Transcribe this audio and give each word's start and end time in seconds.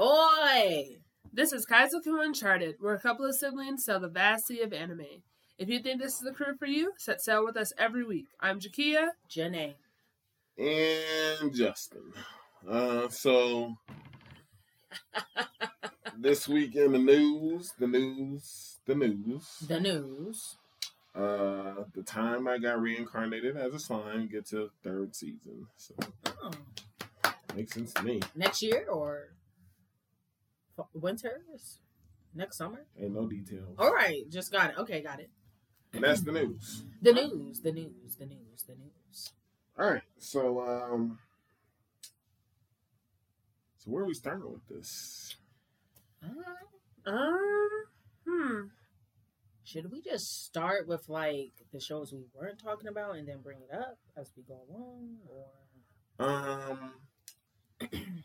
Oi! 0.00 0.96
This 1.30 1.52
is 1.52 1.66
Kaizoku 1.66 2.24
Uncharted, 2.24 2.76
where 2.80 2.94
a 2.94 2.98
couple 3.00 3.26
of 3.26 3.34
siblings 3.34 3.84
sell 3.84 4.00
the 4.00 4.08
vast 4.08 4.46
sea 4.46 4.62
of 4.62 4.72
anime. 4.72 5.04
If 5.58 5.68
you 5.68 5.80
think 5.80 6.00
this 6.00 6.14
is 6.14 6.20
the 6.20 6.32
crew 6.32 6.56
for 6.58 6.64
you, 6.64 6.92
set 6.96 7.20
sail 7.20 7.44
with 7.44 7.54
us 7.58 7.72
every 7.76 8.02
week. 8.04 8.28
I'm 8.40 8.60
Jakia. 8.60 9.08
Jenae. 9.28 9.74
and 10.56 11.54
Justin. 11.54 12.14
Uh, 12.66 13.08
so 13.10 13.74
this 16.18 16.48
week 16.48 16.76
in 16.76 16.92
the 16.92 16.98
news, 16.98 17.74
the 17.78 17.86
news, 17.86 18.78
the 18.86 18.94
news. 18.94 19.58
The 19.68 19.80
news. 19.80 20.56
Uh, 21.14 21.84
the 21.94 22.02
time 22.06 22.48
I 22.48 22.56
got 22.56 22.80
reincarnated 22.80 23.54
as 23.58 23.74
a 23.74 23.78
slime 23.78 24.28
gets 24.28 24.54
a 24.54 24.68
third 24.82 25.14
season, 25.14 25.66
so 25.76 25.94
Oh. 26.42 26.50
makes 27.54 27.74
sense 27.74 27.92
to 27.94 28.02
me. 28.02 28.20
Next 28.34 28.62
year 28.62 28.86
or 28.90 29.28
f- 30.80 30.86
winter? 30.94 31.42
Next 32.34 32.56
summer? 32.58 32.86
Ain't 33.00 33.14
no 33.14 33.26
details. 33.26 33.74
All 33.78 33.92
right, 33.92 34.22
just 34.30 34.52
got 34.52 34.70
it. 34.70 34.78
Okay, 34.78 35.02
got 35.02 35.18
it. 35.20 35.30
And 35.92 36.04
that's 36.04 36.20
the 36.20 36.32
news. 36.32 36.82
The 37.02 37.12
news, 37.12 37.60
the 37.60 37.72
news, 37.72 38.16
the 38.18 38.26
news, 38.26 38.62
the 38.66 38.74
news. 38.74 39.30
All 39.78 39.90
right, 39.90 40.02
so 40.18 40.60
um, 40.60 41.18
so 43.78 43.90
where 43.90 44.04
are 44.04 44.06
we 44.06 44.14
starting 44.14 44.50
with 44.52 44.66
this? 44.68 45.34
Uh, 46.22 47.10
Um, 47.10 47.68
hmm. 48.28 48.60
should 49.64 49.90
we 49.90 50.00
just 50.02 50.44
start 50.44 50.86
with 50.86 51.08
like 51.08 51.52
the 51.72 51.80
shows 51.80 52.12
we 52.12 52.24
weren't 52.34 52.60
talking 52.62 52.88
about 52.88 53.16
and 53.16 53.26
then 53.26 53.40
bring 53.42 53.58
it 53.60 53.74
up 53.74 53.98
as 54.16 54.30
we 54.36 54.42
go 54.44 54.60
along? 54.68 55.16
Or 55.28 56.24
Um, 56.24 56.92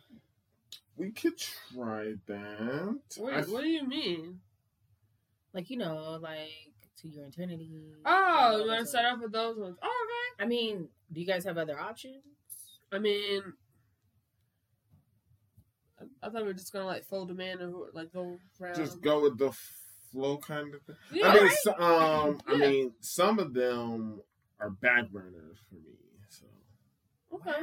we 0.97 1.11
could 1.11 1.37
try 1.37 2.13
that. 2.27 2.99
Wait, 3.17 3.33
I- 3.33 3.41
what 3.41 3.61
do 3.61 3.67
you 3.69 3.87
mean? 3.87 4.41
like 5.55 5.69
you 5.69 5.77
know, 5.77 6.19
like 6.21 6.49
to 7.01 7.07
your 7.07 7.25
eternity. 7.25 7.71
Oh, 8.05 8.57
you 8.61 8.67
want 8.67 8.81
to 8.81 8.85
start 8.85 9.05
off 9.05 9.21
with 9.21 9.31
those 9.31 9.57
ones? 9.57 9.77
Oh, 9.81 10.05
okay. 10.37 10.43
I 10.43 10.47
mean, 10.47 10.89
do 11.11 11.21
you 11.21 11.25
guys 11.25 11.45
have 11.45 11.57
other 11.57 11.79
options? 11.79 12.21
I 12.91 12.99
mean, 12.99 13.41
I, 15.99 16.03
I 16.21 16.29
thought 16.29 16.41
we 16.41 16.47
were 16.47 16.53
just 16.53 16.73
gonna 16.73 16.85
like 16.85 17.05
fold 17.05 17.29
them 17.29 17.39
in 17.39 17.61
and 17.61 17.73
like 17.93 18.11
go 18.13 18.37
around. 18.61 18.75
just 18.75 19.01
go 19.01 19.21
with 19.21 19.37
the 19.37 19.51
flow 20.11 20.37
kind 20.37 20.75
of 20.75 20.81
thing. 20.83 20.95
Yeah, 21.11 21.27
I 21.29 21.33
mean, 21.33 21.43
right? 21.43 21.57
so, 21.61 21.79
um, 21.79 22.41
I 22.47 22.57
mean, 22.57 22.91
some 22.99 23.39
of 23.39 23.53
them 23.53 24.19
are 24.59 24.69
back 24.69 25.09
burners 25.09 25.57
for 25.69 25.75
me. 25.75 25.95
So 26.29 26.45
okay. 27.33 27.61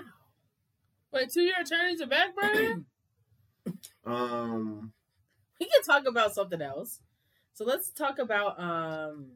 Wait, 1.13 1.29
To 1.29 1.43
Your 1.43 1.61
Eternity 1.61 2.03
are 2.03 2.07
back 2.07 2.35
burner? 2.35 2.85
um, 4.05 4.93
we 5.61 5.67
can 5.67 5.83
talk 5.83 6.07
about 6.07 6.35
something 6.35 6.61
else. 6.63 7.01
So 7.55 7.65
let's 7.65 7.91
talk 7.91 8.19
about 8.19 8.59
um 8.61 9.27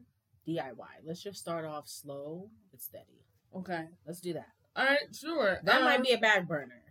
DIY. 0.47 0.75
Let's 1.05 1.21
just 1.21 1.39
start 1.39 1.65
off 1.65 1.87
slow 1.87 2.49
but 2.71 2.81
steady. 2.81 3.23
okay. 3.55 3.85
Let's 4.05 4.19
do 4.21 4.33
that. 4.33 4.47
All 4.75 4.85
right, 4.85 4.99
sure. 5.13 5.59
That 5.63 5.77
Um, 5.77 5.83
might 5.85 6.03
be 6.03 6.11
a 6.11 6.17
back 6.17 6.47
burner. 6.47 6.81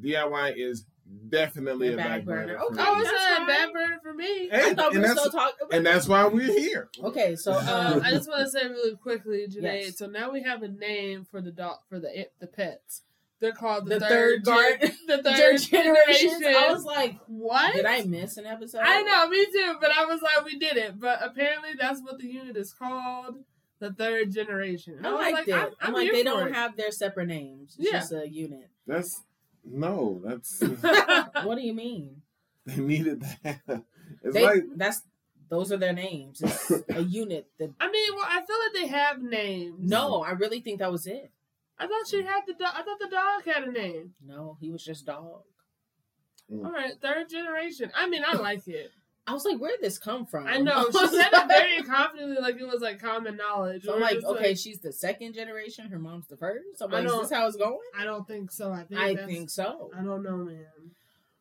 DIY 0.00 0.54
is 0.56 0.86
definitely 1.28 1.88
A 1.88 1.94
a 1.94 1.96
back 1.96 2.06
back 2.08 2.24
burner. 2.24 2.46
burner. 2.46 2.58
for 2.58 2.64
Okay. 2.66 2.74
me. 2.76 2.82
I 2.82 2.92
was 2.92 3.04
That's 3.04 3.46
back 3.46 3.72
burner 3.72 3.98
for 4.02 4.14
me. 4.14 4.48
Hey, 4.48 4.70
I 4.70 4.74
thought 4.74 4.92
we 4.92 4.96
and 4.96 5.02
were 5.02 5.08
that's- 5.08 5.18
still 5.18 5.30
talking. 5.32 5.68
and 5.72 5.86
that's 5.86 6.08
why 6.08 6.26
we're 6.26 6.40
here. 6.58 6.88
Okay, 7.02 7.36
so 7.36 7.52
um, 7.58 8.00
I 8.02 8.10
just 8.10 8.28
want 8.28 8.44
to 8.44 8.50
say 8.50 8.66
really 8.68 8.96
quickly, 8.96 9.46
Jenae. 9.48 9.84
Yes. 9.84 9.98
So 9.98 10.06
now 10.06 10.30
we 10.30 10.42
have 10.42 10.62
a 10.62 10.68
name 10.68 11.24
for 11.30 11.40
the 11.42 11.50
dog 11.52 11.78
for 11.88 11.98
the 12.00 12.28
the 12.40 12.46
pets. 12.46 13.02
They're 13.42 13.52
called 13.52 13.86
the, 13.86 13.98
The 13.98 14.06
third, 14.06 14.44
third 14.44 14.80
gen- 14.80 14.92
the 15.08 15.16
third, 15.22 15.36
third 15.36 15.60
generation. 15.60 16.42
I 16.46 16.72
was 16.72 16.84
like, 16.84 17.18
what? 17.26 17.74
did 17.74 17.84
I 17.84 18.02
miss 18.04 18.36
an 18.36 18.46
episode? 18.46 18.80
I 18.84 19.02
know, 19.02 19.28
me 19.28 19.44
too. 19.46 19.74
But 19.80 19.90
I 19.90 20.04
was 20.06 20.22
like, 20.22 20.44
we 20.44 20.58
did 20.58 20.76
it. 20.76 20.98
But 21.00 21.18
apparently, 21.22 21.70
that's 21.78 22.00
what 22.00 22.18
the 22.18 22.26
unit 22.28 22.56
is 22.56 22.72
called, 22.72 23.34
the 23.80 23.92
third 23.92 24.32
generation. 24.32 24.94
And 24.98 25.06
I 25.08 25.12
was 25.12 25.32
liked 25.32 25.48
it. 25.48 25.54
I'm, 25.54 25.60
I'm, 25.66 25.72
I'm 25.80 25.92
like, 25.92 26.12
they 26.12 26.22
don't 26.22 26.46
it. 26.48 26.54
have 26.54 26.76
their 26.76 26.92
separate 26.92 27.26
names. 27.26 27.76
It's 27.78 27.92
Yeah. 27.92 27.98
just 27.98 28.12
a 28.12 28.28
unit. 28.30 28.70
That's 28.86 29.22
no, 29.64 30.22
that's 30.24 30.60
What 31.42 31.56
do 31.56 31.62
you 31.62 31.74
mean? 31.74 32.22
they 32.64 32.76
needed 32.80 33.24
that. 33.42 33.60
It's 34.22 34.34
They 34.34 34.44
like 34.44 34.62
that's 34.76 35.02
those 35.48 35.72
are 35.72 35.76
their 35.78 35.92
names. 35.92 36.40
It's 36.42 36.70
a 36.90 37.02
unit. 37.02 37.48
That 37.58 37.72
I 37.80 37.90
mean, 37.90 38.12
well, 38.14 38.24
I 38.26 38.40
feel 38.46 38.56
like 38.56 38.72
they 38.82 38.86
have 38.96 39.20
names. 39.20 39.90
no, 39.90 40.22
I 40.22 40.30
really 40.30 40.60
think 40.60 40.78
that 40.78 40.92
was 40.92 41.06
it. 41.08 41.30
I 41.78 41.86
thought 41.86 42.08
she 42.08 42.22
had 42.22 42.40
the. 42.46 42.54
Do- 42.54 42.64
I 42.64 42.82
thought 42.82 42.98
the 43.00 43.08
dog 43.08 43.44
had 43.44 43.64
a 43.64 43.72
name. 43.72 44.14
No, 44.24 44.56
he 44.60 44.70
was 44.70 44.84
just 44.84 45.06
dog. 45.06 45.42
Mm. 46.52 46.64
All 46.64 46.72
right, 46.72 46.92
third 47.00 47.28
generation. 47.28 47.90
I 47.94 48.08
mean, 48.08 48.22
I 48.26 48.36
like 48.36 48.66
it. 48.68 48.90
I 49.26 49.32
was 49.34 49.44
like, 49.44 49.60
where 49.60 49.70
did 49.70 49.82
this 49.82 49.98
come 49.98 50.26
from? 50.26 50.48
I 50.48 50.58
know 50.58 50.84
she 50.92 51.06
said 51.06 51.28
it 51.32 51.48
very 51.48 51.82
confidently, 51.84 52.38
like 52.40 52.56
it 52.56 52.66
was 52.66 52.80
like 52.80 53.00
common 53.00 53.36
knowledge. 53.36 53.84
So 53.84 53.94
I'm 53.94 54.00
like, 54.00 54.16
it's 54.16 54.24
okay, 54.24 54.54
she's 54.54 54.80
the 54.80 54.92
second 54.92 55.34
generation. 55.34 55.86
Her 55.88 55.98
mom's 55.98 56.26
the 56.26 56.36
first. 56.36 56.82
I'm 56.82 56.92
I 56.92 57.00
like, 57.00 57.06
is 57.06 57.20
this 57.20 57.30
how 57.32 57.46
it's 57.46 57.56
going? 57.56 57.78
I 57.96 58.04
don't 58.04 58.26
think 58.26 58.50
so. 58.50 58.72
I 58.72 58.82
think. 58.82 59.00
I 59.00 59.14
think 59.14 59.48
so. 59.50 59.90
I 59.96 60.02
don't 60.02 60.24
know, 60.24 60.38
man. 60.38 60.66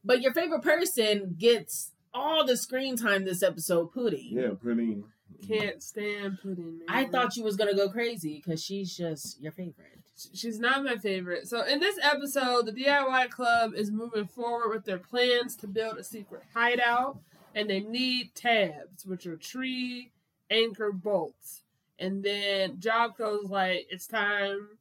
But 0.04 0.22
your 0.22 0.32
favorite 0.32 0.62
person 0.62 1.36
gets 1.40 1.92
all 2.14 2.46
the 2.46 2.56
screen 2.56 2.98
time 2.98 3.26
this 3.26 3.42
episode. 3.42 3.92
Pudding. 3.92 4.30
yeah, 4.32 4.50
pretty. 4.62 5.04
Can't 5.48 5.82
stand 5.82 6.38
pudding. 6.42 6.80
Man. 6.80 6.86
I 6.88 7.06
thought 7.06 7.36
you 7.36 7.44
was 7.44 7.56
gonna 7.56 7.76
go 7.76 7.90
crazy 7.90 8.42
because 8.46 8.64
she's 8.64 8.96
just 8.96 9.42
your 9.42 9.52
favorite. 9.52 10.01
She's 10.34 10.60
not 10.60 10.84
my 10.84 10.98
favorite. 10.98 11.48
So 11.48 11.64
in 11.64 11.80
this 11.80 11.98
episode, 12.02 12.66
the 12.66 12.72
DIY 12.72 13.30
club 13.30 13.74
is 13.76 13.92
moving 13.92 14.28
forward 14.28 14.70
with 14.70 14.86
their 14.86 14.98
plans 14.98 15.56
to 15.58 15.68
build 15.68 15.98
a 15.98 16.04
secret 16.04 16.44
hideout, 16.54 17.20
and 17.56 17.70
they 17.70 17.80
need 17.80 18.36
tabs, 18.36 19.06
which 19.06 19.26
are 19.26 19.36
tree 19.36 20.12
anchor 20.50 20.92
bolts. 20.92 21.64
And 22.00 22.24
then 22.24 22.78
Jobco's 22.78 23.50
like, 23.50 23.88
"It's 23.90 24.08
time. 24.08 24.80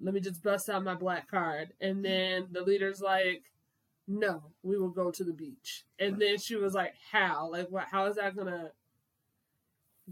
Let 0.00 0.14
me 0.14 0.20
just 0.20 0.42
bust 0.42 0.68
out 0.68 0.84
my 0.84 0.94
black 0.94 1.30
card." 1.30 1.72
And 1.80 2.04
then 2.04 2.48
the 2.50 2.62
leader's 2.62 3.00
like, 3.00 3.44
"No, 4.08 4.52
we 4.62 4.76
will 4.78 4.90
go 4.90 5.10
to 5.10 5.24
the 5.24 5.32
beach." 5.32 5.84
And 5.98 6.20
then 6.20 6.38
she 6.38 6.56
was 6.56 6.74
like, 6.74 6.94
"How? 7.10 7.50
Like, 7.50 7.68
what? 7.68 7.84
How 7.84 8.06
is 8.06 8.16
that 8.16 8.36
gonna?" 8.36 8.72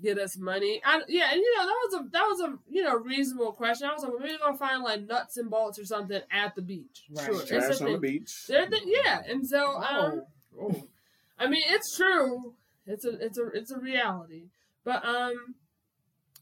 Get 0.03 0.19
us 0.19 0.37
money, 0.37 0.83
I, 0.85 1.03
yeah, 1.07 1.29
and 1.31 1.41
you 1.41 1.57
know 1.57 1.67
that 1.67 1.77
was 1.87 1.95
a 1.95 2.09
that 2.11 2.25
was 2.25 2.41
a 2.41 2.59
you 2.69 2.83
know 2.83 2.97
reasonable 2.97 3.53
question. 3.53 3.89
I 3.89 3.93
was 3.93 4.03
like, 4.03 4.11
well, 4.11 4.21
maybe 4.21 4.39
gonna 4.39 4.59
find 4.59 4.83
like 4.83 5.07
nuts 5.07 5.37
and 5.37 5.49
bolts 5.49 5.79
or 5.79 5.85
something 5.85 6.21
at 6.33 6.57
the 6.57 6.63
beach. 6.63 7.05
Right. 7.11 7.27
Sure, 7.27 7.41
it's 7.41 7.49
Trash 7.49 7.81
a 7.81 7.85
on 7.85 7.93
the 7.93 7.99
beach. 7.99 8.47
They're 8.49 8.69
the, 8.69 8.81
yeah, 8.85 9.23
and 9.29 9.47
so 9.47 9.77
um, 9.77 10.23
Oh. 10.61 10.89
I 11.39 11.47
mean, 11.49 11.63
it's 11.67 11.97
true. 11.97 12.55
It's 12.87 13.05
a 13.05 13.11
it's 13.25 13.39
a 13.39 13.47
it's 13.49 13.71
a 13.71 13.79
reality. 13.79 14.45
But 14.85 15.05
um, 15.05 15.55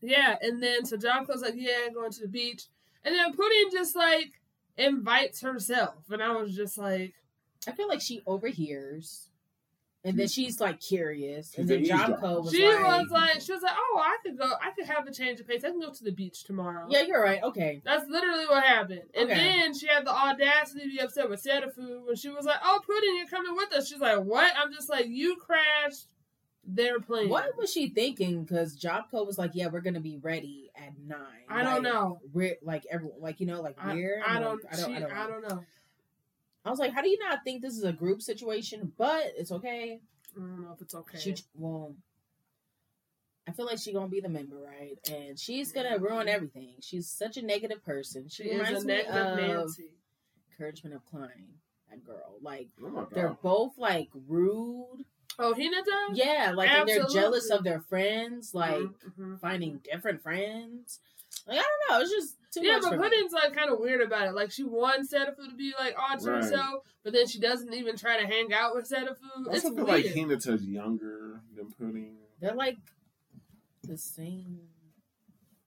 yeah, 0.00 0.36
and 0.40 0.62
then 0.62 0.84
so 0.84 0.96
Jobco's 0.96 1.42
like, 1.42 1.54
yeah, 1.56 1.88
going 1.92 2.10
to 2.12 2.22
the 2.22 2.28
beach, 2.28 2.64
and 3.04 3.14
then 3.14 3.32
Pudding 3.34 3.70
just 3.72 3.94
like 3.94 4.32
invites 4.76 5.42
herself, 5.42 6.10
and 6.10 6.22
I 6.22 6.32
was 6.32 6.54
just 6.54 6.78
like, 6.78 7.14
I 7.66 7.72
feel 7.72 7.88
like 7.88 8.00
she 8.02 8.22
overhears, 8.26 9.28
and 10.04 10.18
then 10.18 10.26
she's 10.28 10.60
like 10.60 10.80
curious, 10.80 11.54
and 11.56 11.68
then 11.68 11.78
an 11.78 11.84
Jobco 11.84 12.00
eavesdropper. 12.10 12.40
was 12.42 12.50
she 12.52 12.64
like, 12.66 12.82
was 13.02 13.10
like, 13.10 13.40
she 13.40 13.52
was 13.52 13.62
like, 13.62 13.76
oh, 13.76 14.00
I 14.02 14.16
could 14.22 14.36
go, 14.38 14.50
I 14.60 14.70
could 14.72 14.86
have 14.86 15.06
a 15.06 15.12
change 15.12 15.38
of 15.40 15.46
pace. 15.46 15.62
I 15.64 15.70
can 15.70 15.80
go 15.80 15.92
to 15.92 16.04
the 16.04 16.10
beach 16.12 16.44
tomorrow. 16.44 16.86
"Yeah, 16.90 17.02
you're 17.02 17.22
right. 17.22 17.42
Okay, 17.42 17.80
That's 17.84 18.08
literally 18.08 18.46
what 18.46 18.64
happened. 18.64 19.02
And 19.14 19.30
Okay. 19.30 19.34
then 19.40 19.74
she 19.74 19.86
had 19.86 20.04
the 20.04 20.10
audacity 20.10 20.80
to 20.80 20.88
be 20.88 20.98
upset 21.00 21.30
with 21.30 21.42
Serafu 21.44 22.04
when 22.06 22.16
she 22.16 22.30
was 22.30 22.44
like, 22.46 22.58
Oh, 22.64 22.80
Pudding, 22.86 23.16
you're 23.16 23.28
coming 23.28 23.54
with 23.56 23.72
us. 23.72 23.88
She's 23.88 24.00
like, 24.00 24.18
What? 24.20 24.52
I'm 24.56 24.72
just 24.72 24.88
like, 24.90 25.06
You 25.08 25.36
crashed 25.36 26.08
their 26.64 27.00
plane. 27.00 27.28
what 27.28 27.56
was 27.58 27.72
she 27.72 27.88
thinking? 27.88 28.44
Because 28.44 28.78
Jobco 28.78 29.26
was 29.26 29.36
like, 29.36 29.50
"Yeah, 29.54 29.66
we're 29.66 29.80
gonna 29.80 29.98
be 30.00 30.16
ready 30.18 30.70
at 30.76 30.92
9. 30.96 31.18
I 31.48 31.64
don't 31.64 31.82
know. 31.82 32.20
We're 32.32 32.54
like 32.62 32.84
everyone, 32.88 33.20
like 33.20 33.40
you 33.40 33.46
know, 33.46 33.60
like 33.60 33.76
I, 33.82 33.94
we're. 33.94 34.22
I 34.24 34.36
I'm 34.36 34.42
don't, 34.42 34.62
like, 34.64 34.72
I 34.72 34.76
don't, 34.80 34.86
she- 34.90 34.96
I 34.96 35.00
don't, 35.00 35.12
I 35.12 35.26
don't 35.26 35.48
know. 35.48 35.64
I 36.64 36.70
was 36.70 36.78
like, 36.78 36.92
how 36.92 37.02
do 37.02 37.08
you 37.08 37.18
not 37.18 37.40
think 37.44 37.60
this 37.62 37.76
is 37.76 37.84
a 37.84 37.92
group 37.92 38.22
situation? 38.22 38.92
But 38.96 39.32
it's 39.36 39.50
okay. 39.52 40.00
I 40.36 40.38
don't 40.38 40.62
know 40.62 40.72
if 40.72 40.80
it's 40.80 40.94
okay. 40.94 41.18
She 41.18 41.34
well, 41.54 41.94
I 43.48 43.52
feel 43.52 43.66
like 43.66 43.78
she's 43.78 43.94
gonna 43.94 44.08
be 44.08 44.20
the 44.20 44.28
member, 44.28 44.56
right? 44.56 44.96
And 45.10 45.38
she's 45.38 45.72
gonna 45.72 45.98
ruin 45.98 46.28
everything. 46.28 46.74
She's 46.80 47.08
such 47.10 47.36
a 47.36 47.42
negative 47.42 47.84
person. 47.84 48.28
She, 48.28 48.44
she 48.44 48.48
is 48.50 48.56
reminds 48.58 48.84
a 48.84 48.86
me 48.86 48.94
negative 48.94 49.16
of 49.16 49.36
Nancy. 49.36 49.90
encouragement 50.50 50.94
of 50.94 51.04
Climb. 51.06 51.48
That 51.90 52.04
girl, 52.06 52.36
like 52.40 52.68
Oh 52.82 53.06
they're 53.12 53.36
both 53.42 53.76
like 53.76 54.08
rude. 54.28 55.04
Oh, 55.38 55.54
Hinata? 55.54 56.14
Yeah, 56.14 56.52
like 56.54 56.70
and 56.70 56.88
they're 56.88 57.06
jealous 57.12 57.50
of 57.50 57.64
their 57.64 57.80
friends, 57.80 58.54
like 58.54 58.76
Mhm, 58.78 58.94
mhm. 59.18 59.40
finding 59.40 59.78
different 59.78 60.22
friends. 60.22 61.00
Like 61.46 61.58
I 61.58 61.62
don't 61.62 61.98
know, 61.98 62.00
it's 62.02 62.10
just 62.10 62.36
too 62.52 62.60
Yeah, 62.62 62.74
much 62.74 62.82
but 62.82 62.90
for. 62.94 62.98
Pudding's 63.02 63.32
like 63.32 63.54
kind 63.54 63.70
of 63.70 63.78
weird 63.80 64.00
about 64.02 64.26
it. 64.28 64.34
Like 64.34 64.50
she 64.50 64.62
wants 64.64 65.12
Serafu 65.12 65.48
to 65.50 65.56
be 65.56 65.72
like 65.78 65.94
odd 65.98 66.20
to 66.20 66.30
Right. 66.30 66.42
herself, 66.44 66.84
but 67.02 67.12
then 67.12 67.26
she 67.26 67.40
doesn't 67.40 67.72
even 67.74 67.96
try 67.96 68.20
to 68.20 68.26
hang 68.26 68.52
out 68.52 68.74
with 68.74 68.88
Serafu. 68.90 69.16
I 69.48 69.54
It's 69.54 69.64
also 69.64 69.74
feel 69.76 69.86
weird. 69.86 70.04
like 70.04 70.14
Hinata's 70.14 70.64
younger 70.66 71.40
than 71.56 71.70
Pudding. 71.72 72.16
They're 72.40 72.54
like 72.54 72.78
the 73.82 73.96
same. 73.96 74.60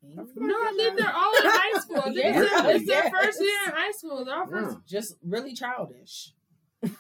I 0.04 0.22
like 0.22 0.28
no, 0.36 0.54
I 0.56 0.74
think 0.78 0.98
they're 1.00 1.14
all 1.14 1.34
in 1.36 1.44
high 1.46 1.80
school. 1.80 1.98
I 2.00 2.04
think 2.04 2.18
Yeah. 2.18 2.42
it's, 2.44 2.52
their, 2.62 2.76
it's 2.76 2.86
their 2.88 3.04
Yes. 3.06 3.14
first 3.24 3.42
year 3.42 3.58
in 3.66 3.72
high 3.72 3.92
school. 3.92 4.24
They're 4.26 4.36
all 4.38 4.48
first 4.48 4.72
Yeah. 4.72 5.00
Just 5.00 5.16
really 5.24 5.54
childish. 5.54 6.34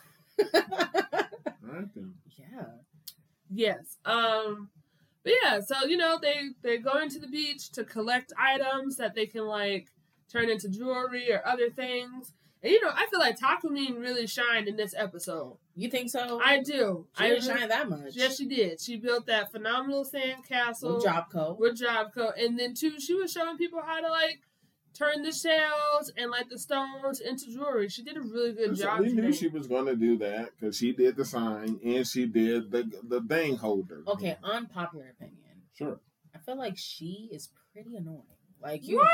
Yeah. 2.38 2.66
Yes. 3.50 3.98
Um 4.06 4.70
but 5.26 5.34
yeah, 5.44 5.60
so 5.60 5.86
you 5.86 5.98
know, 5.98 6.18
they 6.22 6.36
they're 6.62 6.78
going 6.78 7.10
to 7.10 7.20
the 7.20 7.28
beach 7.28 7.72
to 7.72 7.84
collect 7.84 8.32
items 8.40 8.96
that 8.98 9.14
they 9.16 9.26
can 9.26 9.46
like 9.46 9.88
turn 10.32 10.50
into 10.50 10.70
jewelry 10.70 11.30
or 11.34 11.46
other 11.46 11.70
things. 11.70 12.32
And 12.64 12.72
you 12.72 12.82
know, 12.82 12.92
I 12.94 13.06
feel 13.08 13.20
like 13.20 13.38
Takumin 13.38 14.00
really 14.00 14.26
shined 14.28 14.68
in 14.68 14.76
this 14.78 14.94
episode. 14.98 15.58
You 15.76 15.90
think 15.90 16.10
so? 16.10 16.40
I 16.44 16.60
do. 16.64 17.06
she 17.18 17.24
I 17.26 17.30
didn't 17.30 17.46
really- 17.48 17.60
shine 17.60 17.70
that 17.70 17.90
much. 17.90 18.14
Yes, 18.16 18.38
she 18.38 18.46
did. 18.48 18.80
She 18.80 18.96
built 18.96 19.26
that 19.28 19.52
phenomenal 19.52 20.06
sand 20.06 20.48
castle 20.48 20.96
with 20.96 21.06
Jobco. 21.06 21.60
with 21.60 21.80
Jobco, 21.82 22.32
and 22.42 22.58
then 22.58 22.74
too, 22.74 23.00
she 23.00 23.14
was 23.14 23.32
showing 23.32 23.58
people 23.58 23.82
how 23.86 24.00
to 24.00 24.08
like 24.10 24.40
turn 24.96 25.22
the 25.22 25.32
shells 25.32 26.12
and 26.18 26.32
like 26.32 26.50
the 26.50 26.58
stones 26.58 27.20
into 27.20 27.52
jewelry. 27.52 27.90
She 27.90 28.04
did 28.04 28.18
a 28.18 28.22
really 28.22 28.54
good 28.54 28.78
So 28.78 28.86
job. 28.86 29.00
we 29.02 29.14
knew 29.14 29.32
she 29.34 29.48
was 29.48 29.68
going 29.68 29.86
to 29.88 29.96
do 29.96 30.18
that 30.20 30.52
because 30.58 30.78
she 30.78 30.94
did 30.94 31.16
the 31.18 31.26
sign 31.26 31.80
and 31.86 32.08
she 32.08 32.26
did 32.26 32.72
the 32.72 32.84
the 33.04 33.22
thing 33.22 33.58
holder. 33.58 34.02
Okay, 34.08 34.38
unpopular 34.44 35.10
opinion. 35.10 35.42
Sure. 35.78 36.00
I 36.34 36.40
feel 36.40 36.58
like 36.58 36.78
she 36.78 37.30
is 37.32 37.50
pretty 37.74 37.96
annoying. 37.96 38.24
Like 38.62 38.88
you, 38.88 38.98
What? 38.98 39.10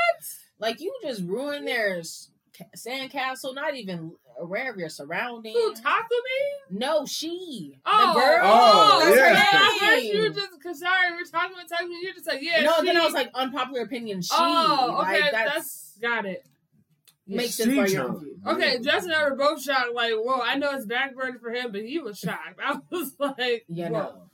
like 0.59 0.79
you 0.79 0.93
just 1.03 1.23
ruined 1.23 1.67
their 1.67 1.97
s- 1.99 2.29
ca- 2.29 2.40
sandcastle. 2.77 3.55
Not 3.55 3.75
even 3.75 4.13
aware 4.39 4.71
of 4.71 4.77
your 4.77 4.89
surroundings. 4.89 5.55
Who 5.55 5.73
Takumi? 5.73 6.69
No, 6.71 7.05
she. 7.05 7.79
Oh, 7.85 8.13
the 8.13 8.19
girl. 8.19 8.39
Oh, 8.43 9.01
that's 9.03 9.17
yeah. 9.17 9.35
her 9.35 9.57
I 9.57 9.77
thought 9.79 10.03
you 10.03 10.21
were 10.21 10.29
just 10.29 10.51
because 10.57 10.79
sorry, 10.79 11.11
we're 11.11 11.23
talking 11.23 11.55
about 11.55 11.69
Takumi. 11.69 11.95
You're 12.01 12.13
just 12.13 12.27
like 12.27 12.41
yeah. 12.41 12.61
no, 12.61 12.73
she, 12.79 12.85
then 12.85 12.97
I 12.97 13.05
was 13.05 13.13
like 13.13 13.31
unpopular 13.33 13.81
opinion. 13.81 14.21
She. 14.21 14.29
oh, 14.33 15.01
okay, 15.01 15.21
like, 15.21 15.31
that's, 15.31 15.53
that's, 15.53 15.97
got 16.01 16.25
it. 16.25 16.45
makes 17.27 17.55
sense 17.55 17.69
for 17.69 17.75
you're 17.75 17.87
jumped. 17.87 18.19
confused. 18.19 18.47
Okay, 18.47 18.79
Justin 18.79 19.11
and 19.11 19.21
I 19.21 19.29
were 19.29 19.35
both 19.35 19.61
shocked. 19.61 19.93
Like, 19.93 20.13
whoa, 20.15 20.41
I 20.41 20.55
know 20.57 20.71
it's 20.71 20.85
backburner 20.85 21.39
for 21.39 21.51
him, 21.51 21.71
but 21.71 21.81
he 21.81 21.99
was 21.99 22.17
shocked. 22.17 22.59
I 22.63 22.79
was 22.89 23.15
like, 23.19 23.65
Yeah, 23.67 23.89
whoa. 23.89 23.99
no. 23.99 24.27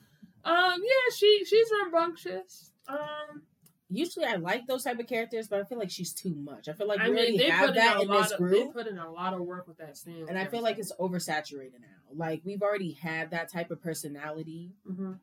Um, 0.43 0.81
yeah, 0.81 1.15
she 1.15 1.43
she's 1.45 1.67
rambunctious. 1.83 2.71
Um, 2.87 3.43
Usually 3.89 4.25
I 4.25 4.35
like 4.35 4.67
those 4.67 4.83
type 4.83 4.99
of 4.99 5.07
characters, 5.07 5.47
but 5.47 5.59
I 5.61 5.63
feel 5.63 5.77
like 5.79 5.89
she's 5.89 6.13
too 6.13 6.35
much. 6.35 6.67
I 6.67 6.73
feel 6.73 6.87
like 6.87 6.99
I 6.99 7.09
we 7.09 7.15
mean, 7.15 7.39
already 7.39 7.49
have 7.49 7.73
that 7.75 7.93
in 7.93 7.99
a 7.99 8.01
in 8.01 8.07
lot 8.09 8.23
this 8.23 8.31
of, 8.33 8.37
group. 8.39 8.67
They 8.73 8.83
put 8.83 8.87
in 8.91 8.97
a 8.97 9.09
lot 9.09 9.33
of 9.33 9.39
work 9.41 9.67
with 9.67 9.77
that 9.77 9.95
stand, 9.97 10.27
and 10.29 10.37
I 10.37 10.45
feel 10.45 10.61
like 10.61 10.77
it's 10.77 10.91
oversaturated 10.99 11.79
now. 11.79 11.87
Like 12.13 12.41
we've 12.43 12.61
already 12.61 12.91
had 12.93 13.31
that 13.31 13.49
type 13.51 13.71
of 13.71 13.81
personality 13.81 14.73
hmm 14.85 15.13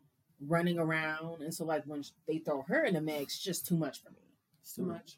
running 0.40 0.78
around, 0.78 1.42
and 1.42 1.54
so 1.54 1.64
like 1.64 1.84
when 1.86 2.02
they 2.26 2.38
throw 2.38 2.62
her 2.62 2.84
in 2.84 2.94
the 2.94 3.00
mix, 3.00 3.34
it's 3.34 3.38
just 3.42 3.66
too 3.66 3.76
much 3.76 4.02
for 4.02 4.10
me. 4.10 4.16
it's 4.60 4.74
too 4.74 4.82
much. 4.82 5.16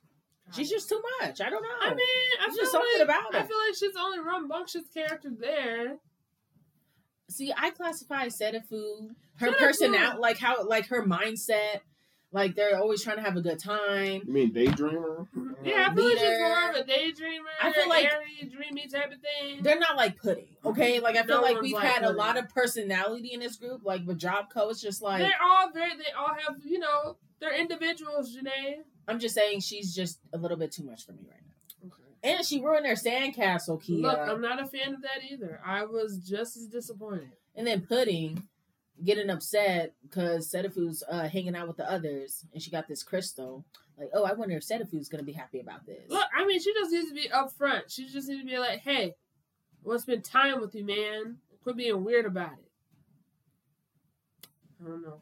She's 0.53 0.71
just 0.71 0.89
too 0.89 1.03
much. 1.21 1.41
I 1.41 1.51
don't 1.51 1.63
know. 1.63 1.69
I 1.81 1.89
mean, 1.91 1.99
I 1.99 2.45
There's 2.47 2.55
feel 2.55 2.63
just 2.63 2.73
something 2.73 2.91
like, 2.99 3.05
about 3.09 3.35
I 3.35 3.43
feel 3.47 3.57
like 3.67 3.75
she's 3.77 3.93
the 3.95 4.01
only 4.01 4.21
rambunctious 4.21 4.85
character 4.95 5.31
there. 5.37 5.97
See, 7.29 7.53
I 7.57 7.71
classify 7.71 8.27
Serafu, 8.27 9.09
her 9.39 9.53
personality, 9.55 10.19
like 10.21 10.39
how, 10.39 10.65
like 10.65 10.87
her 10.89 11.03
mindset, 11.05 11.81
like 12.33 12.55
they're 12.55 12.77
always 12.77 13.03
trying 13.03 13.17
to 13.17 13.23
have 13.23 13.37
a 13.37 13.41
good 13.41 13.59
time. 13.59 14.23
You 14.27 14.33
mean 14.33 14.53
daydreamer? 14.53 15.27
Mm-hmm. 15.37 15.65
Yeah, 15.65 15.89
I 15.91 15.95
feel 15.95 16.05
like 16.05 16.19
she's 16.19 16.39
more 16.39 16.71
of 16.71 16.77
a 16.77 16.83
daydreamer, 16.83 17.53
I 17.63 17.73
feel 17.73 17.89
like- 17.89 18.13
airy, 18.13 18.51
dreamy 18.55 18.89
type 18.89 19.13
of 19.13 19.19
thing. 19.21 19.63
They're 19.63 19.79
not 19.79 19.97
like 19.97 20.21
pudding, 20.21 20.45
mm-hmm. 20.45 20.69
okay? 20.69 21.01
Like 21.01 21.17
I 21.17 21.23
feel 21.23 21.37
No 21.37 21.43
like 21.43 21.61
we've 21.61 21.73
like 21.75 21.85
had 21.87 22.05
a 22.05 22.11
lot 22.13 22.37
of 22.37 22.49
personality 22.49 23.33
in 23.33 23.41
this 23.41 23.57
group. 23.57 23.83
Like 23.85 24.07
with 24.07 24.19
Jobco, 24.21 24.71
it's 24.71 24.81
just 24.81 25.03
like 25.03 25.21
they're 25.23 25.33
all 25.43 25.71
very. 25.73 25.97
They 25.97 26.13
all 26.19 26.35
have, 26.35 26.57
you 26.65 26.79
know, 26.79 27.17
they're 27.41 27.59
individuals. 27.59 28.37
Jenae. 28.37 28.83
I'm 29.09 29.21
just 29.21 29.35
saying 29.35 29.61
she's 29.61 29.95
just 29.95 30.19
a 30.33 30.39
little 30.39 30.57
bit 30.57 30.73
too 30.73 30.83
much 30.85 31.07
for 31.07 31.13
me 31.13 31.23
right 31.31 31.41
now. 31.41 31.89
Okay. 31.89 32.37
And 32.37 32.45
she 32.45 32.61
ruined 32.61 32.85
their 32.85 32.95
sandcastle, 32.97 33.81
Kia. 33.83 33.99
Look, 34.03 34.19
I'm 34.19 34.41
not 34.41 34.61
a 34.61 34.67
fan 34.67 34.95
of 34.95 35.03
that 35.03 35.23
either. 35.31 35.61
I 35.65 35.85
was 35.85 36.19
just 36.19 36.57
as 36.57 36.67
disappointed. 36.67 37.31
and 37.55 37.67
then 37.67 37.83
Pudding 37.83 38.43
getting 39.05 39.31
upset 39.31 39.95
because 40.03 40.51
Serafu's 40.51 41.03
uh, 41.11 41.29
hanging 41.29 41.55
out 41.57 41.69
with 41.69 41.77
the 41.77 41.91
others, 41.91 42.45
and 42.53 42.63
she 42.63 42.71
got 42.71 42.89
this 42.89 43.03
crystal. 43.03 43.65
Like, 43.99 44.11
oh, 44.15 44.25
I 44.25 44.33
wonder 44.35 44.57
if 44.57 44.63
Serafu's 44.67 45.09
gonna 45.09 45.23
be 45.23 45.33
happy 45.33 45.61
about 45.61 45.87
this. 45.87 46.05
Look, 46.09 46.27
I 46.37 46.45
mean, 46.47 46.61
she 46.61 46.73
just 46.75 46.91
needs 46.91 47.09
to 47.09 47.15
be 47.15 47.29
upfront. 47.29 47.83
She 47.89 48.07
just 48.09 48.29
needs 48.29 48.41
to 48.43 48.47
be 48.47 48.59
like, 48.59 48.81
"Hey, 48.81 49.05
I 49.05 49.89
want 49.89 49.99
to 49.99 50.03
spend 50.03 50.25
time 50.25 50.61
with 50.61 50.75
you, 50.75 50.85
man. 50.85 51.39
Quit 51.63 51.77
being 51.77 52.05
weird 52.05 52.27
about 52.27 52.53
it." 52.53 52.71
I 54.85 54.89
don't 54.89 55.03
know. 55.03 55.21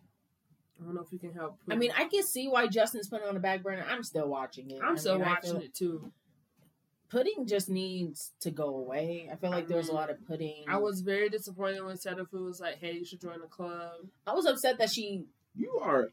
I 0.81 0.85
don't 0.85 0.95
know 0.95 1.03
if 1.03 1.13
you 1.13 1.19
can 1.21 1.33
help. 1.33 1.59
I 1.71 1.77
mean, 1.77 1.93
I 1.97 2.07
can 2.07 2.25
see 2.25 2.49
why 2.49 2.67
Justin's 2.67 3.09
putting 3.09 3.29
on 3.29 3.35
the 3.35 3.41
back 3.41 3.63
burner. 3.63 3.87
I'm 3.89 4.03
still 4.03 4.29
watching 4.29 4.71
it. 4.71 4.81
I'm 4.83 4.95
I 4.95 4.99
still 4.99 5.19
mean, 5.19 5.27
watching 5.29 5.53
feel- 5.53 5.61
it 5.63 5.75
too. 5.75 6.13
Pudding 7.15 7.47
just 7.47 7.69
needs 7.69 8.33
to 8.41 8.51
go 8.51 8.65
away. 8.75 9.29
I 9.33 9.37
feel 9.37 9.51
like 9.51 9.69
there 9.69 9.77
was 9.77 9.89
a 9.89 9.93
lot 9.95 10.11
of 10.11 10.17
pudding. 10.27 10.65
I 10.69 10.79
was 10.79 11.01
very 11.01 11.29
disappointed 11.29 11.85
when 11.85 11.97
Serafu 11.97 12.45
was 12.45 12.59
like, 12.61 12.81
"Hey, 12.81 12.95
you 12.95 13.05
should 13.05 13.21
join 13.21 13.41
the 13.41 13.47
club." 13.47 13.93
I 14.27 14.33
was 14.35 14.47
upset 14.47 14.79
that 14.79 14.91
she. 14.91 15.23
You 15.55 15.79
are 15.81 16.09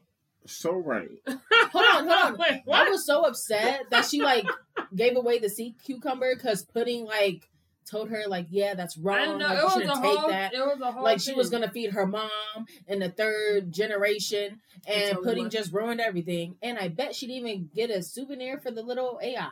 so 0.46 0.72
right. 0.76 1.08
Hold 1.26 1.86
on, 1.94 2.08
hold 2.08 2.10
on. 2.34 2.38
Wait, 2.38 2.60
I 2.72 2.88
was 2.88 3.04
so 3.04 3.22
upset 3.22 3.90
that 3.90 4.04
she 4.04 4.22
like 4.22 4.46
gave 4.94 5.16
away 5.16 5.40
the 5.40 5.48
sea 5.48 5.74
cucumber 5.84 6.34
because 6.36 6.62
Pudding 6.64 7.04
like 7.06 7.48
told 7.90 8.10
her 8.10 8.22
like, 8.28 8.46
yeah, 8.50 8.74
that's 8.74 8.96
I 8.96 9.00
wrong. 9.02 9.18
didn't 9.18 9.38
know 9.38 9.46
Like, 9.48 9.56
it 9.56 9.58
you 9.58 9.64
was 9.64 9.72
shouldn't 9.74 9.90
a 9.98 10.02
take 10.02 10.18
whole. 10.18 10.28
that. 10.28 10.54
It 10.54 10.58
was 10.60 10.80
a 10.80 10.92
whole. 10.92 11.02
like 11.02 11.20
she 11.20 11.34
was 11.34 11.50
gonna 11.50 11.70
feed 11.70 11.90
her 11.92 12.06
mom 12.06 12.30
in 12.86 13.00
the 13.00 13.08
third 13.08 13.72
generation, 13.72 14.60
and 14.86 15.18
Pudding 15.22 15.50
just 15.50 15.72
ruined 15.72 16.00
everything. 16.00 16.54
And 16.62 16.78
I 16.78 16.86
bet 16.88 17.14
she 17.16 17.26
didn't 17.26 17.48
even 17.48 17.70
get 17.74 17.90
a 17.90 18.02
souvenir 18.04 18.58
for 18.60 18.70
the 18.70 18.82
little 18.82 19.18
AI. 19.22 19.48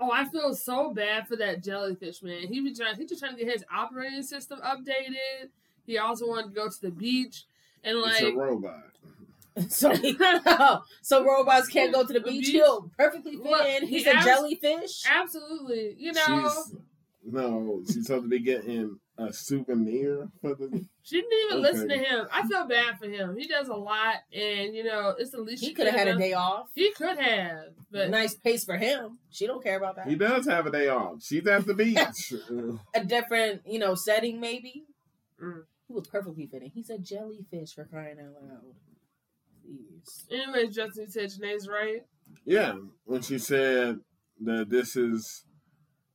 Oh, 0.00 0.10
I 0.10 0.24
feel 0.24 0.54
so 0.54 0.92
bad 0.92 1.28
for 1.28 1.36
that 1.36 1.62
jellyfish 1.62 2.22
man. 2.22 2.48
He 2.48 2.60
was 2.60 2.78
trying. 2.78 2.96
He 2.96 3.06
just 3.06 3.20
trying 3.20 3.36
to 3.36 3.44
get 3.44 3.52
his 3.52 3.64
operating 3.72 4.22
system 4.22 4.60
updated. 4.60 5.48
He 5.86 5.98
also 5.98 6.26
wanted 6.28 6.48
to 6.48 6.54
go 6.54 6.68
to 6.68 6.80
the 6.80 6.90
beach 6.90 7.44
and 7.84 7.98
it's 7.98 8.20
a 8.20 8.24
like. 8.26 8.34
robot. 8.36 8.82
so 9.68 9.94
he, 9.94 10.18
so 11.02 11.24
robots 11.24 11.68
can't 11.68 11.92
go 11.92 12.04
to 12.04 12.12
the 12.12 12.20
beach. 12.20 12.46
Beach? 12.46 12.52
He'll 12.54 12.90
perfectly 12.98 13.36
fit 13.36 13.44
Look, 13.44 13.66
in. 13.66 13.82
he 13.86 13.98
He's 13.98 14.06
a 14.06 14.16
abs- 14.16 14.24
jellyfish. 14.26 15.02
Absolutely, 15.08 15.94
you 15.96 16.12
know, 16.12 16.50
She's 16.50 16.74
no, 17.24 17.82
she's 17.86 18.06
supposed 18.06 18.24
to 18.24 18.28
be 18.28 18.40
getting 18.40 18.98
a 19.16 19.32
souvenir 19.32 20.28
for 20.40 20.54
the. 20.54 20.84
she 21.02 21.20
didn't 21.20 21.32
even 21.46 21.58
Okay. 21.64 21.72
listen 21.72 21.88
to 21.88 21.98
him. 21.98 22.26
I 22.32 22.46
feel 22.48 22.66
bad 22.66 22.98
for 22.98 23.06
him. 23.08 23.36
He 23.38 23.46
does 23.46 23.68
a 23.68 23.74
lot, 23.74 24.16
and 24.32 24.74
you 24.74 24.82
know, 24.84 25.14
it's 25.18 25.30
the 25.30 25.40
least 25.40 25.62
He 25.62 25.68
she 25.68 25.74
could 25.74 25.86
have 25.86 25.94
had 25.94 26.08
a 26.08 26.16
day 26.16 26.32
off. 26.32 26.66
He 26.74 26.90
could 26.92 27.18
have, 27.18 27.66
but 27.92 28.10
nice 28.10 28.34
pace 28.34 28.64
for 28.64 28.76
him. 28.76 29.18
She 29.30 29.46
don't 29.46 29.62
care 29.62 29.76
about 29.76 29.96
that. 29.96 30.08
He 30.08 30.16
does 30.16 30.46
have 30.46 30.66
a 30.66 30.70
day 30.70 30.88
off. 30.88 31.22
She's 31.22 31.46
at 31.46 31.64
the 31.66 31.74
beach. 31.74 32.32
A 32.94 33.04
different, 33.04 33.62
you 33.66 33.78
know, 33.78 33.94
setting 33.94 34.40
maybe. 34.40 34.84
Mm. 35.42 35.62
He 35.86 35.92
was 35.94 36.06
perfectly 36.08 36.46
fitting. 36.46 36.70
He's 36.74 36.90
a 36.90 36.98
jellyfish 36.98 37.74
for 37.74 37.84
crying 37.84 38.16
out 38.18 38.42
loud. 38.42 38.74
Please. 39.62 40.26
anyways, 40.30 40.74
Justin 40.74 41.10
said 41.10 41.30
Jenae's 41.30 41.68
right. 41.68 42.02
yeah, 42.44 42.74
when 43.04 43.22
she 43.22 43.38
said 43.38 43.98
that 44.42 44.68
this 44.70 44.96
is, 44.96 45.44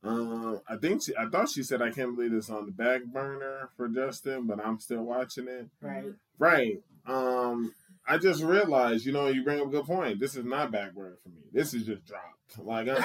uh, 0.02 0.56
I 0.68 0.76
think 0.80 1.02
she, 1.02 1.14
I 1.16 1.26
thought 1.28 1.48
she 1.50 1.62
said 1.62 1.82
I 1.82 1.90
can't 1.90 2.14
believe 2.16 2.32
it's 2.32 2.50
on 2.50 2.66
the 2.66 2.72
back 2.72 3.04
burner 3.04 3.68
for 3.76 3.88
Justin, 3.88 4.46
but 4.46 4.64
I'm 4.64 4.78
still 4.80 5.02
watching 5.02 5.46
it. 5.48 5.68
Right. 5.82 6.12
Right. 6.38 6.80
Um, 7.06 7.74
I 8.08 8.18
just 8.18 8.42
realized, 8.42 9.04
you 9.06 9.12
know, 9.12 9.28
you 9.28 9.44
bring 9.44 9.60
up 9.60 9.66
a 9.66 9.70
good 9.70 9.84
point. 9.84 10.18
This 10.20 10.36
is 10.36 10.44
not 10.44 10.70
back 10.72 10.94
burner 10.94 11.16
for 11.22 11.28
me. 11.28 11.42
This 11.52 11.74
is 11.74 11.84
just 11.84 12.04
dropped. 12.06 12.24
Like, 12.58 12.88
I, 12.90 12.96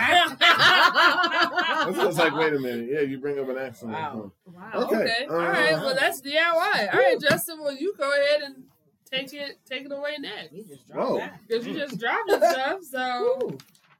I 0.41 2.05
was 2.05 2.17
like, 2.17 2.35
wait 2.35 2.53
a 2.53 2.59
minute. 2.59 2.89
Yeah, 2.91 3.01
you 3.01 3.19
bring 3.19 3.37
up 3.39 3.47
an 3.49 3.57
excellent 3.59 3.93
Wow. 3.93 4.31
point. 4.45 4.55
Wow. 4.55 4.71
Okay, 4.85 4.95
Okay. 4.95 5.25
Uh, 5.29 5.35
right. 5.35 5.73
Well, 5.73 5.95
that's 5.95 6.21
DIY. 6.21 6.93
All 6.93 6.99
right, 6.99 7.17
Justin. 7.21 7.59
Well, 7.59 7.73
you 7.75 7.93
go 7.97 8.09
ahead 8.11 8.41
and 8.43 8.63
take 9.11 9.33
it 9.33 9.59
take 9.69 9.85
it 9.85 9.91
away 9.91 10.15
next 10.19 10.51
He 10.51 10.63
just 10.63 10.87
dropped 10.87 11.21
because 11.47 11.67
you 11.67 11.73
just 11.75 11.99
dropped 11.99 12.27
your 12.27 12.39
stuff. 12.39 12.79
So, 12.89 13.57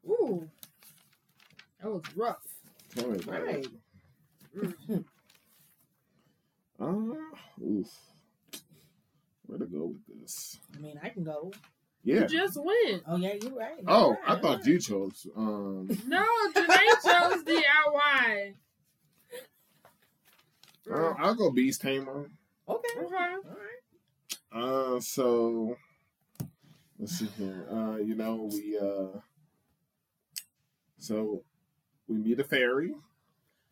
Ooh, 0.07 0.11
ooh, 0.11 0.49
that 1.81 1.91
was 1.91 2.01
rough. 2.15 2.37
Tell 2.95 3.07
me 3.09 3.19
about 3.19 3.43
right. 3.43 3.67
it. 4.61 5.05
Uh, 6.79 6.85
oof. 7.63 7.87
Where 9.45 9.59
to 9.59 9.65
go 9.65 9.85
with 9.93 10.21
this? 10.21 10.57
I 10.75 10.79
mean, 10.79 10.99
I 11.03 11.09
can 11.09 11.23
go. 11.23 11.51
Yeah. 12.03 12.21
You 12.21 12.27
just 12.27 12.57
went. 12.57 13.03
Oh 13.07 13.15
yeah, 13.17 13.33
you're 13.41 13.51
right. 13.55 13.79
Oh, 13.87 14.09
You're 14.09 14.17
I 14.27 14.33
right. 14.33 14.41
thought 14.41 14.65
you 14.65 14.79
chose. 14.79 15.27
Um, 15.35 15.87
No, 16.07 16.23
Jenae 16.53 17.03
chose 17.03 17.43
DIY. 17.43 18.53
uh, 20.91 21.13
I'll 21.17 21.35
go 21.35 21.51
Beast 21.51 21.81
Tamer. 21.81 22.29
Okay. 22.67 22.99
Okay. 22.99 23.15
All 23.15 23.41
right. 23.43 24.95
Uh, 24.95 24.99
so 24.99 25.75
let's 26.99 27.17
see 27.19 27.27
here. 27.37 27.67
Uh, 27.71 27.97
you 27.97 28.15
know, 28.15 28.49
we 28.51 28.77
uh, 28.77 29.19
so 30.99 31.43
we 32.07 32.15
meet 32.17 32.39
a 32.39 32.43
fairy. 32.43 32.93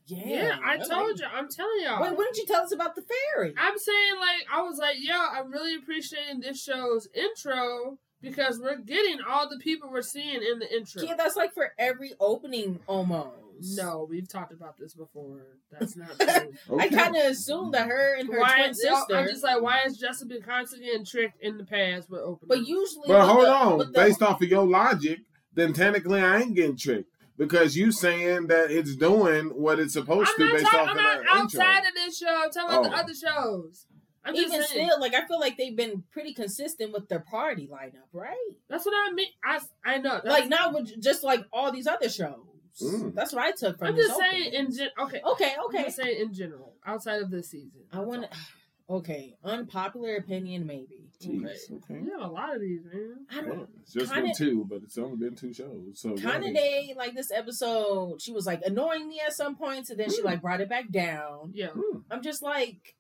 Yeah. 0.06 0.20
Yeah, 0.26 0.58
I 0.64 0.76
like- 0.78 0.90
told 0.90 1.20
you. 1.20 1.26
I'm 1.34 1.48
telling 1.50 1.82
y'all. 1.84 2.02
Wait, 2.02 2.12
why 2.18 2.24
didn't 2.26 2.38
you 2.38 2.46
tell 2.46 2.64
us 2.64 2.74
about 2.74 2.96
the 2.96 3.04
fairy? 3.04 3.54
I'm 3.58 3.78
saying 3.78 4.14
like 4.20 4.46
I 4.52 4.62
was 4.62 4.78
like, 4.78 4.98
yo, 5.00 5.16
I'm 5.16 5.52
really 5.52 5.76
appreciating 5.76 6.42
this 6.42 6.62
show's 6.62 7.08
intro 7.14 7.98
because 8.22 8.60
we're 8.60 8.78
getting 8.80 9.20
all 9.28 9.50
the 9.50 9.58
people 9.60 9.90
we're 9.90 10.02
seeing 10.02 10.42
in 10.44 10.60
the 10.60 10.74
intro. 10.76 11.04
Yeah, 11.04 11.16
that's 11.16 11.36
like 11.38 11.54
for 11.54 11.72
every 11.80 12.14
opening 12.20 12.80
almost. 12.88 13.78
No, 13.78 14.06
we've 14.10 14.28
talked 14.28 14.52
about 14.52 14.78
this 14.78 14.94
before. 14.94 15.40
That's 15.72 15.96
not 15.96 16.20
true. 16.20 16.80
I 16.80 16.90
kind 16.90 17.16
of 17.16 17.24
assumed 17.24 17.74
that 17.74 17.88
her 17.88 18.16
and 18.16 18.28
her 18.34 18.40
why 18.42 18.58
twin 18.58 18.74
sister. 18.74 19.16
I'm 19.16 19.28
just 19.28 19.44
like, 19.44 19.62
why 19.62 19.84
is 19.86 19.98
Jessica 19.98 20.26
been 20.26 20.42
constantly 20.42 20.88
getting 20.88 21.06
tricked 21.06 21.42
in 21.42 21.58
the 21.58 21.64
past 21.64 22.10
with 22.10 22.20
openings? 22.22 22.48
but 22.50 22.68
usually, 22.68 23.08
But 23.08 23.26
hold 23.26 23.46
the- 23.46 23.54
on, 23.54 23.78
with 23.78 23.94
the- 23.94 24.00
based 24.00 24.22
off 24.22 24.42
of 24.42 24.50
your 24.50 24.66
logic, 24.68 25.20
then 25.54 25.72
technically 25.72 26.20
I 26.20 26.40
ain't 26.40 26.56
getting 26.56 26.76
tricked 26.76 27.13
because 27.38 27.76
you 27.76 27.92
saying 27.92 28.48
that 28.48 28.72
it's 28.72 28.96
doing 28.96 29.46
what 29.48 29.80
it's 29.80 29.94
supposed 29.94 30.30
I'm 30.32 30.36
to 30.38 30.46
not 30.46 30.54
based 30.54 30.66
talking 30.66 30.80
off 30.80 30.90
of 30.90 30.96
about 30.96 31.24
that 31.24 31.36
outside 31.36 31.76
intro. 31.78 31.90
of 31.90 31.96
this 31.96 32.18
show. 32.18 32.42
I'm 32.44 32.50
talking 32.52 32.78
about 32.78 32.84
the 32.92 32.98
Oh. 32.98 33.00
other 33.02 33.14
shows. 33.14 33.86
I'm 34.26 34.36
just 34.36 34.48
even 34.54 34.64
saying. 34.66 34.88
still, 34.88 35.00
like 35.02 35.14
I 35.14 35.26
feel 35.28 35.40
like 35.40 35.58
they've 35.58 35.76
been 35.76 36.04
pretty 36.12 36.34
consistent 36.34 36.94
with 36.94 37.10
their 37.10 37.20
party 37.20 37.68
lineup, 37.68 38.08
right? 38.14 38.38
That's 38.70 38.86
what 38.86 38.94
I 38.96 39.12
mean. 39.14 39.28
I, 39.44 39.60
I 39.84 39.98
know. 39.98 40.22
That's, 40.24 40.26
Like 40.26 40.48
not 40.50 40.74
with 40.74 41.02
just 41.02 41.24
like 41.24 41.44
all 41.52 41.72
these 41.74 41.88
other 41.88 42.08
shows. 42.10 42.38
Mm. 42.82 43.14
That's 43.14 43.34
what 43.34 43.44
I 43.44 43.52
took 43.52 43.78
from. 43.78 43.90
I'm 43.90 43.96
just 43.98 44.18
saying 44.18 44.48
opening. 44.48 44.66
in 44.66 44.76
gen. 44.76 44.90
Okay. 45.00 45.22
Okay, 45.34 45.54
I'm 45.78 45.84
just 45.84 45.98
saying 45.98 46.22
in 46.22 46.34
general, 46.34 46.74
outside 46.86 47.22
of 47.22 47.30
this 47.32 47.50
season. 47.52 47.82
I 47.92 48.00
want 48.00 48.24
to. 48.24 48.38
Okay, 48.90 49.34
unpopular 49.46 50.18
opinion, 50.18 50.68
maybe. 50.68 51.03
Jeez, 51.32 51.72
Okay. 51.72 51.74
okay. 51.96 52.04
You 52.06 52.12
have 52.20 52.30
a 52.30 52.34
lot 52.34 52.56
of 52.56 52.62
these, 52.62 52.82
man. 52.86 53.26
I 53.32 53.42
don't. 53.42 53.50
Well, 53.58 53.68
it's 53.82 53.94
just 53.94 54.12
Kinda- 54.14 54.28
been 54.28 54.36
two, 54.36 54.66
but 54.70 54.82
it's 54.84 54.98
only 54.98 55.18
been 55.18 55.36
two 55.36 55.54
shows. 55.54 56.00
So 56.00 56.10
go 56.10 56.16
Kind 56.22 56.38
of 56.38 56.42
ahead. 56.44 56.56
day, 56.56 56.94
like 56.98 57.16
this 57.16 57.32
episode, 57.32 58.22
she 58.22 58.32
was 58.32 58.46
like 58.46 58.62
annoying 58.66 59.08
me 59.08 59.20
at 59.26 59.34
some 59.34 59.56
points, 59.56 59.90
and 59.90 60.00
then 60.00 60.10
she 60.12 60.22
Mm. 60.22 60.26
like 60.26 60.42
brought 60.42 60.62
it 60.62 60.70
back 60.70 60.90
down. 60.92 61.52
Yeah. 61.54 61.70
Hmm. 61.70 62.00
I'm 62.12 62.22
just 62.22 62.42
like, 62.42 62.96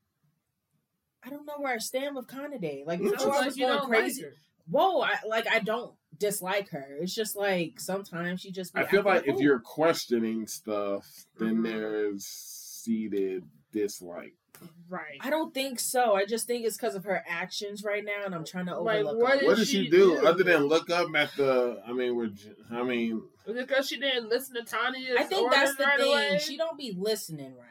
I 1.24 1.30
don't 1.30 1.46
know 1.46 1.56
where 1.58 1.74
I 1.74 1.77
stand 1.77 2.15
with 2.15 2.27
Kanade. 2.27 2.86
Like 2.86 3.00
Mm. 3.00 3.12
before, 3.12 3.20
Sounds 3.20 3.24
I 3.36 3.38
like 3.38 3.46
was 3.48 3.58
you 3.58 3.68
going 3.68 3.88
crazy. 3.88 4.24
like. 4.24 4.34
Whoa, 4.70 5.01
I 5.01 5.15
like 5.27 5.46
I 5.48 5.60
don't 5.60 5.94
dislike 6.18 6.70
her. 6.70 6.98
It's 7.01 7.13
just 7.13 7.36
like 7.36 7.80
sometimes 7.82 8.39
she 8.42 8.51
just. 8.51 8.74
Be 8.74 8.80
I 8.82 8.86
feel 8.88 9.00
acting 9.08 9.13
like 9.13 9.27
if 9.27 9.42
you're 9.42 9.60
questioning 9.60 10.48
stuff, 10.48 11.06
then 11.38 11.58
Mhm. 11.58 11.63
there's 11.63 12.25
seated 12.25 13.44
dislike. 13.74 14.36
Right. 14.89 15.17
I 15.22 15.29
don't 15.31 15.53
think 15.53 15.79
so. 15.79 16.13
I 16.13 16.25
just 16.25 16.45
think 16.45 16.65
it's 16.65 16.77
because 16.77 16.93
of 16.93 17.05
her 17.05 17.24
actions 17.27 17.83
right 17.83 18.03
now, 18.05 18.25
and 18.25 18.36
I'm 18.36 18.45
trying 18.45 18.67
to 18.67 18.77
Like, 18.79 19.00
overlook. 19.00 19.22
what 19.24 19.39
did 19.39 19.48
What 19.48 19.57
did 19.57 19.67
she 19.67 19.86
she 19.86 19.89
do 19.89 20.19
do? 20.19 20.27
other 20.27 20.43
than 20.43 20.63
look 20.65 20.89
up 20.91 21.07
at 21.15 21.36
the? 21.36 21.81
I 21.88 21.93
mean, 21.93 22.15
we're. 22.15 22.29
I 22.72 22.83
mean, 22.83 23.24
Because 23.48 23.88
she 23.88 24.00
didn't 24.00 24.29
listen 24.29 24.55
to 24.55 24.62
Tanya's 24.63 25.17
I 25.17 25.24
think 25.24 25.51
that's 25.51 25.75
the 25.75 25.83
right 25.83 26.00
thing. 26.00 26.12
away. 26.12 26.39
She 26.43 26.57
don't 26.57 26.77
be 26.77 26.93
listening 26.98 27.55
right. 27.55 27.69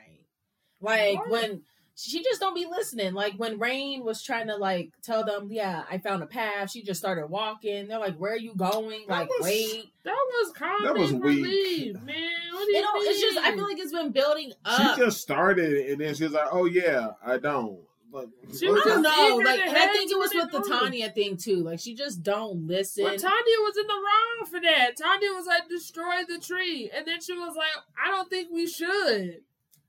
Like 0.80 1.18
What? 1.20 1.30
when 1.30 1.62
she 1.94 2.22
just 2.22 2.40
don't 2.40 2.54
be 2.54 2.66
listening. 2.66 3.12
Like 3.14 3.34
when 3.36 3.58
Rein 3.58 4.04
was 4.04 4.22
trying 4.22 4.46
to 4.48 4.56
like 4.56 4.90
tell 5.02 5.24
them, 5.24 5.48
yeah, 5.50 5.84
I 5.90 5.98
found 5.98 6.22
a 6.22 6.26
path. 6.26 6.70
She 6.70 6.82
just 6.82 7.00
started 7.00 7.26
walking. 7.26 7.88
They're 7.88 7.98
like, 7.98 8.16
where 8.16 8.32
are 8.32 8.38
you 8.38 8.54
going? 8.54 9.04
That 9.08 9.20
Like, 9.20 9.28
was- 9.28 9.42
wait. 9.42 9.92
That 10.04 10.16
was 10.32 10.52
calm 10.54 10.82
That 10.84 10.94
was 10.96 11.10
and 11.12 11.22
weak. 11.22 11.44
relief, 11.44 11.94
man. 12.02 12.16
What 12.52 12.64
do 12.66 12.70
you, 12.72 12.76
You 12.76 12.82
know, 12.82 12.90
it's 12.96 13.20
just 13.20 13.38
I 13.38 13.52
feel 13.54 13.64
like 13.68 13.78
it's 13.78 13.92
been 13.92 14.10
building 14.10 14.52
up. 14.64 14.96
she 14.96 15.02
just 15.04 15.20
started 15.20 15.90
and 15.90 16.00
then 16.00 16.14
she's 16.14 16.32
like, 16.32 16.48
"Oh 16.50 16.64
yeah, 16.64 17.10
I 17.24 17.38
don't." 17.38 17.78
But 18.10 18.28
She 18.58 18.68
I 18.68 18.70
was 18.72 18.82
don't 18.84 19.02
just 19.04 19.16
know. 19.18 19.36
Like, 19.42 19.60
and 19.66 19.74
I 19.76 19.86
think 19.86 20.10
it 20.10 20.18
was 20.18 20.32
with 20.34 20.50
the. 20.50 20.60
Tanya 20.68 21.08
thing 21.10 21.36
too. 21.38 21.62
Like, 21.62 21.78
she 21.80 21.94
just 21.94 22.22
don't 22.22 22.66
listen. 22.66 23.04
Well, 23.04 23.16
Tanya 23.16 23.56
was 23.60 23.76
in 23.78 23.86
the 23.86 23.94
wrong 23.94 24.50
for 24.50 24.60
that. 24.60 24.96
Tanya 24.98 25.28
was 25.32 25.46
like, 25.46 25.66
destroy 25.68 26.16
the 26.28 26.38
tree. 26.38 26.90
And 26.94 27.06
then 27.06 27.22
she 27.22 27.32
was 27.32 27.54
like, 27.56 27.70
I 28.04 28.10
don't 28.10 28.28
think 28.28 28.48
we 28.52 28.66
should. 28.66 29.40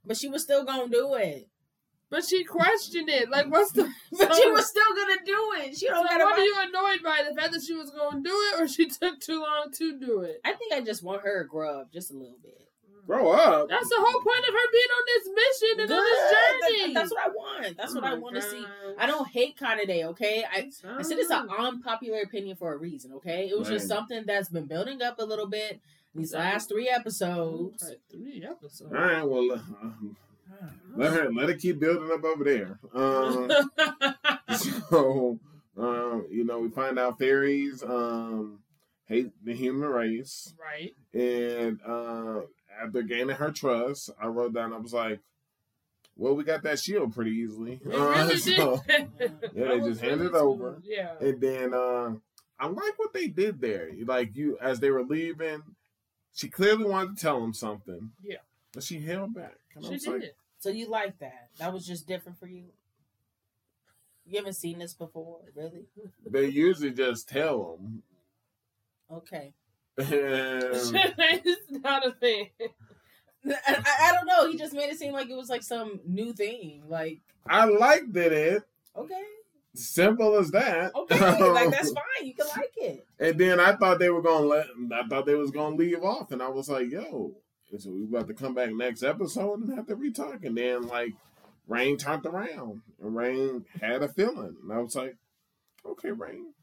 but 0.05 0.15
she 0.15 0.29
was 0.29 0.41
still 0.43 0.63
gonna 0.63 0.87
do 0.89 1.15
it. 1.15 1.49
But 2.13 2.23
she 2.25 2.43
questioned 2.43 3.09
it. 3.09 3.29
Like, 3.31 3.47
what's 3.49 3.71
the. 3.71 3.83
But 4.17 4.35
she 4.35 4.49
was 4.51 4.67
still 4.67 4.93
gonna 4.95 5.17
do 5.25 5.51
it. 5.61 5.75
She 5.77 5.87
So 5.87 5.93
don't 5.93 6.05
gotta. 6.07 6.23
what 6.25 6.37
are 6.37 6.43
you 6.45 6.55
annoyed 6.59 7.01
by? 7.03 7.23
The 7.27 7.35
fact 7.35 7.53
that 7.53 7.63
she 7.63 7.73
was 7.73 7.89
going 7.89 8.23
to 8.23 8.29
do 8.29 8.35
it 8.53 8.61
or 8.61 8.67
she 8.67 8.85
took 9.01 9.19
too 9.19 9.41
long 9.41 9.71
to 9.79 9.97
do 9.99 10.21
it? 10.21 10.39
I 10.45 10.53
think 10.53 10.71
I 10.73 10.81
just 10.81 11.01
want 11.01 11.23
her 11.23 11.41
to 11.41 11.47
grow 11.49 11.79
up 11.81 11.91
just 11.91 12.11
a 12.11 12.13
little 12.13 12.37
bit. 12.43 12.59
grow 13.07 13.31
up. 13.31 13.67
That's 13.67 13.89
the 13.89 13.95
whole 13.97 14.21
point 14.21 14.45
of 14.47 14.53
her 14.53 14.71
being 14.71 14.93
on 14.97 15.03
this 15.11 15.25
mission 15.41 15.79
and 15.81 15.91
on 15.91 15.97
Good. 15.97 16.05
this 16.05 16.31
That- 16.31 16.59
journey. 16.79 16.93
that's 16.93 17.11
what 17.11 17.25
I 17.25 17.29
want. 17.29 17.77
That's 17.77 17.91
Oh 17.91 17.95
what 17.95 18.03
I 18.03 18.09
my 18.13 18.19
want 18.19 18.35
to 18.35 18.41
see. 18.43 18.63
I 18.99 19.05
don't 19.07 19.27
hate 19.27 19.57
Kanade, 19.57 20.03
okay? 20.11 20.45
I 20.49 20.69
I 20.97 21.01
said 21.01 21.17
it's 21.17 21.31
an 21.31 21.47
Oh. 21.49 21.65
unpopular 21.67 22.21
opinion 22.21 22.55
for 22.55 22.73
a 22.73 22.77
reason, 22.77 23.11
okay? 23.13 23.49
It 23.49 23.57
was 23.57 23.67
just 23.69 23.87
something 23.87 24.23
that's 24.27 24.49
been 24.49 24.65
building 24.67 25.01
up 25.01 25.17
a 25.19 25.25
little 25.25 25.47
bit 25.47 25.81
these 26.15 26.33
last 26.35 26.69
three 26.69 26.87
episodes. 26.89 27.83
Like 27.89 27.99
three 28.11 28.45
episodes. 28.47 28.93
All 28.93 29.01
right, 29.01 29.23
well, 29.23 29.51
uh, 29.53 29.57
let 30.95 31.13
her 31.13 31.31
let 31.31 31.49
it 31.49 31.59
keep 31.59 31.79
building 31.79 32.11
up 32.11 32.23
over 32.23 32.43
there. 32.43 32.79
Um, 32.93 33.51
so, 34.89 35.39
um, 35.77 36.27
you 36.29 36.43
know, 36.43 36.59
we 36.59 36.69
find 36.69 36.99
out 36.99 37.19
fairies 37.19 37.83
um 37.83 38.59
hate 39.05 39.31
the 39.43 39.53
human 39.53 39.89
race, 39.89 40.53
right. 40.59 40.95
and 41.13 41.79
uh, 41.87 42.41
after 42.81 43.01
gaining 43.01 43.35
her 43.35 43.51
trust, 43.51 44.09
I 44.19 44.27
wrote 44.27 44.53
down. 44.53 44.73
I 44.73 44.77
was 44.77 44.93
like, 44.93 45.19
"Well, 46.15 46.35
we 46.35 46.43
got 46.43 46.63
that 46.63 46.79
shield 46.79 47.13
pretty 47.13 47.31
easily." 47.31 47.79
Uh, 47.91 48.29
so- 48.37 48.81
yeah, 48.87 49.05
they 49.53 49.79
just 49.83 50.01
handed 50.01 50.27
it 50.27 50.35
over. 50.35 50.81
Yeah. 50.83 51.13
And 51.19 51.41
then 51.41 51.73
uh, 51.73 52.13
I 52.59 52.67
like 52.67 52.97
what 52.97 53.13
they 53.13 53.27
did 53.27 53.59
there. 53.61 53.89
Like 54.05 54.35
you, 54.35 54.57
as 54.61 54.79
they 54.79 54.89
were 54.89 55.03
leaving, 55.03 55.63
she 56.33 56.49
clearly 56.49 56.85
wanted 56.85 57.17
to 57.17 57.21
tell 57.21 57.43
him 57.43 57.53
something. 57.53 58.11
Yeah. 58.23 58.37
But 58.73 58.83
she 58.83 58.99
held 58.99 59.33
back. 59.33 59.55
And 59.75 59.85
I 59.85 59.87
She 59.87 59.93
was 59.93 60.03
did. 60.03 60.11
like, 60.21 60.35
So 60.59 60.69
you 60.69 60.89
like 60.89 61.19
that? 61.19 61.49
That 61.59 61.71
was 61.73 61.85
just 61.85 62.07
different 62.07 62.39
for 62.39 62.47
you? 62.47 62.63
You 64.25 64.37
haven't 64.37 64.53
seen 64.53 64.79
this 64.79 64.93
before, 64.93 65.39
really? 65.55 65.85
they 66.25 66.45
usually 66.47 66.91
just 66.91 67.27
tell 67.27 67.77
them. 67.77 68.03
Okay. 69.11 69.53
It's 69.97 71.69
not 71.69 72.07
a 72.07 72.11
thing. 72.11 72.49
I, 73.45 73.53
I, 73.67 73.83
I 74.09 74.13
don't 74.13 74.25
know. 74.25 74.49
He 74.49 74.57
just 74.57 74.73
made 74.73 74.89
it 74.89 74.97
seem 74.97 75.11
like 75.11 75.29
it 75.29 75.35
was 75.35 75.49
like 75.49 75.63
some 75.63 75.99
new 76.07 76.31
thing. 76.33 76.83
Like, 76.87 77.19
I 77.47 77.65
liked 77.65 78.15
it. 78.15 78.63
okay, 78.95 79.23
Simple 79.75 80.37
as 80.37 80.51
that. 80.51 80.95
okay, 80.95 81.49
like 81.51 81.71
that's 81.71 81.91
fine. 82.19 82.25
You 82.27 82.33
can 82.35 82.47
like 82.55 82.71
it. 82.77 83.05
And 83.19 83.37
then 83.37 83.59
I 83.59 83.75
thought 83.75 83.99
they 83.99 84.09
were 84.09 84.21
gonna 84.21 84.45
let. 84.45 84.67
I 84.93 85.03
thought 85.07 85.25
they 85.25 85.35
was 85.35 85.51
gonna 85.51 85.75
leave 85.75 86.03
off, 86.03 86.31
and 86.31 86.41
I 86.41 86.47
was 86.47 86.69
like, 86.69 86.89
"Yo, 86.89 87.35
so 87.79 87.91
we 87.91 88.03
about 88.03 88.27
to 88.27 88.33
come 88.33 88.53
back 88.53 88.71
next 88.71 89.03
episode 89.03 89.61
and 89.61 89.73
have 89.75 89.87
to 89.87 89.95
retalk." 89.95 90.45
And 90.45 90.57
then 90.57 90.87
like, 90.87 91.13
Rein 91.67 91.97
turned 91.97 92.25
around, 92.25 92.81
and 93.01 93.15
Rein 93.15 93.65
had 93.81 94.03
a 94.03 94.07
feeling, 94.09 94.57
and 94.61 94.71
I 94.73 94.79
was 94.79 94.95
like, 94.95 95.15
"Okay, 95.85 96.11
Rein." 96.11 96.53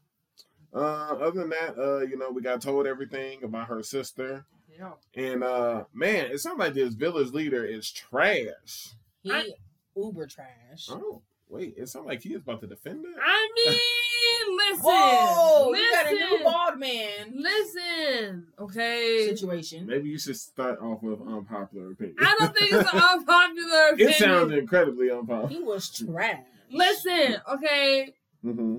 Uh, 0.73 0.77
other 1.19 1.41
than 1.41 1.49
that, 1.49 1.77
uh, 1.77 1.99
you 1.99 2.17
know, 2.17 2.29
we 2.31 2.41
got 2.41 2.61
told 2.61 2.87
everything 2.87 3.43
about 3.43 3.67
her 3.67 3.83
sister, 3.83 4.45
Yeah. 4.77 4.93
and 5.15 5.43
uh, 5.43 5.83
man, 5.93 6.31
it 6.31 6.39
sounds 6.39 6.59
like 6.59 6.73
this 6.75 6.93
village 6.93 7.31
leader 7.33 7.65
is 7.65 7.91
trash. 7.91 8.93
He 9.21 9.31
I- 9.31 9.51
uber 9.95 10.27
trash. 10.27 10.87
Oh, 10.89 11.21
wait, 11.51 11.75
it 11.77 11.89
sounds 11.89 12.07
like 12.07 12.21
he 12.23 12.29
is 12.33 12.41
about 12.41 12.61
to 12.61 12.67
defend 12.67 13.03
her. 13.05 13.21
I 13.21 13.49
mean, 14.47 14.57
listen. 14.57 14.83
Whoa, 14.83 15.69
listen. 15.69 15.85
you 15.85 15.91
got 15.93 16.07
a 16.07 16.15
new 16.37 16.43
bald 16.43 16.79
man 16.79 17.33
Listen, 17.35 18.47
okay. 18.59 19.27
situation. 19.29 19.85
Maybe 19.85 20.09
you 20.09 20.17
should 20.17 20.37
start 20.37 20.79
off 20.81 21.03
with 21.03 21.19
unpopular 21.21 21.91
opinion. 21.91 22.15
I 22.19 22.35
don't 22.39 22.55
think 22.57 22.71
it's 22.73 22.93
an 22.93 22.99
unpopular 22.99 23.87
opinion. 23.93 24.09
it 24.09 24.15
sounds 24.15 24.53
incredibly 24.53 25.11
unpopular. 25.11 25.47
He 25.49 25.59
was 25.61 25.89
trash. 25.89 26.41
Listen, 26.71 27.35
okay. 27.53 28.13
hmm 28.41 28.77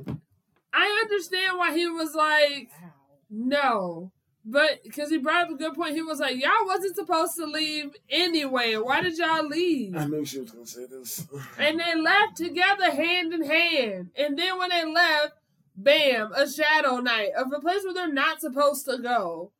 I 0.75 1.01
understand 1.03 1.59
why 1.59 1.77
he 1.77 1.87
was 1.87 2.15
like, 2.15 2.71
Wow. 2.83 2.91
no. 3.31 4.13
But 4.45 4.83
because 4.83 5.11
he 5.11 5.19
brought 5.19 5.45
up 5.45 5.51
a 5.51 5.55
good 5.55 5.75
point, 5.75 5.95
he 5.95 6.03
was 6.03 6.19
like, 6.19 6.37
y'all 6.37 6.67
wasn't 6.67 6.97
supposed 6.97 7.37
to 7.37 7.47
leave 7.47 7.95
anyway. 8.11 8.75
Why 8.75 9.01
did 9.01 9.17
y'all 9.17 9.47
leave? 9.47 9.97
I 9.97 10.05
knew 10.07 10.25
she 10.25 10.41
was 10.41 10.51
gonna 10.51 10.67
say 10.67 10.87
this. 10.87 11.27
And 11.59 11.79
they 11.79 11.95
left 11.95 12.37
together 12.39 12.91
hand 12.91 13.33
in 13.33 13.45
hand. 13.45 14.11
And 14.17 14.37
then 14.37 14.59
when 14.59 14.71
they 14.71 14.85
left, 14.85 15.35
bam, 15.77 16.33
a 16.33 16.51
shadow 16.51 16.97
night 16.99 17.31
of 17.37 17.53
a 17.53 17.61
place 17.61 17.85
where 17.85 17.95
they're 17.95 18.13
not 18.13 18.41
supposed 18.41 18.85
to 18.87 18.99
go. 18.99 19.53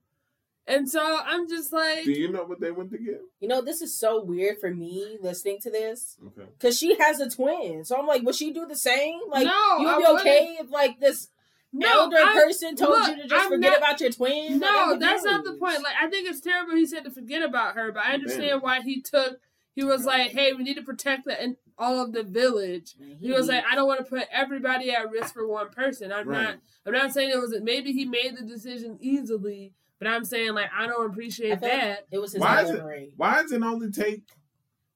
And 0.67 0.89
so 0.89 1.21
I'm 1.25 1.49
just 1.49 1.73
like, 1.73 2.05
Do 2.05 2.13
you 2.13 2.31
know 2.31 2.45
what 2.45 2.61
they 2.61 2.71
went 2.71 2.91
to 2.93 2.99
get? 2.99 3.21
You 3.41 3.49
know, 3.49 3.63
this 3.63 3.83
is 3.83 3.99
so 3.99 4.23
weird 4.23 4.59
for 4.61 4.73
me 4.73 5.19
listening 5.21 5.59
to 5.63 5.71
this 5.71 6.17
Okay. 6.25 6.49
because 6.57 6.79
she 6.79 6.97
has 7.01 7.19
a 7.21 7.29
twin. 7.29 7.85
So 7.85 7.97
I'm 7.97 8.07
like, 8.07 8.23
would 8.23 8.37
she 8.37 8.53
do 8.53 8.67
the 8.67 8.77
same? 8.77 9.19
Like, 9.29 9.45
No, 9.45 9.79
you 9.79 9.89
I 9.89 9.97
would 9.97 10.05
be 10.05 10.21
okay 10.21 10.57
if 10.61 10.71
like 10.71 11.01
this 11.01 11.29
no, 11.73 11.89
elder 12.03 12.17
I- 12.19 12.33
person 12.35 12.77
told 12.77 12.91
look, 12.93 13.09
you 13.17 13.23
to 13.23 13.29
just 13.29 13.45
I'm 13.45 13.51
forget 13.51 13.71
not- 13.73 13.79
about 13.79 14.01
your 14.01 14.11
twin? 14.11 14.59
No, 14.59 14.93
I'm 14.93 14.99
that's 14.99 15.25
not 15.25 15.45
the 15.45 15.55
point. 15.55 15.83
Like 15.83 15.95
I 16.01 16.09
think 16.09 16.29
it's 16.29 16.41
terrible 16.41 16.75
he 16.75 16.87
said 16.87 17.05
to 17.05 17.11
forget 17.11 17.43
about 17.43 17.75
her, 17.77 17.93
but 17.93 18.05
I 18.05 18.13
understand 18.15 18.51
Man. 18.51 18.61
why 18.61 18.81
he 18.83 19.01
took 19.01 19.39
he 19.75 19.85
was 19.85 20.05
like, 20.05 20.33
Hey, 20.33 20.53
we 20.53 20.63
need 20.65 20.75
to 20.77 20.83
protect 20.83 21.25
the 21.25 21.41
and 21.41 21.57
all 21.79 22.01
of 22.03 22.13
the 22.13 22.23
village. 22.23 22.95
Man, 23.01 23.17
He 23.21 23.33
was 23.33 23.49
like, 23.49 23.65
I 23.71 23.75
don't 23.75 23.87
want 23.89 24.01
to 24.01 24.05
put 24.05 24.29
everybody 24.31 24.91
at 24.91 25.11
risk 25.11 25.33
for 25.33 25.47
one 25.49 25.71
person. 25.71 26.13
I'm 26.13 26.29
Right. 26.29 26.43
not 26.43 26.59
I'm 26.87 26.93
not 26.93 27.13
saying 27.13 27.31
it 27.31 27.39
was 27.41 27.55
maybe 27.63 27.93
he 27.93 28.05
made 28.05 28.37
the 28.37 28.45
decision 28.45 28.99
easily, 29.01 29.73
but 29.99 30.09
I'm 30.09 30.25
saying 30.25 30.53
like 30.55 30.71
I 30.77 30.87
don't 30.87 31.09
I 31.09 31.13
appreciate 31.13 31.61
feel 31.61 31.69
like 31.69 31.81
that. 31.81 32.07
it 32.11 32.19
was 32.19 32.33
his 32.33 32.41
Why 32.41 32.63
is 32.63 32.71
it- 32.71 32.75
memory. 32.75 33.13
Why 33.17 33.41
does 33.43 33.53
it 33.53 33.63
only 33.63 33.91
take 33.91 34.23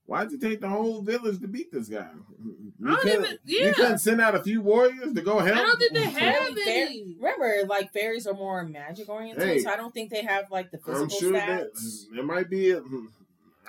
Why'd 0.06 0.30
you 0.30 0.38
take 0.38 0.60
the 0.60 0.68
whole 0.68 1.02
village 1.02 1.40
to 1.40 1.48
beat 1.48 1.72
this 1.72 1.88
guy? 1.88 2.08
You 2.44 2.72
I 2.86 2.90
don't 2.90 3.00
couldn't- 3.00 3.24
even- 3.24 3.38
You 3.44 3.74
couldn't 3.74 3.98
send 3.98 4.20
out 4.20 4.36
a 4.36 4.42
few 4.42 4.60
warriors 4.60 5.12
to 5.12 5.20
go 5.20 5.38
help. 5.40 5.58
I 5.58 5.62
don't 5.62 5.78
think 5.78 5.92
they 5.94 6.04
Fair- 6.10 6.32
have 6.32 6.54
fair- 6.54 6.86
any. 6.86 7.16
Remember, 7.18 7.66
like 7.66 7.92
fairies 7.92 8.26
are 8.26 8.34
more 8.34 8.64
magic 8.64 9.08
oriented, 9.08 9.42
Hey. 9.42 9.58
so 9.60 9.70
I 9.70 9.76
don't 9.76 9.92
think 9.92 10.10
they 10.10 10.22
have 10.22 10.50
like 10.50 10.70
the 10.70 10.78
physical 10.78 11.02
I'm 11.02 11.08
sure 11.10 11.32
that 11.32 11.74
stats. 11.74 12.04
there 12.14 12.22
might 12.24 12.48
be. 12.48 12.70
A, 12.70 12.82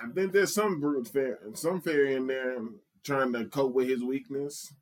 I 0.00 0.08
think 0.14 0.32
there's 0.32 0.54
some 0.54 0.78
brute 0.80 1.08
fair, 1.08 1.40
some 1.54 1.80
fairy 1.80 2.14
in 2.14 2.28
there 2.28 2.58
trying 3.02 3.32
to 3.32 3.46
cope 3.46 3.74
with 3.74 3.88
his 3.88 4.04
weakness. 4.04 4.72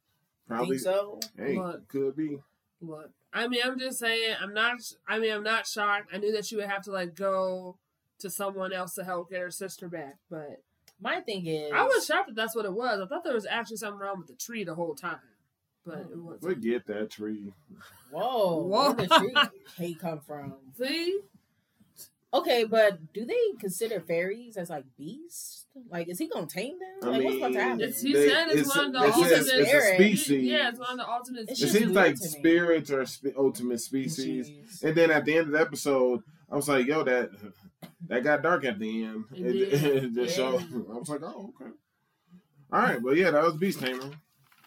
Probably. 0.47 0.77
Think 0.79 0.81
so? 0.95 1.21
Hey, 1.39 1.59
Look. 1.59 1.89
could 1.89 2.15
be. 2.17 2.39
Look, 2.83 3.11
I 3.33 3.49
mean, 3.49 3.63
I'm 3.65 3.79
just 3.79 3.99
saying, 3.99 4.37
I'm 4.41 4.53
not. 4.53 4.77
I 5.09 5.19
mean, 5.19 5.33
I'm 5.33 5.43
not 5.43 5.67
shocked. 5.67 6.11
I 6.13 6.19
knew 6.19 6.33
that 6.33 6.45
she 6.45 6.57
would 6.57 6.67
have 6.67 6.83
to 6.85 6.91
like 6.93 7.15
go 7.15 7.79
to 8.19 8.29
someone 8.29 8.75
else 8.75 8.93
to 8.95 9.05
help 9.05 9.31
get 9.31 9.41
her 9.41 9.51
sister 9.51 9.89
back, 9.89 10.19
but 10.31 10.63
My 11.01 11.21
thing 11.21 11.47
is, 11.47 11.73
I 11.73 11.83
was 11.85 12.07
shocked 12.07 12.29
that 12.29 12.37
that's 12.37 12.57
what 12.57 12.65
it 12.65 12.73
was. 12.73 13.01
I 13.01 13.07
thought 13.07 13.25
there 13.25 13.35
was 13.35 13.47
actually 13.47 13.77
something 13.77 14.01
wrong 14.01 14.19
with 14.19 14.29
the 14.29 14.35
tree 14.35 14.65
the 14.65 14.75
whole 14.75 14.95
time, 14.95 15.19
but 15.85 15.99
it 15.99 16.17
mm. 16.17 16.23
wasn't. 16.23 16.43
Forget 16.43 16.87
that 16.87 17.11
tree. 17.11 17.53
Whoa, 18.11 18.63
Whoa. 18.63 18.93
where 18.93 18.95
did 18.95 19.11
tree 19.11 19.35
hate 19.77 20.01
come 20.01 20.21
from? 20.21 20.55
See, 20.79 21.21
Okay, 22.37 22.65
but 22.65 23.13
do 23.15 23.25
they 23.25 23.59
consider 23.59 24.01
fairies 24.01 24.57
as 24.57 24.69
like 24.69 24.85
beasts? 24.99 25.67
Like, 25.91 26.09
is 26.09 26.19
he 26.19 26.29
gonna 26.29 26.47
tame 26.47 26.77
them? 26.79 27.09
I 27.09 27.13
Like, 27.17 27.25
what's 27.25 27.35
mean, 27.37 27.45
about 27.45 27.53
to 27.55 27.63
happen? 27.63 27.81
It's- 27.81 28.03
he 28.03 28.13
they- 28.13 28.29
said 28.29 28.49
it's 28.49 28.77
one 28.77 28.87
of 28.87 28.93
the 28.93 28.99
it 28.99 29.15
says 29.15 29.17
ultimate 29.17 29.33
it's 29.39 29.51
a 29.51 29.65
spirit. 29.67 29.95
species. 29.95 30.45
yeah, 30.45 30.69
it's 30.69 30.79
one 30.79 30.91
of 30.91 30.97
the 30.99 31.09
ultimate. 31.09 31.49
It's 31.51 31.63
It 31.63 31.69
seems 31.69 31.93
like 31.93 32.17
spirits 32.19 32.91
are 32.91 33.07
sp- 33.09 33.37
ultimate 33.39 33.81
species. 33.81 34.51
Jeez. 34.51 34.83
And 34.83 34.95
then 34.97 35.11
at 35.11 35.25
the 35.25 35.39
end 35.39 35.47
of 35.49 35.53
the 35.53 35.61
episode, 35.61 36.23
I 36.51 36.57
was 36.57 36.69
like, 36.69 36.87
"Yo, 36.87 37.03
that 37.05 37.31
that 38.09 38.23
got 38.25 38.43
dark 38.43 38.65
at 38.65 38.79
the 38.79 39.05
end." 39.05 39.25
It 39.35 39.47
It, 39.47 39.53
did. 39.53 39.73
it 40.05 40.15
just 40.15 40.39
Yeah. 40.39 40.51
showed. 40.51 40.61
I 40.63 40.99
was 40.99 41.09
like, 41.09 41.23
"Oh, 41.23 41.53
okay." 41.61 41.71
All 42.73 42.81
right, 42.83 43.01
well, 43.01 43.15
yeah, 43.17 43.31
that 43.31 43.43
was 43.43 43.55
Beast 43.57 43.81
Tamer. 43.81 44.11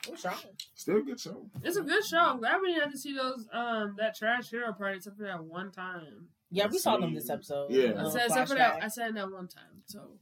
I'm 0.07 0.15
shocked. 0.15 0.45
Still 0.75 0.97
a 0.97 1.01
good 1.01 1.19
show. 1.19 1.45
It's 1.61 1.75
a 1.77 1.81
good 1.83 2.03
show. 2.05 2.17
I'm 2.17 2.39
glad 2.39 2.61
we 2.61 2.73
had 2.73 2.91
to 2.91 2.97
see 2.97 3.13
those 3.13 3.47
um 3.53 3.95
that 3.97 4.15
trash 4.15 4.49
hero 4.49 4.71
party 4.73 4.97
except 4.97 5.17
for 5.17 5.23
that 5.23 5.43
one 5.43 5.71
time. 5.71 6.29
Yeah, 6.51 6.65
we 6.65 6.71
Let's 6.71 6.83
saw 6.83 6.97
them 6.97 7.13
this 7.13 7.29
episode. 7.29 7.69
Yeah. 7.71 8.03
I 8.05 8.09
said 8.09 8.25
except 8.25 8.49
for 8.49 8.55
that. 8.55 8.83
I 8.83 8.87
said 8.87 9.15
that 9.15 9.31
one 9.31 9.47
time. 9.47 9.83
So 9.85 10.17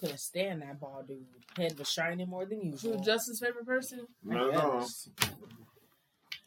Couldn't 0.00 0.18
stand 0.18 0.62
that 0.62 0.80
ball 0.80 1.02
dude. 1.06 1.24
Head 1.56 1.78
was 1.78 1.88
shining 1.90 2.28
more 2.28 2.44
than 2.44 2.60
who 2.60 2.66
usual. 2.70 2.96
was 2.98 3.06
Justin's 3.06 3.40
favorite 3.40 3.64
person? 3.66 4.06
I 4.30 4.34
Not 4.34 4.54
at 4.54 4.60
all. 4.60 4.80
guess. 4.80 5.08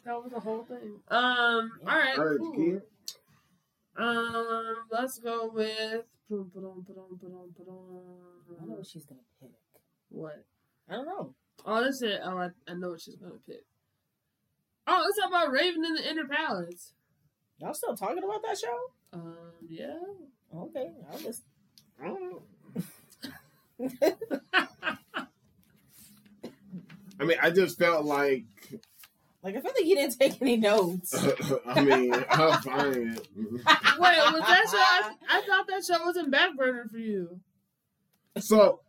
That 0.05 0.21
was 0.21 0.31
the 0.33 0.39
whole 0.41 0.63
thing. 0.65 0.99
Um. 1.07 1.71
All 1.87 1.97
right. 1.97 2.17
All 2.17 2.25
right, 2.25 2.37
cool. 2.39 2.81
Kid. 3.97 4.03
Um. 4.03 4.75
Let's 4.91 5.19
go 5.19 5.49
with. 5.53 6.03
I 6.31 6.35
don't 6.35 6.53
know 8.67 8.75
what 8.75 8.87
she's 8.87 9.05
gonna 9.05 9.21
pick. 9.41 9.51
What? 10.09 10.43
I 10.89 10.93
don't 10.93 11.05
know. 11.05 11.35
Oh, 11.65 11.83
that's 11.83 12.01
it. 12.01 12.19
Oh, 12.23 12.37
I, 12.37 12.49
I 12.67 12.73
know 12.73 12.89
what 12.89 13.01
she's 13.01 13.15
gonna 13.15 13.35
pick. 13.47 13.65
Oh, 14.87 15.01
let's 15.05 15.17
talk 15.19 15.29
about 15.29 15.51
Raven 15.51 15.85
in 15.85 15.95
the 15.95 16.09
Inner 16.09 16.27
Palace. 16.27 16.93
Y'all 17.59 17.73
still 17.73 17.95
talking 17.95 18.23
about 18.23 18.41
that 18.43 18.57
show? 18.57 18.77
Um. 19.13 19.35
Yeah. 19.67 19.99
Okay, 20.55 20.91
I'll 21.11 21.19
just. 21.19 21.43
I 22.01 22.07
don't 22.07 22.31
know. 22.31 22.43
I 27.19 27.25
mean, 27.25 27.37
I 27.41 27.51
just 27.51 27.77
felt 27.77 28.05
like, 28.05 28.43
Like 29.43 29.57
I 29.57 29.59
feel 29.61 29.71
like 29.75 29.85
you 29.85 29.95
didn't 29.95 30.17
take 30.17 30.41
any 30.41 30.55
notes. 30.57 31.13
I 31.67 31.81
mean, 31.83 32.13
I'll 32.29 32.61
find 32.61 32.95
it. 32.95 33.27
Wait, 33.35 33.57
was 33.97 34.41
that 34.41 34.63
show? 34.71 34.77
I, 34.77 35.11
I 35.29 35.41
thought 35.45 35.67
that 35.67 35.83
show 35.85 36.03
was 36.05 36.15
in 36.15 36.29
back 36.31 36.55
burner 36.55 36.85
for 36.89 36.97
you. 36.97 37.39
So 38.39 38.79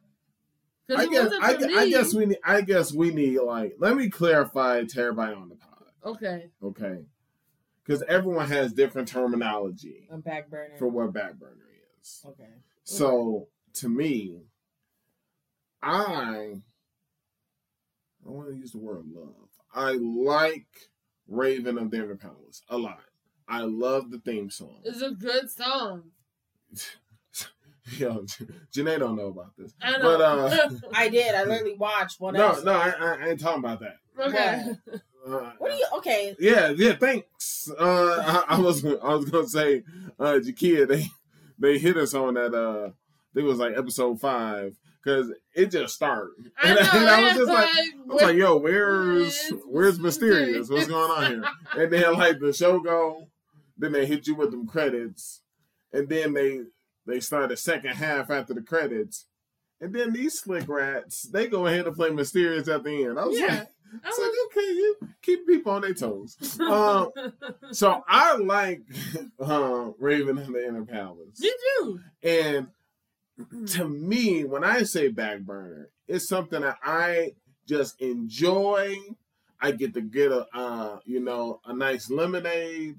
I 0.97 1.07
guess 1.07 1.33
I. 1.41 1.57
I 1.77 1.89
guess 1.91 2.15
we 2.15 2.27
need 2.27 2.39
I 2.45 2.61
guess 2.61 2.93
we 2.93 3.11
need 3.11 3.41
like 3.41 3.75
let 3.81 3.97
me 3.97 4.09
clarify 4.11 4.85
to 4.85 5.01
everybody 5.01 5.35
on 5.35 5.49
the 5.49 5.57
pod, 5.57 6.15
Okay. 6.15 6.51
okay? 6.63 7.01
Because 7.85 8.03
everyone 8.09 8.47
has 8.49 8.73
different 8.73 9.09
terminology 9.09 10.07
A 10.11 10.17
back 10.19 10.49
burner. 10.51 10.77
for 10.79 10.87
what 10.89 11.13
back 11.13 11.35
burner 11.35 11.67
is. 12.01 12.23
Okay. 12.27 12.49
So 12.85 13.49
to 13.75 13.89
me, 13.89 14.39
I 15.83 16.55
I 18.27 18.31
want 18.31 18.49
to 18.51 18.55
use 18.57 18.71
the 18.73 18.79
word 18.79 19.05
love. 19.13 19.44
I 19.75 19.93
like 19.93 20.66
Raven 21.28 21.78
of 21.78 21.90
the 21.90 21.97
Inner 21.99 22.16
Palace 22.16 22.62
a 22.68 22.79
lot. 22.79 23.01
I 23.49 23.61
love 23.62 24.11
the 24.11 24.18
theme 24.18 24.51
song. 24.51 24.81
It's 24.85 25.03
a 25.03 25.11
good 25.11 25.51
song. 25.51 26.05
Yo, 27.99 28.25
Jenae 28.72 28.99
don't 28.99 29.16
know 29.16 29.27
about 29.27 29.53
this. 29.59 29.75
I 29.83 29.99
know. 29.99 30.16
But 30.16 30.20
uh 30.22 30.70
I 30.94 31.09
did. 31.09 31.35
I 31.35 31.44
literally 31.44 31.75
watched 31.75 32.18
one 32.20 32.35
no, 32.35 32.49
episode. 32.49 32.64
no, 32.64 32.72
I, 32.72 32.88
I, 32.88 33.14
I 33.25 33.29
ain't 33.29 33.40
talking 33.40 33.59
about 33.59 33.81
that. 33.81 33.96
okay. 34.18 34.64
Uh, 35.27 35.53
What 35.59 35.70
do 35.70 35.77
you? 35.77 35.87
Okay. 35.99 36.35
Yeah, 36.38 36.68
yeah. 36.70 36.94
Thanks. 36.96 37.70
Uh, 37.79 38.44
I, 38.49 38.57
I 38.57 38.61
was 38.61 38.85
I 38.85 39.14
was 39.14 39.25
gonna 39.29 39.46
say, 39.49 39.83
uh, 40.18 40.38
Jakia, 40.42 40.88
they 40.88 41.09
they 41.59 41.79
hit 41.79 41.96
us 41.96 42.14
on 42.14 42.35
that. 42.35 42.55
Uh, 42.55 42.90
it 43.35 43.42
was 43.42 43.59
like 43.59 43.77
episode 43.77 44.20
five 44.20 44.77
because 45.05 45.33
it 45.55 45.71
just 45.71 45.95
started, 45.95 46.51
I 46.62 46.69
and, 46.71 46.77
know. 46.77 46.90
and 47.01 47.09
I 47.09 47.23
was 47.23 47.33
just 47.35 47.49
like, 47.49 47.67
like, 47.67 47.75
I 47.77 48.12
was 48.12 48.23
like, 48.23 48.37
yo, 48.37 48.57
where's 48.57 49.53
Where's 49.67 49.99
Mysterious? 50.01 50.69
What's 50.71 50.87
going 50.87 51.11
on 51.11 51.31
here? 51.31 51.45
And 51.83 51.93
then 51.93 52.14
like 52.14 52.38
the 52.40 52.53
show 52.53 52.81
go, 52.81 53.27
then 53.77 53.93
they 53.93 54.07
hit 54.07 54.27
you 54.27 54.35
with 54.35 54.51
them 54.51 54.67
credits, 54.67 55.43
and 55.93 56.09
then 56.09 56.33
they 56.33 56.61
they 57.07 57.21
start 57.21 57.51
the 57.51 57.57
second 57.57 57.97
half 57.97 58.31
after 58.31 58.55
the 58.55 58.62
credits. 58.62 59.27
And 59.81 59.95
then 59.95 60.12
these 60.12 60.38
slick 60.40 60.69
rats, 60.69 61.23
they 61.23 61.49
go 61.49 61.67
ahead 61.67 61.87
and 61.87 61.95
play 61.95 62.09
Mysterious 62.11 62.69
at 62.69 62.85
the 62.85 63.05
end. 63.05 63.19
I 63.19 63.25
was 63.27 63.38
Yeah. 63.38 63.47
like, 63.49 63.69
it's 64.07 64.19
like, 64.19 64.31
okay, 64.47 64.73
you 64.73 64.97
keep 65.21 65.47
people 65.47 65.73
on 65.73 65.83
their 65.83 65.93
toes. 65.95 66.37
Um, 66.61 67.11
so 67.73 68.03
I 68.09 68.37
like 68.37 68.81
uh, 69.38 69.90
Raven 69.99 70.38
in 70.38 70.53
the 70.53 70.67
Inner 70.67 70.85
Palace. 70.87 71.38
Me 71.40 71.53
too. 71.79 72.01
And 72.23 72.69
to 73.68 73.88
me, 73.88 74.44
when 74.44 74.64
I 74.64 74.83
say 74.85 75.09
back 75.09 75.40
burner, 75.40 75.90
it's 76.07 76.29
something 76.29 76.61
that 76.62 76.79
I 76.83 77.33
just 77.66 78.01
enjoy. 78.01 78.97
I 79.61 79.73
get 79.73 79.94
to 79.94 80.03
get 80.03 80.31
a 80.33 80.47
uh, 80.55 80.99
you 81.05 81.20
know 81.20 81.61
a 81.64 81.73
nice 81.75 82.11
lemonade, 82.11 82.97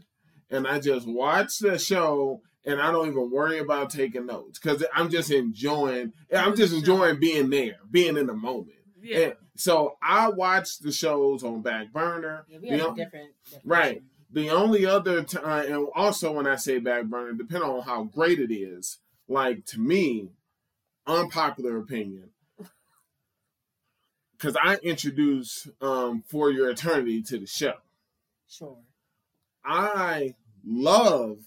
and 0.50 0.68
I 0.68 0.80
just 0.80 1.08
watch 1.08 1.60
the 1.60 1.78
show, 1.78 2.42
and 2.66 2.82
I 2.82 2.92
don't 2.92 3.08
even 3.08 3.30
worry 3.32 3.60
about 3.60 3.90
taking 3.92 4.26
notes 4.26 4.60
because 4.60 4.84
I'm 4.94 5.10
just 5.10 5.32
enjoying. 5.32 6.14
I'm 6.36 6.56
just 6.56 6.74
enjoying 6.74 7.20
being 7.20 7.50
there, 7.50 7.78
being 7.92 8.18
in 8.18 8.28
the 8.28 8.34
moment. 8.34 8.78
Yeah. 9.02 9.18
And 9.20 9.34
so 9.56 9.98
I 10.02 10.30
watch 10.30 10.80
the 10.80 10.92
shows 10.92 11.44
on 11.44 11.62
back 11.62 11.94
burner. 11.94 12.46
Yeah, 12.50 12.58
we 12.60 12.70
have 12.70 12.80
Yeah. 12.80 12.86
a 12.86 12.96
different, 12.96 13.30
different. 13.46 13.66
Right. 13.66 14.04
The 14.32 14.50
only 14.50 14.86
other 14.86 15.24
time, 15.24 15.72
and 15.72 15.88
also 15.96 16.32
when 16.34 16.48
I 16.48 16.56
say 16.56 16.80
back 16.80 17.06
burner, 17.06 17.34
depending 17.34 17.70
on 17.70 17.84
how 17.84 18.04
great 18.04 18.40
it 18.40 18.52
is, 18.54 18.98
like 19.28 19.66
to 19.68 19.80
me, 19.80 20.30
unpopular 21.08 21.78
opinion, 21.78 22.30
because 24.38 24.56
I 24.62 24.76
introduced 24.84 25.70
um, 25.82 26.24
For 26.28 26.52
Your 26.52 26.70
Eternity 26.70 27.22
to 27.24 27.40
the 27.40 27.48
show. 27.48 27.76
Sure. 28.48 28.78
I 29.64 30.36
love 30.66 31.38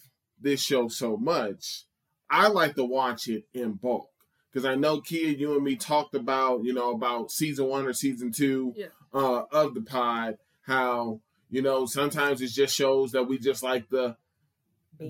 this 0.41 0.63
show 0.63 0.89
so 0.89 1.17
much, 1.17 1.85
I 2.31 2.49
like 2.49 2.75
to 2.77 2.85
watch 2.85 3.29
it 3.29 3.45
in 3.55 3.73
bulk. 3.73 4.09
Because 4.51 4.65
I 4.65 4.77
know 4.77 5.01
Kia, 5.01 5.29
you 5.29 5.55
and 5.55 5.63
me 5.65 5.77
talked 5.77 6.15
about, 6.15 6.65
you 6.65 6.73
know, 6.73 6.91
about 6.93 7.31
season 7.31 7.67
one 7.67 7.85
or 7.87 7.93
season 7.93 8.33
two 8.33 8.73
Yeah. 8.77 8.87
uh, 9.13 9.43
of 9.53 9.75
the 9.75 9.83
pod, 9.83 10.39
how, 10.63 11.21
you 11.51 11.61
know, 11.63 11.87
sometimes 11.87 12.41
it's 12.41 12.55
just 12.55 12.75
shows 12.75 13.13
that 13.13 13.25
we 13.25 13.39
just 13.39 13.63
like 13.63 13.89
to 13.91 14.17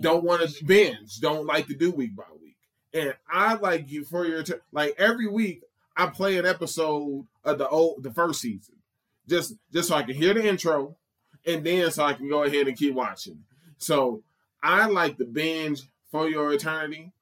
don't 0.00 0.24
want 0.24 0.48
to 0.48 0.64
binge, 0.64 1.18
don't 1.20 1.46
like 1.46 1.66
to 1.68 1.74
do 1.74 1.90
week 1.90 2.14
by 2.16 2.24
week. 2.32 2.37
And 2.94 3.14
I 3.30 3.54
like 3.54 3.90
you 3.90 4.04
for 4.04 4.26
your 4.26 4.42
tur- 4.42 4.62
like 4.72 4.94
every 4.98 5.28
week 5.28 5.62
I 5.96 6.06
play 6.06 6.38
an 6.38 6.46
episode 6.46 7.26
of 7.44 7.58
the 7.58 7.68
old 7.68 8.02
the 8.02 8.12
first 8.12 8.40
season. 8.40 8.76
Just 9.28 9.54
just 9.72 9.88
so 9.88 9.96
I 9.96 10.02
can 10.02 10.14
hear 10.14 10.32
the 10.34 10.46
intro 10.46 10.96
and 11.46 11.64
then 11.64 11.90
so 11.90 12.04
I 12.04 12.14
can 12.14 12.28
go 12.28 12.42
ahead 12.44 12.68
and 12.68 12.76
keep 12.76 12.94
watching. 12.94 13.44
So 13.76 14.22
I 14.62 14.86
like 14.86 15.18
the 15.18 15.24
binge 15.24 15.82
for 16.10 16.28
your 16.28 16.52
eternity. 16.52 17.12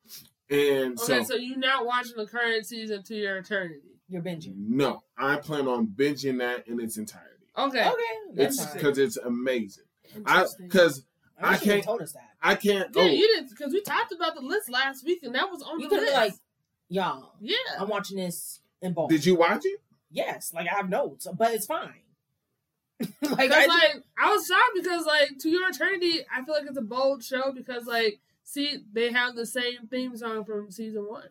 And 0.48 0.98
Okay, 1.00 1.24
so, 1.24 1.24
so 1.24 1.34
you're 1.34 1.58
not 1.58 1.84
watching 1.84 2.16
the 2.16 2.26
current 2.26 2.64
season 2.66 3.02
to 3.04 3.16
your 3.16 3.38
eternity. 3.38 3.80
You're 4.08 4.22
binging. 4.22 4.54
no, 4.56 5.02
I 5.18 5.34
plan 5.36 5.66
on 5.66 5.88
binging 5.88 6.38
that 6.38 6.68
in 6.68 6.78
its 6.78 6.96
entirety. 6.96 7.30
Okay. 7.58 7.80
Okay. 7.88 8.02
That's 8.34 8.62
It's 8.62 8.72
because 8.72 8.98
it's 8.98 9.16
amazing. 9.16 9.82
I 10.24 10.46
because 10.60 11.02
I, 11.40 11.54
I 11.54 11.56
can't- 11.58 11.84
told 11.84 12.02
us 12.02 12.12
that. 12.12 12.30
I 12.42 12.54
can't 12.54 12.94
yeah, 12.94 13.02
oh, 13.02 13.06
you 13.06 13.26
didn't 13.26 13.50
because 13.50 13.72
we 13.72 13.82
talked 13.82 14.12
about 14.12 14.34
the 14.36 14.40
list 14.40 14.70
last 14.70 15.04
week 15.04 15.20
and 15.22 15.34
that 15.34 15.50
was 15.50 15.62
on 15.62 15.80
you 15.80 15.88
the 15.88 15.96
list. 15.96 16.14
Like, 16.14 16.32
y'all. 16.88 17.32
yeah. 17.40 17.56
I'm 17.78 17.88
watching 17.88 18.16
this 18.18 18.60
in 18.80 18.92
bulk. 18.92 19.10
did 19.10 19.26
you 19.26 19.34
watch 19.34 19.62
it? 19.64 19.80
Yes, 20.10 20.52
like 20.54 20.66
I 20.72 20.76
have 20.76 20.88
notes, 20.88 21.26
but 21.36 21.52
it's 21.52 21.66
fine. 21.66 22.02
like 23.00 23.10
Because 23.20 23.50
I 23.52 23.66
just- 23.66 23.68
like 23.68 24.02
I 24.18 24.32
was 24.32 24.46
shocked 24.46 24.70
because 24.76 25.04
like 25.06 25.38
to 25.40 25.48
your 25.50 25.68
eternity, 25.68 26.20
I 26.34 26.44
feel 26.44 26.54
like 26.54 26.66
it's 26.66 26.78
a 26.78 26.82
bold 26.82 27.22
show 27.24 27.52
because 27.52 27.86
like 27.86 28.20
see 28.44 28.78
they 28.92 29.12
have 29.12 29.34
the 29.34 29.44
same 29.46 29.86
theme 29.90 30.16
song 30.16 30.44
from 30.44 30.70
season 30.70 31.02
one. 31.08 31.28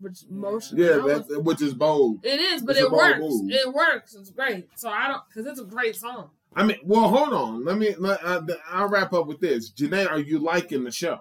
which 0.00 0.18
most 0.30 0.74
Yeah, 0.74 0.90
I 0.90 0.98
was- 0.98 1.26
which 1.38 1.62
is 1.62 1.74
bold. 1.74 2.24
it 2.24 2.38
is, 2.38 2.62
but 2.62 2.76
It's 2.76 2.84
it 2.84 2.92
works. 2.92 3.18
move. 3.20 3.50
It 3.50 3.72
works. 3.72 4.14
It's 4.14 4.30
great. 4.30 4.68
So 4.76 4.88
I 4.90 5.08
don't 5.08 5.22
because 5.28 5.46
it's 5.46 5.60
a 5.60 5.64
great 5.64 5.96
song. 5.96 6.30
I 6.56 6.64
mean, 6.64 6.78
well, 6.82 7.08
hold 7.08 7.32
on. 7.32 7.64
Let 7.64 7.78
me. 7.78 7.94
Let, 7.98 8.22
uh, 8.24 8.42
I'll 8.70 8.88
wrap 8.88 9.12
up 9.12 9.26
with 9.26 9.40
this. 9.40 9.70
Jenae, 9.70 10.10
are 10.10 10.18
you 10.18 10.38
liking 10.38 10.84
the 10.84 10.90
show? 10.90 11.20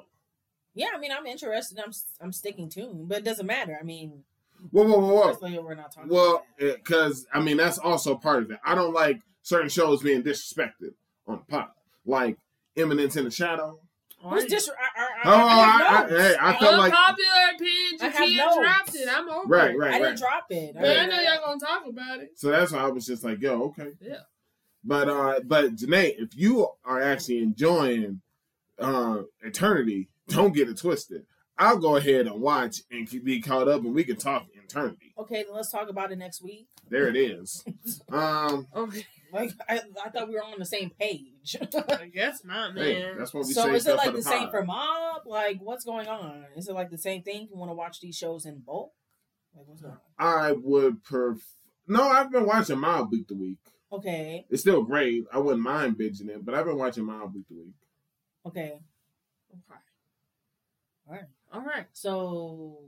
Yeah, 0.74 0.88
I 0.96 1.00
mean, 1.00 1.12
I'm 1.12 1.26
interested. 1.26 1.80
I'm 1.80 1.92
I'm 2.22 2.32
sticking 2.32 2.70
tuned, 2.70 3.08
but 3.10 3.20
it 3.20 3.24
doesn't 3.26 3.46
matter. 3.46 3.78
I 3.80 3.84
mean, 3.84 4.24
Whoa, 4.72 4.84
whoa, 4.86 4.98
whoa, 5.00 5.34
whoa. 5.34 5.62
we're 5.62 5.76
not 5.76 5.92
talking. 5.94 6.10
Well, 6.10 6.46
because 6.58 7.28
I 7.34 7.42
mean 7.42 7.58
that's 7.58 7.78
also 7.78 8.16
part 8.16 8.44
of 8.44 8.52
it. 8.52 8.60
I 8.66 8.74
don't 8.76 8.94
like 8.94 9.20
certain 9.44 9.70
shows 9.70 10.02
being 10.02 10.24
disrespected 10.24 10.94
on 11.28 11.40
the 11.48 11.52
pod, 11.58 11.68
like 12.06 12.38
Eminence 12.76 13.16
in 13.16 13.26
the 13.26 13.32
Shadow. 13.32 13.80
Who's 14.20 14.46
dis- 14.46 14.70
I, 14.70 15.00
I, 15.00 15.30
I, 15.30 15.34
Oh, 15.34 15.48
I, 15.48 15.50
have 15.50 15.82
I- 15.82 15.86
I- 15.86 16.02
notes. 16.10 16.12
hey, 16.24 16.36
I 16.42 16.58
felt 16.58 16.78
like- 16.80 16.92
Unpopular 16.94 17.30
opinion. 17.54 18.00
I 18.02 18.06
have 18.06 18.14
Jakia 18.16 18.38
notes. 18.38 18.58
dropped 18.58 18.96
it. 18.96 19.10
I'm 19.12 19.30
over 19.30 19.48
Right, 19.48 19.72
it. 19.72 19.78
right, 19.78 19.94
I 19.94 20.00
didn't 20.00 20.18
drop 20.18 20.46
it. 20.50 20.74
But 20.76 20.86
I 20.86 21.02
mean, 21.02 21.10
know 21.12 21.22
y'all 21.22 21.46
gonna 21.46 21.60
talk 21.60 21.84
about 21.88 22.20
it. 22.22 22.32
So 22.36 22.50
that's 22.50 22.72
why 22.72 22.80
I 22.80 22.88
was 22.88 23.06
just 23.06 23.24
like, 23.24 23.40
yo, 23.40 23.62
okay. 23.66 23.92
Yeah. 24.02 24.16
But 24.88 25.10
uh, 25.10 25.40
but 25.46 25.76
Jenae, 25.76 26.16
if 26.18 26.36
you 26.36 26.68
are 26.86 27.02
actually 27.02 27.40
enjoying 27.40 28.22
uh 28.80 29.24
Eternity, 29.42 30.08
don't 30.30 30.56
get 30.56 30.70
it 30.70 30.78
twisted. 30.78 31.26
I'll 31.60 31.78
go 31.78 31.96
ahead 31.98 32.28
and 32.28 32.40
watch 32.40 32.84
and 32.92 33.10
keep- 33.10 33.26
be 33.26 33.42
caught 33.42 33.68
up, 33.68 33.84
and 33.84 33.94
we 33.94 34.04
can 34.04 34.16
talk 34.16 34.46
Eternity. 34.54 35.14
Okay, 35.18 35.44
then 35.44 35.54
let's 35.56 35.72
talk 35.72 35.90
about 35.90 36.12
it 36.12 36.18
next 36.18 36.42
week. 36.42 36.68
There 36.90 37.08
it 37.10 37.16
is. 37.18 37.64
Um, 38.12 38.68
Okay. 38.76 39.06
Like 39.34 39.52
I, 39.68 39.82
I 40.06 40.10
thought 40.10 40.30
we 40.30 40.36
were 40.36 40.44
on 40.44 40.58
the 40.58 40.66
same 40.66 40.90
page. 40.98 41.58
I 41.90 42.06
guess 42.06 42.46
not, 42.46 42.74
man. 42.74 42.84
hey, 42.86 43.12
that's 43.18 43.34
what 43.34 43.46
we 43.46 43.52
so 43.52 43.64
say. 43.64 43.76
is 43.76 43.86
it 43.86 43.98
like 43.98 44.12
the 44.12 44.18
the 44.18 44.22
same 44.24 44.50
for 44.50 44.64
mob? 44.64 45.24
Like 45.26 45.60
what's 45.62 45.84
going 45.84 46.08
on? 46.08 46.46
Is 46.56 46.70
it 46.70 46.74
like 46.74 46.90
the 46.92 46.98
same 46.98 47.24
thing? 47.24 47.50
You 47.52 47.58
want 47.58 47.70
to 47.70 47.76
watch 47.76 48.00
these 48.00 48.16
shows 48.16 48.46
in 48.46 48.60
bulk? 48.60 48.94
Like 49.54 49.68
what's 49.68 49.82
going 49.82 49.96
on? 49.96 50.00
I 50.18 50.54
would 50.54 51.04
pref. 51.04 51.40
No, 51.90 52.04
I've 52.04 52.32
been 52.32 52.46
watching 52.46 52.80
Mob 52.80 53.12
week 53.12 53.28
to 53.28 53.34
week. 53.34 53.58
Okay, 53.92 54.46
It's 54.50 54.62
still 54.62 54.84
great. 54.84 55.26
I 55.32 55.38
wouldn't 55.40 55.64
mind 55.64 55.98
binging 55.98 56.28
it, 56.30 56.44
but 56.46 56.54
I've 56.54 56.66
been 56.66 56.78
watching 56.78 57.06
mine 57.06 57.32
week 57.34 57.48
to 57.48 57.54
week. 57.54 57.74
okay. 58.46 58.80
Okay. 59.54 59.80
All 61.08 61.14
right. 61.16 61.24
All 61.54 61.62
right. 61.62 61.86
So 61.94 62.80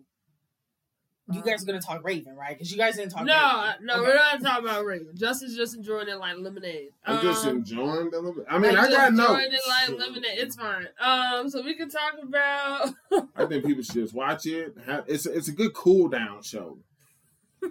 you 1.32 1.42
guys 1.42 1.64
are 1.64 1.66
gonna 1.68 1.80
talk 1.80 2.04
Raven, 2.04 2.36
right? 2.36 2.50
Because 2.58 2.72
you 2.72 2.78
guys 2.78 2.98
didn't 2.98 3.12
talk. 3.12 3.24
No, 3.24 3.34
Raven. 3.34 3.86
no, 3.86 3.94
Okay. 3.94 4.02
we're 4.10 4.16
not 4.16 4.42
talking 4.42 4.66
about 4.68 4.84
Raven. 4.84 5.16
Justin's 5.16 5.56
just 5.56 5.76
enjoying 5.76 6.10
it 6.10 6.16
like 6.20 6.38
lemonade. 6.38 6.90
I'm 7.06 7.22
just 7.22 7.46
Um, 7.46 7.58
enjoying 7.58 8.10
the 8.10 8.18
little 8.18 8.34
bit. 8.34 8.46
I 8.50 8.58
mean, 8.60 8.72
I'm 8.72 8.86
I 8.86 8.90
got 8.90 8.92
just 8.92 9.14
notes. 9.14 9.30
enjoying 9.30 9.54
it 9.54 9.62
like 9.68 10.00
lemonade. 10.08 10.38
It's 10.40 10.56
fine. 10.56 10.88
Um, 11.00 11.50
so 11.50 11.62
we 11.62 11.76
can 11.76 11.88
talk 11.90 12.16
about. 12.22 12.94
I 13.38 13.46
think 13.46 13.64
people 13.64 13.84
should 13.84 13.94
just 13.96 14.14
watch 14.14 14.46
it. 14.48 14.76
Have- 14.86 15.06
It's 15.08 15.26
it's 15.26 15.48
a 15.48 15.54
good 15.54 15.74
cool 15.74 16.10
down 16.10 16.42
show. 16.42 16.80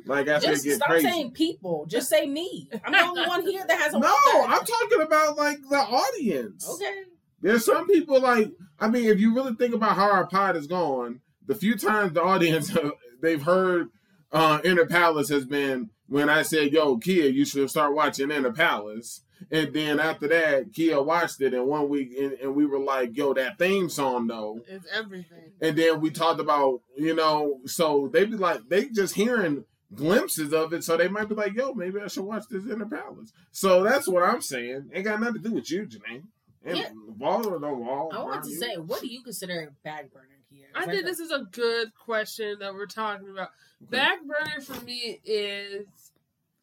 Like 0.06 0.28
after 0.28 0.48
Just 0.48 0.66
it 0.66 0.68
get 0.70 0.76
stop 0.76 0.88
crazy. 0.90 1.08
saying 1.08 1.30
people. 1.32 1.86
Just 1.86 2.08
say 2.08 2.26
me. 2.26 2.68
I'm 2.84 2.92
the 2.92 3.02
only 3.02 3.26
one 3.26 3.46
here 3.46 3.64
that 3.66 3.78
hasn't. 3.78 4.02
no, 4.02 4.08
watched 4.34 4.48
I'm 4.50 4.64
talking 4.66 5.00
about 5.02 5.36
like 5.36 5.58
the 5.68 5.76
audience. 5.76 6.68
Okay. 6.68 7.02
There's 7.40 7.64
some 7.64 7.86
people 7.86 8.20
like 8.20 8.50
I 8.78 8.88
mean, 8.88 9.06
if 9.06 9.18
you 9.18 9.34
really 9.34 9.54
think 9.54 9.74
about 9.74 9.96
how 9.96 10.10
our 10.10 10.26
pod 10.26 10.56
is 10.56 10.66
going, 10.66 11.20
the 11.46 11.54
few 11.54 11.76
times 11.76 12.12
the 12.12 12.22
audience 12.22 12.76
they've 13.22 13.42
heard 13.42 13.88
uh 14.32 14.60
Inner 14.64 14.86
Palace 14.86 15.28
has 15.30 15.46
been 15.46 15.90
when 16.06 16.28
I 16.28 16.42
said, 16.42 16.72
"Yo, 16.72 16.98
Kia, 16.98 17.26
you 17.30 17.44
should 17.44 17.70
start 17.70 17.94
watching 17.94 18.30
Inner 18.30 18.52
Palace." 18.52 19.22
And 19.52 19.72
then 19.72 20.00
after 20.00 20.26
that, 20.28 20.72
Kia 20.74 21.00
watched 21.00 21.40
it 21.40 21.54
and 21.54 21.64
one 21.66 21.88
week, 21.88 22.12
and, 22.18 22.32
and 22.32 22.56
we 22.56 22.66
were 22.66 22.80
like, 22.80 23.16
"Yo, 23.16 23.32
that 23.34 23.56
theme 23.58 23.88
song 23.88 24.26
though." 24.26 24.60
it's 24.68 24.86
everything. 24.92 25.52
And 25.60 25.76
then 25.78 26.00
we 26.00 26.10
talked 26.10 26.40
about, 26.40 26.80
you 26.96 27.14
know, 27.14 27.60
so 27.64 28.10
they 28.12 28.24
be 28.24 28.36
like, 28.36 28.60
they 28.68 28.86
just 28.86 29.14
hearing 29.14 29.64
glimpses 29.94 30.52
of 30.52 30.72
it, 30.72 30.84
so 30.84 30.96
they 30.96 31.08
might 31.08 31.28
be 31.28 31.34
like, 31.34 31.54
"Yo, 31.54 31.72
maybe 31.74 32.00
I 32.00 32.08
should 32.08 32.24
watch 32.24 32.44
this 32.50 32.64
in 32.64 32.78
the 32.78 32.86
Palace." 32.86 33.32
So 33.52 33.82
that's 33.82 34.08
what 34.08 34.22
I'm 34.22 34.40
saying. 34.42 34.90
Ain't 34.92 35.04
got 35.04 35.20
nothing 35.20 35.42
to 35.42 35.48
do 35.48 35.54
with 35.54 35.70
you, 35.70 35.86
Jenae. 35.86 36.22
And 36.64 36.76
Yeah. 36.76 36.90
wall 37.16 37.46
or 37.48 37.58
no 37.60 37.74
wall. 37.74 38.10
I 38.12 38.22
want 38.22 38.44
to 38.44 38.50
you. 38.50 38.58
say, 38.58 38.76
what 38.76 39.00
do 39.00 39.06
you 39.06 39.22
consider 39.22 39.60
a 39.60 39.70
bag 39.84 40.12
burner 40.12 40.26
here? 40.50 40.68
I 40.74 40.86
think 40.86 41.04
this 41.04 41.20
is 41.20 41.30
a 41.30 41.44
good 41.50 41.94
question 41.94 42.58
that 42.58 42.74
we're 42.74 42.86
talking 42.86 43.30
about. 43.30 43.50
Back 43.80 44.18
burner 44.24 44.60
for 44.60 44.84
me 44.84 45.20
is 45.24 45.86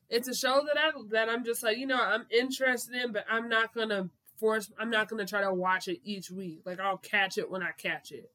it's 0.09 0.27
a 0.27 0.35
show 0.35 0.63
that 0.67 0.77
I 0.77 0.91
that 1.11 1.29
I'm 1.29 1.43
just 1.43 1.63
like 1.63 1.77
you 1.77 1.87
know 1.87 1.99
I'm 1.99 2.25
interested 2.29 2.93
in, 2.95 3.11
but 3.13 3.25
I'm 3.29 3.49
not 3.49 3.73
gonna 3.73 4.09
force. 4.37 4.71
I'm 4.77 4.89
not 4.89 5.07
gonna 5.07 5.25
try 5.25 5.41
to 5.41 5.53
watch 5.53 5.87
it 5.87 5.99
each 6.03 6.29
week. 6.29 6.61
Like 6.65 6.79
I'll 6.79 6.97
catch 6.97 7.37
it 7.37 7.49
when 7.49 7.63
I 7.63 7.71
catch 7.71 8.11
it. 8.11 8.29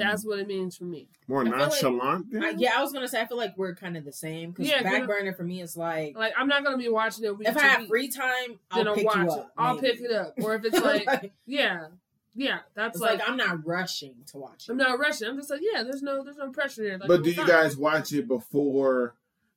That's 0.00 0.24
what 0.24 0.38
it 0.38 0.46
means 0.48 0.76
for 0.76 0.84
me. 0.84 1.08
more 1.28 1.42
I 1.42 1.44
feel 1.44 1.52
like- 1.52 1.60
nonchalant. 1.60 2.26
I, 2.44 2.50
yeah, 2.58 2.72
I 2.76 2.82
was 2.82 2.92
gonna 2.92 3.06
say 3.08 3.20
I 3.20 3.26
feel 3.26 3.36
like 3.36 3.56
we're 3.56 3.74
kind 3.74 3.96
of 3.96 4.04
the 4.04 4.12
same 4.12 4.50
because 4.50 4.68
Yeah, 4.68 4.82
back 4.82 5.00
but- 5.02 5.08
burner 5.08 5.32
for 5.32 5.44
me 5.44 5.60
is 5.62 5.76
like 5.76 6.16
Like 6.16 6.32
I'm 6.36 6.48
not 6.48 6.64
gonna 6.64 6.76
be 6.78 6.88
watching 6.88 7.24
it 7.24 7.36
week 7.38 7.48
if 7.48 7.56
I 7.56 7.60
have 7.62 7.80
week. 7.80 7.88
free 7.88 8.08
time, 8.08 8.58
then 8.74 8.88
I'll 8.88 8.98
I'll 8.98 9.04
watch 9.04 9.16
you 9.16 9.22
it. 9.22 9.30
up. 9.30 9.52
I'll 9.56 9.78
pick 9.78 10.00
it 10.00 10.10
up. 10.12 10.34
Or 10.42 10.54
if 10.56 10.64
it's 10.66 10.80
like 10.80 11.06
Like, 11.06 11.32
yeah, 11.46 11.86
yeah, 12.34 12.60
that's 12.74 12.96
it's 12.96 13.02
like, 13.02 13.18
like, 13.20 13.28
I'm 13.28 13.36
not 13.36 13.66
rushing 13.66 14.14
to 14.28 14.38
watch 14.38 14.68
it. 14.68 14.72
I'm 14.72 14.76
not 14.78 14.98
rushing. 14.98 15.28
I'm 15.28 15.36
just 15.36 15.50
like 15.50 15.60
yeah. 15.62 15.82
There's 15.82 16.02
no 16.02 16.22
there's 16.24 16.36
no 16.36 16.50
pressure 16.50 16.82
here. 16.82 16.98
Like, 16.98 17.08
but 17.08 17.22
do 17.22 17.30
you 17.30 17.36
fine. 17.36 17.46
guys 17.46 17.76
watch 17.76 18.12
it 18.12 18.26
before 18.28 19.14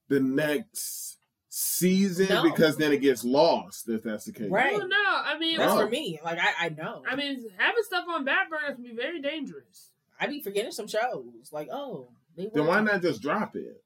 the 0.09 0.19
next 0.19 1.17
season? 1.49 2.27
No. 2.29 2.43
Because 2.43 2.77
then 2.77 2.91
it 2.91 2.97
gets 2.97 3.23
lost 3.23 3.87
if 3.89 4.03
that's 4.03 4.25
the 4.25 4.31
case. 4.31 4.49
Right. 4.49 4.73
Well, 4.75 4.87
no, 4.87 4.95
I 5.07 5.37
mean 5.37 5.57
That's 5.57 5.71
Oh. 5.73 5.81
for 5.85 5.89
me. 5.89 6.19
Like 6.23 6.39
I, 6.39 6.65
I 6.65 6.69
know. 6.69 7.03
I 7.07 7.15
mean, 7.15 7.45
having 7.57 7.83
stuff 7.83 8.05
on 8.09 8.25
back 8.25 8.49
burner 8.49 8.73
can 8.73 8.83
be 8.83 8.93
very 8.93 9.21
dangerous. 9.21 9.91
I 10.23 10.27
be 10.27 10.41
forgetting 10.41 10.71
some 10.71 10.87
shows. 10.87 11.49
Like 11.51 11.69
oh, 11.71 12.07
they 12.35 12.49
Then 12.53 12.65
why 12.67 12.79
not 12.81 13.01
just 13.01 13.21
drop 13.21 13.55
it? 13.55 13.81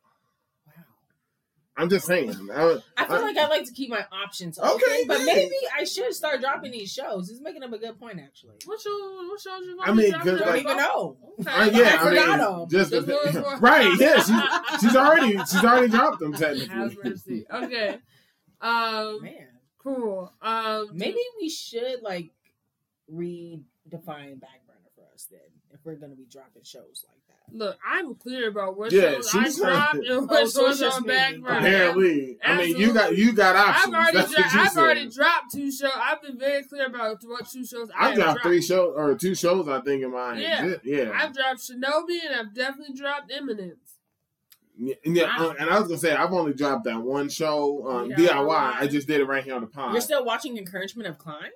Wow. 0.66 0.74
I'm 1.78 1.90
just 1.90 2.06
saying. 2.06 2.30
I, 2.54 2.80
I 2.98 3.06
feel 3.06 3.16
I- 3.18 3.22
like 3.22 3.38
I 3.38 3.48
like 3.48 3.66
to 3.66 3.72
keep 3.74 3.90
my 3.90 4.06
options 4.12 4.58
open, 4.60 4.72
Okay, 4.76 5.06
but 5.08 5.18
good. 5.18 5.26
maybe 5.26 5.56
I 5.78 5.84
should 5.84 6.14
start 6.14 6.42
dropping 6.42 6.72
these 6.72 6.92
shows. 6.92 7.30
It's 7.30 7.42
making 7.42 7.64
up 7.64 7.72
a 7.74 7.78
good 7.78 8.00
point, 8.00 8.20
actually. 8.20 8.56
What 8.66 8.80
show? 8.82 8.90
What 9.30 9.40
shows 9.40 9.62
you? 9.66 9.80
I 9.84 9.94
mean, 9.94 10.14
I 10.14 10.18
'cause, 10.20 10.40
don't 10.40 10.48
like- 10.50 10.62
even 10.62 10.78
know. 10.78 11.18
Okay. 11.40 11.50
Uh, 11.52 11.66
yeah, 11.66 11.84
I 11.84 11.96
I, 11.96 11.98
forgot 12.10 12.30
mean, 12.30 12.38
them. 12.38 12.70
just 12.70 12.92
Just 12.92 13.08
the- 13.08 13.58
right. 13.62 14.00
Yeah, 14.00 14.16
she's, 14.18 14.82
she's 14.82 14.96
already 14.96 15.38
she's 15.38 15.64
already 15.64 15.88
dropped 15.90 16.20
them 16.20 16.34
Have 16.34 16.42
technically. 16.42 16.98
mercy. 17.04 17.46
Okay. 17.52 17.98
Um. 18.62 19.22
Man, 19.24 19.48
Cool. 19.80 20.32
Um. 20.42 20.90
maybe 20.94 21.20
we 21.40 21.48
should 21.50 22.02
like 22.02 22.32
redefine 23.14 24.40
back 24.40 24.66
burner 24.68 24.90
for 24.96 25.06
us 25.14 25.28
then, 25.30 25.40
if 25.56 25.57
we're 25.88 25.96
gonna 25.96 26.16
be 26.16 26.26
dropping 26.30 26.64
shows 26.64 27.06
like 27.08 27.18
that. 27.30 27.56
Look, 27.58 27.78
I'm 27.90 28.14
clear 28.16 28.50
about 28.50 28.78
what 28.78 28.92
Yeah, 28.92 29.14
shows 29.14 29.30
I 29.34 29.40
dropped 29.44 29.58
trying- 29.94 30.06
and 30.08 30.30
what 30.30 30.42
Oh, 30.44 30.46
so 30.48 30.62
shows 30.64 30.72
it's 30.72 30.80
just 30.82 30.98
on 30.98 31.08
back 31.08 31.36
me. 31.36 31.40
burner. 31.42 31.58
Apparently, 31.60 32.38
I 32.44 32.58
mean, 32.58 32.76
you 32.78 32.94
got 32.94 33.18
you 33.18 33.32
got 33.34 33.56
I've 33.56 33.94
already, 33.94 34.18
That's 34.18 34.34
dro- 34.34 34.44
what 34.44 34.54
you 34.54 34.60
I've 34.60 34.70
said. 34.72 34.80
already 34.84 35.10
dropped 35.10 35.52
two 35.54 35.72
shows. 35.72 35.92
I've 35.96 36.22
been 36.22 36.38
very 36.38 36.64
clear 36.64 36.88
about 36.88 37.20
what 37.24 37.48
two 37.50 37.66
shows 37.66 37.90
I 37.92 37.94
I've 37.98 38.06
have 38.08 38.16
dropped 38.16 38.32
dropped. 38.34 38.44
three 38.44 38.62
shows 38.62 38.94
or 38.98 39.16
two 39.16 39.34
shows. 39.34 39.68
I 39.70 39.80
think 39.80 40.04
in 40.04 40.12
my 40.12 40.38
Yeah. 40.38 40.76
yeah. 40.84 41.12
I've 41.16 41.34
dropped 41.34 41.62
Shinobi 41.62 42.20
and 42.26 42.36
I've 42.36 42.54
definitely 42.54 42.94
dropped 42.96 43.32
Eminence. 43.32 43.94
Yeah, 44.80 44.94
yeah, 45.06 45.36
uh, 45.40 45.54
and 45.58 45.70
I 45.72 45.80
was 45.80 45.88
gonna 45.88 45.98
say 46.00 46.14
I've 46.14 46.34
only 46.34 46.54
dropped 46.54 46.84
that 46.84 47.02
one 47.02 47.30
show, 47.30 47.88
um, 47.88 48.10
Yeah. 48.12 48.16
DIY. 48.18 48.76
I 48.78 48.88
just 48.88 49.08
did 49.08 49.22
it 49.22 49.26
right 49.26 49.44
here 49.44 49.56
on 49.56 49.62
the 49.62 49.68
pod. 49.68 49.94
You're 49.94 50.02
still 50.02 50.24
watching 50.26 50.58
Encouragement 50.58 51.08
of 51.10 51.18
Climb? 51.18 51.52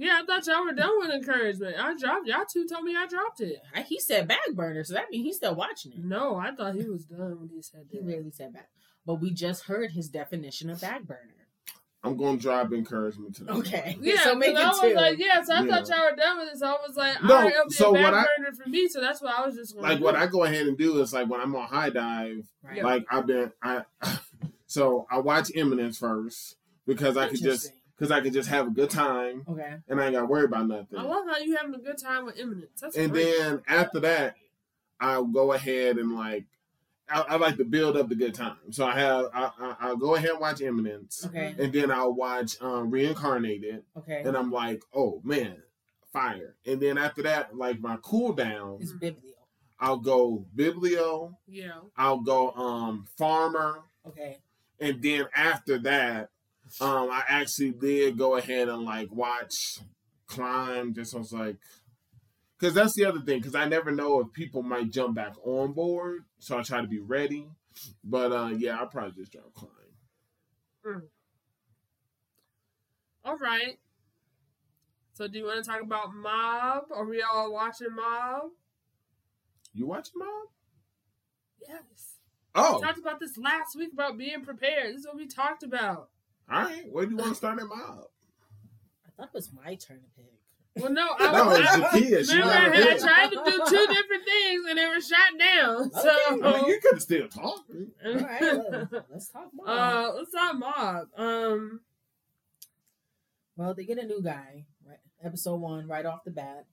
Yeah, 0.00 0.20
I 0.22 0.26
thought 0.26 0.46
y'all 0.46 0.64
were 0.64 0.72
done 0.72 0.98
with 1.00 1.10
encouragement. 1.10 1.74
I 1.78 1.96
dropped. 1.98 2.28
Y'all 2.28 2.44
two 2.50 2.66
told 2.68 2.84
me 2.84 2.94
I 2.96 3.06
dropped 3.08 3.40
it. 3.40 3.60
I- 3.74 3.82
He 3.82 3.98
said 3.98 4.28
back 4.28 4.38
burner, 4.54 4.84
so 4.84 4.94
that 4.94 5.10
means 5.10 5.24
he's 5.26 5.36
still 5.38 5.56
watching 5.56 5.92
it. 5.92 5.98
No, 5.98 6.36
I 6.36 6.54
thought 6.54 6.74
he 6.76 6.88
was 6.88 7.04
done 7.04 7.38
when 7.40 7.48
he 7.48 7.60
said 7.62 7.86
He 7.90 7.98
that. 7.98 8.04
really 8.04 8.30
said 8.30 8.52
back. 8.52 8.68
But 9.04 9.16
we 9.16 9.32
just 9.32 9.64
heard 9.64 9.90
his 9.90 10.08
definition 10.08 10.70
of 10.70 10.80
back 10.80 11.02
burner. 11.02 11.34
I'm 12.04 12.16
gonna 12.16 12.38
drop 12.38 12.72
encouragement 12.72 13.34
to 13.36 13.44
them. 13.44 13.56
Okay. 13.56 13.98
Yeah, 14.00 14.22
so 14.22 14.36
make 14.36 14.54
'cause 14.54 14.62
it 14.62 14.66
I 14.66 14.68
was 14.70 14.80
two. 14.92 14.94
like, 14.94 15.18
yeah, 15.18 15.42
so 15.42 15.52
I 15.54 15.62
Yeah. 15.64 15.80
thought 15.82 15.88
y'all 15.88 16.10
were 16.10 16.16
done 16.16 16.38
with 16.38 16.52
it. 16.52 16.58
So 16.58 16.66
I 16.66 16.76
was 16.86 16.96
like, 16.96 17.20
No, 17.24 17.34
all 17.34 17.42
right, 17.42 17.52
it'll 17.52 17.64
be 17.66 17.74
so 17.74 17.88
a 17.88 17.92
what 17.92 18.02
back 18.12 18.14
I- 18.14 18.26
burner 18.42 18.52
for 18.54 18.68
me. 18.68 18.88
So 18.88 19.00
that's 19.00 19.20
what 19.20 19.34
I 19.36 19.44
was 19.44 19.56
just 19.56 19.74
gonna 19.74 19.88
Like 19.88 19.98
do. 19.98 20.04
what 20.04 20.14
I 20.14 20.26
go 20.26 20.44
ahead 20.44 20.68
and 20.68 20.78
do 20.78 21.00
is 21.02 21.12
like 21.12 21.28
when 21.28 21.40
I'm 21.40 21.56
on 21.56 21.66
high 21.66 21.90
dive, 21.90 22.46
Right. 22.62 22.84
like 22.84 23.04
I've 23.10 23.26
been 23.26 23.52
I 23.60 23.84
so 24.66 25.06
I 25.10 25.18
watch 25.18 25.50
Eminence 25.56 25.98
first 25.98 26.56
because 26.86 27.16
I 27.16 27.24
could 27.28 27.40
just 27.42 27.66
Interesting. 27.66 27.77
Because 27.98 28.10
I 28.12 28.20
could 28.20 28.32
just 28.32 28.48
have 28.48 28.68
a 28.68 28.70
good 28.70 28.90
time 28.90 29.44
Okay. 29.48 29.74
and 29.88 30.00
I 30.00 30.04
ain't 30.06 30.14
got 30.14 30.20
to 30.20 30.26
worry 30.26 30.44
about 30.44 30.66
nothing. 30.68 30.98
I 30.98 31.02
love 31.02 31.24
how 31.26 31.38
you 31.38 31.56
having 31.56 31.74
a 31.74 31.78
good 31.78 31.98
time 31.98 32.24
with 32.26 32.38
Eminence. 32.38 32.80
That's 32.80 32.96
and 32.96 33.10
great. 33.12 33.24
then 33.38 33.62
after 33.66 34.00
that, 34.00 34.36
I'll 35.00 35.24
go 35.24 35.52
ahead 35.52 35.98
and 35.98 36.14
like 36.14 36.44
I, 37.10 37.20
I 37.22 37.36
like 37.36 37.56
to 37.56 37.64
build 37.64 37.96
up 37.96 38.08
the 38.10 38.14
good 38.14 38.34
time. 38.34 38.58
So 38.70 38.84
I 38.84 38.98
have 38.98 39.26
I, 39.34 39.50
I 39.58 39.76
I'll 39.80 39.96
go 39.96 40.14
ahead 40.14 40.30
and 40.30 40.40
watch 40.40 40.60
Eminence, 40.60 41.24
Okay. 41.26 41.54
and 41.58 41.72
then 41.72 41.90
I'll 41.90 42.12
watch 42.14 42.60
um, 42.60 42.90
Reincarnated, 42.90 43.82
Okay. 43.96 44.22
and 44.24 44.36
I'm 44.36 44.50
like, 44.52 44.82
oh 44.94 45.20
man, 45.24 45.56
fire. 46.12 46.56
And 46.66 46.80
then 46.80 46.98
after 46.98 47.22
that, 47.22 47.56
like 47.56 47.80
my 47.80 47.96
cool 48.02 48.32
down, 48.32 48.78
It's 48.80 48.92
Biblio. 48.92 49.32
I'll 49.80 49.96
go 49.98 50.44
Biblio, 50.54 51.34
yeah, 51.46 51.78
I'll 51.96 52.18
go 52.20 52.50
um 52.52 53.06
Farmer, 53.16 53.84
Okay. 54.06 54.38
and 54.80 55.00
then 55.02 55.26
after 55.34 55.78
that, 55.78 56.28
um 56.80 57.10
I 57.10 57.22
actually 57.28 57.72
did 57.72 58.18
go 58.18 58.36
ahead 58.36 58.68
and 58.68 58.82
like 58.82 59.10
watch 59.12 59.78
Climb. 60.26 60.94
Just 60.94 61.14
was 61.14 61.32
like, 61.32 61.56
because 62.58 62.74
that's 62.74 62.94
the 62.94 63.06
other 63.06 63.20
thing. 63.20 63.38
Because 63.38 63.54
I 63.54 63.66
never 63.66 63.90
know 63.90 64.20
if 64.20 64.32
people 64.32 64.62
might 64.62 64.90
jump 64.90 65.14
back 65.14 65.34
on 65.44 65.72
board, 65.72 66.24
so 66.38 66.58
I 66.58 66.62
try 66.62 66.80
to 66.80 66.88
be 66.88 67.00
ready. 67.00 67.48
But 68.04 68.32
uh 68.32 68.50
yeah, 68.56 68.78
I'll 68.78 68.86
probably 68.86 69.12
just 69.12 69.32
drop 69.32 69.52
Climb. 69.54 69.72
All 73.24 73.36
right. 73.36 73.78
So, 75.12 75.26
do 75.26 75.38
you 75.38 75.44
want 75.46 75.62
to 75.64 75.68
talk 75.68 75.82
about 75.82 76.14
Mob? 76.14 76.84
Are 76.94 77.04
we 77.04 77.22
all 77.22 77.52
watching 77.52 77.94
Mob? 77.94 78.50
You 79.74 79.86
watching 79.86 80.14
Mob? 80.16 80.48
Yes. 81.68 82.18
Oh, 82.54 82.78
We 82.78 82.86
talked 82.86 82.98
about 82.98 83.20
this 83.20 83.36
last 83.36 83.76
week 83.76 83.92
about 83.92 84.16
being 84.16 84.44
prepared. 84.44 84.94
This 84.94 85.00
is 85.00 85.06
what 85.06 85.16
we 85.16 85.26
talked 85.26 85.62
about. 85.62 86.08
All 86.50 86.62
right. 86.62 86.84
Where 86.90 87.04
do 87.04 87.12
you 87.12 87.16
want 87.16 87.30
to 87.30 87.34
start 87.36 87.58
at 87.60 87.66
Mob? 87.66 87.78
I 89.06 89.10
thought 89.16 89.28
it 89.28 89.34
was 89.34 89.50
my 89.52 89.74
turn 89.74 89.98
to 90.00 90.08
pick. 90.16 90.32
Well, 90.82 90.92
no, 90.92 91.08
I, 91.18 91.32
No, 91.32 91.50
it's 91.50 91.68
I, 91.68 91.80
Jakia. 91.80 92.30
She 92.30 92.38
remember 92.38 92.78
not 92.78 92.88
I 92.88 92.98
tried 92.98 93.30
to 93.30 93.42
do 93.44 93.62
two 93.68 93.86
different 93.86 94.24
things 94.24 94.64
and 94.68 94.78
they 94.78 94.86
were 94.86 95.00
shot 95.00 95.38
down. 95.38 95.90
So, 95.92 96.44
I 96.44 96.52
mean, 96.60 96.66
you 96.68 96.80
could 96.80 97.02
still 97.02 97.28
talk. 97.28 97.64
All 98.06 98.14
right, 98.14 98.40
well, 98.40 98.88
let's 99.10 99.28
talk 99.28 99.48
more. 99.52 99.68
uh, 99.68 100.12
let's 100.14 100.30
talk 100.32 100.56
Mob. 100.56 101.08
Um, 101.16 101.80
well, 103.56 103.74
they 103.74 103.84
get 103.84 103.98
a 103.98 104.06
new 104.06 104.22
guy, 104.22 104.66
right? 104.86 104.98
Episode 105.22 105.56
one, 105.60 105.88
right 105.88 106.06
off 106.06 106.22
the 106.24 106.30
bat. 106.30 106.64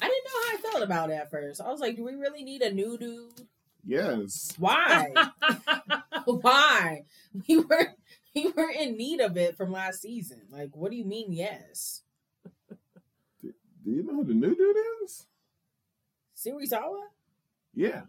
I 0.00 0.08
didn't 0.08 0.24
know 0.24 0.30
how 0.32 0.58
I 0.58 0.70
felt 0.72 0.82
about 0.84 1.10
it 1.10 1.14
at 1.14 1.30
first. 1.30 1.62
I 1.62 1.70
was 1.70 1.80
like, 1.80 1.96
do 1.96 2.04
we 2.04 2.14
really 2.16 2.42
need 2.44 2.60
a 2.60 2.70
new 2.72 2.98
dude? 2.98 3.46
Yes. 3.86 4.52
Why? 4.58 5.12
Why? 6.26 7.04
We 7.48 7.60
were 7.60 7.94
we 8.44 8.50
were 8.50 8.70
in 8.70 8.96
need 8.96 9.20
of 9.20 9.36
it 9.36 9.56
from 9.56 9.72
last 9.72 10.02
season. 10.02 10.42
Like, 10.50 10.70
what 10.74 10.90
do 10.90 10.96
you 10.96 11.04
mean? 11.04 11.32
Yes, 11.32 12.02
Do 13.40 13.52
you 13.90 14.02
know 14.02 14.14
who 14.16 14.24
the 14.24 14.34
new 14.34 14.54
dude 14.54 14.76
is? 15.04 15.26
Serizawa. 16.36 17.00
Yeah, 17.74 18.02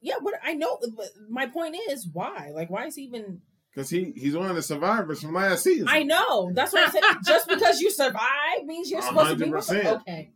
Yeah, 0.00 0.14
what 0.20 0.34
I 0.42 0.54
know, 0.54 0.78
but 0.96 1.06
my 1.28 1.46
point 1.46 1.76
is, 1.90 2.06
why? 2.06 2.50
Like, 2.54 2.70
why 2.70 2.86
is 2.86 2.96
he 2.96 3.02
even? 3.04 3.42
because 3.74 3.88
he 3.88 4.12
he's 4.16 4.36
one 4.36 4.50
of 4.50 4.56
the 4.56 4.62
survivors 4.62 5.20
from 5.22 5.34
last 5.34 5.64
season. 5.64 5.88
I 5.88 6.02
know. 6.02 6.50
That's 6.52 6.72
what 6.72 6.88
I 6.88 6.90
said. 6.90 7.02
Just 7.26 7.48
because 7.48 7.80
you 7.80 7.90
survive 7.90 8.64
means 8.64 8.90
you're 8.90 9.02
supposed 9.02 9.30
to 9.30 9.36
be 9.36 9.46
him. 9.46 9.52
100%. 9.52 9.84
Okay, 10.00 10.30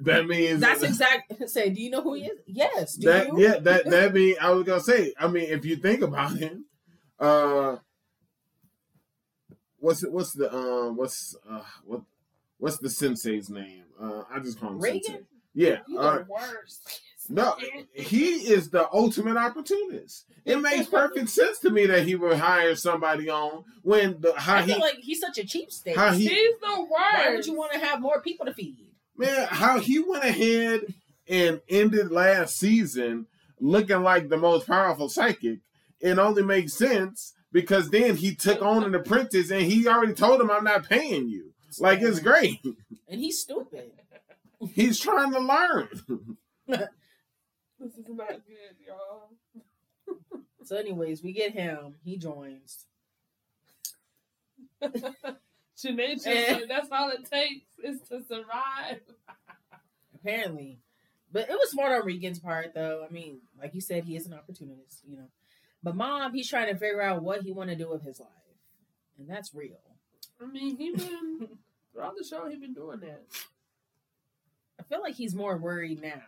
That 0.00 0.26
means 0.26 0.60
that's 0.60 0.82
exact. 0.82 1.32
Say, 1.50 1.70
do 1.70 1.80
you 1.82 1.90
know 1.90 2.00
who 2.02 2.14
he 2.14 2.24
is? 2.24 2.38
Yes. 2.46 2.94
Do 2.94 3.08
that. 3.08 3.26
you? 3.28 3.40
Yeah, 3.40 3.58
that 3.58 3.90
that 3.90 4.14
mean 4.14 4.36
I 4.40 4.50
was 4.50 4.64
gonna 4.64 4.80
say. 4.80 5.12
I 5.18 5.28
mean, 5.28 5.44
if 5.50 5.64
you 5.64 5.76
think 5.76 6.02
about 6.02 6.36
it, 6.40 6.56
uh, 7.22 7.76
what's 9.78 10.02
it? 10.02 10.12
What's 10.12 10.32
the 10.32 10.52
um? 10.54 10.96
What's 10.96 11.36
uh? 11.48 11.62
What? 11.84 12.02
What's 12.58 12.78
the 12.78 12.90
sensei's 12.90 13.50
name? 13.50 13.84
Uh, 14.00 14.22
I 14.30 14.38
just 14.40 14.60
call 14.60 14.70
him 14.70 14.80
Reigen? 14.80 15.02
sensei. 15.04 15.20
Yeah. 15.54 15.78
Uh, 15.98 16.18
the 16.18 16.26
worst. 16.28 17.00
no, 17.28 17.56
he 17.92 18.26
is 18.52 18.70
the 18.70 18.88
ultimate 18.92 19.36
opportunist. 19.36 20.26
It 20.44 20.56
makes 20.60 20.88
perfect 20.88 21.28
sense 21.28 21.58
to 21.60 21.70
me 21.70 21.86
that 21.86 22.04
he 22.06 22.14
would 22.14 22.38
hire 22.38 22.74
somebody 22.74 23.28
on 23.28 23.64
when 23.82 24.20
the 24.20 24.32
how 24.36 24.56
I 24.56 24.62
he 24.62 24.72
feel 24.72 24.80
like 24.80 24.96
he's 24.98 25.20
such 25.20 25.38
a 25.38 25.42
cheapskate. 25.42 25.94
how 25.96 26.12
he 26.12 26.26
He's 26.28 26.54
the 26.60 26.80
worst. 26.80 26.90
Why 26.90 27.32
would 27.34 27.46
you 27.46 27.54
want 27.54 27.72
to 27.72 27.78
have 27.80 28.00
more 28.00 28.20
people 28.22 28.46
to 28.46 28.54
feed? 28.54 28.86
man, 29.16 29.46
how 29.50 29.78
he 29.78 29.98
went 29.98 30.24
ahead 30.24 30.94
and 31.28 31.60
ended 31.68 32.10
last 32.10 32.56
season 32.58 33.26
looking 33.60 34.02
like 34.02 34.28
the 34.28 34.36
most 34.38 34.66
powerful 34.66 35.08
psychic. 35.08 35.58
It 36.02 36.18
only 36.18 36.42
makes 36.42 36.74
sense 36.74 37.32
because 37.52 37.90
then 37.90 38.16
he 38.16 38.34
took 38.34 38.60
on 38.60 38.82
an 38.84 38.94
apprentice 38.94 39.50
and 39.50 39.62
he 39.62 39.86
already 39.86 40.14
told 40.14 40.40
him, 40.40 40.50
I'm 40.50 40.64
not 40.64 40.88
paying 40.88 41.28
you. 41.28 41.52
Like, 41.78 42.02
it's 42.02 42.20
great. 42.20 42.58
And 43.08 43.20
he's 43.20 43.40
stupid. 43.40 43.92
He's 44.74 45.00
trying 45.00 45.32
to 45.32 45.40
learn. 45.40 45.88
This 46.68 47.94
is 47.98 48.06
not 48.08 48.28
good, 48.28 48.76
y'all. 48.86 49.30
So, 50.64 50.76
anyways, 50.76 51.24
we 51.24 51.32
get 51.32 51.50
him. 51.52 51.96
He 52.04 52.16
joins. 52.16 52.86
Jenae 54.80 56.22
just 56.22 56.68
that's 56.68 56.88
all 56.92 57.10
it 57.10 57.28
takes 57.28 57.66
is 57.82 57.98
to 58.08 58.22
survive. 58.22 59.00
apparently. 60.14 60.78
But 61.32 61.50
it 61.50 61.58
was 61.58 61.70
smart 61.70 61.90
on 61.92 62.06
Reigen's 62.06 62.38
part, 62.38 62.74
though. 62.74 63.04
I 63.04 63.12
mean, 63.12 63.40
like 63.60 63.74
you 63.74 63.80
said, 63.80 64.04
he 64.04 64.16
is 64.16 64.26
an 64.26 64.34
opportunist, 64.34 65.00
you 65.04 65.16
know. 65.16 65.28
But 65.82 65.96
Mob, 65.96 66.32
he's 66.34 66.48
trying 66.48 66.68
to 66.72 66.78
figure 66.78 67.02
out 67.02 67.22
what 67.22 67.42
he 67.42 67.52
want 67.52 67.70
to 67.70 67.76
do 67.76 67.88
with 67.90 68.02
his 68.04 68.20
life, 68.20 68.28
and 69.18 69.28
that's 69.28 69.52
real. 69.54 69.78
I 70.40 70.46
mean, 70.46 70.76
he 70.76 70.92
been 70.92 71.48
throughout 71.92 72.14
the 72.16 72.24
show. 72.24 72.48
He 72.48 72.56
been 72.56 72.74
doing 72.74 73.00
that. 73.00 73.22
I 74.78 74.82
feel 74.84 75.00
like 75.00 75.14
he's 75.14 75.34
more 75.34 75.56
worried 75.56 76.02
now. 76.02 76.22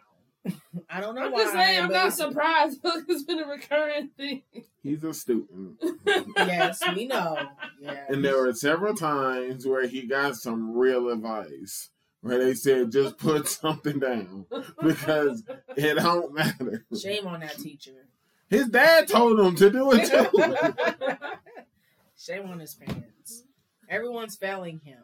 I 0.90 1.01
don't 1.01 1.14
know 1.14 1.27
I'm 1.27 1.33
why. 1.33 1.38
just 1.43 1.53
saying, 1.55 1.81
I'm 1.83 1.90
not 1.93 2.12
surprised. 2.12 2.81
because 2.83 3.03
it's 3.09 3.23
been 3.25 3.40
a 3.40 3.47
recurring 3.47 4.11
thing. 4.17 4.43
He's 4.83 5.03
a 5.05 5.14
student. 5.14 5.81
Yes, 6.37 6.83
we 6.95 7.07
know. 7.07 7.37
Yeah, 7.81 8.05
And 8.09 8.25
there 8.25 8.37
were 8.38 8.53
several 8.53 8.95
times 8.95 9.67
where 9.67 9.87
he 9.87 10.07
got 10.07 10.37
some 10.37 10.77
real 10.77 11.09
advice 11.09 11.90
where 12.21 12.38
they 12.45 12.55
said, 12.55 12.93
just 12.93 13.17
put 13.19 13.49
something 13.49 13.99
down 13.99 14.47
because 14.83 15.43
it 15.77 15.95
don't 15.95 16.35
matter. 16.35 16.85
shame 17.01 17.27
on 17.27 17.40
that 17.40 17.57
teacher. 17.59 18.07
His 18.48 18.68
dad 18.68 19.09
told 19.09 19.40
him 19.40 19.54
to 19.57 19.70
do 19.70 19.90
it 19.92 20.09
too. 20.09 21.16
shame 22.18 22.48
on 22.48 22.61
his 22.61 22.74
parents. 22.74 23.44
Everyone's 23.88 24.37
failing 24.37 24.80
him. 24.85 25.02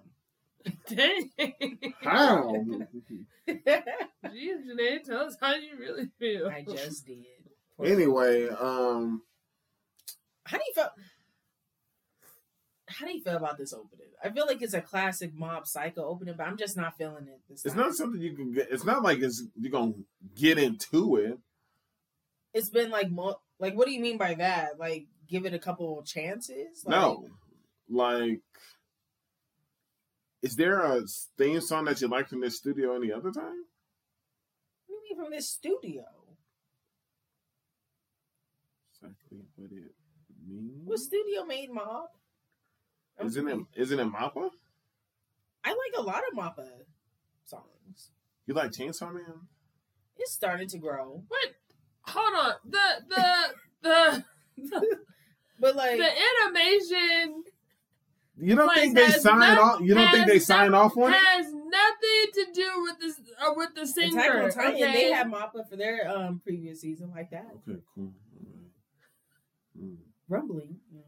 Dang. 0.88 1.31
How? 2.03 2.53
Jeez, 3.48 4.66
Jenae, 4.68 5.03
tell 5.05 5.22
us 5.22 5.37
how 5.40 5.55
you 5.55 5.76
really 5.79 6.09
feel. 6.18 6.48
I 6.48 6.62
just 6.62 7.07
did. 7.07 7.24
Anyway, 7.83 8.48
um, 8.48 9.22
How 10.44 10.59
do 10.59 10.64
you 10.66 10.74
feel? 10.74 10.90
How 12.88 13.07
do 13.07 13.12
you 13.12 13.22
feel 13.22 13.37
about 13.37 13.57
this 13.57 13.72
opening? 13.72 14.09
I 14.22 14.31
feel 14.31 14.46
like 14.46 14.61
it's 14.61 14.74
a 14.74 14.81
classic 14.81 15.33
mob 15.35 15.66
psycho 15.66 16.05
opening, 16.05 16.35
but 16.37 16.46
I'm 16.46 16.57
just 16.59 16.76
not 16.76 16.96
feeling 16.98 17.26
it 17.29 17.40
this 17.48 17.64
it's 17.64 17.74
time. 17.74 17.85
not 17.85 17.94
something 17.94 18.20
you 18.20 18.35
can 18.35 18.53
get. 18.53 18.68
It's 18.70 18.85
not 18.85 19.03
like 19.03 19.20
it's 19.20 19.42
you're 19.59 19.70
gonna 19.72 19.94
get 20.37 20.59
into 20.59 21.16
it. 21.16 21.38
It's 22.53 22.69
been 22.69 22.91
like, 22.91 23.11
mo- 23.11 23.41
like, 23.59 23.75
what 23.75 23.87
do 23.87 23.93
you 23.93 24.01
mean 24.01 24.19
by 24.19 24.35
that? 24.35 24.79
Like, 24.79 25.07
give 25.29 25.47
it 25.47 25.55
a 25.55 25.59
couple 25.59 26.03
chances? 26.03 26.85
Like, 26.85 26.97
No, 26.97 27.25
like, 27.89 28.41
is 30.43 30.57
there 30.57 30.81
a 30.81 31.03
theme 31.39 31.61
song 31.61 31.85
that 31.85 32.01
you 32.01 32.09
like 32.09 32.29
from 32.29 32.41
this 32.41 32.57
studio 32.57 32.95
any 32.97 33.13
other 33.13 33.31
time? 33.31 33.65
What 34.87 34.89
do 34.89 34.93
you 34.95 35.17
mean 35.17 35.25
from 35.25 35.31
this 35.31 35.49
studio? 35.49 36.05
Exactly 38.95 39.39
what 39.57 39.71
it 39.71 39.95
means. 40.47 40.81
What 40.85 40.99
studio 40.99 41.45
made 41.45 41.71
mob? 41.71 42.09
I'm 43.19 43.27
Isn't 43.27 43.49
it? 43.49 43.59
Isn't 43.77 44.01
it 44.01 44.13
Mappa? 44.13 44.51
I 45.63 45.69
like 45.71 45.99
a 45.99 46.03
lot 46.03 46.23
of 46.31 46.39
Mappa 46.39 46.69
songs. 47.45 48.11
You 48.47 48.55
like 48.55 48.71
Chainsaw 48.71 49.13
Man? 49.13 49.47
It's 50.17 50.33
starting 50.33 50.69
to 50.69 50.79
grow, 50.79 51.23
Wait, 51.31 51.55
hold 52.11 52.46
on. 52.46 52.53
The 52.64 52.87
the 53.09 53.25
the 53.83 54.25
but 55.61 55.77
like, 55.77 55.99
the 55.99 56.11
animation 56.46 57.44
You 58.38 58.57
don't 58.57 58.75
think 58.75 58.94
they 58.94 59.09
sign 59.11 59.38
no- 59.40 59.62
off? 59.62 59.81
You 59.81 59.94
don't 59.94 60.11
think 60.11 60.18
has 60.18 60.27
they 60.27 60.35
no- 60.35 60.38
sign 60.38 60.75
off 60.75 60.96
on 60.96 61.12
it? 61.12 61.16
It 61.16 61.25
has 61.25 61.46
nothing 61.53 62.33
to 62.35 62.46
do 62.55 62.83
with 62.83 62.99
this 63.01 63.20
uh, 63.40 63.53
with 63.57 63.75
the 63.75 63.83
Attack 63.83 63.94
singer. 63.94 64.42
on 64.44 64.51
Titan, 64.51 64.75
okay? 64.75 64.92
they 64.92 65.11
had 65.12 65.27
Mappa 65.29 65.68
for 65.68 65.77
their 65.77 66.09
um 66.11 66.40
previous 66.44 66.81
season, 66.81 67.11
like 67.14 67.31
that. 67.31 67.46
Okay, 67.68 67.81
cool. 67.94 68.12
Alright. 68.46 68.70
Mm. 69.81 69.96
Rumbling. 70.29 70.77
Yeah. 70.94 71.01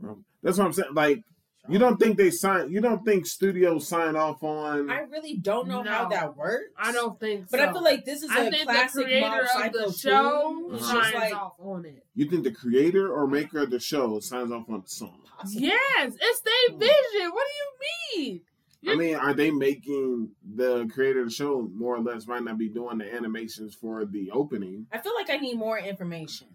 Well, 0.00 0.18
That's 0.42 0.58
what 0.58 0.66
I'm 0.66 0.72
saying. 0.72 0.94
Like, 0.94 1.22
you 1.68 1.78
don't 1.78 1.96
think 1.98 2.16
they 2.16 2.30
sign? 2.30 2.70
You 2.72 2.80
don't 2.80 3.04
think 3.04 3.24
studios 3.26 3.86
sign 3.86 4.16
off 4.16 4.42
on? 4.42 4.90
I 4.90 5.00
really 5.00 5.36
don't 5.36 5.68
know 5.68 5.82
how 5.82 6.08
that 6.08 6.36
works. 6.36 6.72
I 6.76 6.90
don't 6.92 7.18
think 7.20 7.48
so. 7.48 7.48
But 7.52 7.60
so. 7.60 7.66
I 7.68 7.72
feel 7.72 7.84
like 7.84 8.04
this 8.04 8.22
is 8.22 8.30
I 8.30 8.44
a 8.44 8.50
think 8.50 8.66
the 8.68 8.88
creator 8.92 9.46
mob 9.54 9.66
of 9.66 9.72
the 9.72 9.92
show 9.92 10.70
It's 10.74 10.86
signs 10.86 11.14
like 11.14 11.34
off 11.36 11.54
on 11.60 11.84
it. 11.84 12.04
you 12.14 12.26
think 12.28 12.42
the 12.44 12.50
creator 12.52 13.12
or 13.12 13.26
maker 13.28 13.60
of 13.60 13.70
the 13.70 13.78
show 13.78 14.18
signs 14.20 14.50
off 14.50 14.68
on 14.68 14.82
the 14.82 14.88
song? 14.88 15.20
possibly. 15.38 15.68
Yes, 15.68 16.14
it's 16.20 16.40
their 16.40 16.78
vision. 16.78 17.30
What 17.32 17.46
do 17.46 18.18
you 18.18 18.24
mean? 18.26 18.40
I 18.84 18.96
mean, 18.96 19.14
are 19.14 19.32
they 19.32 19.52
making 19.52 20.30
the 20.56 20.88
creator 20.92 21.20
of 21.20 21.26
the 21.28 21.32
show 21.32 21.70
more 21.72 21.94
or 21.94 22.00
less 22.00 22.26
might 22.26 22.42
not 22.42 22.58
be 22.58 22.68
doing 22.68 22.98
the 22.98 23.14
animations 23.14 23.76
for 23.76 24.04
the 24.04 24.32
opening? 24.32 24.88
I 24.90 24.98
feel 24.98 25.14
like 25.14 25.30
I 25.30 25.36
need 25.36 25.56
more 25.56 25.78
information. 25.78 26.48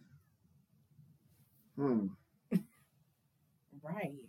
Hmm. 1.78 2.08
Right. 3.82 4.26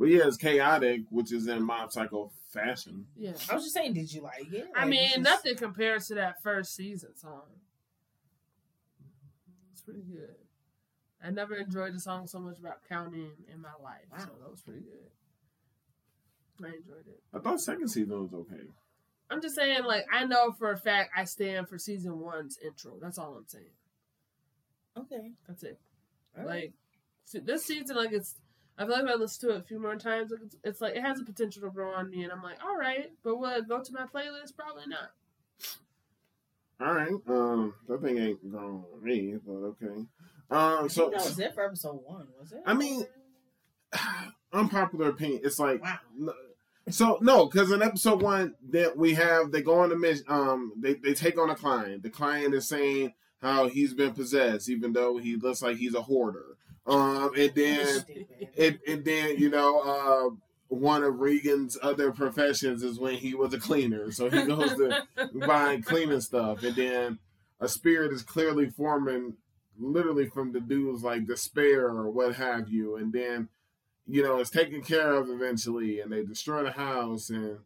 But 0.00 0.08
yeah, 0.08 0.26
it's 0.26 0.38
chaotic, 0.38 1.02
which 1.10 1.30
is 1.30 1.46
in 1.46 1.62
mob 1.62 1.92
psycho 1.92 2.32
fashion. 2.48 3.06
Yeah. 3.18 3.34
I 3.50 3.54
was 3.54 3.64
just 3.64 3.74
saying, 3.74 3.92
did 3.92 4.10
you 4.12 4.22
like 4.22 4.50
it? 4.50 4.66
I 4.74 4.86
mean, 4.86 5.08
just- 5.10 5.20
nothing 5.20 5.56
compares 5.56 6.08
to 6.08 6.14
that 6.14 6.42
first 6.42 6.74
season 6.74 7.14
song. 7.16 7.42
It's 9.72 9.82
pretty 9.82 10.00
good. 10.00 10.34
I 11.22 11.30
never 11.30 11.54
enjoyed 11.54 11.94
a 11.94 12.00
song 12.00 12.26
so 12.26 12.38
much 12.38 12.58
about 12.58 12.78
counting 12.88 13.30
in 13.52 13.60
my 13.60 13.74
life, 13.82 14.06
so 14.16 14.24
Wow. 14.24 14.38
that 14.40 14.50
was 14.50 14.62
pretty 14.62 14.80
good. 14.80 15.10
I 16.64 16.68
enjoyed 16.76 17.06
it. 17.06 17.22
I 17.34 17.38
thought 17.38 17.60
second 17.60 17.88
season 17.88 18.22
was 18.22 18.32
okay. 18.32 18.68
I'm 19.30 19.40
just 19.42 19.54
saying, 19.54 19.84
like, 19.84 20.06
I 20.10 20.24
know 20.24 20.50
for 20.52 20.72
a 20.72 20.78
fact 20.78 21.10
I 21.14 21.24
stand 21.24 21.68
for 21.68 21.78
season 21.78 22.18
one's 22.20 22.58
intro. 22.58 22.98
That's 23.00 23.18
all 23.18 23.34
I'm 23.36 23.46
saying. 23.46 23.70
Okay. 24.96 25.32
That's 25.46 25.62
it. 25.62 25.78
All 26.36 26.44
right. 26.44 26.62
Like 26.62 26.72
se- 27.26 27.40
this 27.40 27.64
season, 27.66 27.96
like 27.96 28.12
it's. 28.12 28.34
I 28.78 28.84
feel 28.84 28.92
like 28.94 29.04
if 29.04 29.10
I 29.10 29.14
listen 29.14 29.48
to 29.48 29.54
it 29.56 29.60
a 29.60 29.64
few 29.64 29.80
more 29.80 29.96
times, 29.96 30.30
like 30.30 30.40
it's, 30.44 30.56
it's 30.64 30.80
like 30.80 30.96
it 30.96 31.02
has 31.02 31.20
a 31.20 31.24
potential 31.24 31.62
to 31.62 31.70
grow 31.70 31.92
on 31.92 32.10
me, 32.10 32.22
and 32.22 32.32
I'm 32.32 32.42
like, 32.42 32.62
all 32.64 32.76
right, 32.76 33.10
but 33.22 33.38
will 33.38 33.50
it 33.50 33.68
go 33.68 33.82
to 33.82 33.92
my 33.92 34.06
playlist? 34.06 34.56
Probably 34.56 34.84
not. 34.86 35.10
All 36.80 36.94
right. 36.94 37.12
Um, 37.28 37.74
that 37.88 38.00
thing 38.00 38.18
ain't 38.18 38.50
grown 38.50 38.84
on 38.94 39.04
me, 39.04 39.36
but 39.44 39.52
okay. 39.52 40.06
Um, 40.50 40.88
so 40.88 41.10
that 41.10 41.24
was 41.24 41.38
it 41.38 41.54
for 41.54 41.64
episode 41.64 42.00
one, 42.04 42.28
was 42.38 42.52
it? 42.52 42.62
I 42.64 42.74
mean, 42.74 43.04
unpopular 44.52 45.10
opinion. 45.10 45.42
It's 45.44 45.58
like 45.58 45.82
wow. 45.82 45.98
no- 46.16 46.32
so 46.88 47.18
no, 47.20 47.46
because 47.46 47.70
in 47.70 47.82
episode 47.82 48.22
one 48.22 48.54
that 48.70 48.96
we 48.96 49.14
have 49.14 49.52
they 49.52 49.62
go 49.62 49.80
on 49.80 49.92
a 49.92 49.96
mission. 49.96 50.24
Um, 50.28 50.72
they 50.78 50.94
they 50.94 51.14
take 51.14 51.38
on 51.38 51.50
a 51.50 51.54
client. 51.54 52.02
The 52.02 52.10
client 52.10 52.54
is 52.54 52.66
saying 52.66 53.12
how 53.40 53.68
he's 53.68 53.94
been 53.94 54.12
possessed, 54.12 54.68
even 54.68 54.92
though 54.92 55.18
he 55.18 55.36
looks 55.36 55.62
like 55.62 55.76
he's 55.76 55.94
a 55.94 56.02
hoarder. 56.02 56.56
Um, 56.86 57.32
and 57.36 57.54
then 57.54 58.04
and, 58.58 58.78
and 58.86 59.04
then 59.04 59.38
you 59.38 59.50
know 59.50 59.80
uh, 59.80 60.34
one 60.68 61.04
of 61.04 61.14
Reigen's 61.14 61.78
other 61.82 62.10
professions 62.12 62.82
is 62.82 62.98
when 62.98 63.16
he 63.16 63.34
was 63.34 63.52
a 63.52 63.60
cleaner, 63.60 64.10
so 64.10 64.30
he 64.30 64.44
goes 64.44 64.74
to 64.76 65.02
buying 65.46 65.82
cleaning 65.82 66.20
stuff, 66.20 66.62
and 66.62 66.74
then 66.74 67.18
a 67.60 67.68
spirit 67.68 68.12
is 68.12 68.22
clearly 68.22 68.70
forming, 68.70 69.34
literally 69.78 70.26
from 70.26 70.52
the 70.52 70.60
dude's 70.60 71.04
like 71.04 71.26
despair 71.26 71.86
or 71.86 72.10
what 72.10 72.34
have 72.36 72.68
you, 72.68 72.96
and 72.96 73.12
then 73.12 73.48
you 74.06 74.22
know 74.22 74.38
it's 74.38 74.50
taken 74.50 74.82
care 74.82 75.12
of 75.14 75.28
eventually, 75.28 76.00
and 76.00 76.10
they 76.12 76.24
destroy 76.24 76.62
the 76.62 76.72
house 76.72 77.30
and. 77.30 77.58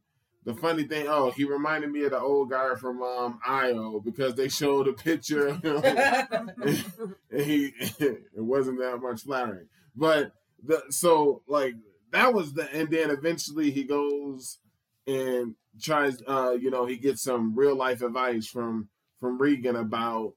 The 0.44 0.54
funny 0.54 0.84
thing, 0.84 1.06
oh, 1.08 1.30
he 1.30 1.44
reminded 1.44 1.90
me 1.90 2.04
of 2.04 2.10
the 2.10 2.20
old 2.20 2.50
guy 2.50 2.74
from 2.74 3.02
um, 3.02 3.40
Io 3.46 4.00
because 4.04 4.34
they 4.34 4.48
showed 4.48 4.86
a 4.86 4.92
picture 4.92 5.48
of 5.48 5.62
him 5.62 5.82
and 6.62 6.84
he 7.32 7.72
it 7.98 8.22
wasn't 8.36 8.78
that 8.78 8.98
much 9.00 9.22
flattering. 9.22 9.68
But 9.96 10.32
the 10.62 10.82
so 10.90 11.42
like 11.46 11.74
that 12.12 12.34
was 12.34 12.52
the 12.52 12.70
and 12.74 12.90
then 12.90 13.10
eventually 13.10 13.70
he 13.70 13.84
goes 13.84 14.58
and 15.06 15.54
tries 15.80 16.22
uh 16.26 16.52
you 16.52 16.70
know 16.70 16.86
he 16.86 16.96
gets 16.96 17.22
some 17.22 17.54
real 17.56 17.76
life 17.76 18.02
advice 18.02 18.46
from 18.46 18.88
from 19.20 19.38
Reigen 19.38 19.78
about 19.78 20.34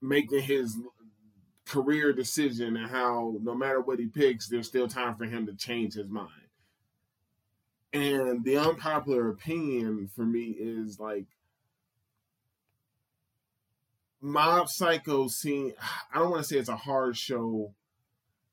making 0.00 0.42
his 0.42 0.76
career 1.66 2.12
decision 2.12 2.76
and 2.76 2.90
how 2.90 3.36
no 3.42 3.54
matter 3.54 3.80
what 3.80 3.98
he 3.98 4.06
picks 4.06 4.48
there's 4.48 4.66
still 4.66 4.88
time 4.88 5.16
for 5.16 5.24
him 5.24 5.46
to 5.46 5.54
change 5.54 5.94
his 5.94 6.08
mind. 6.08 6.30
And 7.92 8.44
the 8.44 8.56
unpopular 8.56 9.28
opinion 9.30 10.08
for 10.14 10.24
me 10.24 10.54
is 10.58 11.00
like 11.00 11.26
Mob 14.20 14.68
Psycho 14.68 15.28
scene. 15.28 15.72
I 16.14 16.18
don't 16.18 16.30
want 16.30 16.42
to 16.42 16.48
say 16.48 16.58
it's 16.58 16.68
a 16.68 16.76
hard 16.76 17.16
show 17.16 17.72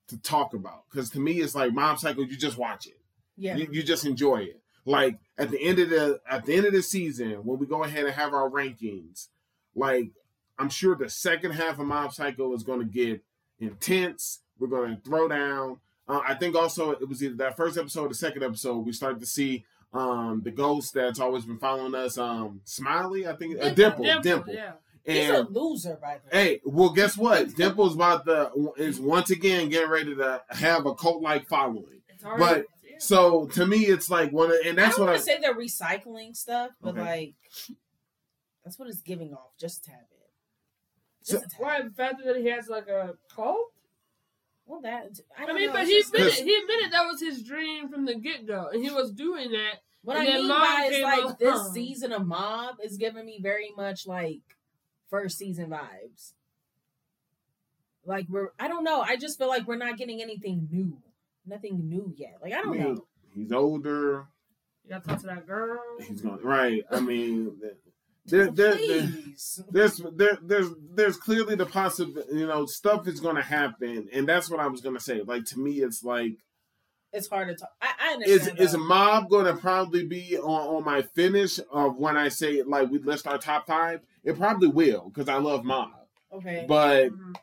to 0.08 0.18
talk 0.18 0.54
about 0.54 0.84
because 0.90 1.10
to 1.12 1.20
me 1.20 1.34
it's 1.34 1.54
like 1.56 1.74
Mob 1.74 2.00
Psycho. 2.00 2.22
You 2.22 2.38
just 2.38 2.58
watch 2.58 2.88
it. 2.88 3.00
yeah. 3.36 3.56
You, 3.58 3.68
you 3.72 3.84
just 3.84 4.06
enjoy 4.06 4.38
it. 4.38 4.62
Like 4.86 5.20
at 5.38 5.52
the 5.52 5.62
end 5.62 5.80
of 5.80 5.90
the 5.90 6.22
at 6.30 6.46
the 6.46 6.56
end 6.56 6.66
of 6.66 6.74
the 6.74 6.82
season 6.82 7.32
when 7.46 7.60
we 7.60 7.66
go 7.66 7.84
ahead 7.84 8.06
and 8.06 8.14
have 8.14 8.34
our 8.34 8.50
rankings, 8.50 9.28
like 9.76 10.12
I'm 10.58 10.70
sure 10.70 10.96
the 10.96 11.10
second 11.10 11.52
half 11.52 11.78
of 11.78 11.86
Mob 11.86 12.14
Psycho 12.14 12.54
is 12.56 12.64
going 12.64 12.80
to 12.80 12.86
get 12.86 13.22
intense. 13.60 14.40
We're 14.58 14.70
going 14.70 14.96
to 14.96 15.02
throw 15.02 15.28
down. 15.28 15.80
Uh, 16.08 16.22
I 16.26 16.36
think 16.36 16.56
also 16.56 16.92
it 16.92 17.08
was 17.08 17.22
either 17.24 17.36
that 17.36 17.58
first 17.58 17.78
episode 17.78 18.06
or 18.06 18.10
the 18.10 18.16
second 18.16 18.44
episode 18.44 18.78
we 18.86 18.94
started 18.94 19.20
to 19.20 19.26
see 19.26 19.66
um 19.94 20.42
the 20.44 20.52
ghost 20.52 20.94
that's 20.94 21.20
always 21.20 21.46
been 21.46 21.58
following 21.60 21.96
us. 21.96 22.18
Um, 22.18 22.62
Smiley, 22.66 23.28
I 23.28 23.34
think, 23.36 23.62
uh, 23.62 23.70
Dimple, 23.70 24.06
Dimple, 24.22 24.54
Yeah. 24.54 24.74
And, 25.06 25.18
He's 25.18 25.30
a 25.30 25.44
loser, 25.44 25.98
by 26.02 26.18
the 26.18 26.36
way. 26.38 26.44
Hey, 26.44 26.62
well, 26.66 26.90
guess 26.90 27.16
what? 27.18 27.56
Dimple's 27.56 27.96
about 27.96 28.26
the 28.26 28.52
is 28.76 29.00
once 29.00 29.30
again 29.30 29.70
getting 29.70 29.90
ready 29.90 30.14
to 30.16 30.42
have 30.50 30.86
a 30.86 30.94
cult 30.96 31.22
like 31.22 31.48
following. 31.48 32.02
It's 32.10 32.24
hard. 32.24 32.40
But- 32.40 32.66
yeah. 32.84 32.98
So 33.00 33.46
to 33.54 33.66
me, 33.66 33.86
it's 33.86 34.10
like 34.10 34.32
one, 34.34 34.50
of, 34.52 34.58
and 34.66 34.78
that's 34.78 34.98
don't 34.98 35.06
what 35.06 35.16
I. 35.16 35.20
say 35.20 35.40
they're 35.40 35.56
recycling 35.56 36.36
stuff, 36.36 36.72
but 36.82 36.90
Okay. 36.98 37.00
like 37.02 37.78
that's 38.66 38.78
what 38.78 38.90
it's 38.90 39.02
giving 39.02 39.34
off. 39.34 39.52
Just 39.60 39.86
a 39.88 39.92
tad 39.92 40.00
bit. 40.10 40.20
So- 41.22 41.34
Just 41.36 41.46
a 41.46 41.50
tad. 41.50 41.60
why 41.60 41.82
the 41.84 41.90
fact 41.92 42.16
that 42.26 42.36
he 42.38 42.48
has 42.48 42.68
like 42.68 42.88
a 42.90 43.14
cult? 43.34 43.72
Well, 44.68 44.82
that 44.82 45.20
I, 45.38 45.44
I, 45.44 45.46
don't 45.46 45.56
mean, 45.56 45.68
know, 45.68 45.74
but 45.74 45.88
he 45.88 45.94
just- 46.00 46.14
admitted 46.14 46.34
he 46.46 46.56
admitted 46.56 46.92
that 46.92 47.06
was 47.08 47.20
his 47.22 47.42
dream 47.42 47.90
from 47.90 48.06
the 48.06 48.16
get 48.16 48.46
go, 48.46 48.68
and 48.72 48.84
he 48.84 48.90
was 48.92 49.12
doing 49.12 49.52
that. 49.52 49.76
What 50.04 50.18
And 50.18 50.28
I 50.28 50.32
then 50.32 50.40
mean 50.42 50.50
by 50.50 50.90
is 50.92 51.02
like 51.04 51.22
along. 51.24 51.36
this 51.40 51.72
season 51.74 52.12
of 52.14 52.26
Mob 52.28 52.76
is 52.84 52.98
giving 52.98 53.26
me 53.26 53.40
very 53.42 53.72
much 53.76 54.06
like 54.08 54.42
first 55.10 55.38
season 55.38 55.70
vibes. 55.70 56.34
Like 58.06 58.26
we're, 58.30 58.50
I 58.60 58.68
don't 58.70 58.84
know. 58.86 59.02
I 59.02 59.18
just 59.18 59.38
feel 59.38 59.50
like 59.50 59.68
we're 59.68 59.76
not 59.78 59.98
getting 59.98 60.22
anything 60.22 60.68
new, 60.72 60.98
nothing 61.46 61.90
new 61.90 62.14
yet. 62.16 62.38
Like 62.42 62.54
I 62.54 62.60
I 62.60 62.62
don't 62.62 62.72
mean, 62.78 62.94
know. 62.96 63.06
he's 63.34 63.52
older. 63.52 64.28
You 64.86 64.90
got 64.92 65.04
to 65.04 65.10
talk 65.10 65.20
to 65.22 65.28
that 65.28 65.46
girl. 65.46 65.80
He's 66.00 66.22
going 66.22 66.42
right. 66.42 66.84
I 66.90 67.02
mean, 67.02 67.52
there, 68.28 68.52
there, 68.52 68.76
there, 68.88 69.10
there's 69.72 70.02
there, 70.16 70.38
there's 70.42 70.68
there's 70.94 71.18
clearly 71.18 71.56
the 71.56 71.66
possibility. 71.66 72.38
You 72.40 72.48
know, 72.48 72.66
stuff 72.66 73.08
is 73.08 73.20
going 73.20 73.36
to 73.38 73.42
happen, 73.42 74.08
and 74.14 74.28
that's 74.28 74.50
what 74.50 74.60
I 74.60 74.68
was 74.68 74.82
going 74.82 74.96
to 74.96 75.02
say. 75.02 75.22
Like 75.22 75.46
to 75.46 75.60
me, 75.60 75.82
it's 75.82 76.04
like 76.04 76.34
It's 77.14 77.28
hard 77.28 77.48
to 77.48 77.56
talk. 77.56 77.72
I, 77.82 77.94
I 78.00 78.14
is 78.24 78.42
understand. 78.42 78.60
is 78.60 78.72
though. 78.74 78.78
mob 78.80 79.30
going 79.30 79.46
to 79.46 79.56
probably 79.60 80.06
be 80.06 80.38
on, 80.38 80.76
on 80.78 80.84
my 80.84 81.02
finish 81.02 81.60
of 81.72 81.96
when 81.98 82.18
I 82.18 82.28
say 82.30 82.64
like 82.64 82.90
we 82.92 83.00
list 83.00 83.28
our 83.28 83.38
top 83.38 83.66
five? 83.68 84.02
It 84.24 84.38
probably 84.38 84.68
will 84.68 85.10
because 85.14 85.30
I 85.30 85.38
love 85.38 85.64
mob. 85.64 85.92
okay. 86.34 86.66
But 86.68 87.12
Mhm. 87.12 87.36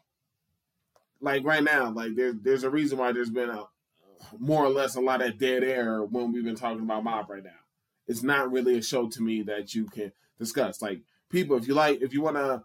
like 1.21 1.45
right 1.45 1.63
now, 1.65 1.91
like 1.91 2.15
there's 2.15 2.35
there's 2.43 2.65
a 2.65 2.71
reason 2.71 2.99
why 2.99 3.13
there's 3.13 3.31
been 3.31 3.51
a 3.51 3.65
more 4.39 4.65
or 4.65 4.71
less 4.71 4.97
a 4.97 5.01
lot 5.01 5.23
of 5.23 5.39
dead 5.39 5.63
air 5.63 6.03
when 6.03 6.33
we've 6.33 6.45
been 6.45 6.57
talking 6.57 6.81
about 6.83 7.05
mob 7.05 7.31
right 7.31 7.45
now. 7.45 7.51
It's 8.07 8.23
not 8.23 8.51
really 8.53 8.79
a 8.79 8.83
show 8.83 9.09
to 9.09 9.23
me 9.23 9.43
that 9.43 9.75
you 9.75 9.87
can 9.87 10.13
discuss. 10.39 10.83
Like 10.83 11.01
people, 11.29 11.57
if 11.57 11.67
you 11.67 11.75
like, 11.75 12.03
if 12.03 12.13
you 12.13 12.23
want 12.23 12.37
to, 12.37 12.63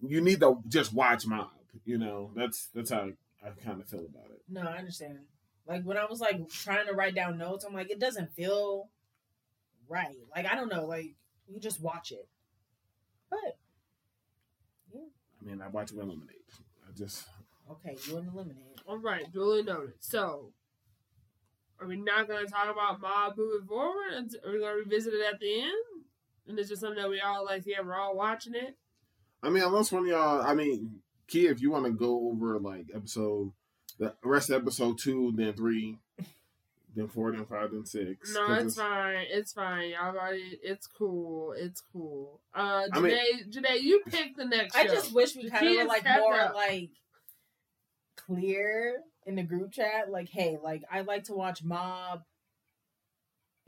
you 0.00 0.20
need 0.20 0.40
to 0.40 0.58
just 0.68 0.92
watch 0.92 1.26
mob. 1.26 1.50
You 1.84 1.98
know, 1.98 2.30
that's 2.34 2.68
that's 2.74 2.90
how 2.90 3.10
I 3.44 3.50
kind 3.64 3.80
of 3.80 3.88
feel 3.88 4.00
about 4.00 4.30
it. 4.30 4.42
No, 4.48 4.62
I 4.62 4.78
understand. 4.78 5.18
Like 5.66 5.82
when 5.82 5.96
I 5.96 6.06
was 6.06 6.20
like 6.20 6.48
trying 6.48 6.86
to 6.86 6.94
write 6.94 7.14
down 7.14 7.38
notes, 7.38 7.64
I'm 7.64 7.74
like, 7.74 7.90
it 7.90 8.00
doesn't 8.00 8.32
feel 8.34 8.88
right. 9.88 10.16
Like 10.34 10.46
I 10.46 10.54
don't 10.54 10.72
know. 10.72 10.86
Like 10.86 11.14
you 11.46 11.60
just 11.60 11.80
watch 11.80 12.12
it. 12.12 12.28
But 13.30 13.58
yeah. 14.92 15.00
I 15.40 15.44
mean, 15.44 15.62
I 15.62 15.68
watch 15.68 15.92
Eliminate. 15.92 16.36
I 16.88 16.92
just 16.96 17.24
okay, 17.70 17.96
you 18.08 18.16
and 18.16 18.28
eliminate. 18.32 18.80
All 18.86 18.98
right, 18.98 19.30
duly 19.32 19.62
noted. 19.62 19.94
So, 20.00 20.52
are 21.80 21.86
we 21.86 21.96
not 21.96 22.28
going 22.28 22.44
to 22.44 22.50
talk 22.50 22.70
about 22.70 23.00
Mob 23.00 23.36
moving 23.36 23.66
forward? 23.66 24.14
And 24.14 24.34
Are 24.44 24.52
we 24.52 24.58
going 24.58 24.72
to 24.72 24.82
revisit 24.84 25.12
it 25.12 25.34
at 25.34 25.40
the 25.40 25.60
end? 25.60 25.72
And 26.48 26.58
it's 26.58 26.68
just 26.70 26.80
something 26.80 27.00
that 27.00 27.10
we 27.10 27.20
all 27.20 27.44
like, 27.44 27.64
yeah, 27.66 27.80
we're 27.84 27.94
all 27.94 28.16
watching 28.16 28.54
it. 28.54 28.76
I 29.42 29.50
mean, 29.50 29.62
unless 29.62 29.92
one 29.92 30.02
of 30.02 30.08
y'all, 30.08 30.42
I 30.42 30.54
mean, 30.54 31.00
Kia, 31.28 31.50
if 31.50 31.60
you 31.60 31.70
want 31.70 31.84
to 31.84 31.90
go 31.92 32.28
over 32.30 32.58
like 32.58 32.86
episode, 32.94 33.52
the 33.98 34.14
rest 34.24 34.50
of 34.50 34.62
episode 34.62 34.98
two, 34.98 35.32
then 35.36 35.52
three, 35.52 35.98
then 36.96 37.08
four, 37.08 37.30
then 37.32 37.44
five, 37.44 37.70
then 37.70 37.84
six. 37.84 38.32
No, 38.34 38.52
it's 38.54 38.76
fine. 38.76 39.26
It's 39.30 39.52
fine. 39.52 39.90
Y'all 39.90 40.16
already. 40.16 40.58
It's 40.62 40.86
cool. 40.86 41.52
It's 41.52 41.82
cool. 41.92 42.40
Uh, 42.54 42.84
I 42.92 43.00
mean- 43.00 43.12
Jenae, 43.50 43.52
Jenae, 43.52 43.82
you 43.82 44.00
pick 44.08 44.36
the 44.36 44.44
next. 44.46 44.74
I 44.74 44.86
show. 44.86 44.94
just 44.94 45.12
wish 45.12 45.36
we 45.36 45.44
The 45.44 45.50
kind 45.50 45.66
of 45.68 45.76
were 45.76 45.84
like 45.84 46.04
more 46.04 46.34
up. 46.40 46.54
like 46.54 46.90
clear 48.16 49.02
in 49.26 49.36
the 49.36 49.42
group 49.42 49.72
chat. 49.72 50.10
Like, 50.10 50.28
hey, 50.28 50.58
like 50.62 50.82
I 50.90 51.02
like 51.02 51.24
to 51.24 51.34
watch 51.34 51.62
Mob 51.62 52.22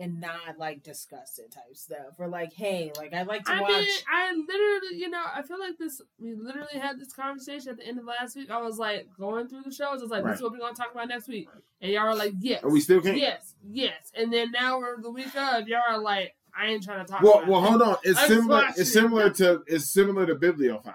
and 0.01 0.21
not 0.21 0.59
like 0.59 0.83
discuss 0.83 1.39
it 1.39 1.53
type 1.53 1.77
stuff. 1.77 2.19
Or 2.19 2.27
like, 2.27 2.55
hey, 2.55 2.91
like 2.97 3.13
I 3.13 3.23
like 3.23 3.45
to 3.45 3.53
I 3.53 3.61
watch. 3.61 3.71
mean, 3.71 3.89
I 4.11 4.33
literally, 4.33 4.99
you 4.99 5.11
know, 5.11 5.23
I 5.33 5.43
feel 5.43 5.61
like 5.61 5.79
this. 5.79 6.01
We 6.19 6.35
literally 6.35 6.81
had 6.81 6.99
this 6.99 7.13
conversation 7.13 7.71
at 7.73 7.77
the 7.77 7.87
end 7.87 7.99
of 7.99 8.07
last 8.07 8.35
week. 8.35 8.51
I 8.51 8.61
was 8.61 8.79
like 8.79 9.09
going 9.19 9.47
through 9.49 9.63
the 9.65 9.73
shows. 9.73 10.01
I 10.01 10.03
was 10.03 10.11
like, 10.11 10.25
"This 10.25 10.37
is 10.37 10.43
what 10.43 10.53
we're 10.53 10.59
gonna 10.59 10.75
talk 10.75 10.93
about 10.93 11.09
next 11.09 11.29
week," 11.29 11.49
and 11.81 11.93
y'all 11.93 12.07
were 12.07 12.15
like, 12.15 12.33
"Yes, 12.41 12.65
are 12.65 12.71
we 12.71 12.81
still 12.81 13.01
can't. 13.01 13.19
yes, 13.19 13.55
yes." 13.71 14.11
And 14.17 14.33
then 14.33 14.51
now 14.51 14.79
we're 14.79 15.01
the 15.01 15.11
week 15.11 15.37
of. 15.37 15.69
Y'all 15.69 15.83
are 15.89 15.99
like, 15.99 16.35
"I 16.59 16.69
ain't 16.69 16.83
trying 16.83 17.05
to 17.05 17.13
talk." 17.13 17.23
Well, 17.23 17.35
about 17.35 17.49
well, 17.49 17.61
hold 17.61 17.83
on. 17.83 17.97
It's 18.03 18.27
similar. 18.27 18.65
It's 18.71 18.79
it. 18.79 18.85
similar 18.87 19.31
to. 19.31 19.63
It's 19.67 19.91
similar 19.91 20.27
to 20.27 20.35
Bibliophile. 20.35 20.95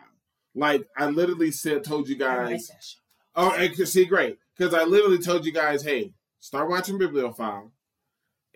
Like 0.56 0.88
I 0.98 1.08
literally 1.08 1.52
said, 1.52 1.84
told 1.84 2.10
you 2.10 2.16
guys. 2.18 2.72
Oh, 3.36 3.52
and 3.52 3.76
c- 3.76 3.86
see, 3.86 4.06
great, 4.06 4.40
because 4.58 4.74
I 4.74 4.86
literally 4.86 5.18
told 5.18 5.46
you 5.46 5.52
guys, 5.52 5.84
hey, 5.84 6.14
start 6.40 6.70
watching 6.70 6.98
Bibliophile, 6.98 7.74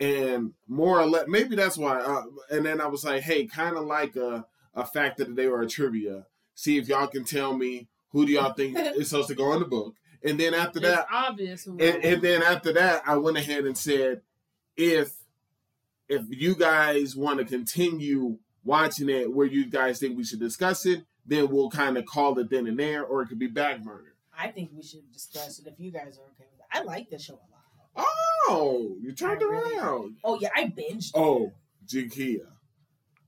and 0.00 0.52
more 0.66 0.98
or 0.98 1.06
less, 1.06 1.26
maybe 1.28 1.54
that's 1.54 1.76
why. 1.76 2.00
Uh, 2.00 2.22
and 2.50 2.64
then 2.64 2.80
I 2.80 2.86
was 2.86 3.04
like, 3.04 3.22
hey, 3.22 3.46
kind 3.46 3.76
of 3.76 3.84
like 3.84 4.16
a 4.16 4.46
a 4.74 4.84
fact 4.84 5.18
that 5.18 5.36
they 5.36 5.46
were 5.46 5.62
a 5.62 5.68
trivia. 5.68 6.26
See 6.54 6.78
if 6.78 6.88
y'all 6.88 7.06
can 7.06 7.24
tell 7.24 7.56
me 7.56 7.88
who 8.10 8.26
do 8.26 8.32
y'all 8.32 8.52
think 8.52 8.76
is 8.78 9.10
supposed 9.10 9.28
to 9.28 9.34
go 9.34 9.52
in 9.52 9.60
the 9.60 9.66
book, 9.66 9.94
and 10.24 10.40
then 10.40 10.54
after 10.54 10.78
it's 10.78 10.88
that, 10.88 11.06
obvious. 11.12 11.66
and, 11.66 11.80
and 11.80 12.22
then 12.22 12.42
after 12.42 12.72
that, 12.72 13.02
I 13.06 13.16
went 13.16 13.36
ahead 13.36 13.64
and 13.64 13.76
said, 13.76 14.22
if 14.76 15.12
if 16.08 16.22
you 16.28 16.54
guys 16.54 17.14
want 17.14 17.38
to 17.38 17.44
continue 17.44 18.38
watching 18.64 19.08
it 19.08 19.32
where 19.32 19.46
you 19.46 19.66
guys 19.70 19.98
think 19.98 20.16
we 20.16 20.24
should 20.24 20.40
discuss 20.40 20.84
it, 20.86 21.04
then 21.26 21.48
we'll 21.48 21.70
kind 21.70 21.96
of 21.96 22.04
call 22.04 22.38
it 22.38 22.50
then 22.50 22.66
and 22.66 22.78
there, 22.78 23.04
or 23.04 23.22
it 23.22 23.28
could 23.28 23.38
be 23.38 23.46
back 23.46 23.82
burner. 23.82 24.14
I 24.36 24.48
think 24.48 24.70
we 24.74 24.82
should 24.82 25.10
discuss 25.12 25.58
it 25.58 25.66
if 25.66 25.78
you 25.78 25.90
guys 25.90 26.18
are 26.18 26.24
okay 26.32 26.46
with 26.50 26.60
it. 26.60 26.66
I 26.72 26.82
like 26.82 27.10
the 27.10 27.18
show 27.18 27.34
a 27.34 27.36
lot. 27.36 28.06
Oh, 28.08 28.29
you 28.48 29.12
turned 29.16 29.40
really- 29.42 29.76
around. 29.78 30.16
Oh 30.24 30.38
yeah, 30.40 30.48
I 30.56 30.64
binged. 30.66 31.10
Oh, 31.14 31.52
Jakia. 31.86 32.46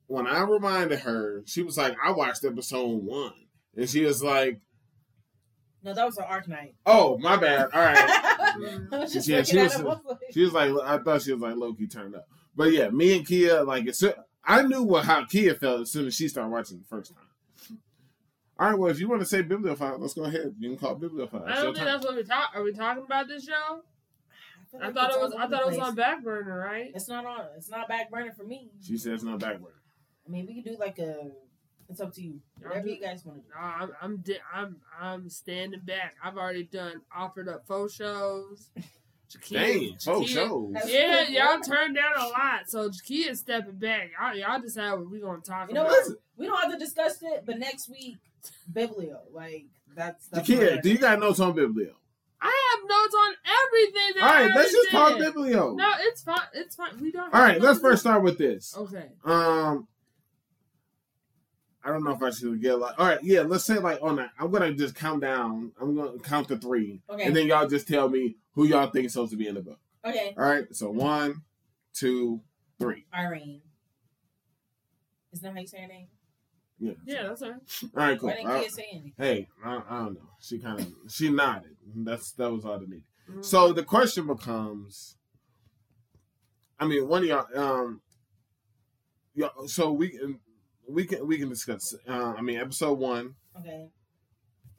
When 0.06 0.26
I 0.26 0.42
reminded 0.42 1.00
her, 1.00 1.42
she 1.46 1.62
was 1.62 1.76
like, 1.78 1.96
I 2.04 2.10
watched 2.12 2.44
episode 2.44 3.02
one. 3.04 3.32
And 3.76 3.88
she 3.88 4.04
was 4.04 4.22
like, 4.22 4.60
No, 5.82 5.94
that 5.94 6.04
was 6.04 6.18
an 6.18 6.24
Arc 6.28 6.48
Night. 6.48 6.74
Oh, 6.84 7.16
my 7.18 7.36
bad. 7.36 7.68
All 7.72 7.80
right. 7.80 7.96
I 8.92 8.98
was 8.98 9.12
just 9.12 9.26
Yeah, 9.28 9.42
she 9.42 9.58
at 9.58 9.64
was- 9.64 9.74
him, 9.76 9.84
like- 9.86 9.98
She 10.32 10.42
was 10.42 10.52
like, 10.52 10.70
I 10.84 10.98
thought 10.98 11.22
she 11.22 11.32
was 11.32 11.40
like 11.40 11.56
Loki 11.56 11.86
turned 11.86 12.14
up. 12.14 12.26
But 12.54 12.72
yeah, 12.72 12.90
me 12.90 13.16
and 13.16 13.26
Kia, 13.26 13.62
like, 13.62 13.86
it's, 13.86 14.04
I 14.44 14.62
knew 14.62 14.82
what 14.82 15.04
how 15.06 15.24
Kia 15.24 15.54
felt 15.54 15.82
as 15.82 15.90
soon 15.92 16.06
as 16.06 16.14
she 16.14 16.28
started 16.28 16.50
watching 16.50 16.78
the 16.78 16.84
first 16.84 17.14
time. 17.14 17.78
All 18.58 18.68
right, 18.70 18.78
well, 18.78 18.90
if 18.90 19.00
you 19.00 19.08
want 19.08 19.22
to 19.22 19.26
say 19.26 19.40
Bibliophile, 19.42 19.98
let's 19.98 20.12
go 20.14 20.24
ahead. 20.24 20.54
You 20.58 20.68
can 20.68 20.78
call 20.78 20.92
it 20.92 21.00
Bibliophile. 21.00 21.44
I 21.46 21.54
don't 21.54 21.64
think 21.64 21.76
turn. 21.78 21.86
that's 21.86 22.04
what 22.04 22.14
we 22.16 22.22
talk. 22.22 22.50
Are 22.54 22.62
we 22.62 22.72
talking 22.72 23.02
about 23.04 23.26
this 23.26 23.44
show? 23.46 23.82
Feel 24.72 24.80
I 24.82 24.86
like 24.86 24.94
thought 24.94 25.10
it 25.12 25.20
was. 25.20 25.32
I 25.34 25.44
over 25.44 25.50
thought 25.54 25.62
it 25.62 25.66
was 25.68 25.78
on 25.78 25.94
back 25.94 26.24
burner, 26.24 26.58
right? 26.58 26.90
It's 26.94 27.08
not 27.08 27.24
on. 27.26 27.46
It's 27.56 27.70
not 27.70 27.88
back 27.88 28.10
burner 28.10 28.32
for 28.32 28.44
me. 28.44 28.70
She 28.82 28.96
says 28.98 29.22
no 29.22 29.36
back 29.38 29.58
burner. 29.60 29.74
I 30.26 30.30
mean, 30.30 30.46
we 30.46 30.60
can 30.62 30.72
do 30.72 30.78
like 30.78 30.98
a. 30.98 31.30
It's 31.88 32.00
up 32.00 32.14
to 32.14 32.22
you. 32.22 32.40
Whatever 32.60 32.88
you 32.88 33.00
guys 33.00 33.24
want 33.24 33.42
to 33.42 33.42
do. 33.44 33.54
No, 33.54 33.60
I'm 33.60 33.90
I'm 34.00 34.16
di- 34.18 34.38
I'm 34.54 34.76
I'm 34.98 35.28
standing 35.28 35.80
back. 35.80 36.14
I've 36.24 36.36
already 36.38 36.64
done 36.64 37.02
offered 37.14 37.48
up 37.48 37.66
faux 37.66 37.94
shows. 37.94 38.70
Jakia- 39.30 39.52
Dang, 39.52 39.96
folks, 39.98 40.30
Jakia- 40.30 40.34
shows. 40.34 40.74
Yeah, 40.90 41.22
y'all 41.28 41.60
turned 41.60 41.94
down 41.96 42.12
a 42.18 42.28
lot, 42.28 42.68
so 42.68 42.88
Jakia 42.90 43.30
is 43.30 43.40
stepping 43.40 43.76
back. 43.78 44.10
Y'all, 44.20 44.34
y'all 44.36 44.60
decide 44.60 44.92
what 44.92 45.10
we 45.10 45.20
gonna 45.20 45.40
talk 45.40 45.68
You 45.68 45.74
know 45.74 45.82
about. 45.86 45.92
what? 46.06 46.16
We 46.36 46.46
don't 46.46 46.62
have 46.62 46.72
to 46.72 46.78
discuss 46.78 47.16
it, 47.22 47.44
but 47.46 47.58
next 47.58 47.88
week, 47.90 48.16
Biblio. 48.72 49.18
Like 49.32 49.66
that's. 49.94 50.26
that's 50.28 50.48
Jakia, 50.48 50.74
what- 50.76 50.82
do 50.82 50.90
you 50.90 50.98
got 50.98 51.18
notes 51.18 51.40
on 51.40 51.54
Biblio? 51.54 51.92
I 52.44 52.70
have 52.70 52.88
notes 52.88 53.14
on 53.14 53.34
everything. 53.62 54.20
That 54.20 54.22
All 54.24 54.42
I 54.52 54.54
let's 54.56 54.72
just 54.72 54.90
talk 54.90 55.12
already. 55.12 55.30
Biblio. 55.30 55.76
No, 55.76 55.90
it's 56.00 56.22
fine. 56.22 56.38
It's 56.54 56.74
fine. 56.74 57.00
We 57.00 57.12
don't. 57.12 57.32
All 57.32 57.40
have 57.40 57.48
right, 57.50 57.60
let's 57.60 57.78
first 57.80 58.02
start 58.02 58.22
with 58.22 58.36
this. 58.38 58.76
Okay. 58.76 59.06
Um, 59.24 59.86
I 61.84 61.88
don't 61.90 62.04
know 62.04 62.12
if 62.12 62.22
I 62.22 62.30
should 62.30 62.60
get 62.60 62.78
like. 62.78 62.98
All 62.98 63.06
right, 63.06 63.22
yeah, 63.22 63.42
let's 63.42 63.64
say 63.64 63.78
like 63.78 63.98
on 64.02 64.16
that. 64.16 64.30
I'm 64.38 64.50
gonna 64.50 64.72
just 64.74 64.94
count 64.94 65.20
down. 65.20 65.72
I'm 65.80 65.94
gonna 65.96 66.18
count 66.18 66.48
to 66.48 66.56
three, 66.58 67.00
Okay. 67.08 67.24
and 67.24 67.34
then 67.34 67.46
y'all 67.46 67.68
just 67.68 67.86
tell 67.88 68.08
me 68.08 68.36
who 68.54 68.66
y'all 68.66 68.90
think 68.90 69.06
is 69.06 69.12
supposed 69.12 69.30
to 69.32 69.36
be 69.36 69.46
in 69.48 69.54
the 69.54 69.62
book. 69.62 69.78
okay. 70.04 70.34
All 70.36 70.44
right, 70.44 70.64
so 70.74 70.90
one, 70.90 71.42
two, 71.94 72.40
three. 72.78 73.06
Irene. 73.14 73.62
Isn't 75.32 75.44
that 75.44 75.54
how 75.54 75.60
you 75.60 75.66
say 75.66 75.80
her 75.80 75.86
name? 75.88 76.08
Yeah. 76.82 76.92
Yeah, 77.06 77.22
that's 77.28 77.42
her. 77.42 77.60
All 77.84 77.90
right, 77.94 78.18
cool. 78.18 78.28
Why 78.30 78.34
didn't 78.36 78.50
Uh, 78.50 78.68
say 78.68 78.86
anything? 78.90 79.12
hey, 79.16 79.48
I, 79.64 79.82
I 79.88 79.98
don't 80.00 80.14
know. 80.14 80.28
She 80.40 80.58
kind 80.58 80.80
of 80.80 80.86
she 81.08 81.28
nodded. 81.30 81.76
That's 81.94 82.32
that 82.32 82.50
was 82.50 82.64
all 82.64 82.78
the 82.80 82.86
need. 82.88 83.04
Mhm. 83.30 83.44
So 83.44 83.72
the 83.72 83.84
question 83.84 84.26
becomes, 84.26 85.16
I 86.80 86.86
mean, 86.86 87.06
one 87.06 87.22
of 87.22 87.28
y'all, 87.28 87.46
um, 87.56 88.00
yeah. 89.34 89.48
So 89.66 89.92
we 89.92 90.08
can 90.10 90.40
we 90.88 91.04
can 91.04 91.26
we 91.26 91.38
can 91.38 91.48
discuss. 91.48 91.94
Uh, 92.08 92.34
I 92.36 92.40
mean, 92.40 92.58
episode 92.58 92.98
one. 92.98 93.34
Okay. 93.58 93.88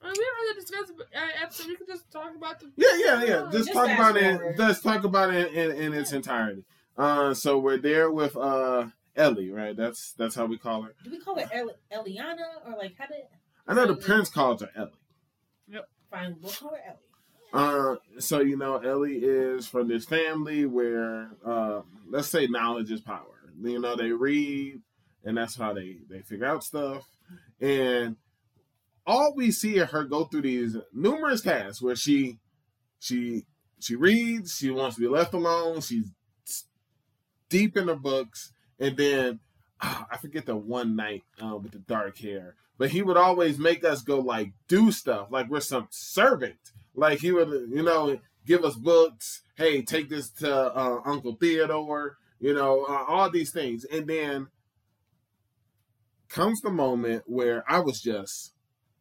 I 0.02 0.06
mean, 0.08 0.16
we 0.18 0.26
don't 0.26 0.48
have 0.48 0.56
to 0.56 0.62
discuss 0.62 0.92
uh, 1.16 1.44
episode. 1.44 1.68
We 1.68 1.76
can 1.78 1.88
just 1.88 2.12
talk 2.12 2.36
about 2.36 2.60
the. 2.60 2.72
Yeah, 2.76 2.98
yeah, 2.98 3.24
yeah. 3.24 3.44
Oh, 3.48 3.52
Just, 3.52 3.68
just 3.68 3.72
talk 3.74 3.86
fast 3.88 4.00
about 4.00 4.18
it. 4.22 4.36
forward. 4.38 4.60
Let's 4.60 4.82
talk 4.82 5.04
about 5.06 5.34
it 5.34 5.54
in, 5.54 5.72
in, 5.72 5.94
its 5.94 6.12
entirety. 6.12 6.66
Uh, 6.98 7.34
so 7.34 7.58
we're 7.58 7.78
there 7.78 8.12
with 8.12 8.36
uh 8.36 8.88
Ellie, 9.16 9.52
right? 9.52 9.76
That's 9.76 10.14
that's 10.14 10.36
how 10.36 10.46
we 10.46 10.58
call 10.58 10.84
her. 10.84 10.96
Do 11.04 11.12
we 11.12 11.20
call 11.20 11.40
her 11.40 11.50
El- 11.52 12.06
Eliana 12.06 12.66
or 12.66 12.78
like 12.78 12.96
how 12.98 13.08
did? 13.08 13.24
I 13.68 13.74
know 13.74 13.88
the 13.88 13.96
prince 13.96 14.30
calls 14.30 14.62
her 14.62 14.70
Ellie. 14.76 14.92
Yep. 15.68 15.88
Fine, 16.10 16.38
we'll 16.42 16.52
call 16.52 16.72
her 16.72 16.82
Ellie. 16.86 16.98
Uh, 17.54 17.96
so 18.20 18.40
you 18.40 18.58
know, 18.58 18.78
Ellie 18.78 19.18
is 19.18 19.68
from 19.68 19.88
this 19.88 20.06
family 20.06 20.66
where, 20.66 21.30
uh, 21.46 21.82
let's 22.10 22.28
say 22.28 22.48
knowledge 22.48 22.92
is 22.92 23.02
power. 23.02 23.52
You 23.62 23.80
know, 23.80 23.96
they 23.96 24.12
read, 24.12 24.82
and 25.24 25.38
that's 25.38 25.56
how 25.56 25.74
they 25.74 25.98
they 26.10 26.22
figure 26.22 26.48
out 26.48 26.64
stuff. 26.64 27.06
And 27.62 28.18
all 29.06 29.34
we 29.36 29.52
see 29.52 29.78
of 29.80 29.92
her 29.92 30.04
go 30.04 30.26
through 30.26 30.42
these 30.44 30.78
numerous 30.94 31.42
tasks 31.42 31.82
where 31.82 31.96
she 31.96 32.40
she 33.00 33.46
she 33.80 33.96
reads, 33.96 34.56
she 34.56 34.72
wants 34.72 34.96
to 34.96 35.02
be 35.02 35.08
left 35.08 35.34
alone, 35.34 35.82
she's 35.82 36.12
deep 37.50 37.78
in 37.78 37.86
the 37.86 37.96
books, 37.96 38.53
and 38.80 38.98
then 38.98 39.40
ah, 39.82 40.08
I 40.12 40.18
forget 40.18 40.46
the 40.46 40.56
one 40.56 40.96
night 40.96 41.24
uh, 41.44 41.58
with 41.58 41.72
the 41.72 41.80
dark 41.80 42.18
hair, 42.18 42.56
but 42.78 42.90
he 42.90 43.02
would 43.02 43.18
always 43.18 43.58
make 43.58 43.84
us 43.84 44.02
go 44.02 44.20
like 44.20 44.54
do 44.68 44.92
stuff 44.92 45.28
like 45.32 45.50
we're 45.50 45.60
some 45.60 45.88
servant. 45.90 46.72
Like 46.96 47.20
he 47.20 47.32
would, 47.32 47.50
you 47.70 47.84
know, 47.84 48.20
give 48.46 48.64
us 48.64 48.76
books. 48.76 49.42
Hey, 49.56 49.82
take 49.82 50.10
this 50.10 50.30
to 50.32 50.54
uh, 50.54 51.02
Uncle 51.06 51.36
Theodore. 51.36 52.18
You 52.40 52.54
know, 52.54 52.84
uh, 52.84 53.06
all 53.08 53.30
these 53.30 53.52
things, 53.52 53.86
and 53.86 54.06
then 54.06 54.48
comes 56.28 56.62
the 56.62 56.70
moment 56.70 57.24
where 57.28 57.64
I 57.70 57.80
was 57.80 58.02
just 58.02 58.54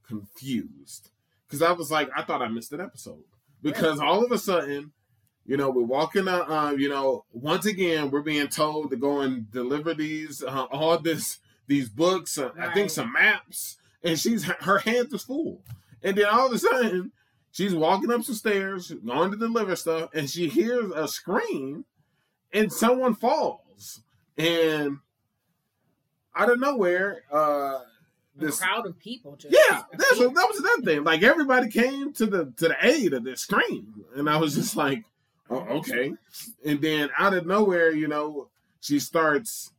confused 0.06 1.10
because 1.46 1.62
I 1.62 1.72
was 1.72 1.90
like, 1.90 2.08
I 2.16 2.22
thought 2.22 2.42
I 2.42 2.48
missed 2.48 2.72
an 2.72 2.80
episode 2.80 3.24
because 3.62 3.98
all 3.98 4.24
of 4.24 4.30
a 4.30 4.38
sudden, 4.38 4.92
you 5.46 5.56
know, 5.56 5.70
we're 5.70 5.82
walking. 5.82 6.28
Uh, 6.28 6.44
uh, 6.48 6.74
you 6.76 6.88
know, 6.88 7.24
once 7.32 7.66
again, 7.66 8.10
we're 8.10 8.22
being 8.22 8.48
told 8.48 8.90
to 8.90 8.96
go 8.96 9.20
and 9.20 9.50
deliver 9.50 9.94
these 9.94 10.42
uh, 10.42 10.66
all 10.70 10.98
this 10.98 11.38
these 11.66 11.88
books. 11.88 12.38
Uh, 12.38 12.50
I 12.58 12.72
think 12.72 12.90
some 12.90 13.12
maps, 13.12 13.76
and 14.02 14.18
she's 14.18 14.44
her 14.44 14.78
hands 14.78 15.12
is 15.12 15.24
full, 15.24 15.62
and 16.02 16.16
then 16.16 16.26
all 16.26 16.46
of 16.46 16.52
a 16.52 16.58
sudden. 16.58 17.12
She's 17.54 17.74
walking 17.74 18.10
up 18.10 18.22
some 18.22 18.34
stairs, 18.34 18.90
going 19.04 19.30
to 19.30 19.36
deliver 19.36 19.76
stuff, 19.76 20.08
and 20.14 20.30
she 20.30 20.48
hears 20.48 20.90
a 20.92 21.06
scream, 21.06 21.84
and 22.50 22.72
someone 22.72 23.14
falls. 23.14 24.00
And 24.38 25.00
out 26.34 26.50
of 26.50 26.58
nowhere, 26.58 27.24
uh, 27.30 27.36
A 27.36 27.82
this 28.36 28.58
crowd 28.58 28.86
of 28.86 28.98
people. 28.98 29.36
Just 29.36 29.54
yeah, 29.54 29.82
that's 29.92 30.18
that 30.18 30.30
was 30.30 30.58
another 30.60 30.82
thing. 30.82 31.04
Like 31.04 31.22
everybody 31.22 31.68
came 31.68 32.14
to 32.14 32.24
the 32.24 32.46
to 32.56 32.68
the 32.68 32.76
aid 32.80 33.12
of 33.12 33.24
this 33.24 33.42
scream, 33.42 34.04
and 34.16 34.30
I 34.30 34.38
was 34.38 34.54
just 34.54 34.74
like, 34.74 35.04
oh, 35.52 35.78
okay. 35.78 36.12
And 36.64 36.80
then 36.80 37.10
out 37.18 37.34
of 37.34 37.46
nowhere, 37.46 37.90
you 37.92 38.08
know, 38.08 38.48
she 38.80 38.98
starts. 38.98 39.70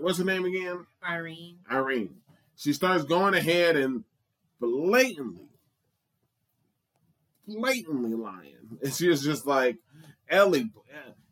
What's 0.00 0.18
her 0.18 0.24
name 0.24 0.44
again? 0.44 0.86
Irene. 1.08 1.58
Irene. 1.70 2.16
She 2.56 2.72
starts 2.72 3.04
going 3.04 3.34
ahead 3.34 3.76
and 3.76 4.04
blatantly, 4.58 5.48
blatantly 7.46 8.14
lying, 8.14 8.78
and 8.82 8.92
she 8.92 9.08
was 9.08 9.22
just 9.22 9.46
like, 9.46 9.76
Ellie, 10.28 10.70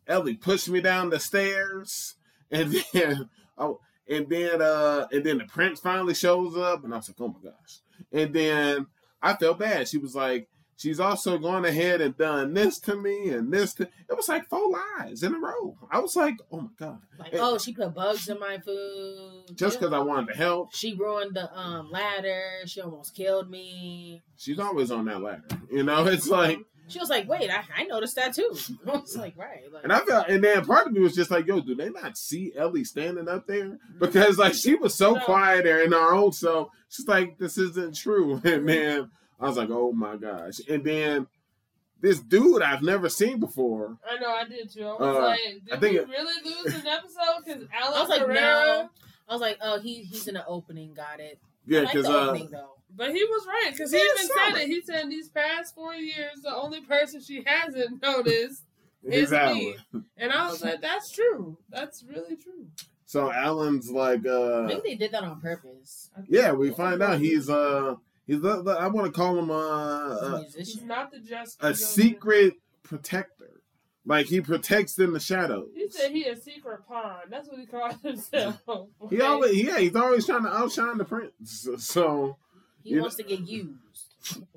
Ellie 0.07 0.35
pushed 0.35 0.69
me 0.69 0.81
down 0.81 1.09
the 1.09 1.19
stairs, 1.19 2.15
and 2.51 2.75
then 2.93 3.29
oh, 3.57 3.79
and 4.07 4.29
then 4.29 4.61
uh, 4.61 5.07
and 5.11 5.25
then 5.25 5.39
the 5.39 5.45
prince 5.45 5.79
finally 5.79 6.13
shows 6.13 6.55
up, 6.55 6.83
and 6.83 6.93
I 6.93 6.97
was 6.97 7.09
like, 7.09 7.19
oh 7.19 7.27
my 7.27 7.49
gosh, 7.49 7.79
and 8.11 8.33
then 8.33 8.87
I 9.21 9.33
felt 9.33 9.59
bad. 9.59 9.87
She 9.87 9.97
was 9.97 10.15
like. 10.15 10.47
She's 10.77 10.99
also 10.99 11.37
gone 11.37 11.63
ahead 11.63 12.01
and 12.01 12.17
done 12.17 12.53
this 12.53 12.79
to 12.79 12.95
me 12.97 13.29
and 13.29 13.51
this 13.51 13.73
to 13.75 13.83
it 13.83 14.15
was 14.15 14.27
like 14.27 14.47
four 14.49 14.69
lies 14.99 15.23
in 15.23 15.33
a 15.33 15.39
row. 15.39 15.77
I 15.89 15.99
was 15.99 16.15
like, 16.15 16.35
oh 16.51 16.61
my 16.61 16.67
god. 16.77 16.99
Like, 17.17 17.33
oh, 17.35 17.57
she 17.57 17.73
put 17.73 17.93
bugs 17.93 18.27
in 18.27 18.39
my 18.39 18.57
food. 18.59 19.43
Just 19.55 19.79
because 19.79 19.93
I 19.93 19.99
wanted 19.99 20.33
to 20.33 20.37
help, 20.37 20.73
She 20.75 20.93
ruined 20.93 21.35
the 21.35 21.51
um 21.57 21.89
ladder. 21.91 22.43
She 22.65 22.81
almost 22.81 23.15
killed 23.15 23.49
me. 23.49 24.21
she's 24.37 24.59
always 24.59 24.91
on 24.91 25.05
that 25.05 25.21
ladder. 25.21 25.43
You 25.71 25.83
know, 25.83 26.05
it's 26.07 26.27
like, 26.27 26.59
She 26.89 26.99
was 26.99 27.09
like, 27.09 27.27
"Wait, 27.29 27.49
I, 27.49 27.63
I 27.75 27.83
noticed 27.85 28.15
that 28.17 28.33
too." 28.35 28.55
I 28.87 28.97
was 28.97 29.15
like, 29.17 29.35
"Right." 29.37 29.61
Like, 29.71 29.83
and 29.85 29.93
I 29.93 29.99
felt, 30.01 30.27
and 30.27 30.43
then 30.43 30.63
part 30.65 30.87
of 30.87 30.93
me 30.93 30.99
was 30.99 31.15
just 31.15 31.31
like, 31.31 31.47
yo, 31.47 31.61
do 31.61 31.73
they 31.73 31.89
not 31.89 32.17
see 32.17 32.53
Ellie 32.55 32.83
standing 32.83 33.27
up 33.29 33.47
there? 33.47 33.77
Because 33.97 34.37
like 34.37 34.53
she 34.53 34.75
was 34.75 34.93
so 34.93 35.13
No. 35.13 35.21
quiet 35.21 35.63
there 35.63 35.83
in 35.83 35.93
our 35.93 36.13
own 36.13 36.31
self. 36.33 36.67
She's 36.89 37.07
like, 37.07 37.37
this 37.39 37.57
isn't 37.57 37.95
true. 37.95 38.41
And 38.43 38.67
then 38.69 39.09
I 39.39 39.47
was 39.47 39.57
like, 39.57 39.69
oh 39.71 39.91
my 39.91 40.15
gosh. 40.17 40.59
And 40.69 40.83
then 40.83 41.27
this 42.01 42.19
dude 42.19 42.61
I've 42.61 42.81
never 42.81 43.09
seen 43.09 43.39
before. 43.39 43.97
I 44.09 44.17
know, 44.19 44.29
I 44.33 44.45
did 44.45 44.71
too. 44.71 44.85
I 44.85 44.93
was 44.93 45.01
Uh, 45.17 45.19
like, 45.21 45.39
did 45.65 45.73
I 45.73 45.77
think 45.77 45.93
we 45.93 45.99
it- 45.99 46.07
really 46.09 46.33
lose 46.43 46.73
an 46.75 46.87
episode? 46.87 47.43
Because 47.45 47.63
I 47.83 47.89
was 47.99 48.09
like, 48.09 48.21
Ferrera, 48.21 48.33
"No." 48.33 48.89
I 49.27 49.33
was 49.33 49.41
like, 49.41 49.57
"Oh, 49.61 49.79
he 49.79 50.03
he's 50.03 50.27
in 50.27 50.35
the 50.35 50.45
opening. 50.45 50.93
Got 50.93 51.19
it." 51.19 51.39
Yeah, 51.65 51.79
I 51.79 51.83
like 51.83 51.93
because 51.93 52.07
the 52.07 52.17
uh, 52.19 52.25
opening 52.27 52.49
though. 52.51 52.75
but 52.95 53.11
he 53.11 53.23
was 53.23 53.47
right 53.47 53.71
because 53.71 53.91
he 53.91 53.97
Yeah, 53.97 54.03
even 54.15 54.27
said 54.27 54.61
it. 54.61 54.67
He 54.67 54.81
said 54.81 55.09
these 55.09 55.29
past 55.29 55.73
four 55.73 55.95
years, 55.95 56.41
the 56.43 56.53
only 56.55 56.81
person 56.81 57.21
she 57.21 57.43
hasn't 57.45 58.01
noticed 58.03 58.63
he's 59.03 59.13
is 59.23 59.33
Alan. 59.33 59.57
me. 59.57 59.75
And 60.17 60.31
I 60.31 60.47
was 60.49 60.63
like, 60.63 60.79
that's 60.81 61.11
true. 61.11 61.57
That's 61.69 62.03
really 62.03 62.35
true. 62.35 62.67
So 63.07 63.31
Alan's 63.31 63.89
like, 63.91 64.25
uh, 64.27 64.63
Maybe 64.67 64.81
they 64.89 64.95
did 64.95 65.11
that 65.11 65.23
on 65.23 65.39
purpose. 65.41 66.09
Yeah, 66.27 66.51
we 66.53 66.69
find 66.71 67.01
out 67.01 67.19
he's 67.19 67.49
uh, 67.49 67.95
he's 68.27 68.41
the, 68.41 68.61
the- 68.61 68.71
I 68.71 68.87
want 68.87 69.07
to 69.07 69.11
call 69.11 69.37
him 69.37 69.45
He's 69.45 69.55
a 69.55 69.59
uh, 69.59 70.19
a, 70.35 70.39
musician. 70.41 70.65
He's 70.65 70.83
not 70.83 71.11
the 71.11 71.19
just 71.19 71.57
a 71.61 71.73
secret 71.75 72.55
protector 72.83 73.61
Like 74.05 74.27
he 74.27 74.41
protects 74.41 74.97
in 74.99 75.13
the 75.13 75.19
shadows. 75.19 75.69
He 75.75 75.89
said 75.89 76.11
he 76.11 76.25
a 76.25 76.35
secret 76.35 76.81
pawn. 76.87 77.21
That's 77.29 77.47
what 77.49 77.59
he 77.59 77.65
calls 77.65 77.95
himself. 78.03 78.61
He 79.09 79.21
always, 79.21 79.55
yeah, 79.61 79.79
he's 79.79 79.95
always 79.95 80.25
trying 80.25 80.43
to 80.43 80.49
outshine 80.53 80.97
the 80.97 81.05
prince. 81.05 81.67
So, 81.77 82.37
He 82.83 82.91
You 82.91 83.01
wants 83.01 83.15
to 83.15 83.23
get 83.23 83.41
used. 83.41 83.77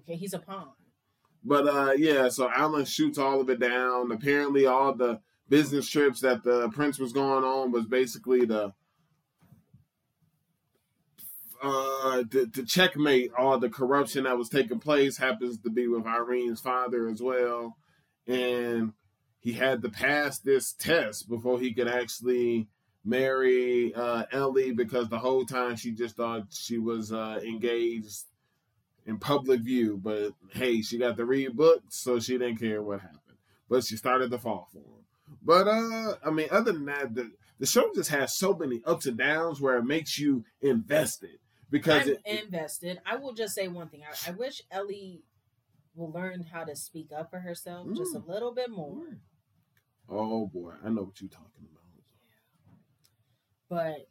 Okay, 0.01 0.17
he's 0.17 0.35
a 0.35 0.39
pawn. 0.39 0.69
but 1.45 1.67
uh, 1.69 1.93
yeah, 1.97 2.29
so 2.29 2.51
Alan 2.51 2.85
shoots 2.87 3.19
all 3.19 3.41
of 3.41 3.49
it 3.51 3.61
down. 3.61 4.11
Apparently, 4.13 4.67
all 4.67 4.95
the 4.95 5.21
business 5.49 5.89
trips 5.89 6.21
that 6.21 6.43
the 6.45 6.69
prince 6.71 6.99
was 6.99 7.13
going 7.13 7.45
on 7.45 7.73
was 7.73 7.87
basically 7.87 8.45
the 8.45 8.73
uh 11.63 12.23
to, 12.31 12.47
to 12.47 12.65
checkmate 12.65 13.33
all 13.37 13.59
the 13.59 13.69
corruption 13.69 14.25
that 14.25 14.39
was 14.39 14.49
taking 14.49 14.79
place. 14.79 15.17
Happens 15.17 15.59
to 15.59 15.71
be 15.71 15.89
with 15.89 16.07
Irene's 16.07 16.61
father 16.61 17.09
as 17.09 17.23
well, 17.23 17.77
and 18.27 18.93
he 19.41 19.53
had 19.53 19.83
to 19.83 19.89
pass 19.89 20.39
this 20.39 20.73
test 20.73 21.29
before 21.29 21.61
he 21.61 21.73
could 21.73 21.89
actually 21.89 22.69
marry 23.05 23.95
uh, 23.95 24.25
Ellie 24.33 24.73
because 24.73 25.09
the 25.09 25.19
whole 25.19 25.45
time 25.45 25.77
she 25.77 25.93
just 25.93 26.17
thought 26.17 26.47
she 26.51 26.79
was 26.79 27.13
uh, 27.13 27.41
engaged 27.43 28.25
in 29.07 29.19
public 29.19 29.63
view. 29.63 29.99
But 30.03 30.33
hey, 30.53 30.83
she 30.83 30.99
got 30.99 31.17
to 31.17 31.25
read 31.25 31.57
books, 31.57 31.97
so 31.97 32.21
she 32.21 32.39
didn't 32.39 32.59
care 32.59 32.83
what 32.83 33.01
happened. 33.01 33.21
But 33.69 33.85
she 33.85 33.97
started 33.97 34.31
to 34.31 34.39
fall 34.39 34.69
for 34.73 34.79
him. 34.79 35.05
But 35.43 35.69
uh, 35.69 36.15
I 36.25 36.31
mean, 36.31 36.49
other 36.51 36.73
than 36.73 36.87
that, 36.87 37.15
the 37.15 37.31
the 37.59 37.67
show 37.67 37.91
just 37.95 38.11
has 38.11 38.37
so 38.37 38.55
many 38.55 38.83
ups 38.85 39.07
and 39.07 39.19
downs 39.19 39.61
where 39.61 39.79
it 39.79 39.85
makes 39.85 40.19
you 40.19 40.45
invested 40.61 41.39
because 41.71 42.09
I'm 42.09 42.17
it, 42.25 42.45
invested. 42.45 43.01
I 43.07 43.17
will 43.17 43.33
just 43.33 43.55
say 43.55 43.69
one 43.69 43.89
thing. 43.89 44.03
I, 44.03 44.31
I 44.31 44.33
wish 44.33 44.63
Ellie 44.71 45.23
will 45.95 46.11
learn 46.11 46.45
how 46.53 46.65
to 46.65 46.77
speak 46.77 47.09
up 47.17 47.31
for 47.31 47.41
herself 47.41 47.89
just 47.95 48.15
a 48.15 48.21
little 48.21 48.55
bit 48.55 48.71
more. 48.71 49.19
Oh 50.09 50.47
boy, 50.47 50.73
I 50.85 50.89
know 50.89 51.03
what 51.03 51.21
you're 51.21 51.29
talking 51.29 51.67
about. 51.71 51.79
But 53.69 54.09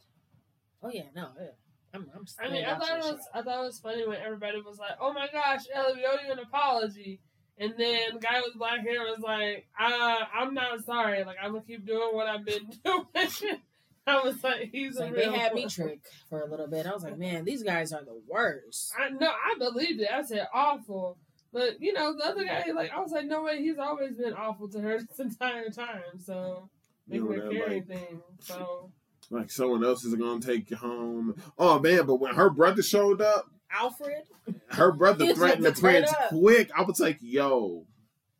oh 0.83 0.91
yeah, 0.93 1.09
no, 1.15 1.29
yeah. 1.39 1.47
I'm. 1.93 2.07
I'm 2.15 2.25
I 2.39 2.51
mean, 2.51 2.65
I 2.65 2.77
thought 2.77 2.89
it 2.89 2.95
watching 2.97 3.13
was 3.13 3.27
I 3.33 3.41
thought 3.41 3.63
it 3.63 3.65
was 3.65 3.79
funny 3.79 4.07
when 4.07 4.17
everybody 4.17 4.61
was 4.61 4.77
like, 4.77 4.97
"Oh 4.99 5.13
my 5.13 5.27
gosh, 5.31 5.61
Ellie, 5.73 5.95
we 5.95 6.05
owe 6.05 6.25
you 6.25 6.31
an 6.33 6.39
apology," 6.39 7.21
and 7.57 7.73
then 7.77 8.01
the 8.13 8.19
guy 8.19 8.41
with 8.41 8.57
black 8.57 8.81
hair 8.81 8.99
was 8.99 9.19
like, 9.19 9.67
uh, 9.79 10.25
"I'm 10.35 10.53
not 10.53 10.83
sorry. 10.85 11.23
Like 11.23 11.37
I'm 11.41 11.53
gonna 11.53 11.63
keep 11.65 11.85
doing 11.85 12.09
what 12.11 12.27
I've 12.27 12.45
been 12.45 12.69
doing." 12.85 13.59
I 14.21 14.21
was 14.23 14.43
like, 14.43 14.69
"He's 14.71 14.91
It's 14.91 14.99
a 14.99 15.03
like 15.03 15.13
real." 15.15 15.31
they 15.31 15.37
had 15.37 15.53
me 15.53 15.61
one. 15.61 15.69
tricked 15.69 16.07
for 16.29 16.41
a 16.41 16.49
little 16.49 16.67
bit. 16.67 16.85
I 16.85 16.91
was 16.93 17.03
like, 17.03 17.17
man, 17.17 17.45
these 17.45 17.63
guys 17.63 17.91
are 17.93 18.03
the 18.03 18.19
worst. 18.27 18.91
I 18.97 19.09
no, 19.09 19.27
I 19.27 19.55
believed 19.59 20.01
it. 20.01 20.09
I 20.11 20.21
said 20.23 20.47
awful, 20.53 21.17
but 21.53 21.81
you 21.81 21.93
know 21.93 22.15
the 22.17 22.25
other 22.25 22.45
guy, 22.45 22.65
like 22.75 22.91
I 22.91 22.99
was 22.99 23.11
like, 23.11 23.25
no 23.25 23.43
way, 23.43 23.61
he's 23.61 23.77
always 23.77 24.13
been 24.15 24.33
awful 24.33 24.69
to 24.69 24.79
her 24.79 24.99
this 25.09 25.19
entire 25.19 25.69
time. 25.69 26.19
So 26.23 26.69
You 27.07 27.23
making 27.25 27.37
know 27.37 27.43
her 27.45 27.53
that, 27.53 27.65
carry 27.65 27.75
like- 27.75 27.87
thing. 27.87 28.21
So 28.39 28.91
Like 29.29 29.51
someone 29.51 29.83
else 29.83 30.05
is 30.05 30.15
gonna 30.15 30.39
take 30.41 30.69
you 30.71 30.77
home. 30.77 31.35
Oh 31.57 31.79
man, 31.79 32.05
but 32.05 32.15
when 32.15 32.33
her 32.35 32.49
brother 32.49 32.81
showed 32.81 33.21
up, 33.21 33.45
Alfred, 33.71 34.23
her 34.69 34.91
brother 34.93 35.33
threatened 35.35 35.65
the 35.65 35.71
to 35.73 35.81
turn 35.81 36.03
prince 36.03 36.11
quick. 36.29 36.69
I 36.75 36.83
was 36.83 36.99
like, 37.01 37.17
yo, 37.19 37.85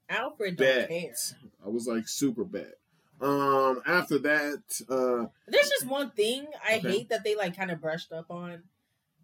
Alfred 0.09 0.55
bet. 0.55 0.87
don't 0.89 0.99
care. 1.01 1.13
I 1.65 1.69
was 1.69 1.85
like 1.87 2.07
super 2.07 2.45
bad. 2.45 2.71
Um, 3.19 3.81
after 3.85 4.19
that, 4.19 4.61
uh, 4.89 5.27
There's 5.47 5.69
just 5.69 5.87
one 5.87 6.11
thing 6.11 6.45
I 6.67 6.77
Okay. 6.77 6.89
hate 6.91 7.09
that 7.09 7.23
they 7.23 7.35
like 7.35 7.55
kind 7.57 7.71
of 7.71 7.81
brushed 7.81 8.11
up 8.11 8.29
on, 8.29 8.63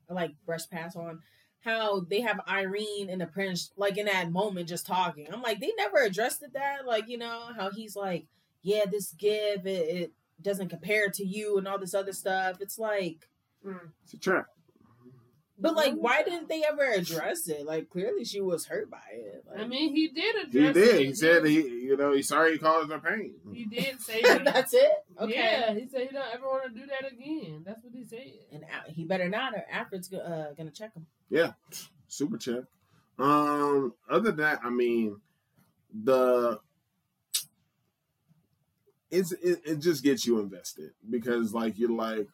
like 0.09 0.31
brushed 0.45 0.71
past 0.71 0.97
on, 0.97 1.21
how 1.59 2.01
they 2.01 2.21
have 2.21 2.39
Irene 2.47 3.09
and 3.09 3.21
the 3.21 3.27
prince 3.27 3.71
like 3.77 3.97
in 3.97 4.07
that 4.07 4.31
moment 4.31 4.67
just 4.67 4.85
talking. 4.87 5.27
I'm 5.31 5.41
like, 5.41 5.59
they 5.59 5.71
never 5.77 5.97
addressed 5.97 6.43
it 6.43 6.53
that, 6.53 6.85
like 6.85 7.07
you 7.07 7.17
know 7.17 7.49
how 7.55 7.69
he's 7.71 7.95
like, 7.95 8.25
yeah, 8.63 8.85
this 8.89 9.11
give 9.11 9.67
it, 9.67 9.89
it 9.89 10.11
doesn't 10.41 10.69
compare 10.69 11.09
to 11.09 11.23
you 11.23 11.57
and 11.57 11.67
all 11.67 11.77
this 11.77 11.93
other 11.93 12.13
stuff. 12.13 12.57
It's 12.61 12.79
like, 12.79 13.29
mm. 13.65 13.79
it's 14.03 14.13
a 14.13 14.17
trap. 14.17 14.47
But 15.63 15.75
like, 15.75 15.93
why 15.93 16.21
didn't 16.23 16.49
they 16.49 16.63
ever 16.63 16.83
address 16.83 17.47
it? 17.47 17.65
Like, 17.65 17.89
clearly 17.89 18.25
she 18.25 18.41
was 18.41 18.65
hurt 18.65 18.91
by 18.91 18.99
it. 19.13 19.45
Like, 19.49 19.61
I 19.61 19.65
mean, 19.65 19.95
he 19.95 20.09
did 20.09 20.35
address. 20.35 20.75
He 20.75 20.81
did. 20.81 20.95
it. 20.95 21.05
He 21.07 21.13
said 21.13 21.45
he, 21.45 21.61
you 21.61 21.95
know, 21.97 22.11
he's 22.13 22.27
sorry 22.27 22.51
he 22.51 22.57
caused 22.57 22.91
her 22.91 22.99
pain. 22.99 23.33
he 23.53 23.63
did 23.65 24.01
say 24.01 24.21
that. 24.23 24.43
that's 24.43 24.73
it. 24.73 24.91
Okay. 25.19 25.33
Yeah, 25.33 25.73
he 25.73 25.87
said 25.87 26.01
he 26.01 26.07
don't 26.13 26.33
ever 26.33 26.45
want 26.45 26.65
to 26.65 26.79
do 26.79 26.85
that 26.87 27.09
again. 27.11 27.63
That's 27.65 27.81
what 27.83 27.93
he 27.93 28.03
said. 28.03 28.25
And 28.51 28.63
he 28.87 29.05
better 29.05 29.29
not, 29.29 29.53
or 29.53 29.65
Alfred's 29.71 30.09
go- 30.09 30.17
uh, 30.17 30.53
gonna 30.53 30.69
check 30.71 30.93
him. 30.93 31.05
Yeah, 31.29 31.53
super 32.09 32.37
check. 32.37 32.65
Um, 33.17 33.93
other 34.09 34.31
than 34.31 34.37
that, 34.37 34.59
I 34.63 34.69
mean, 34.69 35.21
the 36.03 36.59
it's 39.11 39.31
it, 39.31 39.61
it 39.65 39.79
just 39.79 40.03
gets 40.03 40.25
you 40.25 40.39
invested 40.39 40.91
because 41.09 41.53
like 41.53 41.77
you're 41.77 41.91
like 41.91 42.27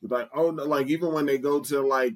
you're 0.00 0.10
like 0.10 0.28
oh 0.34 0.50
no, 0.50 0.64
like 0.64 0.88
even 0.88 1.12
when 1.12 1.26
they 1.26 1.38
go 1.38 1.60
to 1.60 1.80
like 1.80 2.14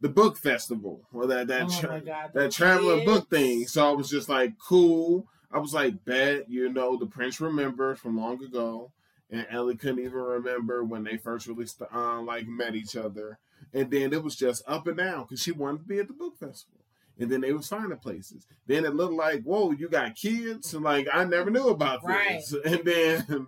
the 0.00 0.08
book 0.08 0.36
festival 0.36 1.06
or 1.12 1.26
that 1.26 1.48
that 1.48 1.64
oh 1.64 1.80
tra- 1.80 2.00
god, 2.00 2.30
that 2.34 2.50
traveling 2.50 3.04
book 3.04 3.28
thing. 3.30 3.66
So 3.66 3.88
I 3.88 3.92
was 3.92 4.08
just 4.08 4.28
like, 4.28 4.54
cool. 4.58 5.26
I 5.52 5.58
was 5.58 5.74
like, 5.74 6.04
bet, 6.04 6.48
you 6.48 6.72
know, 6.72 6.96
the 6.96 7.06
Prince 7.06 7.40
remembered 7.40 7.98
from 7.98 8.16
long 8.16 8.42
ago. 8.42 8.92
And 9.32 9.46
Ellie 9.50 9.76
couldn't 9.76 10.00
even 10.00 10.12
remember 10.12 10.82
when 10.84 11.04
they 11.04 11.16
first 11.16 11.46
released 11.46 11.78
the 11.78 11.94
uh, 11.96 12.20
like 12.20 12.48
met 12.48 12.74
each 12.74 12.96
other. 12.96 13.38
And 13.72 13.90
then 13.90 14.12
it 14.12 14.24
was 14.24 14.34
just 14.36 14.62
up 14.66 14.86
and 14.86 14.96
down 14.96 15.22
because 15.22 15.40
she 15.40 15.52
wanted 15.52 15.78
to 15.78 15.84
be 15.84 15.98
at 15.98 16.08
the 16.08 16.14
book 16.14 16.36
festival. 16.38 16.80
And 17.18 17.30
then 17.30 17.42
they 17.42 17.52
was 17.52 17.68
finding 17.68 17.98
places. 17.98 18.46
Then 18.66 18.84
it 18.84 18.94
looked 18.94 19.14
like, 19.14 19.42
whoa, 19.42 19.72
you 19.72 19.88
got 19.88 20.16
kids? 20.16 20.72
And 20.74 20.82
like, 20.82 21.06
I 21.12 21.24
never 21.24 21.50
knew 21.50 21.68
about 21.68 22.00
this. 22.06 22.54
And 22.64 22.84
then 22.84 23.46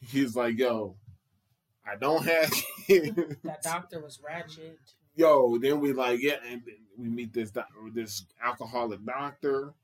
he's 0.00 0.36
like, 0.36 0.58
yo, 0.58 0.96
I 1.84 1.96
don't 1.96 2.24
have 2.24 2.52
kids. 2.86 3.16
That 3.42 3.62
doctor 3.62 4.00
was 4.00 4.20
ratchet. 4.24 4.78
Yo, 5.14 5.58
then 5.58 5.80
we 5.80 5.92
like, 5.92 6.20
yeah, 6.22 6.36
and 6.48 6.62
then 6.64 6.76
we 6.96 7.08
meet 7.08 7.32
this 7.32 7.50
doc- 7.50 7.68
this 7.94 8.24
alcoholic 8.44 9.04
doctor, 9.04 9.74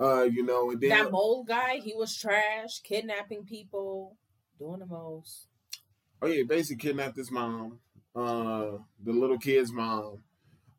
uh, 0.00 0.22
you 0.22 0.44
know, 0.44 0.70
and 0.70 0.80
then 0.80 0.90
that 0.90 1.10
mole 1.12 1.44
guy, 1.44 1.76
he 1.76 1.94
was 1.94 2.16
trash, 2.16 2.80
kidnapping 2.82 3.44
people, 3.44 4.16
doing 4.58 4.78
the 4.80 4.86
most. 4.86 5.46
oh 6.22 6.26
yeah, 6.26 6.42
basically 6.44 6.88
kidnapped 6.88 7.16
his 7.16 7.30
mom, 7.30 7.78
uh, 8.16 8.72
the 9.04 9.12
little 9.12 9.38
kid's 9.38 9.72
mom. 9.72 10.22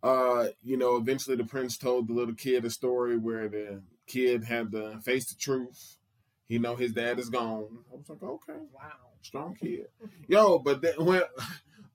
Uh, 0.03 0.47
you 0.63 0.77
know, 0.77 0.95
eventually 0.95 1.35
the 1.35 1.43
prince 1.43 1.77
told 1.77 2.07
the 2.07 2.13
little 2.13 2.33
kid 2.33 2.65
a 2.65 2.69
story 2.71 3.17
where 3.17 3.47
the 3.47 3.81
kid 4.07 4.43
had 4.43 4.71
to 4.71 4.99
face 5.01 5.29
the 5.31 5.35
truth. 5.35 5.97
He 6.49 6.57
know 6.57 6.75
his 6.75 6.91
dad 6.91 7.19
is 7.19 7.29
gone. 7.29 7.67
I 7.93 7.95
was 7.97 8.09
like, 8.09 8.23
okay, 8.23 8.59
Wow. 8.73 8.91
strong 9.21 9.53
kid. 9.55 9.87
Yo, 10.27 10.57
but 10.57 10.81
then 10.81 10.93
when 11.05 11.21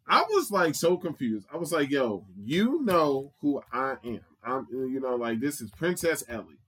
I 0.08 0.22
was 0.22 0.50
like 0.50 0.74
so 0.74 0.96
confused, 0.96 1.46
I 1.52 1.56
was 1.56 1.72
like, 1.72 1.90
yo, 1.90 2.24
you 2.36 2.84
know 2.84 3.32
who 3.40 3.62
I 3.72 3.96
am. 4.04 4.20
I'm 4.44 4.66
you 4.70 5.00
know, 5.00 5.16
like 5.16 5.40
this 5.40 5.60
is 5.60 5.70
Princess 5.72 6.22
Ellie. 6.28 6.60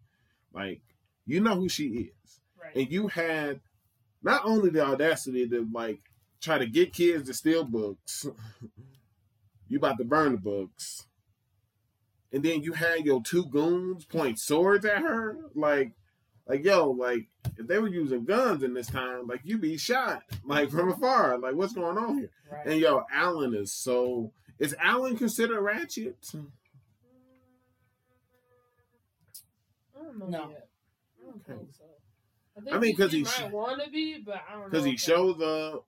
Like, 0.52 0.80
you 1.26 1.40
know 1.40 1.54
who 1.54 1.68
she 1.68 1.86
is. 1.86 2.40
Right. 2.60 2.74
And 2.74 2.92
you 2.92 3.08
had 3.08 3.60
not 4.22 4.42
only 4.44 4.70
the 4.70 4.84
audacity 4.84 5.48
to 5.48 5.68
like 5.72 6.00
try 6.40 6.58
to 6.58 6.66
get 6.66 6.92
kids 6.92 7.28
to 7.28 7.34
steal 7.34 7.64
books, 7.64 8.26
you 9.68 9.78
about 9.78 9.98
to 9.98 10.04
burn 10.04 10.32
the 10.32 10.38
books. 10.38 11.06
And 12.32 12.42
then 12.42 12.62
you 12.62 12.72
had 12.72 13.06
your 13.06 13.22
two 13.22 13.46
goons 13.46 14.04
point 14.04 14.38
swords 14.38 14.84
at 14.84 14.98
her. 14.98 15.38
Like, 15.54 15.92
like, 16.48 16.64
yo, 16.64 16.90
like 16.90 17.26
if 17.58 17.66
they 17.66 17.78
were 17.78 17.88
using 17.88 18.24
guns 18.24 18.62
in 18.62 18.74
this 18.74 18.86
time, 18.88 19.26
like 19.26 19.40
you'd 19.44 19.60
be 19.60 19.76
shot, 19.76 20.22
like 20.44 20.70
from 20.70 20.90
afar. 20.90 21.38
Like, 21.38 21.54
what's 21.54 21.74
going 21.74 21.98
on 21.98 22.18
here? 22.18 22.30
Right. 22.50 22.66
And 22.66 22.80
yo, 22.80 23.04
Alan 23.12 23.54
is 23.54 23.72
so. 23.72 24.32
Is 24.58 24.74
Alan 24.82 25.16
considered 25.16 25.60
ratchet? 25.60 26.16
I 29.98 30.02
don't 30.02 30.18
know 30.18 30.26
No. 30.26 30.48
yet. 30.50 30.68
I 31.20 31.24
don't 31.24 31.36
Okay. 31.36 31.58
think 31.58 31.74
so. 31.74 31.84
I, 32.56 32.60
think 32.60 32.76
I 32.76 32.78
mean, 32.80 32.96
'cause 32.96 33.12
he, 33.12 33.18
he 33.18 33.24
might 33.24 33.30
sh- 33.30 33.52
want 33.52 33.82
to 33.84 33.90
be, 33.90 34.18
but 34.18 34.42
I 34.48 34.52
don't 34.52 34.62
know. 34.62 34.68
Because 34.70 34.84
he 34.84 34.96
shows 34.96 35.40
up, 35.40 35.86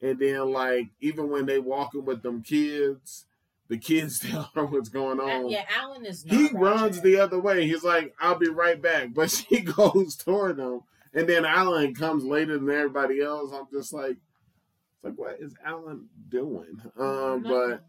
and 0.00 0.18
then 0.18 0.52
like 0.52 0.88
even 1.00 1.28
when 1.30 1.46
they 1.46 1.58
walking 1.58 2.04
with 2.04 2.22
them 2.22 2.42
kids, 2.42 3.26
the 3.68 3.78
kids 3.78 4.18
tell 4.30 4.50
her 4.54 4.66
what's 4.66 4.88
going 4.88 5.20
on. 5.20 5.48
yeah, 5.48 5.64
Alan 5.76 6.04
is. 6.06 6.24
Not 6.24 6.34
he 6.34 6.48
runs 6.56 7.00
the 7.00 7.18
other 7.18 7.40
way. 7.40 7.66
He's 7.66 7.84
like, 7.84 8.14
"I'll 8.20 8.38
be 8.38 8.48
right 8.48 8.80
back," 8.80 9.14
but 9.14 9.30
she 9.30 9.60
goes 9.60 10.16
toward 10.16 10.58
him, 10.58 10.80
and 11.12 11.28
then 11.28 11.44
Alan 11.44 11.94
comes 11.94 12.24
later 12.24 12.58
than 12.58 12.70
everybody 12.70 13.20
else. 13.20 13.52
I'm 13.52 13.66
just 13.72 13.92
like, 13.92 14.16
it's 14.16 15.04
like, 15.04 15.14
what 15.14 15.38
is 15.40 15.54
Alan 15.64 16.08
doing? 16.28 16.80
Um, 16.98 17.42
but 17.42 17.84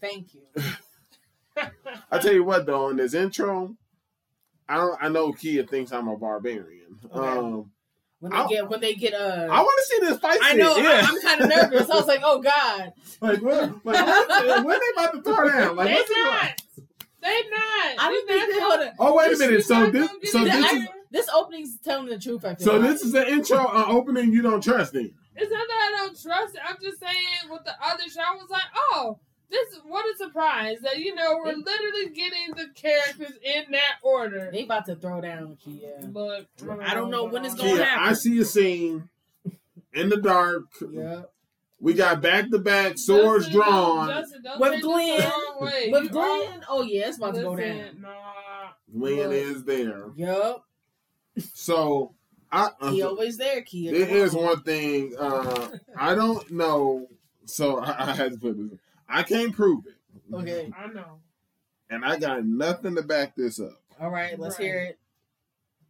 Thank 0.00 0.34
you. 0.34 0.42
I 2.10 2.18
tell 2.18 2.32
you 2.32 2.44
what, 2.44 2.64
though, 2.64 2.88
in 2.88 2.96
this 2.96 3.12
intro, 3.12 3.76
I 4.68 4.76
don't, 4.76 4.98
I 5.02 5.08
know 5.08 5.32
Kia 5.32 5.64
thinks 5.64 5.92
I'm 5.92 6.08
a 6.08 6.16
barbarian. 6.16 6.98
Okay. 7.12 7.38
Um, 7.38 7.70
When 8.20 8.32
they 8.32 8.36
I'll- 8.38 8.48
get 8.48 8.68
when 8.68 8.80
they 8.80 8.94
get 8.94 9.14
uh, 9.14 9.48
I 9.50 9.60
want 9.62 9.78
to 9.78 9.84
see 9.86 10.00
this 10.06 10.18
fight. 10.18 10.38
I 10.42 10.52
know 10.54 10.76
Yeah. 10.76 10.88
I, 11.04 11.08
am 11.08 11.20
kind 11.22 11.40
of 11.40 11.48
nervous. 11.48 11.90
I 11.90 11.94
was 11.96 12.06
like, 12.06 12.20
oh 12.22 12.40
god, 12.40 12.92
Like, 13.20 13.42
what, 13.42 13.84
like 13.84 14.06
what, 14.06 14.64
when 14.64 14.78
they 14.78 15.02
about 15.02 15.12
to 15.14 15.22
throw 15.22 15.48
down? 15.48 15.76
Like, 15.76 15.88
they 15.88 15.94
what's 15.94 16.10
it 16.10 16.18
not. 16.18 16.42
like? 16.42 16.58
They 17.22 17.42
not. 17.50 17.94
I 17.98 18.08
didn't 18.10 18.26
think 18.28 18.54
they 18.54 18.60
not 18.60 18.78
would 18.78 18.86
have. 18.86 18.94
Oh, 18.98 19.14
wait 19.16 19.34
a 19.34 19.38
minute. 19.38 19.64
So 19.64 19.90
this, 19.90 20.06
gonna 20.08 20.26
so 20.26 20.40
it. 20.42 20.44
this 20.46 20.64
I- 20.72 20.76
is 20.76 20.86
This 21.10 21.28
opening's 21.34 21.78
telling 21.84 22.08
the 22.08 22.18
truth. 22.18 22.44
I 22.44 22.54
feel 22.54 22.66
So 22.66 22.76
like. 22.78 22.90
this 22.90 23.02
is 23.02 23.12
the 23.12 23.26
intro 23.28 23.58
uh, 23.58 23.84
opening 23.88 24.32
you 24.32 24.42
don't 24.42 24.62
trust 24.62 24.94
in. 24.94 25.12
It's 25.36 25.50
not 25.50 25.66
that 25.68 25.92
I 25.94 25.96
don't 25.98 26.22
trust 26.22 26.54
it. 26.54 26.60
I'm 26.68 26.76
just 26.82 27.00
saying 27.00 27.50
with 27.50 27.64
the 27.64 27.72
other 27.82 28.04
show, 28.08 28.20
I 28.20 28.34
was 28.36 28.50
like, 28.50 28.62
oh, 28.74 29.18
this 29.50 29.80
what 29.84 30.04
a 30.14 30.16
surprise 30.16 30.78
that 30.82 30.98
you 30.98 31.14
know 31.14 31.38
we're 31.44 31.54
literally 31.54 32.10
getting 32.14 32.54
the 32.56 32.68
characters 32.74 33.32
in 33.42 33.72
that 33.72 33.96
order. 34.02 34.50
they 34.52 34.64
about 34.64 34.86
to 34.86 34.96
throw 34.96 35.20
down 35.20 35.56
Kia. 35.62 35.98
But 36.08 36.46
I 36.82 36.94
don't 36.94 37.10
know 37.10 37.24
when 37.24 37.44
it's 37.44 37.54
going 37.54 37.68
gonna 37.70 37.80
Yeah, 37.80 37.84
happen. 37.86 38.08
I 38.08 38.12
see 38.14 38.38
a 38.40 38.44
scene 38.44 39.08
in 39.92 40.08
the 40.08 40.16
dark. 40.18 40.64
Yep. 40.80 41.30
We 41.82 41.94
got 41.94 42.20
back 42.20 42.50
to 42.50 42.58
back 42.58 42.98
swords 42.98 43.46
Justin, 43.46 43.62
drawn. 43.62 44.08
Justin, 44.08 44.42
don't 44.42 44.60
With 44.60 44.72
take 44.72 44.82
this 44.82 44.86
the 44.86 44.92
Glenn. 44.92 45.20
wrong 45.30 45.56
way. 45.60 45.88
With 45.90 46.02
You 46.04 46.08
Glenn, 46.10 46.64
oh 46.68 46.82
yeah, 46.82 47.08
it's 47.08 47.16
about 47.16 47.34
to 47.36 47.42
go 47.42 47.56
down. 47.56 48.00
Nah. 48.02 48.08
Glenn 48.92 49.16
Look. 49.16 49.32
is 49.32 49.64
there. 49.64 50.04
Yep. 50.14 50.56
So 51.54 52.12
I 52.52 52.68
uh, 52.80 52.90
He 52.90 53.02
always 53.02 53.36
there, 53.38 53.62
Kia. 53.62 53.92
there 53.92 54.06
Come 54.06 54.16
is 54.16 54.34
on. 54.34 54.44
one 54.44 54.62
thing 54.62 55.14
uh, 55.18 55.68
I 55.96 56.14
don't 56.14 56.50
know. 56.50 57.06
So 57.46 57.78
I, 57.78 58.10
I 58.10 58.12
had 58.12 58.32
to 58.32 58.38
put 58.38 58.56
this. 58.58 58.78
I 59.10 59.22
can't 59.22 59.54
prove 59.54 59.84
it. 59.86 60.34
Okay. 60.34 60.70
I 60.76 60.86
know. 60.88 61.18
And 61.90 62.04
I 62.04 62.18
got 62.18 62.44
nothing 62.44 62.94
to 62.96 63.02
back 63.02 63.34
this 63.36 63.58
up. 63.58 63.80
All 64.00 64.10
right, 64.10 64.38
let's 64.38 64.58
Right. 64.58 64.64
hear 64.64 64.80
it. 64.80 64.98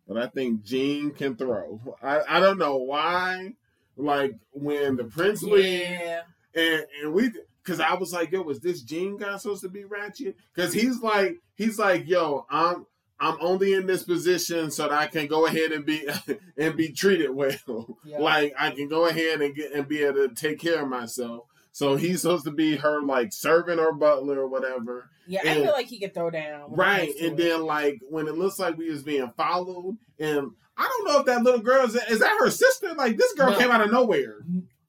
But 0.09 0.17
I 0.17 0.27
think 0.29 0.65
Gene 0.65 1.13
can 1.13 1.37
throw. 1.37 1.81
I, 2.03 2.21
I 2.29 2.41
don't 2.41 2.59
know 2.59 2.77
why. 2.79 3.55
Like 3.97 4.33
when 4.53 4.97
the 4.97 5.05
Prince 5.05 5.43
leaves 5.43 5.79
Yeah. 5.91 6.23
and 6.55 6.87
and 7.03 7.13
we 7.13 7.31
because 7.63 7.81
I 7.81 7.95
was 7.95 8.13
like, 8.13 8.33
yo, 8.33 8.41
was 8.43 8.61
this 8.61 8.81
Gene 8.81 9.19
guy 9.19 9.37
supposed 9.37 9.63
to 9.63 9.69
be 9.69 9.85
ratchet? 9.85 10.37
Because 10.55 10.73
he's 10.73 11.01
like, 11.03 11.37
he's 11.55 11.79
like, 11.79 12.09
yo, 12.09 12.47
I'm 12.49 12.87
I'm 13.21 13.37
only 13.43 13.75
in 13.75 13.87
this 13.87 14.03
position 14.03 14.71
so 14.71 14.85
that 14.89 14.93
I 14.93 15.07
can 15.07 15.27
go 15.27 15.45
ahead 15.47 15.73
and 15.73 15.85
be 15.85 16.09
and 16.59 16.75
be 16.77 16.89
treated 16.91 17.31
well. 17.31 17.99
Yeah. 18.05 18.19
Like 18.19 18.55
I 18.59 18.71
can 18.71 18.89
go 18.89 19.07
ahead 19.07 19.43
and 19.43 19.55
get 19.55 19.73
and 19.75 19.87
be 19.87 20.03
able 20.03 20.27
to 20.29 20.35
take 20.35 20.59
care 20.59 20.83
of 20.83 20.89
myself. 20.89 21.45
So 21.73 21.97
he's 21.97 22.23
supposed 22.23 22.45
to 22.45 22.51
be 22.51 22.77
her 22.77 23.01
like 23.03 23.33
servant 23.33 23.81
or 23.81 23.93
butler 23.93 24.41
or 24.41 24.49
whatever. 24.49 25.09
Yeah, 25.27 25.41
I 25.45 25.55
feel 25.55 25.73
like 25.73 25.87
he 25.87 26.01
could 26.01 26.13
throw 26.15 26.31
down. 26.31 26.73
Right. 26.75 27.07
comes 27.09 27.15
to 27.21 27.27
And 27.29 27.39
it. 27.41 27.43
then 27.43 27.63
like 27.63 28.01
when 28.09 28.27
it 28.27 28.37
looks 28.37 28.59
like 28.59 28.77
we 28.77 28.91
was 28.91 29.03
being 29.03 29.31
followed 29.37 29.97
and 30.19 30.51
I 30.77 30.83
don't 30.89 31.07
know 31.07 31.21
if 31.21 31.27
that 31.27 31.43
little 31.43 31.61
girl 31.61 31.85
is, 31.85 31.95
is 31.95 32.19
that 32.21 32.37
her 32.41 32.51
sister? 32.51 32.95
Like 32.95 33.17
this 33.17 33.33
girl 33.35 33.51
No. 33.53 33.59
came 33.59 33.71
out 33.71 33.83
of 33.83 33.93
nowhere. 33.93 34.39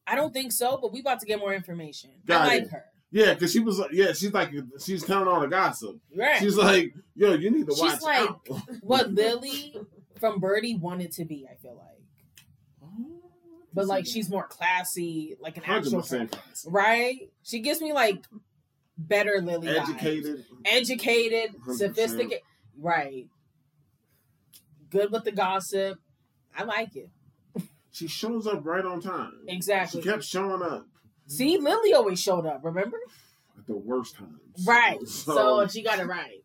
I 0.07 0.15
don't 0.15 0.33
think 0.33 0.51
so, 0.51 0.77
but 0.81 0.91
we 0.91 1.01
about 1.01 1.19
to 1.19 1.25
get 1.25 1.39
more 1.39 1.53
information. 1.53 2.09
Got 2.25 2.41
I 2.41 2.45
like 2.47 2.63
it. 2.63 2.71
her. 2.71 2.85
Yeah, 3.11 3.33
because 3.33 3.51
she 3.51 3.59
was 3.59 3.77
like, 3.77 3.91
yeah, 3.91 4.13
she's 4.13 4.33
like, 4.33 4.51
she's 4.83 5.03
telling 5.03 5.27
all 5.27 5.41
the 5.41 5.47
gossip. 5.47 5.97
Right. 6.15 6.39
She's 6.39 6.55
like, 6.57 6.93
yo, 7.13 7.33
you 7.33 7.51
need 7.51 7.67
to 7.67 7.73
She's 7.75 7.81
watch 7.81 8.01
like- 8.01 8.29
out. 8.29 8.39
what 8.81 9.11
Lily 9.13 9.75
from 10.19 10.39
Birdie 10.39 10.75
wanted 10.75 11.11
to 11.13 11.25
be, 11.25 11.45
I 11.51 11.55
feel 11.61 11.75
like. 11.75 12.00
But 13.73 13.87
like 13.87 14.05
she's 14.05 14.29
more 14.29 14.45
classy, 14.47 15.35
like 15.39 15.57
an 15.57 15.63
actual 15.65 16.03
right? 16.67 17.29
She 17.43 17.59
gives 17.59 17.81
me 17.81 17.93
like 17.93 18.23
better 18.97 19.39
Lily 19.41 19.67
vibes. 19.67 19.79
educated. 19.89 20.45
educated, 20.65 21.55
100%. 21.67 21.75
sophisticated, 21.77 22.41
right? 22.77 23.27
Good 24.89 25.11
with 25.11 25.23
the 25.23 25.31
gossip. 25.31 25.99
I 26.55 26.63
like 26.63 26.95
it 26.97 27.09
She 27.91 28.07
shows 28.07 28.45
up 28.45 28.65
right 28.65 28.83
on 28.83 29.01
time. 29.01 29.33
exactly. 29.47 30.01
She 30.01 30.07
kept 30.09 30.23
showing 30.23 30.61
up 30.61 30.85
See, 31.27 31.57
Lily 31.57 31.93
always 31.93 32.19
showed 32.21 32.45
up. 32.45 32.59
Remember? 32.63 32.97
at 33.57 33.65
the 33.67 33.77
worst 33.77 34.15
times. 34.15 34.65
Right. 34.65 34.99
So, 35.07 35.33
So, 35.35 35.67
she 35.67 35.81
got 35.81 35.99
it 35.99 36.05
right. 36.07 36.43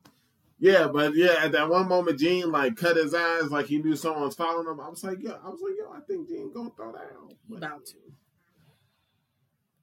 Yeah, 0.58 0.88
but 0.88 1.14
yeah, 1.14 1.36
at 1.42 1.52
that 1.52 1.68
one 1.68 1.88
moment, 1.88 2.18
Gene 2.18 2.50
like 2.50 2.76
cut 2.76 2.96
his 2.96 3.14
eyes 3.14 3.50
like 3.50 3.66
he 3.66 3.78
knew 3.78 3.96
someone 3.96 4.22
was 4.22 4.34
following 4.34 4.66
him. 4.66 4.80
I 4.80 4.88
was 4.88 5.04
like, 5.04 5.22
yo, 5.22 5.32
I 5.32 5.48
was 5.48 5.60
like, 5.62 5.74
yo, 5.78 5.92
I 5.92 6.00
think 6.00 6.28
Gene 6.28 6.52
gonna 6.52 6.70
throw 6.76 6.92
down. 6.92 7.36
He 7.48 7.56
about 7.56 7.84
to. 7.86 7.96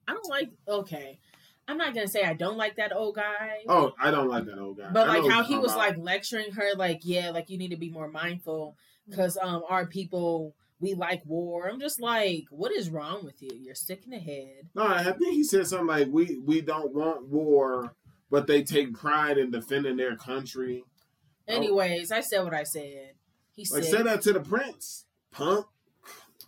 I 0.08 0.14
don't 0.14 0.30
like. 0.30 0.50
Okay, 0.68 1.20
I'm 1.68 1.78
not 1.78 1.94
gonna 1.94 2.08
say 2.08 2.24
I 2.24 2.34
don't 2.34 2.58
like 2.58 2.78
that 2.78 2.94
old 2.94 3.16
guy. 3.16 3.60
Oh, 3.68 3.94
I 4.00 4.12
don't 4.12 4.28
like 4.30 4.46
that 4.46 4.58
old 4.58 4.78
guy. 4.78 4.90
But 4.92 5.10
I 5.10 5.20
like 5.20 5.32
how 5.32 5.44
he 5.44 5.58
was 5.58 5.74
talking 5.74 5.96
like 5.96 6.06
lecturing 6.06 6.52
her, 6.54 6.76
like 6.76 7.02
yeah, 7.04 7.30
like 7.30 7.50
you 7.50 7.58
need 7.58 7.72
to 7.72 7.78
be 7.78 7.90
more 7.90 8.10
mindful 8.10 8.76
because 9.08 9.38
um 9.42 9.64
our 9.70 9.86
people 9.86 10.56
we 10.80 10.94
like 10.94 11.22
war. 11.26 11.70
I'm 11.70 11.80
just 11.80 12.02
like, 12.02 12.44
what 12.50 12.72
is 12.74 12.90
wrong 12.90 13.24
with 13.24 13.42
you? 13.42 13.50
You're 13.62 13.76
sick 13.76 14.04
in 14.06 14.12
the 14.12 14.20
head. 14.20 14.70
No, 14.76 14.86
I 14.86 15.04
think 15.04 15.34
he 15.34 15.44
said 15.44 15.68
something 15.68 15.88
like 15.88 16.08
we 16.12 16.42
we 16.44 16.62
don't 16.62 16.94
want 16.94 17.30
war, 17.30 17.96
but 18.34 18.48
they 18.48 18.64
take 18.64 18.96
pride 18.96 19.38
in 19.38 19.52
defending 19.52 19.96
their 19.96 20.16
country. 20.16 20.84
Anyways, 21.48 22.12
I 22.12 22.22
said 22.22 22.44
what 22.44 22.56
I 22.56 22.64
said. 22.64 23.12
He 23.52 23.62
Like 23.72 23.84
said, 23.84 23.98
say 23.98 24.02
that 24.02 24.24
to 24.24 24.34
the 24.34 24.40
prince, 24.40 25.06
punk. 25.30 25.68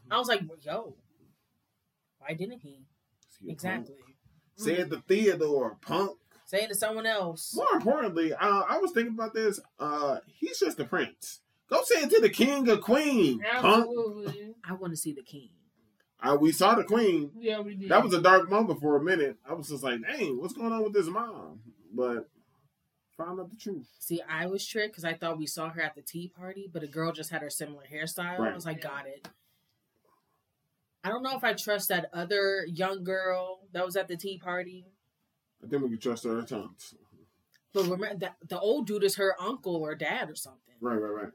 I 0.09 0.17
was 0.17 0.27
like, 0.27 0.41
yo, 0.61 0.95
why 2.17 2.33
didn't 2.33 2.61
he? 2.61 2.87
He 3.39 3.51
Exactly. 3.51 3.93
punk? 4.03 4.15
Say 4.55 4.73
it 4.77 4.89
to 4.89 5.03
Theodore, 5.07 5.77
punk. 5.79 6.17
Say 6.47 6.63
it 6.63 6.69
to 6.69 6.75
someone 6.75 7.05
else. 7.05 7.55
More 7.55 7.67
importantly, 7.75 8.33
uh, 8.33 8.63
I 8.67 8.79
was 8.79 8.91
thinking 8.91 9.13
about 9.13 9.35
this. 9.35 9.59
Uh, 9.79 10.17
he's 10.25 10.57
just 10.57 10.77
the 10.77 10.85
prince. 10.85 11.41
Go 11.69 11.83
say 11.83 11.99
it 12.01 12.09
to 12.09 12.19
the 12.19 12.29
king 12.31 12.67
or 12.67 12.77
queen, 12.77 13.41
punk. 13.61 13.87
I 14.67 14.73
want 14.73 14.91
to 14.91 14.97
see 14.97 15.13
the 15.13 15.21
king. 15.21 15.49
Uh, 16.19 16.35
we 16.35 16.51
saw 16.51 16.73
the 16.73 16.83
queen. 16.83 17.29
Yeah, 17.37 17.59
we 17.59 17.75
did. 17.75 17.89
That 17.89 18.03
was 18.03 18.13
a 18.15 18.21
dark 18.21 18.49
moment 18.49 18.79
for 18.81 18.95
a 18.97 19.03
minute. 19.03 19.37
I 19.47 19.53
was 19.53 19.69
just 19.69 19.83
like, 19.83 20.01
dang, 20.01 20.41
what's 20.41 20.53
going 20.53 20.71
on 20.73 20.81
with 20.83 20.93
this 20.93 21.05
mom? 21.05 21.59
But 21.93 22.29
found 23.17 23.39
out 23.39 23.49
the 23.49 23.55
truth. 23.55 23.87
See, 23.99 24.21
I 24.27 24.45
was 24.47 24.65
tricked 24.65 24.93
because 24.93 25.05
I 25.05 25.13
thought 25.13 25.37
we 25.37 25.47
saw 25.47 25.69
her 25.69 25.81
at 25.81 25.95
the 25.95 26.01
tea 26.01 26.31
party, 26.35 26.69
but 26.71 26.83
a 26.83 26.87
girl 26.87 27.11
just 27.11 27.31
had 27.31 27.41
her 27.41 27.49
similar 27.49 27.83
hairstyle. 27.91 28.39
I 28.39 28.53
was 28.53 28.65
like, 28.65 28.81
got 28.81 29.07
it. 29.07 29.27
I 31.03 31.09
don't 31.09 31.23
know 31.23 31.37
if 31.37 31.43
I 31.43 31.53
trust 31.53 31.89
that 31.89 32.09
other 32.13 32.65
young 32.67 33.03
girl 33.03 33.59
that 33.73 33.85
was 33.85 33.95
at 33.95 34.07
the 34.07 34.17
tea 34.17 34.39
party. 34.39 34.87
I 35.63 35.67
think 35.67 35.83
we 35.83 35.89
can 35.89 35.99
trust 35.99 36.25
our 36.25 36.41
tongues. 36.41 36.95
But 37.73 37.83
remember, 37.83 38.15
that 38.19 38.37
the 38.47 38.59
old 38.59 38.87
dude 38.87 39.03
is 39.03 39.15
her 39.17 39.35
uncle 39.39 39.75
or 39.75 39.95
dad 39.95 40.29
or 40.29 40.35
something. 40.35 40.75
Right, 40.81 40.95
right, 40.95 41.09
right. 41.09 41.23
Man, 41.23 41.31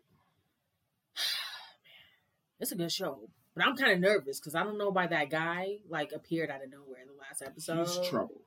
It's 2.60 2.72
a 2.72 2.76
good 2.76 2.92
show, 2.92 3.28
but 3.54 3.64
I'm 3.64 3.76
kind 3.76 3.92
of 3.92 4.00
nervous 4.00 4.40
because 4.40 4.54
I 4.54 4.62
don't 4.64 4.76
know 4.76 4.90
why 4.90 5.06
that 5.06 5.30
guy 5.30 5.78
like 5.88 6.12
appeared 6.12 6.50
out 6.50 6.64
of 6.64 6.70
nowhere 6.70 7.00
in 7.00 7.08
the 7.08 7.14
last 7.14 7.42
episode. 7.42 7.86
He's 7.86 8.08
trouble. 8.08 8.42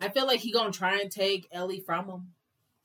I 0.00 0.08
feel 0.08 0.26
like 0.26 0.40
he 0.40 0.52
gonna 0.52 0.72
try 0.72 0.98
and 1.00 1.10
take 1.10 1.48
Ellie 1.52 1.80
from 1.80 2.06
him. 2.08 2.32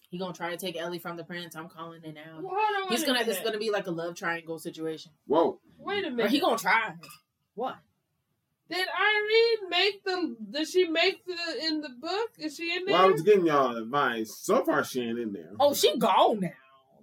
He 0.10 0.18
gonna 0.18 0.34
try 0.34 0.52
and 0.52 0.60
take 0.60 0.78
Ellie 0.78 1.00
from 1.00 1.18
the 1.18 1.24
prince. 1.24 1.56
I'm 1.56 1.68
calling 1.70 2.02
it 2.04 2.14
now. 2.14 2.40
Well, 2.42 2.56
He's 2.90 3.04
gonna. 3.04 3.20
minute. 3.20 3.36
It's 3.36 3.42
gonna 3.44 3.58
be 3.58 3.72
like 3.72 3.88
a 3.88 3.92
love 3.92 4.16
triangle 4.16 4.60
situation. 4.60 5.12
Whoa. 5.28 5.60
Wait 5.78 6.04
a 6.04 6.08
Or 6.08 6.12
minute. 6.12 6.32
he 6.32 6.40
gonna 6.40 6.58
try. 6.58 6.94
What? 7.56 7.78
Did 8.70 8.88
Irene 8.88 9.70
make 9.70 10.04
the? 10.04 10.36
Did 10.52 10.68
she 10.68 10.88
make 10.88 11.24
the 11.26 11.66
in 11.68 11.82
the 11.82 11.90
book? 11.90 12.32
Is 12.40 12.56
she 12.56 12.76
in 12.76 12.86
there? 12.86 12.96
Well, 12.96 13.04
I 13.06 13.12
was 13.12 13.22
giving 13.22 13.46
y'all 13.46 13.76
advice. 13.78 14.36
So 14.40 14.64
far, 14.64 14.84
she 14.84 15.02
ain't 15.02 15.20
in 15.20 15.34
there. 15.34 15.52
Oh, 15.60 15.74
she 15.74 15.98
gone 15.98 16.40
now. 16.40 16.50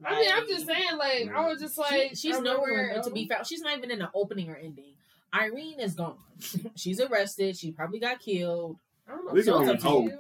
I 0.05 0.21
mean, 0.21 0.31
I'm 0.35 0.49
just 0.49 0.67
saying. 0.67 0.97
Like, 0.99 1.31
I 1.33 1.47
was 1.47 1.61
just 1.61 1.77
she- 1.77 1.81
like, 1.81 2.11
she's 2.17 2.41
nowhere 2.41 3.01
to 3.03 3.11
be 3.11 3.29
found. 3.29 3.47
She's 3.47 3.61
not 3.61 3.79
even 3.79 3.91
in 3.93 4.01
the 4.01 4.11
opening 4.15 4.51
or 4.51 4.57
ending. 4.57 4.95
Irene 5.33 5.79
is 5.81 5.95
gone. 5.95 6.17
she's 6.75 7.01
arrested. 7.01 7.57
She 7.57 7.71
probably 7.71 8.01
got 8.01 8.19
killed. 8.21 8.79
I 9.09 9.13
don't 9.13 9.27
know. 9.27 9.33
We 9.33 9.43
can 9.43 9.45
she's 9.45 9.49
only 9.49 9.73
up 9.75 9.83
hope. 9.83 10.11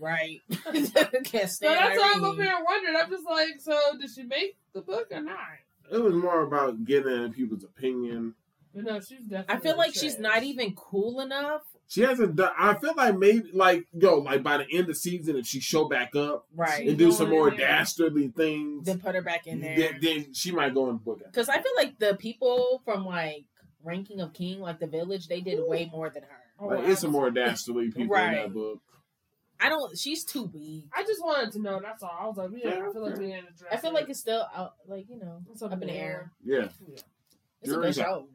Right. 0.00 0.40
Can't 0.50 0.64
So 0.74 1.46
stand 1.46 1.76
that's 1.78 1.98
why 1.98 2.12
I'm 2.16 2.24
Irene. 2.24 2.30
up 2.40 2.42
here 2.44 2.54
wondering. 2.64 2.96
I'm 2.96 3.10
just 3.10 3.26
like, 3.28 3.60
so 3.60 3.78
did 4.00 4.10
she 4.10 4.22
make 4.22 4.56
the 4.72 4.80
book 4.80 5.08
or 5.10 5.20
not? 5.20 5.36
It 5.90 5.98
was 5.98 6.14
more 6.14 6.42
about 6.42 6.84
getting 6.84 7.32
people's 7.32 7.64
opinion. 7.64 8.34
But 8.74 8.84
no, 8.84 9.00
she's 9.00 9.26
definitely. 9.26 9.54
I 9.54 9.58
feel 9.58 9.76
like 9.76 9.94
she's 9.94 10.18
not 10.18 10.42
even 10.44 10.74
cool 10.74 11.20
enough. 11.20 11.62
She 11.88 12.00
hasn't 12.00 12.36
done. 12.36 12.52
I 12.58 12.72
feel 12.74 12.94
like 12.96 13.18
maybe 13.18 13.50
like 13.52 13.84
yo, 13.92 14.20
like 14.20 14.42
by 14.42 14.56
the 14.56 14.64
end 14.70 14.80
of 14.82 14.86
the 14.86 14.94
season, 14.94 15.36
if 15.36 15.46
she 15.46 15.60
show 15.60 15.84
back 15.84 16.16
up 16.16 16.46
Right. 16.56 16.88
and 16.88 16.96
do 16.96 17.12
some 17.12 17.28
more 17.28 17.50
there. 17.50 17.58
dastardly 17.58 18.28
things, 18.28 18.86
Then 18.86 18.98
put 18.98 19.14
her 19.14 19.20
back 19.20 19.46
in 19.46 19.60
there. 19.60 19.76
then, 19.76 19.98
then 20.00 20.32
she 20.32 20.52
might 20.52 20.72
go 20.72 20.86
in 20.88 20.94
the 20.94 21.00
book. 21.00 21.20
Because 21.26 21.50
I 21.50 21.60
feel 21.60 21.72
like 21.76 21.98
the 21.98 22.14
people 22.14 22.80
from 22.86 23.04
like 23.04 23.44
Ranking 23.84 24.22
of 24.22 24.32
King, 24.32 24.60
like 24.60 24.78
the 24.80 24.86
village, 24.86 25.28
they 25.28 25.42
did 25.42 25.58
way 25.68 25.90
more 25.92 26.08
than 26.08 26.22
her. 26.22 26.28
Oh, 26.62 26.66
Like 26.68 26.88
it's 26.88 27.00
some 27.00 27.10
more 27.12 27.30
dastardly 27.30 27.90
people 27.94 28.14
in 28.16 28.32
that 28.32 28.52
book. 28.52 28.80
I 29.60 29.68
don't. 29.68 29.96
She's 29.96 30.24
too 30.24 30.48
big. 30.48 30.84
I 30.94 31.02
just 31.04 31.22
wanted 31.22 31.52
to 31.52 31.60
know. 31.60 31.80
That's 31.80 32.02
all. 32.02 32.16
I 32.20 32.26
was 32.26 32.36
like, 32.36 32.50
yeah, 32.54 32.70
Yeah, 32.78 32.88
I 32.88 32.92
feel 32.92 33.02
like 33.02 33.12
yeah. 33.14 33.18
we 33.20 33.32
ain't 33.32 33.46
addressed. 33.48 33.72
I 33.72 33.76
feel 33.76 33.92
like 33.94 34.08
it's 34.08 34.18
still 34.18 34.44
out, 34.54 34.74
like 34.88 35.08
you 35.08 35.18
know, 35.18 35.40
It's 35.52 35.62
up 35.62 35.72
in 35.72 35.80
the 35.80 35.92
air. 35.92 36.32
Yeah, 36.44 36.68
It's 37.60 37.70
a 37.70 37.74
Jury's 37.74 37.96
good 37.96 38.02
show. 38.04 38.26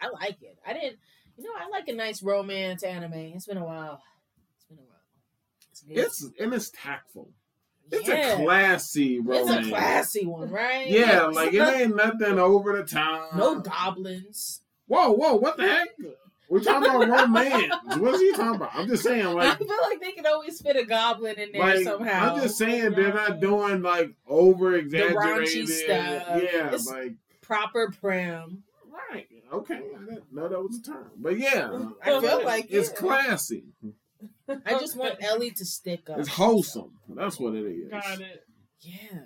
I 0.00 0.08
like 0.08 0.42
it. 0.42 0.58
I 0.66 0.72
didn't. 0.72 0.98
You 1.36 1.44
know, 1.44 1.50
I 1.58 1.68
like 1.70 1.88
a 1.88 1.94
nice 1.94 2.22
romance 2.22 2.82
anime. 2.82 3.12
It's 3.14 3.46
been 3.46 3.56
a 3.56 3.64
while. 3.64 4.02
It's 4.56 4.64
been 4.66 4.78
a 4.78 4.82
while. 4.82 5.00
It's 5.70 5.80
good. 5.82 5.98
it's 5.98 6.26
and 6.38 6.52
it's 6.54 6.70
tactful. 6.70 7.30
It's 7.90 8.06
Yeah. 8.06 8.34
a 8.38 8.44
classy 8.44 9.18
romance. 9.18 9.50
It's 9.58 9.66
a 9.66 9.70
classy 9.70 10.26
one, 10.26 10.50
right? 10.50 10.88
Yeah, 10.88 11.22
like 11.26 11.54
it 11.54 11.60
ain't 11.62 11.96
nothing 11.96 12.38
over 12.38 12.76
the 12.76 12.84
top. 12.84 13.34
no 13.34 13.60
goblins. 13.60 14.60
Whoa, 14.86 15.12
whoa, 15.12 15.36
what 15.36 15.56
the 15.56 15.66
heck? 15.68 15.88
We're 16.50 16.60
talking 16.60 16.90
about 16.90 16.98
one 16.98 17.10
romance. 17.10 17.72
What's 17.98 18.20
he 18.20 18.32
talking 18.32 18.56
about? 18.56 18.74
I'm 18.74 18.88
just 18.88 19.04
saying, 19.04 19.24
like, 19.24 19.52
I 19.52 19.54
feel 19.54 19.68
like 19.88 20.00
they 20.00 20.10
can 20.12 20.26
always 20.26 20.60
fit 20.60 20.74
a 20.76 20.84
goblin 20.84 21.38
in 21.38 21.52
there 21.52 21.60
like 21.62 21.84
somehow. 21.84 22.34
I'm 22.34 22.42
just 22.42 22.58
saying 22.58 22.90
they're 22.92 23.14
not 23.14 23.38
doing 23.40 23.82
like 23.82 24.12
over 24.26 24.74
exaggerated. 24.74 25.68
stuff. 25.68 26.42
Yeah, 26.42 26.66
It's- 26.66 26.88
like 26.90 27.12
proper 27.40 27.92
prim. 28.00 28.64
right. 29.10 29.26
Okay, 29.52 29.74
I 29.76 30.04
didn't 30.04 30.32
know 30.32 30.48
that 30.48 30.60
was 30.60 30.78
a 30.78 30.82
term, 30.82 31.10
but 31.16 31.38
yeah, 31.38 31.70
I 32.04 32.20
feel 32.20 32.44
like 32.44 32.66
it's 32.68 32.88
it. 32.90 32.96
classy. 32.96 33.64
I 34.48 34.78
just 34.78 34.96
want 34.96 35.16
Ellie 35.22 35.50
to 35.52 35.64
stick 35.64 36.10
up. 36.10 36.18
It's 36.18 36.28
wholesome. 36.28 36.98
That's 37.08 37.38
what 37.38 37.54
it 37.54 37.64
is. 37.64 37.90
Got 37.90 38.20
it. 38.20 38.44
Yeah. 38.80 39.20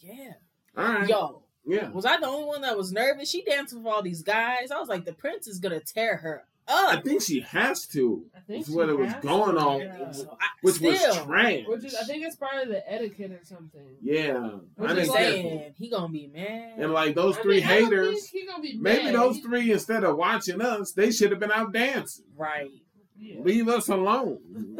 Yeah. 0.00 0.32
All 0.76 0.84
right. 0.84 1.08
Yo, 1.08 1.41
Yeah. 1.64 1.90
was 1.90 2.04
I 2.04 2.18
the 2.18 2.26
only 2.26 2.46
one 2.46 2.62
that 2.62 2.76
was 2.76 2.92
nervous? 2.92 3.30
She 3.30 3.42
danced 3.42 3.74
with 3.76 3.86
all 3.86 4.02
these 4.02 4.22
guys. 4.22 4.70
I 4.70 4.78
was 4.80 4.88
like, 4.88 5.04
the 5.04 5.12
prince 5.12 5.46
is 5.46 5.58
gonna 5.58 5.80
tear 5.80 6.16
her 6.16 6.44
up. 6.68 6.94
I 6.98 7.00
think 7.00 7.22
she 7.22 7.40
has 7.40 7.86
to. 7.88 8.24
I 8.36 8.40
think 8.40 8.66
That's 8.66 8.76
what 8.76 8.86
she 8.86 8.92
it 8.92 8.98
was 8.98 9.12
going 9.20 9.54
to, 9.56 9.60
on. 9.60 9.80
yeah. 9.80 10.12
Which 10.60 10.76
still, 10.76 10.92
was 10.92 11.16
trash. 11.26 11.60
Which 11.66 11.84
is, 11.84 11.94
I 11.96 12.04
think 12.04 12.24
it's 12.24 12.36
part 12.36 12.62
of 12.62 12.68
the 12.68 12.88
etiquette 12.92 13.32
or 13.32 13.40
something. 13.44 13.96
Yeah. 14.00 14.38
Which 14.76 14.90
I 14.90 14.92
is 14.92 14.98
didn't 15.08 15.12
saying- 15.12 15.42
get 15.42 15.52
it. 15.52 15.58
saying 15.58 15.74
he 15.76 15.90
gonna 15.90 16.08
be 16.12 16.28
mad. 16.28 16.74
And 16.78 16.92
like 16.92 17.14
those 17.16 17.36
I 17.38 17.42
three 17.42 17.56
mean, 17.60 17.64
I 17.66 17.80
don't 17.80 17.90
haters, 17.90 18.26
he 18.28 18.46
gonna 18.46 18.62
be 18.62 18.76
maybe 18.78 19.10
those 19.10 19.38
three 19.40 19.72
instead 19.72 20.04
of 20.04 20.16
watching 20.16 20.60
us, 20.60 20.92
they 20.92 21.10
should 21.10 21.30
have 21.32 21.40
been 21.40 21.50
out 21.52 21.72
dancing. 21.72 22.24
right. 22.36 22.70
Yeah. 23.18 23.40
Leave 23.42 23.68
us 23.68 23.88
alone. 23.88 24.38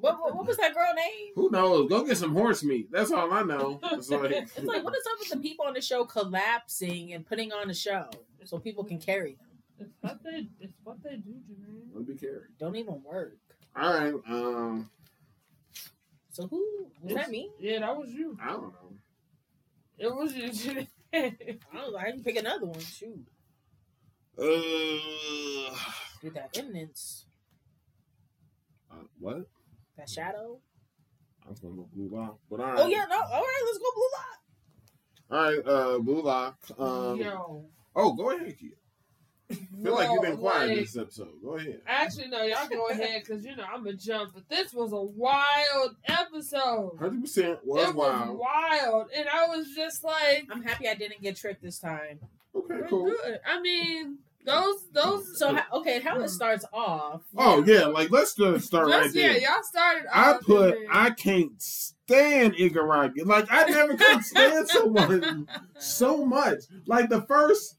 What, 0.00 0.18
what, 0.20 0.34
what 0.34 0.46
was 0.46 0.56
that 0.58 0.74
girl 0.74 0.92
name? 0.94 1.32
Who 1.34 1.50
knows? 1.50 1.88
Go 1.88 2.04
get 2.04 2.16
some 2.16 2.32
horse 2.34 2.62
meat. 2.62 2.88
That's 2.90 3.10
all 3.12 3.32
I 3.32 3.42
know. 3.42 3.78
It's 3.92 4.08
like, 4.10 4.30
It's 4.32 4.58
like, 4.64 4.82
what 4.84 4.94
is 4.96 5.04
up 5.12 5.18
with 5.20 5.30
the 5.30 5.36
people 5.38 5.66
on 5.66 5.74
the 5.74 5.80
show 5.80 6.04
collapsing 6.04 7.12
and 7.12 7.26
putting 7.26 7.52
on 7.52 7.68
a 7.70 7.74
show 7.74 8.06
so 8.44 8.58
people 8.58 8.84
can 8.84 8.98
carry 8.98 9.32
them? 9.36 9.46
It's 9.78 9.92
what 10.00 10.22
they. 10.24 10.46
It's 10.60 10.78
what 10.84 11.02
they 11.02 11.16
do, 11.16 11.34
Jermaine. 11.50 11.90
Let 11.94 12.08
me 12.08 12.14
carry. 12.16 12.48
Don't 12.58 12.76
even 12.76 13.02
work. 13.02 13.36
All 13.74 13.92
right. 13.92 14.14
Um, 14.28 14.90
So 16.30 16.46
who 16.46 16.86
was 17.02 17.14
that 17.14 17.30
me? 17.30 17.50
Yeah, 17.58 17.80
that 17.80 17.96
was 17.96 18.10
you. 18.10 18.38
I 18.42 18.52
don't 18.52 18.72
know. 18.72 18.94
It 19.98 20.14
was 20.14 20.34
you. 20.34 20.48
Jermaine. 20.48 20.88
I 21.12 21.84
was 21.84 21.92
like, 21.92 22.06
I 22.06 22.10
can 22.12 22.22
pick 22.22 22.36
another 22.36 22.66
one. 22.66 22.80
Shoot, 22.80 23.26
Uh, 24.38 25.76
with 26.22 26.34
that 26.34 26.56
eminence, 26.58 27.25
what? 29.18 29.46
that 29.96 30.08
shadow. 30.10 30.58
I 31.46 31.50
was 31.50 31.60
gonna 31.60 31.74
go 31.74 31.88
blue 31.94 32.08
lock, 32.14 32.38
but 32.50 32.60
all 32.60 32.66
right. 32.66 32.78
Oh 32.80 32.86
yeah, 32.88 33.04
no. 33.08 33.16
All 33.16 33.40
right, 33.40 33.62
let's 33.66 33.78
go 33.78 33.84
blue 33.94 34.10
lock. 34.18 34.40
All 35.30 35.44
right. 35.44 35.66
Uh, 35.66 35.98
blue 36.00 36.22
lock. 36.22 36.58
Um, 36.78 37.18
Yo. 37.20 37.64
oh, 37.94 38.12
go 38.14 38.30
ahead, 38.30 38.54
kid. 38.58 38.72
Feel 39.80 39.94
like 39.94 40.10
you've 40.10 40.22
been 40.22 40.36
quiet 40.38 40.68
like- 40.70 40.78
this 40.78 40.96
episode. 40.96 41.28
Go 41.42 41.56
ahead. 41.56 41.80
Actually, 41.86 42.28
no, 42.28 42.42
y'all 42.42 42.68
go 42.68 42.88
ahead 42.88 43.22
because 43.24 43.44
you 43.44 43.54
know 43.54 43.64
I'm 43.72 43.86
a 43.86 43.92
jump. 43.92 44.32
But 44.34 44.48
this 44.48 44.72
was 44.74 44.92
a 44.92 45.00
wild 45.00 45.94
episode. 46.06 46.96
Hundred 46.98 47.20
percent 47.22 47.58
was 47.64 47.88
it 47.88 47.94
was 47.94 48.10
wild. 48.10 48.38
wild, 48.38 49.06
and 49.16 49.28
I 49.28 49.46
was 49.46 49.68
just 49.74 50.02
like, 50.02 50.48
I'm 50.50 50.62
happy 50.62 50.88
I 50.88 50.94
didn't 50.94 51.22
get 51.22 51.36
tricked 51.36 51.62
this 51.62 51.78
time. 51.78 52.18
Okay, 52.54 52.74
we're 52.74 52.88
cool. 52.88 53.04
good. 53.04 53.38
I 53.46 53.60
mean, 53.60 54.18
those 54.46 54.76
those. 54.92 55.38
So 55.38 55.54
ha- 55.54 55.66
okay, 55.74 56.00
how 56.00 56.20
it 56.20 56.28
starts 56.28 56.64
off? 56.72 57.22
Oh 57.36 57.62
yeah, 57.64 57.86
like 57.86 58.10
let's 58.10 58.34
just 58.34 58.66
start 58.66 58.88
right 58.88 59.04
just, 59.04 59.14
yeah, 59.16 59.32
there. 59.32 59.40
y'all 59.40 59.62
started. 59.62 60.04
I 60.12 60.38
put 60.40 60.78
and 60.78 60.88
I 60.90 61.10
can't 61.10 61.60
stand 61.60 62.54
Igarashi. 62.54 63.24
Like 63.26 63.46
I 63.50 63.64
never 63.68 63.96
could 63.96 64.24
stand 64.24 64.68
someone 64.68 65.48
so 65.78 66.24
much. 66.24 66.60
Like 66.86 67.08
the 67.10 67.22
first 67.22 67.76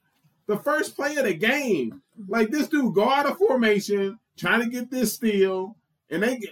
the 0.48 0.58
first 0.58 0.96
play 0.96 1.16
of 1.16 1.26
the 1.26 1.34
game. 1.34 2.02
Like 2.28 2.50
this 2.50 2.68
dude 2.68 2.94
go 2.96 3.10
out 3.10 3.26
of 3.26 3.38
formation, 3.38 4.20
trying 4.38 4.62
to 4.64 4.70
get 4.70 4.90
this 4.92 5.14
steal, 5.14 5.76
and 6.10 6.24
they 6.24 6.38
get 6.38 6.50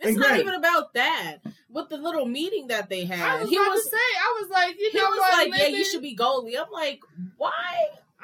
It's 0.00 0.08
and 0.10 0.16
not 0.16 0.28
Greg- 0.28 0.40
even 0.40 0.54
about 0.54 0.94
that. 0.94 1.38
With 1.70 1.88
the 1.90 1.96
little 1.98 2.24
meeting 2.26 2.68
that 2.68 2.88
they 2.88 3.02
I 3.02 3.06
had, 3.16 3.40
was 3.42 3.50
he 3.50 3.56
about 3.56 3.70
was 3.70 3.84
to 3.84 3.90
say, 3.90 3.96
I 3.96 4.40
was 4.40 4.50
like, 4.50 4.76
you 4.78 4.90
he 4.92 4.98
know 4.98 5.10
was 5.10 5.18
what? 5.18 5.50
like, 5.50 5.58
"Yeah, 5.60 5.66
you 5.68 5.84
should 5.84 6.00
be 6.02 6.16
goalie." 6.16 6.58
I'm 6.58 6.70
like, 6.72 7.00
"Why? 7.36 7.52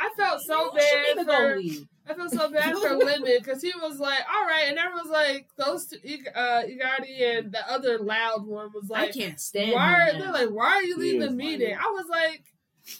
I 0.02 0.10
felt 0.16 0.42
so 0.42 0.72
bad 0.72 1.16
for. 1.16 1.24
goalie." 1.24 1.86
I 2.08 2.14
felt 2.14 2.32
so 2.32 2.50
bad 2.50 2.74
for 2.74 2.88
Iemon 2.88 3.24
because 3.38 3.62
he 3.62 3.72
was 3.80 4.00
like, 4.00 4.20
all 4.28 4.44
right, 4.44 4.64
and 4.66 4.76
everyone 4.78 5.04
was 5.04 5.12
like, 5.12 5.46
those 5.56 5.86
two, 5.86 5.98
Ig- 6.02 6.28
uh, 6.34 6.62
Igati 6.62 7.38
and 7.38 7.52
the 7.52 7.70
other 7.70 7.98
loud 7.98 8.44
one 8.44 8.70
was 8.74 8.90
like, 8.90 9.10
I 9.10 9.12
can't 9.12 9.40
stand 9.40 9.72
why? 9.72 10.10
him. 10.10 10.20
They're 10.20 10.32
like, 10.32 10.50
why 10.50 10.66
are 10.66 10.82
you 10.82 10.96
leaving 10.96 11.20
the 11.20 11.30
meeting? 11.30 11.76
funny. 11.76 11.86
I 11.86 11.90
was 11.90 12.06
like, 12.10 12.42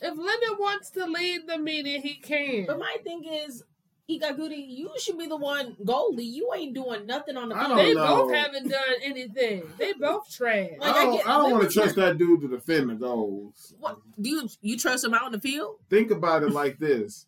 if 0.01 0.15
Iemon 0.15 0.61
wants 0.61 0.91
to 0.91 1.07
leave 1.07 1.47
the 1.49 1.59
meeting, 1.59 2.01
he 2.01 2.15
can. 2.15 2.67
But 2.67 2.79
my 2.79 2.97
thing 3.03 3.25
is, 3.25 3.65
Igaguri, 4.11 4.67
you 4.69 4.91
should 4.99 5.17
be 5.17 5.27
the 5.27 5.37
one 5.37 5.77
goalie. 5.85 6.25
You 6.25 6.51
ain't 6.55 6.75
doing 6.75 7.07
nothing 7.07 7.37
on 7.37 7.49
the 7.49 7.57
I 7.57 7.67
field. 7.67 7.79
they 7.79 7.95
know. 7.95 8.07
both 8.07 8.35
haven't 8.35 8.69
done 8.69 8.95
anything. 9.03 9.63
They 9.79 9.93
both 10.01 10.31
trash. 10.31 10.71
Like, 10.79 10.95
I 10.95 11.01
I 11.01 11.05
don't, 11.05 11.17
get- 11.17 11.27
I 11.27 11.39
don't 11.39 11.51
want 11.53 11.65
to 11.65 11.71
trust 11.71 11.97
that 11.97 12.19
dude 12.19 12.41
to 12.43 12.49
defend 12.49 12.91
the 12.91 12.95
goals. 12.95 13.75
What 13.79 13.99
do 14.21 14.29
you 14.29 14.49
you 14.61 14.77
trust 14.77 15.05
him 15.05 15.15
out 15.15 15.27
in 15.27 15.33
the 15.33 15.41
field? 15.41 15.77
Think 15.89 16.11
about 16.11 16.43
it 16.43 16.51
like 16.51 16.79
this: 16.79 17.27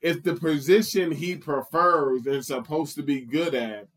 if 0.00 0.22
the 0.22 0.34
position 0.34 1.12
he 1.12 1.36
prefers 1.36 2.26
and 2.26 2.44
supposed 2.44 2.96
to 2.96 3.02
be 3.02 3.20
good 3.20 3.54
at 3.54 3.88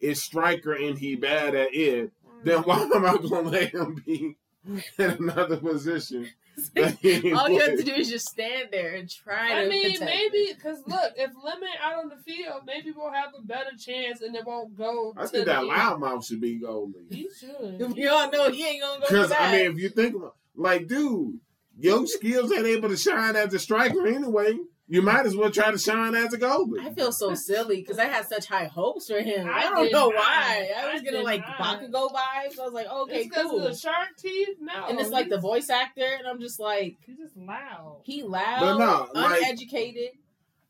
is 0.00 0.22
striker 0.22 0.72
and 0.72 0.98
he 0.98 1.16
bad 1.16 1.54
at 1.54 1.74
it, 1.74 2.12
then 2.44 2.62
mm. 2.62 2.66
why 2.66 2.80
am 2.82 3.04
I 3.04 3.16
going 3.16 3.44
to 3.44 3.50
let 3.50 3.74
him 3.74 4.02
be 4.04 4.36
in 4.98 5.10
another 5.10 5.56
position? 5.56 6.28
That 6.74 6.94
All 7.36 7.48
you 7.48 7.60
have 7.60 7.76
to 7.78 7.82
do 7.82 7.92
is 7.92 8.08
just 8.08 8.28
stand 8.28 8.68
there 8.70 8.94
and 8.94 9.08
try 9.08 9.60
I 9.60 9.64
to. 9.64 9.70
mean, 9.70 9.96
maybe 10.00 10.52
because 10.54 10.78
look, 10.86 11.12
if 11.16 11.30
Iemon 11.30 11.68
out 11.82 12.02
on 12.04 12.08
the 12.08 12.16
field, 12.16 12.62
maybe 12.66 12.92
we'll 12.94 13.12
have 13.12 13.30
a 13.38 13.42
better 13.42 13.70
chance, 13.78 14.20
and 14.20 14.34
it 14.36 14.44
won't 14.46 14.76
go. 14.76 15.14
I 15.16 15.22
to 15.22 15.28
think 15.28 15.46
that 15.46 15.60
end. 15.62 15.70
loudmouth 15.70 16.26
should 16.26 16.40
be 16.40 16.60
goalie. 16.60 17.10
He 17.10 17.28
should. 17.38 17.80
him. 17.80 17.92
We 17.96 18.06
all 18.08 18.30
know 18.30 18.50
he 18.50 18.66
ain't 18.66 18.82
gonna 18.82 19.00
go. 19.00 19.06
Because. 19.06 19.32
I 19.32 19.52
mean, 19.52 19.70
if 19.72 19.78
you 19.78 19.88
think 19.88 20.14
about, 20.16 20.36
like, 20.54 20.86
dude, 20.86 21.40
your 21.78 22.06
skills 22.06 22.52
ain't 22.52 22.66
able 22.66 22.88
to 22.90 22.96
shine 22.96 23.36
as 23.36 23.52
a 23.54 23.58
striker 23.58 24.06
anyway. 24.06 24.56
You 24.92 25.00
might 25.00 25.24
as 25.24 25.34
well 25.34 25.50
try 25.50 25.70
to 25.70 25.78
shine 25.78 26.14
as 26.14 26.34
a 26.34 26.38
goalie. 26.38 26.80
I 26.80 26.92
feel 26.92 27.12
so 27.12 27.34
silly 27.34 27.76
because 27.80 27.98
I 27.98 28.04
had 28.04 28.26
such 28.28 28.44
high 28.46 28.66
hopes 28.66 29.08
for 29.08 29.20
him. 29.20 29.48
I, 29.48 29.60
I 29.60 29.62
don't 29.70 29.90
know 29.90 30.08
not. 30.10 30.14
why. 30.16 30.70
I 30.76 30.88
I 30.88 30.92
was 30.92 31.00
getting 31.02 31.20
did 31.20 31.24
like 31.24 31.40
not. 31.40 31.80
Bakugo 31.80 32.10
vibes. 32.12 32.58
I 32.60 32.64
was 32.64 32.72
like, 32.74 32.86
okay, 32.88 33.16
it's 33.20 33.28
because 33.28 33.50
cool. 33.50 33.64
of 33.64 33.72
the 33.72 33.74
shark 33.78 34.08
teeth. 34.18 34.58
No, 34.60 34.86
and 34.88 35.00
it's 35.00 35.08
like 35.10 35.30
the 35.30 35.38
voice 35.40 35.70
actor, 35.70 36.04
and 36.18 36.26
I'm 36.28 36.40
just 36.40 36.60
like, 36.60 36.98
He's 37.06 37.16
just 37.16 37.36
loud. 37.38 38.00
he 38.04 38.22
loud, 38.22 38.60
But 38.60 38.78
no, 38.78 39.08
like- 39.20 39.40
uneducated. 39.42 40.10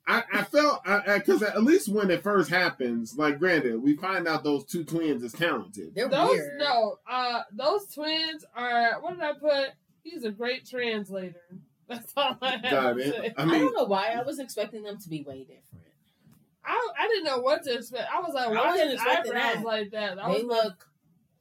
I, 0.07 0.25
I 0.33 0.43
felt 0.43 0.83
because 0.85 1.43
at 1.45 1.63
least 1.63 1.89
when 1.89 2.11
it 2.11 2.23
first 2.25 2.51
happens, 2.51 3.17
like 3.17 3.39
granted, 3.39 3.81
we 3.83 3.97
find 3.97 4.27
out 4.27 4.43
those 4.45 4.65
two 4.65 4.83
twins 4.85 5.23
is 5.23 5.33
talented. 5.33 5.95
They're 5.95 6.09
Those 6.09 6.31
weird. 6.31 6.59
no, 6.59 6.99
uh, 7.09 7.43
those 7.53 7.87
twins 7.87 8.45
are. 8.57 9.01
What 9.01 9.15
did 9.15 9.23
I 9.23 9.33
put? 9.35 9.71
He's 10.03 10.25
a 10.25 10.31
great 10.33 10.67
translator. 10.69 11.41
That's 11.93 12.13
all 12.17 12.37
I 12.43 12.51
have 12.57 12.63
Got 12.63 12.93
to 12.95 12.99
it. 13.01 13.15
say. 13.15 13.35
I 13.37 13.43
I, 13.43 13.59
don't 13.59 13.75
know 13.75 13.85
why. 13.85 14.09
I 14.09 14.23
was 14.23 14.39
expecting 14.39 14.83
them 14.83 14.99
to 14.99 15.09
be 15.09 15.23
way 15.23 15.41
different. 15.41 15.65
I 16.65 16.89
I 16.99 17.09
didn't 17.09 17.25
know 17.25 17.39
what 17.39 17.63
to 17.65 17.75
expect. 17.75 18.09
I 18.13 18.21
was 18.21 18.35
like, 18.35 18.49
I 18.49 18.51
why 18.51 18.67
wasn't 18.69 18.91
his 18.91 19.01
expecting 19.01 19.33
eyebrows 19.33 19.55
that. 19.57 19.65
like 19.65 19.91
that? 19.93 20.19
I 20.19 20.33
They 20.33 20.43
was 20.43 20.45
like, 20.45 20.65
look 20.65 20.89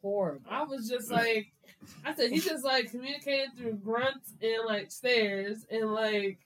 horrible. 0.01 0.45
I 0.49 0.63
was 0.63 0.89
just 0.89 1.11
like, 1.11 1.51
I 2.05 2.13
said 2.15 2.31
he 2.31 2.39
just 2.39 2.63
like 2.65 2.89
communicated 2.91 3.49
through 3.57 3.73
grunts 3.75 4.33
and 4.41 4.65
like 4.65 4.91
stares, 4.91 5.65
and 5.69 5.91
like 5.93 6.39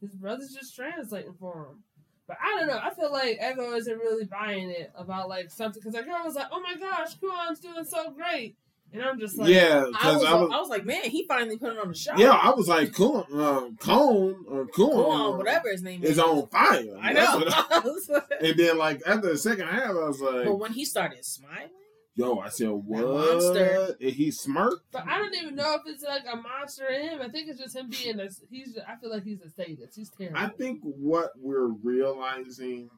his 0.00 0.14
brother's 0.14 0.52
just 0.54 0.74
translating 0.74 1.34
for 1.38 1.66
him. 1.66 1.84
But 2.26 2.38
I 2.42 2.58
don't 2.58 2.68
know. 2.68 2.78
I 2.82 2.90
feel 2.94 3.12
like 3.12 3.38
Ego 3.42 3.74
isn't 3.74 3.98
really 3.98 4.24
buying 4.24 4.70
it 4.70 4.92
about 4.96 5.28
like 5.28 5.50
something 5.50 5.80
because 5.80 5.94
that 5.94 6.04
girl 6.06 6.22
was 6.24 6.34
like, 6.36 6.46
"Oh 6.52 6.60
my 6.60 6.76
gosh, 6.76 7.14
Kuon's 7.16 7.60
doing 7.60 7.84
so 7.84 8.10
great," 8.10 8.56
and 8.92 9.02
I'm 9.02 9.18
just 9.20 9.38
like, 9.38 9.48
yeah, 9.50 9.84
I 9.86 9.90
because 9.90 10.14
was, 10.16 10.24
I 10.24 10.34
was, 10.34 10.50
I 10.52 10.58
was 10.60 10.68
like, 10.68 10.84
man, 10.84 11.04
he 11.04 11.24
finally 11.26 11.56
put 11.56 11.72
it 11.72 11.78
on 11.78 11.88
the 11.88 11.94
show. 11.94 12.12
yeah, 12.16 12.32
I 12.32 12.50
was 12.50 12.66
like, 12.68 12.92
Cone, 12.92 13.24
uh, 13.32 13.68
Cone 13.78 14.44
or 14.48 14.66
Coon, 14.66 14.90
Go 14.90 15.10
on, 15.10 15.38
whatever 15.38 15.70
his 15.70 15.82
name 15.82 16.02
is. 16.02 16.10
is 16.12 16.18
on 16.18 16.46
fire. 16.48 16.96
I 17.00 17.12
know. 17.12 17.44
I- 17.46 18.20
and 18.44 18.56
then 18.58 18.78
like 18.78 19.00
after 19.06 19.28
the 19.30 19.38
second 19.38 19.68
half, 19.68 19.90
I 19.90 19.92
was 19.92 20.20
like, 20.20 20.44
but 20.46 20.58
when 20.58 20.72
he 20.72 20.84
started 20.84 21.24
smiling, 21.24 21.68
yo, 22.16 22.38
I 22.40 22.48
said, 22.48 22.68
what? 22.70 23.04
monster. 23.06 23.96
And 24.00 24.10
he 24.10 24.30
smirked. 24.30 24.90
But 24.92 25.06
I 25.06 25.18
don't 25.18 25.34
even 25.36 25.54
know 25.54 25.74
if 25.74 25.82
it's 25.86 26.02
like 26.02 26.24
a 26.30 26.36
monster 26.36 26.86
in 26.88 27.02
him. 27.10 27.20
I 27.22 27.28
think 27.28 27.48
it's 27.48 27.60
just 27.60 27.76
him 27.76 27.88
being 27.90 28.18
a. 28.20 28.28
He's. 28.50 28.76
I 28.88 28.96
feel 28.96 29.10
like 29.10 29.22
he's 29.24 29.40
a 29.42 29.50
sadist. 29.50 29.96
He's 29.96 30.10
terrible. 30.10 30.36
I 30.38 30.48
think 30.48 30.80
what 30.82 31.30
we're 31.38 31.68
realizing, 31.68 32.90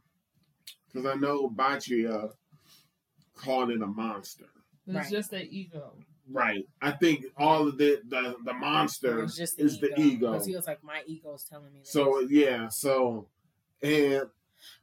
because 0.92 1.06
I 1.06 1.14
know 1.16 1.50
Bachira 1.50 2.30
called 3.36 3.70
it 3.70 3.82
a 3.82 3.86
monster. 3.86 4.46
It's 4.86 4.94
Right. 4.96 5.10
just 5.10 5.30
their 5.30 5.42
ego. 5.42 5.94
Right. 6.28 6.64
I 6.80 6.92
think 6.92 7.26
all 7.36 7.68
of 7.68 7.78
the 7.78 8.00
the, 8.08 8.36
the 8.44 8.50
it 8.50 8.56
monster 8.56 9.22
was 9.22 9.36
just 9.36 9.58
is 9.60 9.78
the 9.78 9.98
ego. 10.00 10.32
Because 10.32 10.46
he 10.46 10.54
was 10.56 10.66
like, 10.66 10.82
my 10.82 11.02
ego's 11.06 11.44
telling 11.44 11.72
me. 11.72 11.80
This. 11.80 11.92
So 11.92 12.20
yeah, 12.30 12.68
so 12.70 13.28
and 13.82 14.24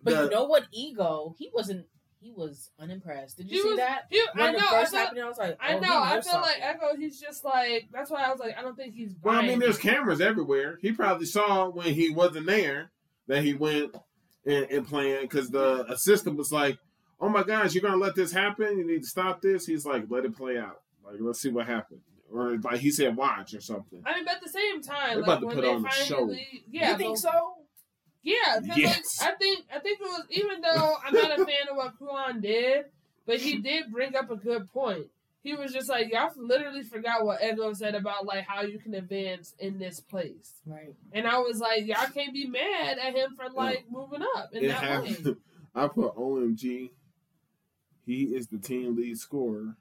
but 0.03 0.15
the- 0.15 0.23
you 0.25 0.29
know 0.29 0.45
what? 0.45 0.65
Ego. 0.71 1.35
He 1.37 1.49
wasn't. 1.53 1.85
He 2.21 2.33
was 2.33 2.69
unimpressed. 2.77 3.37
Did 3.37 3.49
you 3.49 3.61
see 3.61 3.67
was- 3.69 3.77
that? 3.77 4.01
He, 4.09 4.21
When 4.33 4.45
I 4.45 4.49
it 4.49 4.51
know. 4.57 4.67
I 4.67 4.79
first 4.81 4.91
feel, 4.91 4.99
happened, 4.99 5.21
I 5.21 5.27
was 5.29 5.37
like, 5.37 5.57
I 5.61 5.75
oh, 5.75 5.79
know. 5.79 5.87
he 5.87 5.93
I 5.93 6.15
knows 6.15 6.27
feel 6.29 6.41
like. 6.41 6.57
Ego. 6.57 6.87
He's 6.97 7.19
just 7.19 7.45
like. 7.45 7.87
That's 7.93 8.11
why 8.11 8.23
I 8.25 8.29
was 8.29 8.39
like. 8.41 8.57
I 8.57 8.61
don't 8.61 8.75
think 8.75 8.93
he's. 8.93 9.15
well, 9.23 9.39
I 9.39 9.41
mean, 9.47 9.59
there's 9.59 9.77
cameras 9.77 10.19
everywhere. 10.19 10.77
He 10.81 10.91
probably 10.91 11.25
saw 11.25 11.69
when 11.69 11.93
he 11.93 12.09
wasn't 12.09 12.45
there 12.47 12.91
that 13.27 13.43
he 13.45 13.53
went 13.53 13.95
and, 14.45 14.65
and 14.69 14.85
playing 14.87 15.21
because 15.21 15.49
the 15.49 15.85
assistant 15.89 16.35
was 16.35 16.51
like, 16.51 16.77
"Oh 17.19 17.29
my 17.29 17.43
gosh, 17.43 17.73
you're 17.73 17.81
gonna 17.81 17.97
let 17.97 18.15
this 18.15 18.31
happen? 18.31 18.77
You 18.77 18.85
need 18.87 19.01
to 19.03 19.07
stop 19.07 19.41
this." 19.41 19.65
He's 19.65 19.85
like, 19.85 20.05
"Let 20.09 20.25
it 20.25 20.35
play 20.35 20.57
out. 20.57 20.81
Like, 21.05 21.15
let's 21.19 21.41
see 21.41 21.49
what 21.49 21.65
happens." 21.67 22.01
Or 22.31 22.57
like 22.59 22.79
he 22.79 22.91
said, 22.91 23.15
"Watch" 23.15 23.53
or 23.53 23.61
something. 23.61 24.01
I 24.05 24.15
mean, 24.15 24.25
but 24.25 24.35
at 24.35 24.41
the 24.43 24.49
same 24.49 24.81
time, 24.81 25.09
They're 25.09 25.17
like 25.17 25.25
about 25.27 25.39
to 25.41 25.45
when 25.47 25.55
put 25.55 25.61
they 25.63 25.73
on 25.73 25.85
a 25.85 25.91
show. 25.91 26.15
finally, 26.17 26.63
yeah, 26.69 26.91
you 26.91 26.97
think 26.97 27.17
so? 27.17 27.29
Yeah, 28.21 28.59
Yes. 28.75 29.19
like, 29.21 29.29
I 29.33 29.35
think 29.37 29.65
I 29.73 29.79
think 29.79 29.99
it 30.01 30.03
was 30.03 30.25
even 30.31 30.61
though 30.61 30.95
I'm 31.03 31.13
not 31.13 31.31
a 31.39 31.45
fan 31.45 31.69
of 31.71 31.77
what 31.77 31.97
Kuon 31.99 32.41
did, 32.41 32.85
but 33.25 33.37
he 33.37 33.57
did 33.57 33.91
bring 33.91 34.15
up 34.15 34.29
a 34.29 34.35
good 34.35 34.67
point. 34.71 35.07
He 35.41 35.53
was 35.55 35.71
just 35.71 35.87
like, 35.89 36.11
y'all 36.11 36.29
literally 36.35 36.83
forgot 36.83 37.25
what 37.25 37.41
Ego 37.41 37.71
said 37.73 37.95
about 37.95 38.25
like 38.25 38.43
how 38.45 38.61
you 38.61 38.77
can 38.77 38.93
advance 38.93 39.55
in 39.57 39.79
this 39.79 40.01
place, 40.01 40.55
Right. 40.65 40.93
and 41.13 41.25
I 41.25 41.37
was 41.39 41.59
like, 41.59 41.85
y'all 41.87 42.07
can't 42.13 42.33
be 42.33 42.45
mad 42.45 42.97
at 42.99 43.15
him 43.15 43.35
for 43.37 43.49
like 43.49 43.85
moving 43.89 44.21
up 44.35 44.49
in 44.53 44.65
It 44.65 44.67
that 44.67 45.01
way. 45.01 45.15
I 45.75 45.87
put 45.87 46.15
OMG. 46.15 46.89
He 48.09 48.23
is 48.35 48.47
the 48.47 48.57
team 48.57 48.95
lead 48.95 49.17
scorer 49.19 49.75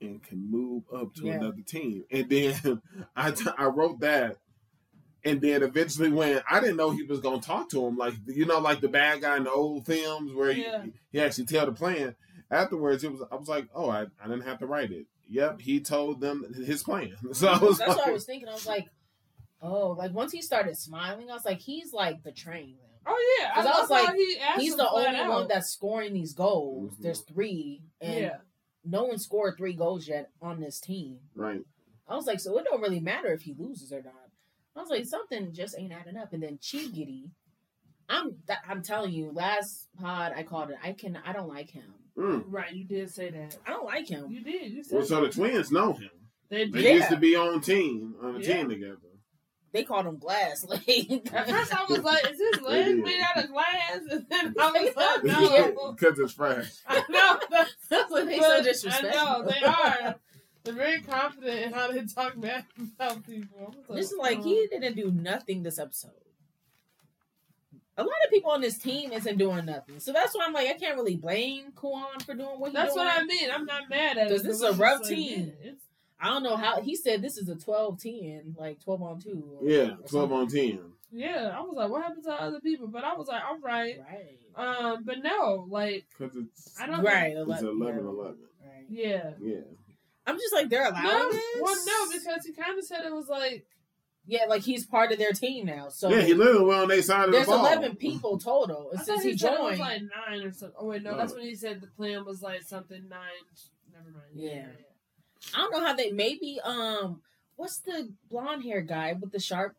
and 0.00 0.20
can 0.22 0.50
move 0.50 0.82
up 0.92 1.14
to 1.14 1.26
Yeah. 1.26 1.34
another 1.34 1.62
team. 1.64 2.04
And 2.10 2.28
then 2.28 2.82
I, 3.16 3.30
t- 3.30 3.46
I 3.56 3.66
wrote 3.66 4.00
that. 4.00 4.36
And 5.24 5.40
then 5.40 5.62
eventually, 5.62 6.10
when 6.10 6.40
I 6.50 6.58
didn't 6.60 6.76
know 6.76 6.90
he 6.90 7.02
was 7.04 7.20
gonna 7.20 7.40
talk 7.40 7.68
to 7.70 7.86
him, 7.86 7.96
like 7.96 8.14
you 8.26 8.46
know, 8.46 8.58
like 8.58 8.80
the 8.80 8.88
bad 8.88 9.20
guy 9.20 9.36
in 9.36 9.44
the 9.44 9.50
old 9.52 9.86
films 9.86 10.32
where 10.34 10.52
he, 10.52 10.62
Yeah. 10.62 10.86
he 11.12 11.20
actually 11.20 11.46
tell 11.46 11.66
the 11.66 11.72
plan. 11.72 12.16
Afterwards, 12.50 13.04
it 13.04 13.12
was 13.12 13.22
I 13.30 13.36
was 13.36 13.48
like, 13.48 13.68
oh, 13.74 13.90
I, 13.90 14.06
I 14.22 14.28
didn't 14.28 14.42
have 14.46 14.58
to 14.60 14.66
write 14.66 14.90
it. 14.90 15.06
Yep, 15.28 15.60
he 15.60 15.80
told 15.80 16.20
them 16.20 16.44
his 16.64 16.82
plan. 16.82 17.14
So 17.32 17.46
I 17.48 17.58
was 17.58 17.78
That's 17.78 17.88
like, 17.90 17.98
what 17.98 18.08
I 18.08 18.12
was 18.12 18.24
thinking. 18.24 18.48
I 18.48 18.52
was 18.54 18.66
like, 18.66 18.86
oh, 19.62 19.90
like 19.90 20.12
once 20.14 20.32
he 20.32 20.40
started 20.42 20.76
smiling, 20.76 21.30
I 21.30 21.34
was 21.34 21.44
like, 21.44 21.58
he's 21.60 21.92
like 21.92 22.22
betraying 22.24 22.76
them. 22.76 22.87
Oh 23.10 23.38
yeah, 23.40 23.54
'Cause 23.54 23.66
I 23.66 23.70
I 23.70 23.80
was 23.80 23.90
like, 23.90 24.14
he 24.14 24.38
He's 24.58 24.76
the 24.76 24.88
only 24.90 25.06
out. 25.16 25.28
one 25.30 25.48
that's 25.48 25.70
scoring 25.70 26.12
these 26.12 26.34
goals. 26.34 26.92
Mhm. 26.94 27.00
There's 27.02 27.20
three, 27.22 27.82
and 28.02 28.20
yeah. 28.20 28.36
no 28.84 29.04
one 29.04 29.18
scored 29.18 29.56
three 29.56 29.72
goals 29.72 30.06
yet 30.06 30.30
on 30.42 30.60
this 30.60 30.78
team. 30.80 31.18
right. 31.34 31.62
I 32.06 32.16
was 32.16 32.26
like, 32.26 32.40
so 32.40 32.56
it 32.58 32.64
don't 32.64 32.80
really 32.80 33.00
matter 33.00 33.32
if 33.32 33.42
he 33.42 33.54
loses 33.58 33.92
or 33.92 34.02
not. 34.02 34.14
I 34.76 34.80
was 34.80 34.88
like, 34.90 35.04
something 35.04 35.52
just 35.52 35.76
ain't 35.78 35.92
adding 35.92 36.16
up. 36.16 36.32
And 36.32 36.42
then 36.42 36.56
Chigiri, 36.58 37.30
I'm 38.08 38.36
th- 38.46 38.58
I'm 38.66 38.82
telling 38.82 39.12
you, 39.12 39.30
last 39.32 39.88
pod 40.00 40.32
I 40.34 40.42
called 40.42 40.70
it. 40.70 40.76
I 40.82 40.92
can 40.92 41.18
I 41.24 41.32
don't 41.32 41.48
like 41.48 41.68
him. 41.70 41.92
Mm. 42.16 42.44
Right, 42.46 42.72
you 42.74 42.84
did 42.84 43.10
say 43.10 43.30
that. 43.30 43.56
I 43.66 43.70
don't 43.70 43.84
like 43.84 44.08
him. 44.08 44.30
You 44.30 44.42
did. 44.42 44.72
You 44.72 44.82
said 44.82 44.96
Well, 44.96 45.06
so 45.06 45.20
the 45.20 45.28
twins 45.30 45.70
know 45.70 45.92
him. 45.92 46.10
they 46.48 46.64
They 46.66 46.82
did. 46.82 46.96
used 46.96 47.10
to 47.10 47.16
be 47.16 47.36
on 47.36 47.60
team 47.60 48.14
on 48.22 48.36
a 48.36 48.38
Yeah. 48.40 48.56
team 48.56 48.68
together. 48.70 48.96
They 49.72 49.84
called 49.84 50.06
him 50.06 50.18
Glass. 50.18 50.64
Like 50.68 50.88
At 51.34 51.48
first, 51.48 51.74
I 51.74 51.84
was 51.88 51.98
like, 52.02 52.24
"Is 52.30 52.38
his 52.38 52.60
They 52.62 52.68
leg 52.68 52.84
did. 52.86 53.04
made 53.04 53.20
out 53.20 53.44
of 53.44 53.50
glass?" 53.50 54.00
And 54.10 54.26
then 54.28 54.54
I 54.60 54.70
was 54.70 54.96
like, 54.96 55.24
"No, 55.24 55.92
Because 55.92 56.18
it's 56.18 56.32
fresh. 56.32 56.70
I 56.88 57.02
know." 57.10 57.38
That's 57.50 57.74
that's 57.88 58.10
what 58.10 58.26
they 58.26 58.38
so 58.40 58.62
disrespectful. 58.62 59.18
I 59.20 59.38
know 59.38 59.44
they 59.44 59.66
are. 59.66 60.14
They're 60.64 60.74
very 60.74 61.00
confident 61.02 61.60
in 61.66 61.72
how 61.72 61.90
they 61.92 62.02
talk 62.04 62.34
bad 62.40 62.64
about 62.98 63.24
people. 63.26 63.74
I 63.90 63.94
This 63.94 64.06
is 64.10 64.16
"Oh." 64.18 64.22
like 64.22 64.42
he 64.42 64.66
oh. 64.72 64.78
didn't 64.78 64.96
do 64.96 65.10
nothing 65.10 65.62
this 65.62 65.78
episode. 65.78 66.12
A 67.96 68.02
lot 68.02 68.10
of 68.24 68.30
people 68.30 68.52
on 68.52 68.60
this 68.60 68.78
team 68.78 69.12
isn't 69.12 69.38
doing 69.38 69.64
nothing, 69.66 69.98
so 69.98 70.12
that's 70.12 70.34
why 70.34 70.44
I'm 70.46 70.52
like 70.52 70.68
I 70.68 70.74
can't 70.74 70.96
really 70.96 71.16
blame 71.16 71.72
Kuon 71.74 72.22
for 72.24 72.32
doing 72.34 72.58
what 72.60 72.68
he's 72.70 72.74
That's 72.74 72.94
doing. 72.94 73.06
what 73.06 73.20
I 73.20 73.24
mean. 73.24 73.50
I'm 73.52 73.64
not 73.66 73.90
mad 73.90 74.16
at 74.18 74.28
it. 74.28 74.30
'Cause 74.30 74.42
this 74.44 74.56
is 74.56 74.62
a 74.62 74.72
rough 74.74 75.00
just 75.00 75.10
like, 75.10 75.18
team. 75.18 75.52
yeah, 75.60 75.68
it's- 75.70 75.82
I 76.20 76.28
don't 76.30 76.42
know 76.42 76.56
how 76.56 76.80
he 76.80 76.96
said 76.96 77.22
this 77.22 77.36
is 77.36 77.48
a 77.48 77.54
12-10, 77.54 78.56
like 78.58 78.80
twelve 78.82 79.02
on 79.02 79.20
two. 79.20 79.58
or- 79.60 79.68
Yeah, 79.68 79.92
or 80.02 80.08
12 80.08 80.32
on 80.32 80.48
10. 80.48 80.80
yeah, 81.12 81.54
I 81.56 81.60
was 81.60 81.74
like, 81.76 81.90
"What 81.90 82.02
happened 82.02 82.24
to 82.24 82.32
other 82.32 82.60
people?" 82.60 82.88
But 82.88 83.04
I 83.04 83.14
was 83.14 83.28
like, 83.28 83.42
"All 83.44 83.58
right." 83.60 83.96
Right. 84.00 84.38
Um, 84.56 85.04
but 85.04 85.22
no, 85.22 85.66
like, 85.70 86.06
Because 86.18 86.36
it's, 86.36 86.80
I 86.80 86.86
don't. 86.86 87.02
Right. 87.04 87.32
it's 87.36 87.62
11, 87.62 87.66
11 87.68 88.04
yeah. 88.04 88.10
11. 88.10 88.36
Right. 88.60 88.84
Yeah. 88.88 89.30
Yeah. 89.40 89.60
I'm 90.26 90.36
just 90.36 90.52
like 90.52 90.68
they're 90.68 90.86
allowing 90.88 91.04
No, 91.04 91.30
this. 91.30 91.42
well, 91.60 91.76
no, 91.86 92.12
because 92.18 92.44
he 92.44 92.52
kind 92.52 92.78
of 92.78 92.84
said 92.84 93.04
it 93.06 93.12
was 93.14 93.28
like, 93.28 93.64
yeah, 94.26 94.44
like 94.46 94.62
he's 94.62 94.84
part 94.84 95.10
of 95.12 95.18
their 95.18 95.32
team 95.32 95.64
now. 95.66 95.88
So 95.88 96.10
yeah, 96.10 96.20
he 96.20 96.34
literally 96.34 96.66
went 96.66 96.80
on 96.82 96.88
their 96.88 97.00
side 97.00 97.26
of 97.26 97.30
the 97.30 97.36
there's 97.38 97.46
ball. 97.46 97.64
11 97.64 97.96
people 97.96 98.38
total, 98.38 98.90
I 98.92 98.96
since 99.02 99.06
thought 99.06 99.22
he 99.24 99.38
said 99.38 99.54
it 99.54 99.60
was 99.62 99.78
joined, 99.78 99.80
like 99.80 100.02
nine 100.28 100.42
or 100.46 100.52
something. 100.52 100.76
Oh 100.78 100.86
wait, 100.86 101.02
no, 101.02 101.16
that's 101.16 101.32
No. 101.32 101.38
when 101.38 101.46
he 101.46 101.54
said 101.54 101.80
the 101.80 101.86
plan 101.86 102.24
was 102.26 102.42
like 102.42 102.62
something 102.62 103.08
nine. 103.08 103.20
Never 103.90 104.10
mind. 104.10 104.24
Yeah. 104.34 104.66
I 105.54 105.58
don't 105.58 105.72
know 105.72 105.80
how 105.80 105.94
they 105.94 106.10
maybe 106.10 106.60
um 106.64 107.22
what's 107.56 107.78
the 107.80 108.12
blonde 108.30 108.64
hair 108.64 108.80
guy 108.80 109.14
with 109.18 109.32
the 109.32 109.40
sharp 109.40 109.76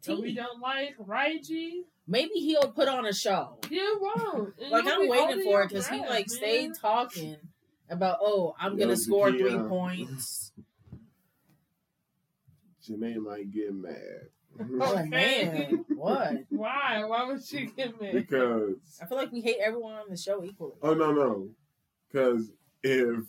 So 0.00 0.20
we 0.20 0.34
don't 0.34 0.60
like 0.60 0.96
Raichi. 0.98 1.82
Maybe 2.06 2.34
he'll 2.34 2.70
put 2.70 2.86
on 2.88 3.04
a 3.06 3.12
show. 3.12 3.58
You 3.68 3.98
won't. 4.00 4.54
Like 4.70 4.86
I'm 4.86 5.08
waiting 5.08 5.42
for 5.44 5.62
it 5.62 5.68
because 5.68 5.88
he 5.88 5.98
like 6.00 6.10
man. 6.10 6.28
stayed 6.28 6.70
talking 6.80 7.36
about 7.90 8.18
oh 8.20 8.54
I'm 8.60 8.76
gonna 8.78 8.96
score 8.96 9.30
Zakia. 9.30 9.38
three 9.38 9.68
points. 9.68 10.52
Jenae 12.88 13.16
might 13.16 13.50
get 13.50 13.74
mad. 13.74 14.28
Oh 14.80 15.04
man, 15.04 15.84
what? 15.96 16.32
Why? 16.48 17.04
Why 17.04 17.24
would 17.26 17.44
she 17.44 17.66
get 17.66 18.00
me? 18.00 18.12
because, 18.12 18.76
I 19.02 19.04
feel 19.04 19.18
like 19.18 19.30
we 19.30 19.42
hate 19.42 19.58
everyone 19.62 19.94
on 19.94 20.08
the 20.08 20.16
show 20.16 20.42
equally. 20.42 20.72
oh, 20.82 20.94
no, 20.94 21.12
no. 21.12 21.48
Because 22.10 22.50
if 22.82 23.24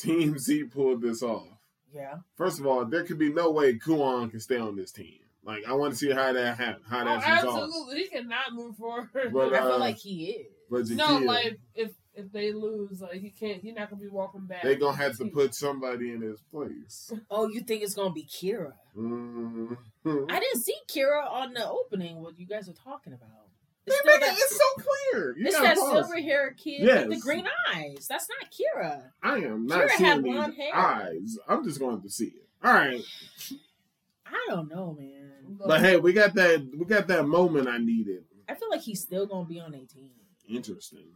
Team 0.00 0.38
Z 0.38 0.64
pulled 0.64 1.02
this 1.02 1.22
off, 1.22 1.46
Yeah, 1.92 2.18
first 2.36 2.58
of 2.58 2.66
all, 2.66 2.84
there 2.84 3.04
could 3.04 3.18
be 3.18 3.32
no 3.32 3.50
way 3.50 3.74
Kuon 3.78 4.30
can 4.30 4.40
stay 4.40 4.58
on 4.58 4.76
this 4.76 4.92
team. 4.92 5.20
Like, 5.42 5.64
I 5.66 5.72
want 5.72 5.92
to 5.94 5.98
see 5.98 6.10
how 6.10 6.32
that 6.32 6.56
happen, 6.58 6.82
how 6.88 7.00
Oh, 7.02 7.04
that's 7.04 7.26
resolved. 7.26 7.64
absolutely. 7.64 7.98
He 8.02 8.08
cannot 8.08 8.52
move 8.52 8.76
forward. 8.76 9.08
But, 9.32 9.54
I 9.54 9.58
uh, 9.58 9.68
feel 9.70 9.78
like 9.78 9.96
he 9.96 10.24
is. 10.30 10.46
But 10.70 10.86
no, 10.90 11.04
Jakia, 11.04 11.26
like 11.26 11.58
if 11.74 11.90
if 12.14 12.30
they 12.32 12.52
lose, 12.52 13.00
like 13.00 13.20
he 13.20 13.30
can't. 13.30 13.62
He's 13.62 13.74
not 13.74 13.90
gonna 13.90 14.02
be 14.02 14.08
walking 14.08 14.46
back. 14.46 14.62
they 14.62 14.76
going 14.76 14.96
to 14.96 15.02
have 15.02 15.16
to 15.18 15.24
put 15.32 15.54
somebody 15.54 16.12
in 16.12 16.20
his 16.20 16.40
place. 16.52 17.12
Oh, 17.30 17.48
you 17.48 17.60
think 17.62 17.82
it's 17.82 17.94
gonna 17.94 18.12
be 18.12 18.24
Kira? 18.24 18.72
Mhm. 18.96 19.76
I 20.06 20.40
didn't 20.40 20.62
see 20.62 20.76
Kira 20.88 21.28
on 21.30 21.54
the 21.54 21.68
opening. 21.68 22.20
What 22.22 22.38
you 22.38 22.46
guys 22.46 22.68
are 22.68 22.72
talking 22.74 23.12
about? 23.12 23.39
They 23.86 23.92
It's, 23.94 24.06
make 24.06 24.16
it, 24.16 24.20
that, 24.20 24.32
it's 24.34 24.56
so 24.56 24.64
clear. 25.12 25.34
You 25.38 25.46
it's 25.46 25.58
that 25.60 25.76
pause. 25.78 25.90
silver 25.92 26.20
haired 26.20 26.56
kid 26.58 26.82
Yes. 26.82 27.06
with 27.08 27.16
the 27.18 27.22
green 27.22 27.46
eyes. 27.74 28.06
That's 28.08 28.28
not 28.28 28.50
Kira. 28.52 29.02
I 29.22 29.38
am 29.38 29.66
not 29.66 29.80
Kira 29.80 29.90
had 29.90 29.98
seeing 29.98 30.22
blonde 30.22 30.52
these 30.52 30.58
hair. 30.60 30.76
eyes. 30.76 31.38
I'm 31.48 31.64
just 31.64 31.78
going 31.80 32.02
to 32.02 32.10
see 32.10 32.26
it. 32.26 32.46
All 32.62 32.72
right, 32.74 33.00
I 34.26 34.46
don't 34.48 34.68
know, 34.70 34.94
man. 34.98 35.32
Look, 35.58 35.66
but 35.68 35.80
hey, 35.80 35.96
we 35.96 36.12
got 36.12 36.34
that. 36.34 36.68
We 36.78 36.84
got 36.84 37.08
that 37.08 37.26
moment 37.26 37.68
I 37.68 37.78
needed. 37.78 38.24
I 38.48 38.54
feel 38.54 38.68
like 38.70 38.82
he's 38.82 39.00
still 39.00 39.26
gonna 39.26 39.46
be 39.48 39.58
on 39.60 39.74
a 39.74 39.84
team. 39.86 40.10
Interesting. 40.48 41.06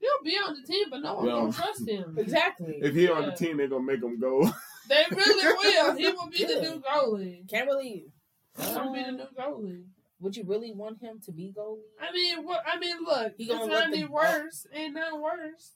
he'll 0.00 0.10
be 0.24 0.36
on 0.36 0.54
the 0.54 0.66
team, 0.66 0.86
but 0.90 1.00
no 1.00 1.14
one 1.14 1.26
Yeah. 1.26 1.34
will 1.42 1.52
trust 1.52 1.88
him. 1.88 2.16
Exactly. 2.18 2.78
If 2.80 2.94
he 2.94 3.08
on 3.10 3.26
the 3.26 3.32
team, 3.32 3.56
they're 3.58 3.68
gonna 3.68 3.84
make 3.84 4.02
him 4.02 4.18
go. 4.18 4.50
They 4.88 5.04
really 5.10 5.44
will. 5.62 5.96
He 5.96 6.08
will 6.08 6.28
be 6.30 6.44
the 6.44 6.60
new 6.60 6.80
goalie. 6.80 7.48
Can't 7.48 7.66
really. 7.66 8.06
He's 8.56 8.68
gonna 8.68 8.92
be 8.92 9.02
the 9.02 9.12
new 9.12 9.26
goalie. 9.38 9.84
Would 10.20 10.36
you 10.36 10.44
really 10.44 10.72
want 10.72 11.00
him 11.00 11.20
to 11.26 11.32
be 11.32 11.52
goalie? 11.56 11.80
I 12.00 12.12
mean, 12.12 12.44
what? 12.44 12.62
I 12.66 12.78
mean, 12.78 12.96
look, 13.04 13.34
He 13.36 13.46
gonna 13.46 13.66
not 13.66 13.86
any 13.88 14.02
the- 14.02 14.08
worse. 14.10 14.66
Ain't 14.72 14.94
nothing 14.94 15.20
worse. 15.20 15.72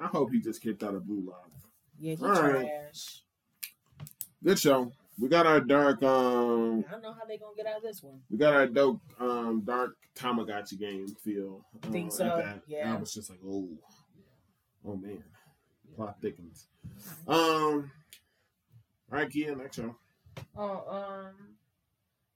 I 0.00 0.06
hope 0.06 0.30
he 0.32 0.40
just 0.40 0.62
kicked 0.62 0.82
out 0.82 0.94
of 0.94 1.06
Blue 1.06 1.20
Lock. 1.28 1.50
Yeah, 1.98 2.14
he 2.14 2.24
All 2.24 2.30
right. 2.30 2.66
trash. 2.66 3.22
Good 4.42 4.58
show. 4.58 4.92
We 5.18 5.28
got 5.28 5.46
our 5.46 5.60
dark. 5.60 6.02
Um, 6.02 6.84
I 6.88 6.92
don't 6.92 7.02
know 7.02 7.12
how 7.12 7.26
they 7.28 7.36
gonna 7.36 7.54
get 7.54 7.66
out 7.66 7.76
of 7.78 7.82
this 7.82 8.02
one. 8.02 8.20
we 8.30 8.38
got 8.38 8.54
our 8.54 8.66
dope. 8.66 9.02
Um, 9.18 9.60
dark 9.66 9.96
Tamagotchi 10.14 10.78
game 10.78 11.08
feel. 11.08 11.66
Um, 11.82 11.92
Think 11.92 12.12
so? 12.12 12.24
that. 12.24 12.62
Yeah. 12.66 12.94
I 12.94 12.96
was 12.98 13.12
just 13.12 13.28
like, 13.28 13.40
oh, 13.46 13.68
oh 14.86 14.96
man, 14.96 15.22
plot 15.94 16.16
thickens. 16.22 16.68
Um. 17.28 17.90
All 19.12 19.18
right, 19.18 19.28
Kia, 19.30 19.54
next 19.56 19.76
show. 19.76 19.94
Oh, 20.56 20.84
um, 20.88 21.34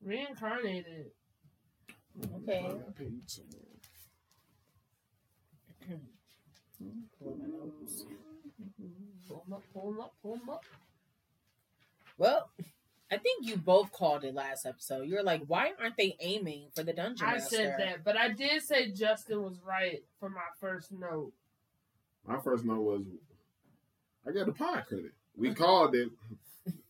reincarnated. 0.05 1.11
Okay. 2.42 2.59
I 2.66 2.68
got 2.68 2.94
page. 2.96 3.40
Pull 7.18 7.36
my 7.40 7.46
notes. 7.46 8.05
Pull 9.28 9.44
'em 9.46 9.52
up, 9.55 9.62
pull 9.72 9.88
'em 9.92 10.00
up, 10.00 10.14
pull 10.22 10.34
'em 10.34 10.48
up. 10.50 10.64
Well, 12.18 12.50
I 13.11 13.18
think 13.18 13.46
you 13.46 13.57
both 13.57 13.92
called 13.92 14.24
it 14.24 14.34
last 14.34 14.66
episode. 14.66 15.09
You're 15.09 15.22
like, 15.22 15.42
why 15.46 15.72
aren't 15.80 15.96
they 15.96 16.16
aiming 16.20 16.68
for 16.74 16.82
the 16.82 16.92
dungeon 16.92 17.26
I 17.26 17.34
master? 17.34 17.57
said 17.57 17.74
that, 17.78 18.05
but 18.05 18.16
I 18.16 18.28
did 18.30 18.62
say 18.62 18.90
Justin 18.90 19.42
was 19.42 19.61
right 19.61 20.05
for 20.20 20.28
my 20.28 20.46
first 20.61 20.92
note. 20.92 21.32
My 22.26 22.38
first 22.40 22.64
note 22.64 22.80
was, 22.80 23.02
I 24.26 24.30
got 24.32 24.46
the 24.46 24.52
pie 24.52 24.80
credit. 24.82 25.12
We 25.36 25.52
called 25.55 25.94
it. 25.94 26.11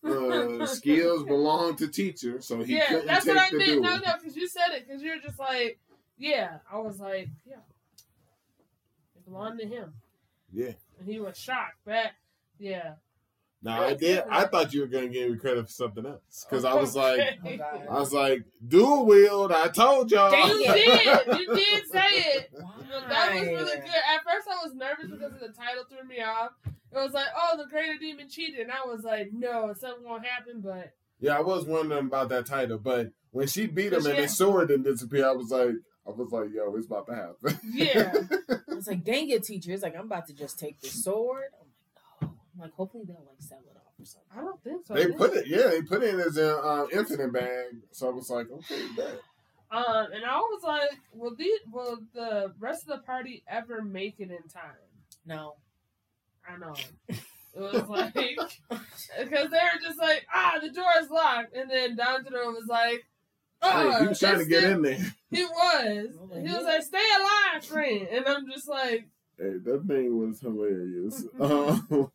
Uh, 0.04 0.66
skills 0.66 1.24
belong 1.24 1.76
to 1.76 1.88
teacher, 1.88 2.40
so 2.40 2.62
he 2.62 2.76
yeah, 2.76 2.86
couldn't 2.88 3.06
that's 3.06 3.24
take 3.24 3.34
what 3.34 3.44
I 3.44 3.50
the 3.50 3.56
meant. 3.58 3.70
duel. 3.70 3.82
No, 3.82 3.96
no, 3.96 4.12
because 4.18 4.36
you 4.36 4.46
said 4.48 4.68
it. 4.72 4.86
Because 4.86 5.02
you're 5.02 5.18
just 5.20 5.38
like, 5.38 5.78
yeah. 6.18 6.58
I 6.70 6.78
was 6.78 7.00
like, 7.00 7.28
yeah, 7.46 7.56
it 9.16 9.24
belonged 9.24 9.58
to 9.60 9.66
him, 9.66 9.94
Yeah, 10.52 10.72
and 10.98 11.08
he 11.08 11.18
was 11.20 11.36
shocked. 11.38 11.78
That, 11.86 12.12
yeah, 12.58 12.94
No, 13.62 13.72
I 13.72 13.94
did. 13.94 14.24
I 14.30 14.44
thought 14.44 14.72
you 14.74 14.82
were 14.82 14.86
gonna 14.86 15.08
give 15.08 15.30
me 15.30 15.38
credit 15.38 15.64
for 15.66 15.72
something 15.72 16.04
else 16.06 16.46
because 16.48 16.64
I 16.64 16.74
was 16.74 16.94
like, 16.94 17.20
Oh, 17.44 17.56
God. 17.56 17.86
I 17.90 17.98
was 17.98 18.12
like, 18.12 18.44
dual 18.68 19.06
wield. 19.06 19.52
I 19.52 19.68
told 19.68 20.10
y'all. 20.10 20.30
Dang 20.30 20.50
You 20.58 20.72
did. 20.72 21.38
You 21.40 21.54
did 21.54 21.86
say 21.90 22.10
it. 22.10 22.50
Why? 22.52 22.70
That 23.08 23.34
was 23.34 23.42
really 23.42 23.76
good. 23.80 24.02
At 24.14 24.22
first, 24.22 24.48
I 24.48 24.64
was 24.64 24.74
nervous 24.74 25.10
because 25.10 25.32
of 25.32 25.40
the 25.40 25.48
title 25.48 25.84
threw 25.88 26.06
me 26.06 26.20
off. 26.22 26.50
It 26.94 27.02
was 27.02 27.12
like, 27.12 27.26
oh, 27.36 27.56
the 27.56 27.68
greater 27.68 27.98
demon 27.98 28.28
cheated. 28.28 28.60
And 28.60 28.70
I 28.72 28.86
was 28.86 29.02
like, 29.02 29.30
no, 29.32 29.72
something 29.78 30.04
gonna 30.04 30.26
happen. 30.28 30.60
But 30.60 30.92
Yeah, 31.20 31.36
I 31.36 31.40
was 31.40 31.64
wondering 31.64 32.06
about 32.06 32.28
that 32.28 32.46
title, 32.46 32.78
but 32.78 33.08
when 33.30 33.46
she 33.48 33.66
beat 33.66 33.92
him 33.92 34.02
But 34.02 34.10
and 34.10 34.16
she- 34.16 34.22
his 34.22 34.36
sword 34.36 34.68
didn't 34.68 34.84
disappear, 34.84 35.26
I 35.28 35.32
was 35.32 35.50
like, 35.50 35.70
I 36.06 36.10
was 36.10 36.30
like, 36.30 36.48
yo, 36.54 36.74
it's 36.76 36.86
about 36.86 37.06
to 37.06 37.14
happen. 37.14 37.60
yeah, 37.72 38.12
I 38.70 38.74
was 38.74 38.86
like, 38.86 39.02
dang 39.04 39.28
it, 39.30 39.42
teacher. 39.42 39.72
It's 39.72 39.82
like, 39.82 39.96
I'm 39.96 40.04
about 40.06 40.26
to 40.28 40.34
just 40.34 40.58
take 40.58 40.80
the 40.80 40.88
sword. 40.88 41.44
I'm 41.60 41.68
like, 42.20 42.30
no. 42.30 42.34
I'm 42.54 42.60
like, 42.60 42.72
hopefully 42.74 43.04
they'll 43.06 43.24
like 43.26 43.40
sell 43.40 43.58
it 43.58 43.76
off 43.76 43.92
or 43.98 44.04
something. 44.04 44.30
I 44.36 44.40
don't 44.42 44.62
think 44.62 44.86
so. 44.86 44.94
they 44.94 45.06
This- 45.06 45.16
put 45.16 45.34
it, 45.34 45.46
yeah, 45.46 45.68
they 45.68 45.82
put 45.82 46.02
it 46.02 46.14
in 46.14 46.20
his 46.20 46.36
uh, 46.38 46.58
uh, 46.62 46.86
infinite 46.92 47.32
bag. 47.32 47.76
So 47.92 48.08
I 48.08 48.12
was 48.12 48.28
like, 48.30 48.50
okay, 48.50 48.82
bet. 48.96 49.18
Um, 49.70 50.12
and 50.12 50.24
I 50.24 50.36
was 50.38 50.62
like, 50.62 50.90
will 51.12 51.34
the 51.34 51.50
will 51.72 51.98
the 52.14 52.52
rest 52.60 52.82
of 52.82 52.88
the 52.98 53.02
party 53.04 53.42
ever 53.48 53.82
make 53.82 54.16
it 54.20 54.30
in 54.30 54.46
time? 54.48 54.76
No. 55.26 55.54
I 56.48 56.56
know. 56.58 56.74
It 57.56 57.60
was 57.60 57.88
like 57.88 58.14
because 58.14 59.50
they 59.50 59.58
were 59.58 59.80
just 59.82 59.98
like, 59.98 60.26
ah, 60.34 60.58
the 60.60 60.70
door 60.70 60.84
is 61.00 61.10
locked, 61.10 61.54
and 61.54 61.70
then 61.70 61.96
Danjiro 61.96 62.52
was 62.52 62.66
like, 62.68 63.04
oh, 63.62 63.90
Hey, 63.90 64.00
he 64.00 64.08
was 64.08 64.18
trying 64.18 64.38
to 64.38 64.44
get 64.44 64.64
in 64.64 64.82
there. 64.82 64.98
He 65.30 65.44
was. 65.44 66.08
Oh 66.20 66.26
my 66.26 66.40
He 66.40 66.54
was 66.54 66.62
like, 66.62 66.82
"Stay 66.82 67.02
alive, 67.18 67.64
friend," 67.64 68.06
and 68.08 68.26
I'm 68.28 68.48
just 68.48 68.68
like, 68.68 69.08
Hey, 69.36 69.54
that 69.64 69.84
thing 69.88 70.16
was 70.16 70.40
hilarious. 70.40 71.24
um, 71.40 72.12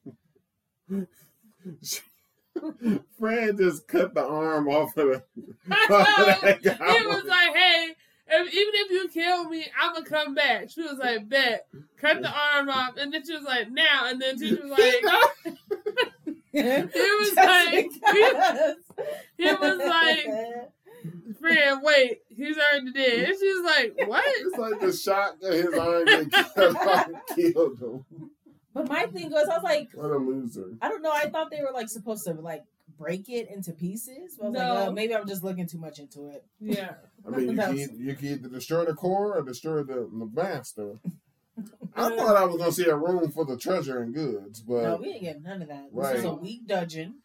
Fran 3.20 3.58
just 3.58 3.88
cut 3.88 4.14
the 4.14 4.26
arm 4.26 4.70
off 4.70 4.96
of 4.96 5.08
the. 5.10 5.24
that 5.68 6.60
guy. 6.64 6.98
he 6.98 7.08
was 7.08 7.26
like, 7.26 7.56
"Hey, 7.56 7.96
if, 8.30 8.54
even 8.54 8.74
if 8.76 8.92
you 8.92 9.10
kill 9.10 9.50
me, 9.50 9.66
I'm 9.80 9.94
gonna 9.94 10.06
come 10.06 10.34
back." 10.36 10.70
She 10.70 10.82
was 10.82 10.98
like, 10.98 11.28
"Bet." 11.30 11.68
Cut 11.98 12.22
the 12.22 12.30
arm 12.32 12.70
off, 12.70 12.96
and 12.98 13.14
then 13.14 13.26
she 13.26 13.34
was 13.34 13.44
like, 13.44 13.70
"Now," 13.72 14.08
and 14.08 14.22
then 14.22 14.40
she 14.40 14.54
was 14.54 14.64
like, 14.70 15.04
he 16.52 16.62
was 16.62 17.34
like- 17.36 17.92
he 19.38 19.54
was 19.54 19.78
like, 19.80 20.26
"Friend, 21.40 21.80
wait, 21.84 22.22
he's 22.30 22.58
already 22.58 22.92
dead." 22.92 23.30
And 23.30 23.40
she 23.40 23.54
was 23.54 23.66
like, 23.66 24.08
"What?" 24.08 24.24
It's 24.28 24.58
like 24.58 24.80
the 24.80 24.94
shock 24.94 25.36
of 25.44 25.54
his 25.54 25.74
arm 25.74 26.06
getting 26.06 26.30
cut 26.30 26.76
off 26.76 27.08
killed 27.36 27.80
him. 27.80 28.06
But 28.72 28.88
my 28.88 29.08
thing 29.08 29.32
was, 29.32 29.48
I 29.50 29.56
was 29.56 29.64
like, 29.64 29.90
What 29.96 30.12
a 30.12 30.18
loser. 30.18 30.68
I 30.80 30.90
don't 30.90 31.02
know. 31.02 31.12
I 31.12 31.28
thought 31.28 31.50
they 31.50 31.60
were 31.62 31.72
like 31.74 31.90
supposed 31.90 32.24
to 32.26 32.34
like 32.34 32.64
break 33.00 33.30
it 33.30 33.50
into 33.50 33.72
pieces. 33.72 34.36
But 34.38 34.46
I 34.46 34.50
was 34.50 34.54
No. 34.60 34.74
like, 34.74 34.88
oh, 34.88 34.92
maybe 34.92 35.16
I'm 35.16 35.28
just 35.28 35.44
looking 35.44 35.66
too 35.68 35.78
much 35.80 35.98
into 36.00 36.28
it. 36.28 36.44
Yeah. 36.60 36.94
I 37.26 37.30
mean, 37.32 37.50
you 37.52 37.56
can, 37.56 37.78
either, 37.78 37.94
you 37.94 38.16
can 38.16 38.28
either 38.28 38.50
destroy 38.50 38.86
the 38.86 38.94
core 38.94 39.36
or 39.38 39.42
destroy 39.42 39.84
the, 39.84 40.10
the 40.12 40.30
master. 40.34 41.00
I 41.96 42.10
thought 42.16 42.36
I 42.38 42.46
was 42.46 42.56
going 42.58 42.70
to 42.70 42.76
see 42.76 42.86
a 42.86 42.96
room 42.96 43.32
for 43.32 43.44
the 43.46 43.58
treasure 43.58 44.02
and 44.02 44.14
goods, 44.14 44.62
but 44.62 44.84
no, 44.84 44.96
we 44.98 45.06
didn't 45.14 45.24
get 45.24 45.42
none 45.44 45.62
of 45.62 45.68
that. 45.70 45.86
This 45.94 46.14
was 46.14 46.24
a 46.24 46.34
weak 46.34 46.66
dungeon. 46.68 47.16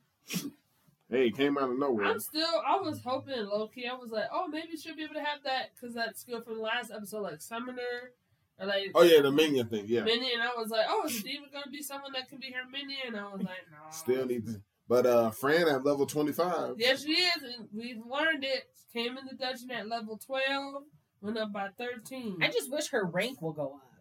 hey, 1.09 1.27
it 1.29 1.37
came 1.37 1.57
out 1.59 1.71
of 1.71 1.79
nowhere. 1.79 2.07
I'm 2.07 2.19
still. 2.19 2.63
I 2.67 2.81
was 2.81 3.01
hoping 3.05 3.47
low 3.47 3.69
key. 3.69 3.87
I 3.87 3.95
was 3.95 4.11
like, 4.11 4.25
oh, 4.33 4.49
maybe 4.49 4.77
she'll 4.77 4.97
be 4.97 5.05
able 5.05 5.15
to 5.15 5.21
have 5.23 5.45
that 5.45 5.71
because 5.75 5.95
that 5.95 6.19
skill 6.19 6.41
from 6.43 6.57
the 6.57 6.63
last 6.63 6.91
episode, 6.91 7.21
like 7.21 7.41
summoner, 7.41 8.11
or 8.59 8.67
like 8.67 8.91
Oh, 8.97 9.03
yeah, 9.03 9.21
the 9.23 9.31
minion 9.31 9.69
thing, 9.69 9.85
yeah. 9.87 10.03
minion. 10.03 10.41
I 10.43 10.59
was 10.61 10.71
like, 10.71 10.87
oh, 10.89 11.07
is 11.07 11.23
the 11.23 11.29
demon 11.33 11.51
gonna 11.53 11.71
be 11.71 11.83
someone 11.83 12.11
that 12.15 12.29
can 12.29 12.39
be 12.39 12.51
her 12.51 12.69
minion? 12.69 13.15
I 13.15 13.33
was 13.33 13.43
like, 13.43 13.67
no. 13.71 13.91
Still 13.91 14.27
need 14.27 14.47
to. 14.47 14.61
But 14.89 15.07
uh, 15.07 15.31
Fran 15.31 15.69
at 15.69 15.85
level 15.85 16.07
25. 16.07 16.75
Yes, 16.79 17.05
she 17.05 17.13
is, 17.13 17.43
and 17.43 17.69
we've 17.73 18.03
learned 18.07 18.45
it. 18.45 18.65
Came 18.93 19.19
in 19.19 19.27
the 19.29 19.35
dungeon 19.35 19.73
at 19.73 19.89
level 19.89 20.21
twelve, 20.25 20.85
went 21.21 21.37
up 21.37 21.53
by 21.53 21.67
thirteen. 21.77 22.39
I 22.41 22.47
just 22.47 22.71
wish 22.71 22.91
her 22.91 23.05
rank 23.05 23.43
will 23.43 23.53
go 23.53 23.73
up. 23.75 23.95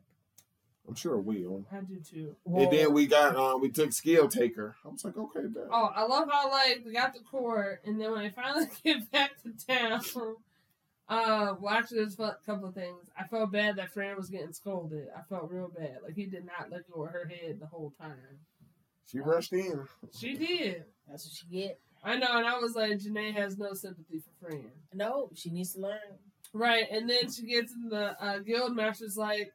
I'm 0.88 0.94
sure 0.94 1.16
it 1.16 1.22
will. 1.22 1.66
I 1.72 1.80
do 1.80 2.00
too. 2.00 2.36
And 2.46 2.72
then 2.72 2.94
we 2.94 3.08
got, 3.08 3.36
um, 3.36 3.60
we 3.62 3.70
took 3.70 3.92
Skill 3.94 4.28
Taker. 4.28 4.76
I 4.86 4.90
was 4.90 5.04
like, 5.04 5.18
okay, 5.18 5.48
bet. 5.48 5.64
Oh, 5.72 5.90
I 5.96 6.04
love 6.04 6.30
how 6.30 6.52
like 6.52 6.84
we 6.86 6.94
got 6.94 7.14
the 7.14 7.22
core, 7.22 7.80
and 7.86 8.00
then 8.00 8.12
when 8.12 8.22
they 8.24 8.30
finally 8.30 8.68
get 8.84 9.10
back 9.12 9.32
to 9.42 9.66
town, 9.66 10.02
uh, 11.10 11.56
well, 11.60 11.74
actually, 11.74 12.00
there's 12.00 12.20
a 12.20 12.38
couple 12.46 12.68
of 12.68 12.76
things. 12.76 13.10
I 13.18 13.24
felt 13.24 13.52
bad 13.52 13.78
that 13.78 13.94
Fran 13.94 14.16
was 14.16 14.30
getting 14.30 14.54
scolded. 14.54 15.08
I 15.18 15.22
felt 15.24 15.50
real 15.50 15.70
bad. 15.76 16.00
Like 16.04 16.16
he 16.16 16.26
did 16.26 16.46
not 16.46 16.70
let 16.70 16.90
go 16.92 17.06
of 17.06 17.12
her 17.12 17.26
head 17.26 17.60
the 17.60 17.68
whole 17.68 17.94
time. 18.00 18.40
She 19.10 19.20
rushed 19.20 19.54
in. 19.54 19.86
She 20.18 20.36
did. 20.36 20.86
That's 21.08 21.26
what 21.26 21.34
she 21.34 21.48
get. 21.48 21.80
I 22.04 22.18
know, 22.18 22.38
and 22.38 22.46
I 22.46 22.58
was 22.60 22.76
like, 22.76 23.00
Jenae 23.00 23.34
has 23.34 23.58
no 23.58 23.74
sympathy 23.74 24.20
for 24.20 24.48
Fran. 24.48 24.72
No, 24.94 25.30
she 25.34 25.50
needs 25.50 25.74
to 25.74 25.82
learn. 25.82 26.00
Right, 26.54 26.86
and 26.92 27.10
then 27.10 27.32
she 27.32 27.46
gets 27.48 27.74
in 27.74 27.90
the 27.90 28.22
uh, 28.22 28.40
guild 28.40 28.76
master's 28.76 29.18
like, 29.18 29.52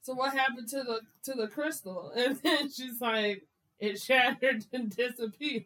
so 0.00 0.14
what 0.14 0.32
happened 0.32 0.68
to 0.68 0.82
the 0.82 1.00
to 1.24 1.34
the 1.34 1.48
crystal? 1.48 2.12
And 2.16 2.36
then 2.36 2.70
she's 2.70 3.00
like, 3.00 3.42
it 3.80 4.00
shattered 4.00 4.64
and 4.72 4.94
disappeared. 4.94 5.64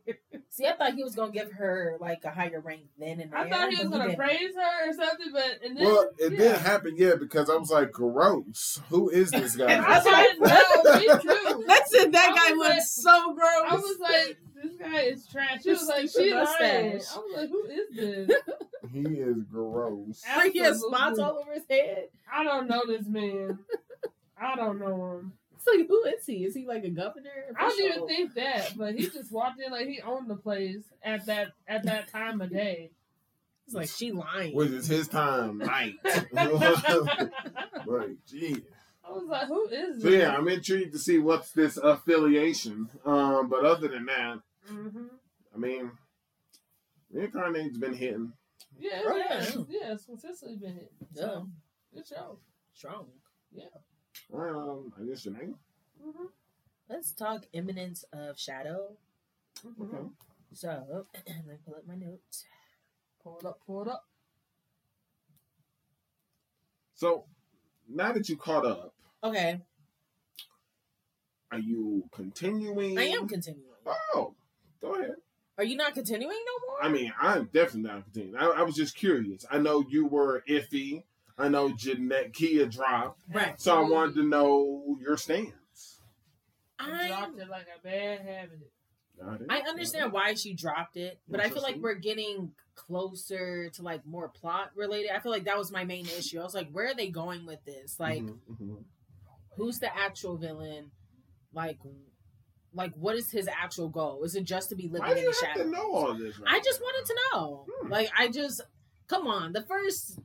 See, 0.51 0.67
I 0.67 0.73
thought 0.75 0.95
he 0.95 1.03
was 1.03 1.15
gonna 1.15 1.33
give 1.33 1.53
her 1.53 1.97
like 2.01 2.25
a 2.25 2.31
higher 2.31 2.61
rank 2.61 2.83
then 2.99 3.21
and 3.21 3.33
there. 3.33 3.39
I 3.39 3.49
thought 3.51 3.71
he 3.71 3.77
was 3.83 3.89
gonna 3.89 4.05
didn't. 4.09 4.19
praise 4.19 4.55
her 4.55 4.91
or 4.91 4.93
something, 4.93 5.33
but 5.33 5.59
and 5.65 5.77
then 5.77 5.85
Well, 5.87 6.09
it 6.19 6.33
yeah. 6.33 6.39
didn't 6.39 6.61
happen 6.61 6.97
yet 6.97 7.19
because 7.21 7.49
I 7.49 7.57
was 7.57 7.71
like, 7.71 7.91
gross. 7.93 8.81
Who 8.91 9.09
is 9.09 9.31
this 9.31 9.57
guy? 9.57 9.83
I 9.89 10.01
didn't 10.03 10.41
know. 10.41 10.99
Me 10.99 11.23
too. 11.23 11.65
Listen, 11.69 12.11
that 12.13 12.33
I 12.33 12.51
guy 12.51 12.57
was 12.57 12.69
looks 12.69 13.05
like- 13.05 13.15
so 13.15 13.35
gross. 13.35 13.65
I 13.71 13.75
was 13.77 13.99
like, 14.01 14.39
this 14.63 14.77
guy 14.77 15.01
is 15.01 15.27
trash. 15.27 15.63
She 15.63 15.71
was 15.71 15.87
like, 15.89 16.09
Stupid 16.09 16.29
she 16.29 16.35
lying. 16.35 16.93
I 16.93 16.95
was 16.97 17.37
like, 17.37 17.49
who 17.49 17.65
is 17.65 17.97
this? 17.97 18.39
he 18.93 19.01
is 19.01 19.39
gross. 19.51 20.23
Like, 20.37 20.53
he 20.53 20.59
has 20.61 20.81
spots 20.81 21.19
all 21.19 21.39
over 21.39 21.53
his 21.55 21.65
head. 21.69 22.09
I 22.33 22.45
don't 22.45 22.69
know 22.69 22.83
this 22.87 23.07
man. 23.07 23.59
I 24.41 24.55
don't 24.55 24.79
know 24.79 25.19
him. 25.19 25.33
It's 25.65 25.79
like, 25.79 25.87
who 25.89 26.05
is 26.07 26.27
he? 26.27 26.45
Is 26.45 26.55
he 26.57 26.67
like 26.67 26.83
a 26.85 26.91
governor? 26.91 27.31
I 27.57 27.69
don't 27.69 27.81
even 27.93 28.07
think 28.09 28.35
that, 28.35 28.77
but 28.77 28.95
he 28.97 29.09
just 29.09 29.31
walked 29.31 29.61
in 29.61 29.71
like 29.71 29.87
he 29.87 30.01
owned 30.01 30.29
the 30.29 30.35
place 30.37 30.83
at 31.05 31.27
that 31.27 31.53
at 31.69 31.85
that 31.85 32.09
time 32.11 32.41
of 32.41 32.51
day. 32.51 32.91
It's 33.67 33.75
like 33.75 33.89
she 33.89 34.11
lying. 34.11 34.57
Which 34.57 34.71
is 34.73 34.89
his 34.89 35.07
time, 35.07 35.59
night. 35.59 35.95
Right, 37.87 38.17
gee. 38.27 38.57
I 39.05 39.11
was 39.13 39.25
like, 39.29 39.47
who 39.49 39.69
is 39.69 40.03
So 40.03 40.09
this? 40.11 40.21
yeah, 40.21 40.35
I'm 40.37 40.49
intrigued 40.49 40.93
to 40.93 40.99
see 40.99 41.19
what's 41.19 41.51
this 41.53 41.77
affiliation. 41.77 42.89
Um, 43.05 43.49
but 43.49 43.65
other 43.65 43.89
than 43.89 44.07
that, 44.07 44.39
hmm 44.69 45.07
I 45.55 45.59
mean, 45.59 45.91
reincarnate's 47.13 47.77
been 47.79 47.95
hitting. 47.95 48.33
Yeah, 48.79 49.03
Oh, 49.05 49.17
yeah, 49.17 49.25
yeah. 49.43 49.63
yeah. 49.69 49.93
It's 49.93 50.07
consistently 50.07 50.57
been 50.57 50.75
hit. 50.75 50.93
Yeah. 51.15 51.23
So, 51.23 51.49
good 51.95 52.07
show. 52.07 52.39
Strong. 52.75 53.07
Um, 54.33 54.93
I 55.01 55.05
guess 55.09 55.25
your 55.25 55.35
name. 55.35 55.55
Mm-hmm. 56.05 56.25
Let's 56.89 57.13
talk 57.13 57.47
Eminence 57.55 58.05
of 58.13 58.39
shadow. 58.39 58.93
Mm-hmm. 59.67 59.83
Okay. 59.83 60.09
So 60.55 61.07
let 61.27 61.47
me 61.47 61.55
pull 61.65 61.75
up 61.75 61.87
my 61.87 61.95
notes. 61.95 62.45
Pull 63.23 63.39
it 63.39 63.47
up, 63.47 63.61
pull 63.67 63.83
it 63.83 63.89
up. 63.89 64.05
So 66.95 67.25
now 67.89 68.13
that 68.13 68.29
you 68.29 68.37
caught 68.37 68.67
up, 68.67 68.95
Okay, 69.25 69.61
are 71.53 71.59
you 71.59 72.05
continuing? 72.13 72.99
I 72.99 73.05
am 73.05 73.29
continuing. 73.29 73.67
Oh, 74.15 74.35
go 74.81 74.95
ahead. 74.95 75.17
Are 75.59 75.65
you 75.65 75.77
not 75.77 75.95
continuing 75.95 76.31
no 76.47 76.67
more? 76.67 76.83
I 76.83 76.89
mean, 76.89 77.13
I'm 77.21 77.45
definitely 77.53 77.91
not 77.91 78.05
continuing. 78.05 78.37
I, 78.37 78.47
I 78.47 78.63
was 78.63 78.75
just 78.75 78.97
curious. 78.97 79.45
I 79.51 79.59
know 79.59 79.85
you 79.89 80.07
were 80.07 80.43
iffy. 80.49 81.05
I 81.39 81.49
know 81.49 81.71
Jeanette 81.73 82.33
Kia 82.33 82.67
dropped, 82.67 83.23
right. 83.33 83.61
so 83.61 83.77
I 83.77 83.89
wanted 83.89 84.15
to 84.17 84.25
know 84.25 84.97
your 85.01 85.17
stance. 85.17 86.01
I 86.79 87.05
I 87.05 87.09
dropped 87.09 87.39
it 87.39 87.49
like 87.49 87.67
a 87.79 87.83
bad 87.83 88.21
habit. 88.21 88.71
I 89.49 89.61
understand 89.69 90.13
why 90.13 90.35
she 90.35 90.53
dropped 90.55 90.97
it, 90.97 91.21
but 91.29 91.41
I 91.41 91.49
feel 91.49 91.63
like 91.63 91.77
we're 91.77 91.95
getting 91.95 92.53
closer 92.75 93.69
to 93.71 93.83
like 93.83 94.05
more 94.05 94.29
plot 94.29 94.71
related. 94.75 95.11
I 95.15 95.21
feel 95.21 95.31
like 95.33 95.45
that 95.45 95.59
was 95.59 95.71
my 95.71 95.85
main 95.85 96.07
issue. 96.07 96.41
I 96.41 96.43
was 96.43 96.55
like, 96.55 96.71
where 96.73 96.87
are 96.89 96.95
they 96.95 97.09
going 97.09 97.47
with 97.47 97.65
this? 97.65 98.01
Like, 98.01 98.23
Mhm, 98.23 98.39
mhm. 98.51 98.85
who's 99.57 99.79
the 99.79 99.95
actual 99.97 100.37
villain? 100.39 100.91
Like, 101.53 101.79
like 102.75 102.95
what 102.95 103.15
is 103.15 103.31
his 103.31 103.47
actual 103.49 103.89
goal? 103.89 104.25
Is 104.25 104.35
it 104.35 104.45
just 104.45 104.71
to 104.71 104.75
be 104.75 104.89
living 104.89 105.03
Why 105.03 105.11
in 105.11 105.17
the 105.17 105.23
have 105.27 105.35
shadows? 105.37 105.71
know 105.71 105.93
all 105.95 106.15
this? 106.15 106.39
right 106.41 106.55
I 106.55 106.61
just 106.61 106.81
wanted 106.81 107.07
to 107.07 107.21
know. 107.33 107.67
Hmm. 107.71 107.89
Like, 107.91 108.11
I 108.19 108.29
just 108.29 108.61
come 109.07 109.27
on. 109.29 109.53
The 109.53 109.63
first 109.63 110.19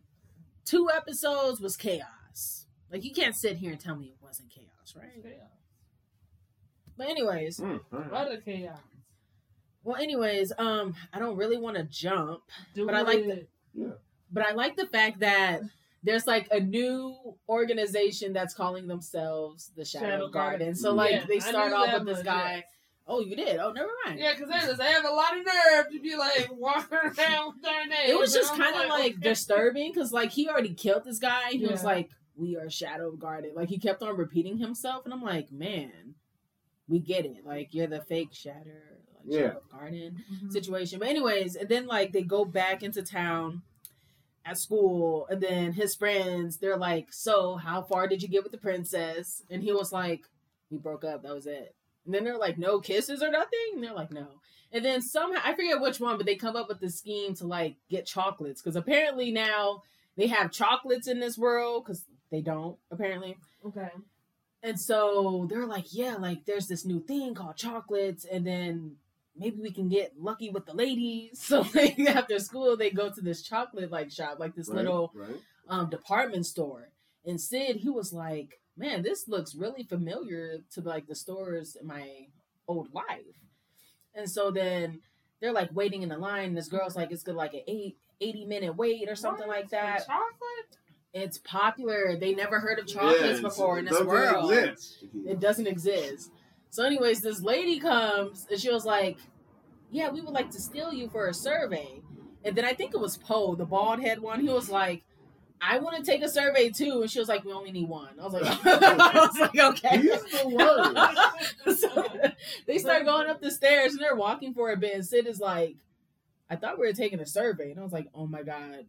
two 0.68 0.89
episodes 0.95 1.59
was 1.59 1.76
chaos. 1.78 2.65
Like, 2.91 3.03
you 3.03 3.11
can't 3.13 3.36
sit 3.36 3.57
here 3.57 3.72
and 3.72 3.80
tell 3.80 3.95
me 3.95 4.07
it 4.07 4.18
wasn't 4.22 4.49
chaos, 4.49 4.95
right? 4.95 5.22
Chaos. 5.24 5.49
But 6.97 7.09
anyways, 7.09 7.59
Mm, 7.59 7.80
all 7.93 7.99
right. 7.99 8.11
What 8.11 8.32
a 8.32 8.38
chaos. 8.38 8.80
well, 9.84 9.95
anyways, 9.97 10.51
um, 10.57 10.95
I 11.13 11.20
don't 11.20 11.38
really 11.38 11.57
want 11.57 11.78
to 11.78 11.84
jump, 11.84 12.41
Do 12.74 12.86
But 12.86 12.95
I 12.95 13.01
like 13.01 13.20
it. 13.20 13.49
but 14.32 14.43
I 14.45 14.51
like 14.53 14.76
the 14.76 14.88
fact 14.88 15.20
that 15.20 15.61
there's 16.03 16.26
like 16.28 16.47
a 16.51 16.59
new 16.59 17.36
organization 17.49 18.34
that's 18.34 18.53
calling 18.53 18.88
themselves 18.88 19.72
the 19.76 19.84
Shadow, 19.86 20.05
Shadow 20.05 20.28
Garden. 20.30 20.59
Garden. 20.59 20.76
So 20.76 20.93
like 20.93 21.11
Yeah, 21.11 21.26
they 21.28 21.39
start 21.39 21.74
off 21.74 21.86
that 21.88 21.99
with 21.99 22.07
this 22.07 22.18
much, 22.18 22.26
guy, 22.26 22.63
Oh, 23.10 23.22
you 23.22 23.36
did? 23.36 23.58
Oh, 23.58 23.72
never 23.72 23.89
mind. 24.05 24.20
Yeah, 24.20 24.34
because 24.38 24.49
they 24.78 24.91
have 24.91 25.05
a 25.05 25.10
lot 25.12 25.38
of 25.38 25.45
nerve 25.45 25.86
to 25.93 25.99
be 26.01 26.16
like 26.18 26.49
walking 26.51 26.97
around 26.97 27.53
with 27.53 27.62
their 27.62 27.88
name. 27.88 28.10
It 28.10 28.20
was 28.20 28.34
just 28.34 28.55
kind 28.55 28.76
of 28.76 28.89
like 28.89 29.14
okay. 29.14 29.30
disturbing 29.30 29.93
because 29.93 30.12
like 30.12 30.32
he 30.32 30.49
already 30.49 30.74
killed 30.74 31.05
this 31.05 31.20
guy. 31.20 31.51
He 31.51 31.66
was 31.66 31.84
like, 31.84 32.10
"We 32.36 32.58
are 32.58 32.70
Shadow 32.70 33.12
Garden." 33.12 33.51
Like 33.55 33.70
he 33.70 33.78
kept 33.80 34.03
on 34.03 34.18
repeating 34.18 34.58
himself, 34.58 35.05
and 35.05 35.14
I'm 35.14 35.22
like, 35.22 35.51
"Man, 35.51 36.16
we 36.89 36.99
get 36.99 37.26
it. 37.26 37.45
Like 37.45 37.74
you're 37.74 37.88
the 37.88 38.01
fake 38.01 38.34
shatter, 38.34 38.97
like, 39.16 39.24
Yeah. 39.26 39.47
shadow 39.47 39.62
garden 39.72 40.24
Mhm. 40.30 40.51
situation." 40.51 40.99
But 40.99 41.08
anyways, 41.08 41.55
and 41.55 41.70
then 41.70 41.88
like 41.88 42.12
they 42.12 42.24
go 42.24 42.43
back 42.43 42.84
into 42.84 43.03
town 43.03 43.62
at 44.43 44.58
school, 44.58 45.28
and 45.30 45.41
then 45.41 45.72
his 45.72 45.95
friends 45.95 46.58
they're 46.58 46.78
like, 46.78 47.14
"So 47.14 47.55
how 47.55 47.84
far 47.84 48.10
did 48.10 48.22
you 48.22 48.28
get 48.28 48.43
with 48.43 48.51
the 48.51 48.58
princess?" 48.58 49.43
And 49.49 49.64
he 49.64 49.72
was 49.72 49.93
like, 49.93 50.26
"We 50.70 50.78
broke 50.78 51.05
up. 51.05 51.24
That 51.24 51.34
was 51.34 51.47
it." 51.47 51.74
And 52.08 52.16
then 52.16 52.24
they're 52.24 52.38
like, 52.39 52.58
"No 52.58 52.80
kisses 52.80 53.22
or 53.22 53.30
nothing." 53.30 53.74
And 53.76 53.84
they're 53.84 53.93
like, 53.93 54.12
"No." 54.12 54.26
And 54.72 54.84
then 54.84 55.01
somehow 55.01 55.39
I 55.45 55.53
forget 55.53 55.80
which 55.80 55.99
one, 55.99 56.18
but 56.18 56.26
they 56.26 56.36
come 56.36 56.55
up 56.55 56.68
with 56.68 56.80
the 56.80 56.89
scheme 56.89 57.36
to 57.36 57.45
like 57.45 57.76
get 57.89 58.08
chocolates 58.08 58.62
because 58.62 58.76
apparently 58.76 59.32
now 59.32 59.84
they 60.16 60.28
have 60.28 60.51
chocolates 60.51 61.08
in 61.08 61.20
this 61.20 61.38
world 61.38 61.84
because 61.86 62.03
they 62.32 62.41
don't 62.41 62.78
apparently. 62.89 63.38
Okay. 63.66 63.89
And 64.64 64.80
so 64.80 65.45
they're 65.49 65.68
like, 65.68 65.93
yeah, 65.93 66.16
like 66.16 66.45
there's 66.45 66.68
this 66.68 66.84
new 66.86 66.99
thing 66.99 67.36
called 67.36 67.58
chocolates, 67.58 68.26
and 68.26 68.45
then 68.47 68.95
maybe 69.38 69.62
we 69.62 69.72
can 69.72 69.88
get 69.88 70.20
lucky 70.20 70.49
with 70.49 70.66
the 70.66 70.74
ladies. 70.74 71.39
So 71.47 71.66
like 71.76 71.99
after 71.99 72.39
school, 72.39 72.76
they 72.76 72.89
go 72.89 73.10
to 73.10 73.22
this 73.22 73.41
chocolate 73.43 73.91
like 73.91 74.12
shop, 74.12 74.39
like 74.39 74.55
this 74.55 74.68
Right, 74.70 74.78
little 74.78 75.12
right. 75.14 75.36
um 75.70 75.89
department 75.89 76.45
store. 76.45 76.89
And 77.28 77.39
Cid, 77.39 77.75
he 77.78 77.89
was 77.89 78.13
like, 78.13 78.59
man, 78.78 79.03
this 79.03 79.28
looks 79.28 79.53
really 79.53 79.84
familiar 79.84 80.59
to 80.73 80.82
like 80.82 81.05
the 81.07 81.15
stores 81.15 81.75
in 81.80 81.86
my 81.86 82.28
old 82.67 82.93
life. 82.93 83.38
And 84.15 84.30
so 84.30 84.49
then 84.49 85.01
they're 85.41 85.51
like 85.51 85.69
waiting 85.75 86.01
in 86.03 86.09
the 86.09 86.17
line. 86.17 86.55
This 86.55 86.69
girl's 86.69 86.95
like, 86.95 87.11
it's 87.11 87.23
good, 87.23 87.36
like 87.36 87.53
an 87.53 87.61
eight, 87.67 87.97
80 88.21 88.45
minute 88.45 88.75
wait 88.75 89.09
or 89.09 89.15
something 89.15 89.47
What? 89.47 89.57
like 89.57 89.69
that. 89.71 90.01
For 90.01 90.07
Chocolate? 90.07 90.78
It's 91.13 91.38
popular. 91.39 92.15
They 92.17 92.34
never 92.34 92.59
heard 92.59 92.80
of 92.80 92.88
chocolates 92.88 93.21
Yes, 93.21 93.41
before 93.41 93.80
in 93.80 93.86
this 93.86 93.93
doesn't 93.93 94.07
world. 94.07 94.51
exist. 94.51 95.03
It 95.25 95.39
doesn't 95.39 95.67
exist. 95.67 96.32
So, 96.69 96.84
anyways, 96.84 97.21
this 97.21 97.41
lady 97.41 97.80
comes 97.80 98.45
and 98.49 98.59
she 98.59 98.71
was 98.71 98.86
like, 98.86 99.17
Yeah, 99.91 100.09
we 100.09 100.21
would 100.21 100.34
like 100.34 100.49
to 100.51 100.61
steal 100.61 100.93
you 100.93 101.09
for 101.09 101.28
a 101.28 101.34
survey. 101.34 102.01
And 102.43 102.55
then 102.55 102.65
I 102.65 102.73
think 102.73 102.93
it 102.93 102.99
was 102.99 103.17
Poe, 103.17 103.55
the 103.55 103.65
bald 103.65 103.99
head 104.01 104.19
one. 104.19 104.39
He 104.41 104.49
was 104.49 104.69
like, 104.69 105.03
I 105.62 105.80
want 105.80 105.97
to 105.97 106.03
take 106.03 106.22
a 106.24 106.30
survey 106.30 106.70
too. 106.70 107.01
And 107.01 107.10
she 107.10 107.20
was 107.20 107.28
like, 107.28 107.43
We 107.43 107.51
only 107.51 107.72
need 107.72 107.88
one. 107.89 108.20
I 108.20 108.24
was 108.24 108.34
like, 108.34 108.43
I 108.66 109.12
was 109.16 109.39
like, 109.39 109.60
okay. 109.60 109.97
is 109.97 110.24
the 110.24 111.55
worst. 111.66 111.80
so 111.82 112.32
they 112.66 112.78
start 112.78 113.05
going 113.05 113.30
up 113.30 113.41
the 113.41 113.51
stairs 113.51 113.93
and 113.93 114.01
they're 114.01 114.16
walking 114.16 114.53
for 114.53 114.72
a 114.72 114.78
bit. 114.78 114.95
And 114.95 115.05
Cid 115.05 115.28
is 115.28 115.39
like, 115.39 115.76
I 116.49 116.55
thought 116.55 116.80
we 116.80 116.86
were 116.86 116.93
taking 116.93 117.20
a 117.20 117.26
survey. 117.26 117.72
And 117.72 117.80
I 117.80 117.84
was 117.84 117.93
like, 117.93 118.08
Oh 118.14 118.28
my 118.28 118.43
God, 118.43 118.86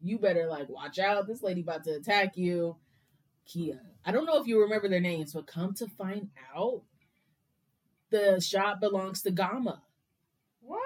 you 0.00 0.18
better 0.18 0.46
like 0.48 0.68
watch 0.68 0.98
out. 0.98 1.26
This 1.26 1.42
lady 1.42 1.60
about 1.60 1.84
to 1.84 1.94
attack 1.94 2.36
you. 2.36 2.76
Kia. 3.46 3.80
I 4.04 4.12
don't 4.12 4.26
know 4.26 4.40
if 4.40 4.46
you 4.46 4.60
remember 4.60 4.88
their 4.88 5.00
names, 5.00 5.32
but 5.32 5.46
come 5.46 5.72
to 5.74 5.86
find 5.86 6.28
out, 6.54 6.82
the 8.10 8.40
shop 8.40 8.80
belongs 8.80 9.22
to 9.22 9.30
Gamma. 9.30 9.82
What? 10.60 10.80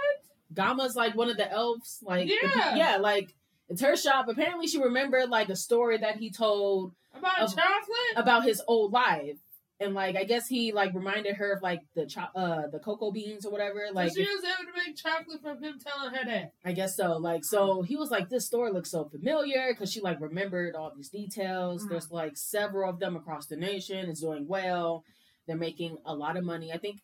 Gamma's 0.54 0.94
like 0.96 1.14
one 1.16 1.28
of 1.30 1.36
the 1.36 1.50
elves. 1.50 1.98
Like 2.02 2.28
the 2.28 2.36
Yeah. 2.42 2.76
yeah, 2.76 2.96
like 2.98 3.34
it's 3.72 3.82
her 3.82 3.96
shop. 3.96 4.28
Apparently 4.28 4.66
she 4.66 4.78
remembered 4.80 5.28
like 5.28 5.48
a 5.48 5.56
story 5.56 5.98
that 5.98 6.16
he 6.16 6.30
told 6.30 6.92
About 7.14 7.40
Of- 7.40 7.54
chocolate? 7.56 8.14
about 8.16 8.44
his 8.44 8.62
old 8.68 8.92
life. 8.92 9.38
And 9.80 9.94
like 9.94 10.14
I 10.14 10.22
guess 10.22 10.46
he 10.46 10.70
like 10.72 10.94
reminded 10.94 11.34
her 11.36 11.54
of 11.54 11.62
like 11.62 11.80
the 11.96 12.06
cho- 12.06 12.30
uh 12.36 12.68
the 12.68 12.78
cocoa 12.78 13.10
beans 13.10 13.44
or 13.44 13.50
whatever. 13.50 13.80
Like 13.92 14.10
so 14.12 14.22
she 14.22 14.28
was 14.28 14.44
able 14.44 14.70
to 14.70 14.78
make 14.86 14.96
chocolate 14.96 15.40
from 15.42 15.60
him 15.60 15.80
telling 15.84 16.14
her 16.14 16.24
that. 16.24 16.52
I 16.64 16.70
guess 16.72 16.94
so. 16.96 17.16
Like, 17.16 17.44
so 17.44 17.82
he 17.82 17.96
was 17.96 18.10
like, 18.12 18.28
this 18.28 18.46
store 18.46 18.70
looks 18.72 18.92
so 18.92 19.04
familiar 19.06 19.66
because 19.72 19.90
she 19.90 20.00
like 20.00 20.20
remembered 20.20 20.76
all 20.76 20.92
these 20.94 21.08
details. 21.08 21.84
Mhm. 21.84 21.88
There's 21.88 22.12
like 22.12 22.36
several 22.36 22.88
of 22.88 23.00
them 23.00 23.16
across 23.16 23.46
the 23.46 23.56
nation. 23.56 24.08
It's 24.08 24.20
doing 24.20 24.46
well. 24.46 25.02
They're 25.48 25.56
making 25.56 25.98
a 26.06 26.14
lot 26.14 26.36
of 26.36 26.44
money. 26.44 26.72
I 26.72 26.78
think 26.78 27.00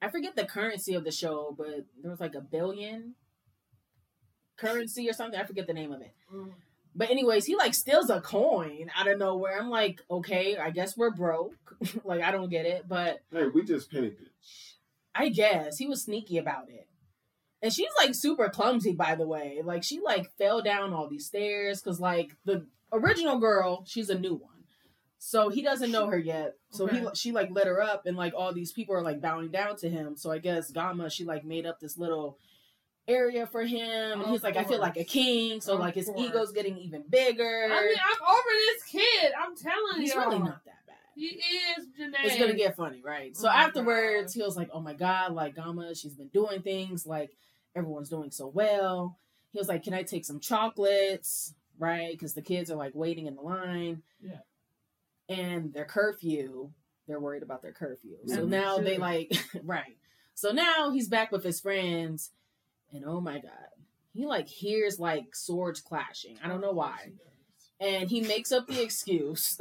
I 0.00 0.08
forget 0.08 0.36
the 0.36 0.44
currency 0.44 0.94
of 0.94 1.02
the 1.04 1.10
show, 1.12 1.54
but 1.58 1.84
there 2.00 2.10
was 2.10 2.20
like 2.20 2.36
a 2.36 2.40
billion 2.40 3.14
currency 4.56 5.08
or 5.08 5.12
something. 5.12 5.38
I 5.38 5.44
forget 5.44 5.66
the 5.66 5.74
name 5.74 5.92
of 5.92 6.00
it. 6.00 6.14
Mm. 6.32 6.52
But 6.94 7.10
anyways, 7.10 7.46
he 7.46 7.56
like 7.56 7.74
steals 7.74 8.10
a 8.10 8.20
coin 8.20 8.90
out 8.96 9.08
of 9.08 9.18
nowhere. 9.18 9.58
I'm 9.58 9.70
like, 9.70 10.00
okay, 10.10 10.56
I 10.58 10.70
guess 10.70 10.96
we're 10.96 11.10
broke. 11.10 11.76
like 12.04 12.22
I 12.22 12.30
don't 12.30 12.50
get 12.50 12.66
it, 12.66 12.86
but 12.88 13.20
Hey, 13.32 13.46
we 13.46 13.64
just 13.64 13.90
penny 13.90 14.10
pinch. 14.10 14.76
I 15.14 15.28
guess 15.28 15.78
he 15.78 15.86
was 15.86 16.02
sneaky 16.02 16.38
about 16.38 16.68
it. 16.68 16.88
And 17.62 17.72
she's 17.72 17.90
like 17.98 18.14
super 18.14 18.48
clumsy, 18.48 18.92
by 18.92 19.14
the 19.14 19.26
way. 19.26 19.60
Like 19.64 19.84
she 19.84 20.00
like 20.00 20.36
fell 20.36 20.62
down 20.62 20.92
all 20.92 21.08
these 21.08 21.26
stairs 21.26 21.80
because 21.80 22.00
like 22.00 22.32
the 22.44 22.66
original 22.92 23.38
girl, 23.38 23.84
she's 23.86 24.10
a 24.10 24.18
new 24.18 24.34
one, 24.34 24.64
so 25.18 25.48
he 25.48 25.62
doesn't 25.62 25.92
know 25.92 26.08
her 26.08 26.18
yet. 26.18 26.54
So 26.70 26.86
he 26.86 27.06
she 27.14 27.30
like 27.30 27.50
let 27.52 27.68
her 27.68 27.80
up, 27.80 28.04
and 28.06 28.16
like 28.16 28.34
all 28.36 28.52
these 28.52 28.72
people 28.72 28.96
are 28.96 29.02
like 29.02 29.20
bowing 29.20 29.50
down 29.50 29.76
to 29.76 29.88
him. 29.88 30.16
So 30.16 30.32
I 30.32 30.38
guess 30.38 30.72
Gamma 30.72 31.08
she 31.08 31.24
like 31.24 31.44
made 31.44 31.64
up 31.64 31.78
this 31.78 31.96
little 31.96 32.36
area 33.08 33.46
for 33.46 33.62
him, 33.62 34.20
and 34.20 34.30
he's 34.30 34.42
like, 34.42 34.56
I 34.56 34.64
feel 34.64 34.80
like 34.80 34.96
a 34.96 35.04
king. 35.04 35.60
So 35.60 35.76
like 35.76 35.94
his 35.94 36.10
ego's 36.16 36.52
getting 36.52 36.76
even 36.78 37.04
bigger. 37.08 37.68
I 37.70 37.80
mean, 37.86 37.96
I'm 38.04 38.34
over 38.34 38.50
this 38.56 38.82
kid. 38.84 39.32
I'm 39.38 39.56
telling 39.56 39.96
you. 39.96 40.00
he's 40.02 40.14
you. 40.14 40.20
really 40.20 40.38
not 40.38 40.64
that 40.64 40.86
bad. 40.86 40.96
He 41.14 41.26
is, 41.26 41.86
Jenae. 41.98 42.14
it's 42.24 42.38
gonna 42.38 42.54
get 42.54 42.76
funny, 42.76 43.02
right? 43.04 43.36
So 43.36 43.48
Oh 43.48 43.52
afterwards, 43.52 44.34
God. 44.34 44.40
he 44.40 44.44
was 44.44 44.56
like, 44.56 44.70
"Oh 44.72 44.80
my 44.80 44.94
god, 44.94 45.32
like 45.34 45.56
Gamma, 45.56 45.94
she's 45.94 46.14
been 46.14 46.28
doing 46.28 46.62
things 46.62 47.06
like 47.06 47.36
everyone's 47.74 48.08
doing 48.08 48.30
so 48.30 48.46
well." 48.46 49.18
He 49.52 49.58
was 49.58 49.68
like, 49.68 49.82
"Can 49.82 49.94
I 49.94 50.02
take 50.04 50.24
some 50.24 50.40
chocolates?" 50.40 51.54
Right? 51.78 52.12
Because 52.12 52.34
the 52.34 52.42
kids 52.42 52.70
are 52.70 52.76
like 52.76 52.92
waiting 52.94 53.26
in 53.26 53.34
the 53.34 53.42
line. 53.42 54.02
Yeah. 54.22 54.38
And 55.28 55.72
their 55.72 55.84
curfew, 55.84 56.70
they're 57.08 57.20
worried 57.20 57.42
about 57.42 57.62
their 57.62 57.72
curfew. 57.72 58.16
So 58.26 58.44
now 58.44 58.78
they 58.78 58.98
like, 58.98 59.32
right. 59.62 59.96
So 60.34 60.52
now 60.52 60.90
he's 60.90 61.08
back 61.08 61.32
with 61.32 61.42
his 61.44 61.60
friends, 61.60 62.30
and 62.92 63.04
oh 63.06 63.20
my 63.20 63.34
god, 63.38 63.68
he 64.12 64.26
like 64.26 64.48
hears 64.48 64.98
like 64.98 65.34
swords 65.34 65.80
clashing. 65.80 66.36
I 66.44 66.48
don't 66.48 66.60
know 66.60 66.72
why, 66.72 67.12
and 67.80 68.08
he 68.08 68.20
makes 68.22 68.52
up 68.52 68.66
the 68.66 68.82
excuse. 68.82 69.58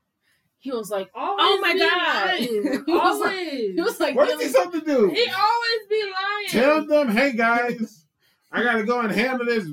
he 0.58 0.70
was 0.72 0.90
like, 0.90 1.10
Always 1.14 1.44
Oh 1.46 1.60
my 1.60 1.72
be 1.74 1.78
God. 1.78 2.26
lying. 2.26 2.82
He 2.86 2.92
was 2.92 3.20
like- 3.20 3.36
always. 3.36 3.74
he 3.74 3.80
was 3.82 4.00
like, 4.00 4.16
What 4.16 4.28
really- 4.28 4.44
he 4.46 4.50
something 4.50 4.80
to 4.80 4.86
do? 4.86 5.08
He 5.10 5.28
always 5.30 5.88
be 5.88 6.02
lying. 6.02 6.48
Tell 6.48 6.86
them, 6.86 7.08
hey 7.10 7.32
guys, 7.32 8.04
I 8.52 8.62
gotta 8.62 8.84
go 8.84 9.00
and 9.00 9.12
handle 9.12 9.46
this 9.46 9.66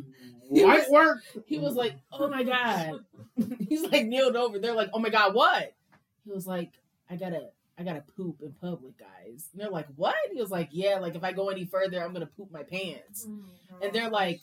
He 0.51 0.63
white 0.63 0.89
was- 0.89 0.91
work. 0.91 1.43
He 1.47 1.57
was 1.57 1.73
like, 1.75 1.95
"Oh 2.11 2.27
my 2.27 2.43
god." 2.43 2.99
He's 3.67 3.81
like 3.83 4.05
kneeled 4.05 4.35
over. 4.35 4.59
They're 4.59 4.75
like, 4.75 4.89
"Oh 4.93 4.99
my 4.99 5.09
god, 5.09 5.33
what?" 5.33 5.73
He 6.25 6.31
was 6.31 6.45
like, 6.45 6.71
"I 7.09 7.15
gotta, 7.15 7.49
I 7.77 7.83
gotta 7.83 8.03
poop 8.15 8.41
in 8.41 8.53
public, 8.53 8.97
guys." 8.97 9.49
And 9.51 9.61
they're 9.61 9.69
like, 9.69 9.87
"What?" 9.95 10.15
He 10.31 10.39
was 10.39 10.51
like, 10.51 10.69
"Yeah, 10.71 10.99
like 10.99 11.15
if 11.15 11.23
I 11.23 11.31
go 11.31 11.49
any 11.49 11.65
further, 11.65 12.03
I'm 12.03 12.13
gonna 12.13 12.25
poop 12.27 12.51
my 12.51 12.63
pants." 12.63 13.25
And 13.81 13.91
they're 13.93 14.09
like, 14.09 14.41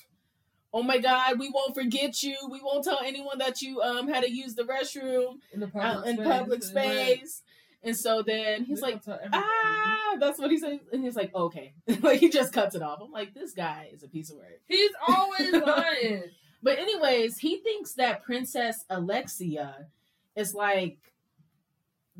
"Oh 0.72 0.82
my 0.82 0.98
god, 0.98 1.38
we 1.38 1.48
won't 1.50 1.74
forget 1.74 2.22
you. 2.22 2.36
We 2.50 2.60
won't 2.60 2.84
tell 2.84 3.00
anyone 3.00 3.38
that 3.38 3.62
you 3.62 3.80
um 3.82 4.08
had 4.08 4.24
to 4.24 4.30
use 4.30 4.54
the 4.54 4.64
restroom 4.64 5.38
in 5.52 5.60
the 5.60 5.66
out 5.66 6.04
public 6.04 6.06
in 6.06 6.16
space. 6.16 6.26
public 6.26 6.62
space." 6.62 7.42
And 7.82 7.96
so 7.96 8.22
then 8.22 8.64
he's 8.64 8.82
like, 8.82 9.00
"Ah," 9.32 10.16
that's 10.18 10.38
what 10.38 10.50
he 10.50 10.58
says, 10.58 10.80
and 10.92 11.02
he's 11.02 11.16
like, 11.16 11.34
"Okay," 11.34 11.72
like 12.02 12.20
he 12.20 12.28
just 12.28 12.52
cuts 12.52 12.74
it 12.74 12.82
off. 12.82 13.00
I'm 13.02 13.10
like, 13.10 13.32
"This 13.32 13.52
guy 13.52 13.90
is 13.92 14.02
a 14.02 14.08
piece 14.08 14.30
of 14.30 14.36
work." 14.36 14.60
He's 14.68 14.90
always 15.08 15.52
lying. 15.66 16.24
But 16.62 16.78
anyways, 16.78 17.38
he 17.38 17.56
thinks 17.58 17.94
that 17.94 18.22
Princess 18.22 18.84
Alexia 18.90 19.86
is 20.36 20.52
like 20.52 20.98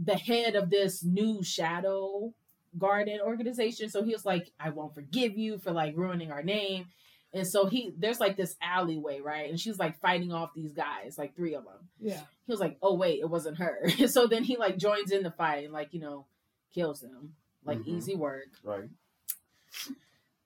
the 0.02 0.16
head 0.16 0.54
of 0.56 0.70
this 0.70 1.04
new 1.04 1.42
shadow 1.42 2.32
garden 2.78 3.20
organization. 3.20 3.90
So 3.90 4.02
he 4.02 4.12
was 4.12 4.24
like, 4.24 4.50
I 4.58 4.70
won't 4.70 4.94
forgive 4.94 5.36
you 5.36 5.58
for 5.58 5.72
like 5.72 5.96
ruining 5.96 6.32
our 6.32 6.42
name. 6.42 6.86
And 7.32 7.46
so 7.46 7.66
he 7.66 7.92
there's 7.96 8.18
like 8.18 8.36
this 8.36 8.56
alleyway, 8.62 9.20
right? 9.20 9.50
And 9.50 9.60
she's 9.60 9.78
like 9.78 10.00
fighting 10.00 10.32
off 10.32 10.50
these 10.54 10.72
guys, 10.72 11.16
like 11.18 11.36
three 11.36 11.54
of 11.54 11.64
them. 11.64 11.88
Yeah. 12.00 12.20
He 12.46 12.52
was 12.52 12.60
like, 12.60 12.76
Oh 12.82 12.94
wait, 12.94 13.20
it 13.20 13.28
wasn't 13.30 13.58
her. 13.58 13.88
so 14.08 14.26
then 14.26 14.42
he 14.44 14.56
like 14.56 14.78
joins 14.78 15.12
in 15.12 15.22
the 15.22 15.30
fight 15.30 15.64
and 15.64 15.72
like, 15.72 15.92
you 15.92 16.00
know, 16.00 16.26
kills 16.74 17.00
them. 17.00 17.34
Like 17.64 17.78
Mhm. 17.80 17.88
easy 17.88 18.14
work. 18.16 18.48
Right. 18.64 18.88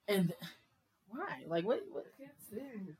And 0.09 0.33
why? 1.09 1.43
Like 1.47 1.65
what, 1.65 1.81
what 1.91 2.05
I 2.07 2.23
can't 2.23 2.33
stand. 2.47 2.97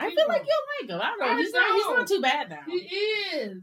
I 0.00 0.14
feel 0.14 0.28
like 0.28 0.42
you'll 0.46 0.88
like 0.88 0.90
him. 0.90 1.00
I 1.02 1.10
don't 1.10 1.20
know. 1.20 1.34
I 1.34 1.40
He's 1.40 1.52
not 1.52 1.74
he's 1.74 1.86
not 1.86 2.06
too 2.06 2.20
bad 2.20 2.50
now. 2.50 2.62
He 2.66 2.78
is. 2.78 3.62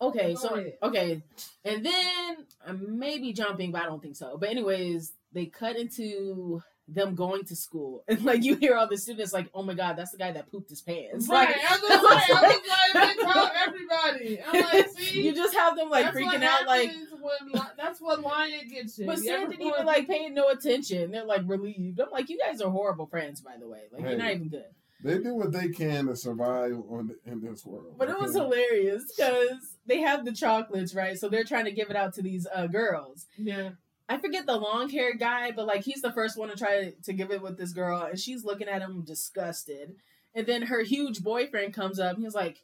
Okay, 0.00 0.34
so 0.34 0.54
ahead. 0.54 0.74
okay, 0.82 1.22
and 1.64 1.84
then 1.86 2.36
uh, 2.66 2.70
I 2.70 2.72
may 2.72 3.18
be 3.18 3.32
jumping, 3.32 3.72
but 3.72 3.82
I 3.82 3.86
don't 3.86 4.02
think 4.02 4.16
so. 4.16 4.36
But 4.36 4.50
anyways, 4.50 5.12
they 5.32 5.46
cut 5.46 5.76
into 5.76 6.62
them 6.86 7.14
going 7.14 7.44
to 7.44 7.56
school, 7.56 8.04
and 8.08 8.22
like 8.24 8.44
you 8.44 8.56
hear 8.56 8.74
all 8.76 8.88
the 8.88 8.98
students 8.98 9.32
like, 9.32 9.48
"Oh 9.54 9.62
my 9.62 9.74
god, 9.74 9.96
that's 9.96 10.10
the 10.10 10.18
guy 10.18 10.32
that 10.32 10.50
pooped 10.50 10.68
his 10.70 10.82
pants." 10.82 11.28
Right. 11.28 11.48
Like, 11.48 11.56
I 11.70 11.78
was 11.78 12.02
like, 12.02 12.30
I 12.30 12.42
was 12.42 12.94
like, 12.94 13.16
they 13.16 13.22
tell 13.22 13.50
everybody. 13.66 14.40
I'm 14.42 14.60
like, 14.62 14.88
see, 14.98 15.22
you 15.22 15.34
just 15.34 15.54
have 15.54 15.76
them 15.76 15.88
like 15.90 16.12
freaking 16.12 16.42
out, 16.42 16.66
like. 16.66 16.90
happens 16.90 17.08
when 17.12 17.52
li- 17.52 17.68
that's 17.78 18.00
what 18.00 18.20
lion 18.20 18.68
gets 18.68 18.98
you. 18.98 19.06
But 19.06 19.18
You 19.18 19.24
Cid 19.24 19.50
didn't 19.50 19.62
even 19.66 19.86
like 19.86 20.06
paying 20.06 20.34
no 20.34 20.48
attention. 20.48 21.10
They're 21.12 21.24
like 21.24 21.42
relieved. 21.46 22.00
I'm 22.00 22.10
like, 22.10 22.28
you 22.28 22.38
guys 22.38 22.60
are 22.60 22.70
horrible 22.70 23.06
friends, 23.06 23.40
by 23.40 23.56
the 23.58 23.66
way. 23.68 23.80
Like 23.92 24.02
you're 24.02 24.18
not 24.18 24.32
even 24.32 24.48
good. 24.48 24.66
They 25.04 25.18
do 25.18 25.34
what 25.34 25.52
they 25.52 25.68
can 25.68 26.06
to 26.06 26.16
survive 26.16 26.72
on 26.90 27.14
in 27.26 27.40
this 27.42 27.64
world. 27.66 27.94
But 27.98 28.08
it 28.08 28.18
was 28.18 28.34
okay? 28.34 28.42
hilarious 28.44 29.04
because 29.14 29.76
they 29.86 30.00
have 30.00 30.24
the 30.24 30.32
chocolates, 30.32 30.94
right? 30.94 31.18
So 31.18 31.28
they're 31.28 31.44
trying 31.44 31.66
to 31.66 31.72
give 31.72 31.90
it 31.90 31.96
out 31.96 32.14
to 32.14 32.22
these 32.22 32.46
uh, 32.52 32.66
girls. 32.66 33.26
Yeah. 33.36 33.70
I 34.08 34.16
forget 34.18 34.46
the 34.46 34.56
long 34.56 34.88
haired 34.88 35.18
guy, 35.18 35.50
but 35.52 35.66
like 35.66 35.82
he's 35.84 36.00
the 36.02 36.12
first 36.12 36.38
one 36.38 36.48
to 36.48 36.56
try 36.56 36.94
to 37.04 37.12
give 37.12 37.30
it 37.30 37.42
with 37.42 37.56
this 37.58 37.72
girl, 37.72 38.02
and 38.02 38.18
she's 38.18 38.44
looking 38.44 38.68
at 38.68 38.82
him 38.82 39.02
disgusted. 39.02 39.96
And 40.34 40.46
then 40.46 40.62
her 40.62 40.82
huge 40.82 41.22
boyfriend 41.22 41.74
comes 41.74 42.00
up. 42.00 42.14
And 42.16 42.24
he's 42.24 42.34
like, 42.34 42.62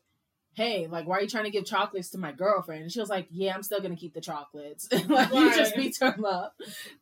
"Hey, 0.55 0.87
like, 0.87 1.07
why 1.07 1.19
are 1.19 1.23
you 1.23 1.29
trying 1.29 1.45
to 1.45 1.51
give 1.51 1.65
chocolates 1.67 2.09
to 2.11 2.19
my 2.19 2.33
girlfriend?" 2.33 2.83
And 2.83 2.93
she 2.93 3.01
was 3.01 3.09
like, 3.11 3.27
"Yeah, 3.31 3.55
I'm 3.55 3.63
still 3.63 3.81
gonna 3.81 3.97
keep 3.97 4.13
the 4.15 4.21
chocolates." 4.21 4.89
like 5.09 5.31
he 5.31 5.45
just 5.51 5.73
Right. 5.73 5.77
beats 5.77 6.01
her 6.01 6.15
up. 6.27 6.55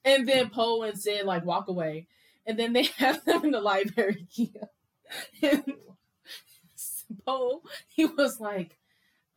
And 0.05 0.29
then 0.29 0.51
Poe 0.51 0.83
and 0.83 0.99
Cid 0.99 1.27
like 1.27 1.45
walk 1.45 1.69
away, 1.69 2.07
and 2.47 2.59
then 2.59 2.73
they 2.73 2.83
have 2.99 3.25
them 3.25 3.45
in 3.45 3.51
the 3.53 3.61
library. 3.61 4.27
and 5.43 5.65
Poe, 7.27 7.63
he 7.89 8.07
was 8.07 8.41
like. 8.41 8.77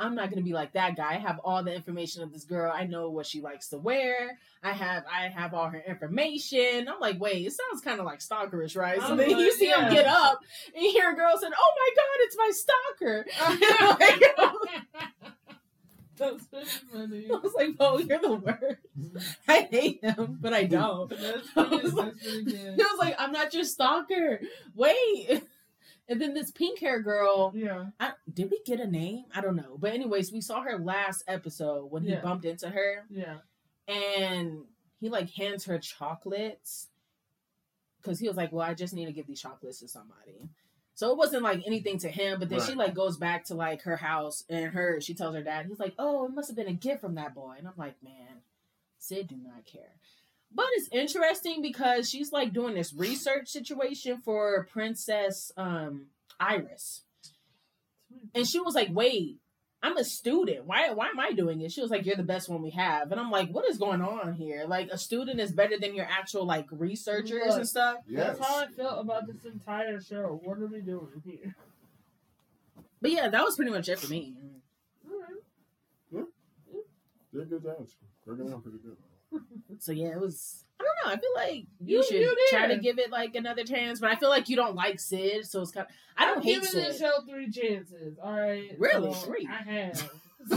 I'm 0.01 0.15
not 0.15 0.31
gonna 0.31 0.41
be 0.41 0.53
like 0.53 0.73
that 0.73 0.95
guy. 0.95 1.11
I 1.11 1.17
have 1.19 1.39
all 1.43 1.63
the 1.63 1.75
information 1.75 2.23
of 2.23 2.33
this 2.33 2.43
girl. 2.43 2.73
I 2.75 2.85
know 2.85 3.11
what 3.11 3.27
she 3.27 3.39
likes 3.39 3.69
to 3.69 3.77
wear. 3.77 4.35
I 4.63 4.71
have 4.71 5.05
I 5.05 5.27
have 5.27 5.53
all 5.53 5.69
her 5.69 5.79
information. 5.79 6.87
I'm 6.87 6.99
like, 6.99 7.19
wait, 7.19 7.45
it 7.45 7.53
sounds 7.53 7.83
kind 7.83 7.99
of 7.99 8.07
like 8.07 8.19
stalkerish, 8.19 8.75
right? 8.75 8.99
So 8.99 9.09
I'm 9.09 9.17
then 9.17 9.37
you 9.37 9.53
see 9.53 9.69
yeah. 9.69 9.85
him 9.87 9.93
get 9.93 10.07
up 10.07 10.39
and 10.73 10.83
you 10.83 10.91
hear 10.91 11.11
a 11.11 11.15
girl 11.15 11.37
saying, 11.39 11.53
"Oh 11.55 11.73
my 11.77 11.89
god, 11.95 12.17
it's 12.19 12.37
my 12.37 12.51
stalker." 12.51 13.25
That's 16.17 16.45
pretty 16.45 16.65
funny. 16.91 17.27
I 17.31 17.35
was 17.35 17.53
like, 17.55 17.69
"Oh, 17.79 17.97
you're 17.99 18.19
the 18.19 18.33
worst." 18.33 19.27
I 19.47 19.67
hate 19.71 20.03
him, 20.03 20.37
but 20.39 20.53
I 20.53 20.65
don't. 20.65 21.09
That's 21.09 21.47
I 21.55 21.63
was 21.63 21.93
like- 21.93 22.13
that's 22.21 22.77
was 22.77 22.99
like, 22.99 23.15
"I'm 23.17 23.31
not 23.31 23.53
your 23.53 23.63
stalker." 23.63 24.39
Wait. 24.75 25.43
And 26.09 26.19
then 26.19 26.33
this 26.33 26.51
pink 26.51 26.79
hair 26.79 26.99
girl, 27.01 27.53
Yeah. 27.55 27.85
I, 27.99 28.13
did 28.33 28.51
we 28.51 28.59
get 28.65 28.79
a 28.81 28.87
name? 28.87 29.25
I 29.33 29.39
don't 29.41 29.55
know. 29.55 29.77
But 29.79 29.93
anyways, 29.93 30.31
we 30.31 30.41
saw 30.41 30.61
her 30.61 30.77
last 30.77 31.23
episode 31.27 31.89
when 31.91 32.03
he 32.03 32.09
Yeah. 32.09 32.21
bumped 32.21 32.45
into 32.45 32.69
her. 32.69 33.05
Yeah. 33.09 33.37
and 33.87 34.65
he 34.99 35.09
like 35.09 35.29
hands 35.31 35.65
her 35.65 35.79
chocolates 35.79 36.89
because 37.97 38.19
he 38.19 38.27
was 38.27 38.37
like, 38.37 38.51
"Well, 38.51 38.65
I 38.65 38.73
just 38.73 38.93
need 38.93 39.05
to 39.07 39.11
give 39.11 39.27
these 39.27 39.41
chocolates 39.41 39.79
to 39.79 39.87
somebody." 39.87 40.49
So 40.93 41.11
it 41.11 41.17
wasn't 41.17 41.43
like 41.43 41.65
anything 41.65 41.97
to 41.99 42.09
him, 42.09 42.39
but 42.39 42.47
then 42.49 42.61
she 42.61 42.73
like 42.75 42.93
goes 42.93 43.17
back 43.17 43.45
to 43.45 43.55
like 43.55 43.81
her 43.83 43.97
house 43.97 44.43
and 44.49 44.71
her 44.73 45.01
she 45.01 45.13
tells 45.15 45.35
her 45.35 45.41
dad, 45.43 45.65
he's 45.65 45.79
like, 45.79 45.95
"Oh, 45.97 46.25
it 46.25 46.31
must 46.33 46.49
have 46.49 46.55
been 46.55 46.67
a 46.67 46.73
gift 46.73 47.01
from 47.01 47.15
that 47.15 47.33
boy," 47.33 47.55
and 47.57 47.67
I'm 47.67 47.73
like, 47.77 48.01
"Man, 48.03 48.41
Cid 48.99 49.27
do 49.27 49.35
not 49.35 49.65
care." 49.65 49.95
But 50.53 50.65
it's 50.73 50.89
interesting 50.91 51.61
because 51.61 52.09
she's 52.09 52.31
like 52.31 52.53
doing 52.53 52.75
this 52.75 52.93
research 52.93 53.47
situation 53.47 54.21
for 54.23 54.67
Princess 54.71 55.51
um 55.57 56.07
Iris. 56.39 57.03
And 58.35 58.45
she 58.47 58.59
was 58.59 58.75
like, 58.75 58.89
"Wait, 58.91 59.37
I'm 59.81 59.95
a 59.97 60.03
student. 60.03 60.65
Why? 60.65 60.91
Why 60.91 61.07
am 61.07 61.19
I 61.19 61.31
doing 61.31 61.61
it?" 61.61 61.71
She 61.71 61.81
was 61.81 61.89
like, 61.89 62.05
"You're 62.05 62.17
the 62.17 62.23
best 62.23 62.49
one 62.49 62.61
we 62.61 62.71
have." 62.71 63.11
And 63.11 63.21
I'm 63.21 63.31
like, 63.31 63.49
"What 63.49 63.69
is 63.69 63.77
going 63.77 64.01
on 64.01 64.33
here? 64.33 64.65
Like, 64.67 64.89
a 64.91 64.97
student 64.97 65.39
is 65.39 65.51
better 65.51 65.79
than 65.79 65.95
your 65.95 66.05
actual 66.05 66.45
like 66.45 66.67
researchers 66.69 67.47
Look. 67.47 67.57
and 67.57 67.67
stuff." 67.67 67.97
Yes. 68.07 68.37
That's 68.37 68.47
how 68.47 68.59
I 68.59 68.67
felt 68.67 68.99
about 68.99 69.27
this 69.27 69.45
entire 69.45 70.01
show. 70.01 70.39
What 70.43 70.59
are 70.59 70.67
we 70.67 70.81
doing 70.81 71.21
here? 71.23 71.55
But 73.01 73.11
yeah, 73.11 73.29
that 73.29 73.43
was 73.43 73.55
pretty 73.55 73.71
much 73.71 73.89
it 73.89 73.99
for 73.99 74.09
me. 74.09 74.35
Alright. 75.09 76.27
Did 77.33 77.41
a 77.41 77.45
good 77.45 77.63
job. 77.63 77.87
Working 78.25 78.53
out 78.53 78.61
pretty 78.63 78.77
good. 78.79 78.97
So 79.79 79.91
yeah, 79.91 80.09
it 80.09 80.19
was. 80.19 80.63
I 80.79 80.83
don't 80.83 81.07
know. 81.11 81.15
I 81.15 81.19
feel 81.19 81.35
like 81.35 81.65
you, 81.83 81.97
You- 81.97 82.03
should 82.03 82.21
you 82.21 82.37
try 82.49 82.67
to 82.67 82.77
give 82.77 82.97
it 82.99 83.11
like 83.11 83.35
another 83.35 83.63
chance. 83.63 83.99
But 83.99 84.11
I 84.11 84.15
feel 84.15 84.29
like 84.29 84.49
you 84.49 84.55
don't 84.55 84.75
like 84.75 84.99
Cid, 84.99 85.45
so 85.45 85.61
it's 85.61 85.71
kind. 85.71 85.85
of... 85.87 85.93
I 86.17 86.25
don't 86.25 86.39
I've 86.39 86.43
hate 86.43 86.53
given 86.55 86.69
Cid. 86.69 86.85
this 86.85 86.99
show 86.99 87.11
three 87.29 87.49
chances. 87.51 88.17
All 88.21 88.31
right. 88.39 88.71
Really? 88.77 89.13
So 89.13 89.19
Three? 89.27 89.47
I 89.49 89.63
have. 89.71 90.11
I 90.51 90.55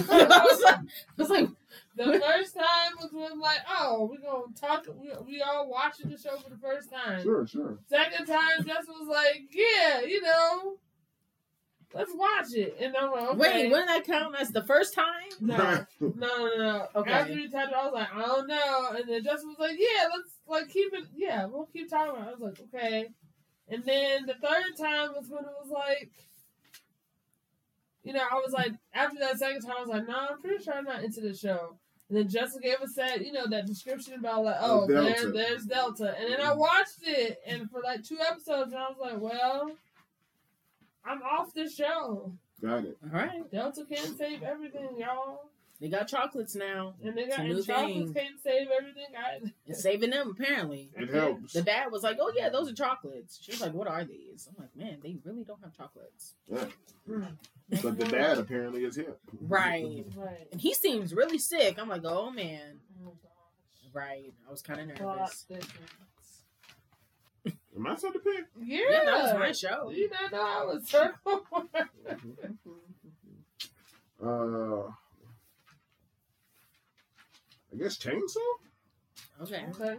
was 0.50 0.60
like, 0.62 0.76
I 0.78 0.82
was 1.18 1.28
like, 1.28 1.48
The 1.96 2.04
first 2.18 2.54
time 2.54 2.92
was 3.02 3.10
when 3.12 3.38
like, 3.38 3.58
oh, 3.68 4.08
we're 4.10 4.18
gonna 4.18 4.52
talk. 4.58 4.86
We, 4.98 5.10
we 5.26 5.42
all 5.42 5.68
watching 5.68 6.08
the 6.08 6.16
show 6.16 6.38
for 6.38 6.48
the 6.48 6.56
first 6.56 6.90
time. 6.90 7.22
Sure, 7.22 7.46
sure. 7.46 7.78
Second 7.90 8.24
time, 8.26 8.64
Jess 8.66 8.86
was 8.88 9.06
like, 9.08 9.42
yeah, 9.52 10.00
you 10.00 10.22
know, 10.22 10.76
let's 11.94 12.10
watch 12.14 12.46
it. 12.54 12.76
And 12.80 12.94
I'm 12.96 13.10
like, 13.12 13.28
okay. 13.30 13.38
wait, 13.38 13.70
wouldn't 13.70 13.88
that 13.88 14.04
count 14.06 14.34
as 14.38 14.50
the 14.50 14.64
first 14.64 14.94
time? 14.94 15.04
No, 15.40 15.56
no, 16.00 16.10
no, 16.16 16.50
no. 16.56 16.86
Okay. 16.96 17.10
After 17.12 17.32
we 17.34 17.48
talked, 17.48 17.72
I 17.72 17.84
was 17.86 17.94
like, 17.94 18.08
oh, 18.14 18.18
I 18.22 18.26
don't 18.26 18.48
know. 18.48 18.88
And 18.96 19.08
then 19.08 19.22
Justin 19.24 19.48
was 19.50 19.58
like, 19.58 19.76
yeah, 19.78 20.08
let's 20.14 20.30
like 20.46 20.68
keep 20.68 20.92
it. 20.92 21.04
Yeah, 21.14 21.46
we'll 21.46 21.66
keep 21.72 21.88
talking 21.88 22.10
about. 22.16 22.26
it. 22.26 22.28
I 22.28 22.32
was 22.32 22.40
like, 22.40 22.60
okay. 22.74 23.08
And 23.68 23.82
then 23.84 24.26
the 24.26 24.34
third 24.34 24.76
time 24.78 25.10
was 25.16 25.28
when 25.30 25.44
it 25.44 25.50
was 25.62 25.70
like, 25.70 26.10
you 28.02 28.12
know, 28.12 28.20
I 28.30 28.34
was 28.34 28.52
like, 28.52 28.72
after 28.92 29.18
that 29.20 29.38
second 29.38 29.62
time, 29.62 29.74
I 29.78 29.80
was 29.80 29.88
like, 29.88 30.06
no, 30.06 30.26
I'm 30.30 30.40
pretty 30.40 30.62
sure 30.62 30.74
I'm 30.74 30.84
not 30.84 31.02
into 31.04 31.20
the 31.22 31.34
show. 31.34 31.78
And 32.10 32.18
then 32.18 32.28
Justin 32.28 32.60
gave 32.62 32.76
us 32.82 32.94
that, 32.96 33.24
you 33.24 33.32
know, 33.32 33.46
that 33.48 33.66
description 33.66 34.12
about 34.14 34.44
like, 34.44 34.56
oh, 34.60 34.82
Oh, 34.82 34.86
Delta. 34.86 35.22
there, 35.22 35.32
there's 35.32 35.64
Delta. 35.64 36.14
And 36.20 36.30
then 36.30 36.40
I 36.42 36.52
watched 36.52 36.98
it, 37.02 37.38
and 37.46 37.70
for 37.70 37.80
like 37.82 38.02
two 38.04 38.18
episodes, 38.20 38.72
and 38.72 38.82
I 38.82 38.88
was 38.88 38.98
like, 39.00 39.18
well, 39.18 39.70
I'm 41.04 41.22
off 41.22 41.52
the 41.54 41.68
show. 41.68 42.32
Got 42.62 42.84
it. 42.84 42.96
All 43.04 43.10
right, 43.18 43.50
Delta 43.50 43.84
can't 43.88 44.16
save 44.16 44.42
everything, 44.42 44.96
y'all. 44.98 45.50
they 45.80 45.88
got 45.88 46.08
chocolates 46.08 46.54
now. 46.54 46.94
And 47.04 47.16
they 47.16 47.26
got 47.26 47.40
and 47.40 47.64
chocolates 47.64 48.12
thing. 48.12 48.14
can't 48.14 48.42
save 48.42 48.68
everything 48.76 49.06
either. 49.16 49.52
It's 49.66 49.82
saving 49.82 50.10
them 50.10 50.30
apparently. 50.30 50.90
It 50.96 51.10
helps. 51.10 51.52
The 51.52 51.62
dad 51.62 51.90
was 51.92 52.02
like, 52.02 52.18
"Oh 52.20 52.32
yeah, 52.34 52.48
those 52.48 52.70
are 52.70 52.74
chocolates." 52.74 53.38
She 53.42 53.52
was 53.52 53.60
like, 53.60 53.74
"What 53.74 53.88
are 53.88 54.04
these?" 54.04 54.48
I'm 54.48 54.62
like, 54.62 54.74
"Man, 54.76 54.98
they 55.02 55.16
really 55.24 55.44
don't 55.44 55.60
have 55.62 55.76
chocolates." 55.76 56.34
Yeah. 56.50 56.64
Mm. 57.08 57.36
But 57.82 57.98
the 57.98 58.04
dad 58.04 58.38
apparently 58.38 58.84
is 58.84 58.96
here. 58.96 59.16
Right. 59.40 60.06
Right. 60.16 60.46
And 60.52 60.60
he 60.60 60.74
seems 60.74 61.12
really 61.12 61.38
sick. 61.38 61.78
I'm 61.78 61.88
like, 61.88 62.04
"Oh 62.04 62.30
man." 62.30 62.80
Oh 63.04 63.14
gosh. 63.22 63.90
Right. 63.92 64.32
I 64.46 64.50
was 64.50 64.62
kind 64.62 64.90
of 64.90 64.96
Plot 64.96 65.18
nervous. 65.18 65.46
Thickens. 67.74 67.86
Am 67.86 67.86
I 67.86 67.96
supposed 67.96 68.14
to 68.14 68.20
pick? 68.20 68.44
Yeah. 68.62 68.78
Yeah, 68.90 69.04
that 69.04 69.22
was 69.22 69.34
my 69.34 69.52
show. 69.52 69.90
You 69.90 70.10
not 70.10 70.32
know 70.32 70.40
I 70.40 70.64
was 70.64 70.88
circle. 70.88 71.44
Uh, 74.24 74.84
I 77.72 77.76
guess 77.76 77.98
chainsaw. 77.98 78.36
Okay. 79.42 79.66
okay. 79.68 79.96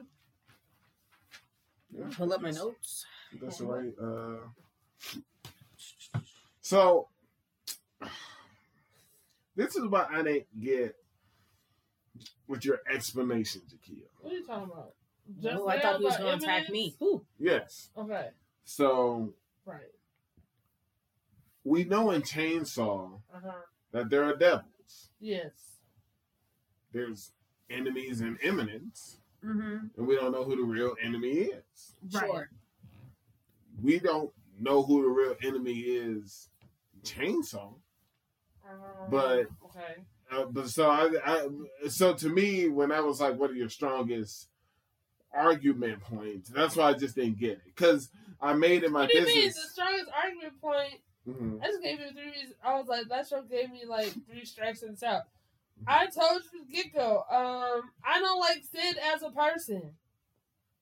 Yeah, 1.91 2.05
Pull 2.13 2.33
up 2.33 2.41
my 2.41 2.49
notes. 2.49 3.05
That's 3.39 3.61
right. 3.61 3.93
Uh, 4.01 4.37
so 6.61 7.09
this 9.55 9.75
is 9.75 9.85
why 9.87 10.07
I 10.11 10.23
didn't 10.23 10.59
get 10.59 10.95
with 12.47 12.65
your 12.65 12.79
explanation, 12.91 13.61
Jakia. 13.67 14.03
What 14.21 14.33
are 14.33 14.37
you 14.37 14.45
talking 14.45 14.71
about? 14.71 14.93
Oh, 15.49 15.67
I 15.67 15.79
thought 15.79 15.99
he 15.99 16.05
was 16.05 16.17
going 16.17 16.37
to 16.39 16.43
attack 16.45 16.69
me. 16.69 16.95
Ooh. 17.01 17.25
Yes. 17.39 17.89
Okay. 17.97 18.29
So 18.63 19.33
Right. 19.65 19.91
we 21.63 21.83
know 21.83 22.11
in 22.11 22.21
Chainsaw 22.21 23.21
Uh 23.33 23.39
huh. 23.43 23.51
that 23.91 24.09
there 24.09 24.23
are 24.23 24.35
devils. 24.35 25.09
Yes. 25.19 25.51
There's 26.91 27.31
enemies 27.69 28.21
and 28.21 28.37
eminence, 28.41 29.19
Mm-hmm. 29.43 29.87
and 29.97 30.07
we 30.07 30.15
don't 30.15 30.31
know 30.31 30.43
who 30.43 30.55
the 30.55 30.63
real 30.63 30.95
enemy 31.01 31.29
is. 31.33 31.95
Right. 32.11 32.25
Sure. 32.25 32.49
We 33.81 33.99
don't 33.99 34.31
know 34.59 34.81
who 34.83 35.03
the 35.03 35.09
real 35.09 35.35
enemy 35.43 35.79
is. 35.81 36.49
Chainsaw. 37.03 37.75
Um, 38.67 39.09
But- 39.11 39.47
okay. 39.65 39.95
Uh, 40.31 40.45
but 40.45 40.67
so 40.69 40.89
I, 40.89 41.11
I, 41.23 41.47
so 41.87 42.13
to 42.15 42.29
me, 42.29 42.67
when 42.67 42.91
I 42.91 42.99
was 43.01 43.21
like, 43.21 43.37
"What 43.37 43.51
are 43.51 43.55
your 43.55 43.69
strongest 43.69 44.49
argument 45.35 46.01
point. 46.01 46.47
That's 46.53 46.75
why 46.75 46.89
I 46.89 46.93
just 46.93 47.15
didn't 47.15 47.39
get 47.39 47.51
it 47.51 47.61
because 47.65 48.09
I 48.41 48.53
made 48.53 48.83
it 48.83 48.91
my 48.91 49.01
What 49.01 49.13
you 49.13 49.25
mean? 49.25 49.47
The 49.47 49.53
strongest 49.53 50.09
argument 50.23 50.61
point 50.61 51.01
Mhm. 51.27 51.59
I 51.63 51.67
just 51.67 51.81
gave 51.81 51.99
you 51.99 52.11
three 52.11 52.31
reasons. 52.31 52.53
I 52.63 52.75
was 52.77 52.87
like, 52.87 53.07
that 53.09 53.27
show 53.27 53.41
gave 53.41 53.71
me 53.71 53.83
like 53.87 54.13
three 54.29 54.45
strikes 54.45 54.83
and 54.83 55.01
out. 55.03 55.23
I 55.87 56.05
told 56.05 56.41
you 56.43 56.49
from 56.61 56.69
get 56.71 56.93
go. 56.93 57.17
Um, 57.29 57.89
I 58.03 58.19
don't 58.19 58.39
like 58.39 58.63
Cid 58.71 58.97
as 58.97 59.23
a 59.23 59.31
person. 59.31 59.95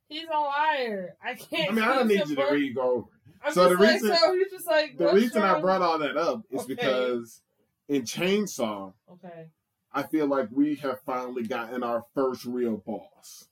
He's 0.09 0.27
a 0.31 0.38
liar. 0.38 1.15
I 1.23 1.35
can't. 1.35 1.71
I 1.71 1.73
mean, 1.73 1.84
I 1.84 1.95
don't 1.95 2.07
need 2.09 2.27
you 2.27 2.35
to 2.35 2.47
read 2.51 2.75
go 2.75 2.81
over. 2.91 3.07
I'm 3.43 3.53
so 3.53 3.69
the 3.69 3.75
like, 3.75 3.93
reason- 4.01 4.15
so 4.15 4.34
you're 4.34 4.49
just 4.49 4.67
like 4.67 4.97
The 4.97 5.13
reason 5.13 5.41
I 5.41 5.59
brought 5.61 5.81
all 5.81 5.97
that 5.99 6.17
up 6.17 6.41
is 6.51 6.61
Okay. 6.61 6.75
because 6.75 7.41
in 7.88 8.03
Chainsaw, 8.03 8.93
Okay. 9.13 9.49
I 9.93 10.03
feel 10.03 10.27
like 10.27 10.49
we 10.51 10.75
have 10.75 10.99
finally 11.05 11.43
gotten 11.43 11.84
our 11.84 12.03
first 12.13 12.45
real 12.45 12.77
boss. 12.77 13.47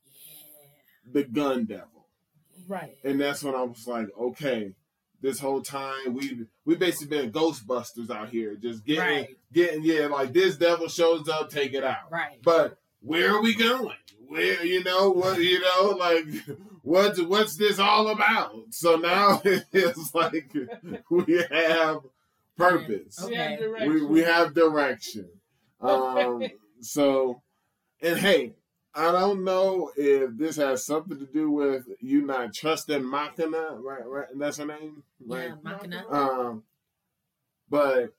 The 1.14 1.24
Gun 1.24 1.66
Devil. 1.66 1.88
Right. 2.68 2.96
and 3.04 3.20
that's 3.20 3.44
when 3.44 3.56
I 3.56 3.64
was 3.64 3.86
like, 3.88 4.08
okay, 4.18 4.74
this 5.22 5.40
whole 5.40 5.62
time 5.62 6.14
we 6.14 6.46
we 6.66 6.76
basically 6.76 7.18
been 7.18 7.32
Ghostbusters 7.32 8.10
out 8.10 8.30
here, 8.30 8.56
just 8.56 8.86
getting 8.86 9.02
Right. 9.04 9.38
getting 9.52 9.84
yeah, 9.84 10.08
like 10.08 10.32
this 10.34 10.58
devil 10.58 10.88
shows 10.88 11.28
up, 11.28 11.50
take 11.50 11.74
it 11.74 11.84
out. 11.84 12.10
Right. 12.12 12.40
But 12.44 12.78
where 13.02 13.36
are 13.36 13.42
we 13.42 13.54
going? 13.56 13.96
Where 14.28 14.64
you 14.66 14.84
know 14.84 15.10
what 15.10 15.40
you 15.42 15.60
know 15.60 15.96
like 16.00 16.26
what's 16.84 17.20
what's 17.22 17.58
this 17.58 17.78
all 17.80 18.08
about? 18.08 18.54
So 18.70 18.96
now 18.96 19.42
it's 19.46 20.16
like 20.16 20.56
we 21.10 21.44
have 21.52 21.98
purpose. 22.58 23.20
We 23.22 23.26
Okay. 23.34 23.88
We 23.88 24.06
we 24.06 24.22
have 24.22 24.54
direction. 24.54 25.30
Um 25.82 26.44
so 26.82 27.42
and 28.04 28.20
hey, 28.20 28.54
I 28.94 29.12
don't 29.12 29.44
know 29.44 29.92
if 29.96 30.38
this 30.38 30.58
has 30.58 30.86
something 30.86 31.18
to 31.20 31.26
do 31.26 31.50
with 31.50 31.86
you 32.02 32.26
not 32.26 32.54
trusting 32.54 33.02
Makima, 33.02 33.80
right? 33.82 34.06
Right, 34.06 34.28
that's 34.36 34.58
her 34.58 34.66
name, 34.66 35.04
right? 35.26 35.50
Yeah, 35.50 35.56
Makima. 35.72 36.12
Um, 36.14 36.64
but 37.70 38.14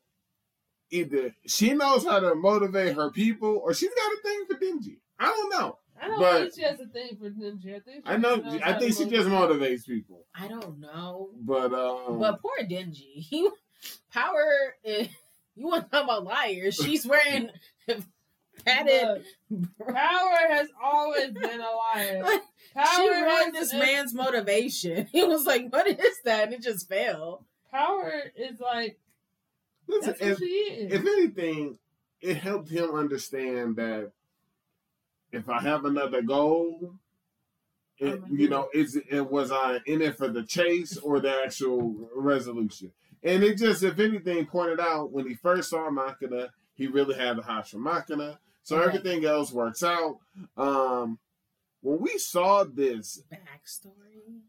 either 0.90 1.34
she 1.46 1.74
knows 1.74 2.04
how 2.04 2.20
to 2.20 2.34
motivate 2.34 2.96
her 2.96 3.10
people, 3.10 3.60
or 3.62 3.74
she's 3.74 3.90
got 3.90 4.12
a 4.12 4.22
thing 4.22 4.44
for 4.48 4.54
Denji. 4.54 4.96
I 5.18 5.26
don't 5.26 5.50
know. 5.50 5.78
I 6.00 6.08
don't 6.08 6.18
but- 6.18 6.40
think 6.40 6.54
she 6.54 6.62
has 6.62 6.80
a 6.80 6.86
thing 6.86 7.16
for 7.16 7.30
ninja. 7.30 7.76
I 7.76 7.80
think 7.80 8.04
she 8.06 8.12
I 8.12 8.16
know. 8.16 8.36
knows 8.36 8.60
I 8.62 8.72
how 8.72 8.78
think 8.80 8.96
to 8.96 9.04
she 9.04 9.10
just 9.10 9.28
motivates 9.28 9.86
people. 9.86 10.26
I 10.34 10.48
don't 10.48 10.80
know. 10.80 11.28
But 11.40 11.72
um, 11.72 12.18
But 12.18 12.40
poor 12.42 12.56
Denji. 12.68 13.14
He 13.18 13.48
power 14.12 14.74
is, 14.82 15.08
you 15.54 15.66
want 15.66 15.84
to 15.84 15.90
talk 15.90 16.04
about 16.04 16.24
liars. 16.24 16.74
She's 16.74 17.06
wearing 17.06 17.50
padded 18.64 19.24
Look, 19.50 19.68
Power 19.88 20.36
has 20.48 20.68
always 20.82 21.30
been 21.32 21.60
a 21.60 21.70
liar. 21.70 22.24
Power 22.74 22.86
she 22.96 23.08
ruined 23.08 23.54
this 23.54 23.72
is- 23.72 23.78
man's 23.78 24.14
motivation. 24.14 25.06
He 25.12 25.24
was 25.24 25.44
like, 25.46 25.72
What 25.72 25.86
is 25.86 26.20
that? 26.24 26.44
And 26.44 26.54
it 26.54 26.62
just 26.62 26.88
fell. 26.88 27.44
Power 27.70 28.12
is 28.36 28.60
like 28.60 28.98
listen, 29.88 30.10
that's 30.10 30.20
what 30.20 30.30
if, 30.30 30.38
she 30.38 30.44
is. 30.44 30.92
if 30.92 31.00
anything, 31.00 31.78
it 32.20 32.36
helped 32.36 32.70
him 32.70 32.94
understand 32.94 33.76
that 33.76 34.12
if 35.32 35.48
I 35.48 35.60
have 35.60 35.84
another 35.86 36.20
goal, 36.22 36.94
it, 37.98 38.20
you 38.30 38.48
know, 38.48 38.68
is 38.74 38.96
it 38.96 39.30
was 39.30 39.50
I 39.50 39.78
in 39.86 40.02
it 40.02 40.18
for 40.18 40.28
the 40.28 40.42
chase 40.42 40.96
or 40.98 41.20
the 41.20 41.34
actual 41.44 42.10
resolution? 42.14 42.92
And 43.22 43.42
it 43.44 43.56
just, 43.56 43.82
if 43.82 43.98
anything, 43.98 44.44
pointed 44.46 44.80
out 44.80 45.12
when 45.12 45.26
he 45.28 45.34
first 45.34 45.70
saw 45.70 45.88
Makima, 45.90 46.48
he 46.82 46.88
really 46.88 47.14
had 47.14 47.36
the 47.38 47.42
heart 47.42 47.68
for 47.68 47.78
Makima. 47.78 48.38
So 48.64 48.76
Okay. 48.76 48.86
everything 48.96 49.24
else 49.24 49.52
works 49.52 49.82
out. 49.82 50.18
Um, 50.56 51.18
when 51.80 51.98
we 52.00 52.16
saw 52.16 52.62
this, 52.62 53.22
Backstory. 53.32 53.90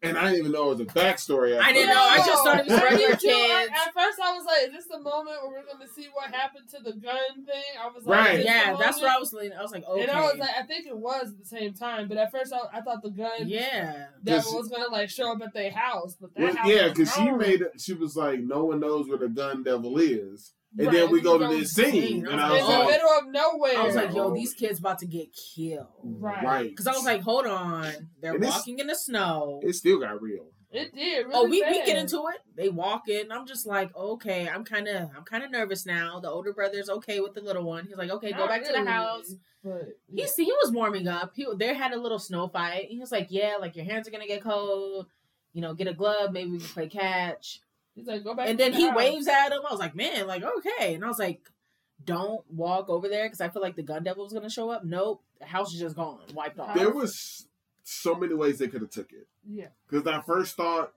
and 0.04 0.20
I 0.20 0.26
didn't 0.26 0.40
even 0.42 0.52
know 0.52 0.66
it 0.72 0.78
was 0.78 0.80
a 0.82 0.86
backstory. 0.86 1.56
at 1.56 1.64
I 1.64 1.74
didn't 1.74 1.90
know. 1.90 2.00
I 2.00 2.18
just 2.18 2.44
thought 2.44 2.60
it 2.60 2.66
was 2.66 2.74
I 2.74 2.84
regular 2.84 3.10
did 3.10 3.20
too. 3.22 3.28
I- 3.30 3.66
kids. 3.66 3.72
At 3.88 3.94
first, 3.96 4.20
I 4.22 4.34
was 4.38 4.46
like, 4.46 4.68
"Is 4.68 4.72
this 4.74 4.86
the 4.86 5.00
moment 5.00 5.38
where 5.42 5.50
we're 5.50 5.66
going 5.66 5.80
to 5.88 5.92
see 5.96 6.10
what 6.14 6.30
happened 6.30 6.70
to 6.70 6.80
the 6.84 6.92
gun 6.94 7.44
thing?" 7.48 7.64
I 7.82 7.88
was 7.88 8.06
like, 8.06 8.20
Right. 8.20 8.40
"Is 8.40 8.46
this 8.46 8.46
the 8.46 8.52
Yeah, 8.70 8.76
that's 8.78 9.02
what 9.02 9.10
I 9.10 9.18
was 9.18 9.34
leaning. 9.34 9.58
I 9.58 9.64
was 9.64 9.72
like, 9.72 9.84
okay. 9.88 10.02
And 10.04 10.12
I 10.12 10.22
was 10.22 10.36
like, 10.38 10.52
I 10.56 10.62
think 10.62 10.86
it 10.86 10.96
was 10.96 11.30
at 11.32 11.40
the 11.40 11.46
same 11.46 11.74
time, 11.74 12.08
but 12.08 12.18
at 12.18 12.30
first 12.32 12.54
I, 12.54 12.78
I 12.78 12.82
thought 12.82 13.02
the 13.02 13.10
gun 13.10 13.48
yeah. 13.48 14.10
devil 14.24 14.42
Just- 14.44 14.56
was 14.56 14.68
gonna 14.70 14.90
like 14.90 15.10
show 15.10 15.32
up 15.32 15.42
at 15.42 15.54
their 15.56 15.72
house, 15.72 16.16
but 16.22 16.36
that 16.36 16.40
Well, 16.44 16.56
house 16.56 16.68
yeah, 16.70 16.90
because 16.90 17.12
she 17.16 17.32
made 17.32 17.62
it. 17.62 17.82
She 17.82 17.94
was 17.94 18.16
like, 18.16 18.42
"No 18.42 18.66
one 18.66 18.80
knows 18.80 19.08
where 19.10 19.18
the 19.18 19.28
gun 19.30 19.64
devil 19.64 19.98
is," 19.98 20.54
and 20.78 20.88
Right, 20.88 20.96
then 20.96 21.12
we 21.12 21.22
go 21.22 21.38
to 21.38 21.46
go 21.48 21.52
this 21.58 21.72
scene, 21.74 21.92
scene. 21.92 22.28
and 22.28 22.40
I 22.42 22.48
I 22.50 22.52
was 22.52 22.60
in 22.62 22.66
the 22.66 22.72
like, 22.72 22.80
like, 22.80 22.90
middle 22.92 23.10
of 23.10 23.28
nowhere. 23.28 23.78
I 23.78 23.84
was 23.86 23.96
like, 23.96 24.14
yo, 24.16 24.34
these 24.34 24.54
kids 24.54 24.80
about 24.80 25.00
to 25.00 25.06
get 25.06 25.28
killed. 25.34 25.88
Right. 26.04 26.44
"Right," 26.44 26.70
Because 26.70 26.88
I 26.88 26.92
was 26.94 27.06
like, 27.06 27.22
hold 27.22 27.46
on. 27.46 28.10
They're 28.22 28.34
And 28.36 28.44
walking 28.44 28.80
in 28.80 28.88
the 28.88 28.96
snow. 28.96 29.60
it 29.64 29.74
still 29.74 30.00
got 30.00 30.22
real. 30.22 30.48
it 30.72 30.94
did. 30.96 31.28
Really 31.28 31.32
oh, 31.36 31.44
we, 31.44 31.62
we 31.64 31.86
get 31.86 31.98
into 31.98 32.18
it. 32.34 32.42
They 32.56 32.70
walk 32.70 33.08
in. 33.08 33.32
I'm 33.32 33.46
just 33.46 33.68
like, 33.68 33.96
okay, 33.96 34.50
I'm 34.50 34.64
kind 34.64 34.88
of 34.88 35.10
I'm 35.16 35.24
kind 35.24 35.44
of 35.44 35.52
nervous 35.52 35.86
now. 35.86 36.20
The 36.20 36.30
older 36.30 36.52
brother's 36.54 36.90
okay 36.90 37.20
with 37.20 37.36
the 37.36 37.42
little 37.42 37.64
one. 37.64 37.86
He's 37.86 37.96
like, 37.98 38.10
okay, 38.10 38.32
go 38.32 38.40
Not 38.40 38.50
back 38.50 38.66
to 38.66 38.72
the 38.74 38.84
house. 38.90 39.36
But 39.64 39.84
He's 40.14 40.36
he 40.36 40.52
was 40.64 40.72
warming 40.72 41.08
up. 41.08 41.34
He 41.36 41.46
they 41.58 41.74
had 41.76 41.94
a 41.94 42.00
little 42.02 42.18
snow 42.20 42.48
fight. 42.48 42.86
He 42.90 43.00
was 43.00 43.12
like, 43.12 43.28
yeah, 43.30 43.58
like 43.62 43.76
your 43.76 43.86
hands 43.86 44.08
are 44.08 44.12
gonna 44.12 44.26
get 44.28 44.42
cold. 44.42 45.06
You 45.54 45.62
know, 45.62 45.76
get 45.76 45.88
a 45.88 45.94
glove. 45.94 46.32
Maybe 46.34 46.50
we 46.50 46.58
can 46.58 46.68
play 46.68 46.88
catch. 46.90 47.60
He's 47.96 48.08
like, 48.08 48.24
go 48.24 48.34
back. 48.36 48.50
And 48.50 48.60
then 48.60 48.72
the 48.72 48.78
he 48.78 48.88
house. 48.88 48.96
waves 48.98 49.28
at 49.28 49.52
him. 49.52 49.60
I 49.68 49.72
was 49.72 49.80
like, 49.80 49.96
man, 49.96 50.28
like 50.28 50.44
okay. 50.44 50.96
And 50.96 51.04
I 51.04 51.08
was 51.08 51.20
like, 51.20 51.42
don't 52.04 52.42
walk 52.52 52.90
over 52.90 53.08
there 53.08 53.26
because 53.26 53.42
I 53.42 53.50
feel 53.50 53.62
like 53.62 53.76
the 53.76 53.84
gun 53.84 54.04
devil 54.04 54.24
was 54.24 54.34
gonna 54.34 54.50
show 54.50 54.70
up. 54.70 54.84
Nope, 54.84 55.24
the 55.40 55.46
house 55.46 55.74
is 55.74 55.80
just 55.80 55.96
gone, 55.96 56.20
wiped 56.34 56.60
off. 56.60 56.76
There 56.76 56.92
was 56.92 57.48
so 57.84 58.16
many 58.16 58.34
ways 58.34 58.60
they 58.60 58.68
could 58.68 58.82
have 58.82 58.90
took 58.92 59.12
it. 59.12 59.28
Yeah, 59.48 59.68
Because 59.90 60.08
I 60.08 60.22
first 60.22 60.56
thought 60.56 60.94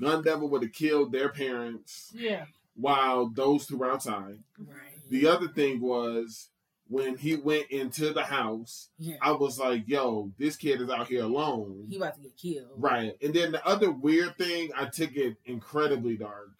Gun 0.00 0.22
Devil 0.22 0.48
would 0.50 0.62
have 0.62 0.72
killed 0.72 1.10
their 1.12 1.28
parents 1.28 2.12
yeah. 2.14 2.44
while 2.76 3.28
those 3.28 3.66
two 3.66 3.76
were 3.76 3.90
outside. 3.90 4.38
right. 4.58 5.10
The 5.10 5.26
other 5.26 5.48
thing 5.48 5.80
was 5.80 6.48
when 6.88 7.16
he 7.16 7.36
went 7.36 7.70
into 7.70 8.12
the 8.12 8.24
house, 8.24 8.88
yeah, 8.98 9.16
I 9.22 9.32
was 9.32 9.58
like, 9.58 9.84
"Yo, 9.88 10.30
this 10.38 10.56
kid 10.56 10.80
is 10.80 10.90
out 10.90 11.08
here 11.08 11.22
alone." 11.24 11.86
he 11.88 11.96
about 11.96 12.14
to 12.16 12.20
get 12.20 12.36
killed. 12.36 12.70
Right. 12.76 13.16
And 13.22 13.32
then 13.32 13.52
the 13.52 13.66
other 13.66 13.90
weird 13.90 14.36
thing, 14.36 14.70
I 14.76 14.86
took 14.86 15.14
it 15.16 15.36
incredibly 15.44 16.16
dark, 16.16 16.50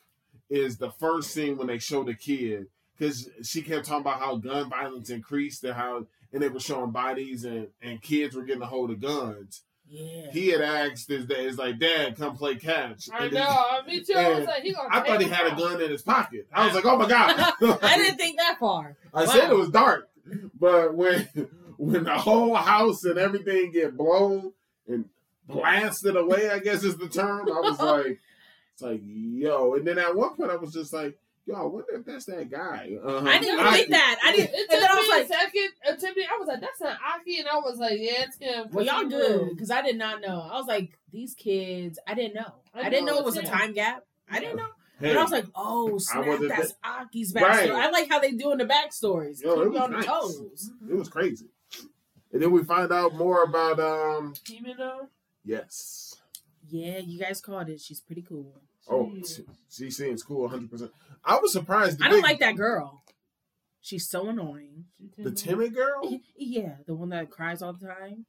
is 0.48 0.76
the 0.78 0.90
first 0.92 1.30
scene 1.32 1.56
when 1.56 1.66
they 1.66 1.78
show 1.78 2.04
the 2.04 2.14
kid. 2.14 2.66
Because 2.98 3.28
she 3.42 3.62
kept 3.62 3.86
talking 3.86 4.02
about 4.02 4.20
how 4.20 4.36
gun 4.36 4.70
violence 4.70 5.10
increased 5.10 5.64
and 5.64 5.74
how, 5.74 6.06
and 6.32 6.40
they 6.42 6.48
were 6.48 6.60
showing 6.60 6.92
bodies 6.92 7.44
and, 7.44 7.68
and 7.80 8.00
kids 8.00 8.36
were 8.36 8.44
getting 8.44 8.62
a 8.62 8.66
hold 8.66 8.90
of 8.90 9.00
guns. 9.00 9.62
Yeah. 9.88 10.30
He 10.30 10.48
had 10.48 10.60
asked 10.60 11.08
his 11.08 11.26
dad, 11.26 11.40
"Is 11.40 11.58
like, 11.58 11.78
Dad, 11.78 12.16
come 12.16 12.36
play 12.36 12.54
catch." 12.54 13.10
I 13.12 13.24
And 13.24 13.34
know. 13.34 13.66
then- 13.84 13.86
Me 13.94 14.00
too. 14.04 14.14
I 14.14 14.28
was 14.38 14.46
like, 14.46 14.62
he 14.62 14.72
gonna. 14.72 14.88
I 14.90 15.00
thought 15.00 15.20
he 15.20 15.26
take 15.26 15.34
had 15.34 15.52
a 15.52 15.56
gun 15.56 15.82
in 15.82 15.90
his 15.90 16.00
pocket. 16.02 16.46
I 16.52 16.64
was 16.64 16.74
like, 16.74 16.86
"Oh 16.86 16.96
my 16.96 17.06
god!" 17.08 17.34
I 17.82 17.98
didn't 17.98 18.16
think 18.16 18.38
that 18.38 18.56
far. 18.58 18.96
I 19.12 19.24
Wow. 19.24 19.32
said 19.32 19.50
it 19.50 19.56
was 19.56 19.68
dark, 19.68 20.08
but 20.58 20.94
when 20.94 21.28
when 21.78 22.04
the 22.04 22.16
whole 22.18 22.54
house 22.54 23.04
and 23.04 23.18
everything 23.18 23.72
get 23.72 23.96
blown 23.96 24.52
and 24.88 25.06
blasted 25.46 26.16
away, 26.16 26.50
I 26.50 26.58
guess 26.58 26.84
is 26.84 26.96
the 26.96 27.08
term. 27.08 27.48
I 27.50 27.60
was 27.60 27.78
like, 27.80 28.20
it's 28.74 28.82
like 28.82 29.00
yo. 29.04 29.74
And 29.74 29.86
then 29.86 29.98
at 29.98 30.14
one 30.14 30.34
point, 30.36 30.50
I 30.50 30.56
was 30.56 30.72
just 30.72 30.92
like, 30.92 31.18
yo, 31.46 31.54
I 31.54 31.62
wonder 31.64 31.94
if 31.94 32.04
that's 32.04 32.24
that 32.26 32.50
guy. 32.50 32.96
Uh-huh. 33.02 33.28
I 33.28 33.38
didn't 33.38 33.58
even 33.60 33.72
think 33.72 33.88
that. 33.90 34.20
I 34.24 34.32
didn't. 34.36 34.50
It 34.54 34.60
And 34.60 34.68
took 34.70 34.80
then 34.80 34.90
I 34.90 34.94
me 34.94 35.00
was 35.00 35.08
a 35.08 35.10
like, 35.18 35.28
second. 35.28 35.70
It 35.84 35.98
took 36.00 36.16
me. 36.16 36.24
I 36.24 36.38
was 36.38 36.48
like, 36.48 36.60
"That's 36.60 36.80
an 36.80 36.96
Aki," 37.14 37.38
and 37.40 37.48
I 37.48 37.56
was 37.56 37.78
like, 37.78 37.98
"Yeah, 37.98 38.24
it's 38.26 38.38
him." 38.38 38.64
'cause 38.64 38.72
"Well, 38.72 38.84
y'all 38.86 39.00
he 39.00 39.08
good," 39.08 39.50
because 39.50 39.70
I 39.70 39.82
did 39.82 39.96
not 39.98 40.20
know. 40.20 40.40
I 40.40 40.56
was 40.56 40.66
like, 40.66 40.98
"These 41.12 41.34
kids." 41.34 41.98
I 42.06 42.14
didn't 42.14 42.34
know. 42.34 42.54
I 42.74 42.82
I, 42.82 42.88
didn't 42.90 43.06
know 43.06 43.14
know 43.14 43.18
it 43.18 43.24
was 43.24 43.36
a 43.36 43.42
time 43.42 43.72
gap. 43.74 44.04
I 44.30 44.38
didn't 44.40 44.56
know. 44.56 44.68
Hey, 45.02 45.08
But 45.14 45.18
I 45.18 45.22
was 45.22 45.30
like, 45.32 45.46
"Oh 45.54 45.98
snap! 45.98 46.26
wasn't 46.26 46.48
That's 46.50 46.74
Aki's 46.84 47.32
backstory." 47.32 47.42
Right. 47.42 47.70
I 47.72 47.90
like 47.90 48.08
how 48.08 48.20
they 48.20 48.32
doing 48.32 48.58
the 48.58 48.64
backstories. 48.66 49.42
Yo, 49.42 49.52
it 49.52 49.56
Keep 49.56 49.64
you 49.64 49.70
was 49.72 49.80
on 49.80 49.90
the 49.90 49.96
nice. 49.98 50.06
toes. 50.06 50.70
it 50.90 50.94
was 50.94 51.08
crazy. 51.08 51.46
And 52.32 52.40
then 52.40 52.50
we 52.50 52.64
find 52.64 52.90
out 52.92 53.14
more 53.14 53.42
about 53.44 53.78
um. 53.80 54.34
Himeno. 54.48 55.08
Yes. 55.44 56.16
Yeah, 56.70 56.98
you 56.98 57.18
guys 57.18 57.40
called 57.40 57.68
it. 57.68 57.80
She's 57.80 58.00
pretty 58.00 58.22
cool. 58.22 58.54
Oh, 58.88 59.10
Jeez. 59.14 59.42
she 59.70 59.90
seems 59.90 60.22
cool, 60.22 60.48
hundred 60.48 60.70
percent. 60.70 60.92
I 61.24 61.36
was 61.38 61.52
surprised. 61.52 62.00
I 62.02 62.06
don't 62.08 62.18
big- 62.18 62.24
like 62.24 62.38
that 62.40 62.56
girl. 62.56 63.02
She's 63.80 64.08
so 64.08 64.28
annoying. 64.28 64.84
The 65.18 65.32
timid. 65.32 65.36
timid 65.36 65.74
girl. 65.74 66.20
Yeah, 66.36 66.76
the 66.86 66.94
one 66.94 67.08
that 67.10 67.30
cries 67.30 67.62
all 67.62 67.72
the 67.72 67.86
time. 67.86 68.26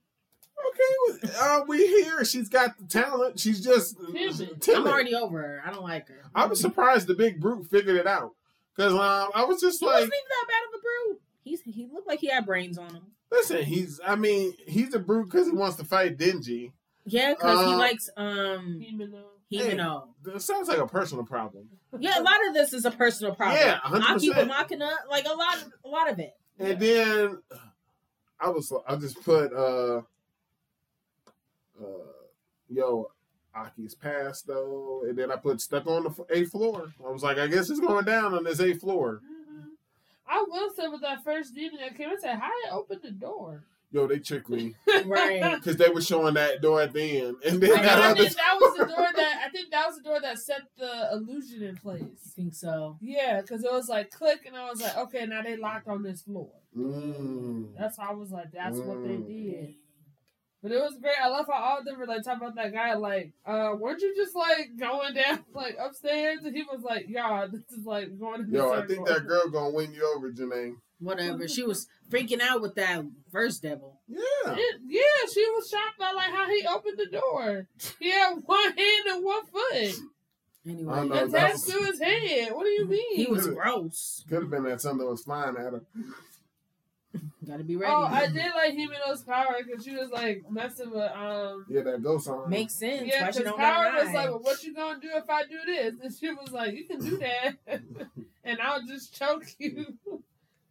Okay, 0.60 1.30
well, 1.34 1.62
uh, 1.62 1.66
we 1.68 1.78
hear 1.86 2.24
she's 2.26 2.50
got 2.50 2.78
the 2.78 2.86
talent. 2.86 3.40
She's 3.40 3.62
just 3.64 3.98
Timid. 4.00 4.62
timid. 4.62 4.80
I'm 4.82 4.88
already 4.88 5.16
over 5.16 5.40
her. 5.40 5.62
I 5.66 5.72
don't 5.72 5.84
like 5.84 6.08
her. 6.08 6.22
I 6.34 6.46
was 6.46 6.60
surprised 6.60 7.08
the 7.08 7.14
big 7.16 7.40
brute 7.40 7.68
figured 7.70 7.96
it 7.98 8.08
out 8.08 8.32
because 8.76 8.94
um, 8.94 9.32
I 9.36 9.46
was 9.46 9.60
just 9.62 9.80
He 9.80 9.86
like, 9.86 9.96
wasn't 9.96 10.14
even 10.14 10.30
that 10.30 10.48
bad 10.48 10.64
of 10.70 10.80
a 10.80 10.82
brute. 10.82 11.22
He's 11.44 11.62
he 11.64 11.88
looked 11.92 12.08
like 12.08 12.20
he 12.20 12.28
had 12.28 12.46
brains 12.46 12.78
on 12.78 12.94
him. 12.94 13.04
listen, 13.32 13.64
he's. 13.64 14.00
I 14.06 14.16
mean, 14.16 14.54
he's 14.68 14.94
a 14.94 15.00
brute 15.00 15.26
because 15.30 15.48
he 15.48 15.54
wants 15.54 15.76
to 15.78 15.86
fight 15.86 16.18
Denji. 16.18 16.72
Yeah, 17.06 17.34
because 17.34 17.66
he 17.66 17.74
Uh, 17.74 17.78
likes 17.78 18.10
um 18.16 18.80
Himeno. 18.82 19.24
Himeno. 19.52 20.42
Sounds 20.42 20.68
like 20.70 20.80
a 20.80 20.88
personal 20.88 21.26
problem. 21.26 21.68
Yeah, 22.00 22.20
a 22.20 22.24
lot 22.24 22.38
of 22.48 22.54
this 22.54 22.74
is 22.74 22.86
a 22.86 22.92
personal 22.92 23.36
problem. 23.36 23.60
Yeah, 23.62 23.80
100%. 23.82 24.16
Aki 24.16 24.30
Makima, 24.32 24.90
like 25.10 25.26
a 25.26 25.34
lot 25.34 25.58
of 25.58 25.74
a 25.86 25.88
lot 25.90 26.10
of 26.10 26.18
it. 26.20 26.34
And 26.58 26.80
then 26.80 27.38
I 28.40 28.50
was, 28.50 28.72
I 28.88 28.96
just 28.96 29.22
put, 29.24 29.54
uh, 29.54 30.02
uh, 31.82 31.86
yo, 32.70 33.10
Aki's 33.56 33.96
passed 33.96 34.48
though, 34.48 35.04
and 35.08 35.18
then 35.18 35.32
I 35.32 35.36
put 35.36 35.62
stuck 35.62 35.86
on 35.88 36.04
the 36.04 36.26
eighth 36.32 36.52
floor. 36.52 36.92
I 37.06 37.12
was 37.12 37.24
like, 37.24 37.38
I 37.38 37.48
guess 37.48 37.70
it's 37.70 37.80
going 37.80 38.06
down 38.06 38.34
on 38.34 38.44
this 38.44 38.60
eighth 38.60 38.82
floor. 38.82 39.22
Mhm. 39.24 39.66
I 40.28 40.44
will 40.48 40.74
say 40.74 40.88
with 40.88 41.02
that 41.02 41.24
first 41.24 41.54
demon 41.54 41.80
that 41.82 41.96
came, 41.96 42.10
I 42.10 42.16
said, 42.20 42.36
"How 42.40 42.48
did 42.50 42.72
I 42.72 42.76
open 42.76 43.00
the 43.04 43.12
door?" 43.12 43.64
Yo, 43.92 44.08
they 44.08 44.18
tricked 44.18 44.50
me 44.50 44.74
Right. 45.06 45.54
because 45.54 45.78
they 45.78 45.88
were 45.90 46.02
showing 46.02 46.34
that 46.34 46.64
door 46.64 46.82
at 46.82 46.94
the 46.94 47.22
end, 47.22 47.36
and 47.46 47.62
then 47.62 47.78
I 47.78 47.82
that 47.84 48.00
I 48.00 48.14
think 48.16 48.34
that 48.34 48.58
was 48.60 48.78
the 48.80 48.86
door 48.86 49.08
that 49.16 49.42
I 49.46 49.50
think 49.52 49.70
that 49.70 49.86
was 49.86 49.98
the 49.98 50.02
door 50.04 50.20
that 50.20 50.40
set 50.40 50.62
the 50.80 51.10
illusion 51.12 51.62
in 51.62 51.76
place. 51.76 52.02
I 52.02 52.06
place. 52.06 52.34
think 52.36 52.56
so. 52.56 52.98
Yeah, 53.02 53.42
because 53.42 53.64
it 53.64 53.72
was 53.72 53.90
like 53.90 54.10
click, 54.10 54.48
and 54.48 54.58
I 54.58 54.68
was 54.68 54.82
like, 54.82 54.98
okay, 54.98 55.28
now 55.28 55.44
they 55.44 55.58
locked 55.58 55.88
on 55.88 56.02
this 56.02 56.24
floor. 56.24 56.50
Mm. 56.76 57.78
That's 57.78 57.98
how 57.98 58.10
I 58.10 58.14
was 58.14 58.32
like, 58.32 58.52
that's 58.52 58.80
what 58.80 59.04
they 59.04 59.16
Mm. 59.18 59.28
did. 59.28 59.76
But 60.64 60.72
it 60.72 60.80
was 60.82 60.98
great. 61.02 61.14
I 61.22 61.28
love 61.28 61.46
how 61.52 61.62
all 61.62 61.80
of 61.80 61.86
them 61.86 62.00
were 62.00 62.08
like 62.08 62.24
talking 62.24 62.42
about 62.42 62.56
that 62.56 62.74
guy. 62.74 62.94
Like, 62.96 63.34
uh, 63.46 63.74
weren't 63.78 64.02
you 64.02 64.16
just 64.16 64.34
like 64.34 64.70
going 64.80 65.14
down 65.14 65.44
like 65.54 65.76
upstairs? 65.78 66.46
And 66.46 66.56
he 66.56 66.64
was 66.64 66.82
like, 66.84 67.06
"Yeah, 67.10 67.48
this 67.52 67.62
is 67.78 67.86
like 67.86 68.18
going." 68.18 68.44
In 68.44 68.52
Yo, 68.54 68.72
a 68.72 68.82
I 68.82 68.88
think 68.88 69.06
circle." 69.06 69.14
that 69.14 69.28
girl 69.28 69.50
gonna 69.50 69.70
win 69.76 69.94
you 69.94 70.14
over, 70.16 70.32
Jenae. 70.32 70.76
Whatever. 71.00 71.50
She 71.50 71.64
was 71.64 71.88
freaking 72.10 72.40
out 72.40 72.62
with 72.62 72.76
that 72.76 73.04
first 73.30 73.62
devil. 73.62 74.00
Yeah. 74.08 74.20
It- 74.46 74.80
yeah, 74.88 75.02
she 75.34 75.42
was 75.52 75.68
shocked 75.70 76.00
by 76.00 76.14
like 76.14 76.32
how 76.32 76.48
he 76.48 76.66
opened 76.66 76.98
the 76.98 77.08
door. 77.08 77.68
He 78.00 78.10
had 78.12 78.36
one 78.46 78.64
hand 78.78 79.06
and 79.10 79.24
one 79.26 79.46
foot 79.48 79.96
Anyway, 80.66 80.94
I 80.94 81.04
know, 81.06 81.14
that 81.14 81.28
attached 81.28 81.54
was- 81.56 81.66
to 81.66 81.86
his 81.86 82.00
head. 82.02 82.54
What 82.54 82.64
do 82.64 82.70
you 82.70 82.86
mean? 82.88 83.18
he 83.18 83.26
was 83.26 83.48
gross. 83.48 84.24
Could 84.30 84.44
have 84.44 84.50
been 84.50 84.64
that 84.64 84.80
something 84.80 85.06
was 85.06 85.24
flying 85.24 85.58
at 85.58 85.74
her. 85.74 85.82
Got 87.48 87.58
to 87.58 87.64
be 87.64 87.76
ready. 87.76 87.94
Oh, 87.94 88.04
I 88.04 88.28
did 88.28 88.52
like 88.56 88.74
Himeno's 88.74 89.22
power 89.24 89.58
because 89.66 89.84
she 89.84 89.96
was 89.96 90.10
like 90.12 90.44
messing 90.50 90.92
with 90.92 91.12
um. 91.12 91.66
Yeah, 91.70 91.82
that 91.84 92.02
ghost 92.02 92.28
on. 92.28 92.50
Makes 92.50 92.76
sense. 92.76 93.04
Yeah, 93.06 93.28
because 93.30 93.52
Power 93.54 93.92
was 93.94 94.14
like, 94.14 94.30
well, 94.30 94.40
"What 94.42 94.64
you 94.64 94.74
gonna 94.74 95.00
do 95.00 95.10
if 95.14 95.30
I 95.30 95.44
do 95.44 95.58
this?" 95.66 95.96
And 96.02 96.14
she 96.14 96.32
was 96.32 96.52
like, 96.52 96.74
"You 96.74 96.86
can 96.86 97.00
do 97.00 97.18
that, 97.18 97.56
and 98.44 98.60
I'll 98.62 98.86
just 98.86 99.14
choke 99.14 99.46
you." 99.60 99.98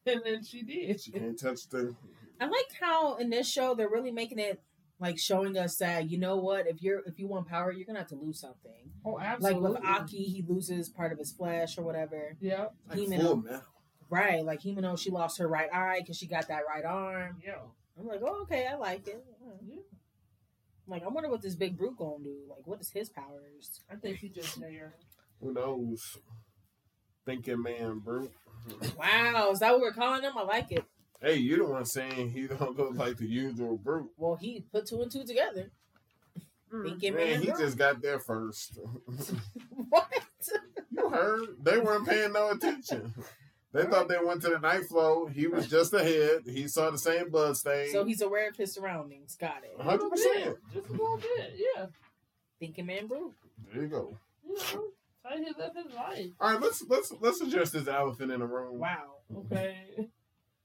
And 0.05 0.21
then 0.25 0.43
she 0.43 0.63
did. 0.65 1.01
She 1.01 1.13
can't 1.13 1.39
touch 1.39 1.69
the. 1.69 1.95
I 2.41 2.47
like 2.47 2.73
how 2.81 3.15
in 3.19 3.31
this 3.31 3.49
show 3.49 3.77
they're 3.77 3.89
really 3.89 4.11
making 4.11 4.41
it 4.41 4.61
like 4.99 5.17
showing 5.17 5.57
us 5.57 5.77
that 5.77 6.11
you 6.11 6.19
know 6.19 6.37
what 6.39 6.67
if 6.67 6.83
you're 6.83 7.03
if 7.07 7.21
you 7.21 7.29
want 7.29 7.47
power 7.47 7.71
you're 7.71 7.87
gonna 7.87 8.01
have 8.01 8.09
to 8.09 8.17
lose 8.17 8.41
something. 8.41 8.73
Oh, 9.05 9.21
absolutely. 9.21 9.61
Like 9.71 9.75
with 9.81 9.85
Aki, 9.89 10.23
he 10.25 10.45
loses 10.49 10.89
part 10.89 11.13
of 11.13 11.19
his 11.19 11.31
flesh 11.31 11.79
or 11.79 11.83
whatever. 11.83 12.37
Yeah, 12.41 12.67
Like 12.89 12.99
Himeno. 12.99 13.21
full 13.21 13.37
metal. 13.37 13.63
Right, 14.13 14.45
like 14.45 14.61
Himeno, 14.61 14.99
she 14.99 15.11
lost 15.11 15.39
her 15.39 15.49
right 15.49 15.73
eye 15.73 16.01
because 16.01 16.19
she 16.19 16.27
got 16.27 16.49
that 16.49 16.65
right 16.69 16.85
arm. 16.85 17.39
yeah. 17.45 17.55
I'm 17.99 18.07
like, 18.07 18.21
oh 18.23 18.43
okay, 18.43 18.67
I 18.67 18.75
like 18.77 19.09
it. 19.09 19.25
Yeah. 19.67 19.77
I'm 19.77 20.91
like, 20.93 21.03
I 21.03 21.09
wonder 21.09 21.31
what 21.31 21.41
this 21.41 21.55
big 21.55 21.79
brute 21.79 21.97
gonna 21.97 22.23
do. 22.23 22.37
Like, 22.49 22.67
what 22.67 22.81
is 22.81 22.91
his 22.91 23.09
powers? 23.09 23.81
I 23.91 23.97
think 23.97 24.19
he 24.19 24.29
just 24.29 24.61
there. 24.61 24.95
Who 25.41 25.55
knows? 25.55 26.19
Thinking 27.25 27.63
man, 27.63 28.01
bro. 28.01 28.29
Wow, 28.99 29.51
is 29.51 29.61
that 29.61 29.73
what 29.73 29.81
we're 29.81 29.93
calling 29.93 30.23
him? 30.23 30.33
I 30.37 30.43
like 30.43 30.71
it. 30.73 30.85
Hey, 31.21 31.37
you 31.37 31.57
the 31.57 31.65
one 31.65 31.85
saying 31.85 32.31
he 32.33 32.47
don't 32.49 32.77
look 32.77 32.95
like 32.95 33.17
the 33.17 33.27
usual 33.27 33.79
brute. 33.79 34.11
Well, 34.19 34.37
he 34.37 34.65
put 34.73 34.87
two 34.87 35.01
and 35.01 35.11
two 35.11 35.25
together. 35.25 35.71
Mm. 36.73 36.85
Thinking 36.85 37.15
Man, 37.15 37.31
man, 37.31 37.41
he 37.41 37.47
Brute. 37.47 37.61
just 37.61 37.79
got 37.79 38.03
there 38.03 38.19
first. 38.19 38.79
what? 39.71 40.09
you 40.91 41.09
heard? 41.09 41.49
They 41.63 41.79
weren't 41.79 42.09
paying 42.09 42.33
no 42.33 42.51
attention. 42.51 43.15
They 43.73 43.85
thought 43.85 44.09
they 44.09 44.19
went 44.23 44.43
to 44.43 44.51
the 44.51 44.59
night 44.59 44.85
flow. 44.85 45.27
He 45.27 45.47
was 45.47 45.67
just 45.67 45.95
ahead. 45.95 46.43
He 46.45 46.69
saw 46.69 46.91
the 46.91 46.99
same 46.99 47.31
blood 47.31 47.57
stain. 47.57 47.91
So 47.91 48.05
he's 48.05 48.21
aware 48.21 48.49
of 48.49 48.57
his 48.57 48.73
surroundings. 48.75 49.35
Got 49.35 49.63
it. 49.65 49.79
100%. 49.79 50.11
bit, 50.11 50.57
just 50.75 50.89
a 50.89 50.93
little 50.93 51.17
bit. 51.19 51.55
Yeah, 51.57 51.87
Thinking 52.61 52.87
man, 52.87 53.07
brute. 53.07 53.33
There 53.73 53.83
you 53.83 53.89
go. 53.89 54.19
you 54.47 54.55
know, 54.55 54.85
how 55.25 55.37
he 55.37 55.45
lived 55.47 55.77
his 55.77 55.95
life. 55.95 56.27
All 56.41 56.53
right, 56.53 56.61
let's 56.61 56.85
let's 56.89 57.13
let's 57.21 57.41
address 57.41 57.71
this 57.71 57.89
elephant 57.89 58.31
in 58.31 58.41
the 58.41 58.47
room. 58.47 58.79
Wow. 58.79 59.15
Okay, 59.37 60.09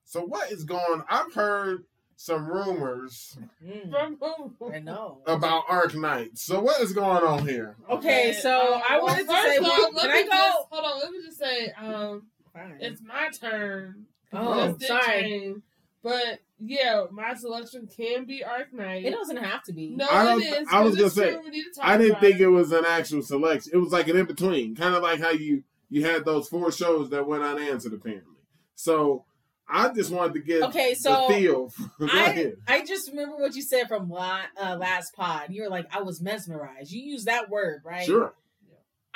So 0.03 0.21
what 0.25 0.51
is 0.51 0.65
going? 0.65 1.01
I've 1.09 1.33
heard 1.33 1.85
some 2.17 2.45
rumors 2.47 3.37
Mm, 3.65 3.89
from 3.91 4.17
who? 4.59 4.73
I 4.73 4.79
know. 4.79 5.21
about 5.27 5.67
Arknights. 5.67 6.39
So 6.39 6.59
what 6.59 6.81
is 6.81 6.91
going 6.91 7.23
on 7.23 7.47
here? 7.47 7.77
Okay, 7.89 8.33
so 8.41 8.49
uh, 8.73 8.81
I 8.89 8.97
well, 8.97 9.05
wanted 9.05 9.27
to 9.27 9.33
first 9.33 9.43
say, 9.47 9.59
well, 9.61 9.91
let 9.93 10.01
can 10.01 10.11
me 10.11 10.19
I 10.19 10.23
go? 10.23 10.29
Just, 10.29 10.57
hold 10.71 10.85
on, 10.85 10.99
let 10.99 11.11
me 11.11 11.17
just 11.23 11.37
say, 11.39 11.71
um, 11.79 12.23
Fine. 12.57 12.77
it's 12.81 13.01
my 13.01 13.29
turn. 13.29 14.05
Oh, 14.33 14.75
sorry. 14.79 15.01
change. 15.21 15.61
But 16.03 16.39
yeah, 16.59 17.05
my 17.11 17.33
selection 17.33 17.87
can 17.87 18.25
be 18.25 18.43
Arknights. 18.43 19.05
It 19.05 19.11
doesn't 19.11 19.37
have 19.37 19.63
to 19.63 19.73
be. 19.73 19.89
No, 19.95 20.07
I 20.09 20.23
don't- 20.25 20.41
it 20.41 20.45
is. 20.61 20.67
I 20.71 20.81
was 20.81 20.95
'cause 20.95 21.05
it's 21.05 21.15
gonna 21.15 21.31
say, 21.33 21.37
we 21.43 21.49
need 21.49 21.63
to 21.63 21.71
talk 21.79 21.85
I 21.85 21.97
didn't 21.97 22.11
about 22.11 22.21
think 22.21 22.39
it 22.39 22.47
was 22.47 22.71
an 22.71 22.85
actual 22.85 23.21
selection. 23.21 23.71
It 23.73 23.77
was 23.77 23.91
like 23.91 24.07
an 24.07 24.17
in 24.17 24.25
between, 24.25 24.75
kind 24.75 24.95
of 24.95 25.03
like 25.03 25.19
how 25.19 25.29
you 25.31 25.63
you 25.89 26.05
had 26.05 26.25
those 26.25 26.47
four 26.49 26.71
shows 26.71 27.09
that 27.11 27.25
went 27.27 27.43
unanswered 27.43 27.93
apparently. 27.93 28.35
So 28.75 29.25
I 29.69 29.89
just 29.89 30.11
wanted 30.11 30.33
to 30.35 30.39
get 30.39 30.63
Okay, 30.63 30.93
so 30.93 31.25
the 31.27 31.33
feel. 31.33 31.73
I. 32.01 32.53
I 32.67 32.85
just 32.85 33.09
remember 33.09 33.35
what 33.37 33.55
you 33.55 33.61
said 33.61 33.87
from 33.87 34.09
la- 34.09 34.41
uh, 34.61 34.77
last 34.77 35.13
pod. 35.13 35.47
You 35.49 35.63
were 35.63 35.69
like, 35.69 35.87
I 35.93 36.01
was 36.03 36.21
mesmerized. 36.21 36.91
You 36.91 37.01
used 37.01 37.25
that 37.25 37.49
word, 37.49 37.81
right? 37.83 38.05
Sure. 38.05 38.33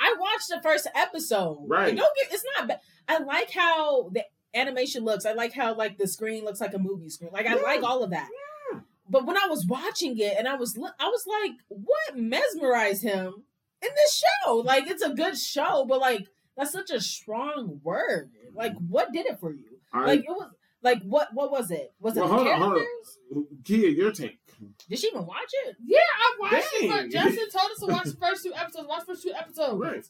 I 0.02 0.14
watched 0.18 0.48
the 0.48 0.60
first 0.62 0.88
episode. 0.94 1.64
Right. 1.68 1.88
And 1.90 1.98
don't 1.98 2.16
get 2.16 2.32
it's 2.32 2.44
not 2.58 2.68
bad. 2.68 2.80
I 3.08 3.18
like 3.18 3.50
how 3.52 4.08
the 4.10 4.24
animation 4.54 5.04
looks. 5.04 5.24
I 5.24 5.32
like 5.32 5.52
how 5.52 5.74
like 5.74 5.96
the 5.98 6.08
screen 6.08 6.44
looks 6.44 6.60
like 6.60 6.74
a 6.74 6.78
movie 6.78 7.08
screen. 7.08 7.30
Like 7.32 7.46
I 7.46 7.56
Yeah. 7.56 7.62
like 7.62 7.82
all 7.82 8.02
of 8.02 8.10
that. 8.10 8.28
Yeah. 8.72 8.80
But 9.08 9.26
when 9.26 9.36
I 9.36 9.46
was 9.48 9.66
watching 9.66 10.18
it 10.18 10.34
and 10.38 10.48
I 10.48 10.54
was 10.56 10.76
I 10.98 11.08
was 11.08 11.24
like, 11.26 11.52
what 11.68 12.16
mesmerized 12.16 13.02
him 13.02 13.44
in 13.82 13.88
this 13.94 14.22
show? 14.44 14.56
Like 14.56 14.86
it's 14.88 15.02
a 15.02 15.10
good 15.14 15.38
show, 15.38 15.84
but 15.88 16.00
like 16.00 16.26
that's 16.56 16.72
such 16.72 16.90
a 16.90 17.00
strong 17.00 17.80
word. 17.82 18.30
Like 18.54 18.74
what 18.88 19.12
did 19.12 19.26
it 19.26 19.38
for 19.40 19.52
you? 19.52 19.78
All 19.94 20.02
Like 20.06 20.20
it 20.20 20.28
was 20.28 20.50
like 20.82 21.02
what 21.02 21.28
what 21.32 21.50
was 21.50 21.70
it? 21.70 21.92
Was 22.00 22.16
it 22.16 22.20
Well, 22.20 22.28
the 22.30 22.34
hold 22.34 22.48
on, 22.48 22.58
characters? 22.60 23.18
hold 23.32 23.46
on. 23.50 23.58
Kia, 23.64 23.88
your 23.88 24.10
take. 24.12 24.38
Did 24.88 24.98
she 24.98 25.08
even 25.08 25.26
watch 25.26 25.50
it? 25.66 25.76
Yeah, 25.84 25.98
I 25.98 26.36
watched 26.40 26.66
it. 26.74 26.80
Dang. 26.88 26.90
But 26.90 27.10
Justin 27.10 27.48
told 27.50 27.70
us 27.72 27.78
to 27.80 27.86
watch 27.86 28.04
the 28.04 28.16
first 28.26 28.42
two 28.44 28.52
episodes. 28.54 28.88
Watch 28.88 29.00
the 29.00 29.06
first 29.06 29.22
two 29.22 29.32
episodes. 29.32 29.78
Right. 29.80 30.04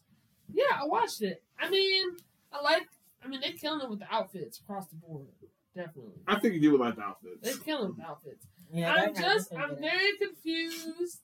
Yeah, 0.52 0.64
I 0.82 0.86
watched 0.86 1.22
it. 1.22 1.42
I 1.58 1.68
mean, 1.70 2.04
I 2.52 2.62
like. 2.62 2.86
I 3.24 3.28
mean, 3.28 3.40
they're 3.40 3.52
killing 3.52 3.80
it 3.82 3.88
with 3.90 4.00
the 4.00 4.12
outfits 4.12 4.58
across 4.60 4.86
the 4.88 4.96
board. 4.96 5.26
Definitely, 5.74 6.12
I 6.26 6.38
think 6.38 6.60
you 6.60 6.72
would 6.72 6.80
like 6.80 6.96
the 6.96 7.02
outfits. 7.02 7.38
they're 7.40 7.52
outfits. 7.52 7.64
killing 7.64 7.88
with 7.88 7.96
the 7.96 8.04
outfits. 8.04 8.46
Yeah, 8.72 8.92
I'm 8.92 9.14
just, 9.14 9.52
I'm 9.54 9.70
thinking 9.76 9.82
very 9.90 10.16
confused. 10.18 11.20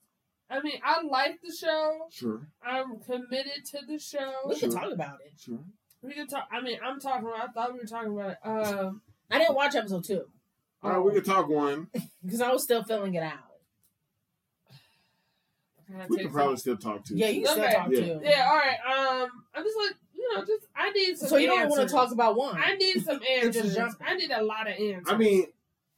I 0.50 0.60
mean, 0.62 0.80
I 0.82 1.02
like 1.02 1.40
the 1.42 1.54
show. 1.54 2.06
Sure. 2.10 2.48
I'm 2.64 2.98
committed 3.00 3.64
to 3.72 3.78
the 3.86 3.98
show. 3.98 4.32
We 4.46 4.58
can 4.58 4.70
Sure. 4.70 4.80
talk 4.80 4.92
about 4.92 5.18
it. 5.26 5.32
Sure. 5.38 5.58
We 6.02 6.14
can 6.14 6.26
talk. 6.26 6.48
I 6.50 6.62
mean, 6.62 6.78
I'm 6.82 6.98
talking 6.98 7.26
about. 7.28 7.48
I 7.48 7.52
thought 7.52 7.72
we 7.74 7.80
were 7.80 7.84
talking 7.84 8.12
about 8.12 8.30
it. 8.30 8.38
Um, 8.42 9.02
I 9.30 9.38
didn't 9.38 9.54
watch 9.54 9.74
episode 9.74 10.04
two 10.04 10.24
All 10.82 10.90
right, 10.90 10.98
we 10.98 11.12
can 11.12 11.24
talk 11.24 11.48
one. 11.48 11.88
because 12.24 12.40
I 12.40 12.52
was 12.52 12.62
still 12.62 12.82
filling 12.84 13.14
it 13.14 13.22
out. 13.22 13.34
We 15.90 15.94
take 15.96 16.08
can 16.08 16.18
some- 16.24 16.32
probably 16.32 16.56
still 16.58 16.76
talk 16.76 17.04
to. 17.06 17.16
Yeah, 17.16 17.28
you 17.28 17.44
can 17.44 17.58
Okay. 17.58 17.68
still 17.70 17.80
talk 17.80 17.90
Yeah. 17.92 18.00
too. 18.00 18.20
Yeah. 18.22 18.48
All 18.50 18.56
right. 18.56 18.78
Um, 19.22 19.30
I'm 19.54 19.64
just 19.64 19.76
like 19.76 19.96
you 20.14 20.34
know, 20.34 20.44
just 20.44 20.66
I 20.76 20.90
need 20.90 21.16
some. 21.16 21.28
So 21.28 21.36
you 21.36 21.46
don't 21.46 21.68
want 21.70 21.88
to 21.88 21.94
talk 21.94 22.12
about 22.12 22.36
one? 22.36 22.56
I 22.60 22.74
need 22.74 23.02
some 23.04 23.20
answers. 23.30 23.76
I 24.04 24.14
need 24.16 24.30
a 24.30 24.42
lot 24.42 24.66
of 24.68 24.74
answers. 24.74 25.04
I 25.06 25.16
mean, 25.16 25.46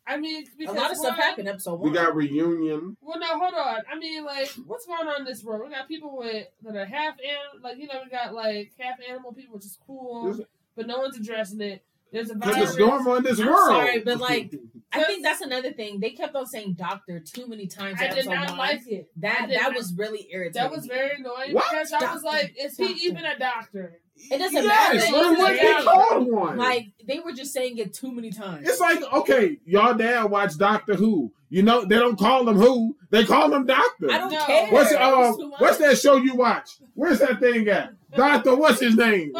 I 0.06 0.16
mean, 0.18 0.44
a 0.68 0.72
lot 0.72 0.90
of 0.92 0.96
stuff 0.96 1.16
one- 1.16 1.20
happened 1.20 1.48
episode 1.48 1.80
one. 1.80 1.90
we 1.90 1.94
got 1.96 2.14
reunion. 2.14 2.96
Well, 3.00 3.18
no, 3.18 3.26
hold 3.38 3.54
on. 3.54 3.80
I 3.90 3.98
mean, 3.98 4.24
like, 4.24 4.48
what's 4.66 4.86
going 4.86 5.08
on 5.08 5.20
in 5.20 5.24
this 5.24 5.42
world? 5.42 5.62
We 5.64 5.74
got 5.74 5.88
people 5.88 6.16
with 6.16 6.46
that 6.62 6.76
are 6.76 6.84
half 6.84 7.14
animal, 7.18 7.62
like 7.62 7.78
you 7.78 7.86
know, 7.88 8.00
we 8.04 8.10
got 8.10 8.32
like 8.32 8.72
half 8.78 8.98
animal 9.08 9.32
people, 9.32 9.56
which 9.56 9.64
is 9.64 9.76
cool, 9.86 10.38
but 10.76 10.86
no 10.86 10.98
one's 10.98 11.16
addressing 11.16 11.60
it. 11.60 11.82
There's 12.12 12.30
a 12.30 12.34
Because 12.34 12.54
virus. 12.54 12.70
it's 12.70 12.78
normal 12.78 13.14
in 13.16 13.22
this 13.24 13.38
I'm 13.40 13.46
world. 13.46 13.68
sorry, 13.68 14.00
but, 14.00 14.18
like, 14.18 14.54
I 14.92 15.04
think 15.04 15.22
that's 15.22 15.40
another 15.40 15.72
thing. 15.72 16.00
They 16.00 16.10
kept 16.10 16.34
on 16.34 16.46
saying 16.46 16.74
doctor 16.74 17.20
too 17.20 17.46
many 17.46 17.66
times. 17.68 17.98
I 18.00 18.08
did 18.08 18.26
not 18.26 18.48
one. 18.50 18.58
like 18.58 18.80
it. 18.88 19.08
That. 19.18 19.46
That 19.48 19.62
not- 19.62 19.74
was 19.76 19.94
really 19.94 20.26
irritating. 20.32 20.60
that 20.62 20.70
was 20.72 20.86
very 20.86 21.16
annoying 21.18 21.54
What? 21.54 21.64
because 21.70 21.92
I 21.92 22.12
was 22.12 22.22
like, 22.24 22.54
is 22.60 22.76
he 22.76 22.86
even 23.06 23.24
a 23.24 23.38
doctor? 23.38 23.98
It 24.30 24.36
doesn't 24.38 24.64
yes, 24.64 24.94
matter. 25.10 25.12
What, 25.16 25.38
what 25.38 25.52
they 25.60 25.82
called 25.82 26.28
one? 26.30 26.58
like 26.58 26.88
they 27.06 27.20
were 27.20 27.32
just 27.32 27.54
saying 27.54 27.78
it 27.78 27.94
too 27.94 28.12
many 28.12 28.30
times. 28.30 28.68
It's 28.68 28.78
like, 28.80 29.00
okay, 29.14 29.58
y'all 29.64 29.94
dad 29.94 30.24
watch 30.24 30.58
Doctor 30.58 30.94
Who. 30.94 31.32
You 31.48 31.62
know, 31.62 31.84
they 31.86 31.96
don't 31.98 32.18
call 32.18 32.44
them 32.44 32.56
Who, 32.56 32.96
they 33.10 33.24
call 33.24 33.48
them 33.48 33.64
Doctor. 33.64 34.10
I 34.10 34.18
don't 34.18 34.30
No. 34.32 34.44
care. 34.44 34.70
What's 34.72 34.92
It 34.92 35.00
uh, 35.00 35.10
was 35.16 35.36
too 35.38 35.48
much. 35.48 35.60
what's 35.60 35.78
that 35.78 35.98
show 35.98 36.16
you 36.16 36.34
watch? 36.34 36.68
Where's 36.94 37.18
that 37.20 37.40
thing 37.40 37.66
at? 37.68 37.94
Doctor, 38.14 38.54
what's 38.56 38.80
his 38.80 38.94
name? 38.96 39.32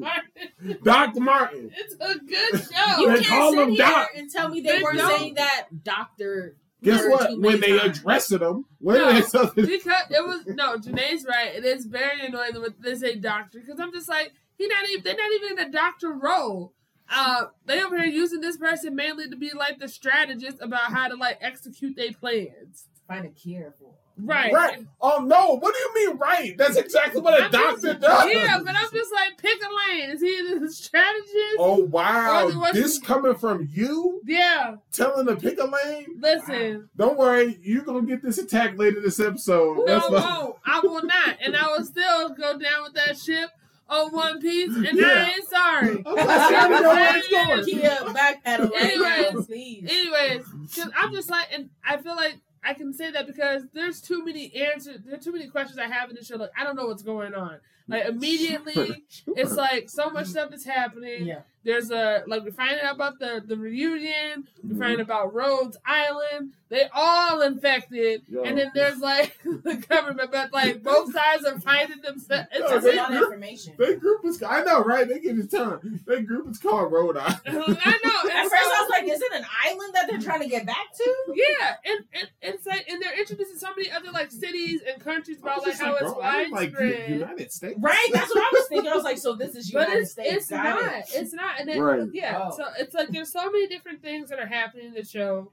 But 0.00 0.84
Dr. 0.84 1.20
Martin. 1.20 1.70
it's 1.76 1.94
a 1.94 2.18
good 2.18 2.60
show. 2.72 3.00
You 3.00 3.08
They 3.08 3.22
can't 3.22 3.26
call 3.26 3.52
sit 3.52 3.60
him 3.60 3.68
here 3.70 3.78
Doc. 3.86 4.08
and 4.16 4.30
tell 4.30 4.48
me 4.48 4.60
they 4.60 4.76
They 4.78 4.82
weren't 4.82 4.98
don't. 4.98 5.18
saying 5.18 5.34
that 5.34 5.66
doctor. 5.84 6.56
Guess 6.82 7.06
what? 7.08 7.38
When 7.40 7.60
they 7.60 7.78
times. 7.78 7.98
addressed 7.98 8.32
him, 8.32 8.64
when 8.78 8.98
No. 8.98 9.12
they 9.12 9.20
said 9.22 9.50
because 9.54 10.02
it 10.10 10.26
was 10.26 10.46
no, 10.46 10.76
Jenae's 10.78 11.26
right. 11.26 11.54
It 11.54 11.64
is 11.64 11.84
very 11.84 12.24
annoying 12.24 12.54
when 12.60 12.74
they 12.80 12.94
say 12.94 13.16
doctor 13.16 13.60
because 13.60 13.78
I'm 13.78 13.92
just 13.92 14.08
like 14.08 14.32
he 14.56 14.66
not 14.66 14.88
even 14.88 15.02
they're 15.04 15.14
not 15.16 15.30
even 15.32 15.58
in 15.58 15.68
a 15.68 15.70
doctor 15.70 16.10
role. 16.12 16.72
Uh, 17.12 17.46
they 17.66 17.82
over 17.82 17.98
here 18.00 18.06
using 18.06 18.40
this 18.40 18.56
person 18.56 18.94
mainly 18.94 19.28
to 19.28 19.36
be 19.36 19.50
like 19.54 19.78
the 19.78 19.88
strategist 19.88 20.58
about 20.60 20.92
how 20.92 21.08
to 21.08 21.16
like 21.16 21.38
execute 21.42 21.96
their 21.96 22.12
plans. 22.12 22.86
Find 23.08 23.26
a 23.26 23.30
cure 23.30 23.74
for. 23.78 23.94
Right. 24.24 24.52
right. 24.52 24.84
Oh 25.00 25.18
no, 25.24 25.56
what 25.58 25.74
do 25.74 25.80
you 25.80 26.08
mean 26.08 26.18
right? 26.18 26.56
That's 26.58 26.76
exactly 26.76 27.20
what 27.20 27.40
a 27.40 27.44
I'm 27.46 27.50
doctor 27.50 27.94
just- 27.94 28.00
does. 28.00 28.32
Yeah, 28.32 28.58
but 28.64 28.74
I'm 28.76 28.90
just 28.92 29.12
like 29.12 29.38
pick 29.38 29.58
a 29.62 29.90
lane. 29.92 30.10
Is 30.10 30.20
he 30.20 30.58
the 30.58 30.70
strategist? 30.70 31.56
Oh 31.58 31.84
wow, 31.90 32.46
Or 32.48 32.52
what's- 32.58 32.74
this 32.74 32.98
coming 32.98 33.34
from 33.34 33.68
you 33.72 34.20
Yeah. 34.26 34.76
telling 34.92 35.26
to 35.26 35.36
pick 35.36 35.58
a 35.58 35.64
lane? 35.66 36.06
Listen. 36.20 36.88
Don't 36.96 37.18
worry, 37.18 37.58
you're 37.62 37.82
gonna 37.82 38.02
get 38.02 38.22
this 38.22 38.38
attack 38.38 38.78
later 38.78 39.00
this 39.00 39.20
episode. 39.20 39.78
No, 39.78 39.84
That's 39.86 40.06
I 40.06 40.10
won't. 40.42 40.56
I 40.66 40.80
will 40.80 41.02
not, 41.02 41.36
and 41.44 41.56
I 41.56 41.66
will 41.68 41.84
still 41.84 42.30
go 42.30 42.58
down 42.58 42.82
with 42.84 42.94
that 42.94 43.18
ship 43.18 43.50
on 43.88 44.12
One 44.12 44.40
Piece, 44.40 44.74
and 44.76 44.86
Yeah. 44.96 45.06
I 45.06 45.30
ain't 45.36 45.48
sorry. 45.48 46.02
I'm 46.06 46.14
not 46.70 46.80
saying 46.84 47.32
know 47.32 47.48
where 47.48 47.56
going. 47.56 47.64
Kia 47.64 47.90
backpedal 47.90 48.70
right 48.70 48.98
now, 48.98 49.16
Anyways. 49.40 49.50
Anyways, 49.90 50.44
because 50.68 50.92
I'm 50.96 51.12
just 51.12 51.28
like, 51.28 51.48
and 51.52 51.70
I 51.84 51.96
feel 51.96 52.14
like 52.14 52.36
I 52.62 52.74
can 52.74 52.92
say 52.92 53.10
that 53.10 53.26
because 53.26 53.64
there's 53.72 54.00
too 54.00 54.24
many 54.24 54.54
answers. 54.54 54.98
There 55.04 55.14
are 55.14 55.18
too 55.18 55.32
many 55.32 55.48
questions 55.48 55.78
I 55.78 55.88
have 55.88 56.10
in 56.10 56.16
the 56.16 56.24
show. 56.24 56.36
Like 56.36 56.50
I 56.58 56.64
don't 56.64 56.76
know 56.76 56.86
what's 56.86 57.02
going 57.02 57.34
on. 57.34 57.58
Like 57.90 58.06
immediately, 58.06 58.74
Sure, 58.74 58.86
sure. 59.08 59.34
it's 59.36 59.54
like 59.54 59.90
so 59.90 60.10
much 60.10 60.26
stuff 60.28 60.52
is 60.54 60.64
happening. 60.64 61.26
Yeah. 61.26 61.40
There's 61.62 61.90
a 61.90 62.22
like 62.26 62.42
we're 62.42 62.52
finding 62.52 62.80
out 62.80 62.94
about 62.94 63.18
the 63.18 63.42
the 63.46 63.54
reunion. 63.56 64.48
We're 64.64 64.76
Mhm. 64.76 64.78
finding 64.78 65.00
about 65.00 65.34
Rhodes 65.34 65.76
Island. 65.84 66.52
They 66.70 66.88
all 66.94 67.42
infected, 67.42 68.22
Yo. 68.28 68.44
and 68.44 68.56
then 68.56 68.70
there's 68.74 68.98
like 69.00 69.36
the 69.44 69.74
government, 69.88 70.30
but 70.32 70.52
like 70.54 70.82
both 70.82 71.12
sides 71.12 71.44
are 71.44 71.60
finding 71.60 72.00
themselves. 72.00 72.48
It's 72.52 72.60
Yo, 72.60 72.60
That's 72.60 72.72
just 72.72 72.84
they- 72.86 72.96
lot 72.96 73.10
of 73.12 73.22
information. 73.22 73.74
That 73.76 74.00
group 74.00 74.24
is. 74.24 74.42
I 74.42 74.62
know, 74.62 74.82
right? 74.82 75.06
They 75.06 75.18
give 75.18 75.36
you 75.36 75.42
time. 75.46 76.00
That 76.06 76.26
group 76.26 76.48
is 76.50 76.56
called 76.58 76.90
Rhode 76.92 77.16
Island. 77.18 77.40
I 77.44 77.98
know. 78.04 78.30
At 78.30 78.36
and 78.36 78.50
first, 78.50 78.62
I 78.64 78.80
was 78.82 78.90
like, 78.90 79.04
"Is 79.04 79.20
it 79.20 79.32
an 79.34 79.44
island 79.66 79.94
that 79.94 80.06
they're 80.08 80.18
trying 80.20 80.40
to 80.40 80.48
get 80.48 80.64
back 80.64 80.94
to?" 80.96 81.14
Yeah, 81.34 81.74
and, 81.84 82.04
and 82.14 82.28
it's 82.54 82.64
like 82.66 82.88
and 82.88 83.02
they're 83.02 83.18
introducing 83.18 83.58
so 83.58 83.68
many 83.76 83.90
other 83.90 84.10
like 84.12 84.30
cities 84.30 84.80
and 84.90 85.02
countries 85.02 85.38
about 85.40 85.58
like 85.58 85.72
just 85.72 85.82
how 85.82 85.92
it's 85.96 86.02
bro, 86.12 86.20
I 86.22 86.42
was 86.44 86.52
like. 86.52 86.72
United 87.08 87.52
States. 87.52 87.78
Right. 87.80 88.10
That's 88.12 88.34
what 88.34 88.42
I 88.44 88.50
was 88.52 88.66
thinking. 88.68 88.90
I 88.90 88.94
was 88.94 89.04
like, 89.04 89.18
"So 89.18 89.34
this 89.34 89.54
is 89.56 89.68
you. 89.68 89.74
but 89.78 89.88
United 89.88 90.02
it's 90.02 90.12
States." 90.12 90.34
it's 90.34 90.50
not. 90.50 90.82
it. 90.82 91.04
It's 91.14 91.32
not. 91.32 91.60
And 91.60 91.68
then 91.68 91.80
Right. 91.80 92.08
yeah, 92.12 92.48
Oh. 92.50 92.56
so 92.56 92.64
it's 92.78 92.94
like 92.94 93.08
there's 93.08 93.32
so 93.32 93.50
many 93.50 93.66
different 93.68 94.02
things 94.02 94.28
that 94.30 94.38
are 94.38 94.46
happening 94.46 94.86
in 94.86 94.94
the 94.94 95.04
show. 95.04 95.52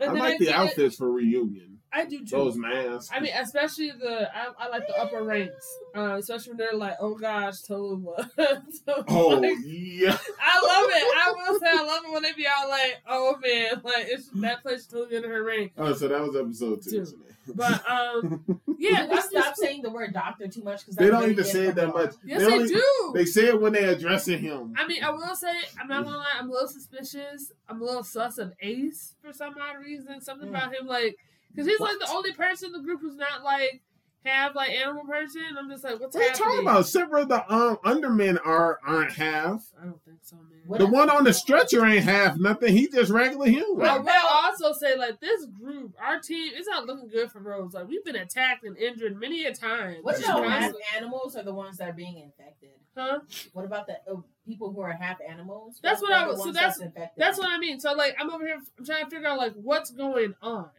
And 0.00 0.10
I 0.10 0.12
then 0.14 0.22
like 0.22 0.38
the 0.38 0.46
get- 0.46 0.54
outfits 0.54 0.96
for 0.96 1.10
reunion. 1.10 1.75
I 1.96 2.04
do 2.04 2.18
too. 2.18 2.36
Those 2.36 2.56
masks. 2.56 3.10
I 3.14 3.20
mean, 3.20 3.32
especially 3.34 3.90
the 3.92 4.30
I, 4.36 4.48
I 4.58 4.68
like 4.68 4.86
the 4.86 4.96
upper 5.00 5.22
ranks, 5.24 5.66
uh, 5.94 6.16
especially 6.18 6.50
when 6.52 6.58
they're 6.58 6.72
like, 6.78 6.96
"Oh 7.00 7.14
gosh, 7.14 7.62
Talulah." 7.62 8.28
So, 8.86 9.04
oh 9.08 9.28
like, 9.28 9.56
yeah. 9.64 10.16
I 10.40 10.60
love 10.60 10.90
it. 10.90 11.16
I 11.16 11.34
will 11.36 11.58
say, 11.60 11.66
I 11.70 11.82
love 11.84 12.02
it 12.06 12.12
when 12.12 12.22
they 12.22 12.32
be 12.32 12.46
all 12.46 12.68
like, 12.68 12.96
"Oh 13.08 13.36
man, 13.42 13.80
like 13.84 14.06
it's 14.08 14.28
that 14.34 14.62
place 14.62 14.80
is 14.80 14.86
totally 14.86 15.16
in 15.16 15.24
her 15.24 15.42
ring." 15.42 15.70
Oh, 15.78 15.92
so 15.94 16.08
that 16.08 16.20
was 16.20 16.36
episode 16.36 16.82
two. 16.82 17.04
Two. 17.06 17.18
But 17.54 17.88
um, 17.88 18.44
yeah, 18.78 18.90
Yeah, 18.90 19.06
that's 19.06 19.28
stop 19.28 19.54
saying 19.54 19.82
the 19.82 19.90
word 19.90 20.12
doctor 20.12 20.48
too 20.48 20.62
much 20.64 20.80
because 20.80 20.96
they 20.96 21.08
don't 21.08 21.30
even 21.30 21.44
say 21.44 21.68
it 21.68 21.76
that 21.76 21.94
much. 21.94 22.14
yes, 22.24 22.40
they, 22.40 22.46
they 22.48 22.52
only- 22.54 22.68
do. 22.68 23.12
They 23.14 23.24
say 23.24 23.46
it 23.46 23.60
when 23.60 23.72
they're 23.72 23.90
addressing 23.92 24.40
him. 24.40 24.74
I 24.76 24.84
mean, 24.86 25.02
I 25.04 25.10
will 25.10 25.36
say, 25.36 25.52
I'm 25.80 25.86
not 25.86 26.02
gonna 26.04 26.16
lie, 26.16 26.26
I'm 26.38 26.48
a 26.50 26.52
little 26.52 26.66
suspicious. 26.68 27.52
I'm 27.68 27.80
a 27.80 27.84
little 27.84 28.02
sus 28.02 28.38
of 28.38 28.52
Ace 28.60 29.14
for 29.22 29.32
some 29.32 29.54
odd 29.60 29.80
reason. 29.80 30.20
Something 30.20 30.48
Mm. 30.48 30.56
about 30.56 30.74
him, 30.74 30.86
like, 30.88 31.16
because 31.56 31.68
he's 31.68 31.80
like 31.80 31.98
the 31.98 32.10
only 32.10 32.32
person 32.32 32.66
in 32.66 32.72
the 32.72 32.80
group 32.80 33.00
who's 33.00 33.16
not 33.16 33.42
like 33.42 33.82
have 34.24 34.54
like 34.56 34.70
animal 34.70 35.04
person. 35.04 35.42
I'm 35.56 35.70
just 35.70 35.84
like, 35.84 36.00
what's 36.00 36.14
What 36.16 36.24
are 36.24 36.28
you 36.28 36.34
talking 36.34 36.60
about? 36.60 36.86
Several 36.86 37.22
of 37.22 37.28
the 37.28 37.52
um, 37.54 37.78
undermen 37.84 38.38
are 38.38 38.80
aren't 38.84 39.12
half. 39.12 39.64
I 39.80 39.84
don't 39.84 40.02
think 40.04 40.18
so, 40.22 40.34
man. 40.36 40.44
What- 40.66 40.80
The 40.80 40.86
one 40.88 41.08
on 41.08 41.22
the 41.22 41.32
stretcher 41.32 41.86
ain't 41.86 42.04
half 42.04 42.36
nothing. 42.36 42.72
He 42.76 42.88
just 42.88 43.12
regular 43.12 43.46
human. 43.46 43.86
I 43.86 43.98
will 43.98 44.10
also 44.28 44.72
say, 44.72 44.96
like, 44.96 45.20
this 45.20 45.46
group, 45.46 45.94
our 46.04 46.18
team, 46.18 46.50
it's 46.56 46.66
not 46.66 46.86
looking 46.86 47.06
good 47.08 47.30
for 47.30 47.38
Rose. 47.38 47.72
Like, 47.72 47.86
we've 47.86 48.04
been 48.04 48.16
attacked 48.16 48.64
and 48.64 48.76
injured 48.76 49.16
many 49.18 49.44
a 49.44 49.54
time. 49.54 49.98
What 50.02 50.18
about 50.18 50.40
one. 50.40 50.50
half 50.50 50.72
animals 50.96 51.36
are 51.36 51.44
the 51.44 51.54
ones 51.54 51.76
that 51.78 51.88
are 51.90 51.92
being 51.92 52.16
infected? 52.18 52.70
Huh? 52.96 53.20
What 53.52 53.64
about 53.64 53.86
the 53.86 53.98
uh, 54.12 54.16
people 54.44 54.72
who 54.72 54.80
are 54.80 54.90
half 54.90 55.18
animals? 55.28 55.78
That's 55.82 56.02
what 56.02 56.08
They're 56.08 56.18
I 56.18 56.26
was- 56.26 56.38
so 56.38 56.44
ones 56.46 56.54
that's- 56.56 56.80
That's 57.16 57.38
what 57.38 57.48
I 57.48 57.58
mean. 57.58 57.78
So, 57.78 57.92
like, 57.92 58.16
I'm 58.18 58.30
over 58.30 58.44
here, 58.44 58.58
I'm 58.76 58.84
trying 58.84 59.04
to 59.04 59.10
figure 59.10 59.28
out, 59.28 59.38
like, 59.38 59.52
what's 59.54 59.90
going 59.92 60.34
on. 60.42 60.70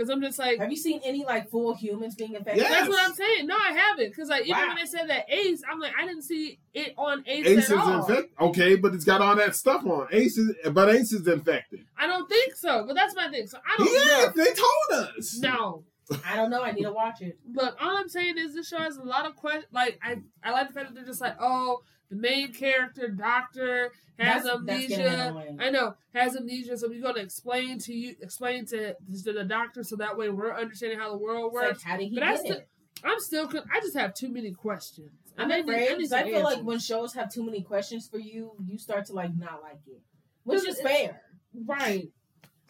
Because 0.00 0.08
I'm 0.08 0.22
just 0.22 0.38
like, 0.38 0.58
Have 0.58 0.70
you 0.70 0.78
seen 0.78 0.98
any 1.04 1.26
like 1.26 1.50
full 1.50 1.74
humans 1.74 2.14
being 2.14 2.32
infected? 2.32 2.62
Yes. 2.62 2.70
That's 2.70 2.88
what 2.88 3.04
I'm 3.06 3.14
saying. 3.14 3.46
No, 3.46 3.54
I 3.54 3.72
haven't. 3.72 4.08
Because 4.08 4.30
like 4.30 4.44
even 4.46 4.56
Wow. 4.56 4.68
when 4.68 4.76
they 4.76 4.86
said 4.86 5.10
that 5.10 5.26
Ace, 5.28 5.62
I'm 5.70 5.78
like, 5.78 5.92
I 6.00 6.06
didn't 6.06 6.22
see 6.22 6.58
it 6.72 6.94
on 6.96 7.22
Ace, 7.26 7.46
Ace 7.46 7.64
is 7.70 7.72
all. 7.72 8.00
infected. 8.00 8.30
Okay, 8.40 8.76
but 8.76 8.94
it's 8.94 9.04
got 9.04 9.20
all 9.20 9.36
that 9.36 9.54
stuff 9.54 9.84
on. 9.84 10.08
Ace 10.10 10.38
is, 10.38 10.56
but 10.72 10.88
Ace 10.88 11.12
is 11.12 11.28
infected. 11.28 11.80
I 11.98 12.06
don't 12.06 12.26
think 12.30 12.54
so. 12.56 12.84
But 12.86 12.94
that's 12.94 13.14
my 13.14 13.28
thing. 13.28 13.46
So 13.46 13.58
I 13.58 13.76
don't 13.76 13.92
Yeah, 13.92 14.24
know. 14.24 14.32
they 14.42 14.52
told 14.54 15.08
us. 15.18 15.38
No. 15.38 15.84
I 16.26 16.34
don't 16.36 16.48
know. 16.50 16.62
I 16.62 16.72
need 16.72 16.84
to 16.84 16.92
watch 16.92 17.20
it. 17.20 17.38
But 17.46 17.76
all 17.78 17.94
I'm 17.98 18.08
saying 18.08 18.38
is 18.38 18.54
this 18.54 18.68
show 18.68 18.78
has 18.78 18.96
a 18.96 19.02
lot 19.02 19.26
of 19.26 19.36
questions. 19.36 19.66
Like 19.70 19.98
I, 20.02 20.16
I 20.42 20.50
like 20.52 20.68
the 20.68 20.72
fact 20.74 20.88
that 20.88 20.94
they're 20.94 21.04
just 21.04 21.20
like, 21.20 21.36
oh, 21.38 21.82
the 22.10 22.16
main 22.16 22.52
character, 22.52 23.08
Doctor, 23.08 23.92
has 24.18 24.44
That's- 24.44 24.60
that's 24.64 24.82
amnesia. 24.92 25.28
annoying. 25.30 25.58
I 25.60 25.70
know 25.70 25.94
has 26.14 26.36
amnesia, 26.36 26.76
so 26.76 26.88
we're 26.88 27.00
gonna 27.02 27.20
explain 27.20 27.78
to 27.78 27.94
you, 27.94 28.16
explain 28.20 28.66
to, 28.66 28.94
to 29.24 29.32
the 29.32 29.44
doctor, 29.44 29.82
so 29.84 29.96
that 29.96 30.16
way 30.18 30.28
we're 30.28 30.54
understanding 30.54 30.98
how 30.98 31.10
the 31.10 31.16
world 31.18 31.46
It's 31.46 31.54
like, 31.54 31.68
works. 31.68 31.82
how 31.82 31.96
did 31.96 32.08
he 32.08 32.14
But 32.14 32.24
I 32.24 32.32
get 32.32 32.40
still- 32.40 32.56
it? 32.56 32.68
I'm 33.02 33.18
still, 33.20 33.48
I 33.72 33.80
just 33.80 33.96
have 33.96 34.12
too 34.12 34.28
many 34.28 34.50
questions. 34.52 35.10
I'm 35.38 35.44
And 35.44 35.52
I 35.52 35.56
need- 35.56 35.62
afraid 35.62 35.88
need 35.90 35.96
because 35.98 36.12
I 36.12 36.24
feel 36.24 36.42
like 36.42 36.60
when 36.62 36.78
shows 36.80 37.14
have 37.14 37.32
too 37.32 37.42
many 37.44 37.62
questions 37.62 38.06
for 38.08 38.18
you, 38.18 38.52
you 38.66 38.76
start 38.76 39.06
to 39.06 39.14
like 39.14 39.34
not 39.36 39.62
like 39.62 39.78
it, 39.86 40.02
which 40.44 40.66
is 40.68 40.78
fair. 40.80 41.22
right. 41.66 42.10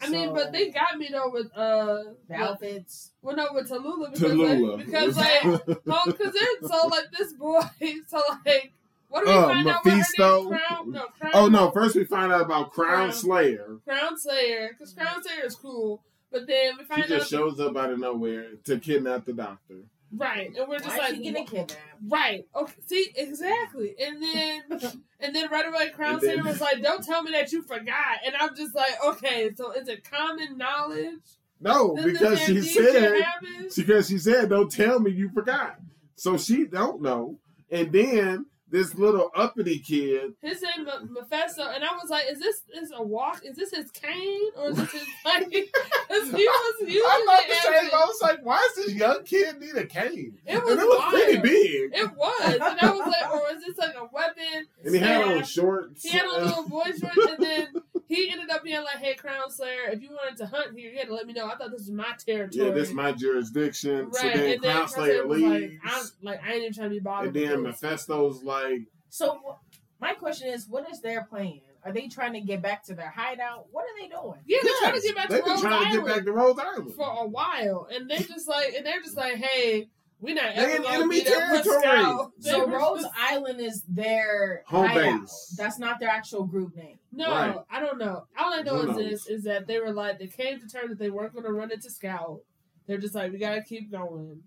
I 0.03 0.09
mean, 0.09 0.33
but 0.33 0.51
they 0.51 0.69
got 0.71 0.97
me 0.97 1.09
though 1.11 1.29
with 1.31 1.55
uh, 1.55 2.03
The 2.29 2.35
outfits. 2.35 3.11
well, 3.21 3.35
no, 3.35 3.49
with 3.51 3.69
Talulah 3.69 4.11
because 4.13 4.31
Talulah. 4.31 4.77
like, 4.77 4.85
because 4.85 5.17
like, 5.17 5.43
oh, 5.87 6.01
because 6.07 6.33
they're 6.33 6.69
so 6.69 6.87
like 6.87 7.05
this 7.17 7.33
boy, 7.33 7.59
so 8.07 8.21
like, 8.45 8.73
what 9.11 9.25
do 9.25 9.31
we 9.31 9.37
Uh, 9.37 9.47
find 9.47 9.67
out? 9.69 9.85
What 9.85 9.93
Mephisto. 9.93 10.41
name? 10.49 10.49
Crown, 10.59 10.91
no, 10.91 11.05
Crown, 11.19 11.31
oh 11.35 11.47
no! 11.49 11.71
First 11.71 11.95
we 11.95 12.03
find 12.05 12.31
out 12.31 12.41
about 12.41 12.71
Crown 12.71 12.87
Crown. 12.89 13.11
Slayer. 13.13 13.77
Crown 13.85 14.17
Slayer, 14.17 14.69
because 14.71 14.93
Crown 14.93 15.21
Slayer 15.23 15.45
is 15.45 15.55
cool, 15.55 16.03
but 16.31 16.47
then 16.47 16.77
we 16.77 16.83
He 16.83 16.87
find 16.87 17.03
out 17.03 17.07
just 17.09 17.29
shows 17.29 17.59
up 17.59 17.75
out 17.77 17.91
of 17.91 17.99
nowhere 17.99 18.55
to 18.65 18.79
kidnap 18.79 19.25
the 19.25 19.33
doctor. 19.33 19.83
right, 20.13 20.51
and 20.57 20.67
we're 20.67 20.77
just 20.79 20.89
Why 20.89 20.97
like, 20.97 21.11
is 21.11 21.17
he 21.19 21.23
getting 21.23 21.45
kidnapped? 21.45 21.77
Right. 22.07 22.45
Okay. 22.55 22.73
See, 22.85 23.11
exactly. 23.15 23.95
And 23.99 24.21
then, 24.21 24.61
and 25.19 25.35
then 25.35 25.49
right 25.49 25.67
away, 25.67 25.89
Crown 25.89 26.19
then- 26.19 26.31
Slayer 26.39 26.43
was 26.43 26.59
like, 26.61 26.81
"Don't 26.81 27.03
tell 27.05 27.21
me 27.23 27.31
that 27.31 27.51
you 27.51 27.61
forgot." 27.61 28.17
And 28.25 28.35
I'm 28.39 28.55
just 28.55 28.73
like, 28.75 28.93
"Okay, 29.05 29.51
so 29.55 29.71
is 29.71 29.87
it 29.87 30.03
common 30.09 30.57
knowledge?" 30.57 31.19
No, 31.63 31.95
that 31.95 32.05
because 32.05 32.39
she 32.41 32.59
said 32.61 33.21
happens? 33.21 33.75
because 33.75 34.07
she 34.09 34.17
said, 34.17 34.49
"Don't 34.49 34.71
tell 34.71 34.99
me 34.99 35.11
you 35.11 35.29
forgot." 35.33 35.75
So 36.15 36.35
she 36.37 36.65
don't 36.65 37.01
know, 37.01 37.39
and 37.69 37.91
then 37.91 38.45
this 38.71 38.95
little 38.95 39.29
uppity 39.35 39.79
kid. 39.79 40.33
His 40.41 40.61
name 40.61 40.87
is 40.87 41.09
Mephisto, 41.09 41.63
and 41.69 41.83
I 41.83 41.93
was 41.93 42.09
like, 42.09 42.25
"Is 42.29 42.39
this 42.39 42.63
is 42.81 42.91
a 42.95 43.03
walk? 43.03 43.43
Is 43.45 43.55
this 43.55 43.71
his 43.71 43.91
cane, 43.91 44.49
or 44.57 44.69
is 44.69 44.77
this 44.77 44.91
his 44.91 45.07
like?" 45.25 45.49
he 45.51 45.69
was 46.09 46.31
usually 46.81 47.01
I'm 47.05 47.23
about 47.23 47.43
to 47.47 47.55
say, 47.55 47.89
I 47.93 48.05
was 48.05 48.21
like, 48.21 48.39
"Why 48.43 48.69
does 48.75 48.85
this 48.85 48.95
young 48.95 49.23
kid 49.23 49.59
need 49.59 49.75
a 49.75 49.85
cane?" 49.85 50.37
It 50.45 50.63
was 50.63 50.73
and 50.73 50.81
it 50.81 50.85
was 50.85 51.13
pretty 51.13 51.37
big, 51.37 51.91
It 51.93 52.15
was, 52.15 52.53
and 52.53 52.79
I 52.81 52.91
was 52.91 53.07
like, 53.07 53.33
"Or 53.33 53.55
is 53.55 53.63
this 53.65 53.77
like 53.77 53.95
a 53.95 54.07
weapon?" 54.11 54.67
and 54.83 54.95
he 54.95 54.99
had 54.99 55.21
on 55.21 55.43
shorts. 55.43 56.03
He 56.03 56.09
had 56.09 56.25
a 56.25 56.45
little 56.45 56.67
boy 56.67 56.91
shorts, 56.99 57.17
and 57.17 57.39
then 57.39 57.67
he 58.15 58.29
ended 58.31 58.49
up 58.49 58.63
being 58.63 58.83
like, 58.83 58.97
"Hey, 58.97 59.13
Crown 59.15 59.49
Slayer, 59.49 59.89
if 59.91 60.01
you 60.01 60.09
wanted 60.11 60.37
to 60.37 60.45
hunt 60.47 60.77
here, 60.77 60.91
you 60.91 60.97
had 60.97 61.07
to 61.07 61.13
let 61.13 61.25
me 61.25 61.33
know. 61.33 61.47
I 61.47 61.55
thought 61.55 61.71
this 61.71 61.81
was 61.81 61.91
my 61.91 62.13
territory." 62.25 62.67
yeah, 62.67 62.73
this 62.73 62.89
is 62.89 62.93
my 62.93 63.11
jurisdiction. 63.13 64.11
So 64.11 64.21
Right, 64.21 64.35
then 64.35 64.53
and 64.53 64.63
then 64.63 64.71
Crown 64.71 64.75
Crown 64.75 64.87
Slayer 64.89 65.27
was 65.27 65.41
like, 65.41 65.61
leaves, 65.61 65.75
I'm, 65.83 66.05
like, 66.21 66.43
I 66.43 66.47
ain't 66.53 66.61
even 66.63 66.73
trying 66.73 66.89
to 66.89 66.95
be 66.95 66.99
bothered. 66.99 67.35
and 67.35 67.49
then 67.49 67.63
with 67.63 67.73
this. 67.73 67.81
Mephisto's 67.81 68.43
like, 68.43 68.81
So 69.09 69.57
my 69.99 70.13
question 70.13 70.49
is, 70.49 70.67
what 70.67 70.89
is 70.91 70.99
their 71.01 71.23
plan? 71.23 71.61
Are 71.83 71.91
they 71.91 72.07
trying 72.07 72.33
to 72.33 72.41
get 72.41 72.61
back 72.61 72.83
to 72.85 72.93
their 72.93 73.09
hideout? 73.09 73.65
What 73.71 73.85
are 73.85 73.99
they 73.99 74.07
doing? 74.07 74.39
yeah, 74.45 74.59
they're 74.61 74.73
trying 74.81 75.01
to 75.01 75.07
get 75.07 75.15
back 75.15 75.27
to 75.29 75.33
they've 75.33 75.43
been 75.43 75.53
Rhode 75.53 75.61
trying 75.61 75.73
Island 75.73 75.91
to 75.93 75.97
get 76.07 76.15
back 76.15 76.25
to 76.25 76.31
Rhode 76.31 76.59
Island. 76.59 76.93
for 76.95 77.09
a 77.23 77.27
while, 77.27 77.87
and 77.91 78.09
they 78.09 78.17
just 78.17 78.47
like, 78.47 78.73
and 78.75 78.85
they're 78.85 79.01
just 79.01 79.17
like, 79.17 79.35
hey, 79.37 79.87
we 80.21 80.33
not 80.33 80.55
They 80.55 80.61
ever 80.61 80.75
in 80.77 80.81
gonna 80.83 80.95
enemy 80.95 81.19
be 81.19 81.25
territory. 81.25 82.29
So 82.39 82.65
were 82.65 82.77
Rose 82.77 83.05
Island 83.19 83.59
is 83.59 83.83
their 83.87 84.63
Home 84.67 84.85
hideout. 84.87 85.21
base. 85.21 85.55
That's 85.57 85.79
not 85.79 85.99
their 85.99 86.09
actual 86.09 86.45
group 86.45 86.75
name. 86.75 86.99
No, 87.11 87.29
Right. 87.31 87.55
I 87.69 87.79
don't 87.79 87.97
know. 87.97 88.25
All 88.39 88.53
I 88.53 88.61
know 88.61 88.77
Who 88.79 88.91
is 88.91 88.97
knows? 88.97 89.09
this: 89.09 89.27
is 89.27 89.43
that 89.45 89.67
they 89.67 89.79
were 89.79 89.91
like, 89.93 90.19
they 90.19 90.27
came 90.27 90.59
to 90.59 90.67
terms 90.67 90.89
that 90.89 90.99
they 90.99 91.09
weren't 91.09 91.33
going 91.33 91.45
to 91.45 91.51
run 91.51 91.71
into 91.71 91.89
Scout. 91.89 92.39
They're 92.87 92.97
just 92.99 93.15
like, 93.15 93.31
we 93.31 93.37
gotta 93.39 93.61
keep 93.63 93.91
going. 93.91 94.43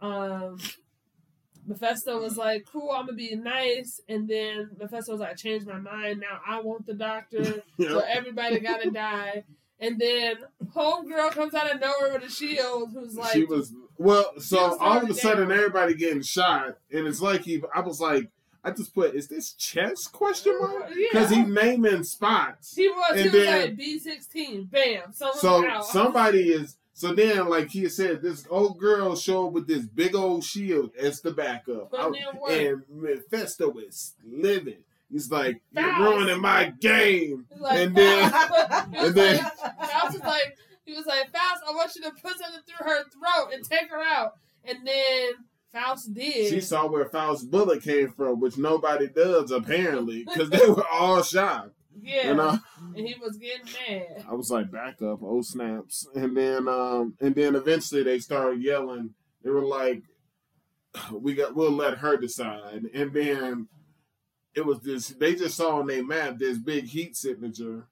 Um, 0.00 0.58
Mephisto 1.66 2.20
was 2.20 2.36
like, 2.36 2.64
"Cool, 2.70 2.90
I'm 2.92 3.06
gonna 3.06 3.16
be 3.16 3.34
nice," 3.34 4.00
and 4.08 4.28
then 4.28 4.70
Mephisto 4.78 5.10
was 5.12 5.20
like, 5.20 5.30
"I 5.30 5.34
changed 5.34 5.66
my 5.66 5.78
mind. 5.78 6.20
Now 6.20 6.40
I 6.46 6.60
want 6.60 6.86
the 6.86 6.94
doctor, 6.94 7.62
so 7.80 7.98
everybody 8.00 8.60
gotta 8.60 8.90
die." 8.90 9.44
And 9.78 9.98
then 9.98 10.36
homegirl 10.74 11.32
comes 11.32 11.54
out 11.54 11.70
of 11.74 11.80
nowhere 11.80 12.14
with 12.14 12.22
a 12.24 12.30
shield, 12.30 12.92
who's 12.94 13.14
like, 13.14 13.32
she 13.32 13.44
was 13.44 13.72
well. 13.98 14.32
So 14.40 14.78
all 14.78 14.98
of 15.02 15.10
a 15.10 15.14
sudden, 15.14 15.48
down. 15.48 15.58
everybody 15.58 15.94
getting 15.94 16.22
shot, 16.22 16.78
and 16.90 17.06
it's 17.06 17.20
like 17.20 17.42
he. 17.42 17.62
I 17.74 17.80
was 17.80 18.00
like, 18.00 18.30
I 18.64 18.70
just 18.70 18.94
put, 18.94 19.14
is 19.14 19.28
this 19.28 19.52
chess 19.52 20.06
question 20.06 20.58
mark? 20.58 20.84
Uh, 20.86 20.94
yeah. 20.96 21.08
Because 21.12 21.30
he 21.30 21.42
naming 21.42 22.04
spots. 22.04 22.74
He 22.74 22.88
was. 22.88 23.16
He 23.16 23.22
And 23.24 23.32
was 23.32 23.42
then- 23.44 23.60
like 23.60 23.76
B 23.76 23.98
sixteen. 23.98 24.64
Bam. 24.64 25.12
So 25.12 25.66
out. 25.68 25.84
somebody 25.86 26.48
is. 26.52 26.76
So 26.94 27.12
then, 27.12 27.50
like 27.50 27.68
he 27.68 27.86
said, 27.90 28.22
this 28.22 28.46
old 28.48 28.78
girl 28.78 29.14
showed 29.16 29.48
up 29.48 29.52
with 29.52 29.66
this 29.66 29.84
big 29.84 30.14
old 30.14 30.42
shield 30.42 30.92
as 30.98 31.20
the 31.20 31.30
backup, 31.30 31.92
work. 31.92 32.16
and 32.50 32.82
Mephisto 32.88 33.76
is 33.78 34.14
living. 34.24 34.78
He's 35.10 35.30
like, 35.30 35.60
you're 35.72 35.98
ruining 36.00 36.40
my 36.40 36.72
game. 36.80 37.46
Like, 37.58 37.78
and 37.78 37.94
then- 37.96 38.30
Faust- 38.30 38.50
was 38.92 39.06
and 39.08 39.14
then- 39.14 39.36
like, 39.44 39.90
Faust 39.90 40.12
was 40.14 40.22
like, 40.22 40.56
he 40.84 40.94
was 40.94 41.06
like, 41.06 41.30
Faust, 41.32 41.62
I 41.68 41.72
want 41.72 41.94
you 41.96 42.02
to 42.02 42.10
put 42.10 42.38
something 42.38 42.60
through 42.66 42.86
her 42.86 43.04
throat 43.04 43.52
and 43.54 43.64
take 43.64 43.88
her 43.90 44.02
out. 44.02 44.32
And 44.64 44.86
then 44.86 45.30
Faust 45.72 46.12
did. 46.14 46.48
She 46.50 46.60
saw 46.60 46.86
where 46.88 47.08
Faust's 47.08 47.44
bullet 47.44 47.82
came 47.82 48.10
from, 48.12 48.40
which 48.40 48.56
nobody 48.58 49.08
does 49.08 49.50
apparently, 49.52 50.24
because 50.24 50.50
they 50.50 50.66
were 50.68 50.86
all 50.92 51.22
shocked. 51.22 51.70
Yeah, 51.98 52.30
And 52.30 52.40
uh, 52.40 52.58
and 52.94 53.06
he 53.06 53.14
was 53.20 53.38
getting 53.38 53.66
mad. 53.88 54.24
I 54.30 54.34
was 54.34 54.50
like, 54.50 54.70
back 54.70 55.00
up, 55.00 55.20
oh 55.22 55.40
snaps. 55.42 56.06
And 56.14 56.36
then 56.36 56.68
um 56.68 57.14
and 57.22 57.34
then 57.34 57.54
eventually 57.54 58.02
they 58.02 58.18
started 58.18 58.62
yelling. 58.62 59.14
They 59.42 59.48
were 59.50 59.64
like, 59.64 60.02
We 61.12 61.34
got 61.34 61.54
we'll 61.54 61.72
let 61.72 61.98
her 61.98 62.16
decide. 62.18 62.82
And 62.92 63.12
then 63.14 63.68
it 64.56 64.64
was 64.64 64.80
this 64.80 65.08
they 65.08 65.34
just 65.34 65.56
saw 65.56 65.78
on 65.78 65.86
their 65.86 66.04
map 66.04 66.38
this 66.38 66.58
big 66.58 66.84
heat 66.86 67.14
signature 67.14 67.86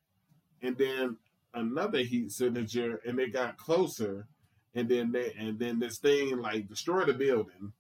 and 0.63 0.77
then 0.79 1.17
another 1.53 1.99
heat 1.99 2.33
signature 2.33 3.01
and 3.07 3.19
they 3.19 3.29
got 3.29 3.57
closer 3.59 4.27
and 4.75 4.89
then 4.89 5.13
they 5.13 5.33
and 5.39 5.59
then 5.59 5.79
this 5.79 5.99
thing 5.99 6.37
like 6.41 6.67
destroyed 6.69 7.07
the 7.07 7.13
building 7.15 7.73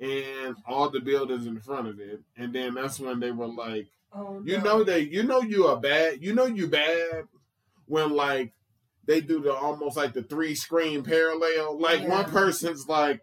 and 0.00 0.56
all 0.66 0.88
the 0.88 1.00
buildings 1.00 1.46
in 1.46 1.60
front 1.60 1.88
of 1.88 1.98
it. 1.98 2.20
And 2.36 2.52
then 2.54 2.74
that's 2.74 3.00
when 3.00 3.20
they 3.20 3.32
were 3.32 3.48
like 3.48 3.88
Oh, 4.14 4.40
you 4.44 4.56
no. 4.58 4.62
know 4.64 4.84
they 4.84 5.00
you 5.00 5.24
know 5.24 5.42
you 5.42 5.66
are 5.66 5.76
bad. 5.78 6.22
You 6.22 6.34
know 6.34 6.46
you 6.46 6.66
bad 6.68 7.24
when 7.86 8.10
like 8.12 8.52
they 9.04 9.20
do 9.20 9.40
the 9.42 9.52
almost 9.52 9.96
like 9.96 10.14
the 10.14 10.22
three 10.22 10.54
screen 10.54 11.02
parallel. 11.02 11.78
Like 11.78 12.02
Yeah. 12.02 12.08
one 12.08 12.24
person's 12.30 12.88
like 12.88 13.20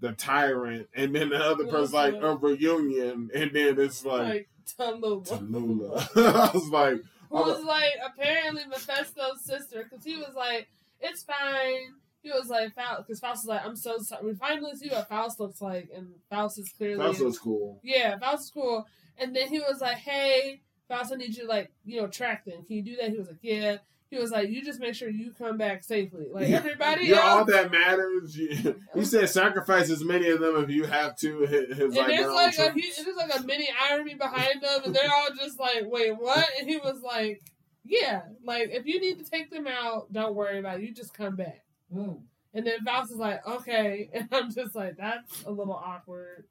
the 0.00 0.12
tyrant, 0.12 0.88
and 0.94 1.14
then 1.14 1.28
the 1.28 1.36
other 1.36 1.66
person's 1.66 1.92
like 1.92 2.14
a 2.14 2.34
reunion, 2.36 3.30
and 3.34 3.52
then 3.52 3.78
it's 3.78 4.04
like 4.04 4.20
like 4.28 4.48
Talulah. 4.64 5.26
Talulah. 5.28 6.16
I 6.16 6.50
was 6.52 6.68
like, 6.70 7.00
who 7.30 7.36
was 7.36 7.64
like 7.64 7.92
apparently 8.04 8.62
Mephisto's 8.68 9.44
sister 9.44 9.84
because 9.88 10.04
he 10.04 10.16
was 10.16 10.34
like, 10.36 10.68
it's 11.00 11.22
fine. 11.22 11.94
He 12.22 12.30
was 12.30 12.48
like, 12.48 12.74
because 12.74 13.20
Faust 13.20 13.44
was 13.44 13.48
like, 13.48 13.64
I'm 13.66 13.76
so 13.76 13.98
sorry. 13.98 14.24
We 14.24 14.34
finally 14.34 14.74
see 14.76 14.88
what 14.88 15.08
Faust 15.08 15.38
looks 15.40 15.60
like, 15.60 15.90
and 15.94 16.08
Faust 16.30 16.58
is 16.58 16.70
clearly 16.70 17.04
that's 17.04 17.20
what's 17.20 17.38
cool. 17.38 17.80
yeah, 17.82 18.16
Faust 18.18 18.44
is 18.44 18.50
cool. 18.50 18.86
And 19.18 19.36
then 19.36 19.48
he 19.48 19.58
was 19.58 19.80
like, 19.80 19.98
hey, 19.98 20.62
Faust, 20.88 21.12
I 21.12 21.16
need 21.16 21.36
you 21.36 21.42
to 21.42 21.48
like 21.48 21.70
you 21.84 22.00
know 22.00 22.06
track 22.06 22.44
them. 22.44 22.64
Can 22.64 22.76
you 22.76 22.82
do 22.82 22.96
that? 22.96 23.10
He 23.10 23.18
was 23.18 23.28
like, 23.28 23.38
yeah. 23.42 23.76
He 24.14 24.20
was 24.20 24.30
like, 24.30 24.48
you 24.48 24.64
just 24.64 24.80
make 24.80 24.94
sure 24.94 25.08
you 25.08 25.32
come 25.36 25.56
back 25.58 25.82
safely. 25.84 26.26
Like 26.32 26.48
Yeah. 26.48 26.56
everybody 26.58 27.06
You're 27.06 27.20
all 27.20 27.44
that 27.44 27.70
matters. 27.70 28.36
You- 28.36 28.80
He 28.94 29.04
said, 29.04 29.28
sacrifice 29.28 29.90
as 29.90 30.04
many 30.04 30.28
of 30.28 30.40
them 30.40 30.62
if 30.62 30.70
you 30.70 30.84
have 30.84 31.16
to. 31.18 31.40
His, 31.40 31.68
his, 31.76 31.78
and 31.80 31.94
like, 31.96 32.06
there's 32.06 32.32
like 32.32 32.58
a 32.58 32.70
troops. 32.72 32.98
hu- 32.98 33.04
there's 33.04 33.16
like 33.16 33.40
a 33.40 33.42
mini 33.44 33.68
irony 33.90 34.14
behind 34.14 34.60
them, 34.62 34.82
and 34.84 34.94
they're 34.94 35.12
all 35.12 35.28
just 35.36 35.58
like, 35.58 35.82
"Wait, 35.86 36.12
what?" 36.18 36.46
And 36.60 36.68
he 36.68 36.76
was 36.76 37.00
like, 37.02 37.42
"Yeah, 37.84 38.22
like 38.44 38.70
if 38.70 38.86
you 38.86 39.00
need 39.00 39.18
to 39.18 39.28
take 39.30 39.50
them 39.50 39.66
out, 39.66 40.12
don't 40.12 40.34
worry 40.34 40.58
about 40.60 40.78
it. 40.78 40.82
You 40.84 40.94
just 40.94 41.12
come 41.14 41.36
back." 41.36 41.64
Mm. 41.92 42.20
And 42.54 42.64
then 42.66 42.84
Faust 42.84 43.10
is 43.10 43.16
like, 43.18 43.44
"Okay," 43.46 44.08
and 44.14 44.28
I'm 44.32 44.52
just 44.52 44.74
like, 44.76 44.96
"That's 44.96 45.42
a 45.44 45.50
little 45.50 45.74
awkward." 45.74 46.44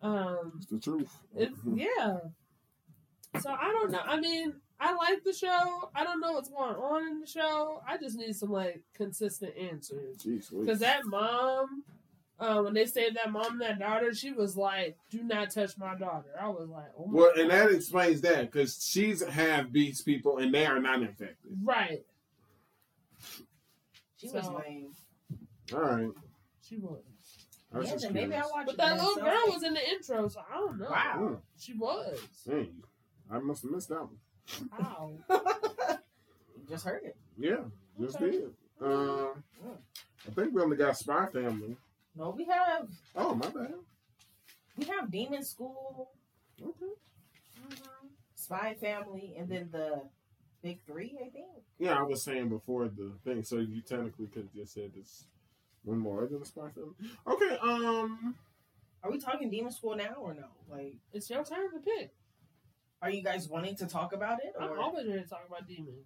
Um, 0.00 0.52
It's 0.58 0.66
the 0.66 0.78
truth. 0.78 1.10
it's 1.36 1.58
yeah. 1.74 2.18
So 3.40 3.50
I 3.50 3.72
don't 3.72 3.90
know. 3.90 4.00
I 4.04 4.20
mean, 4.20 4.54
I 4.80 4.94
like 4.94 5.24
the 5.24 5.32
show. 5.32 5.90
I 5.94 6.04
don't 6.04 6.20
know 6.20 6.32
what's 6.32 6.48
going 6.48 6.76
on 6.76 7.06
in 7.08 7.20
the 7.20 7.26
show. 7.26 7.82
I 7.86 7.96
just 7.98 8.16
need 8.16 8.34
some 8.36 8.50
like 8.50 8.80
consistent 8.94 9.56
answers. 9.56 10.24
Because 10.52 10.78
that 10.80 11.04
mom, 11.04 11.82
uh, 12.38 12.60
when 12.62 12.74
they 12.74 12.86
saved 12.86 13.16
that 13.16 13.32
mom 13.32 13.52
and 13.52 13.60
that 13.62 13.78
daughter, 13.80 14.14
she 14.14 14.30
was 14.30 14.56
like, 14.56 14.96
"Do 15.10 15.24
not 15.24 15.50
touch 15.50 15.76
my 15.78 15.96
daughter." 15.96 16.28
I 16.40 16.48
was 16.48 16.68
like, 16.68 16.92
"Oh 16.96 17.06
my 17.06 17.12
Well, 17.20 17.32
and 17.36 17.50
that 17.50 17.72
explains 17.72 18.20
that 18.20 18.52
because 18.52 18.84
she's 18.88 19.20
half 19.26 19.70
beast 19.72 20.04
people 20.04 20.38
and 20.38 20.54
they 20.54 20.66
are 20.66 20.78
not 20.80 21.02
infected. 21.02 21.52
right." 21.64 22.04
She 24.16 24.28
was 24.28 24.48
lame. 24.48 24.92
All 25.72 25.80
right. 25.80 26.10
She 26.62 26.76
was, 26.76 27.02
I 27.72 27.78
was 27.78 27.86
Yeah, 27.88 27.92
just 27.94 28.10
maybe. 28.10 28.34
I 28.34 28.40
watched 28.40 28.66
but 28.66 28.76
that 28.78 28.98
little 28.98 29.16
girl 29.16 29.42
was 29.46 29.62
in 29.62 29.74
the 29.74 29.88
intro, 29.90 30.28
so 30.28 30.40
I 30.50 30.54
don't 30.56 30.78
know. 30.78 30.88
Wow. 30.90 31.38
She 31.58 31.74
was. 31.74 32.18
dang, 32.46 32.82
I 33.30 33.38
must 33.38 33.62
have 33.62 33.70
missed 33.70 33.88
that 33.90 34.00
one. 34.00 34.18
Wow. 34.78 35.12
Just 36.68 36.84
heard 36.84 37.02
it. 37.04 37.16
Yeah, 37.38 37.64
just 38.00 38.16
Okay. 38.16 38.30
did. 38.32 38.54
Uh, 38.82 39.28
I 40.26 40.30
think 40.34 40.52
we 40.54 40.60
only 40.62 40.76
got 40.76 40.96
Spy 40.98 41.26
Family. 41.32 41.76
No, 42.14 42.30
we 42.30 42.44
have 42.44 42.88
Oh, 43.16 43.34
my 43.34 43.48
bad. 43.48 43.74
we 44.76 44.84
have 44.84 45.10
Demon 45.10 45.42
School, 45.44 46.10
Okay. 46.62 46.92
Spy 48.34 48.74
Family, 48.80 49.34
and 49.38 49.48
then 49.48 49.68
the 49.72 50.02
Big 50.62 50.80
Three. 50.86 51.16
I 51.24 51.30
think. 51.30 51.46
Yeah, 51.78 51.94
I 51.94 52.02
was 52.02 52.22
saying 52.22 52.48
before 52.48 52.88
the 52.88 53.12
thing, 53.24 53.42
so 53.44 53.56
you 53.58 53.80
technically 53.80 54.26
could 54.26 54.42
have 54.42 54.54
just 54.54 54.74
said 54.74 54.92
this 54.94 55.24
one 55.84 55.98
more 55.98 56.26
than 56.26 56.40
the 56.40 56.46
Spy 56.46 56.68
Family. 56.70 56.94
Okay, 57.26 57.56
um, 57.62 58.34
Are 59.02 59.10
we 59.10 59.18
talking 59.18 59.48
Demon 59.48 59.72
School 59.72 59.96
now 59.96 60.14
or 60.20 60.34
no? 60.34 60.48
Like, 60.70 60.96
It's 61.12 61.30
your 61.30 61.44
turn 61.44 61.70
to 61.72 61.78
pick. 61.78 62.12
Are 63.00 63.10
you 63.10 63.22
guys 63.22 63.48
wanting 63.48 63.76
to 63.76 63.86
talk 63.86 64.12
about 64.12 64.38
it 64.44 64.52
I'm 64.60 64.70
or 64.70 64.78
always 64.78 65.06
ready 65.06 65.22
to 65.22 65.28
talk 65.28 65.44
about 65.46 65.66
Demon. 65.66 66.04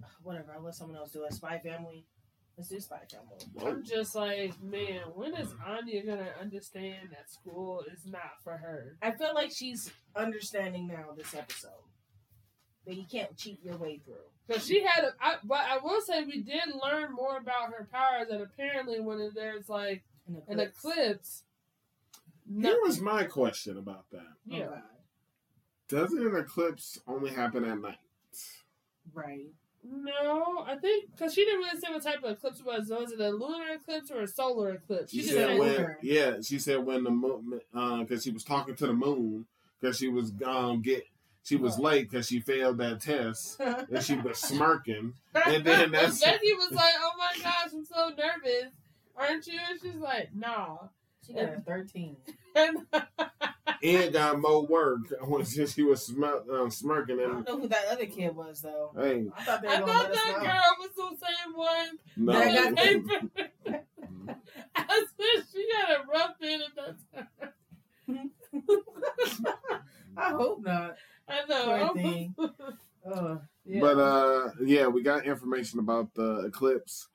whatever? 0.22 0.52
I'll 0.54 0.62
let 0.62 0.74
someone 0.74 0.96
else 0.96 1.12
do 1.12 1.24
it. 1.24 1.32
Spy 1.32 1.58
Family. 1.58 2.04
Let's 2.56 2.70
do 2.70 2.80
Spy 2.80 3.00
Family. 3.10 3.70
I'm 3.70 3.84
just 3.84 4.14
like, 4.14 4.60
man, 4.62 5.02
when 5.14 5.34
is 5.34 5.48
Anya 5.66 6.04
gonna 6.04 6.30
understand 6.40 7.08
that 7.10 7.30
school 7.30 7.84
is 7.92 8.06
not 8.06 8.42
for 8.42 8.56
her? 8.56 8.96
I 9.02 9.12
feel 9.12 9.34
like 9.34 9.52
she's 9.52 9.90
understanding 10.14 10.86
now 10.86 11.12
this 11.16 11.34
episode 11.34 11.70
that 12.86 12.94
you 12.94 13.04
can't 13.10 13.36
cheat 13.36 13.58
your 13.62 13.76
way 13.76 14.00
through. 14.04 14.14
Because 14.46 14.64
she 14.66 14.82
had, 14.82 15.04
a, 15.04 15.08
I, 15.20 15.34
but 15.44 15.58
I 15.58 15.78
will 15.82 16.00
say 16.00 16.22
we 16.24 16.40
did 16.42 16.62
learn 16.82 17.12
more 17.12 17.36
about 17.36 17.72
her 17.76 17.88
powers, 17.92 18.28
and 18.30 18.42
apparently 18.42 19.00
when 19.00 19.30
there's 19.34 19.68
like 19.68 20.04
An 20.28 20.40
an 20.48 20.60
eclipse, 20.60 21.42
no, 22.48 22.70
here 22.70 22.78
was 22.84 23.00
my 23.00 23.24
question 23.24 23.76
about 23.76 24.04
that. 24.12 24.20
Oh, 24.20 24.56
yeah, 24.56 24.66
God. 24.66 24.82
Doesn't 25.88 26.18
an 26.26 26.36
eclipse 26.36 26.98
only 27.06 27.30
happen 27.30 27.64
at 27.64 27.78
night? 27.80 27.98
Right. 29.14 29.46
no, 29.88 30.64
I 30.66 30.76
think 30.76 31.10
because 31.12 31.32
she 31.32 31.44
didn't 31.44 31.60
really 31.60 31.78
say 31.80 31.92
what 31.92 32.02
type 32.02 32.22
of 32.24 32.32
eclipse 32.32 32.58
it 32.60 32.66
was. 32.66 32.88
Was 32.90 33.12
it 33.12 33.20
a 33.20 33.30
lunar 33.30 33.74
eclipse 33.74 34.10
or 34.10 34.22
a 34.22 34.26
solar 34.28 34.72
eclipse? 34.72 35.12
She 35.12 35.22
She 35.22 35.28
said 35.28 35.58
when, 35.58 35.68
lunar. 35.70 35.98
yeah, 36.02 36.36
she 36.42 36.58
said 36.58 36.84
when 36.84 37.04
the 37.04 37.10
moon, 37.10 37.60
because 38.00 38.24
she 38.24 38.30
was 38.32 38.42
talking 38.42 38.74
to 38.76 38.86
the 38.88 38.92
moon, 38.92 39.46
because 39.80 39.96
she 39.96 40.08
was 40.08 40.32
um 40.44 40.82
get, 40.82 41.04
she 41.44 41.54
was 41.54 41.78
late 41.78 42.10
because 42.10 42.26
she 42.26 42.40
failed 42.40 42.78
that 42.78 43.00
test, 43.00 43.60
and 43.60 44.02
she 44.02 44.16
was 44.16 44.38
smirking, 44.38 45.14
and 45.46 45.64
then 45.64 45.90
that's 45.92 46.20
Becky 46.20 46.52
was 46.54 46.72
like, 46.72 46.94
"Oh 46.98 47.12
my 47.16 47.40
gosh, 47.40 47.70
I'm 47.72 47.84
so 47.84 48.08
nervous, 48.08 48.72
aren't 49.16 49.46
you?" 49.46 49.60
And 49.70 49.80
she's 49.80 49.94
like, 50.00 50.34
"Nah." 50.34 50.78
She 51.26 51.32
got 51.34 51.54
a 51.54 51.60
13. 51.60 52.16
And 52.56 52.78
and 53.82 54.12
got 54.14 54.40
more 54.40 54.66
work 54.66 55.00
when 55.26 55.44
she, 55.44 55.66
she 55.66 55.82
was 55.82 56.08
smir- 56.08 56.48
um, 56.48 56.70
smirking, 56.70 57.20
I 57.20 57.24
don't 57.24 57.46
know 57.46 57.60
who 57.60 57.68
that 57.68 57.84
other 57.90 58.06
kid 58.06 58.34
was, 58.34 58.62
though. 58.62 58.92
hey, 58.96 59.26
I 59.36 59.44
thought 59.44 59.60
they 59.60 59.68
were 59.68 59.74
I 59.74 59.78
thought 59.80 60.12
that 60.12 60.38
girl 60.40 60.76
was 60.80 60.90
the 60.96 61.26
same 61.26 61.54
one. 61.54 61.98
no, 62.16 62.32
That 62.32 62.66
on 62.66 62.74
the 62.74 62.80
paper. 62.80 63.82
I 64.74 65.04
said 65.18 65.44
she 65.52 65.68
got 65.70 65.90
a 66.00 66.08
rough 66.10 66.40
in 66.40 66.62
at 66.62 66.74
that 66.76 66.96
time. 68.08 68.30
I 70.16 70.30
hope 70.30 70.62
not. 70.62 70.96
I 71.28 71.44
know. 71.46 71.88
Poor 71.92 72.02
thing. 72.02 72.34
Uh, 73.06 73.36
yeah. 73.66 73.80
But 73.80 73.98
uh, 73.98 74.48
yeah, 74.64 74.86
we 74.86 75.02
got 75.02 75.26
information 75.26 75.78
about 75.78 76.14
the 76.14 76.46
eclipse. 76.46 77.08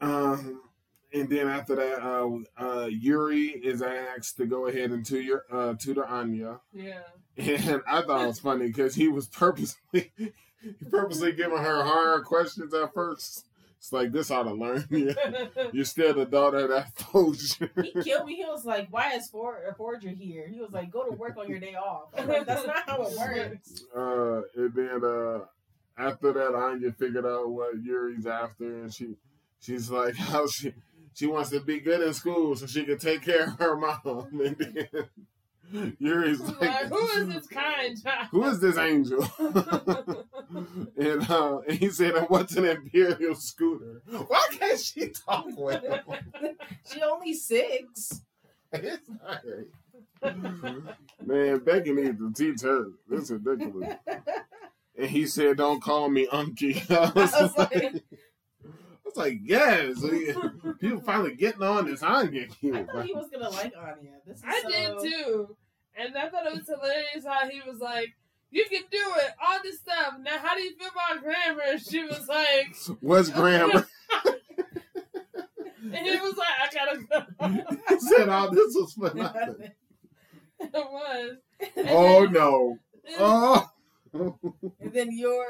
Um, 0.00 0.60
and 1.12 1.28
then 1.28 1.48
after 1.48 1.76
that, 1.76 2.02
uh, 2.02 2.28
uh, 2.58 2.86
Yuri 2.86 3.48
is 3.48 3.82
asked 3.82 4.36
to 4.36 4.46
go 4.46 4.66
ahead 4.66 4.90
and 4.90 5.04
tutor 5.04 5.44
uh, 5.50 5.74
tutor 5.74 6.06
Anya, 6.06 6.60
yeah. 6.72 7.00
and 7.36 7.82
I 7.86 8.02
thought 8.02 8.24
it 8.24 8.26
was 8.28 8.40
funny 8.40 8.66
because 8.68 8.94
he 8.94 9.08
was 9.08 9.26
purposely 9.28 10.12
he 10.16 10.32
purposely 10.90 11.32
giving 11.32 11.58
her 11.58 11.84
hard 11.84 12.24
questions 12.24 12.72
at 12.74 12.94
first. 12.94 13.46
It's 13.78 13.92
like 13.94 14.12
this 14.12 14.30
ought 14.30 14.42
to 14.42 14.52
learn 14.52 14.86
you. 14.90 15.14
You're 15.72 15.86
still 15.86 16.12
the 16.12 16.26
daughter 16.26 16.58
of 16.58 16.68
that 16.68 16.92
forger. 16.98 17.70
he 17.82 17.92
killed 18.02 18.26
me. 18.26 18.36
He 18.36 18.44
was 18.44 18.66
like, 18.66 18.88
"Why 18.90 19.14
is 19.14 19.28
for 19.28 19.64
a 19.64 19.74
forger 19.74 20.10
here?" 20.10 20.46
He 20.48 20.60
was 20.60 20.70
like, 20.70 20.90
"Go 20.90 21.04
to 21.04 21.12
work 21.12 21.38
on 21.38 21.48
your 21.48 21.60
day 21.60 21.74
off." 21.74 22.10
Like, 22.14 22.46
That's 22.46 22.66
not 22.66 22.86
how 22.86 23.02
it 23.02 23.16
works. 23.16 23.84
Uh, 23.96 24.42
and 24.54 24.74
then 24.74 25.02
uh, 25.02 25.40
after 25.96 26.32
that, 26.34 26.54
Anya 26.54 26.92
figured 26.92 27.24
out 27.24 27.48
what 27.48 27.82
Yuri's 27.82 28.26
after, 28.26 28.82
and 28.82 28.92
she 28.92 29.16
she's 29.60 29.90
like, 29.90 30.14
how 30.16 30.46
she 30.46 30.74
she 31.14 31.26
wants 31.26 31.50
to 31.50 31.60
be 31.60 31.80
good 31.80 32.00
in 32.00 32.12
school 32.14 32.54
so 32.56 32.66
she 32.66 32.84
can 32.84 32.98
take 32.98 33.22
care 33.22 33.44
of 33.46 33.58
her 33.58 33.76
mom. 33.76 34.28
And 35.72 35.86
then 35.92 35.94
Yuri's 36.00 36.40
Like, 36.40 36.60
like, 36.60 36.86
who 36.88 37.06
is 37.06 37.28
this 37.28 37.46
kind 37.46 38.02
child? 38.02 38.26
Who 38.32 38.44
is 38.44 38.60
this 38.60 38.76
angel? 38.76 39.24
and, 40.96 41.30
uh, 41.30 41.58
and 41.68 41.78
he 41.78 41.90
said, 41.90 42.14
"What's 42.28 42.56
an 42.56 42.64
imperial 42.64 43.36
scooter? 43.36 44.02
Why 44.26 44.48
can't 44.58 44.80
she 44.80 45.10
talk 45.10 45.46
with 45.56 45.82
him? 45.84 46.56
She 46.92 47.00
only 47.02 47.34
six. 47.34 48.20
It's 48.72 49.08
not 49.08 49.42
right. 50.22 50.82
Man, 51.24 51.58
Becky 51.60 51.92
needs 51.92 52.18
to 52.18 52.32
teach 52.32 52.62
her. 52.62 52.86
This 53.08 53.30
is 53.30 53.38
ridiculous. 53.44 53.94
And 54.98 55.08
he 55.08 55.26
said, 55.26 55.56
"Don't 55.58 55.80
call 55.80 56.08
me 56.08 56.26
Unky." 56.26 56.90
I 56.90 57.10
was, 57.12 57.32
I 57.32 57.42
was 57.42 57.56
like, 57.56 57.74
like- 57.74 57.94
I 57.94 58.00
was 59.14 59.16
like, 59.16 59.38
"Yes." 59.42 59.98
People 60.80 61.00
finally 61.02 61.34
getting 61.34 61.62
on 61.62 61.86
this 61.86 62.02
Anya 62.02 62.42
I 62.42 62.46
kid. 62.46 62.86
thought 62.90 63.04
he 63.06 63.12
was 63.14 63.28
gonna 63.32 63.50
like 63.50 63.72
Anya. 63.76 64.12
This 64.26 64.38
is 64.38 64.44
I 64.46 64.60
so... 64.62 64.68
did 64.70 65.10
too. 65.12 65.56
And 65.96 66.16
I 66.16 66.28
thought 66.28 66.46
it 66.46 66.54
was 66.54 66.66
hilarious 66.66 67.26
how 67.26 67.48
he 67.48 67.60
was 67.68 67.80
like, 67.80 68.08
You 68.50 68.64
can 68.70 68.82
do 68.90 68.98
it. 69.16 69.30
All 69.44 69.58
this 69.62 69.80
stuff. 69.80 70.14
Now, 70.22 70.38
how 70.38 70.54
do 70.54 70.62
you 70.62 70.74
feel 70.76 70.88
about 70.88 71.22
grammar? 71.22 71.62
And 71.68 71.80
she 71.80 72.04
was 72.04 72.26
like, 72.28 72.74
What's 73.00 73.28
grammar? 73.28 73.86
and 75.82 76.06
he 76.06 76.16
was 76.16 76.36
like, 76.36 76.48
I 76.60 76.68
gotta 76.72 76.98
go. 77.04 77.74
he 77.88 78.00
said 78.00 78.28
all 78.28 78.50
this 78.50 78.74
was 78.74 78.92
for 78.94 79.14
nothing. 79.14 79.70
it 80.60 80.70
was. 80.72 81.36
And 81.76 81.88
Oh 81.90 82.22
then- 82.24 82.32
no. 82.32 82.78
and- 83.06 83.16
Oh. 83.18 83.70
And 84.12 84.92
then 84.92 85.16
your 85.16 85.46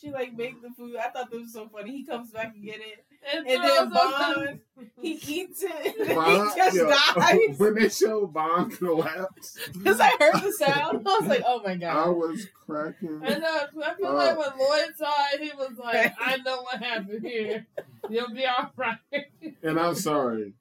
she 0.00 0.10
like 0.10 0.34
make 0.36 0.60
the 0.62 0.70
food. 0.76 0.96
I 0.96 1.08
thought 1.10 1.30
that 1.30 1.40
was 1.40 1.52
so 1.52 1.68
funny. 1.68 1.90
He 1.92 2.04
comes 2.04 2.30
back 2.30 2.54
and 2.54 2.64
get 2.64 2.80
it. 2.80 3.04
and 3.34 3.46
And 3.46 3.62
then 3.64 3.90
throws 3.90 3.92
up 3.92 4.36
Bond, 4.36 4.60
he 5.00 5.12
eats 5.12 5.62
it. 5.62 5.96
And 6.00 6.14
Bond- 6.14 6.50
he 6.54 6.56
just 6.56 6.76
yo, 6.76 6.88
dies. 6.88 7.58
when 7.58 7.74
they 7.74 7.88
show 7.88 8.26
Bond 8.26 8.76
collapse, 8.78 9.58
Because 9.72 9.98
I 10.00 10.10
heard 10.18 10.42
the 10.42 10.52
sound. 10.52 11.06
I 11.08 11.18
was 11.18 11.26
like, 11.28 11.42
oh 11.46 11.62
my 11.64 11.76
god!" 11.76 11.96
I 11.96 12.08
was 12.10 12.46
cracking. 12.66 13.20
I 13.24 13.38
know. 13.38 13.58
'cause 13.72 13.82
I 13.84 13.94
feel 13.94 14.06
Uh. 14.08 14.14
like 14.14 14.38
when 14.38 14.58
Lloyd 14.58 14.96
saw 14.96 15.12
it, 15.32 15.40
he 15.42 15.50
was 15.56 15.72
like, 15.82 16.14
I 16.20 16.36
know 16.38 16.62
what 16.62 16.82
happened 16.82 17.26
here. 17.26 17.66
You'll 18.08 18.32
be 18.34 18.44
all 18.46 18.70
right. 18.76 18.98
And 19.62 19.80
I'm 19.80 19.94
sorry. 19.94 20.52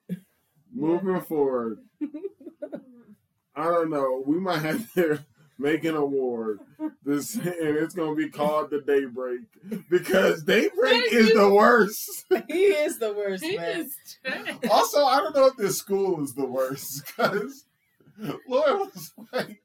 Moving 0.73 1.21
forward, 1.21 1.79
I 3.55 3.63
don't 3.63 3.89
know. 3.89 4.23
We 4.25 4.39
might 4.39 4.61
have 4.61 4.93
to 4.95 5.23
make 5.57 5.83
an 5.83 5.95
award. 5.95 6.59
This 7.03 7.35
and 7.35 7.77
it's 7.77 7.95
gonna 7.95 8.15
be 8.15 8.29
called 8.29 8.69
the 8.69 8.81
Daybreak 8.81 9.41
because 9.89 10.43
Daybreak 10.43 11.09
Thank 11.09 11.13
is 11.13 11.33
the 11.33 11.49
worst. 11.49 12.25
he 12.47 12.63
is 12.65 12.99
the 12.99 13.13
worst, 13.13 13.43
man. 13.43 13.81
is. 13.81 13.95
Also, 14.69 15.03
I 15.03 15.17
don't 15.17 15.35
know 15.35 15.47
if 15.47 15.57
this 15.57 15.77
school 15.77 16.23
is 16.23 16.33
the 16.33 16.45
worst 16.45 17.05
because 17.05 17.65
Laura 18.47 18.77
was 18.77 19.13
like, 19.33 19.61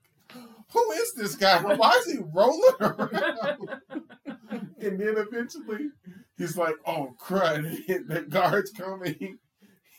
"Who 0.72 0.90
is 0.92 1.14
this 1.14 1.36
guy? 1.36 1.62
Why 1.62 1.90
is 2.00 2.12
he 2.12 2.18
rolling 2.32 2.74
around?" 2.80 3.68
and 4.50 5.00
then 5.00 5.14
eventually, 5.16 5.90
he's 6.36 6.56
like, 6.56 6.76
"Oh 6.86 7.14
crud!" 7.20 7.88
And 7.88 8.08
the 8.08 8.22
guards 8.22 8.70
coming. 8.70 9.16
he, 9.18 9.34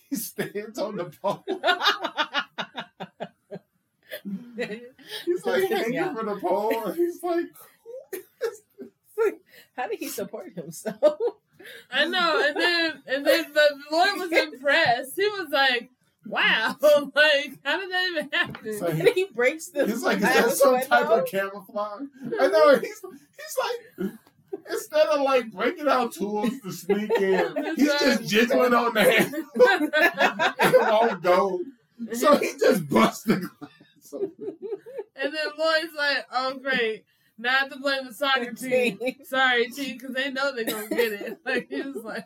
he 0.10 0.16
stands 0.16 0.78
on 0.78 0.98
the 0.98 1.06
pole. 1.06 1.46
He's 5.26 5.46
like 5.46 5.64
hanging 5.70 5.94
Yeah. 5.94 6.14
from 6.14 6.26
the 6.28 6.36
pole, 6.38 6.84
and 6.86 6.96
he's 6.96 7.22
like, 7.24 7.46
How 9.78 9.88
did 9.88 10.00
he 10.00 10.08
support 10.08 10.54
himself? 10.54 11.18
I 11.92 12.06
know, 12.06 12.44
and 12.46 12.56
then 12.58 13.04
and 13.08 13.26
then 13.26 13.46
but 13.54 13.72
Lloyd 13.92 14.18
was 14.18 14.32
impressed. 14.32 15.14
He 15.16 15.28
was 15.30 15.50
like, 15.52 15.92
"Wow, 16.26 16.76
like 16.82 17.60
how 17.64 17.80
did 17.80 17.92
that 17.92 18.08
even 18.12 18.30
happen?" 18.34 18.62
It's 18.68 18.82
like- 18.82 18.94
and 19.00 19.10
he 19.10 19.26
breaks 19.26 19.68
the 19.68 19.86
he's 19.86 20.02
like, 20.02 20.18
is 20.18 20.24
that 20.24 20.52
some 20.52 20.72
window. 20.74 20.88
type 20.88 21.08
of 21.10 21.26
camouflage? 21.28 22.04
I 22.40 22.48
know. 22.48 22.80
He's 22.80 23.00
he's 23.02 23.58
like. 24.00 24.12
Instead 24.70 25.08
of 25.08 25.22
like 25.22 25.52
breaking 25.52 25.88
out 25.88 26.14
tools 26.14 26.50
to 26.64 26.72
sneak 26.72 27.10
in, 27.12 27.76
he's 27.76 27.88
just 28.00 28.28
jiggling 28.30 28.74
on 28.74 28.94
the 28.94 29.02
handle. 29.02 29.42
it 29.56 30.82
won't 30.92 31.22
go. 31.24 31.60
So 32.14 32.38
he 32.38 32.52
just 32.60 32.88
busts 32.88 33.24
the 33.24 33.38
glass. 33.38 33.72
and 35.16 35.34
then 35.34 35.46
Lloyd's 35.58 35.94
like, 35.98 36.26
"Oh 36.32 36.60
great, 36.62 37.04
now 37.38 37.50
I 37.50 37.54
have 37.60 37.72
to 37.72 37.80
blame 37.80 38.06
the 38.08 38.14
soccer 38.14 38.54
team. 38.56 39.00
Sorry, 39.24 39.70
team, 39.70 39.98
because 39.98 40.16
they 40.16 40.32
know 40.32 40.54
they're 40.54 40.66
gonna 40.66 40.90
get 40.90 41.14
it." 41.14 41.38
Like 41.46 41.68
he 41.70 41.82
was 41.82 42.04
like, 42.04 42.26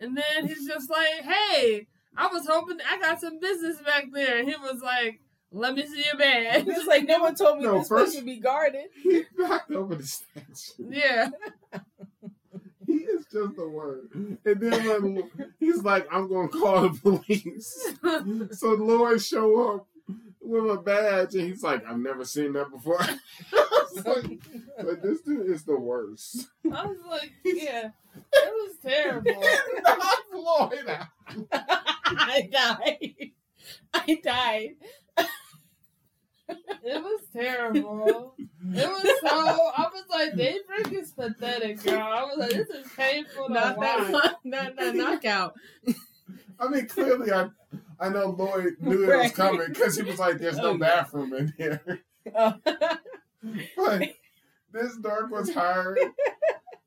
and 0.00 0.16
then 0.16 0.46
he's 0.46 0.66
just 0.66 0.90
like, 0.90 1.22
"Hey, 1.22 1.86
I 2.16 2.26
was 2.28 2.46
hoping 2.46 2.78
I 2.88 2.98
got 3.00 3.20
some 3.20 3.38
business 3.40 3.78
back 3.80 4.06
there," 4.12 4.38
and 4.38 4.48
he 4.48 4.54
was 4.56 4.80
like, 4.82 5.20
"Let 5.50 5.74
me 5.74 5.86
see 5.86 6.04
your 6.04 6.16
badge." 6.18 6.64
It's 6.66 6.86
like 6.86 7.06
no 7.06 7.20
one 7.20 7.34
told 7.34 7.58
me 7.58 7.64
No, 7.64 7.78
this 7.78 7.88
place 7.88 8.00
first- 8.04 8.16
would 8.16 8.26
be 8.26 8.40
guarded. 8.40 8.86
He 9.02 9.24
knocked 9.36 9.70
over 9.72 9.94
the 9.96 10.06
statue. 10.06 10.88
Yeah, 10.90 11.30
He 12.86 12.94
is 12.98 13.24
just 13.32 13.56
the 13.56 13.68
word. 13.68 14.08
And 14.14 14.38
then 14.44 15.04
when 15.04 15.30
he's 15.60 15.82
like, 15.82 16.06
I'm 16.12 16.28
going 16.28 16.50
to 16.50 16.58
call 16.58 16.88
the 16.88 16.98
police. 17.00 17.88
So 18.58 18.70
Lloyd 18.74 19.22
show 19.22 19.74
up 19.76 19.86
with 20.44 20.70
a 20.70 20.76
badge, 20.80 21.34
and 21.34 21.48
he's 21.48 21.62
like, 21.62 21.86
I've 21.86 21.98
never 21.98 22.24
seen 22.24 22.52
that 22.54 22.70
before. 22.70 23.00
I 23.00 23.16
was 23.94 24.04
like, 24.06 24.40
but 24.76 25.02
this 25.02 25.20
dude 25.22 25.48
is 25.50 25.64
the 25.64 25.78
worst. 25.78 26.48
I 26.64 26.86
was 26.86 26.98
like, 27.08 27.32
"Yeah, 27.44 27.90
it 28.32 28.52
was 28.52 28.76
terrible." 28.82 29.42
Knock 29.82 30.18
Lloyd 30.32 30.88
out. 30.88 31.06
I 32.04 32.48
died. 32.52 33.30
I 33.94 34.20
died. 34.22 34.70
It 36.84 37.02
was 37.02 37.20
terrible. 37.32 38.34
It 38.38 38.48
was 38.88 39.02
so. 39.20 39.28
I 39.30 39.88
was 39.92 40.04
like, 40.10 40.36
Daybreak 40.36 40.92
is 41.00 41.12
pathetic, 41.12 41.82
girl. 41.82 42.00
I 42.00 42.24
was 42.24 42.36
like, 42.38 42.50
this 42.50 42.68
is 42.68 42.86
painful 42.96 43.46
to 43.46 43.52
Not 43.52 43.76
watch. 43.78 44.10
that, 44.12 44.36
not 44.44 44.76
that 44.76 44.94
knockout. 44.94 45.54
I 46.58 46.68
mean, 46.68 46.86
clearly, 46.88 47.32
I 47.32 47.48
I 48.02 48.08
know 48.08 48.30
Lloyd 48.30 48.74
knew 48.80 49.08
it 49.10 49.16
was 49.16 49.32
coming 49.32 49.68
because 49.68 49.96
he 49.96 50.02
was 50.02 50.18
like, 50.18 50.38
"There's 50.38 50.58
Oh, 50.58 50.72
no 50.72 50.78
bathroom 50.78 51.32
in 51.34 51.54
here." 51.56 52.02
Oh. 52.34 52.54
But 53.76 54.10
this 54.72 54.96
dork 54.98 55.32
was 55.32 55.52
hired 55.52 55.98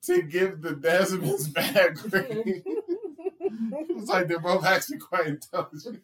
to 0.04 0.22
give 0.22 0.62
the 0.62 0.70
Desmonds 0.70 1.54
bad 1.54 1.96
grade. 1.96 2.64
it 2.66 3.96
was 3.96 4.08
like 4.08 4.30
they're 4.30 4.40
both 4.40 4.64
actually 4.64 5.00
quite 5.00 5.28
intelligent. 5.28 6.02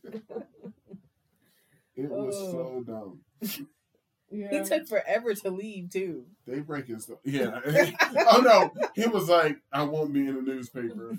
It 1.95 2.09
was 2.09 2.35
oh. 2.37 2.51
so 2.51 2.83
dumb. 2.85 3.21
Yeah. 4.29 4.49
he 4.49 4.61
took 4.61 4.87
forever 4.87 5.33
to 5.33 5.49
leave 5.49 5.89
too. 5.89 6.25
Daybreak 6.45 6.89
is 6.89 7.05
the, 7.05 7.17
yeah. 7.23 7.59
oh 8.29 8.41
no, 8.41 8.73
he 8.93 9.07
was 9.07 9.29
like, 9.29 9.57
I 9.71 9.83
won't 9.83 10.11
be 10.13 10.27
in 10.27 10.35
the 10.35 10.41
newspaper. 10.41 11.17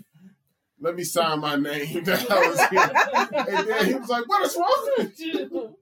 Let 0.83 0.97
me 0.97 1.05
sign 1.05 1.41
my 1.41 1.55
name 1.55 2.03
that 2.05 2.31
I 2.31 2.49
was 2.49 2.61
here. 2.69 3.57
And 3.57 3.69
then 3.69 3.87
he 3.87 3.95
was 3.95 4.09
like, 4.09 4.29
What 4.29 4.45
is 4.45 4.57
wrong 4.57 4.91
with 4.99 5.21
you? 5.21 5.77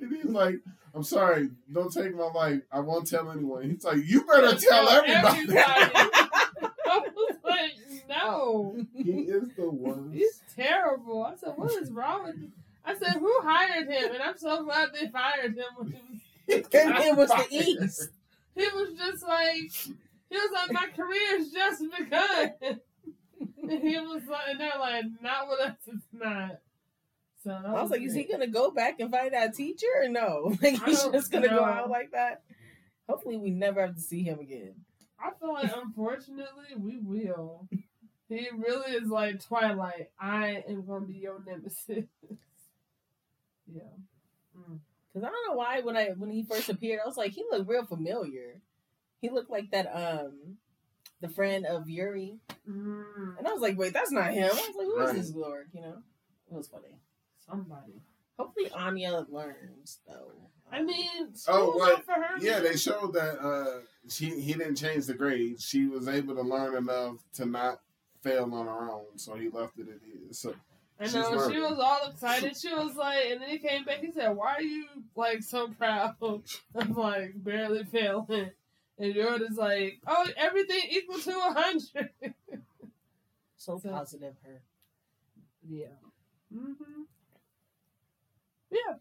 And 0.00 0.16
he's 0.16 0.24
like, 0.26 0.56
I'm 0.94 1.02
sorry, 1.02 1.48
don't 1.72 1.92
take 1.92 2.14
my 2.14 2.24
life. 2.24 2.60
I 2.70 2.80
won't 2.80 3.08
tell 3.08 3.30
anyone. 3.30 3.70
He's 3.70 3.84
like, 3.84 3.98
You 4.04 4.24
better 4.24 4.56
tell 4.56 4.88
everybody. 4.88 5.58
I 6.86 7.00
was 7.16 7.36
like, 7.42 7.72
no. 8.08 8.76
he 8.94 9.22
is 9.22 9.48
the 9.56 9.70
worst. 9.70 10.12
He's 10.12 10.42
terrible. 10.54 11.24
I 11.24 11.34
said, 11.36 11.54
what 11.56 11.72
is 11.72 11.90
wrong 11.90 12.24
with 12.24 12.36
you? 12.38 12.50
I 12.84 12.94
said, 12.94 13.14
who 13.14 13.32
hired 13.42 13.88
him? 13.88 14.12
And 14.12 14.22
I'm 14.22 14.36
so 14.36 14.62
glad 14.62 14.90
they 14.92 15.08
fired 15.08 15.56
him 15.56 15.64
when 15.76 15.88
he 15.88 15.94
was 15.96 16.20
it 16.46 17.16
was 17.16 17.30
the 17.30 17.46
East. 17.50 18.10
he 18.54 18.68
was 18.68 18.90
just 18.98 19.26
like 19.26 19.72
he 20.28 20.36
was 20.36 20.50
like, 20.52 20.72
My 20.72 20.88
career's 20.94 21.50
just 21.50 21.82
begun. 21.96 22.80
he 23.82 23.98
was 23.98 24.22
like 24.28 24.48
and 24.50 24.60
they're 24.60 24.78
like, 24.78 25.04
not 25.20 25.48
with 25.48 25.60
us 25.60 25.76
it's 25.86 26.06
not. 26.12 26.60
So 27.42 27.50
I 27.50 27.82
was 27.82 27.90
like, 27.90 28.00
is 28.00 28.14
he 28.14 28.24
gonna 28.24 28.46
go 28.46 28.70
back 28.70 29.00
and 29.00 29.10
find 29.10 29.34
that 29.34 29.54
teacher 29.54 29.86
or 30.02 30.08
no? 30.08 30.56
Like 30.62 30.82
he's 30.84 31.02
just 31.04 31.30
gonna 31.30 31.48
go 31.48 31.64
out 31.64 31.90
like 31.90 32.12
that? 32.12 32.42
Hopefully 33.08 33.36
we 33.36 33.50
never 33.50 33.84
have 33.84 33.94
to 33.94 34.00
see 34.00 34.22
him 34.22 34.38
again. 34.38 34.74
I 35.20 35.30
feel 35.38 35.52
like 35.52 35.70
unfortunately 35.76 36.74
we 36.78 36.98
will. 36.98 37.68
He 38.28 38.48
really 38.56 38.92
is 38.92 39.08
like 39.08 39.44
Twilight. 39.44 40.10
I 40.18 40.64
am 40.68 40.86
gonna 40.86 41.04
be 41.04 41.14
your 41.14 41.42
nemesis. 41.46 42.06
yeah. 43.72 43.82
Cause 45.12 45.22
I 45.22 45.28
don't 45.28 45.48
know 45.48 45.56
why 45.56 45.80
when 45.80 45.96
I 45.96 46.08
when 46.16 46.30
he 46.30 46.42
first 46.42 46.68
appeared, 46.68 47.00
I 47.04 47.06
was 47.06 47.16
like, 47.16 47.32
he 47.32 47.44
looked 47.50 47.68
real 47.68 47.84
familiar. 47.84 48.60
He 49.20 49.30
looked 49.30 49.50
like 49.50 49.70
that 49.70 49.86
um 49.94 50.56
the 51.26 51.34
friend 51.34 51.64
of 51.66 51.88
Yuri. 51.88 52.36
Mm, 52.70 53.38
And 53.38 53.46
I 53.48 53.52
was 53.52 53.62
like, 53.62 53.78
wait, 53.78 53.92
that's 53.92 54.12
not 54.12 54.32
him. 54.32 54.44
I 54.44 54.48
was 54.54 54.76
like, 54.76 54.86
who 54.86 55.00
is 55.00 55.06
Right. 55.08 55.16
this 55.16 55.34
Lord? 55.34 55.68
You 55.72 55.80
know? 55.80 56.02
It 56.50 56.54
was 56.56 56.68
funny. 56.68 56.88
somebody. 57.48 58.00
Hopefully 58.38 58.70
Anya 58.70 59.24
learns 59.28 60.00
though. 60.08 60.32
I 60.72 60.82
mean, 60.82 61.08
Oh, 61.22 61.34
school's 61.34 61.76
what? 61.76 62.04
for 62.04 62.12
her. 62.12 62.38
Yeah, 62.40 62.58
they 62.60 62.76
showed 62.76 63.12
that 63.14 63.38
uh, 63.40 63.80
she 64.08 64.40
he 64.40 64.54
didn't 64.54 64.76
change 64.76 65.06
the 65.06 65.14
grade. 65.14 65.60
She 65.60 65.86
was 65.86 66.08
able 66.08 66.34
to 66.34 66.42
learn 66.42 66.74
enough 66.76 67.16
to 67.34 67.46
not 67.46 67.80
fail 68.22 68.52
on 68.52 68.66
her 68.66 68.90
own, 68.90 69.16
so 69.16 69.34
he 69.36 69.48
left 69.50 69.78
it 69.78 69.86
at 69.88 70.00
his. 70.28 70.38
So 70.40 70.54
I 70.98 71.04
She's 71.04 71.14
know 71.14 71.48
she 71.50 71.60
was 71.60 71.78
all 71.78 72.10
excited. 72.10 72.56
She 72.56 72.72
was 72.74 72.96
like, 72.96 73.26
and 73.30 73.40
then 73.42 73.48
he 73.50 73.58
came 73.58 73.84
back. 73.84 73.98
He 74.00 74.10
said, 74.10 74.30
"Why 74.34 74.54
are 74.54 74.62
you 74.62 74.86
like 75.14 75.42
so 75.42 75.68
proud?" 75.68 76.16
I'm 76.74 76.92
like 76.94 77.34
barely 77.36 77.84
failing, 77.84 78.50
and 78.98 79.14
Jordan's 79.14 79.56
like, 79.58 80.00
"Oh, 80.06 80.26
everything 80.36 80.80
equal 80.90 81.18
to 81.18 81.30
a 81.30 81.52
hundred. 81.52 82.10
So 83.56 83.78
So- 83.78 83.88
positive 83.88 84.34
her. 84.44 84.60
Yeah. 85.66 85.86
Mm-hmm. 86.54 87.02
Yeah. 88.70 88.96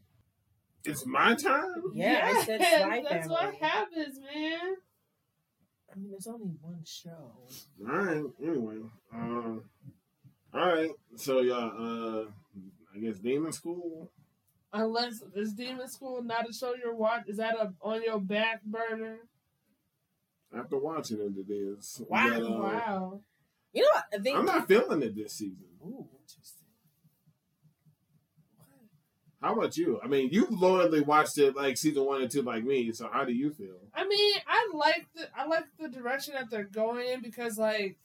it's 0.86 1.06
my 1.06 1.36
turn. 1.36 1.84
Yeah, 1.94 2.32
I 2.34 2.44
said 2.45 2.61
Yes, 2.61 2.82
Sly 2.82 3.03
That's 3.10 3.28
what 3.28 3.56
happens, 3.56 4.20
man. 4.20 4.76
I 5.94 5.99
mean, 5.99 6.11
there's 6.11 6.28
only 6.28 6.53
one 6.61 6.82
show. 6.86 7.10
All 7.86 7.95
right. 7.98 8.24
Anyway, 8.41 8.78
um, 9.14 9.64
all 10.53 10.65
right. 10.68 10.91
So 11.18 11.41
y'all, 11.41 12.24
uh, 12.24 12.26
I 12.95 12.99
guess 12.99 13.20
Demon 13.20 13.52
School. 13.52 14.10
Unless 14.72 15.22
is 15.36 15.53
Demon 15.53 15.88
School 15.90 16.24
not 16.24 16.49
a 16.49 16.53
show 16.53 16.74
you're 16.74 16.95
watch? 16.95 17.24
Is 17.28 17.38
that 17.38 17.56
a 17.56 17.74
on 17.82 18.02
your 18.02 18.20
back 18.20 18.64
burner? 18.64 19.18
After 20.57 20.77
watching 20.77 21.19
it, 21.19 21.34
it 21.49 21.51
is. 21.51 22.01
Wow. 22.07 22.30
But, 22.30 22.43
uh, 22.43 22.49
wow. 22.51 23.21
You 23.73 23.81
know 23.81 23.89
what? 23.93 24.03
I 24.13 24.21
think. 24.21 24.38
I'm 24.38 24.45
not 24.45 24.67
feeling 24.67 25.01
it 25.01 25.15
this 25.15 25.34
season. 25.34 25.65
Ooh, 25.84 26.07
interesting. 26.21 26.67
How 29.41 29.53
about 29.53 29.75
you? 29.75 29.99
I 30.01 30.07
mean, 30.07 30.30
you 30.31 30.47
loyally 30.49 31.01
watched 31.01 31.38
it 31.38 31.55
like 31.55 31.75
season 31.77 32.05
one 32.05 32.21
and 32.21 32.31
two, 32.31 32.43
like 32.43 32.63
me. 32.63 32.93
So 32.93 33.09
how 33.11 33.25
do 33.25 33.34
you 33.34 33.51
feel? 33.51 33.75
I 33.93 34.07
mean, 34.07 34.35
I 34.47 34.69
like 34.73 35.07
the 35.15 35.27
I 35.35 35.45
like 35.47 35.65
the 35.77 35.89
direction 35.89 36.35
that 36.35 36.49
they're 36.49 36.63
going 36.63 37.07
in 37.09 37.21
because 37.21 37.57
like 37.57 37.97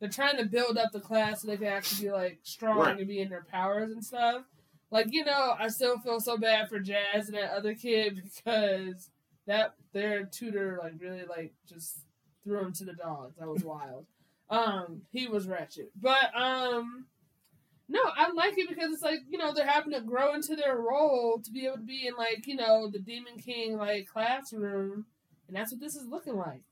they're 0.00 0.08
trying 0.08 0.38
to 0.38 0.46
build 0.46 0.78
up 0.78 0.92
the 0.92 1.00
class 1.00 1.42
so 1.42 1.48
they 1.48 1.58
can 1.58 1.66
actually 1.66 2.06
be 2.06 2.12
like 2.12 2.38
strong 2.44 2.78
Right. 2.78 2.98
and 2.98 3.06
be 3.06 3.20
in 3.20 3.28
their 3.28 3.44
powers 3.50 3.92
and 3.92 4.02
stuff. 4.02 4.44
Like 4.90 5.08
you 5.10 5.24
know, 5.24 5.54
I 5.58 5.68
still 5.68 5.98
feel 5.98 6.18
so 6.18 6.38
bad 6.38 6.70
for 6.70 6.78
Jazz 6.80 7.28
and 7.28 7.36
that 7.36 7.52
other 7.52 7.74
kid 7.74 8.22
because 8.44 9.10
that 9.46 9.74
their 9.92 10.24
tutor 10.24 10.78
like 10.82 10.94
really 11.00 11.24
like 11.28 11.52
just 11.68 11.98
threw 12.44 12.60
him 12.60 12.72
to 12.74 12.84
the 12.84 12.94
dogs. 12.94 13.36
That 13.38 13.48
was 13.48 13.64
wild. 13.64 14.06
Um, 14.48 15.02
he 15.10 15.26
was 15.26 15.48
wretched, 15.48 15.88
but 16.00 16.30
um. 16.36 17.06
No, 17.88 18.00
I 18.16 18.30
like 18.30 18.56
it 18.56 18.68
because 18.68 18.92
it's 18.92 19.02
like, 19.02 19.20
you 19.28 19.38
know, 19.38 19.52
they're 19.52 19.66
having 19.66 19.92
to 19.92 20.00
grow 20.00 20.34
into 20.34 20.54
their 20.54 20.76
role 20.76 21.40
to 21.42 21.50
be 21.50 21.66
able 21.66 21.78
to 21.78 21.82
be 21.82 22.06
in 22.06 22.14
like, 22.14 22.46
you 22.46 22.54
know, 22.54 22.88
the 22.88 23.00
Demon 23.00 23.38
King 23.38 23.76
like 23.76 24.06
classroom 24.06 25.06
and 25.48 25.56
that's 25.56 25.72
what 25.72 25.80
this 25.80 25.96
is 25.96 26.06
looking 26.06 26.36
like. 26.36 26.62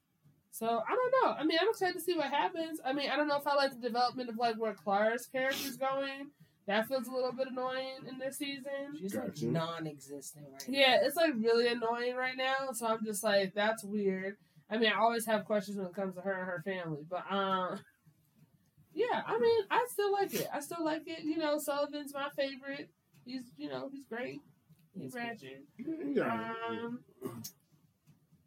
So 0.50 0.66
I 0.66 0.94
don't 0.94 1.14
know. 1.22 1.34
I 1.36 1.44
mean, 1.44 1.58
I'm 1.60 1.68
excited 1.68 1.94
to 1.94 2.00
see 2.00 2.16
what 2.16 2.30
happens. 2.30 2.80
I 2.84 2.92
mean, 2.92 3.10
I 3.10 3.16
don't 3.16 3.28
know 3.28 3.38
if 3.38 3.46
I 3.46 3.54
like 3.54 3.72
the 3.72 3.88
development 3.88 4.28
of 4.28 4.36
like 4.36 4.56
where 4.56 4.74
Clara's 4.74 5.26
character's 5.26 5.76
going. 5.76 6.30
That 6.66 6.88
feels 6.88 7.06
a 7.08 7.12
little 7.12 7.32
bit 7.32 7.48
annoying 7.50 8.06
in 8.08 8.18
this 8.18 8.38
season. 8.38 8.96
She's 8.98 9.14
like 9.14 9.26
Gotcha. 9.34 9.46
non-existent 9.46 10.46
right 10.50 10.68
now. 10.68 10.78
Yeah, 10.78 10.98
it's 11.02 11.16
like 11.16 11.32
really 11.38 11.68
annoying 11.68 12.16
right 12.16 12.36
now. 12.36 12.72
So 12.72 12.86
I'm 12.86 13.04
just 13.04 13.22
like, 13.22 13.52
that's 13.54 13.84
weird. 13.84 14.36
I 14.70 14.78
mean, 14.78 14.90
I 14.90 14.98
always 14.98 15.26
have 15.26 15.44
questions 15.44 15.76
when 15.76 15.86
it 15.86 15.94
comes 15.94 16.14
to 16.14 16.22
her 16.22 16.32
and 16.32 16.46
her 16.46 16.62
family, 16.64 17.04
but 17.08 17.30
um, 17.30 17.78
yeah. 18.94 19.22
I 19.26 19.38
mean, 19.38 19.60
I 19.70 19.86
still 19.90 20.12
like 20.12 20.32
it. 20.32 20.48
I 20.52 20.60
still 20.60 20.82
like 20.84 21.02
it. 21.06 21.22
You 21.22 21.36
know, 21.36 21.58
Sullivan's 21.58 22.14
my 22.14 22.28
favorite. 22.34 22.88
He's, 23.26 23.42
you 23.58 23.68
know, 23.68 23.90
he's 23.92 24.06
great. 24.06 24.40
He's 24.94 25.04
He's 25.04 25.14
ratchet. 25.14 25.64
Yeah. 25.76 26.54
Um, 26.68 27.02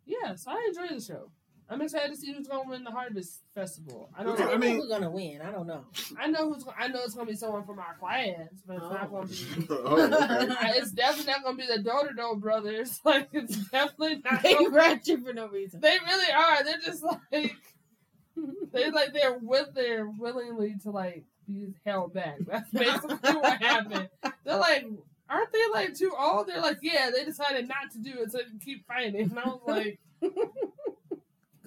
yeah, 0.06 0.36
so 0.36 0.52
I 0.52 0.70
enjoy 0.70 0.96
the 0.96 1.02
show. 1.02 1.32
I'm 1.70 1.82
excited 1.82 2.12
to 2.12 2.16
see 2.16 2.32
who's 2.34 2.48
going 2.48 2.64
to 2.64 2.70
win 2.70 2.84
the 2.86 2.92
Harvest 2.92 3.42
Festival. 3.54 4.10
I 4.18 4.24
don't. 4.24 4.34
Okay, 4.34 4.44
I 4.44 4.46
know. 4.48 4.52
I 4.54 4.58
mean- 4.58 4.76
know 4.78 4.82
who's 4.84 4.90
gonna 4.90 5.12
win. 5.12 5.42
I 5.42 5.52
don't 5.52 5.68
know. 5.68 5.84
I 6.18 6.28
know 6.28 6.54
who's. 6.54 6.64
I 6.80 6.88
know 6.88 7.02
it's 7.04 7.14
going 7.14 7.28
to 7.28 7.34
be 7.34 7.38
someone 7.38 7.66
from 7.66 7.80
our 7.80 7.96
class, 8.00 8.38
but 8.66 8.78
it's 8.78 8.84
not 8.86 9.10
Oh. 9.12 9.16
going 9.16 9.28
to 9.28 9.34
be. 9.34 9.68
oh, 9.70 10.44
okay. 10.52 10.70
It's 10.78 10.92
definitely 10.92 11.32
not 11.34 11.44
going 11.44 11.58
to 11.58 11.62
be 11.68 11.68
the 11.76 11.84
Dodo 11.84 12.36
brothers. 12.36 13.00
Like 13.06 13.28
it's 13.34 13.58
definitely 13.70 14.22
not. 14.24 14.44
They 14.44 14.54
Gonna, 14.54 14.70
ratchet 14.70 15.24
for 15.26 15.34
no 15.34 15.48
reason. 15.50 15.82
they 15.82 15.98
really 16.06 16.32
are. 16.34 16.64
They're 16.64 16.80
just 16.86 17.04
like 17.04 17.20
they 18.72 18.90
like 18.92 19.14
they're 19.14 19.38
with 19.42 19.70
they're 19.74 20.08
willingly 20.08 20.76
to 20.84 20.92
like 20.92 21.24
be 21.48 21.74
held 21.86 22.14
back. 22.14 22.38
That's 22.48 22.70
basically 22.72 23.18
what 23.36 23.62
happened. 23.62 24.10
They're 24.46 24.58
like, 24.58 24.86
aren't 25.30 25.52
they 25.52 25.60
like 25.74 25.96
too 25.96 26.14
old? 26.18 26.48
They're 26.48 26.62
like, 26.62 26.80
yeah. 26.82 27.10
They 27.14 27.26
decided 27.26 27.68
not 27.68 27.92
to 27.94 28.00
do 28.00 28.22
it 28.22 28.32
so 28.32 28.38
they 28.38 28.46
can 28.46 28.60
keep 28.60 28.88
fighting. 28.88 29.20
And 29.32 29.38
I 29.40 29.48
was 29.48 29.60
like. 29.68 30.00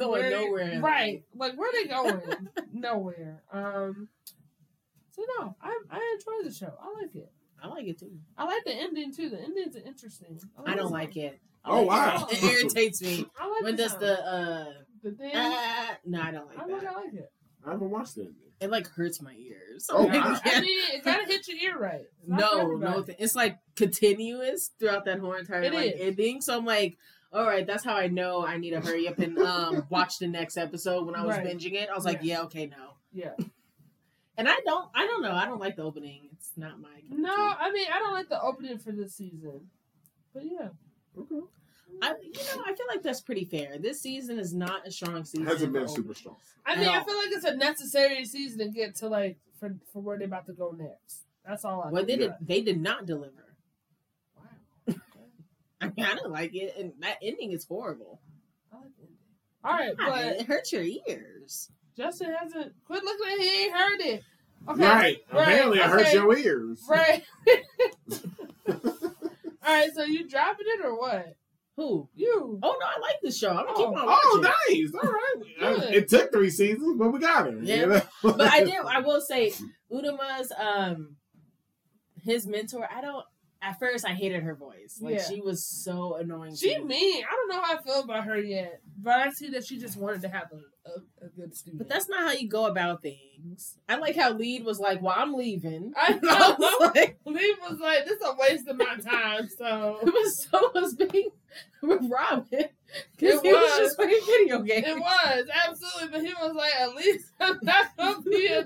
Going 0.01 0.23
Where- 0.23 0.31
nowhere. 0.31 0.81
Right. 0.81 1.23
Like 1.35 1.57
where 1.59 1.71
they 1.73 1.87
going? 1.89 2.49
Nowhere. 2.73 3.43
Um 3.53 4.09
so 5.11 5.23
no, 5.39 5.57
I 5.61 5.79
I 5.91 6.17
enjoy 6.19 6.49
the 6.49 6.55
show. 6.55 6.73
I 6.81 7.03
like 7.03 7.15
it. 7.15 7.31
I 7.63 7.69
like 7.69 7.87
it 7.87 7.99
too. 7.99 8.11
I 8.39 8.45
like 8.47 8.65
the 8.65 8.73
ending 8.73 9.13
too. 9.13 9.29
The 9.29 9.39
ending's 9.41 9.77
interesting. 9.77 10.41
I 10.67 10.75
don't 10.75 10.91
like 10.93 11.17
it. 11.17 11.39
I 11.65 11.71
Oh, 11.71 11.83
like 11.83 11.89
wow. 11.89 12.27
It, 12.31 12.43
it 12.43 12.53
irritates 12.53 13.03
me. 13.03 13.27
I 13.39 13.49
like 13.49 13.63
When 13.63 13.77
the 13.77 13.83
does 13.83 13.91
sound. 13.93 14.03
the 14.03 14.27
uh 14.27 14.65
the 15.03 15.13
thing? 15.13 15.33
ah, 15.35 15.97
no, 16.07 16.21
I 16.23 16.31
don't 16.31 16.47
like 16.47 16.57
it. 16.57 16.61
I 16.61 16.67
like 16.67 16.81
that. 16.83 16.91
I 16.91 16.95
like 16.97 17.15
it. 17.15 17.33
I 17.67 17.71
haven't 17.73 17.91
watched 17.91 18.17
it. 18.19 18.29
It 18.61 18.71
like 18.71 18.87
hurts 18.89 19.21
my 19.23 19.35
ears. 19.35 19.87
Oh, 19.91 20.03
Like, 20.05 20.23
wow. 20.25 20.39
I 20.45 20.61
mean, 20.61 20.79
it 20.93 21.05
gotta 21.05 21.25
hit 21.27 21.49
your 21.49 21.59
ear 21.59 21.79
right. 21.79 22.03
It's 22.21 22.29
no, 22.29 22.73
no, 22.77 23.03
th- 23.03 23.17
it's 23.21 23.35
like 23.35 23.59
continuous 23.77 24.71
throughout 24.79 25.05
that 25.07 25.19
whole 25.19 25.33
entire 25.35 25.63
It 25.63 25.75
like 25.75 25.93
is. 25.95 26.01
ending. 26.01 26.41
So 26.43 26.57
I'm 26.59 26.65
like, 26.67 26.97
all 27.33 27.45
right, 27.47 27.67
that's 27.67 27.85
how 27.85 27.95
I 27.95 28.09
know 28.09 28.45
I 28.45 28.57
need 28.57 28.71
to 28.71 28.81
hurry 28.81 29.07
up 29.09 29.19
and 29.19 29.39
um 29.39 29.87
watch 29.91 30.19
the 30.19 30.27
next 30.29 30.57
episode. 30.57 31.07
When 31.07 31.15
I 31.15 31.25
was 31.25 31.37
Right. 31.37 31.47
binging 31.47 31.75
it, 31.75 31.89
I 31.91 31.95
was 31.95 32.05
like, 32.05 32.21
Yeah. 32.23 32.39
yeah, 32.39 32.43
okay, 32.43 32.67
no. 32.67 32.95
Yeah. 33.13 33.33
And 34.37 34.49
I 34.49 34.57
don't, 34.65 34.89
I 34.95 35.07
don't 35.07 35.23
know, 35.23 35.33
I 35.33 35.45
don't 35.47 35.61
like 35.61 35.77
the 35.77 35.83
opening. 35.83 36.29
It's 36.33 36.53
not 36.57 36.81
my. 36.81 36.89
No, 37.11 37.29
tea. 37.29 37.55
I 37.61 37.71
mean 37.73 37.87
I 37.93 37.99
don't 37.99 38.13
like 38.13 38.29
the 38.29 38.41
opening 38.41 38.79
for 38.79 38.93
this 38.93 39.15
season. 39.15 39.69
But 40.33 40.45
yeah. 40.47 40.69
Okay. 41.19 41.41
I, 42.03 42.15
you 42.23 42.31
know, 42.33 42.63
I 42.65 42.73
feel 42.75 42.87
like 42.89 43.03
that's 43.03 43.21
pretty 43.21 43.45
fair. 43.45 43.77
This 43.79 44.01
season 44.01 44.39
is 44.39 44.55
not 44.55 44.87
a 44.87 44.93
strong 44.93 45.25
season. 45.25 45.47
Hasn't 45.47 45.73
been 45.73 45.83
for 45.83 45.89
super 45.89 46.15
strong. 46.15 46.37
I 46.65 46.73
At 46.75 46.79
mean, 46.79 46.89
I 46.89 47.03
feel 47.03 47.17
like 47.17 47.29
it's 47.33 47.45
a 47.45 47.57
necessary 47.57 48.25
season 48.25 48.61
to 48.61 48.69
get 48.69 48.95
to 48.97 49.09
like 49.09 49.39
for 49.59 49.75
for 49.93 50.01
where 50.01 50.17
they're 50.17 50.29
about 50.29 50.47
to 50.47 50.53
go 50.53 50.71
next. 50.71 51.25
That's 51.47 51.65
all 51.65 51.83
I 51.83 51.91
Well, 51.91 52.05
they 52.05 52.17
think. 52.17 52.33
did. 52.39 52.47
They 52.47 52.61
did 52.63 52.81
not 52.81 53.07
deliver. 53.07 53.50
Wow. 55.81 55.89
I 55.89 55.93
mean, 55.97 56.07
I 56.07 56.15
don't 56.15 56.31
like 56.33 56.55
it, 56.55 56.75
and 56.79 56.93
that 57.01 57.19
ending 57.23 57.53
is 57.53 57.65
horrible. 57.67 58.21
I 58.73 58.77
like 58.77 58.91
the 58.97 59.03
ending. 59.03 59.17
All 59.65 59.73
right, 59.73 59.97
God, 59.97 60.09
but 60.11 60.41
it 60.41 60.47
hurts 60.47 60.73
your 60.73 60.83
ears. 60.83 61.71
Justin 61.97 62.35
hasn't 62.41 62.73
quit 62.87 63.03
looking 63.05 63.33
at 63.33 63.39
he 63.41 63.63
ain't 63.65 63.75
heard 63.77 64.01
it. 64.01 64.23
Okay. 64.69 64.83
Right. 64.85 65.17
Apparently, 65.31 65.79
it 65.79 65.85
hurts 65.87 66.13
your 66.13 66.37
ears. 66.37 66.83
Right. 66.89 67.23
All 68.69 69.77
right, 69.77 69.91
so 69.95 70.05
you 70.05 70.29
dropping 70.29 70.67
it 70.69 70.85
or 70.85 70.99
what? 70.99 71.37
Who? 71.77 72.09
You. 72.15 72.59
Oh 72.63 72.77
no, 72.79 72.87
I 72.87 72.99
like 73.01 73.17
the 73.23 73.31
show. 73.31 73.51
I'm 73.51 73.65
gonna 73.67 73.77
keep 73.77 73.87
Oh. 73.87 73.95
on 73.95 74.19
Oh, 74.23 74.41
nice. 74.69 74.93
All 74.95 75.11
right. 75.11 75.35
Good. 75.61 75.95
It 75.95 76.09
took 76.09 76.33
three 76.33 76.51
seasons, 76.51 76.97
but 76.99 77.11
we 77.11 77.19
got 77.19 77.47
her. 77.47 77.59
Yeah. 77.63 77.77
You 77.77 77.87
know? 77.87 78.03
But 78.23 78.41
I 78.43 78.65
did. 78.65 78.75
I 78.75 79.01
will 79.01 79.21
say, 79.21 79.53
Udama's 79.91 80.53
um, 80.59 81.17
his 82.23 82.47
mentor. 82.47 82.87
I 82.95 83.01
don't. 83.01 83.25
At 83.63 83.79
first, 83.79 84.07
I 84.07 84.11
hated 84.15 84.43
her 84.43 84.55
voice. 84.55 84.99
Like 85.03 85.17
Yeah. 85.17 85.23
she 85.29 85.41
was 85.41 85.65
so 85.67 86.17
annoying. 86.17 86.57
She 86.57 86.79
me. 86.79 86.85
mean. 86.85 87.25
I 87.25 87.31
don't 87.35 87.49
know 87.51 87.61
how 87.63 87.77
I 87.79 87.83
feel 87.83 88.01
about 88.01 88.25
her 88.25 88.39
yet, 88.39 88.81
but 89.01 89.15
I 89.19 89.31
see 89.31 89.51
that 89.51 89.67
she 89.67 89.79
just 89.79 89.99
wanted 89.99 90.23
to 90.23 90.29
have 90.31 90.49
a, 90.53 90.89
a, 90.91 91.27
a 91.27 91.29
good 91.29 91.55
student. 91.55 91.79
But 91.79 91.89
that's 91.89 92.09
not 92.09 92.21
how 92.23 92.33
you 92.33 92.49
go 92.49 92.67
about 92.67 93.03
things. 93.03 93.77
I 93.87 93.97
like 93.97 94.17
how 94.17 94.33
Lead 94.33 94.65
was 94.65 94.81
like, 94.81 95.03
"Well, 95.03 95.15
I'm 95.17 95.35
leaving." 95.35 95.93
I 95.95 96.19
I 96.29 96.55
was 96.59 96.59
know. 96.59 96.87
like, 96.95 97.19
Lead 97.27 97.57
was 97.69 97.79
like, 97.81 98.07
"This 98.07 98.19
is 98.19 98.27
a 98.27 98.35
waste 98.39 98.67
of 98.69 98.77
my 98.79 98.97
time." 98.97 99.47
So 99.59 99.99
it 100.03 100.07
was 100.13 100.43
so 100.51 100.71
was 100.75 100.95
being 100.95 101.31
with 101.83 102.01
Robin 102.11 102.65
because 103.19 103.43
he 103.43 103.53
was 103.53 103.63
was. 103.71 103.79
just 103.79 103.97
playing 103.99 104.21
video 104.27 104.61
games. 104.63 104.87
it 104.87 104.99
was 104.99 105.47
absolutely, 105.67 106.09
but 106.19 106.27
he 106.27 106.33
was 106.41 106.55
like, 106.55 106.75
"At 106.81 106.95
least 106.95 107.31
I'm 107.39 107.59
not 107.63 107.95
gonna 107.99 108.23
be 108.23 108.47
a." 108.47 108.65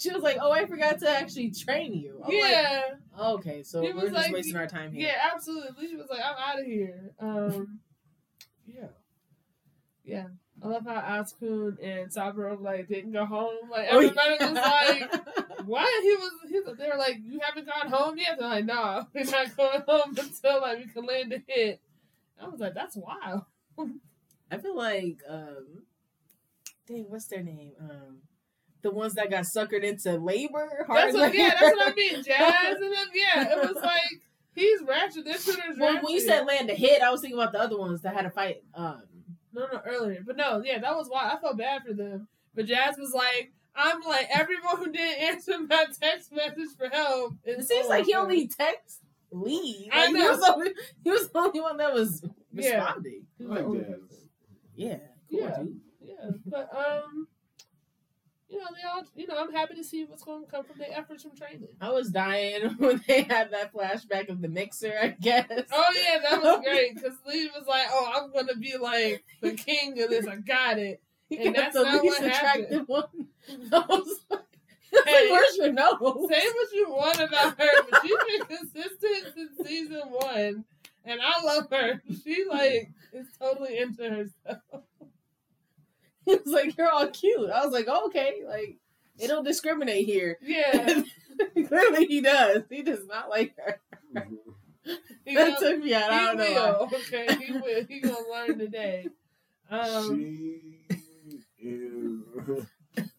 She 0.00 0.10
was 0.10 0.22
like, 0.22 0.38
"Oh, 0.40 0.50
I 0.50 0.64
forgot 0.66 0.98
to 1.00 1.10
actually 1.10 1.50
train 1.50 1.92
you." 1.92 2.22
I'm 2.24 2.30
like, 2.32 2.50
Yeah, 2.50 2.82
okay, 3.18 3.62
so 3.62 3.82
we're 3.82 3.92
just 4.00 4.12
like, 4.12 4.32
wasting 4.32 4.56
our 4.56 4.66
time 4.66 4.92
here. 4.92 5.08
yeah, 5.08 5.30
absolutely. 5.34 5.88
She 5.88 5.96
was 5.96 6.08
like, 6.08 6.20
"I'm 6.24 6.36
out 6.38 6.60
of 6.60 6.66
here." 6.66 7.10
Um, 7.20 7.80
yeah, 8.66 8.86
yeah. 10.04 10.26
I 10.62 10.68
love 10.68 10.84
how 10.86 11.00
Asukun 11.00 11.82
and 11.82 12.12
Saburo 12.12 12.58
like 12.60 12.88
didn't 12.88 13.12
go 13.12 13.24
home. 13.24 13.70
Like 13.70 13.88
Oh, 13.90 13.98
everybody 13.98 14.36
was 14.40 14.52
like, 14.54 15.12
"What?" 15.66 16.02
He 16.02 16.16
was. 16.16 16.32
He 16.48 16.60
was. 16.60 16.76
They 16.78 16.88
were 16.88 16.98
like, 16.98 17.16
"You 17.22 17.40
haven't 17.42 17.66
gone 17.66 17.90
home 17.90 18.16
yet?" 18.18 18.38
They're 18.38 18.48
like, 18.48 18.64
"No, 18.64 19.06
we're 19.14 19.24
not 19.24 19.56
going 19.56 19.82
home 19.86 20.16
until 20.18 20.60
like 20.62 20.78
we 20.78 20.86
can 20.86 21.04
land 21.06 21.32
a 21.32 21.42
hit." 21.46 21.80
I 22.40 22.48
was 22.48 22.60
like, 22.60 22.74
"That's 22.74 22.96
wild." 22.96 23.42
I 24.50 24.58
feel 24.58 24.76
like, 24.76 25.18
um, 25.28 25.84
dang, 26.88 27.04
what's 27.08 27.26
their 27.26 27.42
name? 27.42 27.72
Um, 27.80 28.18
the 28.82 28.90
ones 28.90 29.14
that 29.14 29.30
got 29.30 29.44
suckered 29.44 29.82
into 29.84 30.12
labor. 30.18 30.68
That's 30.88 31.12
hard 31.12 31.14
what. 31.14 31.34
Yeah, 31.34 31.50
that's 31.50 31.62
what 31.76 31.80
I 31.82 31.84
labor. 31.86 31.96
mean. 31.96 32.22
Jazz 32.24 32.74
and 32.80 32.82
them. 32.82 33.08
Yeah, 33.14 33.52
it 33.52 33.74
was 33.74 33.76
like 33.82 34.22
he's 34.54 34.80
ratchet. 34.86 35.24
This 35.24 35.44
shooter's 35.44 35.78
Well, 35.78 35.88
ratchet. 35.94 36.04
when 36.04 36.12
you 36.14 36.20
said 36.20 36.46
land 36.46 36.70
a 36.70 36.74
hit, 36.74 37.02
I 37.02 37.10
was 37.10 37.20
thinking 37.20 37.38
about 37.38 37.52
the 37.52 37.60
other 37.60 37.78
ones 37.78 38.02
that 38.02 38.14
had 38.14 38.22
to 38.22 38.30
fight. 38.30 38.62
Um, 38.74 39.02
No, 39.52 39.66
no, 39.72 39.80
earlier. 39.84 40.22
But 40.26 40.36
no, 40.36 40.62
yeah, 40.64 40.78
that 40.78 40.94
was 40.96 41.08
why 41.08 41.32
I 41.32 41.40
felt 41.40 41.58
bad 41.58 41.82
for 41.86 41.92
them. 41.92 42.28
But 42.54 42.66
Jazz 42.66 42.96
was 42.98 43.12
like, 43.12 43.52
I'm 43.74 44.00
like, 44.02 44.28
everyone 44.32 44.76
who 44.78 44.90
didn't 44.92 45.22
answer 45.34 45.58
my 45.60 45.86
text 46.00 46.32
message 46.32 46.70
for 46.76 46.88
help. 46.88 47.34
it 47.44 47.62
seems 47.66 47.88
like 47.88 48.04
he 48.06 48.14
only 48.14 48.48
texts 48.48 49.00
Lead. 49.32 49.90
I 49.92 50.06
Like, 50.06 50.08
He 50.08 50.12
know. 50.14 50.30
was, 50.32 50.42
only, 50.48 50.70
he 51.04 51.10
was 51.10 51.28
the 51.30 51.38
only 51.38 51.60
one 51.60 51.76
that 51.76 51.94
was 51.94 52.24
responding. 52.52 53.22
He 53.38 53.44
I 53.44 53.48
was 53.48 53.48
the 53.48 53.54
like 53.54 53.64
only 53.64 53.80
Jazz. 53.80 54.28
Yeah. 54.74 54.96
Cool, 55.30 55.40
Yeah. 55.40 55.56
dude. 55.58 55.80
Yeah, 56.02 56.30
but 56.46 56.68
um, 56.76 57.28
you 58.50 58.58
know, 58.58 58.66
they 58.74 58.88
all, 58.88 59.02
you 59.14 59.26
know, 59.26 59.36
I'm 59.38 59.52
happy 59.52 59.74
to 59.74 59.84
see 59.84 60.04
what's 60.04 60.24
going 60.24 60.44
to 60.44 60.50
come 60.50 60.64
from 60.64 60.78
their 60.78 60.88
efforts 60.92 61.22
from 61.22 61.36
training. 61.36 61.68
I 61.80 61.90
was 61.90 62.10
dying 62.10 62.70
when 62.78 63.02
they 63.06 63.22
had 63.22 63.52
that 63.52 63.72
flashback 63.72 64.28
of 64.28 64.40
the 64.42 64.48
mixer, 64.48 64.92
I 65.00 65.08
guess. 65.08 65.46
Oh 65.72 65.92
yeah, 65.94 66.18
that 66.28 66.42
was 66.42 66.60
great 66.64 66.94
because 66.96 67.14
Lead 67.26 67.50
was 67.56 67.66
like, 67.66 67.86
"Oh, 67.90 68.12
I'm 68.14 68.32
gonna 68.32 68.58
be 68.58 68.76
like 68.76 69.24
the 69.40 69.52
king 69.52 70.00
of 70.02 70.10
this. 70.10 70.26
I 70.26 70.36
got 70.36 70.78
it." 70.78 71.00
and 71.30 71.54
got 71.54 71.72
that's 71.72 71.74
the 71.76 71.84
not 71.84 72.02
least 72.02 72.20
what 72.20 72.30
happened. 72.32 72.88
one. 72.88 73.04
I 73.72 73.78
was 73.88 74.20
like, 74.30 74.40
Hey. 75.06 75.30
Where's 75.30 75.56
your 75.56 75.72
nose? 75.72 76.28
Say 76.28 76.48
what 76.48 76.72
you 76.72 76.86
want 76.90 77.20
about 77.20 77.60
her, 77.60 77.70
but 77.88 78.02
she's 78.02 78.16
been 78.26 78.46
consistent 78.58 79.34
since 79.36 79.68
season 79.68 80.00
one, 80.10 80.64
and 81.04 81.20
I 81.22 81.44
love 81.44 81.68
her. 81.70 82.02
She 82.24 82.44
like 82.50 82.90
is 83.12 83.26
totally 83.40 83.78
into 83.78 84.02
herself. 84.02 84.82
He 86.26 86.36
was 86.36 86.46
like, 86.46 86.76
"You're 86.76 86.90
all 86.90 87.08
cute." 87.08 87.50
I 87.50 87.64
was 87.64 87.72
like, 87.72 87.86
oh, 87.88 88.06
"Okay." 88.06 88.42
Like, 88.46 88.76
it 89.18 89.28
don't 89.28 89.44
discriminate 89.44 90.06
here. 90.06 90.38
Yeah, 90.42 91.02
Clearly, 91.66 92.06
he 92.06 92.20
does. 92.20 92.64
He 92.68 92.82
does 92.82 93.06
not 93.06 93.30
like 93.30 93.54
her. 93.56 93.80
he, 95.24 95.34
That 95.34 95.58
gonna- 95.58 95.58
took 95.58 95.82
me 95.84 95.94
out. 95.94 96.10
I 96.12 96.24
don't 96.26 96.36
know. 96.36 96.88
will. 96.90 96.98
Okay, 96.98 97.26
he 97.44 97.52
will. 97.52 97.84
He 97.88 98.00
gonna 98.00 98.16
learn 98.30 98.58
today. 98.58 99.06
Um, 99.70 100.18
she 100.18 100.60
is. 101.58 102.66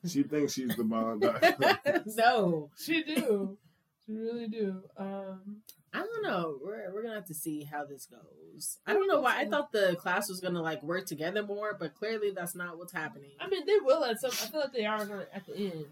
she 0.05 0.23
thinks 0.23 0.53
she's 0.53 0.75
the 0.75 0.83
mom. 0.83 1.19
no, 2.17 2.69
she 2.77 3.03
do. 3.03 3.57
She 4.05 4.13
really 4.13 4.47
do. 4.47 4.81
Um, 4.97 5.61
I 5.93 5.99
don't 5.99 6.23
know. 6.23 6.57
We're 6.63 6.91
we're 6.93 7.01
gonna 7.03 7.15
have 7.15 7.25
to 7.27 7.33
see 7.33 7.63
how 7.63 7.83
this 7.85 8.05
goes. 8.05 8.77
I 8.87 8.93
don't 8.93 9.07
know 9.07 9.19
why. 9.21 9.39
I 9.39 9.45
thought 9.45 9.71
the 9.71 9.95
class 9.99 10.29
was 10.29 10.39
gonna 10.39 10.61
like 10.61 10.81
work 10.83 11.05
together 11.05 11.43
more, 11.43 11.75
but 11.77 11.95
clearly 11.95 12.31
that's 12.31 12.55
not 12.55 12.77
what's 12.77 12.93
happening. 12.93 13.31
I 13.39 13.47
mean, 13.49 13.65
they 13.65 13.77
will 13.81 14.03
at 14.05 14.19
some. 14.21 14.31
I 14.31 14.49
feel 14.49 14.59
like 14.61 14.73
they 14.73 14.85
are 14.85 15.05
gonna 15.05 15.27
at 15.33 15.45
the 15.45 15.55
end. 15.57 15.85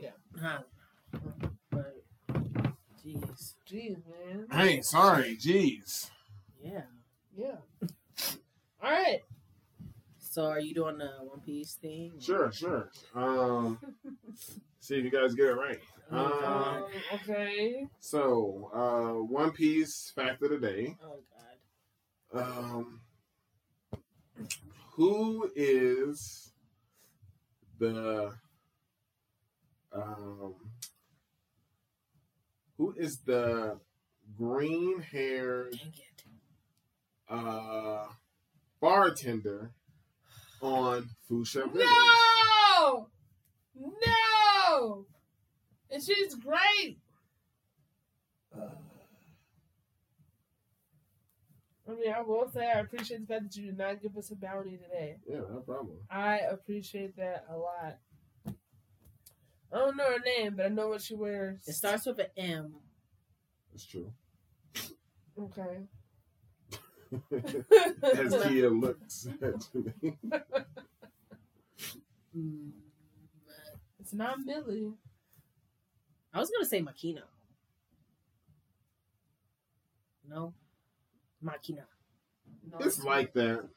Yeah. 0.00 0.10
Huh. 0.40 0.62
But 1.70 2.02
jeez, 3.06 3.54
Jeez, 3.70 3.96
man. 4.26 4.46
Hey, 4.50 4.80
sorry, 4.82 5.36
jeez. 5.36 6.10
yeah. 6.62 6.82
Yeah. 7.36 7.56
All 8.82 8.90
right. 8.90 9.20
So 10.18 10.44
are 10.46 10.60
you 10.60 10.74
doing 10.74 10.98
the 10.98 11.10
One 11.20 11.40
Piece 11.40 11.74
thing? 11.74 12.12
Sure, 12.18 12.50
sure. 12.52 12.90
Um, 13.14 13.78
see 14.80 14.96
if 14.96 15.04
you 15.04 15.10
guys 15.10 15.34
get 15.34 15.46
it 15.46 15.52
right. 15.54 15.78
Um, 16.12 16.84
okay. 17.14 17.86
so, 17.98 18.70
uh, 18.74 19.22
One 19.24 19.52
Piece 19.52 20.12
fact 20.14 20.42
of 20.42 20.50
the 20.50 20.58
day. 20.58 20.96
Oh 21.02 21.20
God. 22.32 22.42
Um, 22.42 23.00
who 24.94 25.50
is 25.56 26.52
the 27.78 28.32
um, 29.92 30.54
who 32.76 32.94
is 32.96 33.20
the 33.20 33.78
green 34.36 35.00
haired 35.00 35.80
uh, 37.28 38.06
bartender 38.80 39.72
on 40.60 41.08
Fusha 41.28 41.70
Village? 41.72 41.86
No! 41.86 43.08
No! 43.76 45.06
And 45.92 46.02
she's 46.02 46.34
great. 46.34 46.98
I 51.88 51.94
mean, 51.94 52.12
I 52.16 52.22
will 52.22 52.48
say 52.48 52.70
I 52.70 52.78
appreciate 52.80 53.20
the 53.20 53.26
fact 53.26 53.44
that 53.44 53.56
you 53.56 53.66
did 53.66 53.76
not 53.76 54.00
give 54.00 54.16
us 54.16 54.30
a 54.30 54.36
bounty 54.36 54.78
today. 54.78 55.16
Yeah, 55.28 55.40
no 55.52 55.60
problem. 55.66 55.98
I 56.10 56.38
appreciate 56.38 57.16
that 57.16 57.44
a 57.50 57.56
lot. 57.56 57.98
I 59.72 59.78
don't 59.78 59.96
know 59.96 60.04
her 60.04 60.20
name, 60.20 60.54
but 60.56 60.66
I 60.66 60.68
know 60.68 60.88
what 60.88 61.02
she 61.02 61.14
wears. 61.14 61.66
It 61.66 61.72
starts 61.74 62.06
with 62.06 62.18
an 62.18 62.26
M. 62.36 62.74
That's 63.72 63.84
true. 63.84 64.12
Okay. 65.38 65.80
As 68.02 68.34
Kia 68.46 68.70
looks 68.70 69.26
at 69.42 69.68
me. 69.74 70.16
Mm, 72.36 72.70
it's 74.00 74.14
not 74.14 74.38
Millie. 74.44 74.92
I 76.32 76.38
was 76.40 76.50
gonna 76.50 76.64
say 76.66 76.80
Makino. 76.80 77.22
No, 80.28 80.54
Makina. 81.44 81.84
No, 82.70 82.78
It's 82.80 83.02
like 83.04 83.32
that. 83.34 83.68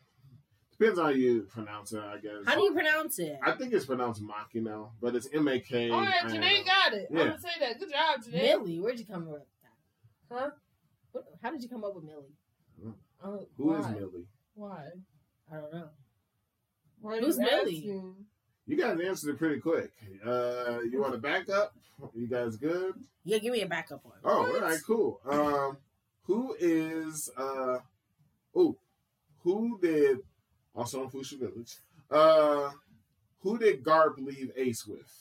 Depends 0.78 1.00
on 1.00 1.06
how 1.06 1.12
you 1.12 1.42
pronounce 1.44 1.94
it, 1.94 2.00
I 2.04 2.18
guess. 2.18 2.46
How 2.46 2.56
do 2.56 2.62
you 2.64 2.74
pronounce 2.74 3.18
it? 3.20 3.40
I 3.42 3.52
think 3.54 3.74
it's 3.74 3.86
pronounced 3.86 4.22
Makino, 4.22 4.90
but 5.02 5.16
it's 5.16 5.28
M 5.34 5.48
A 5.48 5.60
K. 5.60 5.90
All 5.90 6.02
right, 6.02 6.14
I 6.24 6.28
N 6.28 6.32
O. 6.32 6.36
Jenae 6.36 6.66
got 6.66 6.94
it. 6.94 7.08
I'm 7.10 7.18
Yeah. 7.18 7.24
gonna 7.28 7.40
say 7.40 7.50
that. 7.62 7.80
Good 7.80 7.90
job, 7.92 8.22
Jenae. 8.24 8.42
Millie. 8.42 8.80
Where'd 8.80 9.00
you 9.00 9.06
come 9.06 9.24
up 9.24 9.30
with 9.30 9.42
that? 9.64 10.36
Huh? 10.36 10.52
What, 11.12 11.26
how 11.42 11.52
did 11.52 11.64
you 11.64 11.70
come 11.70 11.84
up 11.84 11.96
with 11.96 12.04
Millie? 12.04 12.36
Uh, 13.24 13.38
Who 13.58 13.74
is 13.76 13.86
why? 13.86 13.92
Millie? 13.94 14.28
Why? 14.54 14.86
I 15.52 15.56
don't 15.56 15.74
know. 15.74 15.90
Why 17.00 17.20
Who's 17.20 17.38
Millie? 17.38 17.78
asking? 17.78 18.26
You 18.68 18.78
guys 18.78 19.00
answered 19.00 19.32
it 19.32 19.38
pretty 19.38 19.60
quick. 19.60 19.92
Uh, 20.26 20.80
you 20.92 21.00
want 21.00 21.14
to 21.14 21.20
back 21.20 21.50
up? 21.50 21.76
You 22.14 22.28
guys 22.28 22.56
good? 22.58 22.94
Yeah, 23.24 23.38
give 23.38 23.54
me 23.54 23.62
a 23.62 23.68
backup 23.68 24.04
one. 24.04 24.18
Oh, 24.24 24.42
What? 24.42 24.56
all 24.56 24.70
right, 24.70 24.80
cool. 24.86 25.22
Um, 25.30 25.78
who 26.24 26.56
is 26.60 27.30
uh, 27.38 27.78
oh, 28.56 28.76
who 29.44 29.78
did 29.82 30.18
also 30.76 31.04
on 31.04 31.12
Fusha 31.12 31.40
Village? 31.40 31.76
Uh, 32.10 32.72
who 33.42 33.58
did 33.58 33.84
Garp 33.84 34.18
leave 34.18 34.52
Ace 34.58 34.86
with? 34.88 35.12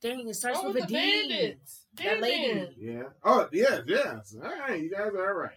Dang, 0.00 0.28
it 0.28 0.34
starts 0.34 0.58
Oh, 0.62 0.66
with 0.68 0.76
with 0.76 0.84
a 0.84 0.86
the 0.86 0.92
D. 0.92 1.28
bandits. 1.28 1.86
That 1.96 2.04
Damn 2.04 2.20
lady. 2.20 2.74
Yeah. 2.78 3.02
Oh, 3.22 3.48
yes, 3.52 3.82
yes. 3.86 4.36
All 4.42 4.48
right, 4.50 4.80
you 4.80 4.90
guys 4.90 5.12
are 5.14 5.28
all 5.28 5.34
right. 5.40 5.50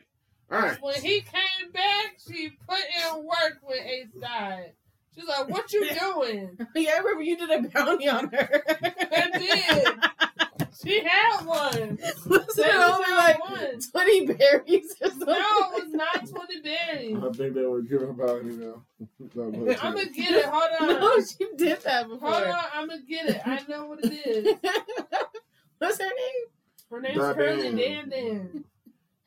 All 0.51 0.59
right. 0.59 0.81
When 0.81 0.95
he 0.95 1.21
came 1.21 1.71
back, 1.73 2.17
she 2.27 2.49
put 2.67 2.79
in 2.79 3.23
work 3.25 3.59
when 3.61 3.79
Ace 3.79 4.07
died. 4.21 4.73
She's 5.18 5.27
like, 5.27 5.49
"What 5.49 5.72
you 5.73 5.89
doing?" 5.89 6.57
Yeah, 6.76 6.91
I 6.95 6.98
remember 6.99 7.23
you 7.23 7.38
did 7.38 7.49
a 7.49 7.69
bounty 7.69 8.07
on 8.07 8.30
her. 8.30 8.64
I 9.11 9.30
did. 9.38 10.68
She 10.84 11.03
had 11.03 11.44
one. 11.44 11.98
Was 12.27 12.56
There 12.56 12.69
it 12.69 12.76
only 12.76 13.11
like 13.11 13.39
one. 13.49 13.80
20 13.91 14.26
berries 14.27 14.95
or 15.02 15.10
something? 15.10 15.27
No, 15.27 15.34
it 15.34 15.84
was 15.85 15.91
not 15.91 16.30
twenty 16.30 16.61
berries. 16.61 17.18
I 17.18 17.31
think 17.31 17.56
they 17.56 17.65
were 17.65 17.81
giving 17.81 18.10
about 18.10 18.45
you 18.45 18.52
know. 18.52 18.84
I'm 19.19 19.94
gonna 19.95 20.06
get 20.06 20.31
it. 20.31 20.45
Hold 20.45 20.69
on. 20.81 20.88
No, 20.88 21.18
she 21.22 21.48
did 21.57 21.81
that 21.81 22.07
before. 22.07 22.30
Hold 22.31 22.48
on. 22.48 22.64
I'm 22.76 22.88
gonna 22.88 23.02
get 23.02 23.27
it. 23.30 23.41
I 23.44 23.64
know 23.68 23.88
what 23.88 23.99
it 24.06 24.14
is. 24.14 24.56
What's 25.80 25.98
her 25.98 26.06
name? 26.06 26.45
Her 26.91 27.02
name's 27.02 27.18
Da 27.18 27.34
Curly 27.34 27.61
Dan. 27.64 27.76
Dan 27.76 28.10
Dan. 28.10 28.64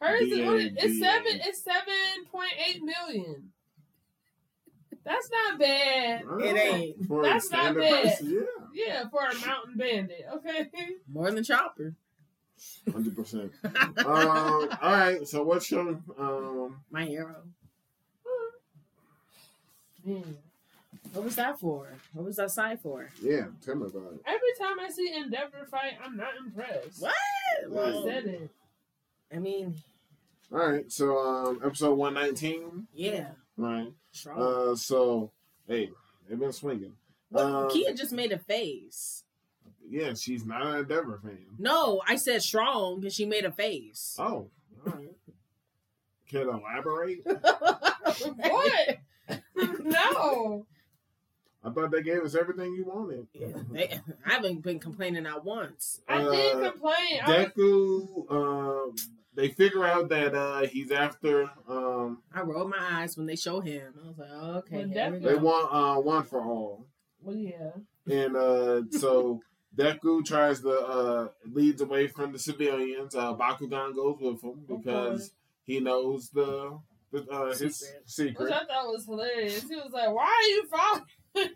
Hers 0.00 0.22
is 0.22 0.46
what 0.46 0.60
it's 0.60 0.98
seven. 1.00 1.40
It's 1.44 1.62
seven 1.64 2.24
point 2.30 2.52
eight 2.68 2.80
million. 2.82 3.50
That's 5.10 5.28
not 5.30 5.58
bad. 5.58 6.22
It 6.40 6.56
ain't. 6.56 7.06
For 7.08 7.22
That's 7.24 7.50
not 7.50 7.74
bad. 7.74 8.02
price, 8.02 8.22
Yeah, 8.22 8.40
Yeah, 8.72 9.08
for 9.08 9.22
a 9.24 9.34
mountain 9.44 9.76
bandit. 9.76 10.24
Okay. 10.36 10.70
More 11.12 11.32
than 11.32 11.42
Chopper. 11.42 11.96
hundred 12.92 13.16
percent. 13.16 13.50
Um, 13.64 14.06
all 14.06 14.68
right. 14.82 15.26
So 15.26 15.42
what's 15.42 15.68
your 15.70 15.98
um? 16.16 16.80
My 16.92 17.04
hero. 17.06 17.42
Yeah. 20.04 20.20
What 21.12 21.24
was 21.24 21.34
that 21.36 21.58
for? 21.58 21.88
What 22.12 22.24
was 22.26 22.36
that 22.36 22.50
side 22.52 22.80
for? 22.80 23.08
Yeah, 23.20 23.46
tell 23.64 23.74
me 23.74 23.86
about 23.86 24.12
it. 24.12 24.20
Every 24.26 24.52
time 24.60 24.78
I 24.80 24.90
see 24.90 25.12
Endeavor 25.12 25.66
fight, 25.70 25.94
I'm 26.04 26.16
not 26.16 26.30
impressed. 26.38 27.02
What? 27.02 27.12
I 27.12 27.68
Well, 27.68 28.04
said 28.04 28.26
it. 28.26 28.50
I 29.34 29.38
mean, 29.38 29.74
All 30.52 30.58
right. 30.70 30.90
So 30.90 31.18
um, 31.18 31.60
episode 31.64 31.94
one 31.94 32.14
nineteen. 32.14 32.86
yeah. 32.94 33.30
Right. 33.56 33.92
Strong. 34.12 34.40
Uh, 34.72 34.74
so 34.76 35.30
hey, 35.66 35.90
they've 36.28 36.38
been 36.38 36.52
swinging. 36.52 36.92
well, 37.30 37.66
uh, 37.66 37.70
Kia 37.70 37.92
just 37.94 38.12
made 38.12 38.32
a 38.32 38.38
face. 38.38 39.24
Yeah, 39.88 40.14
she's 40.14 40.44
not 40.44 40.66
an 40.66 40.76
Endeavor 40.80 41.20
fan. 41.22 41.38
No, 41.58 42.00
I 42.06 42.16
said 42.16 42.42
strong 42.42 43.00
because 43.00 43.14
she 43.14 43.24
made 43.26 43.44
a 43.44 43.50
face. 43.52 44.16
Oh, 44.18 44.24
all 44.24 44.50
right. 44.86 45.10
Can 46.28 46.48
elaborate? 46.48 47.26
What? 48.36 48.98
no. 49.84 50.66
I 51.62 51.70
thought 51.70 51.90
they 51.90 52.02
gave 52.02 52.22
us 52.22 52.34
everything 52.34 52.72
you 52.74 52.84
wanted. 52.86 53.26
Yeah, 53.34 53.48
they, 53.70 54.00
I 54.26 54.32
haven't 54.34 54.62
been 54.62 54.78
complaining 54.78 55.22
not 55.24 55.44
once. 55.44 56.00
I 56.08 56.18
did 56.22 56.56
Uh, 56.56 56.70
complain. 56.70 57.20
I 57.24 57.44
Deku, 57.46 58.30
um, 58.32 58.94
they 59.40 59.48
figure 59.48 59.84
out 59.84 60.08
that 60.10 60.34
uh, 60.34 60.66
he's 60.66 60.90
after. 60.90 61.50
Um, 61.68 62.22
I 62.34 62.42
rolled 62.42 62.70
my 62.70 62.76
eyes 62.78 63.16
when 63.16 63.26
they 63.26 63.36
show 63.36 63.60
him. 63.60 63.94
I 64.02 64.08
was 64.08 64.18
like, 64.18 64.28
oh, 64.32 64.50
okay. 64.58 64.84
Well, 64.84 65.20
they 65.20 65.34
want 65.34 65.68
uh, 65.72 66.00
one 66.00 66.24
for 66.24 66.42
all, 66.42 66.86
well, 67.22 67.36
yeah. 67.36 67.70
and 68.06 68.36
uh, 68.36 68.82
so 68.90 69.40
Deku 69.76 70.24
tries 70.24 70.60
to 70.60 70.70
uh, 70.70 71.28
leads 71.50 71.80
away 71.80 72.06
from 72.08 72.32
the 72.32 72.38
civilians. 72.38 73.14
Uh, 73.14 73.34
Bakugo 73.34 73.94
goes 73.94 74.18
with 74.20 74.42
him 74.42 74.64
because 74.68 75.32
he 75.64 75.80
knows 75.80 76.28
the, 76.30 76.78
the 77.10 77.26
uh, 77.30 77.46
his 77.54 77.78
Secret. 77.78 78.02
secret. 78.06 78.44
Which 78.44 78.52
I 78.52 78.64
thought 78.66 78.86
was 78.86 79.06
hilarious. 79.06 79.68
He 79.68 79.76
was 79.76 79.90
like, 79.92 80.10
"Why 80.10 80.24
are 80.24 80.48
you 80.48 80.66
following?" 80.68 81.50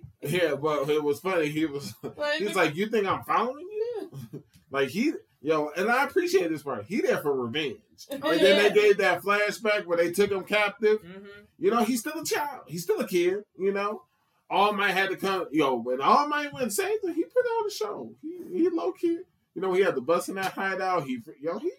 Yeah, 0.22 0.54
but 0.54 0.88
it 0.90 1.02
was 1.02 1.20
funny. 1.20 1.48
He 1.48 1.64
was 1.64 1.94
like, 2.16 2.38
he's 2.40 2.54
like, 2.54 2.76
"You 2.76 2.86
think 2.86 3.06
I'm 3.06 3.22
following 3.24 3.66
you?" 3.70 4.42
like 4.70 4.90
he, 4.90 5.14
yo, 5.40 5.70
and 5.76 5.90
I 5.90 6.04
appreciate 6.04 6.50
this 6.50 6.62
part. 6.62 6.84
He 6.86 7.00
there 7.00 7.18
for 7.18 7.32
revenge. 7.34 7.78
Oh, 8.10 8.14
and 8.30 8.40
then 8.40 8.62
they 8.62 8.80
gave 8.80 8.98
that 8.98 9.22
flashback 9.22 9.86
where 9.86 9.96
they 9.98 10.10
took 10.12 10.30
him 10.30 10.44
captive. 10.44 11.02
Mhm. 11.02 11.26
You 11.58 11.70
know, 11.70 11.84
he's 11.84 12.00
still 12.00 12.20
a 12.20 12.24
child. 12.24 12.62
He's 12.66 12.82
still 12.82 13.00
a 13.00 13.06
kid. 13.06 13.44
You 13.58 13.72
know, 13.72 14.02
All 14.48 14.72
Might 14.72 14.92
had 14.92 15.10
to 15.10 15.16
come. 15.16 15.46
Yo, 15.52 15.76
when 15.76 16.00
All 16.00 16.26
Might 16.28 16.52
went 16.52 16.64
and 16.64 16.72
saved 16.72 17.04
him, 17.04 17.14
he 17.14 17.24
put 17.24 17.44
on 17.44 17.64
the 17.64 17.70
show. 17.70 18.12
He, 18.22 18.58
he 18.62 18.68
low 18.68 18.92
key. 18.92 19.20
You 19.54 19.62
know, 19.62 19.72
he 19.72 19.82
had 19.82 19.94
the 19.94 20.00
bus 20.00 20.28
in 20.28 20.36
that 20.36 20.52
hideout. 20.52 21.04
He 21.04 21.20
yo 21.40 21.58
he 21.58 21.70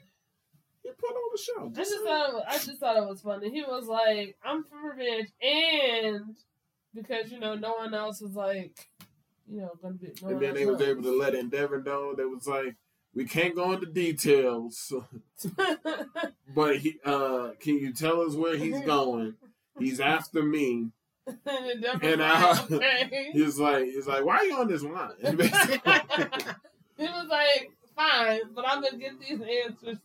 he 0.84 0.90
put 0.92 1.10
on 1.12 1.30
the 1.32 1.38
show. 1.42 1.72
I 1.76 1.84
just 1.84 2.04
thought 2.04 2.30
it 2.30 2.34
was, 2.34 2.44
I 2.48 2.58
just 2.58 2.80
thought 2.80 2.98
it 2.98 3.08
was 3.08 3.22
funny. 3.22 3.50
He 3.50 3.62
was 3.62 3.88
like, 3.88 4.36
"I'm 4.44 4.64
for 4.64 4.90
revenge," 4.92 5.30
and 5.42 6.36
because 6.94 7.32
you 7.32 7.40
know 7.40 7.56
no 7.56 7.74
one 7.74 7.94
else 7.94 8.22
was 8.22 8.34
like, 8.34 8.90
you 9.50 9.62
know, 9.62 9.72
gonna 9.82 9.96
be. 9.96 10.12
No 10.22 10.30
and 10.30 10.40
then 10.42 10.50
else 10.50 10.60
they 10.60 10.66
was 10.66 10.82
able 10.82 11.04
to 11.04 11.18
let 11.18 11.36
Endeavor 11.36 11.82
know. 11.82 12.14
They 12.16 12.26
was 12.26 12.48
like, 12.48 12.76
we 13.14 13.26
can't 13.26 13.56
go 13.56 13.74
into 13.74 13.88
details, 13.88 14.94
but 16.56 16.78
he 16.78 16.98
uh 17.06 17.52
can 17.60 17.78
you 17.78 17.94
tell 17.94 18.22
us 18.22 18.36
where 18.36 18.56
he's 18.58 18.80
going? 18.86 19.36
He's 19.80 20.00
after 20.00 20.44
me. 20.44 20.90
and 21.28 21.72
Endeavor 21.72 22.06
And, 22.06 22.22
was 22.22 22.72
like, 22.72 23.06
okay. 23.06 23.30
He's 23.32 23.60
like, 23.60 23.86
he's 23.86 24.08
like, 24.08 24.26
why 24.26 24.38
are 24.38 24.44
you 24.46 24.56
on 24.58 24.68
this 24.68 24.84
line? 24.84 25.12
he 25.22 25.36
was 27.06 27.28
like, 27.30 27.72
"Fine, 27.96 28.42
but 28.56 28.66
I'm 28.68 28.82
gonna 28.82 28.98
get 28.98 29.20
these 29.20 29.40
answers." 29.40 29.98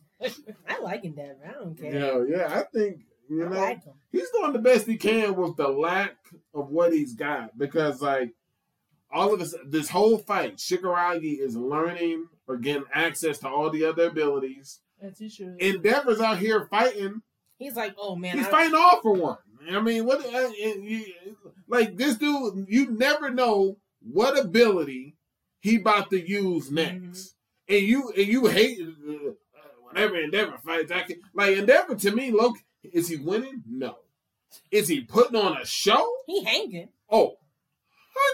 I 0.67 0.79
like 0.79 1.03
Endeavor. 1.03 1.37
I 1.47 1.51
don't 1.53 1.75
care. 1.79 2.25
yeah, 2.27 2.37
yeah. 2.37 2.59
I 2.59 2.63
think 2.73 3.01
you 3.29 3.45
I 3.45 3.49
know 3.49 3.59
like 3.61 3.81
he's 4.11 4.29
doing 4.31 4.53
the 4.53 4.59
best 4.59 4.85
he 4.87 4.97
can 4.97 5.35
with 5.35 5.57
the 5.57 5.67
lack 5.67 6.15
of 6.53 6.69
what 6.69 6.93
he's 6.93 7.13
got 7.13 7.57
because 7.57 8.01
like 8.01 8.33
all 9.11 9.33
of 9.33 9.39
this 9.39 9.55
this 9.65 9.89
whole 9.89 10.17
fight, 10.17 10.57
Shigaraki 10.57 11.39
is 11.39 11.55
learning 11.55 12.27
or 12.47 12.57
getting 12.57 12.85
access 12.93 13.39
to 13.39 13.49
all 13.49 13.69
the 13.69 13.83
other 13.85 14.07
abilities. 14.07 14.79
As 15.01 15.19
he 15.19 15.29
should. 15.29 15.61
Endeavor's 15.61 16.19
out 16.21 16.39
here 16.39 16.65
fighting. 16.71 17.21
He's 17.57 17.75
like, 17.75 17.95
oh 17.97 18.15
man, 18.15 18.37
He's 18.37 18.47
I- 18.47 18.51
fighting 18.51 18.75
all 18.75 19.01
for 19.01 19.13
one. 19.13 19.37
I 19.69 19.81
mean, 19.81 20.05
what? 20.05 20.23
Uh, 20.25 20.49
you, 20.57 21.03
like 21.67 21.97
this 21.97 22.15
dude, 22.15 22.67
you 22.69 22.91
never 22.91 23.29
know 23.29 23.77
what 23.99 24.39
ability 24.39 25.15
he 25.59 25.75
about 25.77 26.09
to 26.11 26.25
use 26.29 26.71
next, 26.71 27.35
and 27.67 27.81
you 27.81 28.09
and 28.15 28.27
you 28.27 28.45
hate 28.47 28.79
uh, 28.79 29.31
whenever 29.83 30.15
Endeavor 30.15 30.57
fights. 30.63 30.91
I 30.91 31.01
can, 31.01 31.19
like 31.33 31.57
Endeavor 31.57 31.95
to 31.95 32.11
me, 32.11 32.31
look, 32.31 32.55
is 32.83 33.09
he 33.09 33.17
winning? 33.17 33.63
No. 33.69 33.97
Is 34.71 34.87
he 34.87 35.01
putting 35.01 35.35
on 35.35 35.57
a 35.61 35.65
show? 35.65 36.09
he 36.27 36.43
hanging. 36.45 36.87
Oh, 37.09 37.37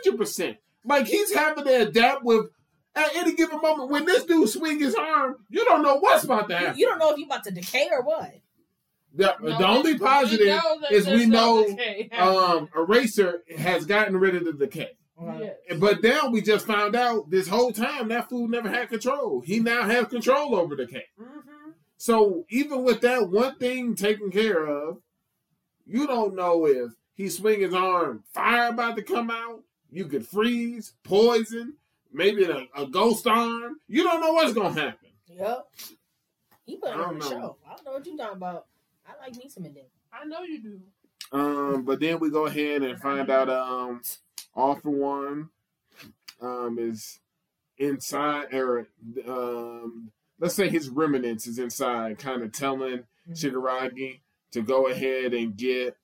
100 0.05 0.17
percent. 0.19 0.57
Like 0.85 1.07
he's 1.07 1.33
having 1.33 1.63
to 1.63 1.81
adapt 1.87 2.23
with. 2.23 2.47
At 2.95 3.15
any 3.15 3.33
given 3.33 3.59
moment, 3.59 3.89
when 3.89 4.05
this 4.05 4.23
dude 4.23 4.49
swing 4.49 4.79
his 4.79 4.93
arm, 4.93 5.37
you 5.49 5.65
don't 5.65 5.81
know 5.81 5.95
what's 5.97 6.23
about 6.23 6.47
to 6.49 6.53
You, 6.53 6.59
happen. 6.59 6.79
you 6.79 6.85
don't 6.85 6.99
know 6.99 7.11
if 7.11 7.17
you 7.17 7.25
about 7.25 7.43
to 7.45 7.51
decay 7.51 7.89
or 7.91 8.03
what. 8.03 8.31
The, 9.15 9.35
No, 9.41 9.57
the 9.57 9.67
only 9.67 9.93
we 9.93 9.99
positive 9.99 10.47
know 10.47 10.79
that 10.81 10.91
is 10.91 11.07
we 11.07 11.25
know 11.25 11.65
um, 12.17 12.69
Eraser 12.75 13.43
has 13.57 13.85
gotten 13.85 14.17
rid 14.17 14.35
of 14.35 14.45
the 14.45 14.53
decay. 14.53 14.91
Yes. 15.39 15.55
But 15.79 16.03
now 16.03 16.29
we 16.29 16.41
just 16.41 16.65
found 16.65 16.95
out 16.95 17.29
this 17.29 17.47
whole 17.47 17.71
time 17.71 18.09
that 18.09 18.29
fool 18.29 18.47
never 18.47 18.69
had 18.69 18.89
control. 18.89 19.41
He 19.41 19.59
now 19.59 19.83
has 19.83 20.07
control 20.07 20.55
over 20.55 20.75
the 20.75 20.85
decay. 20.85 21.05
Mm-hmm. 21.19 21.71
So 21.97 22.45
even 22.49 22.83
with 22.83 23.01
that 23.01 23.29
one 23.29 23.55
thing 23.57 23.95
taken 23.95 24.31
care 24.31 24.65
of, 24.65 24.97
you 25.85 26.07
don't 26.07 26.35
know 26.35 26.65
if 26.65 26.91
he 27.15 27.29
swing 27.29 27.61
his 27.61 27.73
arm, 27.73 28.23
fire 28.33 28.69
about 28.69 28.95
to 28.97 29.03
come 29.03 29.29
out. 29.29 29.63
You 29.91 30.05
could 30.05 30.27
freeze, 30.27 30.93
poison, 31.03 31.75
maybe 32.13 32.43
a, 32.45 32.67
a 32.75 32.87
ghost 32.87 33.27
arm. 33.27 33.77
You 33.87 34.03
don't 34.03 34.21
know 34.21 34.33
what's 34.33 34.53
gonna 34.53 34.79
happen. 34.79 35.09
Yep. 35.27 35.67
He 36.65 36.77
put 36.77 36.93
on 36.93 37.19
the 37.19 37.25
show. 37.25 37.57
I 37.67 37.75
don't 37.75 37.85
know 37.85 37.91
what 37.93 38.05
you're 38.05 38.17
talking 38.17 38.37
about. 38.37 38.67
I 39.05 39.11
like 39.25 39.35
me 39.35 39.49
some 39.49 39.65
Endeavor. 39.65 39.87
I 40.13 40.25
know 40.25 40.43
you 40.43 40.61
do. 40.61 40.79
Um, 41.31 41.83
but 41.83 41.99
then 41.99 42.19
we 42.19 42.29
go 42.29 42.45
ahead 42.45 42.83
and 42.83 42.99
find 42.99 43.29
out 43.29 43.49
um 43.49 44.01
all 44.53 44.75
for 44.75 44.91
one 44.91 45.49
um 46.41 46.77
is 46.79 47.19
inside 47.77 48.53
or 48.53 48.87
um 49.27 50.11
let's 50.39 50.53
say 50.55 50.69
his 50.69 50.89
remnants 50.89 51.47
is 51.47 51.57
inside, 51.59 52.19
kind 52.19 52.43
of 52.43 52.51
telling 52.51 53.03
Shigaraki 53.31 54.19
to 54.51 54.61
go 54.61 54.87
ahead 54.87 55.33
and 55.33 55.57
get 55.57 55.97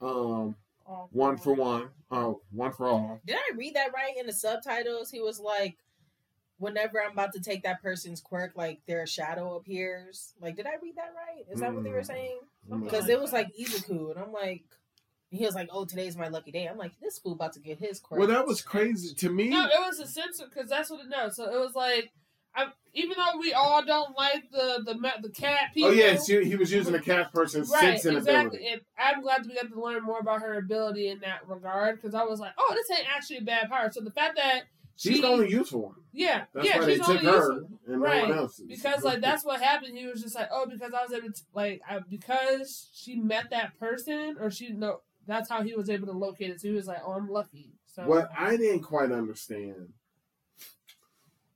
um 0.00 0.56
All 0.86 1.08
one 1.12 1.36
for 1.36 1.54
one, 1.54 1.88
uh 2.12 2.32
one 2.50 2.72
for 2.72 2.86
all. 2.86 3.20
Did 3.26 3.36
I 3.36 3.56
read 3.56 3.74
that 3.74 3.92
right 3.94 4.16
in 4.18 4.26
the 4.26 4.32
subtitles? 4.32 5.10
He 5.10 5.20
was 5.20 5.40
like, 5.40 5.78
whenever 6.58 7.02
I'm 7.02 7.12
about 7.12 7.32
to 7.32 7.40
take 7.40 7.62
that 7.64 7.82
person's 7.82 8.20
quirk, 8.20 8.52
like 8.54 8.80
their 8.86 9.06
shadow 9.06 9.56
appears. 9.56 10.34
Like, 10.40 10.56
did 10.56 10.66
I 10.66 10.76
read 10.82 10.96
that 10.96 11.12
right? 11.16 11.44
Is 11.50 11.60
that 11.60 11.74
what 11.74 11.84
they 11.84 11.90
were 11.90 12.00
Mm. 12.02 12.06
saying? 12.06 12.38
Because 12.68 13.02
like, 13.02 13.10
it 13.10 13.20
was 13.20 13.32
like 13.32 13.48
Izuku, 13.58 14.10
and 14.10 14.20
I'm 14.20 14.32
like, 14.32 14.62
he 15.30 15.44
was 15.44 15.54
like, 15.54 15.68
oh, 15.72 15.84
today's 15.86 16.16
my 16.16 16.28
lucky 16.28 16.52
day. 16.52 16.66
I'm 16.66 16.76
like, 16.78 16.92
this 17.00 17.18
fool 17.18 17.32
about 17.32 17.54
to 17.54 17.60
get 17.60 17.78
his 17.78 17.98
quirk. 17.98 18.18
well, 18.18 18.28
that 18.28 18.46
was 18.46 18.60
crazy 18.60 19.14
to 19.14 19.30
me. 19.30 19.48
No, 19.48 19.64
it 19.64 19.80
was 19.88 19.98
a 19.98 20.06
censor 20.06 20.44
because 20.46 20.68
that's 20.68 20.90
what 20.90 21.00
it 21.00 21.10
does. 21.10 21.36
So 21.36 21.44
it 21.52 21.58
was 21.58 21.74
like, 21.74 22.04
I, 22.04 22.10
even 22.94 23.16
though 23.16 23.38
we 23.38 23.52
all 23.52 23.84
don't 23.84 24.16
like 24.16 24.50
the 24.50 24.82
the 24.84 24.94
the 25.22 25.30
cat 25.30 25.70
people. 25.74 25.90
oh 25.90 25.92
yeah, 25.92 26.16
she, 26.20 26.44
he 26.44 26.56
was 26.56 26.72
using 26.72 26.94
a 26.94 27.00
cat 27.00 27.32
person's 27.32 27.70
Right, 27.70 28.00
sensing 28.00 28.16
exactly. 28.18 28.66
And 28.68 28.80
I'm 28.98 29.22
glad 29.22 29.46
we 29.46 29.54
got 29.54 29.70
to 29.70 29.80
learn 29.80 30.02
more 30.04 30.18
about 30.18 30.42
her 30.42 30.54
ability 30.58 31.08
in 31.08 31.20
that 31.20 31.48
regard 31.48 31.96
because 32.00 32.14
I 32.14 32.24
was 32.24 32.40
like, 32.40 32.52
oh, 32.58 32.74
this 32.74 32.98
ain't 32.98 33.08
actually 33.14 33.38
a 33.38 33.42
bad 33.42 33.68
power. 33.70 33.90
So 33.90 34.00
the 34.00 34.10
fact 34.10 34.36
that 34.36 34.62
She's 34.94 35.16
she, 35.16 35.20
the 35.22 35.28
only 35.28 35.50
useful 35.50 35.82
one. 35.84 35.94
yeah, 36.12 36.44
That's 36.54 36.66
yeah, 36.68 36.78
why 36.78 36.84
they 36.84 36.96
she's 36.96 37.06
took 37.06 37.16
only 37.16 37.24
her 37.24 37.52
and 37.88 38.00
Right, 38.02 38.22
no 38.24 38.28
one 38.28 38.38
else. 38.38 38.60
because 38.68 39.02
like 39.02 39.20
that's 39.22 39.44
what 39.44 39.60
happened. 39.60 39.96
He 39.96 40.06
was 40.06 40.22
just 40.22 40.34
like, 40.34 40.48
oh, 40.52 40.66
because 40.66 40.92
I 40.92 41.02
was 41.02 41.12
able 41.12 41.32
to 41.32 41.42
like 41.54 41.80
I, 41.88 42.00
because 42.00 42.90
she 42.94 43.16
met 43.16 43.50
that 43.50 43.78
person 43.80 44.36
or 44.38 44.50
she 44.50 44.70
no, 44.70 45.00
that's 45.26 45.48
how 45.48 45.62
he 45.62 45.74
was 45.74 45.88
able 45.88 46.06
to 46.08 46.12
locate 46.12 46.50
it. 46.50 46.60
So 46.60 46.68
he 46.68 46.74
was 46.74 46.86
like, 46.86 46.98
oh, 47.04 47.12
I'm 47.12 47.28
lucky. 47.28 47.72
So 47.86 48.02
What 48.06 48.30
I 48.36 48.56
didn't 48.56 48.80
quite 48.82 49.10
understand 49.12 49.94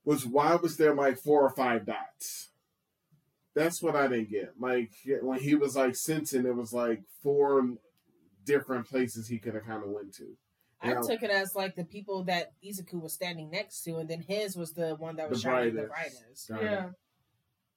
was 0.06 0.24
why 0.24 0.54
was 0.54 0.78
there 0.78 0.94
like 0.94 1.18
four 1.18 1.42
or 1.42 1.50
five 1.50 1.84
dots? 1.84 2.48
That's 3.54 3.82
what 3.82 3.94
I 3.96 4.06
didn't 4.08 4.30
get. 4.30 4.54
Like 4.58 4.92
when 5.20 5.38
he 5.40 5.54
was 5.54 5.76
like 5.76 5.94
sensing, 5.96 6.46
it 6.46 6.56
was 6.56 6.72
like 6.72 7.02
four 7.22 7.68
different 8.44 8.86
places 8.88 9.28
he 9.28 9.38
could 9.38 9.54
have 9.54 9.66
kind 9.66 9.82
of 9.82 9.90
went 9.90 10.14
to. 10.14 10.36
I 10.80 10.90
Yeah. 10.92 11.00
took 11.00 11.22
it 11.22 11.30
as 11.30 11.54
like 11.54 11.74
the 11.74 11.84
people 11.84 12.22
that 12.24 12.52
Izuku 12.64 13.00
was 13.00 13.12
standing 13.12 13.50
next 13.50 13.82
to, 13.84 13.96
and 13.96 14.08
then 14.08 14.20
his 14.20 14.56
was 14.56 14.72
the 14.72 14.94
one 14.96 15.16
that 15.16 15.28
was 15.28 15.42
The 15.42 15.48
shining 15.50 15.74
the 15.74 15.82
brightest. 15.84 16.20
brightest. 16.22 16.48
Got 16.48 16.62
it. 16.62 16.64
yeah, 16.64 16.88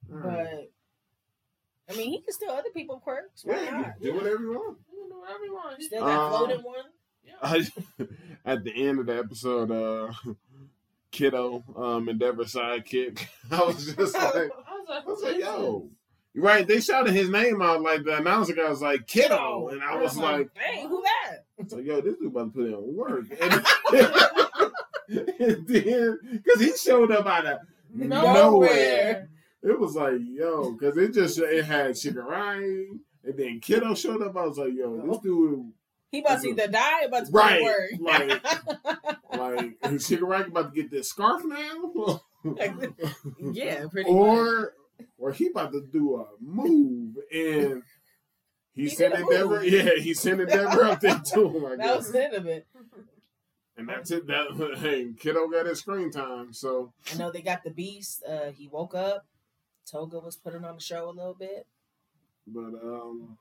But 0.09 0.71
I 1.89 1.97
mean, 1.97 2.11
he 2.11 2.21
can 2.21 2.33
steal 2.33 2.51
other 2.51 2.69
people's 2.73 3.01
quirks. 3.03 3.43
Why 3.45 3.63
yeah, 3.63 3.71
not? 3.71 4.01
do 4.01 4.13
whatever 4.13 4.43
you 4.43 4.51
want. 4.51 4.77
you 4.91 4.99
can 4.99 5.09
do 5.09 5.19
whatever 5.19 5.45
you 5.45 5.53
want. 5.53 5.81
Still 5.81 6.05
that 6.05 6.19
Uh, 6.19 6.29
floating 6.37 6.63
one. 6.63 6.85
I, 7.41 7.67
at 8.45 8.63
the 8.63 8.71
end 8.87 8.99
of 8.99 9.05
the 9.05 9.17
episode, 9.17 9.71
uh, 9.71 10.11
Kiddo, 11.11 11.63
um, 11.75 12.07
Endeavor 12.09 12.43
sidekick, 12.43 13.25
I 13.51 13.63
was 13.63 13.93
just 13.95 14.13
like, 14.17 14.35
I 14.35 14.39
was 14.77 14.85
like, 14.89 15.03
I 15.03 15.05
was 15.05 15.23
like, 15.23 15.37
yo. 15.39 15.89
Right. 16.35 16.65
They 16.67 16.79
shouted 16.79 17.13
his 17.13 17.27
name 17.29 17.61
out 17.61 17.81
like 17.81 18.03
the 18.03 18.17
announcer 18.17 18.53
guy 18.53 18.69
was 18.69 18.81
like 18.83 19.07
Kiddo, 19.07 19.69
and 19.69 19.81
I 19.83 19.95
was 20.01 20.15
like, 20.15 20.49
Hey, 20.55 20.85
who 20.87 21.01
that? 21.01 21.69
so 21.69 21.79
yo, 21.79 21.99
this 22.01 22.15
dude 22.17 22.27
about 22.27 22.53
to 22.53 22.59
put 22.59 22.67
in 22.67 22.95
work. 22.95 23.25
And, 25.11 25.27
and 25.39 25.67
then, 25.67 26.19
because 26.31 26.61
he 26.61 26.77
showed 26.77 27.11
up 27.11 27.25
out 27.25 27.45
of 27.47 27.57
Nowhere. 27.91 28.33
nowhere, 28.33 29.29
it 29.63 29.79
was 29.79 29.95
like 29.95 30.19
yo, 30.21 30.73
because 30.73 30.95
it 30.97 31.15
just 31.15 31.39
it 31.39 31.65
had 31.65 31.91
Shigaraki, 31.93 32.85
and 33.23 33.35
then 33.35 33.59
Kiddo 33.59 33.95
showed 33.95 34.21
up. 34.21 34.37
I 34.37 34.45
was 34.45 34.59
like, 34.59 34.73
yo, 34.75 35.01
this 35.03 35.17
dude, 35.23 35.71
He 36.11 36.19
about 36.19 36.41
to 36.41 36.49
either 36.49 36.67
die 36.67 37.03
or 37.03 37.07
about 37.07 37.25
to 37.27 37.31
Right, 37.31 37.61
work. 37.61 37.91
like, 39.31 39.77
is 39.83 40.07
Shigaraki 40.07 40.47
about 40.47 40.73
to 40.73 40.81
get 40.81 40.89
this 40.91 41.09
scarf 41.09 41.43
now, 41.45 42.21
yeah, 43.51 43.85
pretty 43.91 44.09
much. 44.11 44.19
or 44.19 44.73
or 45.17 45.31
he 45.33 45.47
about 45.49 45.71
to 45.73 45.81
do 45.91 46.15
a 46.17 46.25
move 46.41 47.15
and. 47.31 47.83
He, 48.73 48.83
He 48.83 48.89
sent 48.89 49.13
did 49.13 49.25
a 49.41 49.61
yeah, 49.69 50.01
he 50.01 50.13
sent 50.13 50.39
Endeavor 50.39 50.85
up 50.85 51.01
there 51.01 51.19
to 51.19 51.49
him. 51.49 51.65
I 51.65 51.69
That 51.71 51.79
guess. 51.79 51.97
was 51.97 52.11
the 52.13 52.23
end 52.23 52.33
of 52.35 52.45
it. 52.47 52.65
And 53.75 53.89
that's 53.89 54.09
it. 54.11 54.25
That 54.27 54.77
hey, 54.79 55.11
kiddo 55.19 55.49
got 55.49 55.65
his 55.65 55.79
screen 55.79 56.11
time. 56.11 56.53
So 56.53 56.93
I 57.11 57.17
know 57.17 57.29
they 57.29 57.41
got 57.41 57.63
the 57.65 57.71
beast. 57.71 58.23
Uh, 58.25 58.51
he 58.51 58.67
woke 58.69 58.95
up. 58.95 59.25
Toga 59.89 60.19
was 60.19 60.37
putting 60.37 60.63
on 60.63 60.75
the 60.75 60.81
show 60.81 61.09
a 61.09 61.11
little 61.11 61.33
bit. 61.33 61.67
but 62.47 62.73
um 62.75 63.37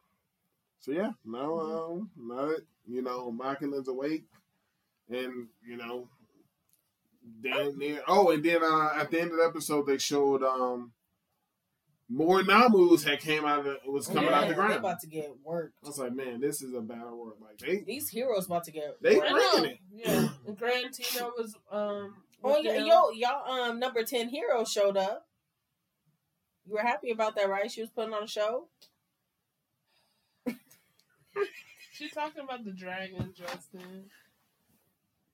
so 0.80 0.92
yeah, 0.92 1.12
now 1.24 1.59
um 1.59 2.10
now 2.16 2.46
that 2.46 2.64
you 2.86 3.02
know 3.02 3.32
Makilin's 3.32 3.88
awake 3.88 4.24
and 5.10 5.48
you 5.66 5.76
know 5.76 6.09
damn 7.42 7.78
near 7.78 8.00
oh 8.09 8.30
and 8.30 8.44
then 8.44 8.62
uh 8.62 8.90
at 8.94 9.10
the 9.10 9.20
end 9.20 9.30
of 9.32 9.36
the 9.36 9.44
episode 9.44 9.86
they 9.86 9.98
showed 9.98 10.42
um 10.42 10.92
more 12.09 12.40
Nomus 12.40 13.05
had 13.05 13.20
came 13.20 13.44
out 13.44 13.60
of 13.60 13.64
the, 13.66 13.90
was 13.90 14.06
coming 14.06 14.30
out 14.30 14.48
the 14.48 14.55
ground. 14.55 14.70
They 14.70 14.78
ground. 14.78 14.84
about 14.84 15.00
to 15.00 15.06
get 15.06 15.30
worked. 15.44 15.74
I 15.84 15.88
was 15.88 15.98
like, 15.98 16.14
man, 16.14 16.40
this 16.40 16.62
is 16.62 16.74
a 16.74 16.80
battle 16.80 17.18
world. 17.18 17.36
Like 17.40 17.59
they 17.59 17.84
These 17.86 18.09
heroes 18.09 18.46
about 18.46 18.64
to 18.64 18.72
get. 18.72 18.96
They 19.02 19.16
worked. 19.16 19.30
I 19.30 19.38
know. 19.38 19.50
Bringing 19.52 19.70
it. 19.70 19.78
Yeah, 19.92 20.28
and 20.46 20.59
Gran 20.59 20.84
Torino 20.90 21.32
was 21.36 21.55
um. 21.70 22.14
Oh 22.42 22.56
yeah, 22.56 22.78
yo, 22.78 23.10
y'all 23.10 23.50
um 23.50 23.78
number 23.78 24.05
ten 24.05 24.28
hero 24.28 24.64
showed 24.64 24.96
up. 24.96 25.26
You 26.66 26.74
were 26.74 26.82
happy 26.82 27.10
about 27.10 27.34
that, 27.36 27.48
right? 27.48 27.70
She 27.70 27.80
was 27.80 27.90
putting 27.90 28.14
on 28.14 28.24
a 28.24 28.28
show. 28.28 28.68
She's 31.93 32.12
talking 32.12 32.43
about 32.44 32.65
the 32.65 32.73
dragon, 32.73 33.32
Justin. 33.36 34.05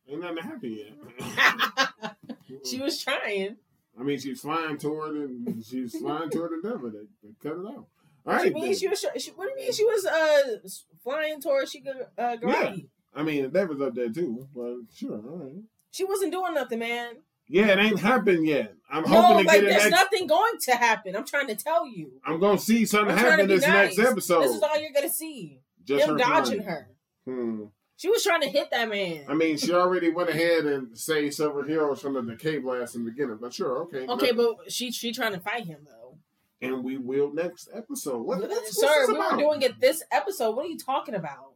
Ain't 0.08 0.20
nothing 0.20 0.36
happened 0.38 0.76
yet. 0.76 2.16
she 2.64 2.80
was 2.80 3.02
trying. 3.02 3.56
I 3.98 4.02
mean, 4.02 4.18
she's 4.18 4.40
flying 4.40 4.76
toward 4.78 5.16
it. 5.16 5.30
She's 5.66 5.96
flying 6.00 6.30
toward 6.30 6.50
the 6.62 6.68
devil. 6.68 6.90
They, 6.90 7.06
they 7.22 7.34
cut 7.42 7.58
it 7.58 7.66
out. 7.66 7.74
All 7.76 7.86
What 8.24 8.36
right. 8.36 8.46
you 8.46 8.54
mean 8.54 8.74
she 8.74 8.88
was? 8.88 9.04
She, 9.18 9.30
what 9.32 9.44
do 9.44 9.50
you 9.50 9.56
mean 9.56 9.72
she 9.72 9.84
was 9.84 10.06
uh 10.06 10.68
flying 11.02 11.40
toward 11.40 11.68
she 11.68 11.80
could 11.80 11.96
uh 12.18 12.36
Garagi? 12.36 12.86
I 13.14 13.22
mean, 13.22 13.42
the 13.42 13.48
devil's 13.48 13.80
up 13.82 13.94
there 13.94 14.10
too. 14.10 14.48
But 14.54 14.76
sure, 14.94 15.12
all 15.16 15.38
right. 15.44 15.62
She 15.90 16.04
wasn't 16.04 16.32
doing 16.32 16.54
nothing, 16.54 16.78
man. 16.80 17.16
Yeah, 17.46 17.66
it 17.68 17.78
ain't 17.78 18.00
happened 18.00 18.46
yet. 18.46 18.74
I'm 18.90 19.02
No, 19.02 19.08
hoping 19.20 19.44
to 19.44 19.48
like 19.48 19.60
get 19.60 19.64
it 19.64 19.66
there's 19.68 19.90
next. 19.90 20.02
nothing 20.02 20.26
going 20.26 20.54
to 20.62 20.72
happen. 20.72 21.14
I'm 21.14 21.26
trying 21.26 21.46
to 21.48 21.54
tell 21.54 21.86
you. 21.86 22.12
I'm 22.24 22.40
gonna 22.40 22.58
see 22.58 22.86
something 22.86 23.16
happen 23.16 23.46
this 23.48 23.62
nice. 23.66 23.96
next 23.96 24.10
episode. 24.10 24.42
This 24.44 24.56
is 24.56 24.62
all 24.62 24.78
you're 24.80 24.92
gonna 24.92 25.10
see. 25.10 25.60
Just 25.84 26.06
her 26.06 26.16
dodging 26.16 26.62
her. 26.62 26.88
Hmm. 27.26 27.64
She 27.96 28.08
was 28.08 28.24
trying 28.24 28.40
to 28.40 28.48
hit 28.48 28.70
that 28.72 28.88
man. 28.88 29.24
I 29.28 29.34
mean, 29.34 29.56
she 29.56 29.72
already 29.72 30.10
went 30.10 30.28
ahead 30.28 30.64
and 30.64 30.98
saved 30.98 31.34
several 31.34 31.64
heroes 31.64 32.00
from 32.00 32.14
the 32.14 32.22
decay 32.22 32.58
blast 32.58 32.96
in 32.96 33.04
the 33.04 33.10
beginning. 33.12 33.38
But 33.40 33.54
sure, 33.54 33.82
okay. 33.84 34.06
okay, 34.06 34.32
no- 34.32 34.56
but 34.56 34.72
she 34.72 34.90
she 34.90 35.12
trying 35.12 35.32
to 35.32 35.40
fight 35.40 35.64
him 35.66 35.86
though. 35.86 36.18
and 36.60 36.82
we 36.82 36.96
will 36.98 37.32
next 37.32 37.68
episode. 37.72 38.18
What, 38.26 38.40
what's, 38.40 38.50
what's 38.52 38.80
Sir, 38.80 39.06
this 39.06 39.08
we 39.08 39.18
were 39.18 39.36
doing 39.36 39.62
it 39.62 39.80
this 39.80 40.02
episode. 40.10 40.56
What 40.56 40.66
are 40.66 40.68
you 40.68 40.78
talking 40.78 41.14
about? 41.14 41.52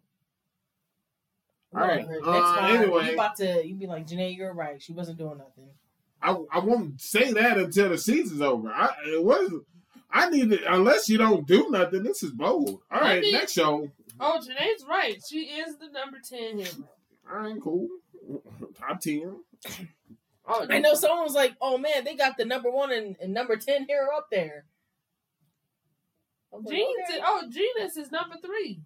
All 1.74 1.82
right, 1.82 2.06
Whatever. 2.06 2.24
uh, 2.30 2.56
time, 2.56 2.76
anyway. 2.76 3.06
you 3.08 3.12
about 3.14 3.36
to 3.36 3.66
you 3.66 3.74
be 3.74 3.86
like 3.86 4.06
Jenae, 4.06 4.34
you're 4.36 4.54
right. 4.54 4.80
She 4.80 4.92
wasn't 4.92 5.18
doing 5.18 5.38
nothing. 5.38 5.68
I, 6.22 6.34
I 6.52 6.58
won't 6.60 7.00
say 7.00 7.32
that 7.32 7.58
until 7.58 7.90
the 7.90 7.98
season's 7.98 8.40
over. 8.40 8.68
I 8.70 8.88
it 9.06 9.22
was 9.22 9.52
I 10.10 10.30
need 10.30 10.50
it 10.52 10.62
unless 10.66 11.08
you 11.08 11.18
don't 11.18 11.46
do 11.46 11.68
nothing. 11.68 12.04
This 12.04 12.22
is 12.22 12.30
bold. 12.30 12.80
All 12.90 13.00
right, 13.00 13.22
next 13.30 13.52
show. 13.52 13.90
Oh, 14.20 14.40
Jenae's 14.40 14.84
right. 14.88 15.20
She 15.28 15.40
is 15.46 15.76
the 15.78 15.88
number 15.88 16.18
ten 16.26 16.58
hero. 16.58 16.70
All 17.30 17.38
right, 17.38 17.60
cool. 17.62 17.88
Top 18.78 19.00
ten. 19.00 19.36
Oh, 20.46 20.66
I 20.68 20.78
know 20.80 20.94
someone 20.94 21.24
was 21.24 21.34
like, 21.34 21.54
"Oh 21.60 21.76
man, 21.78 22.04
they 22.04 22.14
got 22.14 22.36
the 22.38 22.44
number 22.44 22.70
one 22.70 22.90
and, 22.92 23.16
and 23.20 23.34
number 23.34 23.56
ten 23.56 23.86
hero 23.86 24.16
up 24.16 24.28
there." 24.30 24.64
I 26.52 26.56
was 26.56 26.64
like, 26.64 26.74
Jeans. 26.74 26.88
okay. 27.10 27.20
Oh, 27.24 27.42
Genus 27.50 27.96
is 27.98 28.10
number 28.10 28.36
three. 28.44 28.80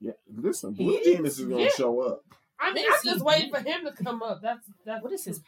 Yeah, 0.00 0.12
listen, 0.34 0.74
He 0.74 0.84
Blue 0.84 0.96
is? 0.96 1.04
Genius 1.04 1.38
is 1.38 1.44
gonna 1.46 1.62
Yeah. 1.64 1.68
show 1.76 2.00
up. 2.00 2.24
I 2.58 2.72
mean, 2.72 2.86
I'm 2.90 2.98
just 3.04 3.24
waiting 3.24 3.50
for 3.52 3.60
him 3.60 3.84
to 3.84 3.92
come 3.92 4.22
up. 4.22 4.40
That's 4.42 4.66
that's 4.84 5.02
What 5.02 5.12
is 5.12 5.24
his? 5.24 5.42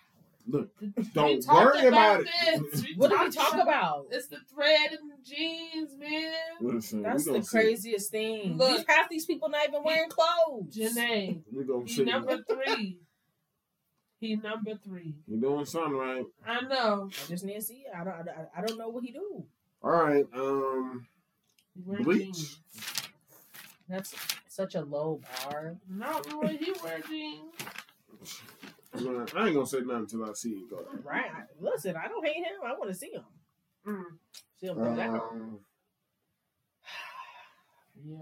Look, 0.48 0.70
don't 1.14 1.40
talked 1.42 1.76
worry 1.76 1.86
about 1.86 2.20
it. 2.26 2.96
What 2.96 3.10
did 3.10 3.20
we 3.20 3.30
talk 3.30 3.54
about? 3.54 4.06
It's 4.10 4.26
the 4.26 4.38
thread 4.52 4.90
and 5.00 5.10
the 5.10 5.16
jeans, 5.24 5.96
man. 5.96 6.32
listen, 6.60 7.02
That's 7.02 7.24
the 7.24 7.30
gonna 7.32 7.44
see. 7.44 7.50
craziest 7.58 8.10
thing. 8.10 8.56
Look. 8.58 8.76
these, 8.76 8.84
half 8.88 9.08
these 9.08 9.24
people 9.24 9.48
not 9.48 9.68
even 9.68 9.84
wearing 9.84 10.08
clothes. 10.10 10.74
Jenae, 10.76 11.42
We 11.52 11.64
gonna 11.64 11.84
he 11.84 11.92
see. 11.92 12.04
number 12.04 12.38
three. 12.42 12.98
He 14.18 14.36
number 14.36 14.74
three. 14.84 15.14
You 15.28 15.36
doing 15.40 15.64
something 15.64 15.96
right? 15.96 16.24
I 16.46 16.60
know. 16.62 17.08
I 17.24 17.28
just 17.28 17.44
need 17.44 17.54
to 17.54 17.62
see. 17.62 17.84
I 17.94 18.04
don't. 18.04 18.14
I, 18.14 18.46
I 18.58 18.60
don't 18.66 18.78
know 18.78 18.88
what 18.88 19.04
he 19.04 19.12
do. 19.12 19.44
All 19.82 19.90
right. 19.90 20.24
Um, 20.34 21.06
He 21.74 21.82
wearing 21.84 22.04
Bleach. 22.04 22.34
jeans. 22.36 22.58
That's 23.88 24.14
such 24.48 24.74
a 24.74 24.80
low 24.82 25.20
bar. 25.44 25.76
Not 25.88 26.28
the 26.28 26.38
way 26.38 26.56
he 26.56 26.72
wear 26.82 27.00
jeans. 27.08 27.52
I'm 28.94 29.26
I 29.34 29.46
ain't 29.46 29.54
gonna 29.54 29.66
say 29.66 29.80
nothing 29.80 29.96
until 29.96 30.24
I 30.24 30.32
see 30.34 30.54
him 30.54 30.68
go. 30.68 30.84
Right? 31.04 31.30
Listen, 31.60 31.96
I 31.96 32.08
don't 32.08 32.24
hate 32.24 32.36
him. 32.36 32.60
I 32.64 32.72
want 32.72 32.90
to 32.90 32.94
see 32.94 33.10
him. 33.12 33.24
Mm. 33.86 34.04
See 34.60 34.66
him 34.66 34.76
go 34.76 34.94
down. 34.96 35.14
Um, 35.16 35.58
Yeah. 38.04 38.16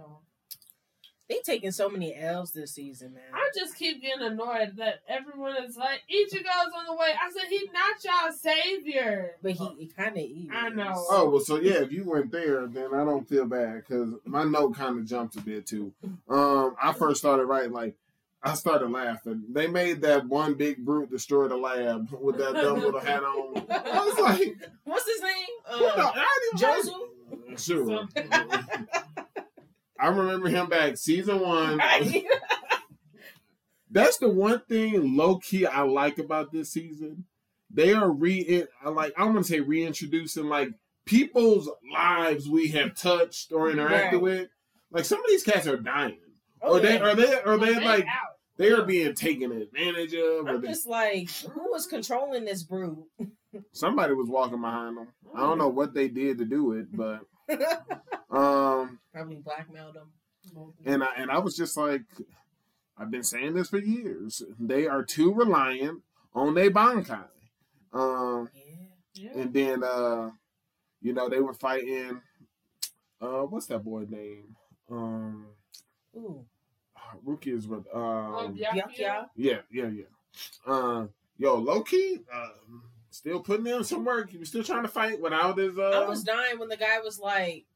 They 1.29 1.39
taking 1.45 1.71
so 1.71 1.89
many 1.89 2.13
L's 2.17 2.51
this 2.51 2.73
season, 2.73 3.15
man. 3.15 3.23
I 3.33 3.51
just 3.57 3.77
keep 3.77 4.03
getting 4.03 4.27
annoyed 4.27 4.73
that 4.79 4.97
everyone 5.09 5.55
is 5.63 5.77
like, 5.77 6.03
Ichigo's 6.13 6.73
on 6.77 6.87
the 6.87 6.95
way. 6.95 7.13
I 7.13 7.31
said, 7.31 7.45
he's 7.49 7.69
not 7.73 8.03
y'all 8.05 8.33
savior. 8.33 9.37
but 9.41 9.53
he, 9.53 9.69
he 9.79 9.87
kind 9.87 10.17
of 10.17 10.23
is. 10.25 10.49
I 10.53 10.71
know. 10.71 10.93
Oh 11.09 11.31
well, 11.31 11.41
so 11.41 11.61
yeah, 11.61 11.83
if 11.83 11.93
you 11.93 12.03
went 12.05 12.33
there, 12.33 12.67
then 12.67 12.93
I 12.93 13.05
don't 13.05 13.29
feel 13.29 13.47
bad 13.47 13.85
because 13.87 14.13
my 14.25 14.43
note 14.43 14.75
kind 14.75 14.99
of 14.99 15.07
jumped 15.07 15.37
a 15.37 15.41
bit 15.41 15.69
too. 15.69 15.93
Um, 16.29 16.75
I 16.83 16.93
first 16.99 17.21
started 17.21 17.45
writing 17.45 17.73
like 17.73 17.95
I 18.43 18.55
started 18.55 18.91
laughing. 18.91 19.45
They 19.51 19.67
made 19.67 20.01
that 20.03 20.27
one 20.27 20.55
big 20.55 20.79
brute 20.85 21.11
destroy 21.11 21.49
the 21.49 21.57
lab 21.57 22.11
with 22.21 22.39
that 22.39 22.55
dumb 22.55 22.81
little 22.81 23.01
hat 23.01 23.23
on. 23.23 23.67
I 23.71 24.05
was 24.05 24.19
like, 24.19 24.57
What's 24.85 25.07
his 25.07 25.21
name? 25.21 25.47
Uh, 25.69 26.13
I 26.15 26.39
didn't 26.57 26.87
Josu. 27.57 27.59
Sure. 27.59 28.09
I 29.99 30.09
remember 30.09 30.49
him 30.49 30.69
back 30.69 30.97
season 30.97 31.41
one. 31.41 31.77
Right? 31.79 32.25
That's 33.91 34.19
the 34.19 34.29
one 34.31 34.61
thing 34.69 35.17
low 35.17 35.39
key 35.39 35.67
I 35.67 35.83
like 35.83 36.19
about 36.19 36.53
this 36.53 36.71
season. 36.73 37.25
They 37.71 37.93
are 37.93 38.11
re 38.11 38.65
I 38.85 38.89
like 38.89 39.13
I 39.19 39.25
want 39.25 39.39
to 39.39 39.45
say 39.45 39.61
reintroducing 39.61 40.47
like 40.47 40.71
people's 41.05 41.69
lives 41.93 42.49
we 42.49 42.69
have 42.69 42.95
touched 42.95 43.53
or 43.53 43.69
interacted 43.71 44.13
Right. 44.13 44.21
with. 44.21 44.49
Like 44.91 45.05
some 45.05 45.19
of 45.21 45.27
these 45.29 45.43
cats 45.45 45.67
are 45.67 45.77
dying, 45.77 46.19
Oh, 46.63 46.77
or 46.77 46.81
they 46.81 46.95
yeah. 46.95 47.05
are 47.05 47.15
they 47.15 47.41
are 47.41 47.59
they 47.59 47.75
They 47.75 47.85
like 47.85 48.05
out. 48.07 48.30
They 48.57 48.71
are 48.73 48.83
being 48.85 49.15
taken 49.15 49.53
advantage 49.53 50.15
of. 50.15 50.47
Or 50.47 50.49
I'm 50.51 50.61
they, 50.61 50.69
just 50.69 50.87
like, 50.87 51.31
who 51.31 51.71
was 51.71 51.87
controlling 51.87 52.45
this 52.45 52.63
brute? 52.63 52.99
somebody 53.73 54.15
was 54.15 54.29
walking 54.29 54.61
behind 54.61 54.97
them. 54.97 55.09
I 55.35 55.41
don't 55.41 55.59
know 55.59 55.69
what 55.69 55.95
they 55.95 56.09
did 56.09 56.39
to 56.39 56.45
do 56.45 56.73
it, 56.73 56.87
but 56.97 57.21
um, 58.31 58.99
Probably 59.13 59.37
blackmailed 59.37 59.95
them. 59.97 60.13
and 60.85 61.03
I 61.03 61.09
and 61.17 61.31
I 61.31 61.39
was 61.39 61.57
just 61.57 61.77
like, 61.77 62.03
I've 62.99 63.11
been 63.11 63.25
saying 63.25 63.55
this 63.55 63.69
for 63.71 63.79
years. 63.79 64.43
They 64.59 64.87
are 64.87 65.03
too 65.05 65.33
reliant 65.35 66.03
on 66.35 66.55
their 66.55 66.71
bankai. 66.71 67.25
Um, 67.93 68.49
Yeah. 68.55 68.65
Yeah. 69.15 69.31
and 69.43 69.53
then 69.53 69.83
uh, 69.83 70.31
you 71.01 71.13
know 71.13 71.29
they 71.29 71.41
were 71.41 71.55
fighting. 71.55 72.21
Uh, 73.21 73.43
what's 73.43 73.67
that 73.67 73.85
boy 73.85 74.07
name? 74.09 74.55
Um, 74.91 75.47
Ooh. 76.17 76.47
Rukia 77.27 77.57
is 77.57 77.69
with 77.69 77.85
Oh, 77.93 78.01
um, 78.01 78.55
yeah, 78.57 78.75
yeah. 78.97 79.25
yeah, 79.37 79.59
yeah, 79.71 79.89
yeah. 79.89 80.05
Uh, 80.67 81.07
yo, 81.39 81.57
low 81.57 81.83
key, 81.83 82.21
uh, 82.33 82.49
still 83.11 83.41
putting 83.41 83.67
in 83.67 83.85
some 83.85 84.05
work. 84.05 84.31
He 84.31 84.39
was 84.39 84.49
still 84.49 84.63
trying 84.65 84.83
to 84.83 84.89
fight 84.89 85.21
without 85.21 85.59
his. 85.59 85.79
Uh, 85.79 86.03
I 86.05 86.09
was 86.09 86.23
dying 86.23 86.59
when 86.59 86.69
the 86.69 86.77
guy 86.77 87.01
was 87.01 87.19
like, 87.19 87.67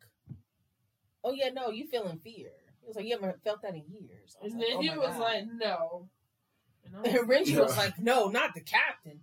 "Oh 1.23 1.33
yeah, 1.33 1.51
no, 1.51 1.71
you 1.71 1.87
feeling 1.87 2.19
fear." 2.19 2.51
He 2.81 2.87
was 2.87 2.97
like, 2.97 3.07
"You 3.07 3.13
haven't 3.19 3.43
felt 3.43 3.63
that 3.63 3.75
in 3.75 3.85
years." 3.89 4.37
I 4.41 4.45
was 4.45 4.53
And 4.53 4.61
like, 4.61 4.69
then 4.71 4.77
"Oh 4.79 4.81
he 4.83 4.91
was 4.91 5.09
God." 5.11 5.21
like, 5.21 5.45
no. 5.55 6.09
And 6.87 6.97
I 6.97 7.01
was 7.01 7.15
And 7.21 7.29
Renji 7.29 7.59
was 7.61 7.77
like, 7.77 7.99
"No, 7.99 8.29
not 8.29 8.55
the 8.55 8.61
captain." 8.61 9.21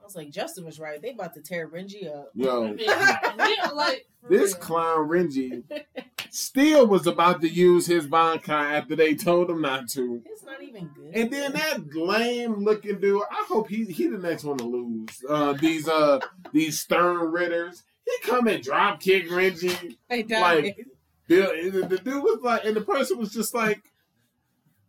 I 0.00 0.04
was 0.04 0.16
like, 0.16 0.30
"Justin 0.30 0.64
was 0.64 0.80
right. 0.80 1.00
They 1.02 1.10
about 1.10 1.34
to 1.34 1.40
tear 1.42 1.68
Renji 1.68 2.08
up." 2.08 2.30
Yo, 2.34 2.74
yeah, 2.78 3.70
like, 3.74 4.06
this 4.28 4.52
real. 4.54 4.60
clown 4.62 5.08
Renji 5.08 5.62
still 6.34 6.86
was 6.86 7.06
about 7.06 7.40
to 7.42 7.48
use 7.48 7.86
his 7.86 8.06
bankai 8.06 8.48
after 8.48 8.96
they 8.96 9.14
told 9.14 9.50
him 9.50 9.60
not 9.62 9.88
to. 9.90 10.22
It's 10.26 10.44
not 10.44 10.62
even 10.62 10.88
good. 10.88 11.14
And 11.14 11.30
then 11.30 11.52
that 11.52 11.94
lame 11.94 12.64
looking 12.64 13.00
dude, 13.00 13.22
I 13.30 13.44
hope 13.48 13.68
he 13.68 13.84
he 13.86 14.06
the 14.08 14.18
next 14.18 14.44
one 14.44 14.58
to 14.58 14.64
lose. 14.64 15.22
Uh, 15.28 15.52
these 15.54 15.88
uh 15.88 16.20
these 16.52 16.84
Sternritters. 16.84 17.82
He 18.04 18.12
come 18.28 18.46
and 18.48 18.62
drop 18.62 19.00
kick 19.00 19.28
Renji. 19.28 19.96
They 20.08 20.24
like- 20.24 20.86
Bill, 21.28 21.52
the 21.70 21.86
the 21.86 21.98
dude 21.98 22.24
was 22.24 22.40
like, 22.42 22.64
and 22.64 22.74
the 22.74 22.80
person 22.80 23.18
was 23.18 23.32
just 23.32 23.54
like, 23.54 23.80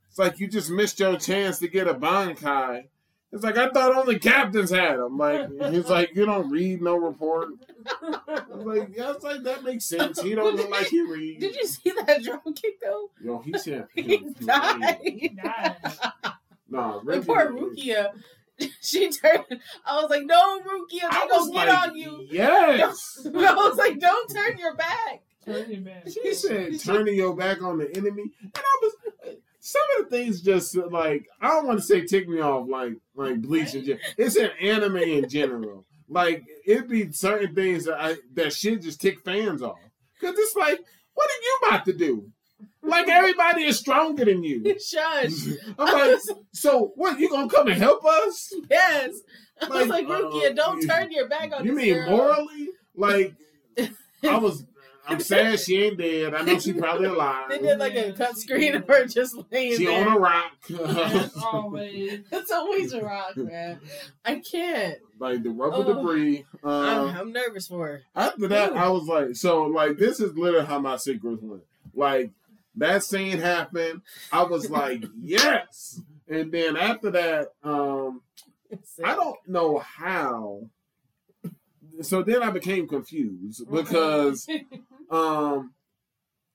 it's 0.09 0.17
like 0.17 0.39
you 0.39 0.47
just 0.47 0.71
missed 0.71 0.99
your 0.99 1.17
chance 1.17 1.59
to 1.59 1.67
get 1.67 1.87
a 1.87 1.93
bankai. 1.93 2.85
It's 3.33 3.43
like 3.43 3.57
I 3.57 3.69
thought 3.69 3.95
only 3.95 4.19
captains 4.19 4.71
had 4.71 4.97
them. 4.97 5.17
Like 5.17 5.49
he's 5.71 5.87
like, 5.87 6.15
you 6.15 6.25
don't 6.25 6.49
read 6.49 6.81
no 6.81 6.97
report. 6.97 7.49
I 7.85 8.43
was 8.49 8.65
like, 8.65 8.89
yeah, 8.95 9.11
it's 9.11 9.23
like 9.23 9.43
that 9.43 9.63
makes 9.63 9.85
sense. 9.85 10.21
He 10.21 10.35
don't 10.35 10.55
look 10.55 10.69
like 10.69 10.87
he 10.87 11.01
reads. 11.01 11.39
Did 11.39 11.55
you 11.55 11.65
see 11.65 11.93
that 12.05 12.23
drop 12.23 12.43
kick 12.55 12.81
though? 12.81 13.09
Yo, 13.23 13.39
he 13.39 13.57
said 13.57 13.87
He 13.95 14.17
died. 14.17 15.37
Died. 15.41 15.75
No, 16.69 16.99
And 16.99 17.07
Reggie, 17.07 17.25
poor 17.25 17.51
Rukia, 17.51 18.11
she 18.81 19.09
turned. 19.09 19.45
I 19.85 20.01
was 20.01 20.09
like, 20.09 20.25
"No, 20.25 20.59
Rukia, 20.59 21.03
I 21.09 21.27
they 21.29 21.37
was 21.37 21.49
gonna 21.49 21.65
get 21.65 21.67
like, 21.67 21.89
on 21.89 21.95
you." 21.95 22.27
Yes. 22.29 23.21
I 23.25 23.29
was 23.53 23.77
like, 23.77 23.99
"Don't 23.99 24.33
turn 24.33 24.57
your 24.57 24.75
back." 24.75 25.21
Turn 25.45 25.71
your 25.71 25.81
back. 25.81 26.07
She 26.07 26.33
said 26.33 26.79
turning 26.79 27.15
your 27.15 27.35
back 27.35 27.61
on 27.61 27.77
the 27.79 27.89
enemy, 27.95 28.31
and 28.41 28.51
I 28.55 28.79
was. 28.81 28.93
Some 29.63 29.81
of 29.99 30.09
the 30.09 30.15
things 30.17 30.41
just 30.41 30.75
like 30.75 31.27
I 31.39 31.49
don't 31.49 31.67
want 31.67 31.79
to 31.79 31.85
say 31.85 32.01
tick 32.01 32.27
me 32.27 32.39
off 32.41 32.67
like 32.67 32.93
like 33.15 33.41
bleach 33.41 33.73
general. 33.73 33.99
It's 34.17 34.35
an 34.35 34.49
anime 34.59 34.97
in 34.97 35.29
general. 35.29 35.85
Like 36.09 36.43
it'd 36.65 36.89
be 36.89 37.11
certain 37.11 37.53
things 37.55 37.85
that 37.85 37.99
I 38.01 38.15
that 38.33 38.53
shit 38.53 38.81
just 38.81 38.99
tick 38.99 39.19
fans 39.21 39.61
off 39.61 39.77
because 40.19 40.35
it's 40.37 40.55
like, 40.55 40.79
what 41.13 41.29
are 41.29 41.41
you 41.43 41.59
about 41.67 41.85
to 41.85 41.93
do? 41.93 42.27
Like 42.81 43.07
everybody 43.07 43.63
is 43.63 43.77
stronger 43.79 44.25
than 44.25 44.43
you. 44.43 44.63
Shush. 44.85 45.31
I'm 45.77 45.93
like, 46.11 46.19
so 46.53 46.91
what? 46.95 47.19
You 47.19 47.29
gonna 47.29 47.47
come 47.47 47.67
and 47.67 47.77
help 47.77 48.03
us? 48.03 48.51
Yes. 48.69 49.13
I 49.61 49.67
was 49.67 49.87
Like, 49.87 50.07
like, 50.07 50.21
Rukia, 50.21 50.51
uh, 50.51 50.53
don't 50.53 50.81
turn 50.87 51.11
your 51.11 51.29
back 51.29 51.51
on 51.55 51.63
You 51.65 51.73
mean 51.75 51.93
girl. 51.93 52.09
morally? 52.09 52.69
Like 52.95 53.35
I 54.23 54.37
was, 54.37 54.65
I'm 55.07 55.19
sad 55.19 55.59
she 55.59 55.83
ain't 55.83 55.97
dead. 55.97 56.33
I 56.35 56.43
know 56.43 56.59
she 56.59 56.73
probably 56.73 57.07
alive. 57.09 57.49
They 57.49 57.57
did 57.59 57.79
like 57.79 57.95
a 57.95 58.13
cut 58.13 58.37
screen 58.37 58.75
of 58.75 58.87
her 58.87 59.05
just 59.05 59.35
laying 59.51 59.77
She 59.77 59.85
there. 59.85 60.07
on 60.07 60.15
a 60.15 60.19
rock. 60.19 60.51
As 60.69 61.35
always. 61.37 62.21
It's 62.31 62.51
always 62.51 62.93
a 62.93 63.01
rock, 63.01 63.35
man. 63.37 63.79
I 64.23 64.39
can't. 64.39 64.97
like 65.19 65.43
the 65.43 65.49
rubber 65.49 65.77
Oh. 65.77 65.83
debris. 65.95 66.45
I'm, 66.63 66.69
Um, 66.69 67.07
I'm 67.17 67.31
nervous 67.33 67.67
for 67.67 67.87
her. 67.87 68.01
after 68.15 68.47
that, 68.47 68.73
I 68.73 68.89
was 68.89 69.03
like, 69.07 69.35
so 69.35 69.63
like 69.63 69.97
this 69.97 70.19
is 70.19 70.35
literally 70.37 70.65
how 70.65 70.79
my 70.79 70.97
secrets 70.97 71.41
went. 71.41 71.63
Like 71.95 72.31
that 72.75 73.03
scene 73.03 73.39
happened. 73.39 74.01
I 74.31 74.43
was 74.43 74.69
like, 74.69 75.03
yes. 75.21 75.99
And 76.29 76.51
then 76.51 76.77
after 76.77 77.11
that, 77.11 77.49
um, 77.63 78.21
I 79.03 79.15
don't 79.15 79.37
know 79.47 79.79
how. 79.79 80.69
So 82.01 82.23
then 82.23 82.41
I 82.41 82.49
became 82.49 82.87
confused 82.87 83.69
because 83.69 84.47
um 85.11 85.73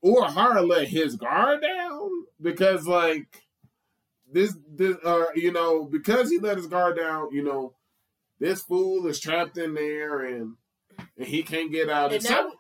or 0.02 0.22
Urahara 0.22 0.66
let 0.68 0.88
his 0.88 1.16
guard 1.16 1.62
down 1.62 2.10
because 2.40 2.86
like 2.86 3.44
this 4.32 4.56
this 4.68 4.96
uh 5.04 5.26
you 5.34 5.52
know 5.52 5.84
because 5.84 6.30
he 6.30 6.38
let 6.38 6.56
his 6.56 6.66
guard 6.66 6.96
down 6.96 7.28
you 7.32 7.42
know 7.42 7.74
this 8.40 8.62
fool 8.62 9.06
is 9.06 9.20
trapped 9.20 9.56
in 9.58 9.74
there 9.74 10.20
and 10.22 10.56
and 11.16 11.26
he 11.26 11.42
can't 11.42 11.70
get 11.70 11.88
out 11.88 12.12
And 12.12 12.22
so 12.22 12.52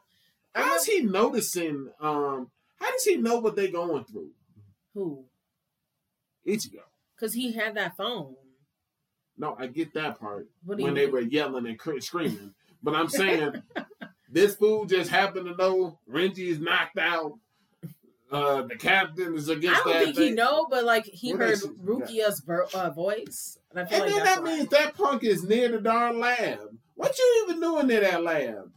how's 0.54 0.84
he 0.84 1.00
noticing 1.00 1.90
um 2.00 2.50
how 2.78 2.90
does 2.90 3.04
he 3.04 3.16
know 3.16 3.38
what 3.38 3.56
they're 3.56 3.68
going 3.68 4.04
through 4.04 4.30
who? 4.94 5.24
Ichigo 6.46 6.80
Because 7.16 7.34
he 7.34 7.52
had 7.52 7.74
that 7.76 7.96
phone. 7.96 8.36
no 9.36 9.56
I 9.58 9.66
get 9.66 9.92
that 9.94 10.20
part 10.20 10.48
when 10.64 10.78
you 10.78 10.94
they 10.94 11.06
were 11.06 11.20
yelling 11.20 11.66
and 11.66 11.78
cr- 11.78 12.00
screaming 12.00 12.54
but 12.82 12.94
I'm 12.94 13.08
saying 13.08 13.52
this 14.30 14.56
fool 14.56 14.84
just 14.86 15.10
happened 15.10 15.46
to 15.46 15.56
know 15.56 15.98
Renji 16.10 16.48
is 16.48 16.58
knocked 16.58 16.98
out 16.98 17.38
uh 18.30 18.62
the 18.62 18.74
captain 18.76 19.34
is 19.36 19.48
against. 19.48 19.78
I 19.78 19.80
against 19.80 19.84
don't 19.84 19.92
that 19.92 20.04
think 20.04 20.16
thing. 20.16 20.24
he 20.28 20.30
know, 20.32 20.66
but 20.68 20.84
like 20.84 21.04
he 21.04 21.32
What 21.32 21.42
heard 21.42 21.50
is? 21.52 21.66
Rukia's 21.66 22.40
ver- 22.40 22.66
uh, 22.74 22.90
voice, 22.90 23.58
and 23.70 23.78
I 23.80 23.84
feel 23.84 24.02
And 24.02 24.06
like 24.06 24.10
then 24.14 24.24
that's 24.24 24.36
that 24.36 24.42
why. 24.44 24.56
means 24.56 24.68
that 24.70 24.94
punk 24.96 25.22
is 25.24 25.44
near 25.44 25.68
the 25.68 25.78
darn 25.78 26.18
lab. 26.18 26.58
What 26.94 27.16
you 27.18 27.44
even 27.48 27.60
doing 27.60 27.86
near 27.86 28.00
that 28.00 28.22
lab? 28.24 28.72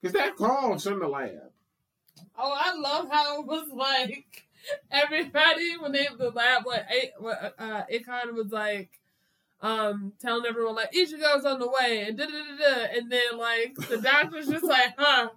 Because 0.00 0.12
that 0.14 0.36
call's 0.36 0.86
in 0.86 0.98
the 1.00 1.08
lab. 1.08 1.50
Oh, 2.38 2.52
I 2.56 2.74
love 2.78 3.08
how 3.10 3.40
it 3.40 3.46
was 3.46 3.68
like 3.72 4.46
everybody 4.90 5.76
when 5.78 5.92
they 5.92 6.06
the 6.18 6.30
lab 6.30 6.66
like 6.66 6.84
A- 6.92 7.12
when, 7.18 7.34
uh 7.58 7.84
Akon 7.92 8.34
was 8.34 8.52
like 8.52 8.90
um 9.62 10.12
telling 10.20 10.44
everyone 10.46 10.74
like 10.74 10.92
Ichigo's 10.92 11.44
on 11.44 11.58
the 11.58 11.68
way 11.68 12.04
and 12.08 12.16
da 12.18 12.26
da 12.26 12.32
da 12.32 12.56
da 12.76 12.84
and 12.96 13.10
then 13.10 13.38
like 13.38 13.74
the 13.88 13.98
doctor's 13.98 14.48
just 14.48 14.64
like 14.64 14.94
huh 14.98 15.28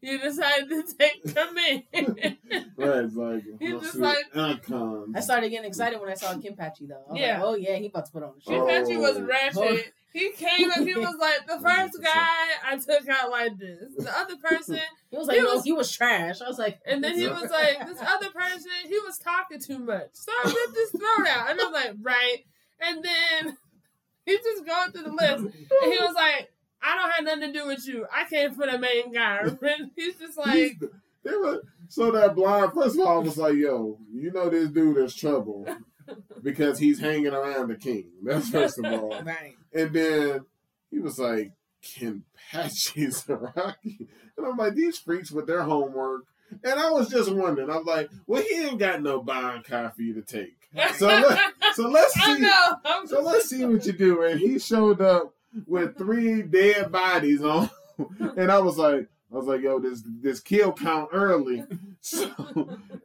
you 0.00 0.16
decided 0.20 0.68
to 0.68 0.84
take 0.96 1.22
them 1.24 1.56
in 1.92 2.36
Right, 2.76 3.04
it's 3.04 3.16
like, 3.16 3.42
He's 3.58 3.80
just 3.80 3.94
see, 3.94 3.98
like- 3.98 4.24
icons. 4.36 5.12
I 5.16 5.18
started 5.20 5.50
getting 5.50 5.66
excited 5.66 6.00
when 6.00 6.08
I 6.08 6.14
saw 6.14 6.34
Kenpachi 6.34 6.86
though. 6.88 7.02
I 7.08 7.12
was 7.12 7.20
Yeah. 7.20 7.34
like, 7.40 7.42
oh 7.48 7.54
yeah, 7.56 7.74
he 7.76 7.86
about 7.86 8.06
to 8.06 8.12
put 8.12 8.22
on 8.22 8.34
the 8.36 8.40
She 8.40 8.50
show. 8.50 8.68
Oh. 8.70 8.84
thought 8.84 9.00
was 9.00 9.20
ratchet. 9.22 9.92
He 10.12 10.30
came 10.36 10.70
and 10.70 10.88
he 10.88 10.94
was 10.98 11.16
like, 11.18 11.46
the 11.48 11.60
first 11.60 12.00
guy 12.00 12.36
I 12.64 12.76
took 12.76 13.08
out 13.08 13.30
like 13.30 13.58
this. 13.58 13.92
The 13.98 14.16
other 14.16 14.36
person, 14.36 14.78
He 15.10 15.16
was 15.18 15.26
like, 15.26 15.38
He 15.38 15.42
no, 15.42 15.54
was- 15.56 15.64
he 15.64 15.72
was 15.72 15.90
trash. 15.90 16.40
I 16.42 16.46
was 16.48 16.58
like, 16.60 16.78
and 16.86 17.02
then 17.02 17.16
he 17.18 17.26
was 17.26 17.50
like, 17.50 17.84
this 17.84 17.98
other 18.00 18.30
person, 18.30 18.70
he 18.86 18.98
was 19.00 19.18
talking 19.18 19.58
too 19.60 19.80
much. 19.80 20.10
So 20.12 20.30
I 20.30 20.46
ripped 20.46 20.78
his 20.78 20.90
throat 20.92 21.26
out. 21.28 21.50
And 21.50 21.60
I 21.60 21.64
was 21.64 21.72
like, 21.72 21.94
right. 22.02 22.36
And 22.80 23.04
then 23.04 23.56
he's 24.26 24.40
just 24.40 24.64
going 24.66 24.92
through 24.92 25.02
the 25.04 25.12
list. 25.12 25.44
And 25.44 25.92
he 25.92 25.98
was 26.00 26.14
like, 26.14 26.50
I 26.82 26.94
don't 26.96 27.10
have 27.10 27.24
nothing 27.24 27.52
to 27.52 27.58
do 27.60 27.66
with 27.66 27.86
you. 27.88 28.06
I 28.12 28.24
came 28.28 28.54
for 28.54 28.66
the 28.66 28.78
main 28.78 29.12
guy. 29.12 29.40
And 29.62 29.90
he's 29.96 30.14
just 30.16 30.38
like, 30.38 30.54
He's 30.54 30.78
the- 30.78 30.90
they 31.24 31.34
were, 31.36 31.62
so 31.88 32.12
that 32.12 32.34
blind, 32.36 32.72
first 32.72 32.94
of 32.98 33.06
all, 33.06 33.20
I 33.20 33.22
was 33.24 33.36
like, 33.36 33.54
yo, 33.54 33.98
you 34.12 34.30
know 34.30 34.48
this 34.48 34.68
dude 34.70 34.98
is 34.98 35.14
trouble 35.14 35.66
because 36.42 36.78
he's 36.78 37.00
hanging 37.00 37.34
around 37.34 37.68
the 37.68 37.74
king. 37.74 38.06
That's 38.22 38.48
first 38.48 38.78
of 38.78 38.84
all. 38.86 39.20
right. 39.22 39.54
And 39.74 39.92
then 39.92 40.40
he 40.90 41.00
was 41.00 41.18
like, 41.18 41.52
Kenpachi 41.82 43.28
Rocky. 43.28 44.08
And 44.36 44.46
I'm 44.46 44.56
like, 44.56 44.74
these 44.74 44.98
freaks 44.98 45.30
with 45.30 45.46
their 45.46 45.62
homework. 45.62 46.22
And 46.64 46.78
I 46.80 46.90
was 46.90 47.08
just 47.10 47.30
wondering, 47.32 47.68
I'm 47.70 47.84
like, 47.84 48.10
well, 48.26 48.42
he 48.42 48.54
ain't 48.64 48.78
got 48.78 49.02
no 49.02 49.22
Bankai 49.22 49.94
for 49.94 50.00
you 50.02 50.14
to 50.14 50.22
take. 50.22 50.57
So, 50.96 51.06
let, 51.06 51.38
so 51.74 51.88
let's 51.88 52.14
see. 52.14 52.38
know. 52.38 52.76
I'm 52.84 53.06
So 53.06 53.20
let's 53.22 53.48
see 53.48 53.64
what 53.64 53.86
you 53.86 53.92
do. 53.92 54.22
And 54.22 54.38
he 54.38 54.58
showed 54.58 55.00
up 55.00 55.34
with 55.66 55.96
three 55.96 56.42
dead 56.42 56.92
bodies 56.92 57.42
on. 57.42 57.70
And 58.36 58.52
I 58.52 58.58
was 58.58 58.78
like, 58.78 59.08
I 59.32 59.36
was 59.36 59.46
like, 59.46 59.62
yo, 59.62 59.78
this 59.78 60.02
this 60.20 60.40
kill 60.40 60.72
count 60.72 61.10
early. 61.12 61.64
So, 62.00 62.30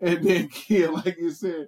and 0.01 0.23
then 0.23 0.47
kid, 0.49 0.91
like 0.91 1.17
you 1.17 1.31
said, 1.31 1.67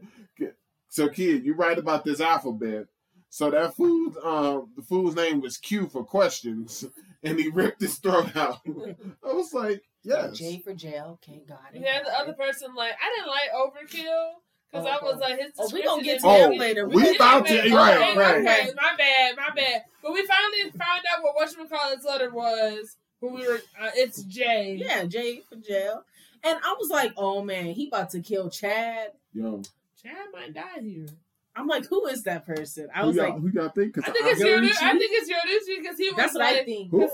so 0.90 1.10
kid, 1.10 1.44
you 1.44 1.56
right 1.56 1.78
about 1.78 2.06
this 2.06 2.22
alphabet. 2.22 2.86
So 3.30 3.50
that 3.50 3.76
fool's 3.76 4.16
um 4.24 4.70
the 4.78 4.84
fool's 4.84 5.16
name 5.16 5.42
was 5.42 5.58
Q 5.58 5.88
for 5.88 6.06
questions, 6.06 6.86
and 7.24 7.38
he 7.40 7.50
ripped 7.50 7.82
his 7.82 7.96
throat 7.98 8.34
out. 8.38 8.60
I 8.66 9.34
was 9.34 9.54
like, 9.54 9.82
yes. 10.04 10.38
J 10.38 10.62
for 10.64 10.74
jail. 10.74 11.20
Okay, 11.24 11.42
got 11.48 11.60
it. 11.74 11.82
Yeah, 11.82 12.04
the 12.04 12.18
other 12.18 12.34
person, 12.34 12.74
like, 12.76 12.94
I 12.94 13.14
didn't 13.18 13.28
like 13.28 13.52
Overkill. 13.54 14.30
Because 14.72 14.88
I 14.88 15.04
was 15.04 15.20
like, 15.22 15.40
his 15.40 15.52
Oh, 15.58 15.70
we 15.72 15.84
gonna 15.84 16.04
get 16.04 16.20
to 16.20 16.28
description 16.28 16.52
him 16.54 16.60
later. 16.60 16.88
we 16.88 16.96
We 16.96 17.16
about 17.16 17.46
to- 17.48 17.60
Okay, 17.62 17.72
right, 17.74 18.18
right. 18.18 18.36
Okay, 18.42 18.70
my 18.76 18.96
bad, 18.98 19.36
my 19.38 19.50
bad. 19.56 19.84
But 20.04 20.12
we 20.14 20.26
finally 20.26 20.72
found 20.72 21.02
out 21.14 21.24
what 21.24 21.36
whatchamacallit's 21.38 22.04
letter 22.04 22.30
was 22.32 22.98
when 23.20 23.34
we 23.36 23.48
were, 23.48 23.62
uh, 23.80 23.92
it's 23.96 24.22
J. 24.24 24.76
Yeah, 24.80 25.06
J 25.06 25.42
for 25.48 25.56
jail. 25.56 26.04
And 26.44 26.58
I 26.64 26.76
was 26.80 26.90
like, 26.90 27.14
oh 27.18 27.42
man, 27.42 27.68
he 27.68 27.88
about 27.88 28.10
to 28.12 28.20
kill 28.22 28.50
Chad. 28.50 29.12
Yo, 29.34 29.62
Chad 30.02 30.14
might 30.34 30.54
die 30.54 30.82
here. 30.82 31.08
I'm 31.56 31.68
like, 31.68 31.86
who 31.88 32.06
is 32.08 32.24
that 32.24 32.46
person? 32.46 32.90
I 32.94 33.06
was 33.06 33.16
y'all, 33.16 33.30
like, 33.30 33.40
who 33.40 33.48
y'all 33.50 33.70
think? 33.70 33.94
'Cause 33.96 34.04
I 34.06 34.12
think 34.12 34.26
it's 34.28 34.42
Yoruichi- 34.44 34.68
Yoruichi. 34.72 34.84
I 34.84 34.92
think 34.98 35.12
it's 35.14 35.30
Yoruichi 35.32 35.82
because 35.82 35.98
he 35.98 36.10
was 36.10 36.18
that's 36.18 36.34
what 36.34 36.42
like, 36.42 36.58
I 36.58 36.66
think. 36.66 36.92
Who? 36.92 37.10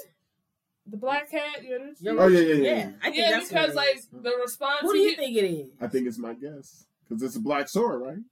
the 0.87 0.97
black 0.97 1.29
cat, 1.29 1.61
Yoruichi. 1.63 2.01
Yoruichi. 2.03 2.19
Oh 2.19 2.27
yeah, 2.27 2.39
yeah, 2.39 2.53
yeah. 2.55 2.63
Yeah, 2.77 2.91
I 3.01 3.03
think 3.05 3.15
yeah, 3.17 3.29
that's 3.31 3.47
because 3.49 3.75
like 3.75 4.01
the 4.11 4.35
response. 4.41 4.81
who 4.81 4.93
do 4.93 4.99
you 4.99 5.09
he- 5.09 5.15
think 5.15 5.37
it 5.37 5.43
is? 5.45 5.69
I 5.79 5.87
think 5.87 6.07
it's 6.07 6.17
my 6.17 6.33
guess 6.33 6.85
because 7.11 7.23
it's 7.23 7.35
a 7.35 7.41
black 7.41 7.67
sword, 7.67 8.01
right? 8.01 8.23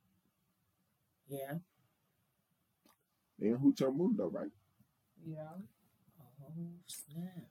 Yeah. 1.27 1.55
And 3.41 3.57
Hueco 3.57 3.93
Mundo, 3.93 4.29
right? 4.29 4.49
Yeah. 5.25 5.41
Oh 6.41 6.53
snap! 6.87 7.49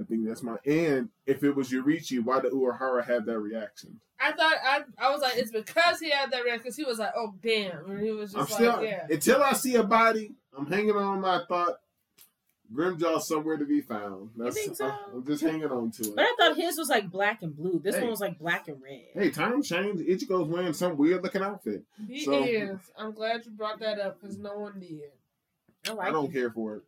I 0.00 0.04
think 0.04 0.26
that's 0.26 0.42
my. 0.42 0.56
And 0.64 1.08
if 1.26 1.42
it 1.42 1.50
was 1.50 1.70
Yoruichi, 1.70 2.22
why 2.22 2.40
did 2.40 2.52
Urahara 2.52 3.04
have 3.04 3.26
that 3.26 3.38
reaction? 3.38 4.00
I 4.20 4.32
thought 4.32 4.54
I 4.64 4.82
I 4.98 5.10
was 5.10 5.20
like 5.20 5.36
it's 5.36 5.50
because 5.50 5.98
he 5.98 6.10
had 6.10 6.30
that 6.30 6.44
reaction 6.44 6.62
because 6.62 6.76
he 6.76 6.84
was 6.84 6.98
like 6.98 7.12
oh 7.16 7.34
damn 7.42 7.90
and 7.90 8.00
he 8.00 8.12
was 8.12 8.34
I'm 8.34 8.46
just 8.46 8.60
like 8.60 8.70
still 8.70 8.84
yeah 8.84 9.06
until 9.10 9.42
I 9.42 9.52
see 9.52 9.74
a 9.74 9.82
body. 9.82 10.32
I'm 10.56 10.66
hanging 10.66 10.92
on 10.96 11.20
my 11.20 11.44
thought. 11.48 11.80
Grimmjow's 12.72 13.28
somewhere 13.28 13.56
to 13.56 13.64
be 13.64 13.80
found. 13.82 14.30
That's, 14.36 14.54
think 14.56 14.76
so? 14.76 14.86
I'm 15.12 15.24
just 15.26 15.42
hanging 15.42 15.64
on 15.70 15.90
to 15.92 16.02
it. 16.02 16.16
But. 16.16 16.24
I 16.24 16.34
thought 16.38 16.56
his 16.56 16.76
was 16.78 16.88
like 16.88 17.10
black 17.10 17.42
and 17.42 17.54
blue. 17.54 17.78
This 17.78 17.94
Hey. 17.96 18.00
one 18.02 18.10
was 18.10 18.20
like 18.20 18.38
black 18.38 18.68
and 18.68 18.80
red. 18.82 19.02
Hey, 19.12 19.30
time 19.30 19.62
changed. 19.62 20.02
Ichigo's 20.02 20.48
wearing 20.48 20.72
some 20.72 20.96
weird 20.96 21.22
looking 21.22 21.42
outfit. 21.42 21.84
he 22.08 22.24
So- 22.24 22.42
is 22.44 22.78
I'm 22.98 23.12
glad 23.12 23.44
you 23.44 23.52
brought 23.52 23.80
that 23.80 23.98
up 24.00 24.20
because 24.20 24.38
no 24.38 24.58
one 24.58 24.80
did. 24.80 25.00
I 25.88 25.92
like 25.92 26.08
I 26.08 26.10
don't 26.10 26.30
it. 26.30 26.32
care 26.32 26.50
for 26.50 26.76
it. 26.76 26.82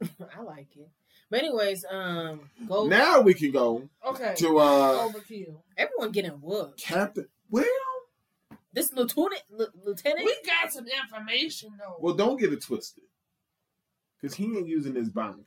I 0.36 0.40
like 0.42 0.68
it. 0.76 0.88
But 1.30 1.40
anyways, 1.40 1.84
um, 1.90 2.50
go. 2.68 2.86
Now 2.86 3.22
we 3.22 3.32
can 3.34 3.50
go 3.52 3.88
Okay. 4.06 4.34
to 4.36 4.58
uh 4.58 5.08
Overkill. 5.08 5.62
Everyone 5.78 6.12
getting 6.12 6.32
whooped. 6.32 6.78
Captain. 6.82 7.28
Well, 7.50 7.64
This 8.74 8.92
lieutenant, 8.92 9.42
li- 9.50 9.66
lieutenant. 9.84 10.24
We 10.26 10.36
got 10.44 10.72
some 10.72 10.86
information 10.86 11.70
though. 11.78 11.96
well, 12.00 12.14
don't 12.14 12.38
get 12.38 12.52
it 12.52 12.62
twisted, 12.62 13.04
because 14.22 14.36
he 14.36 14.44
ain't 14.44 14.68
using 14.68 14.94
his 14.94 15.10
Bankai, 15.10 15.42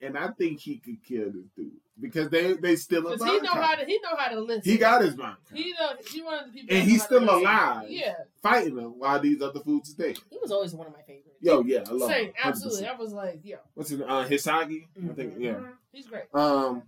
and 0.00 0.16
I 0.16 0.28
think 0.28 0.60
he 0.60 0.78
could 0.78 1.02
kill 1.04 1.26
this 1.32 1.48
dude 1.56 1.72
because 2.00 2.28
they 2.28 2.54
they 2.54 2.76
still 2.76 3.06
a 3.08 3.16
Because 3.16 3.30
he 3.30 3.40
know 3.40 3.50
how 3.50 3.74
to 3.74 3.84
he 3.84 3.98
know 4.02 4.16
how 4.16 4.28
to 4.28 4.40
listen. 4.40 4.70
He 4.70 4.78
got 4.78 5.02
his 5.02 5.14
Bankai. 5.16 5.36
He 5.52 5.72
know 5.72 5.90
he 6.10 6.22
one 6.22 6.38
of 6.38 6.46
the 6.46 6.52
people. 6.52 6.76
And 6.76 6.84
he's 6.88 7.10
know 7.10 7.18
how 7.20 7.24
to 7.24 7.26
still 7.28 7.38
alive. 7.40 7.86
Yeah. 7.90 8.14
fighting 8.42 8.78
him 8.78 8.98
while 8.98 9.20
these 9.20 9.42
other 9.42 9.60
fools 9.60 9.88
is 9.88 9.94
dead. 9.94 10.18
he 10.30 10.38
was 10.40 10.52
always 10.52 10.74
one 10.74 10.86
of 10.86 10.92
my 10.92 11.02
favorites. 11.02 11.38
Yo, 11.40 11.62
yeah, 11.62 11.84
I 11.88 11.92
love 11.92 12.10
Same. 12.10 12.26
him. 12.26 12.32
Absolutely. 12.42 12.82
100%. 12.82 12.88
I 12.88 12.94
was 12.96 13.12
like, 13.12 13.40
yo. 13.42 13.56
What's 13.74 13.90
his 13.90 14.00
uh 14.00 14.26
Hisagi? 14.28 14.82
I 15.10 15.14
think 15.14 15.34
yeah. 15.38 15.52
Mhm. 15.52 15.72
He's 15.92 16.06
great. 16.06 16.24
Um 16.34 16.82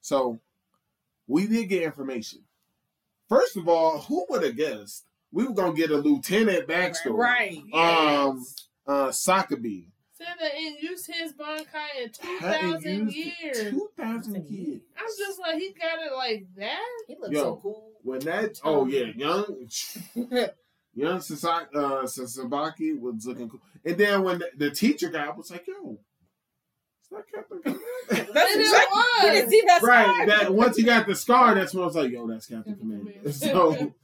so 0.00 0.38
we 1.26 1.46
did 1.46 1.66
get 1.68 1.82
information. 1.82 2.40
First 3.28 3.56
of 3.56 3.68
all, 3.68 3.98
who 4.00 4.26
would 4.28 4.42
have 4.44 4.56
guessed 4.56 5.04
we 5.32 5.44
were 5.44 5.54
gonna 5.54 5.74
get 5.74 5.90
a 5.90 5.96
lieutenant 5.96 6.68
backstory? 6.68 7.16
Right. 7.16 7.58
Um 7.72 8.38
Yes. 8.38 8.68
uh 8.86 9.08
Sakabi. 9.08 9.86
Said 10.16 10.26
that 10.40 10.54
and 10.54 10.76
used 10.80 11.08
his 11.08 11.32
Bankai 11.32 12.04
in 12.04 12.10
two 12.12 12.38
Hadn't 12.38 12.72
thousand 12.72 13.12
years. 13.12 13.70
Two 13.70 13.88
thousand 13.96 14.46
years. 14.46 14.80
I 14.96 15.02
was 15.02 15.16
just 15.18 15.40
like, 15.40 15.56
he 15.56 15.72
got 15.72 15.98
it 16.06 16.14
like 16.16 16.46
that. 16.56 16.78
He 17.08 17.16
looks 17.18 17.32
Yo. 17.32 17.42
so 17.42 17.56
cool. 17.60 17.90
When 18.02 18.20
that 18.20 18.60
oh 18.62 18.86
yeah, 18.86 19.06
young 19.16 19.68
young 20.94 21.20
Sasaki, 21.20 21.66
uh 21.74 22.02
Sasabaki 22.04 22.96
was 22.98 23.26
looking 23.26 23.48
cool. 23.48 23.60
And 23.84 23.98
then 23.98 24.22
when 24.22 24.38
the, 24.38 24.50
the 24.56 24.70
teacher 24.70 25.08
guy 25.08 25.30
was 25.30 25.50
like, 25.50 25.66
yo, 25.66 25.98
it's 27.00 27.08
that 27.10 27.24
Captain 27.34 27.60
Commander? 27.60 27.82
That's 28.32 28.52
And 28.52 28.60
it 28.60 28.66
exactly. 28.66 28.96
was. 28.96 29.22
He 29.22 29.30
didn't 29.30 29.50
see 29.50 29.62
that 29.66 29.82
right. 29.82 30.04
scar. 30.04 30.26
That 30.26 30.54
once 30.54 30.76
he 30.76 30.84
got 30.84 31.06
the 31.08 31.14
scar, 31.16 31.54
that's 31.54 31.74
when 31.74 31.82
I 31.82 31.86
was 31.86 31.96
like, 31.96 32.10
"Yo, 32.10 32.26
that's 32.28 32.46
Captain 32.46 32.76
Commander." 32.76 33.12
So 33.32 33.94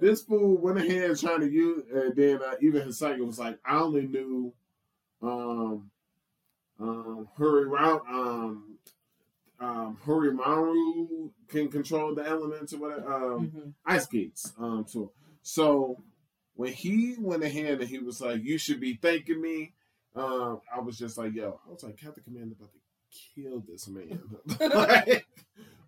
this 0.00 0.22
fool 0.22 0.56
went 0.58 0.78
ahead 0.78 1.18
trying 1.18 1.40
to 1.40 1.50
use, 1.50 1.84
and 1.92 2.14
then 2.14 2.40
uh, 2.42 2.54
even 2.60 2.86
Hisagi 2.86 3.26
was 3.26 3.38
like, 3.38 3.58
"I 3.64 3.78
only 3.78 4.06
knew, 4.06 4.52
um, 5.22 5.90
um, 6.78 7.28
Hurry 7.36 7.66
Route, 7.66 8.04
um, 8.08 8.78
um, 9.58 9.98
Hurimaru 10.04 11.30
can 11.48 11.68
control 11.70 12.14
the 12.14 12.26
elements 12.26 12.72
or 12.74 12.78
whatever, 12.78 13.12
um, 13.12 13.48
Mhm. 13.50 13.74
ice 13.86 14.06
gates. 14.06 14.52
Um, 14.58 14.86
so 14.86 15.12
so 15.42 16.02
when 16.54 16.72
he 16.72 17.16
went 17.18 17.42
ahead 17.42 17.80
and 17.80 17.88
he 17.88 17.98
was 17.98 18.20
like, 18.20 18.42
"You 18.42 18.58
should 18.58 18.80
be 18.80 18.94
thanking 18.96 19.40
me," 19.40 19.72
um, 20.14 20.60
I 20.74 20.80
was 20.80 20.98
just 20.98 21.16
like, 21.16 21.32
"Yo," 21.34 21.60
I 21.66 21.70
was 21.70 21.82
like, 21.82 21.96
"Captain 21.96 22.22
Commander 22.24 22.54
about 22.58 22.72
to 22.72 22.78
kill 23.34 23.60
this 23.60 23.88
man." 23.88 24.20
like, 24.60 25.26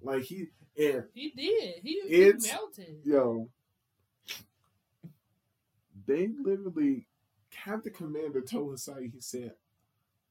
like 0.00 0.22
he 0.22 0.46
and 0.78 1.04
He 1.12 1.30
did. 1.32 1.82
He, 1.82 2.00
he 2.06 2.32
melted. 2.32 3.00
yo, 3.04 3.50
they 6.06 6.28
literally 6.28 7.06
Captain 7.64 7.92
Commander 7.92 8.40
told 8.40 8.74
Hisai, 8.74 9.12
he 9.12 9.20
said, 9.20 9.52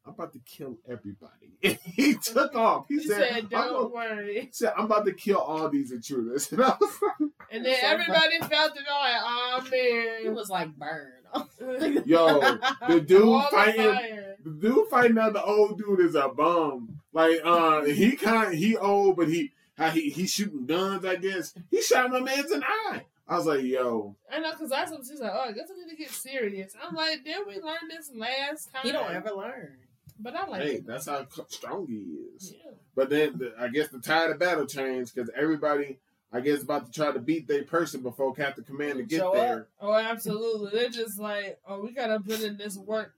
I'm 0.05 0.13
about 0.13 0.31
to 0.33 0.39
kill 0.39 0.77
everybody. 0.89 1.51
he 1.83 2.15
took 2.15 2.55
off. 2.55 2.85
He, 2.87 2.95
He 2.99 3.07
said, 3.07 3.29
said, 3.29 3.37
I'm 3.43 3.47
"Don't 3.49 3.73
gonna- 3.73 3.87
worry." 4.15 4.41
he 4.41 4.49
said, 4.51 4.73
I'm 4.77 4.85
about 4.85 5.05
to 5.05 5.13
kill 5.13 5.37
all 5.39 5.69
these 5.69 5.91
intruders. 5.91 6.49
And 6.51 6.61
I 6.63 6.77
was 6.79 6.89
like, 7.01 7.29
And 7.51 7.65
then 7.65 7.77
So 7.81 7.87
everybody 7.87 8.39
felt 8.39 8.71
it 8.77 8.85
all 8.89 9.01
like, 9.01 9.21
oh 9.21 9.67
It 9.71 10.23
man. 10.25 10.35
was 10.35 10.49
like 10.49 10.73
burn. 10.77 11.11
Yo, 12.05 12.39
the 12.87 13.01
dude 13.05 13.21
All 13.23 13.47
fighting 13.51 13.81
fire. 13.93 14.35
the 14.45 14.51
dude 14.51 14.87
fighting 14.87 15.17
out 15.17 15.33
the 15.33 15.43
old 15.43 15.77
dude 15.77 15.99
is 15.99 16.15
a 16.15 16.29
bum. 16.29 17.01
Like 17.11 17.41
uh 17.43 17.83
he 17.83 18.15
kind 18.15 18.55
he 18.55 18.77
old, 18.77 19.17
but 19.17 19.27
he 19.27 19.51
how 19.77 19.89
he 19.89 20.09
he 20.09 20.25
shooting 20.25 20.65
guns, 20.65 21.03
I 21.03 21.15
guess. 21.17 21.53
He 21.69 21.81
shot 21.81 22.11
my 22.11 22.21
man's 22.21 22.49
in 22.51 22.61
the 22.61 22.65
eye. 22.65 23.05
I 23.27 23.37
was 23.37 23.45
like, 23.45 23.63
yo, 23.63 24.15
I 24.31 24.39
know, 24.39 24.51
because 24.51 24.69
that's 24.69 24.91
what 24.91 25.01
she's 25.05 25.19
like, 25.19 25.31
oh, 25.33 25.49
I 25.49 25.51
guess 25.51 25.69
I 25.69 25.77
need 25.77 25.91
to 25.91 25.97
get 25.97 26.11
serious. 26.11 26.73
I'm 26.81 26.95
like, 26.95 27.25
did 27.25 27.45
we 27.45 27.55
learn 27.55 27.89
this 27.89 28.11
last 28.15 28.71
time? 28.71 28.83
he 28.83 28.91
don't 28.91 29.11
ever 29.11 29.31
learn. 29.31 29.77
But 30.19 30.35
I 30.35 30.47
like 30.47 30.61
hey, 30.61 30.73
it. 30.75 30.87
that's 30.87 31.07
how 31.07 31.27
strong 31.47 31.87
he 31.87 31.95
is. 32.35 32.53
Yeah. 32.53 32.71
But 32.95 33.09
then 33.09 33.37
the, 33.37 33.53
I 33.59 33.67
guess 33.67 33.89
the 33.89 33.99
tide 33.99 34.31
of 34.31 34.39
battle 34.39 34.65
changed 34.65 35.13
because 35.13 35.29
everybody, 35.35 35.99
I 36.31 36.39
guess, 36.39 36.63
about 36.63 36.87
to 36.87 36.91
try 36.91 37.11
to 37.11 37.19
beat 37.19 37.47
their 37.47 37.63
person 37.63 38.01
before 38.01 38.33
Captain 38.33 38.63
Commander 38.63 39.03
get 39.03 39.19
Show 39.19 39.33
there. 39.33 39.67
Oh, 39.79 39.93
absolutely. 39.93 40.71
They're 40.71 40.89
just 40.89 41.19
like, 41.19 41.59
oh, 41.67 41.81
we 41.81 41.91
gotta 41.91 42.19
put 42.19 42.41
in 42.41 42.57
this 42.57 42.77
work 42.77 43.13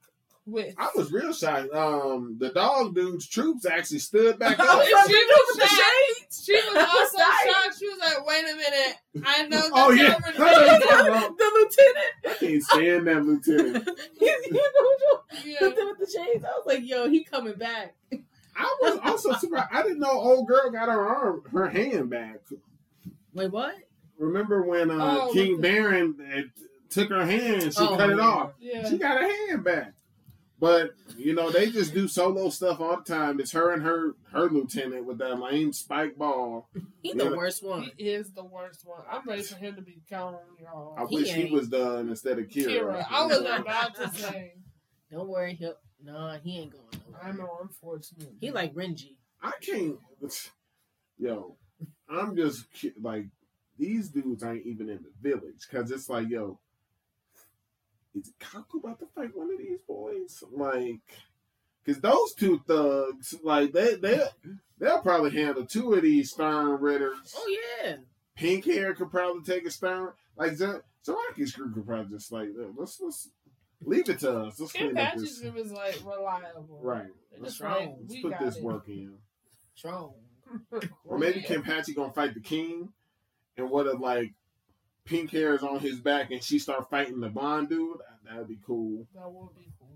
quick. 0.52 0.76
I 0.78 0.90
was 0.96 1.12
real 1.12 1.34
shocked. 1.34 1.74
Um, 1.74 2.38
the 2.40 2.50
dog 2.50 2.96
dude's 2.96 3.28
troops 3.28 3.66
actually 3.66 4.00
stood 4.00 4.38
back 4.40 4.60
up. 4.60 4.78
was 4.78 4.88
She 4.88 4.94
was 4.94 5.56
with 5.58 5.70
shocked. 5.70 6.44
She 6.46 6.54
was 6.54 6.88
also 6.90 7.18
shocked. 7.48 7.80
She 7.80 7.88
was 7.88 8.00
like, 8.00 8.26
wait 8.26 8.44
a 8.44 8.56
minute. 8.56 8.96
I 9.28 9.44
know 9.44 9.58
that 9.62 9.72
Oh, 9.74 9.92
yeah. 9.92 10.16
over 10.16 10.40
Well, 10.40 11.36
the 11.38 11.52
lieutenant. 11.56 12.14
I 12.28 12.34
can't 12.40 12.64
stand 12.64 13.08
that 13.08 13.26
lieutenant. 13.26 13.90
you, 14.20 14.42
you 14.46 14.54
know, 14.54 15.22
Yeah. 15.46 15.58
with 15.62 15.76
the, 15.76 15.86
with 15.86 16.00
the 16.00 16.06
shades. 16.18 16.44
I 16.46 16.50
was 16.50 16.64
like, 16.66 16.82
yo, 16.84 17.10
he 17.10 17.24
coming 17.24 17.54
back. 17.56 17.96
I 18.56 18.76
was 18.82 19.00
also 19.04 19.34
surprised. 19.34 19.70
I 19.72 19.84
didn't 19.84 20.00
know 20.00 20.12
old 20.12 20.48
girl 20.48 20.70
got 20.70 20.90
her 20.90 21.08
arm, 21.08 21.44
her 21.54 21.70
hand 21.70 22.10
back. 22.10 22.40
Wait, 23.34 23.52
what? 23.52 23.76
Remember 24.18 24.64
when 24.64 24.92
uh, 24.92 25.18
Oh, 25.22 25.32
King 25.34 25.54
with 25.54 25.62
the- 25.62 25.68
Baron 25.70 26.16
uh, 26.36 26.42
took 26.90 27.10
her 27.10 27.26
hand 27.26 27.64
and 27.64 27.74
she 27.74 27.80
Oh, 27.80 27.96
cut 27.96 28.10
it 28.10 28.18
yeah. 28.18 28.24
off? 28.24 28.52
Yeah. 28.60 28.90
She 28.90 28.98
got 28.98 29.22
her 29.22 29.48
hand 29.48 29.64
back. 29.64 29.94
But 30.60 30.92
you 31.18 31.34
know 31.34 31.50
they 31.52 31.70
just 31.72 31.94
do 31.94 32.08
solo 32.08 32.50
stuff 32.50 32.82
all 32.82 32.98
the 32.98 33.04
time. 33.04 33.40
It's 33.40 33.52
her 33.54 33.72
and 33.72 33.82
her 33.82 34.16
her 34.34 34.50
lieutenant 34.50 35.06
with 35.06 35.18
that 35.20 35.40
lame 35.40 35.72
spike 35.72 36.18
ball. 36.18 36.70
He 37.02 37.14
Yeah. 37.16 37.30
the 37.30 37.38
worst 37.38 37.64
one. 37.64 37.90
He 37.98 38.10
is 38.10 38.32
the 38.34 38.44
worst 38.44 38.86
one. 38.86 39.02
I'm 39.10 39.26
ready 39.26 39.44
for 39.44 39.56
him 39.56 39.76
to 39.76 39.82
be 39.82 40.02
gone, 40.10 40.36
y'all. 40.62 40.96
I 40.98 41.06
He 41.06 41.16
wish 41.16 41.30
he 41.32 41.50
was 41.50 41.70
done 41.70 42.10
instead 42.10 42.40
of 42.40 42.48
Kira. 42.48 42.68
Kira. 42.68 43.06
I 43.10 43.26
was 43.26 43.40
about 43.40 43.96
to 43.96 44.10
say. 44.14 44.54
Don't 45.12 45.30
worry, 45.30 45.54
he'll. 45.54 45.76
No, 46.04 46.38
he 46.44 46.60
ain't 46.60 46.72
going. 46.74 46.84
Nowhere. 47.12 47.24
I 47.24 47.32
know, 47.32 47.58
unfortunately. 47.62 48.36
He 48.40 48.52
like 48.52 48.74
Renji. 48.74 49.16
I 49.42 49.52
can't. 49.62 49.98
Yo, 51.18 51.58
I'm 52.10 52.36
just 52.36 52.66
like 53.02 53.26
these 53.78 54.10
dudes 54.10 54.44
ain't 54.44 54.66
even 54.66 54.90
in 54.90 55.00
the 55.04 55.30
village 55.30 55.68
because 55.70 55.90
it's 55.92 56.10
like, 56.10 56.30
yo, 56.30 56.60
is 58.16 58.32
Kaku 58.40 58.80
about 58.84 59.00
to 59.00 59.08
fight 59.16 59.36
one 59.36 59.52
of 59.52 59.58
these 59.60 59.80
boys? 59.88 60.44
Like, 60.52 61.02
because 61.84 62.02
those 62.02 62.34
two 62.34 62.62
thugs, 62.68 63.36
like 63.44 63.72
they 63.72 63.96
they 63.96 64.24
they'll 64.80 65.02
probably 65.02 65.32
handle 65.32 65.66
two 65.66 65.94
of 65.94 66.02
these 66.04 66.34
Sternritters. 66.34 67.34
Oh 67.36 67.58
yeah. 67.84 67.96
Pink 68.36 68.66
hair 68.66 68.94
could 68.94 69.12
probably 69.12 69.44
take 69.44 69.66
a 69.66 69.72
Stern. 69.72 70.10
Like 70.38 70.56
Z- 70.56 70.66
Zaraki's 71.06 71.54
crew 71.54 71.72
could 71.74 71.86
probably 71.86 72.16
just 72.18 72.32
like 72.32 72.50
let's 72.78 73.00
let's 73.02 73.30
leave 73.84 74.10
it 74.10 74.20
to 74.20 74.40
us. 74.40 74.60
Let's 74.60 74.72
Kim 74.72 74.92
clean 74.94 75.06
up 75.06 75.16
this. 75.16 75.40
group 75.40 75.58
is 75.58 75.72
like 75.72 76.00
reliable. 76.06 76.80
Right. 76.82 77.08
They're 77.32 77.42
Let's, 77.42 77.58
just 77.58 77.70
let's 77.70 78.22
put 78.22 78.40
this 78.40 78.58
it. 78.58 78.64
work 78.64 78.88
in. 78.88 79.14
Strong. 79.76 80.14
Or 81.06 81.18
maybe 81.18 81.42
Kim 81.42 81.62
Patchy 81.62 81.94
gonna 81.94 82.12
fight 82.12 82.34
the 82.34 82.40
king, 82.40 82.90
and 83.56 83.70
what 83.70 83.86
a 83.88 83.94
like 83.94 84.34
pink 85.10 85.32
hair 85.32 85.56
is 85.56 85.64
on 85.64 85.80
his 85.80 86.00
back 86.00 86.32
and 86.32 86.44
she 86.44 86.60
start 86.60 86.90
fighting 86.90 87.20
the 87.20 87.30
Bond 87.30 87.70
dude? 87.70 87.98
Ah, 88.02 88.14
that'd 88.30 88.48
be 88.48 88.60
cool. 88.66 89.08
That 89.16 89.30
would 89.32 89.56
be 89.56 89.72
cool. 89.80 89.90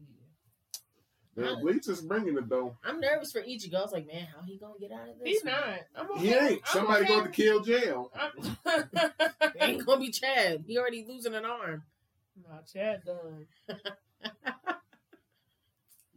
Yeah. 1.35 1.43
Man, 1.43 1.61
Bleach 1.61 1.87
is 1.87 2.01
bringing 2.01 2.37
it 2.37 2.49
though. 2.49 2.75
I'm 2.83 2.99
nervous 2.99 3.31
for 3.31 3.41
Ichigo. 3.41 3.75
I 3.75 3.81
was 3.81 3.91
like, 3.91 4.07
man, 4.07 4.27
how 4.35 4.43
he 4.45 4.57
gonna 4.57 4.73
get 4.79 4.91
out 4.91 5.09
of 5.09 5.19
this? 5.19 5.27
He's 5.27 5.43
not. 5.43 5.79
I'm 5.95 6.11
okay. 6.11 6.19
He 6.19 6.33
ain't. 6.33 6.61
I'm 6.65 6.73
Somebody 6.73 7.05
okay. 7.05 7.13
going 7.13 7.25
to 7.25 7.31
kill 7.31 7.59
jail. 7.61 8.11
Ain't 9.59 9.85
gonna 9.85 9.99
be 9.99 10.11
Chad. 10.11 10.63
He 10.67 10.77
already 10.77 11.05
losing 11.07 11.33
an 11.33 11.45
arm. 11.45 11.83
nah, 12.47 12.59
Chad 12.71 13.03
done. 13.05 13.47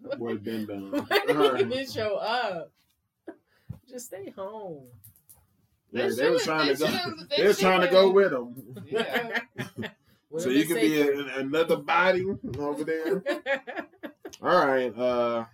That 0.02 0.18
boy 0.18 0.36
been 0.36 0.66
done. 0.66 0.90
Why 1.08 1.20
did 1.26 1.36
he 1.36 1.76
even 1.76 1.90
show 1.90 2.16
up? 2.16 2.72
Just 3.88 4.06
stay 4.06 4.30
home. 4.36 4.86
Yeah, 5.92 6.08
They 6.08 6.14
they 6.14 6.30
were 6.30 6.38
should've- 6.38 6.44
trying 6.44 6.74
to 6.74 6.80
go. 6.80 6.86
they 7.30 7.36
They 7.42 7.46
were 7.48 7.54
trying 7.54 7.80
to 7.82 7.88
go 7.88 8.10
with 8.10 8.32
him. 8.32 8.84
Yeah. 8.86 9.40
So 10.38 10.50
you 10.50 10.64
they 10.64 10.66
can 10.66 10.76
be 10.76 11.00
a, 11.00 11.38
another 11.38 11.76
body 11.76 12.26
over 12.58 12.84
there. 12.84 13.22
All 14.42 14.66
right. 14.66 14.92
Uh, 14.94 15.44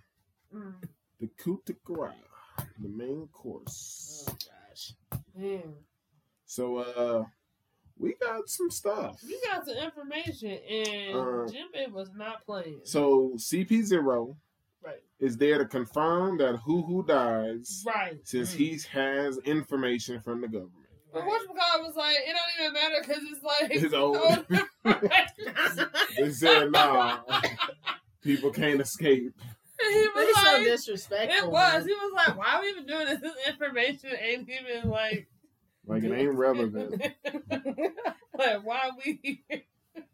Mm. 0.54 0.74
the 1.20 1.28
coup 1.38 1.62
de 1.64 1.72
grace, 1.84 2.12
the 2.80 2.88
main 2.88 3.28
course. 3.32 4.26
oh 4.28 4.36
gosh. 4.68 4.92
Man. 5.36 5.74
So 6.46 6.78
uh, 6.78 7.24
we 7.96 8.14
got 8.14 8.48
some 8.48 8.70
stuff. 8.70 9.22
We 9.24 9.38
got 9.46 9.64
some 9.64 9.76
information, 9.76 10.50
and 10.50 11.16
Uh, 11.16 11.46
Jimmy 11.50 11.86
was 11.92 12.10
not 12.16 12.44
playing. 12.44 12.80
So 12.84 13.32
CP 13.36 13.82
zero 13.82 14.26
right. 14.26 14.34
Is 15.22 15.36
there 15.36 15.56
to 15.58 15.64
confirm 15.64 16.36
that 16.38 16.56
Who 16.66 16.82
Who 16.82 17.04
dies 17.04 17.84
Right. 17.86 18.18
since 18.24 18.52
mm. 18.52 18.56
he 18.56 18.80
has 18.90 19.38
information 19.38 20.20
from 20.20 20.40
the 20.42 20.48
government. 20.48 20.82
But 21.12 21.26
what 21.26 21.42
was 21.82 21.96
like, 21.96 22.16
it 22.16 22.34
don't 22.34 22.66
even 22.66 22.72
matter 22.72 22.96
because 23.00 23.22
it's 23.30 23.42
like. 23.42 23.70
It's 23.70 23.94
old. 23.94 24.46
They 26.18 26.30
said 26.30 26.70
nah, 26.72 27.20
people 28.22 28.50
can't 28.50 28.80
escape. 28.80 29.32
he 29.80 29.84
That 29.84 30.12
was 30.14 30.28
is 30.28 30.36
so 30.36 30.64
disrespectful. 30.64 31.48
it 31.48 31.50
was. 31.50 31.84
man. 31.84 31.88
He 31.88 31.94
was 31.94 32.12
like, 32.14 32.36
why 32.36 32.54
are 32.56 32.60
we 32.60 32.68
even 32.68 32.86
doing 32.86 33.06
this? 33.06 33.20
This 33.20 33.48
information 33.48 34.10
ain't 34.20 34.48
even 34.48 34.90
like. 34.90 35.28
Like 35.86 36.02
it 36.04 36.12
ain't 36.12 36.34
relevant. 36.34 37.00
like, 38.38 38.64
why 38.64 38.90
we. 39.04 39.44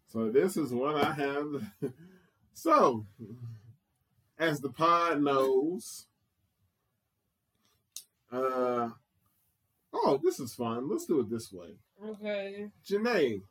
So 0.06 0.30
this 0.30 0.56
is 0.56 0.72
what 0.72 0.96
I 0.96 1.12
have. 1.12 1.46
So, 2.54 3.06
as 4.38 4.60
the 4.60 4.68
pod 4.70 5.22
knows, 5.22 6.06
uh, 8.32 8.90
oh, 9.92 10.20
this 10.22 10.40
is 10.40 10.54
fun. 10.54 10.88
Let's 10.88 11.06
do 11.06 11.20
it 11.20 11.30
this 11.30 11.52
way. 11.52 11.70
okay. 12.04 12.68
Jenae, 12.86 13.42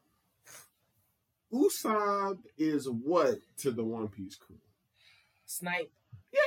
Usopp 1.54 2.40
is 2.58 2.90
what 2.90 3.40
to 3.58 3.72
the 3.72 3.84
One 3.84 4.08
Piece 4.08 4.36
crew? 4.36 4.58
Snipe. 5.46 5.92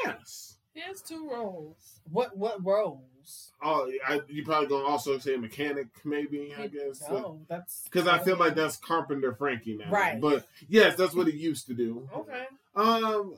Yes. 0.04 0.56
He 0.74 0.80
has 0.80 1.02
two 1.02 1.28
roles. 1.30 2.00
What 2.10 2.36
what 2.36 2.64
roles? 2.64 3.52
Oh, 3.62 3.90
I, 4.06 4.20
you 4.28 4.44
probably 4.44 4.68
gonna 4.68 4.84
also 4.84 5.18
say 5.18 5.36
mechanic, 5.36 5.88
maybe. 6.04 6.54
I 6.56 6.68
guess. 6.68 7.02
Oh, 7.08 7.40
that's 7.48 7.82
Because 7.84 8.06
I 8.06 8.18
feel 8.18 8.36
like 8.36 8.54
that's 8.54 8.76
Carpenter 8.76 9.34
Franky 9.34 9.76
now. 9.76 9.90
Right. 9.90 10.20
But 10.20 10.46
yes, 10.68 10.96
that's 10.96 11.14
what 11.14 11.26
he 11.26 11.36
used 11.36 11.66
to 11.66 11.74
do. 11.74 12.08
Okay. 12.14 12.44
Um, 12.76 13.34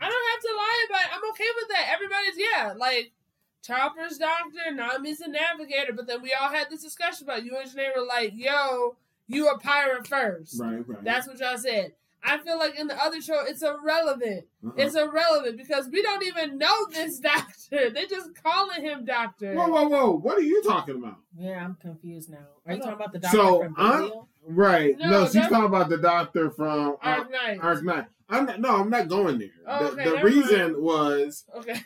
I 0.00 0.08
don't 0.08 0.30
have 0.32 0.42
to 0.42 0.56
lie 0.56 0.86
about 0.88 1.04
it. 1.04 1.10
I'm 1.14 1.30
okay 1.30 1.50
with 1.56 1.68
that. 1.68 1.92
Everybody's, 1.94 2.36
yeah, 2.38 2.72
like. 2.76 3.12
Chopper's 3.60 4.18
doctor, 4.18 4.72
Nami's 4.72 5.20
a 5.20 5.28
navigator, 5.28 5.92
but 5.92 6.06
then 6.06 6.22
we 6.22 6.32
all 6.32 6.48
had 6.48 6.70
this 6.70 6.82
discussion 6.84 7.26
about 7.26 7.44
you 7.44 7.56
and 7.58 7.68
Jenae 7.68 7.94
were 7.94 8.06
like, 8.06 8.32
yo, 8.34 8.96
you 9.26 9.48
a 9.48 9.58
pirate 9.58 10.06
first. 10.06 10.60
right, 10.60 10.88
right. 10.88 11.04
That's 11.04 11.26
what 11.26 11.40
y'all 11.40 11.58
said. 11.58 11.92
I 12.22 12.38
feel 12.38 12.58
like 12.58 12.78
in 12.78 12.88
the 12.88 13.00
other 13.02 13.20
show 13.20 13.44
it's 13.46 13.62
irrelevant. 13.62 14.46
Uh-uh. 14.64 14.72
It's 14.76 14.96
irrelevant 14.96 15.56
because 15.56 15.88
we 15.88 16.02
don't 16.02 16.24
even 16.24 16.58
know 16.58 16.86
this 16.90 17.18
doctor. 17.20 17.90
They're 17.90 18.06
just 18.06 18.30
calling 18.42 18.82
him 18.82 19.04
doctor. 19.04 19.54
Whoa, 19.54 19.68
whoa, 19.68 19.88
whoa! 19.88 20.10
What 20.12 20.36
are 20.38 20.42
you 20.42 20.62
talking 20.62 20.96
about? 20.96 21.18
Yeah, 21.36 21.64
I'm 21.64 21.76
confused 21.76 22.30
now. 22.30 22.38
Are 22.66 22.72
you 22.72 22.80
oh. 22.80 22.84
talking 22.84 22.94
about 22.94 23.12
the 23.12 23.18
doctor 23.20 23.36
So, 23.36 23.62
from 23.62 23.74
I'm- 23.76 24.10
Right? 24.50 24.98
No, 24.98 25.10
No, 25.10 25.24
she's 25.26 25.46
talking 25.46 25.66
about 25.66 25.90
the 25.90 25.98
doctor 25.98 26.50
from 26.50 26.96
Ark, 27.02 27.02
Ark 27.02 27.30
Knight. 27.30 27.58
Ark 27.60 27.84
Knight. 27.84 28.06
I'm 28.28 28.46
not, 28.46 28.60
no, 28.60 28.76
I'm 28.76 28.90
not 28.90 29.08
going 29.08 29.38
there. 29.38 29.48
Oh, 29.66 29.84
the 29.86 29.92
okay, 29.92 30.04
the 30.04 30.14
never 30.16 30.26
reason 30.26 30.82
was 30.82 31.44
Okay. 31.56 31.80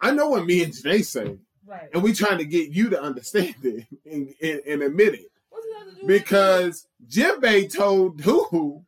I 0.00 0.10
know 0.10 0.28
what 0.28 0.44
me 0.44 0.62
and 0.62 0.72
Jenae 0.72 1.04
say, 1.04 1.38
Right. 1.64 1.88
and 1.94 2.02
we 2.02 2.12
trying 2.12 2.38
to 2.38 2.44
get 2.44 2.70
you 2.70 2.90
to 2.90 3.00
understand 3.00 3.54
it 3.62 3.86
and, 4.04 4.34
and, 4.42 4.60
and 4.66 4.82
admit 4.82 5.14
it 5.14 5.30
What's 5.48 5.66
it 5.66 5.76
have 5.78 5.86
to 5.88 5.94
do 6.00 6.06
with 6.06 6.22
because 6.22 6.86
Jinbei 7.08 7.72
told 7.72 8.18
the 8.18 8.82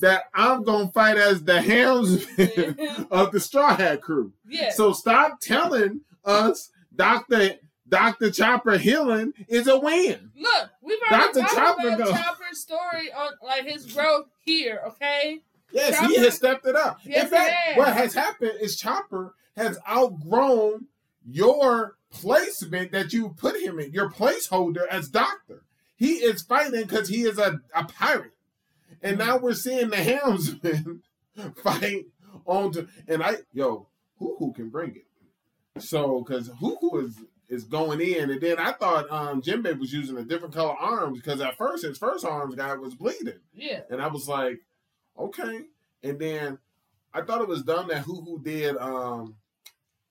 that 0.00 0.24
I'm 0.32 0.62
gonna 0.62 0.90
fight 0.92 1.16
as 1.16 1.42
the 1.42 1.60
helmsman 1.60 3.06
of 3.10 3.32
the 3.32 3.40
Straw 3.40 3.74
Hat 3.76 4.00
crew. 4.00 4.32
Yeah. 4.48 4.70
So 4.70 4.92
stop 4.92 5.40
telling 5.40 6.02
us 6.24 6.70
Doctor 6.94 7.54
Doctor 7.88 8.30
Chopper 8.30 8.78
healing 8.78 9.32
is 9.48 9.66
a 9.66 9.78
win. 9.78 10.30
Look, 10.36 10.70
we've 10.82 10.98
already 11.10 11.32
Dr. 11.32 11.40
talked 11.40 11.54
Chopper, 11.54 11.88
about 11.88 11.98
though. 11.98 12.12
Chopper's 12.12 12.60
story 12.60 13.12
on 13.12 13.32
like 13.42 13.64
his 13.64 13.86
growth 13.92 14.26
here, 14.44 14.80
okay? 14.86 15.40
Yes, 15.72 15.98
he 15.98 16.16
has 16.16 16.34
stepped 16.34 16.66
it 16.66 16.76
up. 16.76 16.98
Yes, 17.04 17.24
In 17.24 17.30
fact, 17.30 17.54
what 17.76 17.92
has 17.92 18.14
happened 18.14 18.54
is 18.60 18.76
Chopper 18.76 19.34
has 19.56 19.78
outgrown 19.88 20.86
your 21.24 21.96
placement 22.10 22.92
that 22.92 23.12
you 23.12 23.30
put 23.30 23.60
him 23.60 23.78
in, 23.78 23.92
your 23.92 24.10
placeholder 24.10 24.86
as 24.90 25.08
Doctor. 25.08 25.62
He 25.96 26.14
is 26.14 26.42
fighting 26.42 26.82
because 26.82 27.08
he 27.08 27.22
is 27.22 27.38
a, 27.38 27.60
a 27.74 27.84
pirate. 27.84 28.32
And 29.02 29.18
now 29.18 29.36
we're 29.36 29.54
seeing 29.54 29.90
the 29.90 29.96
helmsman 29.96 31.02
fight 31.62 32.06
on 32.46 32.72
to, 32.72 32.88
and 33.06 33.22
I 33.22 33.36
yo, 33.52 33.88
who 34.18 34.36
who 34.38 34.52
can 34.52 34.70
bring 34.70 34.96
it? 34.96 35.82
So 35.82 36.24
because 36.24 36.50
who 36.60 36.98
is 37.00 37.18
is 37.48 37.64
going 37.64 38.00
in, 38.00 38.30
and 38.30 38.40
then 38.40 38.58
I 38.58 38.72
thought 38.72 39.10
um 39.10 39.42
Jinbei 39.42 39.78
was 39.78 39.92
using 39.92 40.16
a 40.18 40.24
different 40.24 40.54
color 40.54 40.74
arms 40.74 41.20
because 41.20 41.40
at 41.40 41.56
first 41.56 41.84
his 41.84 41.98
first 41.98 42.24
arms 42.24 42.54
guy 42.54 42.74
was 42.74 42.94
bleeding. 42.94 43.40
Yeah. 43.54 43.80
And 43.90 44.00
I 44.00 44.08
was 44.08 44.28
like, 44.28 44.60
okay. 45.18 45.62
And 46.02 46.18
then 46.18 46.58
I 47.12 47.22
thought 47.22 47.40
it 47.40 47.48
was 47.48 47.62
dumb 47.62 47.88
that 47.88 47.98
Hoo 48.02 48.20
Hoo 48.20 48.40
did 48.42 48.76
um 48.76 49.36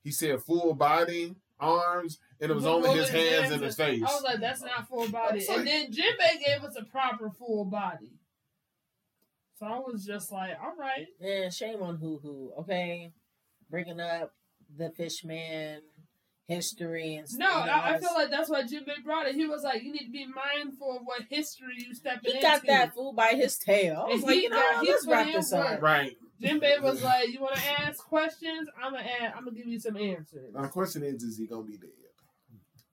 he 0.03 0.11
said 0.11 0.41
full 0.41 0.73
body 0.73 1.35
arms 1.59 2.19
and 2.39 2.51
it 2.51 2.53
was 2.53 2.65
only 2.65 2.89
his 2.91 2.99
was 3.01 3.09
hands 3.09 3.43
his- 3.45 3.51
and 3.53 3.63
his 3.63 3.75
face. 3.75 4.01
I 4.03 4.13
was 4.13 4.23
like, 4.23 4.39
that's 4.39 4.61
not 4.61 4.87
full 4.87 5.07
body. 5.09 5.45
Like- 5.47 5.57
and 5.57 5.67
then 5.67 5.91
Jinbei 5.91 6.43
gave 6.45 6.63
us 6.63 6.75
a 6.77 6.83
proper 6.83 7.29
full 7.29 7.65
body. 7.65 8.11
So 9.59 9.65
I 9.65 9.79
was 9.79 10.05
just 10.05 10.31
like, 10.31 10.51
all 10.61 10.75
right. 10.77 11.07
Man, 11.19 11.49
shame 11.49 11.81
on 11.81 11.97
Hoo 11.97 12.19
Hoo, 12.21 12.51
okay? 12.59 13.11
Bringing 13.71 13.99
up 13.99 14.33
the 14.77 14.91
Fishman 14.91 15.81
history 16.47 17.15
and 17.15 17.27
No, 17.37 17.49
I, 17.49 17.93
I 17.95 17.99
feel 17.99 18.13
like 18.13 18.29
that's 18.29 18.49
why 18.49 18.63
Jinbei 18.63 19.03
brought 19.03 19.27
it. 19.27 19.35
He 19.35 19.45
was 19.45 19.63
like, 19.63 19.83
you 19.83 19.91
need 19.91 20.05
to 20.05 20.11
be 20.11 20.25
mindful 20.25 20.97
of 20.97 21.03
what 21.03 21.23
history 21.29 21.75
you 21.77 21.93
step 21.93 22.19
he 22.21 22.27
into. 22.31 22.37
He 22.37 22.41
got 22.41 22.65
that 22.67 22.93
fool 22.93 23.13
by 23.13 23.33
his 23.35 23.57
tail. 23.57 24.05
I 24.07 24.13
was 24.13 24.13
And 24.15 24.23
like, 24.23 24.35
he 24.35 24.43
you 24.43 24.49
know, 24.49 24.55
got- 24.55 24.85
let's 24.85 25.07
wrap 25.07 25.27
in 25.27 25.33
this 25.33 25.51
work. 25.51 25.71
up. 25.73 25.81
right. 25.81 26.17
Jinbei 26.41 26.81
was 26.81 27.03
like, 27.03 27.29
you 27.29 27.41
want 27.41 27.55
to 27.55 27.81
ask 27.81 27.97
questions? 28.05 28.69
I'm 28.81 28.93
gonna 28.93 29.03
ask, 29.03 29.35
I'm 29.35 29.43
gonna 29.45 29.57
give 29.57 29.67
you 29.67 29.79
some 29.79 29.97
answers. 29.97 30.53
My 30.53 30.67
question 30.67 31.03
is, 31.03 31.23
is 31.23 31.37
he 31.37 31.47
gonna 31.47 31.63
be 31.63 31.77
dead? 31.77 31.89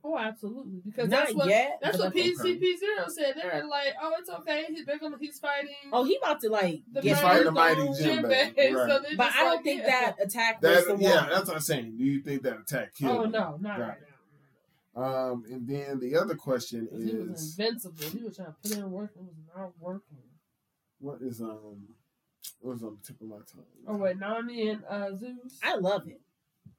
Oh, 0.06 0.18
absolutely, 0.18 0.82
because 0.85 1.09
Not 1.09 1.24
that's 1.28 1.35
what 1.35 1.48
yet. 1.48 1.78
that's 1.81 1.98
what 1.98 2.12
PCP 2.14 2.60
Zero 2.60 3.09
said. 3.09 3.36
They're 3.40 3.66
like, 3.66 3.94
oh, 4.02 4.12
it's 4.18 4.28
okay. 4.28 4.66
He's 4.68 4.85
they're 4.85 4.98
he's 5.18 5.39
fighting. 5.39 5.70
Oh, 5.93 6.05
he 6.05 6.18
about 6.22 6.40
to 6.43 6.51
like 6.51 6.82
the 6.93 7.01
get 7.01 7.16
He's 7.16 7.20
fighting 7.20 7.44
the 7.44 7.52
murdered. 7.52 7.78
mighty 7.78 8.02
Jinbei. 8.02 8.55
Jinbei. 8.55 8.74
Right. 8.74 8.90
So 9.10 9.16
But 9.16 9.32
I 9.35 9.44
don't 9.44 9.55
like, 9.56 9.64
think 9.64 9.81
yeah. 9.81 9.86
that 10.12 10.16
attack 10.22 10.60
was 10.62 10.85
That, 10.86 10.97
the 10.98 11.02
yeah, 11.02 11.20
one. 11.22 11.31
that's 11.31 11.47
what 11.48 11.55
I'm 11.56 11.60
saying. 11.62 11.97
Do 11.97 12.05
you 12.05 12.20
think 12.22 12.43
that 12.43 12.59
attack 12.60 12.94
killed 12.94 13.18
Oh 13.18 13.24
him? 13.24 13.31
no, 13.32 13.56
not 13.62 13.78
Right. 13.81 13.89
right 13.89 13.98
now. 14.94 15.31
Um, 15.32 15.44
and 15.51 15.66
then 15.66 15.98
the 16.01 16.16
other 16.16 16.35
question 16.35 16.86
'Cause 16.86 17.02
He 17.02 17.16
was 17.16 17.40
is, 17.40 17.59
invincible. 17.59 18.05
He 18.10 18.22
was 18.22 18.36
trying 18.36 18.48
to 18.48 18.55
put 18.62 18.76
in 18.78 18.90
work. 18.90 19.10
It 19.16 19.22
was 19.22 19.35
not 19.56 19.72
working. 19.81 20.18
what 20.98 21.18
is 21.22 21.40
um, 21.40 21.89
what 22.60 22.72
was 22.74 22.82
on 22.82 22.98
the 23.01 23.06
tip 23.06 23.20
of 23.22 23.26
my 23.26 23.36
tongue? 23.36 23.64
Oh 23.89 23.97
wait, 23.97 24.18
Nami 24.18 24.68
and 24.68 24.85
uh, 24.89 25.16
Zeus. 25.16 25.59
I 25.62 25.76
love 25.76 26.06
it. 26.09 26.20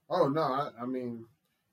Oh 0.09 0.27
no, 0.29 0.41
I, 0.41 0.69
I 0.79 0.85
mean, 0.85 1.25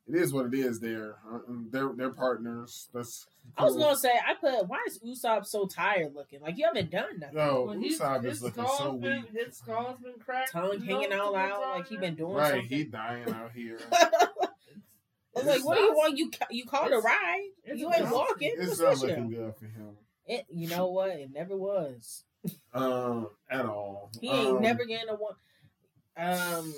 it 0.09 0.15
is 0.16 0.33
what 0.33 0.47
it 0.47 0.55
is. 0.55 0.81
There, 0.81 1.16
uh, 1.33 1.39
they're 1.70 1.93
they're 1.97 2.11
partners. 2.12 2.89
That's. 2.93 3.27
I 3.57 3.65
was 3.65 3.77
gonna 3.77 3.97
say, 3.97 4.11
I 4.11 4.35
put 4.35 4.69
why 4.69 4.79
is 4.87 4.99
Usopp 5.01 5.45
so 5.47 5.66
tired 5.66 6.15
looking? 6.15 6.41
Like 6.41 6.57
you 6.59 6.65
haven't 6.66 6.91
done 6.91 7.19
nothing. 7.19 7.37
Yo, 7.37 7.65
Well, 7.66 7.77
Usopp 7.77 8.24
is 8.24 8.43
looking 8.43 8.66
so 8.79 8.93
been, 8.93 9.23
weak. 9.33 9.47
His 9.47 9.57
skull's 9.59 9.99
been 10.01 10.15
cracked. 10.24 10.53
Tongue 10.53 10.73
His 10.79 10.85
hanging 10.85 11.12
all 11.12 11.35
has 11.35 11.51
been 11.51 11.53
out, 11.53 11.77
like 11.77 11.87
he 11.89 11.97
been 11.97 12.15
doing 12.15 12.35
Right, 12.35 12.51
something. 12.53 12.69
he 12.69 12.85
dying 12.85 13.29
out 13.31 13.53
here. 13.53 13.79
I 13.93 15.41
was 15.41 15.47
like, 15.47 15.65
what 15.65 15.77
do 15.77 15.83
you 15.83 15.93
want? 15.95 16.19
You 16.19 16.31
you 16.51 16.65
called 16.66 16.93
a 16.93 16.99
ride? 16.99 17.49
You 17.65 17.87
ain't 17.87 18.03
exhausting. 18.03 18.12
walking. 18.12 18.53
It's 18.59 18.79
What's 18.81 19.03
not 19.03 19.09
looking 19.09 19.31
you? 19.31 19.37
good 19.37 19.55
for 19.57 19.65
him. 19.66 19.97
It, 20.27 20.47
you 20.51 20.69
know 20.69 20.89
what? 20.89 21.11
It 21.11 21.31
never 21.33 21.57
was. 21.57 22.24
Um, 22.74 23.29
at 23.51 23.65
all. 23.66 24.11
He 24.20 24.29
ain't 24.31 24.57
Um, 24.57 24.62
never 24.62 24.85
getting 24.85 25.09
a 25.09 25.15
one. 25.15 25.35
Um, 26.16 26.74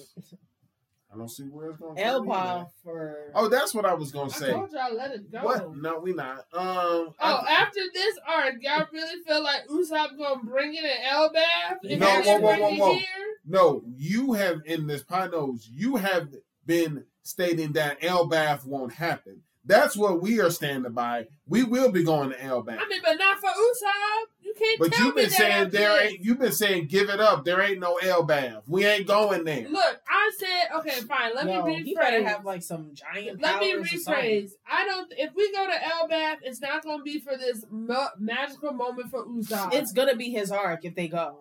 I 1.14 1.18
don't 1.18 1.28
see 1.28 1.44
where 1.44 1.70
it's 1.70 1.78
going. 1.78 1.98
Elbow 1.98 2.68
for. 2.82 3.30
Oh, 3.34 3.48
that's 3.48 3.72
what 3.72 3.84
I 3.84 3.94
was 3.94 4.10
gonna 4.10 4.30
say. 4.30 4.46
I 4.46 4.48
say. 4.48 4.52
told 4.52 4.70
y'all 4.72 4.96
let 4.96 5.12
it 5.12 5.30
go. 5.30 5.42
What? 5.42 5.76
No, 5.76 5.98
we 6.00 6.12
not. 6.12 6.38
Um. 6.38 6.44
Oh, 6.52 7.14
I- 7.20 7.56
after 7.60 7.80
this 7.92 8.18
arc, 8.26 8.54
y'all 8.60 8.86
really 8.92 9.22
feel 9.22 9.42
like 9.42 9.66
Usopp 9.68 10.18
gonna 10.18 10.42
bring 10.42 10.74
it 10.74 10.84
in 10.84 10.90
Elbaf? 11.08 11.78
And 11.88 12.00
No, 12.00 12.06
whoa, 12.22 12.38
whoa, 12.38 12.56
bring 12.56 12.60
whoa, 12.60 12.68
it 12.72 12.78
whoa. 12.80 12.94
here? 12.94 13.06
no, 13.46 13.82
you 13.96 14.32
have 14.32 14.62
in 14.64 14.86
this 14.86 15.02
Pinos, 15.02 15.68
you 15.72 15.96
have 15.96 16.28
been 16.66 17.04
stating 17.22 17.72
that 17.74 18.00
Elbaf 18.00 18.66
won't 18.66 18.92
happen. 18.94 19.42
That's 19.66 19.96
what 19.96 20.20
we 20.20 20.40
are 20.40 20.50
standing 20.50 20.92
by. 20.92 21.26
We 21.46 21.62
will 21.62 21.90
be 21.90 22.04
going 22.04 22.30
to 22.30 22.36
Elbaf. 22.36 22.78
I 22.78 22.86
mean, 22.88 23.00
but 23.02 23.14
not 23.16 23.38
for 23.38 23.46
Usopp. 23.48 24.26
You 24.58 24.66
can't 24.66 24.78
But 24.80 24.92
tell 24.92 25.06
you've 25.06 25.14
been 25.16 25.24
that 25.28 25.32
saying 25.32 25.70
there 25.70 26.04
ain't. 26.06 26.24
You've 26.24 26.38
been 26.38 26.52
saying 26.52 26.86
give 26.86 27.08
it 27.10 27.20
up. 27.20 27.44
There 27.44 27.60
ain't 27.60 27.80
no 27.80 27.96
Elbaf. 28.02 28.62
We 28.66 28.84
ain't 28.86 29.06
going 29.06 29.44
there. 29.44 29.68
Look, 29.68 30.00
I 30.08 30.30
said, 30.38 30.76
okay, 30.78 31.00
fine. 31.06 31.32
Let 31.34 31.46
Yo, 31.46 31.64
me 31.64 31.82
he 31.82 31.94
better 31.94 32.18
rephrase. 32.18 32.26
have 32.26 32.44
like 32.44 32.62
some 32.62 32.90
giant. 32.94 33.40
Let 33.42 33.60
me 33.60 33.72
powers 33.74 33.92
or 33.92 33.96
something. 33.98 34.22
rephrase. 34.24 34.50
I 34.70 34.84
don't. 34.84 35.12
If 35.16 35.34
we 35.34 35.52
go 35.52 35.66
to 35.66 35.72
Elbaf, 35.72 36.36
it's 36.42 36.60
not 36.60 36.82
going 36.84 36.98
to 36.98 37.04
be 37.04 37.18
for 37.18 37.36
this 37.36 37.64
mo- 37.70 38.08
magical 38.18 38.72
moment 38.72 39.10
for 39.10 39.24
Usopp. 39.26 39.74
It's 39.74 39.92
gonna 39.92 40.16
be 40.16 40.30
his 40.30 40.50
arc 40.50 40.84
if 40.84 40.94
they 40.94 41.08
go. 41.08 41.38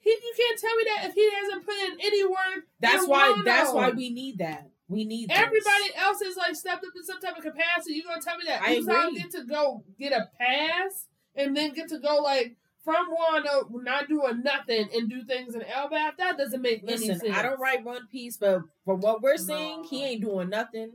he. 0.00 0.10
You 0.10 0.34
can't 0.36 0.60
tell 0.60 0.76
me 0.76 0.84
that 0.96 1.08
if 1.08 1.14
he 1.14 1.30
hasn't 1.34 1.64
put 1.66 1.74
in 1.76 1.98
any 2.00 2.24
work. 2.24 2.64
That's 2.80 3.06
why. 3.06 3.34
Wano. 3.36 3.44
That's 3.44 3.72
why 3.72 3.90
we 3.90 4.10
need 4.10 4.38
that. 4.38 4.68
We 4.86 5.04
need 5.04 5.30
this. 5.30 5.38
Everybody 5.38 5.90
else 5.96 6.20
is 6.20 6.36
like 6.36 6.54
stepped 6.54 6.84
up 6.84 6.92
in 6.94 7.02
some 7.04 7.18
type 7.20 7.36
of 7.36 7.42
capacity. 7.42 7.94
You 7.94 8.04
gonna 8.04 8.20
tell 8.20 8.36
me 8.36 8.44
that 8.46 8.60
I 8.62 8.76
Usopp 8.76 9.08
agree. 9.08 9.18
get 9.22 9.30
to 9.32 9.44
go 9.44 9.82
get 9.98 10.12
a 10.12 10.28
pass 10.38 11.06
and 11.36 11.56
then 11.56 11.72
get 11.72 11.88
to 11.88 11.98
go 11.98 12.16
like 12.16 12.56
from 12.84 13.06
Wano, 13.14 13.70
not 13.82 14.08
doing 14.08 14.42
nothing 14.42 14.88
and 14.94 15.08
do 15.08 15.24
things 15.24 15.54
in 15.54 15.62
Elbaf? 15.62 16.16
That 16.18 16.36
doesn't 16.36 16.60
make 16.60 16.82
any 16.86 16.98
sense. 16.98 17.22
I 17.32 17.42
don't 17.42 17.60
write 17.60 17.84
One 17.84 18.06
Piece, 18.08 18.36
but 18.36 18.62
from 18.84 19.00
what 19.00 19.22
we're 19.22 19.36
seeing, 19.36 19.84
he 19.84 20.04
ain't 20.04 20.22
doing 20.22 20.50
nothing. 20.50 20.92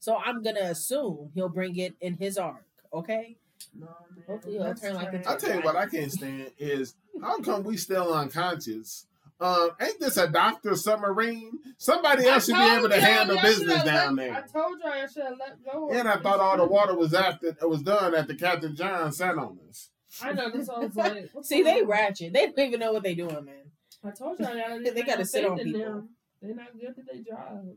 So 0.00 0.16
I'm 0.16 0.42
gonna 0.42 0.60
assume 0.60 1.30
he'll 1.34 1.48
bring 1.48 1.76
it 1.76 1.94
in 2.00 2.14
his 2.14 2.38
arc. 2.38 2.64
Okay. 2.92 3.36
No, 3.74 3.86
man. 3.86 4.24
Hopefully 4.26 4.54
he'll 4.54 4.64
That's 4.64 4.80
turn 4.80 4.94
like 4.94 5.12
a 5.12 5.22
trash. 5.22 5.26
I 5.26 5.36
tell 5.36 5.56
you 5.56 5.62
what, 5.62 5.76
I 5.76 5.86
can't 5.86 6.12
stand 6.12 6.52
is 6.58 6.94
how 7.20 7.40
come 7.40 7.64
we 7.64 7.76
still 7.76 8.14
unconscious? 8.14 9.07
Um, 9.40 9.70
ain't 9.80 10.00
this 10.00 10.16
a 10.16 10.26
doctor 10.26 10.74
submarine? 10.74 11.52
Somebody 11.76 12.26
else 12.26 12.46
should 12.46 12.56
be 12.56 12.60
able 12.76 12.88
to 12.88 13.00
handle 13.00 13.36
business 13.40 13.84
down 13.84 14.16
let, 14.16 14.30
I 14.32 14.40
told 14.40 14.80
y'all 14.80 14.90
I 14.92 15.06
should 15.06 15.22
have 15.22 15.38
let 15.38 15.64
go. 15.64 15.88
of 15.90 15.96
And 15.96 16.08
I 16.08 16.16
thought 16.16 16.40
all 16.40 16.56
the 16.56 16.66
water 16.66 16.96
was 16.96 17.14
after 17.14 17.48
it 17.48 17.68
was 17.68 17.82
done 17.82 18.14
after 18.16 18.34
Captain 18.34 18.74
John 18.74 19.12
sat 19.12 19.38
on 19.38 19.58
us. 19.68 19.90
I 20.20 20.32
know 20.32 20.50
this. 20.50 20.68
I 20.68 20.78
was 20.80 20.96
like, 20.96 21.30
See, 21.42 21.62
they 21.62 21.82
on? 21.82 21.86
ratchet. 21.88 22.32
They 22.32 22.46
don't 22.46 22.58
even 22.58 22.80
know 22.80 22.92
what 22.92 23.04
they 23.04 23.14
doing, 23.14 23.44
man. 23.44 23.70
I 24.04 24.10
told 24.10 24.40
y'all 24.40 24.56
y'all 24.56 24.78
They 24.78 24.84
didn't 24.90 25.06
gotta 25.06 25.24
sit 25.24 25.42
faith 25.42 25.50
on 25.52 25.58
people. 25.58 25.80
them. 25.80 26.08
They're 26.42 26.54
not 26.56 26.72
good 26.78 26.88
at 26.98 27.06
their 27.06 27.22
jobs. 27.22 27.76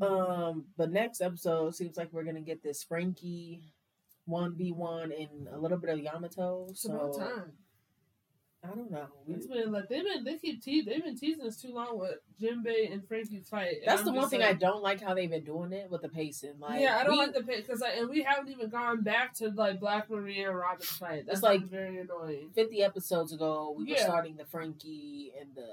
Um, 0.00 0.66
but 0.76 0.90
next 0.92 1.20
episode 1.20 1.74
seems 1.74 1.96
like 1.96 2.12
we're 2.12 2.24
gonna 2.24 2.40
get 2.40 2.62
this 2.62 2.82
Franky 2.84 3.60
one 4.24 4.54
v 4.56 4.70
one 4.72 5.10
and 5.12 5.48
a 5.52 5.58
little 5.58 5.78
bit 5.78 5.90
of 5.90 5.98
Yamato. 5.98 6.66
it's 6.70 6.84
about 6.86 7.14
So 7.14 7.20
time. 7.20 7.52
I 8.62 8.68
don't 8.74 8.90
know. 8.90 9.06
We- 9.26 9.34
It's 9.34 9.46
been 9.46 9.72
like 9.72 9.88
they've 9.88 10.04
been 10.04 10.22
they 10.22 10.36
keep 10.36 10.62
te- 10.62 10.82
they've 10.82 11.02
been 11.02 11.16
teasing 11.16 11.46
us 11.46 11.56
too 11.60 11.72
long 11.72 11.98
with 11.98 12.16
Jinbei 12.40 12.92
and 12.92 13.06
Franky's 13.08 13.48
fight. 13.48 13.76
and 13.78 13.82
That's 13.86 14.00
I'm 14.00 14.06
the 14.08 14.12
one 14.12 14.28
thing 14.28 14.40
like, 14.40 14.50
I 14.50 14.52
don't 14.52 14.82
like 14.82 15.00
how 15.00 15.14
they've 15.14 15.30
been 15.30 15.44
doing 15.44 15.72
it 15.72 15.90
with 15.90 16.02
the 16.02 16.10
pacing. 16.10 16.58
Like, 16.58 16.80
yeah, 16.80 16.98
I 16.98 17.04
don't 17.04 17.12
we- 17.12 17.18
like 17.18 17.32
the 17.32 17.42
pick 17.42 17.66
because 17.66 17.80
like, 17.80 17.94
and 17.96 18.10
we 18.10 18.22
haven't 18.22 18.50
even 18.50 18.68
gone 18.68 19.02
back 19.02 19.32
to 19.36 19.48
like 19.48 19.80
Black 19.80 20.10
Maria 20.10 20.48
and 20.50 20.58
Robin's 20.58 20.84
fight. 20.90 21.24
That's 21.26 21.42
like- 21.42 21.60
like 21.62 21.70
very 21.70 21.98
annoying. 22.00 22.50
50 22.54 22.82
episodes 22.82 23.32
ago, 23.32 23.74
we 23.76 23.90
were 23.90 23.96
starting 23.98 24.36
the 24.36 24.44
Franky 24.44 25.32
and 25.40 25.54
the. 25.54 25.66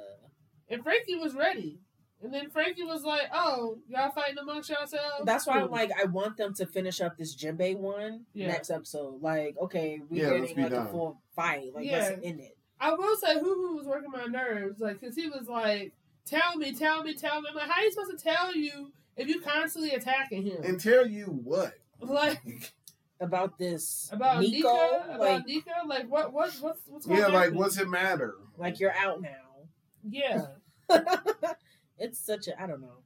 And 0.70 0.82
Franky 0.84 1.16
was 1.16 1.34
ready. 1.36 1.80
And 2.22 2.34
then 2.34 2.50
Franky 2.50 2.84
was 2.84 3.04
like, 3.04 3.30
"Oh, 3.32 3.78
y'all 3.88 4.10
fighting 4.10 4.40
amongst 4.40 4.70
yourselves." 4.70 5.24
That's 5.24 5.46
why 5.46 5.60
I'm 5.60 5.70
like, 5.70 5.92
I 6.02 6.06
want 6.06 6.36
them 6.38 6.52
to 6.56 6.66
finish 6.66 7.00
up 7.00 7.16
this 7.16 7.36
Jinbei 7.36 7.78
one 7.78 8.26
Yeah. 8.34 8.48
next 8.48 8.72
episode. 8.72 9.22
Like, 9.22 9.56
okay, 9.62 10.02
we're 10.10 10.24
Yeah, 10.24 10.40
getting 10.40 10.56
be 10.56 10.64
like 10.64 10.72
a 10.72 10.86
full 10.88 11.22
fight. 11.36 11.74
Like, 11.76 11.86
Yeah. 11.86 11.98
let's 12.10 12.20
end 12.24 12.40
it. 12.40 12.57
I 12.80 12.94
will 12.94 13.16
say, 13.18 13.34
Hoo 13.40 13.54
Hoo 13.56 13.76
was 13.78 13.86
working 13.88 14.12
my 14.12 14.26
nerves, 14.26 14.80
like, 14.80 15.02
cause 15.02 15.16
he 15.16 15.28
was 15.28 15.48
like, 15.48 15.94
"Tell 16.26 16.56
me, 16.58 16.74
tell 16.74 17.04
me, 17.04 17.14
tell 17.16 17.42
me." 17.42 17.50
I'm 17.50 17.56
like, 17.56 17.70
"How 17.70 17.82
are 17.82 17.84
you 17.84 17.92
supposed 17.92 18.18
to 18.18 18.24
tell 18.24 18.56
you 18.56 18.92
if 19.16 19.28
you 19.28 19.42
constantly 19.42 19.92
attacking 19.92 20.44
him?" 20.44 20.64
And 20.64 20.80
tell 20.80 21.08
you 21.08 21.26
what? 21.26 21.74
like 22.00 22.74
About 23.20 23.58
this 23.58 24.10
about 24.12 24.42
Nico, 24.42 24.72
Nika, 24.72 25.06
like, 25.10 25.16
about 25.16 25.46
Nika, 25.48 25.72
like 25.88 26.08
what, 26.08 26.32
what, 26.32 26.54
what's, 26.62 26.82
what's 26.86 27.06
going 27.08 27.20
Yeah, 27.20 27.26
on? 27.28 27.34
like 27.34 27.54
what's 27.54 27.80
it 27.80 27.90
matter? 27.90 28.36
like 28.58 28.80
you're 28.80 28.94
out 28.94 29.22
now. 29.22 29.66
Yeah, 30.08 30.46
it's 31.98 32.20
such 32.20 32.48
a 32.48 32.62
I 32.62 32.68
don't 32.68 32.82
know. 32.82 33.00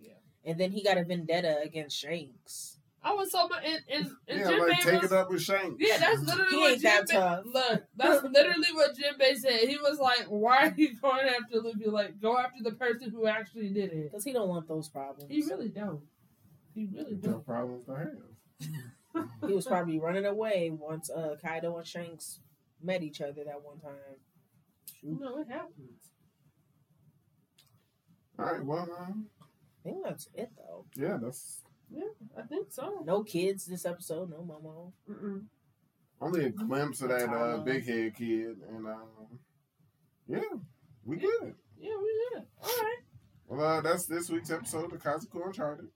Yeah. 0.00 0.12
And 0.44 0.58
then 0.60 0.70
he 0.70 0.82
got 0.84 0.96
a 0.96 1.04
vendetta 1.04 1.58
against 1.62 1.96
Shanks. 1.98 2.77
I 3.08 3.14
was 3.14 3.30
so 3.30 3.48
much, 3.48 3.64
and, 3.64 3.80
and, 3.90 4.10
and 4.28 4.40
Yeah, 4.40 4.48
Jim 4.48 4.58
like 4.60 4.68
Bay 4.68 4.90
take 4.90 5.02
was, 5.02 5.12
it 5.12 5.16
up 5.16 5.30
with 5.30 5.42
Shanks. 5.42 5.76
Yeah, 5.78 5.96
that's 5.98 6.22
literally 6.22 6.50
He 6.50 6.58
what 6.58 6.72
ain't 6.72 6.80
Jim 6.82 7.04
that 7.06 7.44
Bay, 7.44 7.50
look. 7.50 7.82
That's 7.96 8.22
literally 8.32 8.72
what 8.74 8.94
Jinbei 8.96 9.36
said. 9.36 9.60
He 9.68 9.76
was 9.78 9.98
like, 9.98 10.26
"Why 10.28 10.66
are 10.68 10.74
you 10.76 10.94
going 11.00 11.26
after 11.26 11.60
Luffy? 11.62 11.86
Like, 11.86 12.20
go 12.20 12.36
after 12.38 12.62
the 12.62 12.72
person 12.72 13.10
who 13.10 13.26
actually 13.26 13.70
did 13.70 13.92
it." 13.92 14.10
Because 14.10 14.24
he 14.24 14.32
don't 14.32 14.48
want 14.48 14.68
those 14.68 14.88
problems. 14.88 15.30
He 15.30 15.42
really 15.42 15.68
don't. 15.70 16.02
He 16.74 16.86
really 16.92 17.14
No 17.14 17.20
don't. 17.20 17.32
No 17.32 17.38
problems 17.38 17.84
for 17.86 17.98
him. 17.98 18.22
He 19.46 19.52
was 19.52 19.66
probably 19.66 19.98
running 19.98 20.26
away 20.26 20.70
once 20.70 21.10
uh 21.10 21.34
Kaido 21.42 21.76
and 21.76 21.86
Shanks 21.86 22.40
met 22.80 23.02
each 23.02 23.20
other 23.20 23.42
that 23.44 23.62
one 23.64 23.80
time. 23.80 24.18
You 25.02 25.18
know, 25.18 25.38
it 25.38 25.48
happens. 25.48 26.12
All 28.38 28.44
right, 28.44 28.64
well, 28.64 28.88
um, 29.00 29.26
I 29.40 29.88
think 29.88 30.04
that's 30.04 30.28
it 30.34 30.50
though. 30.56 30.84
yeah, 30.94 31.18
that's 31.20 31.62
Yeah, 31.90 32.02
I 32.36 32.42
think 32.42 32.68
so. 32.70 33.02
No 33.04 33.22
kids 33.22 33.64
this 33.66 33.86
episode, 33.86 34.30
no 34.30 34.38
Momo. 34.38 34.92
Mm-mm. 35.10 35.44
only 36.20 36.44
a 36.44 36.50
glimpse 36.50 37.00
of 37.00 37.08
that 37.08 37.28
uh, 37.30 37.58
big 37.58 37.86
head 37.86 38.14
kid, 38.14 38.56
and 38.68 38.86
um, 38.86 39.38
yeah, 40.26 40.40
we 41.04 41.16
good. 41.16 41.54
Yeah, 41.80 41.96
we 41.96 42.12
did. 42.34 42.44
All 42.62 42.68
right. 42.82 42.98
Well, 43.46 43.66
uh, 43.66 43.80
that's 43.80 44.06
this 44.06 44.28
week's 44.28 44.50
episode 44.50 44.92
of 44.92 45.02
Kaizoku 45.02 45.46
Uncharted. 45.46 45.88